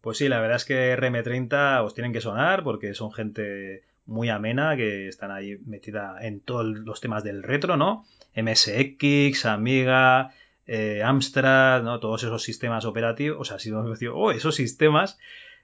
Pues 0.00 0.18
sí, 0.18 0.28
la 0.28 0.40
verdad 0.40 0.56
es 0.56 0.64
que 0.64 0.98
RM30 0.98 1.84
os 1.84 1.94
tienen 1.94 2.12
que 2.12 2.20
sonar 2.20 2.64
porque 2.64 2.92
son 2.94 3.12
gente 3.12 3.84
muy 4.04 4.30
amena 4.30 4.76
que 4.76 5.06
están 5.06 5.30
ahí 5.30 5.58
metida 5.64 6.16
en 6.20 6.40
todos 6.40 6.66
los 6.66 7.00
temas 7.00 7.22
del 7.22 7.44
retro, 7.44 7.76
¿no? 7.76 8.04
MSX, 8.34 9.46
Amiga, 9.46 10.32
eh, 10.66 11.02
Amstrad, 11.04 11.82
¿no? 11.82 12.00
Todos 12.00 12.22
esos 12.24 12.42
sistemas 12.42 12.84
operativos, 12.84 13.38
o 13.40 13.44
sea, 13.44 13.58
si 13.58 13.70
oh, 13.72 14.30
esos 14.32 14.54
sistemas, 14.54 15.18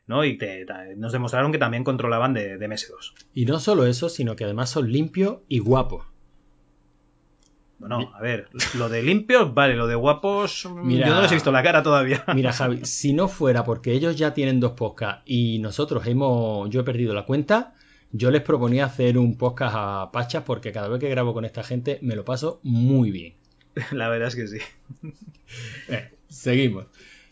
¿no? 0.07 0.25
Y 0.25 0.39
te- 0.39 0.65
te- 0.65 0.97
nos 0.97 1.13
demostraron 1.13 1.53
que 1.53 1.59
también 1.59 1.85
controlaban 1.85 2.35
de, 2.35 2.59
de 2.59 2.69
MS2. 2.69 3.15
Y 3.35 3.45
no 3.47 3.59
solo 3.61 3.87
eso, 3.87 4.09
sino 4.09 4.37
que 4.37 4.45
además 4.45 4.71
son 4.71 4.91
limpios 4.93 5.39
y 5.49 5.59
guapos. 5.61 6.07
Bueno, 7.79 8.13
a 8.15 8.21
ver, 8.21 8.49
lo 8.79 8.89
de 8.89 9.03
limpios, 9.03 9.53
vale, 9.55 9.75
lo 9.75 9.89
de 9.89 9.97
guapos, 9.97 10.67
mm, 10.71 10.87
Mira- 10.87 11.09
yo 11.09 11.15
no 11.17 11.23
les 11.23 11.33
he 11.33 11.35
visto 11.35 11.51
la 11.51 11.65
cara 11.65 11.83
todavía. 11.83 12.25
Mira, 12.33 12.53
Javi, 12.53 12.85
si 12.85 13.13
no 13.13 13.27
fuera 13.27 13.65
porque 13.65 13.91
ellos 13.93 14.15
ya 14.17 14.35
tienen 14.35 14.61
dos 14.61 14.73
podcasts 14.73 15.23
y 15.27 15.59
nosotros 15.59 16.07
hemos, 16.07 16.71
yo 16.71 16.83
he 16.83 16.85
perdido 16.85 17.13
la 17.13 17.27
cuenta, 17.27 17.75
yo 18.13 18.31
les 18.31 18.43
proponía 18.43 18.85
hacer 18.85 19.19
un 19.19 19.37
podcast 19.37 19.75
a 19.77 20.11
Pachas 20.13 20.45
porque 20.45 20.71
cada 20.71 20.87
vez 20.87 21.01
que 21.01 21.09
grabo 21.09 21.35
con 21.35 21.45
esta 21.45 21.65
gente 21.65 21.99
me 22.03 22.15
lo 22.15 22.25
paso 22.25 22.61
muy 22.63 23.11
bien. 23.11 23.35
La 23.93 24.09
verdad 24.09 24.29
es 24.29 24.37
que 24.37 24.49
sí. 24.49 24.59
Eh, 25.89 26.11
seguimos. 26.31 26.87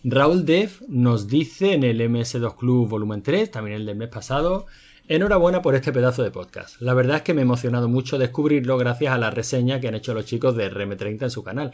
Raúl 0.05 0.45
Dev 0.45 0.71
nos 0.89 1.27
dice 1.27 1.73
en 1.73 1.85
el 1.85 2.01
MS2 2.01 2.55
Club 2.55 2.87
volumen 2.87 3.23
3, 3.23 3.51
también 3.51 3.79
el 3.79 3.87
del 3.87 3.97
mes 3.97 4.11
pasado, 4.11 4.67
enhorabuena 5.09 5.63
por 5.63 5.75
este 5.75 5.91
pedazo 5.91 6.23
de 6.23 6.31
podcast. 6.31 6.81
La 6.83 6.93
verdad 6.93 7.17
es 7.17 7.23
que 7.23 7.33
me 7.33 7.41
ha 7.41 7.45
emocionado 7.45 7.89
mucho 7.89 8.19
descubrirlo 8.19 8.77
gracias 8.77 9.15
a 9.15 9.19
la 9.19 9.31
reseña 9.31 9.81
que 9.81 9.89
han 9.89 9.95
hecho 9.95 10.13
los 10.13 10.27
chicos 10.27 10.55
de 10.55 10.71
RM30 10.71 11.23
en 11.23 11.31
su 11.31 11.43
canal. 11.43 11.73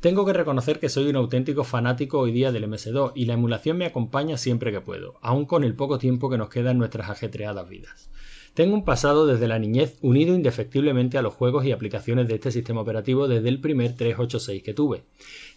Tengo 0.00 0.26
que 0.26 0.34
reconocer 0.34 0.78
que 0.78 0.90
soy 0.90 1.08
un 1.08 1.16
auténtico 1.16 1.64
fanático 1.64 2.18
hoy 2.18 2.32
día 2.32 2.52
del 2.52 2.68
MS2 2.68 3.12
y 3.14 3.24
la 3.24 3.34
emulación 3.34 3.78
me 3.78 3.86
acompaña 3.86 4.36
siempre 4.36 4.70
que 4.70 4.82
puedo, 4.82 5.14
aun 5.22 5.46
con 5.46 5.64
el 5.64 5.74
poco 5.74 5.98
tiempo 5.98 6.28
que 6.28 6.38
nos 6.38 6.50
queda 6.50 6.72
en 6.72 6.78
nuestras 6.78 7.08
ajetreadas 7.08 7.68
vidas. 7.68 8.10
Tengo 8.56 8.74
un 8.74 8.86
pasado 8.86 9.26
desde 9.26 9.48
la 9.48 9.58
niñez 9.58 9.98
unido 10.00 10.34
indefectiblemente 10.34 11.18
a 11.18 11.22
los 11.22 11.34
juegos 11.34 11.66
y 11.66 11.72
aplicaciones 11.72 12.26
de 12.26 12.36
este 12.36 12.50
sistema 12.50 12.80
operativo 12.80 13.28
desde 13.28 13.50
el 13.50 13.60
primer 13.60 13.94
386 13.94 14.62
que 14.62 14.72
tuve. 14.72 15.02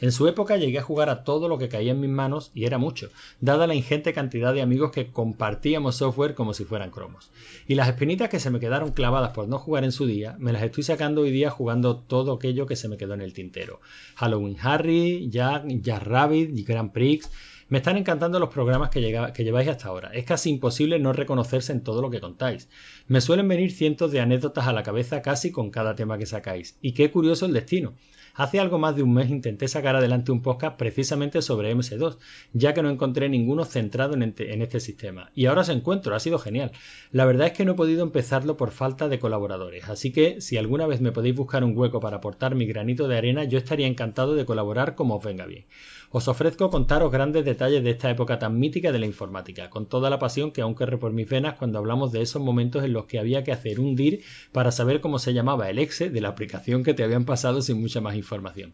En 0.02 0.12
su 0.12 0.28
época 0.28 0.58
llegué 0.58 0.80
a 0.80 0.84
jugar 0.84 1.10
a 1.10 1.24
todo 1.24 1.48
lo 1.48 1.58
que 1.58 1.70
caía 1.70 1.94
en 1.94 2.02
mis 2.02 2.10
manos 2.10 2.52
y 2.54 2.66
era 2.66 2.78
mucho, 2.78 3.10
dada 3.40 3.68
la 3.68 3.76
ingente 3.76 4.12
cantidad 4.12 4.54
de 4.54 4.62
amigos 4.62 4.92
que 4.92 5.08
compartíamos 5.14 5.96
software 5.96 6.36
como 6.36 6.54
si 6.54 6.66
fueran 6.66 6.92
cromos. 6.92 7.32
Y 7.70 7.76
las 7.76 7.88
espinitas 7.88 8.28
que 8.28 8.42
se 8.42 8.50
me 8.50 8.60
quedaron 8.60 8.92
clavadas 8.92 9.32
por 9.32 9.48
no 9.48 9.60
jugar 9.60 9.86
en 9.86 9.94
su 9.94 10.06
día, 10.06 10.36
me 10.38 10.52
las 10.52 10.64
estoy 10.64 10.84
sacando 10.84 11.22
hoy 11.22 11.32
día 11.32 11.52
jugando 11.52 11.96
todo 11.96 12.34
aquello 12.34 12.66
que 12.66 12.76
se 12.76 12.90
me 12.90 12.98
quedó 12.98 13.14
en 13.14 13.22
el 13.22 13.32
tintero. 13.32 13.80
Halloween 14.16 14.58
Harry, 14.62 15.30
Jack, 15.30 15.64
Jack 15.68 16.04
Rabbit 16.04 16.68
Grand 16.68 16.92
Prix. 16.92 17.30
Me 17.70 17.78
están 17.78 17.98
encantando 17.98 18.40
los 18.40 18.50
programas 18.50 18.90
que, 18.90 19.00
lleváis 19.00 19.70
hasta 19.70 19.90
ahora. 19.90 20.10
Es 20.12 20.26
casi 20.26 20.50
imposible 20.50 20.98
no 20.98 21.14
reconocerse 21.14 21.72
en 21.72 21.84
todo 21.84 22.02
lo 22.02 22.10
que 22.10 22.20
contáis. 22.20 22.68
Me 23.08 23.22
suelen 23.22 23.48
venir 23.48 23.72
cientos 23.72 24.12
de 24.12 24.22
anécdotas 24.22 24.66
a 24.66 24.74
la 24.74 24.82
cabeza 24.82 25.22
casi 25.22 25.52
con 25.52 25.70
cada 25.70 25.96
tema 25.96 26.18
que 26.18 26.26
sacáis. 26.26 26.80
Y 26.82 26.94
qué 26.94 27.12
curioso 27.12 27.46
el 27.46 27.54
destino. 27.54 27.94
Hace 28.34 28.60
algo 28.60 28.80
más 28.80 28.96
de 28.96 29.04
un 29.04 29.14
mes 29.14 29.30
intenté 29.30 29.68
sacar 29.68 29.96
adelante 29.96 30.32
un 30.32 30.42
podcast 30.42 30.78
precisamente 30.78 31.42
sobre 31.42 31.76
MS2, 31.76 32.18
ya 32.54 32.74
que 32.74 32.82
no 32.82 32.90
encontré 32.90 33.30
ninguno 33.30 33.66
centrado 33.66 34.14
en 34.14 34.24
este, 34.24 34.54
en 34.54 34.62
este 34.62 34.80
sistema. 34.80 35.30
Y 35.36 35.46
ahora 35.46 35.62
os 35.62 35.70
encuentro, 35.70 36.16
ha 36.16 36.20
sido 36.20 36.40
genial. 36.40 36.72
La 37.12 37.26
verdad 37.26 37.48
es 37.48 37.54
que 37.54 37.66
no 37.66 37.74
he 37.74 37.76
podido 37.76 38.02
empezarlo 38.02 38.58
por 38.58 38.72
falta 38.72 39.10
de 39.10 39.20
colaboradores, 39.20 39.90
así 39.90 40.12
que 40.12 40.42
si 40.42 40.58
alguna 40.58 40.88
vez 40.88 41.02
me 41.02 41.12
podéis 41.12 41.36
buscar 41.36 41.64
un 41.64 41.78
hueco 41.78 42.00
para 42.00 42.18
aportar 42.18 42.56
mi 42.56 42.66
granito 42.66 43.08
de 43.08 43.18
arena, 43.18 43.44
yo 43.44 43.58
estaría 43.58 43.88
encantado 43.88 44.36
de 44.36 44.46
colaborar 44.46 44.96
como 44.96 45.18
os 45.18 45.24
venga 45.24 45.46
bien. 45.46 45.66
Os 46.12 46.28
ofrezco 46.28 46.72
contaros 46.72 47.12
grandes 47.12 47.46
detalles 47.46 47.84
de 47.84 47.92
esta 47.92 48.10
época 48.10 48.40
tan 48.40 48.58
mítica 48.58 48.92
de 48.92 48.98
la 48.98 49.06
informática, 49.06 49.70
con 49.70 49.86
toda 49.86 50.10
la 50.10 50.18
pasión 50.18 50.52
que 50.52 50.62
aún 50.62 50.74
corre 50.74 50.98
por 50.98 51.14
mis 51.14 51.30
venas 51.30 51.54
cuando 51.54 51.78
hablamos 51.78 52.12
de 52.12 52.24
esos 52.24 52.42
momentos 52.42 52.84
en 52.84 52.94
los 52.94 53.06
que 53.06 53.20
había 53.20 53.44
que 53.44 53.52
hacer 53.52 53.80
un 53.80 53.96
DIR 53.96 54.24
para 54.52 54.72
saber 54.72 55.02
cómo 55.02 55.20
se 55.20 55.36
llamaba 55.36 55.70
el 55.70 55.78
exe 55.78 56.10
de 56.10 56.22
la 56.22 56.30
aplicación 56.30 56.84
que 56.84 56.96
te 56.96 57.04
habían 57.04 57.26
pasado 57.26 57.62
sin 57.62 57.80
mucha 57.80 58.02
más 58.02 58.16
información. 58.16 58.74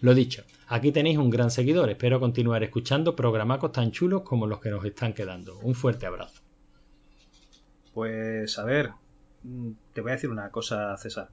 Lo 0.00 0.14
dicho, 0.14 0.44
aquí 0.68 0.92
tenéis 0.92 1.18
un 1.18 1.30
gran 1.30 1.50
seguidor, 1.50 1.90
espero 1.90 2.20
continuar 2.20 2.62
escuchando 2.62 3.16
programacos 3.16 3.72
tan 3.72 3.90
chulos 3.90 4.22
como 4.22 4.46
los 4.46 4.60
que 4.60 4.70
nos 4.70 4.84
están 4.84 5.12
quedando. 5.12 5.58
Un 5.58 5.74
fuerte 5.74 6.06
abrazo. 6.06 6.40
Pues 7.94 8.58
a 8.60 8.64
ver, 8.64 8.90
mm, 9.42 9.70
te 9.92 10.02
voy 10.02 10.12
a 10.12 10.14
decir 10.14 10.30
una 10.30 10.50
cosa, 10.50 10.96
César. 10.98 11.30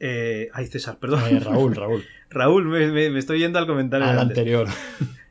Eh, 0.00 0.48
ay, 0.52 0.66
César, 0.66 0.98
perdón. 0.98 1.22
Eh, 1.30 1.40
Raúl, 1.40 1.74
Raúl, 1.74 2.04
Raúl, 2.30 2.64
me, 2.66 2.86
me- 2.90 3.10
me 3.10 3.18
estoy 3.18 3.38
yendo 3.38 3.58
al 3.58 3.66
comentario. 3.66 4.06
al 4.06 4.18
anterior. 4.18 4.68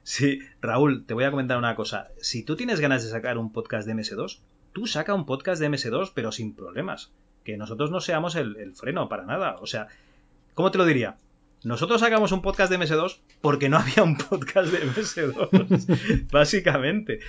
Sí, 0.05 0.39
Raúl, 0.61 1.05
te 1.05 1.13
voy 1.13 1.23
a 1.23 1.31
comentar 1.31 1.57
una 1.57 1.75
cosa. 1.77 2.09
Si 2.19 2.43
tú 2.43 2.57
tienes 2.57 2.81
ganas 2.81 3.03
de 3.05 3.09
sacar 3.09 3.37
un 3.37 3.53
podcast 3.53 3.87
de 3.87 3.93
MS2, 3.93 4.39
tú 4.73 4.85
saca 4.85 5.13
un 5.13 5.25
podcast 5.25 5.61
de 5.61 5.69
MS2, 5.69 6.11
pero 6.13 6.33
sin 6.33 6.53
problemas. 6.53 7.13
Que 7.45 7.55
nosotros 7.55 7.89
no 7.89 8.01
seamos 8.01 8.35
el, 8.35 8.57
el 8.57 8.73
freno 8.73 9.07
para 9.07 9.23
nada. 9.25 9.55
O 9.61 9.65
sea, 9.65 9.87
¿cómo 10.55 10.71
te 10.71 10.77
lo 10.77 10.83
diría? 10.85 11.15
Nosotros 11.63 12.01
sacamos 12.01 12.31
un 12.33 12.41
podcast 12.41 12.71
de 12.71 12.77
MS2 12.79 13.19
porque 13.41 13.69
no 13.69 13.77
había 13.79 14.03
un 14.03 14.17
podcast 14.17 14.71
de 14.71 14.85
MS2, 14.85 16.27
básicamente. 16.31 17.19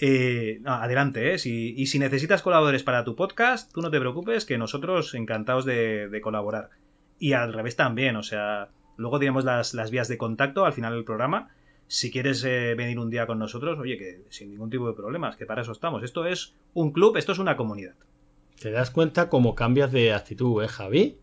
Eh, 0.00 0.60
adelante, 0.64 1.34
¿eh? 1.34 1.38
Si- 1.38 1.74
y 1.76 1.86
si 1.86 1.98
necesitas 1.98 2.42
colaboradores 2.42 2.82
para 2.82 3.04
tu 3.04 3.14
podcast, 3.14 3.72
tú 3.72 3.80
no 3.82 3.90
te 3.90 4.00
preocupes, 4.00 4.44
que 4.44 4.58
nosotros 4.58 5.14
encantados 5.14 5.64
de, 5.64 6.08
de 6.08 6.20
colaborar. 6.20 6.70
Y 7.18 7.32
al 7.32 7.52
revés 7.52 7.76
también, 7.76 8.16
o 8.16 8.22
sea, 8.22 8.68
luego 8.96 9.18
tenemos 9.18 9.44
las, 9.44 9.72
las 9.74 9.90
vías 9.90 10.08
de 10.08 10.18
contacto 10.18 10.64
al 10.66 10.72
final 10.72 10.92
del 10.94 11.04
programa. 11.04 11.50
Si 11.88 12.10
quieres 12.10 12.42
eh, 12.44 12.74
venir 12.76 12.98
un 12.98 13.10
día 13.10 13.26
con 13.26 13.38
nosotros, 13.38 13.78
oye, 13.78 13.96
que 13.96 14.22
sin 14.30 14.50
ningún 14.50 14.70
tipo 14.70 14.88
de 14.88 14.94
problemas, 14.94 15.36
que 15.36 15.46
para 15.46 15.62
eso 15.62 15.70
estamos. 15.72 16.02
Esto 16.02 16.26
es 16.26 16.54
un 16.74 16.90
club, 16.92 17.16
esto 17.16 17.30
es 17.32 17.38
una 17.38 17.56
comunidad. 17.56 17.94
¿Te 18.60 18.72
das 18.72 18.90
cuenta 18.90 19.28
cómo 19.28 19.54
cambias 19.54 19.92
de 19.92 20.12
actitud, 20.12 20.62
eh, 20.64 20.68
Javi? 20.68 21.18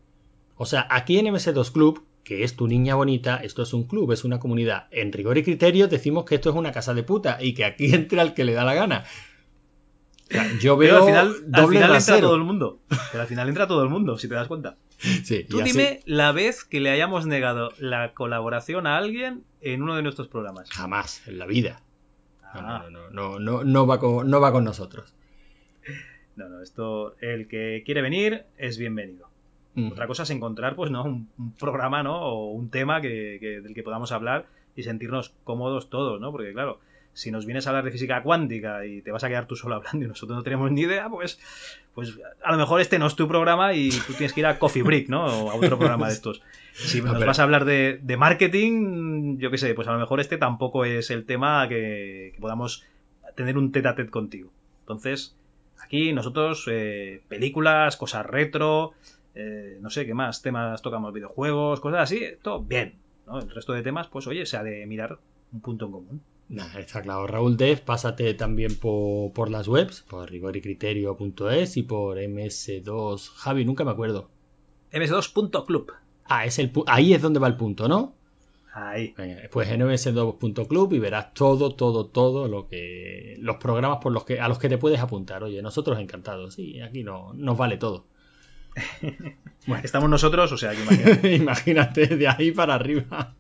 O 0.56 0.66
sea, 0.66 0.88
aquí 0.90 1.18
en 1.18 1.26
MS2 1.28 1.72
Club, 1.74 2.06
que 2.24 2.44
es 2.44 2.56
tu 2.56 2.68
niña 2.68 2.96
bonita, 2.96 3.38
esto 3.38 3.64
es 3.64 3.74
un 3.74 3.84
club, 3.86 4.12
es 4.14 4.24
una 4.24 4.40
comunidad. 4.40 4.88
En 4.92 5.12
rigor 5.12 5.38
y 5.38 5.44
criterio 5.44 5.88
decimos 5.88 6.24
que 6.26 6.36
esto 6.36 6.50
es 6.50 6.56
una 6.56 6.72
casa 6.72 6.94
de 6.94 7.04
puta 7.04 7.38
y 7.42 7.54
que 7.54 7.66
aquí 7.66 7.86
entra 7.94 8.22
el 8.22 8.34
que 8.34 8.44
le 8.46 8.54
da 8.54 8.64
la 8.64 8.74
gana. 8.74 9.04
O 10.30 10.34
sea, 10.34 10.48
yo 10.60 10.78
veo 10.78 11.06
Pero 11.06 11.20
al 11.20 11.34
final, 11.34 11.54
al 11.54 11.68
final 11.70 11.96
entra 11.96 12.20
todo 12.22 12.36
el 12.36 12.44
mundo. 12.44 12.80
Pero 13.12 13.22
al 13.22 13.28
final 13.28 13.50
entra 13.50 13.68
todo 13.68 13.84
el 13.84 13.90
mundo, 13.90 14.18
si 14.18 14.28
te 14.30 14.36
das 14.36 14.48
cuenta. 14.48 14.78
Sí, 14.98 15.44
Tú 15.44 15.60
así- 15.60 15.72
dime 15.74 16.00
la 16.06 16.32
vez 16.32 16.64
que 16.64 16.80
le 16.80 16.90
hayamos 16.90 17.26
negado 17.26 17.72
la 17.78 18.14
colaboración 18.14 18.88
a 18.88 18.98
alguien 18.98 19.44
en 19.60 19.82
uno 19.84 19.96
de 19.96 20.02
nuestros 20.02 20.30
programas. 20.30 20.70
Jamás 20.72 21.28
en 21.28 21.38
la 21.40 21.46
vida. 21.46 21.82
No, 22.42 22.60
Ah. 22.62 22.86
no, 22.90 23.10
no, 23.10 23.10
no, 23.10 23.40
no, 23.40 23.64
no 23.66 23.86
va 23.88 24.00
con, 24.00 24.30
no 24.30 24.40
va 24.40 24.52
con 24.54 24.64
nosotros. 24.64 25.14
No, 26.36 26.48
no, 26.50 26.62
esto, 26.62 27.16
el 27.20 27.48
que 27.48 27.84
quiere 27.86 28.02
venir 28.02 28.46
es 28.58 28.78
bienvenido. 28.78 29.28
Mm. 29.76 29.92
Otra 29.92 30.08
cosa 30.08 30.24
es 30.24 30.30
encontrar, 30.30 30.76
pues, 30.76 30.92
¿no? 30.92 31.04
Un, 31.04 31.30
un 31.38 31.52
programa, 31.54 32.04
¿no? 32.04 32.22
O 32.22 32.52
un 32.52 32.70
tema 32.70 33.02
que, 33.02 33.38
que- 33.40 33.62
del 33.62 33.74
que 33.74 33.84
podamos 33.84 34.12
hablar 34.12 34.46
y 34.76 34.84
sentirnos 34.84 35.34
cómodos 35.44 35.90
todos, 35.90 36.20
¿no? 36.22 36.32
Porque, 36.32 36.54
claro, 36.54 36.80
si 37.14 37.30
nos 37.32 37.46
vienes 37.46 37.66
a 37.66 37.70
hablar 37.70 37.84
de 37.86 37.92
física 37.92 38.24
cuántica 38.24 38.86
y 38.88 39.02
te 39.04 39.12
vas 39.12 39.24
a 39.24 39.30
quedar 39.30 39.46
tú 39.46 39.56
solo 39.56 39.76
hablando 39.76 40.04
y 40.06 40.08
nosotros 40.08 40.36
no 40.36 40.44
tenemos 40.44 40.72
ni 40.72 40.82
idea, 40.82 41.10
pues, 41.10 41.40
pues 41.94 42.18
a 42.44 42.52
lo 42.52 42.58
mejor 42.58 42.82
este 42.82 42.98
no 43.00 43.06
es 43.08 43.16
tu 43.16 43.28
programa 43.28 43.74
y 43.74 43.90
tú 43.90 44.14
tienes 44.14 44.34
que 44.34 44.40
ir 44.40 44.46
a 44.48 44.58
Coffee 44.58 44.82
Break, 44.84 45.10
¿no? 45.10 45.26
O 45.26 45.52
a 45.52 45.56
otro 45.56 45.78
programa 45.78 46.08
de 46.08 46.14
estos. 46.14 46.42
Si 46.74 47.02
nos 47.04 47.24
vas 47.24 47.40
a 47.40 47.44
hablar 47.44 47.66
de, 47.66 48.00
de 48.02 48.18
marketing, 48.18 49.38
yo 49.38 49.52
qué 49.52 49.58
sé, 49.60 49.74
pues 49.76 49.88
a 49.88 49.94
lo 49.94 50.00
mejor 50.00 50.20
este 50.20 50.38
tampoco 50.38 50.86
es 50.86 51.12
el 51.12 51.26
tema 51.26 51.68
que, 51.70 52.32
que 52.36 52.42
podamos 52.42 52.84
tener 53.36 53.58
un 53.58 53.72
tete 53.72 53.88
a 53.88 53.96
tete 53.96 54.10
contigo. 54.10 54.52
Entonces, 54.82 55.36
aquí 55.84 56.14
nosotros, 56.14 56.66
eh, 56.72 57.22
películas, 57.28 57.96
cosas 57.96 58.26
retro, 58.26 58.94
eh, 59.36 59.78
no 59.82 59.90
sé 59.90 60.06
qué 60.06 60.14
más, 60.14 60.42
temas 60.42 60.82
tocamos 60.82 61.14
videojuegos, 61.14 61.80
cosas 61.80 62.02
así, 62.02 62.22
todo 62.42 62.62
bien. 62.62 63.00
¿no? 63.26 63.40
El 63.40 63.50
resto 63.50 63.74
de 63.74 63.84
temas, 63.84 64.08
pues 64.08 64.28
oye, 64.28 64.46
se 64.46 64.58
ha 64.58 64.64
de 64.64 64.86
mirar 64.86 65.20
un 65.52 65.62
punto 65.62 65.86
en 65.86 65.92
común. 65.92 66.22
Nah, 66.50 66.78
está 66.78 67.02
claro. 67.02 67.26
Raúl 67.26 67.58
Dev, 67.58 67.82
pásate 67.82 68.34
también 68.34 68.76
por, 68.76 69.32
por 69.34 69.50
las 69.50 69.68
webs, 69.68 70.02
por 70.02 70.30
rigoricriterio.es 70.30 71.78
y 71.78 71.84
por 71.84 72.18
MS2. 72.18 73.30
Javi, 73.36 73.66
nunca 73.66 73.84
me 73.84 73.92
acuerdo. 73.92 74.30
ms2.club. 74.92 75.92
Ah, 76.26 76.46
es 76.46 76.60
el 76.60 76.72
ahí 76.88 77.14
es 77.14 77.22
donde 77.22 77.40
va 77.40 77.48
el 77.48 77.56
punto, 77.56 77.88
¿no? 77.88 78.14
Ahí. 78.74 79.14
Venga, 79.18 79.42
pues 79.52 79.70
en 79.70 79.82
ms2.club 79.82 80.94
y 80.94 81.00
verás 81.00 81.34
todo, 81.34 81.76
todo, 81.76 82.08
todo 82.08 82.48
lo 82.48 82.68
que. 82.68 83.36
los 83.40 83.58
programas 83.58 84.00
por 84.02 84.12
los 84.12 84.26
que, 84.26 84.40
a 84.40 84.48
los 84.48 84.60
que 84.60 84.70
te 84.70 84.78
puedes 84.78 85.00
apuntar. 85.00 85.44
Oye, 85.44 85.62
nosotros 85.62 86.00
encantados. 86.00 86.56
Sí, 86.56 86.82
aquí 86.82 87.04
no, 87.04 87.34
nos 87.34 87.58
vale 87.58 87.78
todo. 87.78 88.06
Estamos 89.84 90.10
nosotros, 90.10 90.52
o 90.52 90.58
sea, 90.58 90.74
imagínate. 90.74 91.36
Imagínate, 91.36 92.08
de 92.08 92.28
ahí 92.28 92.52
para 92.52 92.76
arriba. 92.76 93.36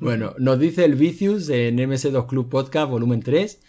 Bueno, 0.00 0.34
nos 0.38 0.58
dice 0.58 0.84
el 0.84 0.96
Vicious 0.96 1.48
en 1.48 1.78
MS2 1.78 2.26
Club 2.26 2.48
Podcast, 2.48 2.90
volumen 2.90 3.20
3. 3.20 3.60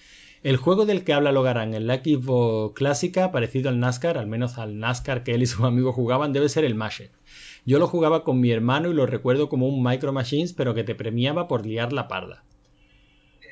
El 0.44 0.58
juego 0.58 0.86
del 0.86 1.04
que 1.04 1.14
habla 1.14 1.32
Logarán 1.32 1.74
en 1.74 1.88
la 1.88 1.96
Xbox 1.96 2.76
clásica, 2.76 3.32
parecido 3.32 3.70
al 3.70 3.80
NASCAR, 3.80 4.18
al 4.18 4.28
menos 4.28 4.58
al 4.58 4.80
NASCAR 4.80 5.24
que 5.24 5.34
él 5.34 5.44
y 5.44 5.46
sus 5.46 5.66
amigos 5.66 5.96
jugaban, 5.96 6.34
debe 6.34 6.50
ser 6.50 6.64
el 6.64 6.76
Mashed. 6.76 7.10
Yo 7.66 7.80
lo 7.80 7.88
jugaba 7.88 8.24
con 8.24 8.40
mi 8.40 8.52
hermano 8.52 8.90
y 8.90 8.94
lo 8.94 9.06
recuerdo 9.06 9.50
como 9.50 9.68
un 9.68 9.84
Micro 9.84 10.14
Machines, 10.14 10.54
pero 10.54 10.74
que 10.74 10.84
te 10.84 10.96
premiaba 10.96 11.48
por 11.48 11.66
liar 11.66 11.92
la 11.92 12.08
parda. 12.08 12.44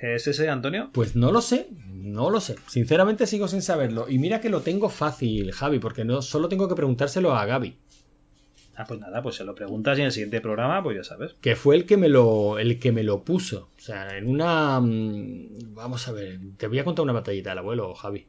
¿Es 0.02 0.28
ese, 0.28 0.50
Antonio? 0.50 0.90
Pues 0.94 1.16
no 1.16 1.32
lo 1.32 1.42
sé, 1.42 1.70
no 1.88 2.30
lo 2.30 2.40
sé. 2.40 2.56
Sinceramente 2.68 3.28
sigo 3.28 3.48
sin 3.48 3.62
saberlo. 3.62 4.08
Y 4.10 4.20
mira 4.20 4.42
que 4.42 4.50
lo 4.50 4.62
tengo 4.62 4.90
fácil, 4.90 5.52
Javi, 5.52 5.80
porque 5.80 6.06
no 6.06 6.22
solo 6.22 6.50
tengo 6.50 6.68
que 6.68 6.76
preguntárselo 6.76 7.34
a 7.34 7.46
Gaby. 7.46 7.78
Ah, 8.78 8.84
pues 8.86 9.00
nada, 9.00 9.22
pues 9.22 9.36
se 9.36 9.46
lo 9.46 9.56
preguntas 9.56 9.98
y 9.98 10.02
en 10.02 10.08
el 10.08 10.12
siguiente 10.12 10.42
programa, 10.42 10.84
pues 10.84 10.98
ya 10.98 11.04
sabes. 11.04 11.36
que 11.40 11.56
fue 11.56 11.76
el 11.76 11.86
que 11.86 11.96
me 11.96 12.10
lo 12.10 12.60
el 12.60 12.78
que 12.78 12.92
me 12.92 13.04
lo 13.04 13.24
puso. 13.24 13.70
O 13.78 13.82
sea, 13.82 14.18
en 14.18 14.28
una 14.28 14.82
mm, 14.82 15.74
vamos 15.74 16.08
a 16.10 16.12
ver, 16.12 16.40
te 16.58 16.68
voy 16.68 16.80
a 16.80 16.84
contar 16.84 17.04
una 17.04 17.14
batallita 17.14 17.52
del 17.52 17.60
abuelo, 17.60 17.94
Javi. 17.96 18.28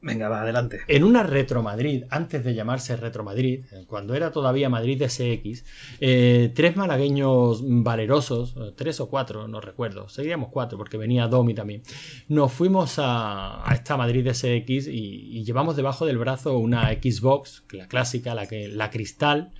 Venga, 0.00 0.28
va, 0.28 0.42
adelante. 0.42 0.80
En 0.86 1.02
una 1.02 1.24
Retro 1.24 1.60
Madrid, 1.60 2.04
antes 2.10 2.44
de 2.44 2.54
llamarse 2.54 2.96
Retro 2.96 3.24
Madrid, 3.24 3.64
eh, 3.72 3.84
cuando 3.88 4.14
era 4.14 4.30
todavía 4.30 4.68
Madrid 4.68 5.02
SX, 5.02 5.64
eh, 6.00 6.52
tres 6.54 6.76
malagueños 6.76 7.62
valerosos, 7.64 8.54
eh, 8.56 8.72
tres 8.76 9.00
o 9.00 9.08
cuatro, 9.08 9.48
no 9.48 9.60
recuerdo, 9.60 10.08
seguíamos 10.08 10.50
cuatro 10.50 10.78
porque 10.78 10.98
venía 10.98 11.26
Domi 11.26 11.52
también, 11.52 11.82
nos 12.28 12.52
fuimos 12.52 13.00
a, 13.00 13.68
a 13.68 13.74
esta 13.74 13.96
Madrid 13.96 14.28
SX 14.32 14.86
y, 14.86 15.36
y 15.36 15.44
llevamos 15.44 15.74
debajo 15.74 16.06
del 16.06 16.18
brazo 16.18 16.56
una 16.58 16.92
Xbox, 16.92 17.64
la 17.72 17.88
clásica, 17.88 18.36
la, 18.36 18.46
que, 18.46 18.68
la 18.68 18.90
cristal, 18.90 19.50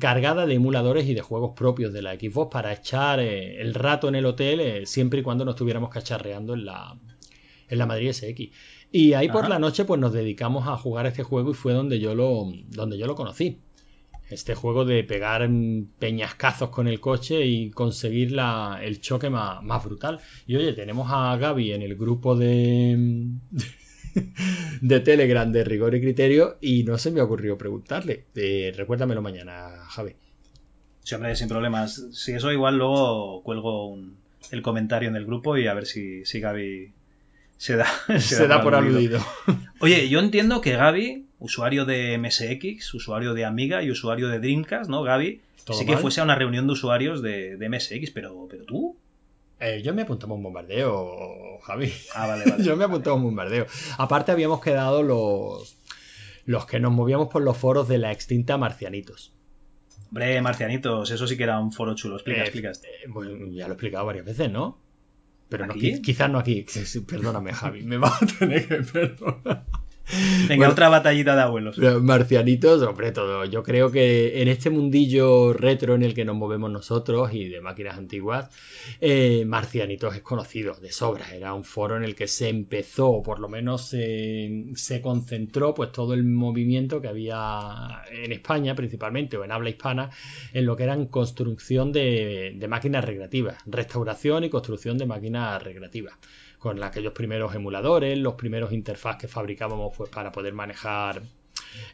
cargada 0.00 0.44
de 0.44 0.54
emuladores 0.54 1.06
y 1.06 1.14
de 1.14 1.20
juegos 1.20 1.52
propios 1.54 1.92
de 1.92 2.02
la 2.02 2.14
Xbox 2.14 2.50
para 2.52 2.72
echar 2.72 3.20
el 3.20 3.74
rato 3.74 4.08
en 4.08 4.16
el 4.16 4.26
hotel 4.26 4.88
siempre 4.88 5.20
y 5.20 5.22
cuando 5.22 5.44
no 5.44 5.52
estuviéramos 5.52 5.88
cacharreando 5.88 6.54
en 6.54 6.64
la, 6.64 6.96
en 7.68 7.78
la 7.78 7.86
Madrid 7.86 8.12
SX. 8.12 8.50
Y 8.92 9.14
ahí 9.14 9.28
por 9.28 9.48
la 9.48 9.58
noche 9.58 9.84
pues 9.86 9.98
nos 10.00 10.12
dedicamos 10.12 10.68
a 10.68 10.76
jugar 10.76 11.06
este 11.06 11.22
juego 11.22 11.50
y 11.50 11.54
fue 11.54 11.72
donde 11.72 11.98
yo 11.98 12.14
lo, 12.14 12.52
donde 12.68 12.98
yo 12.98 13.06
lo 13.06 13.14
conocí. 13.14 13.58
Este 14.28 14.54
juego 14.54 14.84
de 14.84 15.02
pegar 15.04 15.48
peñascazos 15.98 16.70
con 16.70 16.88
el 16.88 17.00
coche 17.00 17.44
y 17.46 17.70
conseguir 17.70 18.32
la- 18.32 18.80
el 18.82 19.00
choque 19.00 19.28
más, 19.30 19.62
más 19.62 19.84
brutal. 19.84 20.20
Y 20.46 20.56
oye, 20.56 20.72
tenemos 20.72 21.08
a 21.10 21.36
Gaby 21.36 21.72
en 21.72 21.82
el 21.82 21.96
grupo 21.96 22.34
de, 22.36 23.28
de 24.80 25.00
Telegram 25.00 25.50
de 25.50 25.64
Rigor 25.64 25.94
y 25.94 26.00
Criterio 26.00 26.56
y 26.60 26.84
no 26.84 26.98
se 26.98 27.10
me 27.10 27.20
ocurrió 27.20 27.56
preguntarle. 27.58 28.26
Eh, 28.34 28.72
recuérdamelo 28.76 29.22
mañana, 29.22 29.84
Javi. 29.88 30.12
Sí, 31.02 31.14
hombre, 31.14 31.34
sin 31.36 31.48
problemas. 31.48 32.06
Si 32.12 32.32
eso 32.32 32.52
igual 32.52 32.76
luego 32.78 33.42
cuelgo 33.42 33.88
un- 33.88 34.16
el 34.50 34.62
comentario 34.62 35.08
en 35.08 35.16
el 35.16 35.24
grupo 35.26 35.56
y 35.56 35.66
a 35.66 35.74
ver 35.74 35.86
si, 35.86 36.24
si 36.24 36.40
Gaby 36.40 36.92
se 37.62 37.76
da, 37.76 37.86
Se, 38.18 38.48
da 38.48 38.60
por 38.60 38.74
aludido. 38.74 39.20
Oye, 39.80 40.08
yo 40.08 40.18
entiendo 40.18 40.60
que 40.60 40.72
Gaby, 40.72 41.26
usuario 41.38 41.84
de 41.84 42.18
MSX, 42.18 42.92
usuario 42.94 43.34
de 43.34 43.44
Amiga 43.44 43.82
y 43.84 43.90
usuario 43.92 44.26
de 44.28 44.40
Dreamcast, 44.40 44.90
¿no? 44.90 45.02
Gaby, 45.04 45.40
¿Todo 45.64 45.78
sí 45.78 45.86
que 45.86 45.92
mal? 45.92 46.00
fuese 46.02 46.20
a 46.20 46.24
una 46.24 46.34
reunión 46.34 46.66
de 46.66 46.72
usuarios 46.72 47.22
de, 47.22 47.56
de 47.56 47.68
MSX, 47.68 48.10
pero, 48.10 48.48
pero 48.50 48.64
tú. 48.64 48.96
Eh, 49.60 49.80
yo 49.84 49.94
me 49.94 50.02
apuntaba 50.02 50.32
a 50.32 50.36
un 50.36 50.42
bombardeo, 50.42 51.60
Javi. 51.62 51.92
Ah, 52.16 52.26
vale, 52.26 52.50
vale. 52.50 52.64
Yo 52.64 52.76
me 52.76 52.82
apuntaba 52.82 53.14
a 53.14 53.16
un 53.18 53.22
bombardeo. 53.26 53.66
Aparte 53.96 54.32
habíamos 54.32 54.60
quedado 54.60 55.04
los, 55.04 55.76
los 56.46 56.66
que 56.66 56.80
nos 56.80 56.90
movíamos 56.92 57.28
por 57.28 57.42
los 57.42 57.56
foros 57.56 57.86
de 57.86 57.98
la 57.98 58.10
extinta 58.10 58.58
Marcianitos. 58.58 59.32
Hombre, 60.08 60.42
Marcianitos, 60.42 61.12
eso 61.12 61.28
sí 61.28 61.36
que 61.36 61.44
era 61.44 61.60
un 61.60 61.70
foro 61.70 61.94
chulo. 61.94 62.16
Explica, 62.16 62.40
Eh, 62.40 62.42
explica. 62.42 62.70
eh, 62.72 63.06
bueno, 63.08 63.46
ya 63.52 63.66
lo 63.68 63.74
he 63.74 63.76
explicado 63.76 64.04
varias 64.04 64.26
veces, 64.26 64.50
¿no? 64.50 64.78
Pero 65.52 65.66
no, 65.66 65.74
quizás 65.74 66.30
no 66.30 66.38
aquí. 66.38 66.64
Perdóname, 67.06 67.52
Javi. 67.60 67.82
Me 67.82 67.98
vas 67.98 68.22
a 68.22 68.26
tener 68.26 68.66
que 68.66 68.76
perdonar. 68.76 69.66
Venga, 70.48 70.56
bueno. 70.56 70.72
otra 70.72 70.88
batallita 70.88 71.34
de 71.34 71.42
abuelos. 71.42 71.78
Los 71.78 72.02
Marcianitos, 72.02 72.82
hombre, 72.82 73.12
todo. 73.12 73.44
Yo 73.44 73.62
creo 73.62 73.90
que 73.90 74.42
en 74.42 74.48
este 74.48 74.70
mundillo 74.70 75.52
retro 75.52 75.94
en 75.94 76.02
el 76.02 76.14
que 76.14 76.24
nos 76.24 76.36
movemos 76.36 76.70
nosotros 76.70 77.32
y 77.32 77.48
de 77.48 77.60
máquinas 77.60 77.96
antiguas, 77.96 78.50
eh, 79.00 79.44
Marcianitos 79.46 80.14
es 80.14 80.22
conocido 80.22 80.74
de 80.74 80.92
sobra. 80.92 81.34
Era 81.34 81.54
un 81.54 81.64
foro 81.64 81.96
en 81.96 82.04
el 82.04 82.14
que 82.14 82.28
se 82.28 82.48
empezó, 82.48 83.08
o 83.08 83.22
por 83.22 83.38
lo 83.38 83.48
menos 83.48 83.88
se, 83.88 84.64
se 84.74 85.00
concentró, 85.00 85.74
pues 85.74 85.92
todo 85.92 86.14
el 86.14 86.24
movimiento 86.24 87.00
que 87.00 87.08
había 87.08 88.02
en 88.10 88.32
España, 88.32 88.74
principalmente, 88.74 89.36
o 89.36 89.44
en 89.44 89.52
habla 89.52 89.70
hispana, 89.70 90.10
en 90.52 90.66
lo 90.66 90.76
que 90.76 90.84
eran 90.84 91.06
construcción 91.06 91.92
de, 91.92 92.54
de 92.56 92.68
máquinas 92.68 93.04
recreativas, 93.04 93.56
restauración 93.66 94.44
y 94.44 94.50
construcción 94.50 94.98
de 94.98 95.06
máquinas 95.06 95.62
recreativas 95.62 96.14
con 96.62 96.80
aquellos 96.84 97.12
primeros 97.12 97.52
emuladores, 97.56 98.16
los 98.16 98.34
primeros 98.34 98.72
interfaz 98.72 99.16
que 99.16 99.26
fabricábamos 99.26 99.92
pues 99.96 100.08
para 100.10 100.30
poder 100.30 100.54
manejar 100.54 101.22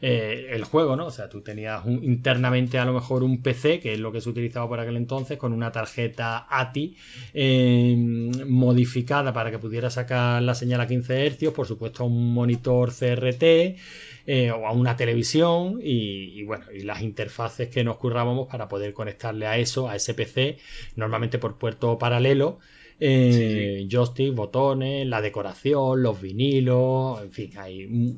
eh, 0.03 0.49
el 0.51 0.65
juego, 0.65 0.95
¿no? 0.95 1.07
O 1.07 1.11
sea, 1.11 1.31
tú 1.31 1.41
tenías 1.41 1.87
internamente 1.87 2.79
a 2.79 2.85
lo 2.85 2.93
mejor 2.93 3.23
un 3.23 3.41
PC, 3.41 3.81
que 3.81 3.95
es 3.95 3.99
lo 3.99 4.13
que 4.13 4.21
se 4.21 4.29
utilizaba 4.29 4.69
por 4.69 4.79
aquel 4.79 4.97
entonces, 4.99 5.39
con 5.39 5.55
una 5.55 5.73
tarjeta 5.73 6.47
ATI 6.51 6.99
eh, 7.33 7.97
modificada 8.47 9.33
para 9.33 9.51
que 9.51 9.59
pudiera 9.59 9.89
sacar 9.89 10.43
la 10.43 10.55
señal 10.55 10.83
a 10.83 10.87
15 10.87 11.31
Hz, 11.31 11.51
por 11.53 11.67
supuesto 11.67 12.03
a 12.03 12.07
un 12.07 12.35
monitor 12.35 12.93
CRT 12.93 13.43
eh, 14.27 14.51
o 14.51 14.67
a 14.67 14.73
una 14.73 14.99
televisión 14.99 15.81
y, 15.83 16.39
y 16.39 16.45
bueno, 16.45 16.67
y 16.71 16.83
las 16.83 17.01
interfaces 17.01 17.69
que 17.69 17.85
nos 17.85 17.97
currábamos 17.97 18.49
para 18.49 18.69
poder 18.69 18.93
conectarle 18.93 19.47
a 19.47 19.57
eso, 19.57 19.89
a 19.89 19.97
ese 19.97 20.13
PC, 20.13 20.59
normalmente 20.95 21.39
por 21.39 21.57
puerto 21.57 21.97
paralelo. 21.99 22.59
Eh, 23.01 23.87
joystick, 23.91 24.35
botones, 24.35 25.07
la 25.07 25.21
decoración, 25.21 26.03
los 26.03 26.21
vinilos, 26.21 27.23
en 27.23 27.33
fin, 27.33 27.53
hay 27.59 28.17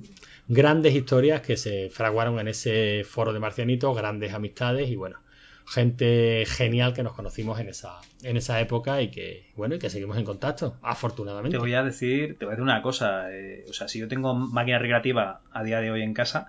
grandes 0.49 0.95
historias 0.95 1.43
que 1.43 1.57
se 1.57 1.91
fraguaron 1.91 2.39
en 2.41 2.49
ese 2.49 3.05
foro 3.05 3.33
de 3.33 3.41
marcianitos, 3.41 3.97
grandes 3.97 4.33
amistades 4.33 4.91
y 4.91 4.97
bueno, 4.97 5.19
gente 5.67 6.45
genial 6.47 6.93
que 6.95 7.03
nos 7.03 7.13
conocimos 7.13 7.61
en 7.61 7.69
esa, 7.69 8.01
en 8.23 8.37
esa 8.37 8.61
época 8.61 9.01
y 9.03 9.11
que 9.11 9.47
bueno, 9.55 9.77
y 9.77 9.79
que 9.79 9.91
seguimos 9.91 10.17
en 10.17 10.25
contacto, 10.25 10.77
afortunadamente. 10.83 11.57
Te 11.57 11.61
voy 11.61 11.75
a 11.75 11.83
decir, 11.83 12.37
te 12.39 12.45
voy 12.45 12.53
a 12.53 12.57
decir 12.57 12.63
una 12.63 12.83
cosa. 12.83 13.33
eh, 13.33 13.65
o 13.69 13.73
sea, 13.73 13.87
si 13.87 14.01
yo 14.01 14.09
tengo 14.09 14.35
máquina 14.35 14.79
recreativa 14.79 15.43
a 15.53 15.63
día 15.63 15.81
de 15.81 15.91
hoy 15.91 16.03
en 16.03 16.15
casa, 16.15 16.49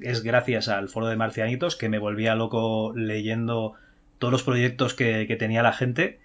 es 0.00 0.22
gracias 0.22 0.68
al 0.68 0.88
foro 0.88 1.06
de 1.06 1.16
Marcianitos 1.16 1.76
que 1.76 1.88
me 1.88 1.98
volvía 1.98 2.34
loco 2.34 2.92
leyendo 2.94 3.74
todos 4.18 4.32
los 4.32 4.42
proyectos 4.42 4.94
que, 4.94 5.26
que 5.26 5.36
tenía 5.36 5.62
la 5.62 5.72
gente. 5.72 6.18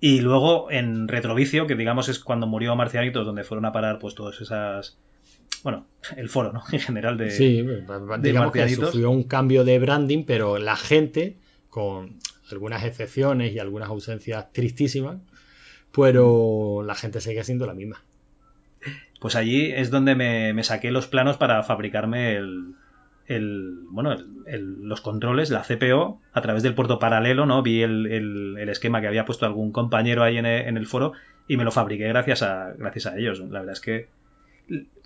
Y 0.00 0.20
luego 0.20 0.70
en 0.70 1.08
Retrovicio, 1.08 1.66
que 1.66 1.74
digamos 1.74 2.08
es 2.08 2.18
cuando 2.20 2.46
murió 2.46 2.76
Marcianitos, 2.76 3.26
donde 3.26 3.44
fueron 3.44 3.64
a 3.64 3.72
parar 3.72 3.98
pues 3.98 4.14
todas 4.14 4.40
esas. 4.40 4.96
Bueno, 5.64 5.86
el 6.16 6.28
foro, 6.28 6.52
¿no? 6.52 6.62
En 6.72 6.80
general 6.80 7.16
de. 7.18 7.30
Sí, 7.30 7.62
ba- 7.86 7.98
ba- 7.98 8.18
de 8.18 8.28
digamos 8.28 8.52
que 8.52 8.60
sufrió 8.86 9.10
un 9.10 9.24
cambio 9.24 9.64
de 9.64 9.78
branding, 9.78 10.24
pero 10.24 10.58
la 10.58 10.76
gente, 10.76 11.36
con 11.68 12.18
algunas 12.50 12.84
excepciones 12.84 13.52
y 13.52 13.58
algunas 13.58 13.88
ausencias 13.88 14.52
tristísimas, 14.52 15.18
pero 15.92 16.82
la 16.86 16.94
gente 16.94 17.20
sigue 17.20 17.44
siendo 17.44 17.66
la 17.66 17.74
misma. 17.74 18.02
Pues 19.20 19.34
allí 19.34 19.72
es 19.72 19.90
donde 19.90 20.14
me, 20.14 20.52
me 20.54 20.62
saqué 20.62 20.90
los 20.92 21.08
planos 21.08 21.36
para 21.36 21.62
fabricarme 21.64 22.36
el, 22.36 22.74
el 23.28 23.80
bueno, 23.90 24.12
el- 24.12 24.26
el- 24.46 24.82
los 24.82 25.00
controles, 25.00 25.50
la 25.50 25.62
CPO, 25.62 26.20
a 26.32 26.40
través 26.42 26.62
del 26.62 26.74
puerto 26.74 26.98
paralelo, 26.98 27.46
¿no? 27.46 27.62
Vi 27.62 27.82
el, 27.82 28.56
esquema 28.68 29.00
que 29.00 29.06
había 29.06 29.24
puesto 29.24 29.46
algún 29.46 29.70
compañero 29.72 30.22
ahí 30.24 30.38
en 30.38 30.46
el, 30.46 30.66
en 30.66 30.76
el 30.76 30.86
foro 30.86 31.12
y 31.46 31.56
me 31.56 31.64
lo 31.64 31.70
fabriqué 31.70 32.08
gracias 32.08 32.42
a, 32.42 32.72
gracias 32.78 33.06
a 33.06 33.16
ellos. 33.18 33.38
La 33.40 33.60
verdad 33.60 33.72
es 33.72 33.80
que 33.80 34.08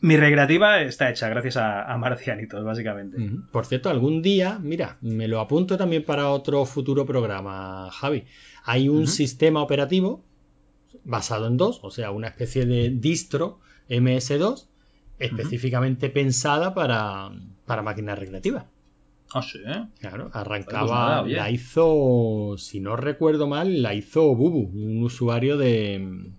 mi 0.00 0.16
recreativa 0.16 0.80
está 0.82 1.08
hecha 1.10 1.28
gracias 1.28 1.56
a, 1.56 1.84
a 1.84 1.96
Marcianitos, 1.96 2.64
básicamente. 2.64 3.16
Por 3.52 3.66
cierto, 3.66 3.90
algún 3.90 4.20
día, 4.22 4.58
mira, 4.60 4.96
me 5.00 5.28
lo 5.28 5.38
apunto 5.40 5.76
también 5.76 6.04
para 6.04 6.30
otro 6.30 6.64
futuro 6.64 7.06
programa, 7.06 7.88
Javi. 7.92 8.24
Hay 8.64 8.88
un 8.88 9.06
sistema 9.06 9.62
operativo 9.62 10.24
basado 11.04 11.46
en 11.46 11.56
DOS, 11.56 11.80
o 11.82 11.90
sea, 11.90 12.10
una 12.10 12.28
especie 12.28 12.66
de 12.66 12.90
distro 12.90 13.60
MS2 13.88 14.66
específicamente 15.18 16.10
pensada 16.10 16.74
para, 16.74 17.30
para 17.66 17.82
máquinas 17.82 18.18
recreativas. 18.18 18.64
Ah, 19.34 19.43
sí, 19.43 19.59
¿eh? 19.66 19.86
Claro, 20.01 20.24
Pues 20.24 20.36
arrancaba, 20.36 21.22
nada, 21.22 21.26
la 21.26 21.51
hizo, 21.51 22.55
si 22.59 22.80
no 22.80 22.97
recuerdo 22.97 23.47
mal, 23.47 23.82
la 23.82 23.94
hizo 23.94 24.34
Bubu, 24.34 24.70
un 24.74 25.02
usuario 25.02 25.56
de, 25.56 26.30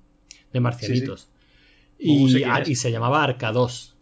de 0.52 0.60
Marcianitos. 0.60 1.22
Sé 1.22 1.28
Y, 1.98 2.36
y 2.68 2.76
se 2.76 2.91
llamaba 2.91 3.24
Arcados. 3.24 3.95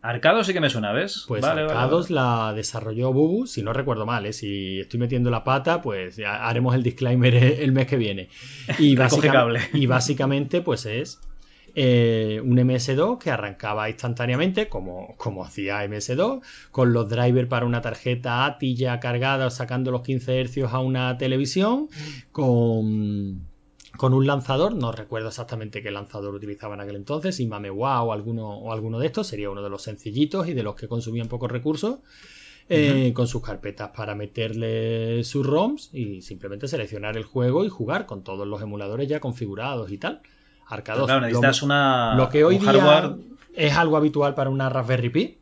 Arcado 0.00 0.44
sí 0.44 0.52
que 0.52 0.60
me 0.60 0.70
suena, 0.70 0.92
¿ves? 0.92 1.24
Pues 1.26 1.42
Vale, 1.42 1.62
Arcados 1.62 2.10
vale. 2.10 2.14
la 2.14 2.52
desarrolló 2.54 3.12
Bubu, 3.12 3.46
si 3.46 3.62
no 3.62 3.72
recuerdo 3.72 4.06
mal, 4.06 4.24
¿eh? 4.24 4.32
si 4.32 4.80
estoy 4.80 5.00
metiendo 5.00 5.30
la 5.30 5.42
pata, 5.42 5.82
pues 5.82 6.18
haremos 6.24 6.74
el 6.76 6.82
disclaimer 6.82 7.34
el 7.62 7.72
mes 7.72 7.86
que 7.88 7.96
viene. 7.96 8.28
Y 8.78 8.94
básicamente, 9.86 10.62
pues 10.62 10.86
es 10.86 11.20
eh, 11.76 12.40
un 12.42 12.58
MS2 12.58 13.18
que 13.18 13.30
arrancaba 13.30 13.90
instantáneamente, 13.90 14.68
como, 14.68 15.14
como 15.18 15.44
hacía 15.44 15.84
MS2, 15.84 16.42
con 16.70 16.92
los 16.94 17.08
drivers 17.08 17.48
para 17.48 17.66
una 17.66 17.82
tarjeta 17.82 18.46
ATI 18.46 18.74
ya 18.76 18.98
cargada, 18.98 19.50
sacando 19.50 19.90
los 19.90 20.02
15 20.02 20.40
Hz 20.44 20.72
a 20.72 20.78
una 20.80 21.18
televisión, 21.18 21.88
con, 22.32 23.46
con 23.98 24.14
un 24.14 24.26
lanzador, 24.26 24.74
no 24.74 24.90
recuerdo 24.92 25.28
exactamente 25.28 25.82
qué 25.82 25.90
lanzador 25.90 26.34
utilizaba 26.34 26.74
en 26.74 26.80
aquel 26.80 26.96
entonces, 26.96 27.36
si 27.36 27.46
Mamewa 27.46 28.02
o 28.02 28.12
alguno, 28.12 28.48
o 28.58 28.72
alguno 28.72 28.98
de 28.98 29.06
estos, 29.06 29.26
sería 29.26 29.50
uno 29.50 29.62
de 29.62 29.70
los 29.70 29.82
sencillitos 29.82 30.48
y 30.48 30.54
de 30.54 30.62
los 30.62 30.76
que 30.76 30.88
consumían 30.88 31.28
pocos 31.28 31.50
recursos. 31.50 31.98
eh, 32.68 33.12
Con 33.14 33.26
sus 33.28 33.42
carpetas 33.42 33.90
para 33.94 34.14
meterle 34.14 35.22
sus 35.24 35.46
ROMs 35.46 35.90
y 35.92 36.22
simplemente 36.22 36.68
seleccionar 36.68 37.16
el 37.16 37.24
juego 37.24 37.64
y 37.64 37.68
jugar 37.68 38.06
con 38.06 38.24
todos 38.24 38.46
los 38.46 38.60
emuladores 38.62 39.08
ya 39.08 39.20
configurados 39.20 39.90
y 39.92 39.98
tal. 39.98 40.22
Arcados. 40.68 41.06
claro, 41.06 41.20
lo- 41.20 41.26
necesitas 41.26 41.62
una, 41.62 42.14
lo 42.16 42.28
que 42.28 42.44
hoy 42.44 42.56
un 42.56 42.62
día 42.62 42.72
hardware. 42.72 43.16
es 43.54 43.74
algo 43.76 43.96
habitual 43.96 44.34
para 44.34 44.50
una 44.50 44.68
Raspberry 44.68 45.10
Pi, 45.10 45.38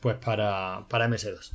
pues 0.00 0.16
para, 0.16 0.84
para 0.88 1.08
MS2. 1.08 1.52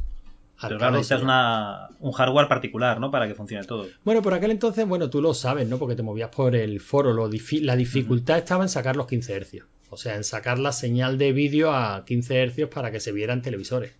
Pero 0.61 0.77
claro, 0.77 0.91
necesitas 0.97 1.21
una, 1.23 1.87
un 2.01 2.11
hardware 2.11 2.47
particular, 2.49 2.99
¿no? 2.99 3.11
Para 3.11 3.27
que 3.27 3.33
funcione 3.35 3.65
todo. 3.65 3.87
Bueno, 4.03 4.21
por 4.21 4.33
aquel 4.33 4.51
entonces, 4.51 4.85
bueno, 4.85 5.09
tú 5.09 5.21
lo 5.21 5.33
sabes, 5.33 5.67
¿no? 5.69 5.77
Porque 5.77 5.95
te 5.95 6.03
movías 6.03 6.29
por 6.29 6.53
el 6.55 6.81
foro. 6.81 7.13
Lo 7.13 7.29
difi- 7.29 7.61
la 7.61 7.75
dificultad 7.77 8.37
estaba 8.37 8.63
en 8.63 8.69
sacar 8.69 8.95
los 8.97 9.07
15 9.07 9.39
Hz. 9.39 9.63
O 9.89 9.95
sea, 9.97 10.15
en 10.15 10.23
sacar 10.25 10.59
la 10.59 10.71
señal 10.73 11.17
de 11.17 11.31
vídeo 11.31 11.71
a 11.73 12.03
15 12.05 12.45
Hz 12.47 12.67
para 12.67 12.91
que 12.91 12.99
se 12.99 13.11
viera 13.13 13.33
en 13.33 13.41
televisores. 13.41 13.93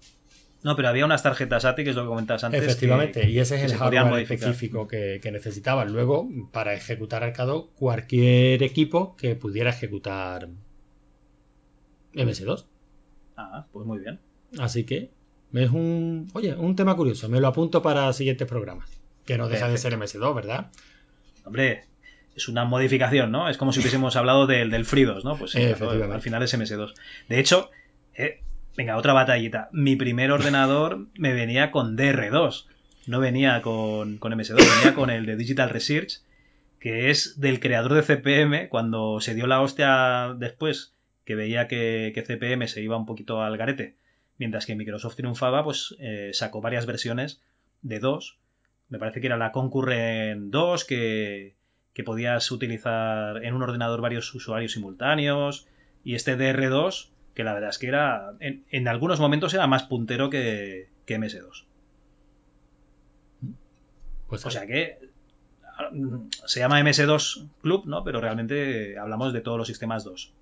No, 0.62 0.76
pero 0.76 0.90
había 0.90 1.06
unas 1.06 1.24
tarjetas 1.24 1.64
ATI, 1.64 1.86
que 1.86 1.90
es 1.92 1.96
lo 1.96 2.02
que 2.04 2.10
comentabas 2.10 2.44
antes. 2.44 2.62
Efectivamente, 2.62 3.22
que- 3.22 3.30
y 3.30 3.40
ese 3.40 3.56
es 3.56 3.72
el 3.72 3.78
hardware 3.78 4.06
modificar. 4.06 4.50
específico 4.50 4.88
que, 4.88 5.20
que 5.24 5.32
necesitaban. 5.32 5.94
Luego, 5.94 6.28
para 6.52 6.74
ejecutar 6.74 7.24
Arcado, 7.24 7.70
cualquier 7.76 8.62
equipo 8.64 9.16
que 9.16 9.36
pudiera 9.36 9.70
ejecutar 9.70 10.50
MS2. 12.14 12.66
Ah, 13.38 13.66
pues 13.72 13.86
muy 13.86 14.00
bien. 14.00 14.20
Así 14.60 14.84
que 14.84 15.12
es 15.54 15.70
un, 15.70 16.28
oye, 16.34 16.56
un 16.56 16.76
tema 16.76 16.96
curioso. 16.96 17.30
Me 17.30 17.40
lo 17.40 17.48
apunto 17.48 17.82
para 17.82 18.12
siguientes 18.14 18.48
programas. 18.48 18.90
Que 19.26 19.38
no 19.38 19.48
deja 19.48 19.68
de 19.70 19.78
ser 19.78 19.94
MS2, 19.98 20.34
¿verdad? 20.36 20.72
Hombre, 21.46 21.86
es 22.36 22.48
una 22.50 22.66
modificación, 22.66 23.32
¿no? 23.32 23.48
Es 23.50 23.58
como 23.58 23.72
si 23.72 23.80
hubiésemos 23.80 24.16
hablado 24.16 24.48
del, 24.48 24.72
del 24.72 24.86
Fridos, 24.86 25.24
¿no? 25.24 25.38
Pues 25.38 25.52
sí, 25.52 25.60
claro, 25.78 26.14
al 26.14 26.22
final 26.22 26.44
es 26.44 26.54
MS2. 26.54 26.94
De 27.30 27.40
hecho, 27.40 27.70
eh, 28.16 28.42
venga, 28.80 28.96
otra 28.96 29.12
batallita. 29.12 29.68
Mi 29.74 29.98
primer 29.98 30.32
ordenador 30.32 31.08
me 31.18 31.34
venía 31.34 31.70
con 31.70 31.98
DR2. 31.98 32.66
No 33.08 33.20
venía 33.20 33.62
con, 33.62 34.20
con 34.20 34.32
MS2, 34.32 34.56
venía 34.56 34.96
con 34.96 35.10
el 35.10 35.26
de 35.26 35.36
Digital 35.36 35.70
Research, 35.70 36.22
que 36.80 37.10
es 37.10 37.42
del 37.42 37.60
creador 37.60 37.94
de 37.94 38.04
CPM, 38.04 38.70
cuando 38.70 39.20
se 39.20 39.36
dio 39.36 39.48
la 39.48 39.60
hostia 39.60 40.34
después, 40.38 40.94
que 41.26 41.36
veía 41.36 41.68
que, 41.68 42.14
que 42.16 42.22
CPM 42.22 42.70
se 42.70 42.82
iba 42.82 42.96
un 42.96 43.06
poquito 43.06 43.42
al 43.42 43.58
garete, 43.58 43.98
mientras 44.38 44.66
que 44.66 44.76
Microsoft 44.76 45.18
triunfaba, 45.18 45.62
pues 45.62 45.98
eh, 46.00 46.30
sacó 46.32 46.62
varias 46.62 46.86
versiones 46.86 47.42
de 47.82 48.00
dos. 48.00 48.38
Me 48.88 48.98
parece 48.98 49.20
que 49.20 49.28
era 49.28 49.36
la 49.36 49.52
Concurrent 49.52 50.52
2, 50.52 50.86
que, 50.86 51.56
que 51.94 52.04
podías 52.06 52.50
utilizar 52.50 53.44
en 53.44 53.56
un 53.56 53.64
ordenador 53.64 54.00
varios 54.00 54.34
usuarios 54.34 54.72
simultáneos, 54.72 55.68
y 56.06 56.16
este 56.16 56.38
DR2, 56.38 57.10
que 57.40 57.46
la 57.46 57.54
verdad 57.54 57.70
es 57.70 57.78
que 57.78 57.88
era, 57.88 58.34
en, 58.42 58.66
en 58.70 58.90
algunos 58.90 59.22
momentos 59.22 59.54
era 59.54 59.66
más 59.66 59.84
puntero 59.84 60.30
que, 60.30 60.90
que 61.06 61.18
MS2. 61.18 61.66
Pues 64.28 64.46
O 64.46 64.52
sea 64.52 64.68
que 64.68 64.98
se 66.46 66.60
llama 66.60 66.82
MS2 66.82 67.48
Club, 67.62 67.86
¿no? 67.86 68.04
Pero 68.04 68.20
realmente 68.20 68.98
hablamos 69.00 69.32
de 69.32 69.40
todos 69.40 69.58
los 69.58 69.68
sistemas 69.68 70.04
2. 70.04 70.34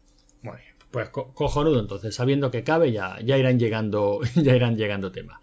Bueno, 0.41 0.59
pues 0.89 1.09
co- 1.09 1.33
cojonudo 1.35 1.79
entonces, 1.79 2.15
sabiendo 2.15 2.49
que 2.49 2.63
cabe 2.63 2.91
ya, 2.91 3.19
ya 3.23 3.37
irán 3.37 3.59
llegando, 3.59 4.19
ya 4.35 4.55
irán 4.55 4.75
llegando 4.75 5.11
temas. 5.11 5.39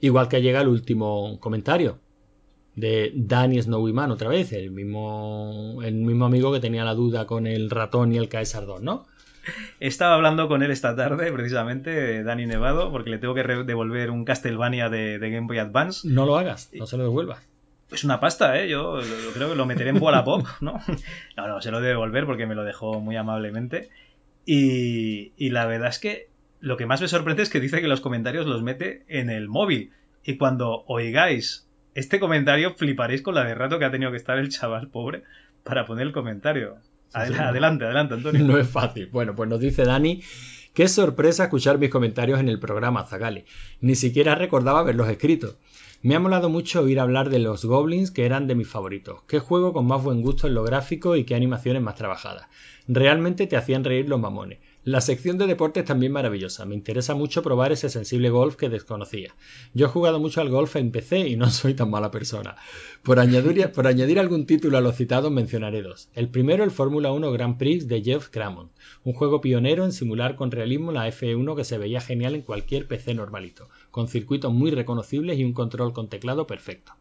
Igual 0.00 0.28
que 0.28 0.42
llega 0.42 0.60
el 0.60 0.68
último 0.68 1.40
comentario 1.40 1.98
de 2.76 3.12
Danny 3.16 3.60
Snowman 3.60 4.12
otra 4.12 4.28
vez, 4.28 4.52
el 4.52 4.70
mismo, 4.70 5.80
el 5.82 5.94
mismo 5.94 6.26
amigo 6.26 6.52
que 6.52 6.60
tenía 6.60 6.84
la 6.84 6.94
duda 6.94 7.26
con 7.26 7.48
el 7.48 7.68
ratón 7.70 8.12
y 8.12 8.18
el 8.18 8.28
Caesar 8.28 8.66
2, 8.66 8.80
¿no? 8.82 9.06
Estaba 9.80 10.14
hablando 10.14 10.48
con 10.48 10.62
él 10.62 10.70
esta 10.70 10.94
tarde, 10.96 11.30
precisamente, 11.32 12.22
Dani 12.22 12.46
Nevado, 12.46 12.90
porque 12.90 13.10
le 13.10 13.18
tengo 13.18 13.34
que 13.34 13.42
devolver 13.42 14.10
un 14.10 14.24
Castlevania 14.24 14.88
de, 14.88 15.18
de 15.18 15.30
Game 15.30 15.46
Boy 15.46 15.58
Advance. 15.58 16.08
No 16.08 16.26
lo 16.26 16.36
hagas, 16.38 16.70
no 16.72 16.86
se 16.86 16.96
lo 16.96 17.04
devuelvas. 17.04 17.46
Es 17.92 18.02
una 18.04 18.18
pasta, 18.18 18.58
¿eh? 18.60 18.68
Yo, 18.68 18.96
lo- 18.96 19.32
creo 19.34 19.50
que 19.50 19.54
lo 19.56 19.66
meteré 19.66 19.90
en 19.90 20.02
Wallapop, 20.02 20.46
¿no? 20.60 20.80
No, 21.36 21.46
no, 21.48 21.60
se 21.60 21.70
lo 21.70 21.78
debe 21.78 21.90
devolver 21.90 22.24
porque 22.26 22.46
me 22.46 22.54
lo 22.54 22.64
dejó 22.64 22.98
muy 23.00 23.16
amablemente. 23.16 23.90
Y, 24.46 25.32
y 25.36 25.50
la 25.50 25.66
verdad 25.66 25.88
es 25.88 25.98
que 25.98 26.28
lo 26.60 26.76
que 26.76 26.86
más 26.86 27.00
me 27.00 27.08
sorprende 27.08 27.42
es 27.42 27.50
que 27.50 27.60
dice 27.60 27.80
que 27.80 27.88
los 27.88 28.00
comentarios 28.00 28.46
los 28.46 28.62
mete 28.62 29.04
en 29.08 29.30
el 29.30 29.48
móvil. 29.48 29.92
Y 30.24 30.36
cuando 30.38 30.84
oigáis 30.86 31.68
este 31.94 32.18
comentario, 32.18 32.74
fliparéis 32.74 33.22
con 33.22 33.34
la 33.34 33.44
de 33.44 33.54
rato 33.54 33.78
que 33.78 33.84
ha 33.84 33.90
tenido 33.90 34.10
que 34.10 34.16
estar 34.16 34.38
el 34.38 34.48
chaval 34.48 34.88
pobre 34.88 35.22
para 35.62 35.86
poner 35.86 36.06
el 36.06 36.12
comentario. 36.12 36.76
Adelante, 37.14 37.84
adelante, 37.84 38.14
Antonio. 38.14 38.44
No 38.44 38.58
es 38.58 38.68
fácil. 38.68 39.06
Bueno, 39.06 39.34
pues 39.34 39.48
nos 39.48 39.60
dice 39.60 39.84
Dani, 39.84 40.22
qué 40.74 40.88
sorpresa 40.88 41.44
escuchar 41.44 41.78
mis 41.78 41.90
comentarios 41.90 42.40
en 42.40 42.48
el 42.48 42.58
programa 42.58 43.06
Zagali. 43.06 43.44
Ni 43.80 43.94
siquiera 43.94 44.34
recordaba 44.34 44.80
haberlos 44.80 45.08
escrito. 45.08 45.56
Me 46.02 46.14
ha 46.14 46.20
molado 46.20 46.50
mucho 46.50 46.82
oír 46.82 47.00
hablar 47.00 47.30
de 47.30 47.38
los 47.38 47.64
Goblins 47.64 48.10
que 48.10 48.26
eran 48.26 48.46
de 48.46 48.54
mis 48.54 48.68
favoritos. 48.68 49.22
Qué 49.26 49.38
juego 49.38 49.72
con 49.72 49.86
más 49.86 50.02
buen 50.02 50.20
gusto 50.20 50.46
en 50.46 50.54
lo 50.54 50.62
gráfico 50.62 51.16
y 51.16 51.24
qué 51.24 51.34
animaciones 51.34 51.80
más 51.80 51.94
trabajadas. 51.94 52.46
Realmente 52.86 53.46
te 53.46 53.56
hacían 53.56 53.84
reír 53.84 54.08
los 54.08 54.20
mamones. 54.20 54.58
La 54.86 55.00
sección 55.00 55.38
de 55.38 55.46
deportes 55.46 55.86
también 55.86 56.12
maravillosa. 56.12 56.66
Me 56.66 56.74
interesa 56.74 57.14
mucho 57.14 57.42
probar 57.42 57.72
ese 57.72 57.88
sensible 57.88 58.28
golf 58.28 58.56
que 58.56 58.68
desconocía. 58.68 59.34
Yo 59.72 59.86
he 59.86 59.88
jugado 59.88 60.20
mucho 60.20 60.42
al 60.42 60.50
golf 60.50 60.76
en 60.76 60.90
PC 60.90 61.26
y 61.26 61.36
no 61.36 61.48
soy 61.50 61.72
tan 61.72 61.88
mala 61.88 62.10
persona. 62.10 62.56
Por 63.02 63.18
añadir, 63.18 63.72
por 63.72 63.86
añadir 63.86 64.20
algún 64.20 64.44
título 64.44 64.76
a 64.76 64.82
los 64.82 64.96
citados 64.96 65.32
mencionaré 65.32 65.80
dos. 65.80 66.10
El 66.12 66.28
primero, 66.28 66.64
el 66.64 66.70
Fórmula 66.70 67.12
1 67.12 67.32
Grand 67.32 67.56
Prix 67.56 67.88
de 67.88 68.02
Jeff 68.02 68.28
Cramond, 68.28 68.72
un 69.04 69.14
juego 69.14 69.40
pionero 69.40 69.86
en 69.86 69.92
simular 69.92 70.36
con 70.36 70.50
realismo 70.50 70.92
la 70.92 71.08
F1 71.08 71.56
que 71.56 71.64
se 71.64 71.78
veía 71.78 72.02
genial 72.02 72.34
en 72.34 72.42
cualquier 72.42 72.86
PC 72.86 73.14
normalito, 73.14 73.70
con 73.90 74.08
circuitos 74.08 74.52
muy 74.52 74.70
reconocibles 74.70 75.38
y 75.38 75.44
un 75.44 75.54
control 75.54 75.94
con 75.94 76.10
teclado 76.10 76.46
perfecto. 76.46 76.92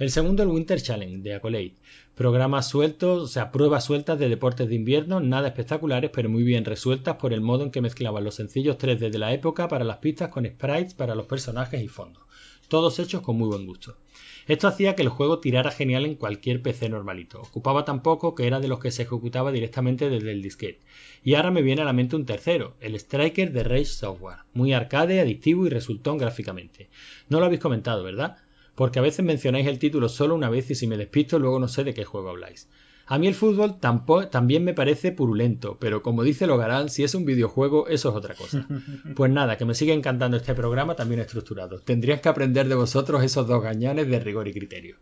El 0.00 0.10
segundo, 0.10 0.42
el 0.42 0.48
Winter 0.48 0.80
Challenge 0.80 1.18
de 1.18 1.34
Accolade. 1.34 1.74
Programas 2.14 2.66
sueltos, 2.66 3.22
o 3.22 3.26
sea, 3.26 3.52
pruebas 3.52 3.84
sueltas 3.84 4.18
de 4.18 4.30
deportes 4.30 4.66
de 4.66 4.74
invierno, 4.74 5.20
nada 5.20 5.48
espectaculares, 5.48 6.10
pero 6.10 6.30
muy 6.30 6.42
bien 6.42 6.64
resueltas 6.64 7.16
por 7.16 7.34
el 7.34 7.42
modo 7.42 7.64
en 7.64 7.70
que 7.70 7.82
mezclaban 7.82 8.24
los 8.24 8.36
sencillos 8.36 8.78
3D 8.78 9.10
de 9.10 9.18
la 9.18 9.34
época 9.34 9.68
para 9.68 9.84
las 9.84 9.98
pistas 9.98 10.30
con 10.30 10.46
sprites 10.46 10.94
para 10.94 11.14
los 11.14 11.26
personajes 11.26 11.82
y 11.82 11.88
fondos. 11.88 12.22
Todos 12.68 12.98
hechos 12.98 13.20
con 13.20 13.36
muy 13.36 13.48
buen 13.48 13.66
gusto. 13.66 13.98
Esto 14.46 14.68
hacía 14.68 14.94
que 14.94 15.02
el 15.02 15.10
juego 15.10 15.38
tirara 15.38 15.70
genial 15.70 16.06
en 16.06 16.14
cualquier 16.14 16.62
PC 16.62 16.88
normalito. 16.88 17.42
Ocupaba 17.42 17.84
tan 17.84 18.02
poco 18.02 18.34
que 18.34 18.46
era 18.46 18.58
de 18.58 18.68
los 18.68 18.80
que 18.80 18.92
se 18.92 19.02
ejecutaba 19.02 19.52
directamente 19.52 20.08
desde 20.08 20.32
el 20.32 20.40
disquete. 20.40 20.80
Y 21.22 21.34
ahora 21.34 21.50
me 21.50 21.60
viene 21.60 21.82
a 21.82 21.84
la 21.84 21.92
mente 21.92 22.16
un 22.16 22.24
tercero, 22.24 22.74
el 22.80 22.94
Striker 22.94 23.52
de 23.52 23.64
Rage 23.64 23.84
Software. 23.84 24.38
Muy 24.54 24.72
arcade, 24.72 25.20
adictivo 25.20 25.66
y 25.66 25.68
resultón 25.68 26.16
gráficamente. 26.16 26.88
No 27.28 27.38
lo 27.38 27.44
habéis 27.44 27.60
comentado, 27.60 28.02
¿verdad? 28.02 28.38
Porque 28.80 28.98
a 28.98 29.02
veces 29.02 29.22
mencionáis 29.22 29.66
el 29.66 29.78
título 29.78 30.08
solo 30.08 30.34
una 30.34 30.48
vez 30.48 30.70
y 30.70 30.74
si 30.74 30.86
me 30.86 30.96
despisto 30.96 31.38
luego 31.38 31.58
no 31.58 31.68
sé 31.68 31.84
de 31.84 31.92
qué 31.92 32.06
juego 32.06 32.30
habláis. 32.30 32.66
A 33.04 33.18
mí 33.18 33.26
el 33.26 33.34
fútbol 33.34 33.78
también 33.78 34.64
me 34.64 34.72
parece 34.72 35.12
purulento, 35.12 35.76
pero 35.78 36.00
como 36.02 36.22
dice 36.22 36.46
Logarán, 36.46 36.88
si 36.88 37.04
es 37.04 37.14
un 37.14 37.26
videojuego, 37.26 37.88
eso 37.88 38.08
es 38.08 38.16
otra 38.16 38.34
cosa. 38.34 38.66
Pues 39.16 39.30
nada, 39.30 39.58
que 39.58 39.66
me 39.66 39.74
sigue 39.74 39.92
encantando 39.92 40.38
este 40.38 40.54
programa 40.54 40.96
también 40.96 41.20
estructurado. 41.20 41.80
Tendrías 41.80 42.22
que 42.22 42.30
aprender 42.30 42.68
de 42.68 42.74
vosotros 42.74 43.22
esos 43.22 43.46
dos 43.46 43.62
gañanes 43.62 44.08
de 44.08 44.18
rigor 44.18 44.48
y 44.48 44.54
criterio. 44.54 44.96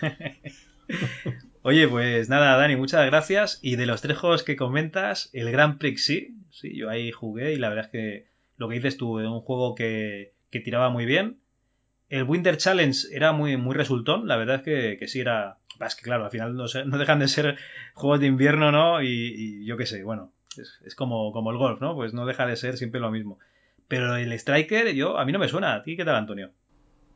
Oye, 1.62 1.88
pues 1.88 2.28
nada, 2.28 2.56
Dani, 2.56 2.76
muchas 2.76 3.04
gracias. 3.06 3.58
Y 3.60 3.74
de 3.74 3.86
los 3.86 4.02
tres 4.02 4.18
juegos 4.18 4.44
que 4.44 4.54
comentas, 4.54 5.30
el 5.32 5.50
Grand 5.50 5.78
Prix 5.78 6.04
sí, 6.04 6.36
sí, 6.52 6.76
yo 6.76 6.90
ahí 6.90 7.10
jugué 7.10 7.54
y 7.54 7.56
la 7.56 7.70
verdad 7.70 7.86
es 7.86 7.90
que 7.90 8.26
lo 8.56 8.68
que 8.68 8.76
dices 8.76 8.96
tú, 8.96 9.18
un 9.18 9.40
juego 9.40 9.74
que, 9.74 10.34
que 10.52 10.60
tiraba 10.60 10.90
muy 10.90 11.06
bien. 11.06 11.38
El 12.08 12.24
Winter 12.24 12.56
Challenge 12.56 12.98
era 13.12 13.32
muy, 13.32 13.56
muy 13.56 13.74
resultón, 13.74 14.26
la 14.28 14.36
verdad 14.36 14.56
es 14.56 14.62
que, 14.62 14.96
que 14.98 15.08
sí 15.08 15.20
era... 15.20 15.58
Es 15.86 15.94
que 15.94 16.02
claro, 16.02 16.24
al 16.24 16.30
final 16.30 16.54
no, 16.56 16.66
se- 16.66 16.84
no 16.84 16.98
dejan 16.98 17.18
de 17.20 17.28
ser 17.28 17.56
juegos 17.94 18.20
de 18.20 18.26
invierno, 18.26 18.72
¿no? 18.72 19.02
Y, 19.02 19.08
y 19.08 19.64
yo 19.66 19.76
qué 19.76 19.86
sé, 19.86 20.02
bueno, 20.02 20.32
es, 20.56 20.80
es 20.84 20.94
como, 20.94 21.32
como 21.32 21.50
el 21.52 21.58
golf, 21.58 21.80
¿no? 21.80 21.94
Pues 21.94 22.14
no 22.14 22.26
deja 22.26 22.46
de 22.46 22.56
ser 22.56 22.76
siempre 22.78 23.00
lo 23.00 23.10
mismo. 23.10 23.38
Pero 23.86 24.16
el 24.16 24.32
Striker, 24.32 24.92
yo, 24.94 25.18
a 25.18 25.24
mí 25.24 25.32
no 25.32 25.38
me 25.38 25.48
suena. 25.48 25.74
¿A 25.74 25.82
ti 25.82 25.96
qué 25.96 26.04
tal, 26.04 26.16
Antonio? 26.16 26.50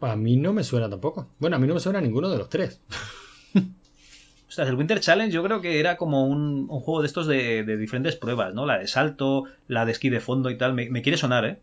A 0.00 0.14
mí 0.16 0.36
no 0.36 0.52
me 0.52 0.62
suena 0.64 0.88
tampoco. 0.88 1.28
Bueno, 1.38 1.56
a 1.56 1.58
mí 1.58 1.66
no 1.66 1.74
me 1.74 1.80
suena 1.80 2.00
ninguno 2.00 2.28
de 2.30 2.38
los 2.38 2.48
tres. 2.48 2.80
Ostras, 4.48 4.68
el 4.68 4.74
Winter 4.74 5.00
Challenge 5.00 5.32
yo 5.32 5.42
creo 5.42 5.60
que 5.60 5.80
era 5.80 5.96
como 5.96 6.26
un, 6.26 6.66
un 6.68 6.80
juego 6.80 7.00
de 7.00 7.06
estos 7.06 7.26
de, 7.26 7.64
de 7.64 7.76
diferentes 7.76 8.16
pruebas, 8.16 8.54
¿no? 8.54 8.66
La 8.66 8.78
de 8.78 8.86
salto, 8.86 9.44
la 9.66 9.86
de 9.86 9.92
esquí 9.92 10.10
de 10.10 10.20
fondo 10.20 10.50
y 10.50 10.58
tal. 10.58 10.74
Me, 10.74 10.90
me 10.90 11.02
quiere 11.02 11.16
sonar, 11.18 11.44
¿eh? 11.46 11.58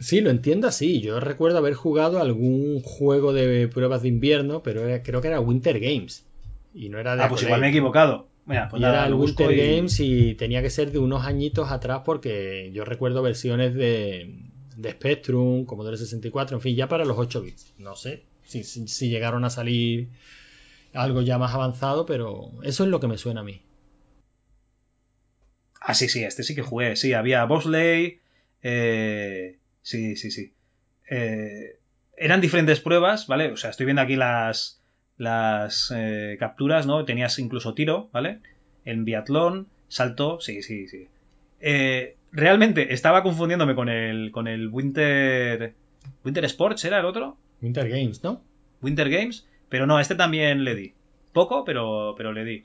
Sí, 0.00 0.20
lo 0.20 0.30
entiendo 0.30 0.66
así. 0.66 1.00
Yo 1.00 1.20
recuerdo 1.20 1.58
haber 1.58 1.74
jugado 1.74 2.20
algún 2.20 2.80
juego 2.82 3.32
de 3.32 3.68
pruebas 3.68 4.02
de 4.02 4.08
invierno, 4.08 4.62
pero 4.62 4.86
era- 4.88 5.02
creo 5.02 5.20
que 5.20 5.28
era 5.28 5.40
Winter 5.40 5.78
Games. 5.78 6.24
Y 6.74 6.88
no 6.88 6.98
era 6.98 7.16
de 7.16 7.22
Ah, 7.22 7.28
pues 7.28 7.42
igual 7.42 7.60
me 7.60 7.66
he 7.66 7.70
equivocado. 7.70 8.28
Mira, 8.46 8.68
pues 8.68 8.80
y 8.80 8.82
nada, 8.82 8.98
era 9.00 9.06
el 9.06 9.14
Winter 9.14 9.52
y- 9.52 9.56
Games 9.56 10.00
y 10.00 10.34
tenía 10.34 10.62
que 10.62 10.70
ser 10.70 10.90
de 10.90 10.98
unos 10.98 11.24
añitos 11.26 11.70
atrás 11.70 12.00
porque 12.04 12.70
yo 12.72 12.84
recuerdo 12.84 13.22
versiones 13.22 13.74
de, 13.74 14.34
de 14.76 14.90
Spectrum, 14.92 15.66
Commodore 15.66 15.98
64, 15.98 16.56
en 16.56 16.60
fin, 16.62 16.74
ya 16.74 16.88
para 16.88 17.04
los 17.04 17.18
8 17.18 17.42
bits. 17.42 17.74
No 17.78 17.94
sé 17.94 18.22
si, 18.44 18.64
si- 18.64 18.88
si 18.88 19.10
llegaron 19.10 19.44
a 19.44 19.50
salir 19.50 20.08
algo 20.94 21.20
ya 21.22 21.36
más 21.38 21.54
avanzado, 21.54 22.06
pero 22.06 22.50
eso 22.62 22.84
es 22.84 22.90
lo 22.90 22.98
que 23.00 23.06
me 23.08 23.18
suena 23.18 23.40
a 23.40 23.44
mí. 23.44 23.60
Ah, 25.80 25.94
sí, 25.94 26.08
sí, 26.08 26.24
este 26.24 26.42
sí 26.42 26.54
que 26.54 26.62
jugué. 26.62 26.96
Sí, 26.96 27.12
había 27.12 27.44
Bosley. 27.44 28.18
eh, 28.62 29.56
Sí, 29.82 30.16
sí, 30.16 30.30
sí. 30.30 30.52
Eh, 31.10 31.78
eran 32.16 32.40
diferentes 32.40 32.80
pruebas, 32.80 33.26
¿vale? 33.26 33.50
O 33.50 33.56
sea, 33.56 33.70
estoy 33.70 33.86
viendo 33.86 34.02
aquí 34.02 34.16
las, 34.16 34.82
las 35.16 35.92
eh, 35.94 36.36
capturas, 36.38 36.86
¿no? 36.86 37.04
Tenías 37.04 37.38
incluso 37.38 37.74
tiro, 37.74 38.08
¿vale? 38.12 38.40
En 38.84 39.04
biatlón, 39.04 39.68
salto, 39.88 40.40
sí, 40.40 40.62
sí, 40.62 40.88
sí. 40.88 41.08
Eh, 41.60 42.16
realmente 42.32 42.92
estaba 42.94 43.22
confundiéndome 43.22 43.74
con 43.74 43.88
el, 43.88 44.30
con 44.30 44.48
el 44.48 44.68
Winter... 44.68 45.74
Winter 46.24 46.44
Sports, 46.44 46.84
¿era 46.84 47.00
el 47.00 47.04
otro? 47.04 47.36
Winter 47.60 47.88
Games, 47.88 48.22
¿no? 48.22 48.42
Winter 48.82 49.10
Games, 49.10 49.46
pero 49.68 49.86
no, 49.86 49.96
a 49.96 50.02
este 50.02 50.14
también 50.14 50.64
le 50.64 50.74
di. 50.74 50.94
Poco, 51.32 51.64
pero, 51.64 52.14
pero 52.16 52.32
le 52.32 52.44
di. 52.44 52.64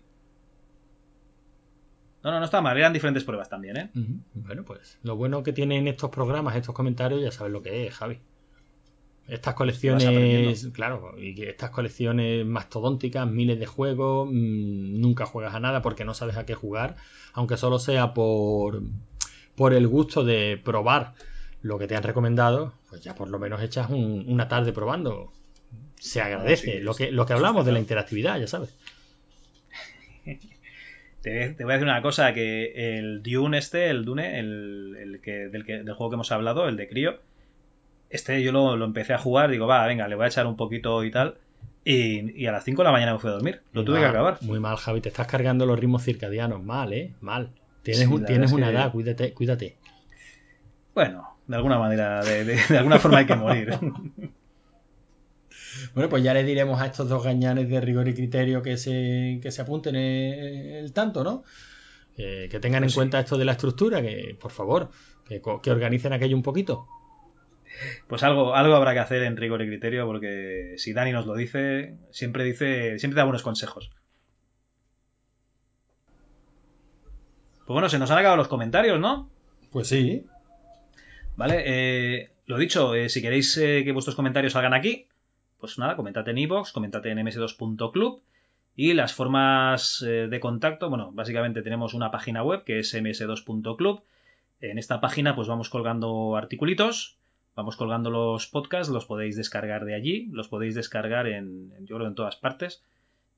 No, 2.26 2.31
no, 2.31 2.39
no 2.39 2.45
está 2.45 2.60
mal, 2.60 2.76
eran 2.76 2.91
diferentes 2.91 3.23
pruebas 3.23 3.47
también, 3.49 3.77
¿eh? 3.77 3.91
Bueno, 4.34 4.64
pues 4.65 4.97
lo 5.03 5.15
bueno 5.15 5.43
que 5.43 5.53
tienen 5.53 5.88
estos 5.88 6.10
programas, 6.10 6.56
estos 6.56 6.73
comentarios, 6.73 7.22
ya 7.22 7.31
sabes 7.31 7.53
lo 7.53 7.61
que 7.61 7.85
es, 7.85 7.93
Javi. 7.93 8.19
Estas 9.27 9.53
colecciones, 9.56 10.68
claro, 10.73 11.14
y 11.19 11.35
que 11.35 11.49
estas 11.49 11.69
colecciones 11.69 12.43
mastodónticas, 12.45 13.27
miles 13.30 13.60
de 13.60 13.68
juegos, 13.68 14.27
mm, 14.31 14.99
nunca 14.99 15.26
juegas 15.27 15.53
a 15.53 15.60
nada 15.60 15.84
porque 15.84 16.03
no 16.03 16.15
sabes 16.15 16.35
a 16.38 16.45
qué 16.47 16.56
jugar, 16.56 16.95
aunque 17.34 17.57
solo 17.57 17.77
sea 17.77 18.14
por, 18.15 18.81
por 19.56 19.73
el 19.73 19.88
gusto 19.88 20.23
de 20.23 20.60
probar 20.64 21.14
lo 21.61 21.77
que 21.80 21.85
te 21.88 21.95
han 21.95 22.03
recomendado, 22.03 22.73
pues 22.89 23.02
ya 23.03 23.14
por 23.15 23.30
lo 23.30 23.38
menos 23.39 23.61
echas 23.61 23.89
un- 23.91 24.26
una 24.27 24.47
tarde 24.47 24.73
probando. 24.73 25.31
Se 25.99 26.22
agradece, 26.22 26.73
sí, 26.73 26.80
lo, 26.81 26.93
sí. 26.93 27.06
que, 27.06 27.11
lo 27.11 27.26
que 27.26 27.34
hablamos 27.34 27.65
de 27.65 27.72
la 27.72 27.80
interactividad, 27.80 28.39
ya 28.39 28.47
sabes. 28.47 28.76
Te, 31.26 31.49
te 31.49 31.64
voy 31.64 31.73
a 31.73 31.77
decir 31.77 31.89
una 31.89 32.02
cosa, 32.03 32.34
que 32.34 32.97
el 32.99 33.23
Dune 33.23 33.57
este, 33.57 33.89
el 33.89 34.06
Dune, 34.06 34.39
el, 34.39 34.95
el 34.99 35.22
que, 35.22 35.47
del, 35.49 35.65
que, 35.65 35.80
del 35.84 35.93
juego 35.95 36.11
que 36.11 36.15
hemos 36.15 36.31
hablado, 36.31 36.68
el 36.69 36.77
de 36.77 36.88
Crío, 36.88 37.18
este 38.11 38.43
yo 38.43 38.52
lo, 38.52 38.77
lo 38.77 38.85
empecé 38.85 39.14
a 39.14 39.18
jugar, 39.18 39.49
digo, 39.49 39.65
va, 39.65 39.85
venga, 39.88 40.07
le 40.07 40.14
voy 40.15 40.26
a 40.26 40.27
echar 40.27 40.45
un 40.45 40.56
poquito 40.56 41.03
y 41.03 41.10
tal, 41.10 41.35
y, 41.84 42.39
y 42.39 42.45
a 42.45 42.52
las 42.52 42.64
5 42.64 42.84
de 42.84 42.85
la 42.85 42.91
mañana 42.91 43.14
me 43.14 43.19
fui 43.19 43.30
a 43.31 43.34
dormir, 43.34 43.61
lo 43.73 43.81
Muy 43.81 43.85
tuve 43.85 43.99
que 44.02 44.06
acabar. 44.06 44.38
Muy 44.41 44.60
mal, 44.60 44.77
Javi, 44.77 45.02
te 45.02 45.10
estás 45.10 45.26
cargando 45.27 45.65
los 45.65 45.80
ritmos 45.80 46.03
circadianos, 46.03 46.64
mal, 46.64 46.93
¿eh? 46.93 47.11
Mal. 47.22 47.49
Tienes, 47.81 48.07
Sí, 48.07 48.23
tienes 48.26 48.52
una 48.52 48.68
que- 48.68 48.73
edad, 48.73 48.91
cuídate, 48.91 49.34
cuídate. 49.34 49.76
Bueno, 50.94 51.28
de 51.47 51.55
alguna 51.55 51.78
manera, 51.79 52.23
de, 52.23 52.45
de- 52.45 52.60
de 52.70 52.78
alguna 52.78 52.99
forma 52.99 53.18
hay 53.20 53.26
que 53.26 53.36
morir. 53.36 53.70
Bueno, 55.94 56.10
pues 56.10 56.23
ya 56.23 56.34
le 56.34 56.44
diremos 56.44 56.81
a 56.81 56.87
estos 56.87 57.10
dos 57.10 57.23
gañanes 57.23 57.70
de 57.70 57.81
rigor 57.81 58.07
y 58.07 58.13
criterio 58.13 58.62
que 58.62 58.78
se, 58.78 59.39
que 59.41 59.52
se 59.52 59.62
apunten 59.62 59.95
el, 59.95 60.84
el 60.84 60.94
tanto, 60.94 61.23
¿no? 61.23 61.44
Eh, 62.18 62.47
que 62.49 62.60
tengan 62.60 62.81
Pues 62.81 62.91
en 62.91 62.94
sí. 62.94 62.95
cuenta 62.95 63.20
esto 63.20 63.37
de 63.37 63.45
la 63.45 63.54
estructura, 63.54 64.02
que 64.02 64.37
por 64.39 64.52
favor, 64.52 64.89
que, 65.28 65.41
organicen 65.71 66.13
aquello 66.13 66.36
un 66.36 66.44
poquito. 66.44 66.87
Pues 68.07 68.23
algo, 68.23 68.55
algo 68.55 68.76
habrá 68.76 68.94
que 68.94 68.99
hacer 68.99 69.23
en 69.23 69.36
rigor 69.36 69.62
y 69.62 69.68
criterio, 69.68 70.05
porque 70.05 70.76
si 70.78 70.94
Dani 70.94 71.12
nos 71.12 71.26
lo 71.26 71.36
dice, 71.36 71.97
siempre 72.12 72.44
dice, 72.45 72.99
siempre 72.99 73.18
da 73.18 73.26
buenos 73.26 73.44
consejos. 73.44 73.91
Pues 77.65 77.73
bueno, 77.73 77.89
se 77.89 77.99
nos 77.99 78.12
han 78.12 78.20
acabado 78.20 78.37
los 78.37 78.47
comentarios, 78.47 78.99
¿no? 78.99 79.29
Pues 79.71 79.87
sí. 79.89 80.26
Vale, 81.36 81.63
eh, 81.65 82.29
lo 82.45 82.57
dicho, 82.57 82.95
eh, 82.95 83.10
si 83.10 83.21
queréis 83.21 83.57
eh, 83.57 83.81
que 83.84 83.91
vuestros 83.91 84.15
comentarios 84.15 84.54
salgan 84.54 84.73
aquí, 84.73 85.07
pues 85.65 85.79
nada, 85.79 85.95
comentad 85.95 86.27
en 86.29 86.37
iVoox, 86.37 86.71
comentad 86.71 87.03
en 87.07 87.18
ms2.club 87.18 88.21
y 88.76 88.94
las 88.94 89.13
formas 89.13 90.03
eh, 90.05 90.27
de 90.27 90.39
contacto, 90.39 90.89
bueno, 90.89 91.11
básicamente 91.11 91.63
tenemos 91.63 91.95
una 91.95 92.11
página 92.11 92.44
web 92.44 92.63
que 92.63 92.79
es 92.79 92.94
ms2.club. 92.94 94.03
En 94.61 94.77
esta 94.77 95.02
página 95.02 95.35
pues 95.35 95.47
vamos 95.47 95.69
colgando 95.69 96.35
articulitos, 96.35 97.18
vamos 97.55 97.77
colgando 97.77 98.11
los 98.11 98.45
podcasts, 98.45 98.94
los 98.94 99.05
podéis 99.05 99.35
descargar 99.35 99.85
de 99.85 99.95
allí, 99.95 100.27
los 100.31 100.49
podéis 100.49 100.76
descargar 100.76 101.27
en, 101.27 101.71
yo 101.85 101.95
creo 101.95 102.07
en 102.07 102.15
todas 102.15 102.35
partes, 102.35 102.84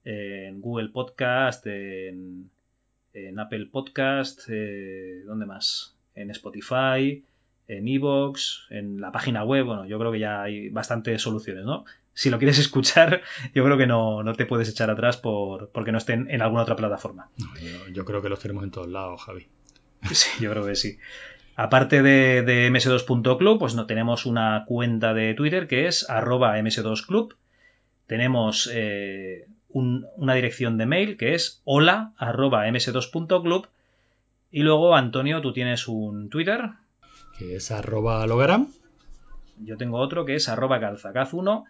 en 0.03 0.59
Google 0.59 0.89
Podcast, 0.89 1.65
en, 1.67 2.49
en 3.13 3.39
Apple 3.39 3.67
Podcast, 3.67 4.41
eh, 4.49 5.23
¿dónde 5.25 5.45
más? 5.45 5.95
En 6.13 6.29
Spotify, 6.31 7.23
en 7.67 7.87
Evox, 7.87 8.65
en 8.69 9.01
la 9.01 9.11
página 9.11 9.43
web, 9.43 9.65
bueno, 9.65 9.85
yo 9.85 9.99
creo 9.99 10.11
que 10.11 10.19
ya 10.19 10.41
hay 10.43 10.69
bastantes 10.69 11.21
soluciones, 11.21 11.65
¿no? 11.65 11.85
Si 12.17 12.31
lo 12.31 12.39
quieres 12.39 12.57
escuchar, 12.65 13.21
yo 13.53 13.63
creo 13.63 13.77
que 13.77 13.85
no, 13.85 14.23
no 14.23 14.33
te 14.33 14.45
puedes 14.47 14.67
echar 14.69 14.89
atrás 14.89 15.17
por, 15.17 15.69
porque 15.69 15.91
no 15.91 15.99
estén 15.99 16.27
en 16.31 16.41
alguna 16.41 16.63
otra 16.63 16.75
plataforma. 16.75 17.29
Yo, 17.61 17.87
yo 17.93 18.05
creo 18.05 18.21
que 18.23 18.29
los 18.29 18.39
tenemos 18.39 18.63
en 18.63 18.71
todos 18.71 18.87
lados, 18.87 19.21
Javi. 19.21 19.47
Sí, 20.11 20.43
yo 20.43 20.49
creo 20.51 20.65
que 20.65 20.75
sí. 20.75 20.97
Aparte 21.55 22.01
de, 22.01 22.41
de 22.41 22.69
ms2.club, 22.71 23.59
pues 23.59 23.75
no 23.75 23.85
tenemos 23.85 24.25
una 24.25 24.63
cuenta 24.67 25.13
de 25.13 25.33
Twitter 25.35 25.67
que 25.67 25.87
es 25.87 26.09
arroba 26.09 26.57
ms2club. 26.57 27.35
Tenemos 28.07 28.69
eh, 28.73 29.45
un- 29.69 30.07
una 30.15 30.33
dirección 30.33 30.77
de 30.77 30.85
mail 30.87 31.17
que 31.17 31.33
es 31.35 31.61
hola 31.65 32.13
arroba 32.17 32.65
ms2.club. 32.67 33.67
Y 34.51 34.61
luego, 34.63 34.95
Antonio, 34.95 35.41
tú 35.41 35.51
tienes 35.53 35.87
un 35.87 36.29
Twitter. 36.29 36.61
Que 37.37 37.55
es 37.57 37.69
arroba 37.71 38.25
logram. 38.27 38.67
Yo 39.59 39.77
tengo 39.77 39.97
otro 39.99 40.25
que 40.25 40.35
es 40.35 40.47
arroba 40.49 40.79
calzacaz1. 40.79 41.63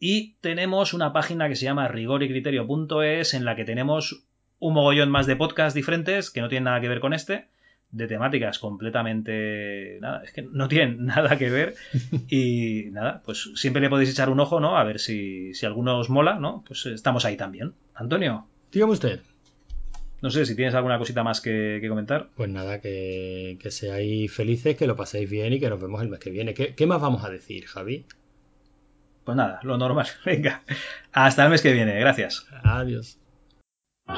Y 0.00 0.34
tenemos 0.40 0.94
una 0.94 1.12
página 1.12 1.48
que 1.48 1.56
se 1.56 1.66
llama 1.66 1.86
rigoricriterio.es 1.86 3.34
en 3.34 3.44
la 3.44 3.54
que 3.54 3.64
tenemos 3.66 4.24
un 4.58 4.74
mogollón 4.74 5.10
más 5.10 5.26
de 5.26 5.36
podcasts 5.36 5.74
diferentes 5.74 6.30
que 6.30 6.40
no 6.40 6.48
tienen 6.48 6.64
nada 6.64 6.80
que 6.80 6.88
ver 6.88 7.00
con 7.00 7.12
este, 7.12 7.48
de 7.90 8.06
temáticas 8.06 8.58
completamente... 8.58 9.98
Nada, 10.00 10.22
es 10.24 10.32
que 10.32 10.42
no 10.42 10.68
tienen 10.68 11.04
nada 11.06 11.36
que 11.36 11.50
ver 11.50 11.74
y 12.28 12.86
nada, 12.92 13.20
pues 13.24 13.50
siempre 13.54 13.82
le 13.82 13.90
podéis 13.90 14.10
echar 14.10 14.30
un 14.30 14.40
ojo, 14.40 14.58
¿no? 14.58 14.78
A 14.78 14.84
ver 14.84 15.00
si, 15.00 15.52
si 15.54 15.66
alguno 15.66 15.98
os 15.98 16.08
mola, 16.08 16.36
¿no? 16.38 16.64
Pues 16.66 16.86
estamos 16.86 17.24
ahí 17.26 17.36
también. 17.36 17.74
Antonio, 17.94 18.46
Dígame 18.72 18.92
usted. 18.92 19.20
no 20.22 20.30
sé 20.30 20.46
si 20.46 20.54
tienes 20.56 20.74
alguna 20.74 20.96
cosita 20.98 21.22
más 21.22 21.40
que, 21.42 21.78
que 21.82 21.88
comentar. 21.88 22.28
Pues 22.36 22.48
nada, 22.48 22.80
que, 22.80 23.58
que 23.60 23.70
seáis 23.70 24.32
felices, 24.32 24.76
que 24.76 24.86
lo 24.86 24.96
paséis 24.96 25.28
bien 25.28 25.52
y 25.52 25.60
que 25.60 25.68
nos 25.68 25.80
vemos 25.80 26.00
el 26.00 26.08
mes 26.08 26.20
que 26.20 26.30
viene. 26.30 26.54
¿Qué, 26.54 26.74
qué 26.74 26.86
más 26.86 27.00
vamos 27.02 27.24
a 27.24 27.30
decir, 27.30 27.66
Javi? 27.66 28.06
Pues 29.30 29.36
nada, 29.36 29.60
lo 29.62 29.78
normal. 29.78 30.06
Venga, 30.26 30.62
hasta 31.12 31.44
el 31.44 31.50
mes 31.50 31.62
que 31.62 31.72
viene. 31.72 32.00
Gracias. 32.00 32.48
Adiós. 32.64 33.16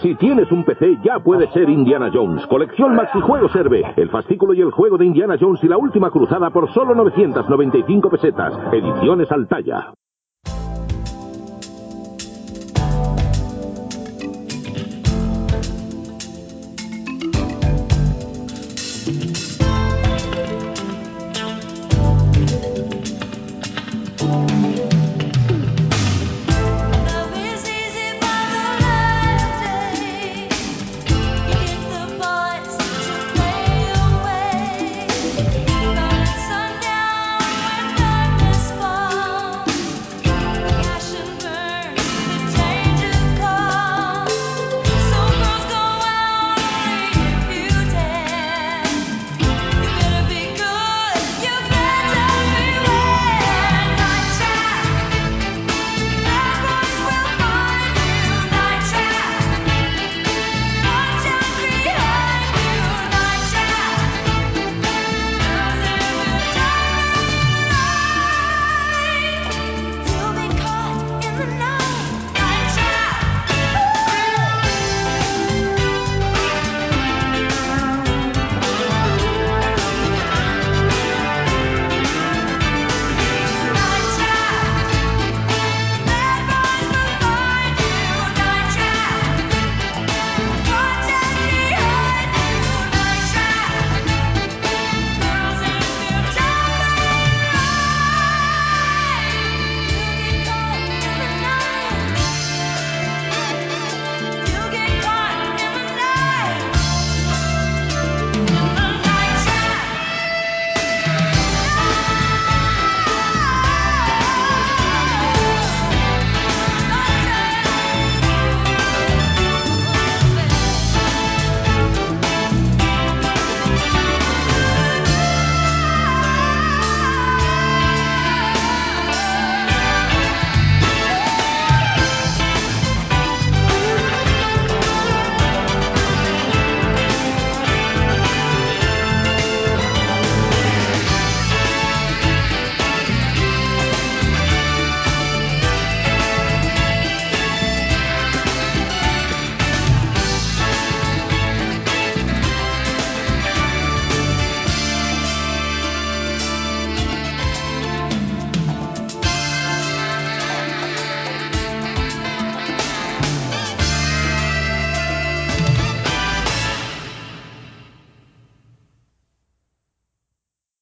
Si 0.00 0.14
tienes 0.14 0.50
un 0.50 0.64
PC, 0.64 1.00
ya 1.04 1.18
puede 1.18 1.52
ser 1.52 1.68
Indiana 1.68 2.10
Jones. 2.10 2.46
Colección 2.46 2.94
Maxijuego 2.94 3.50
Serve. 3.50 3.82
El 3.98 4.08
fascículo 4.08 4.54
y 4.54 4.62
el 4.62 4.70
juego 4.70 4.96
de 4.96 5.04
Indiana 5.04 5.36
Jones 5.38 5.62
y 5.62 5.68
la 5.68 5.76
última 5.76 6.10
cruzada 6.10 6.48
por 6.48 6.72
solo 6.72 6.94
995 6.94 8.08
pesetas. 8.08 8.54
Ediciones 8.72 9.30
al 9.30 9.46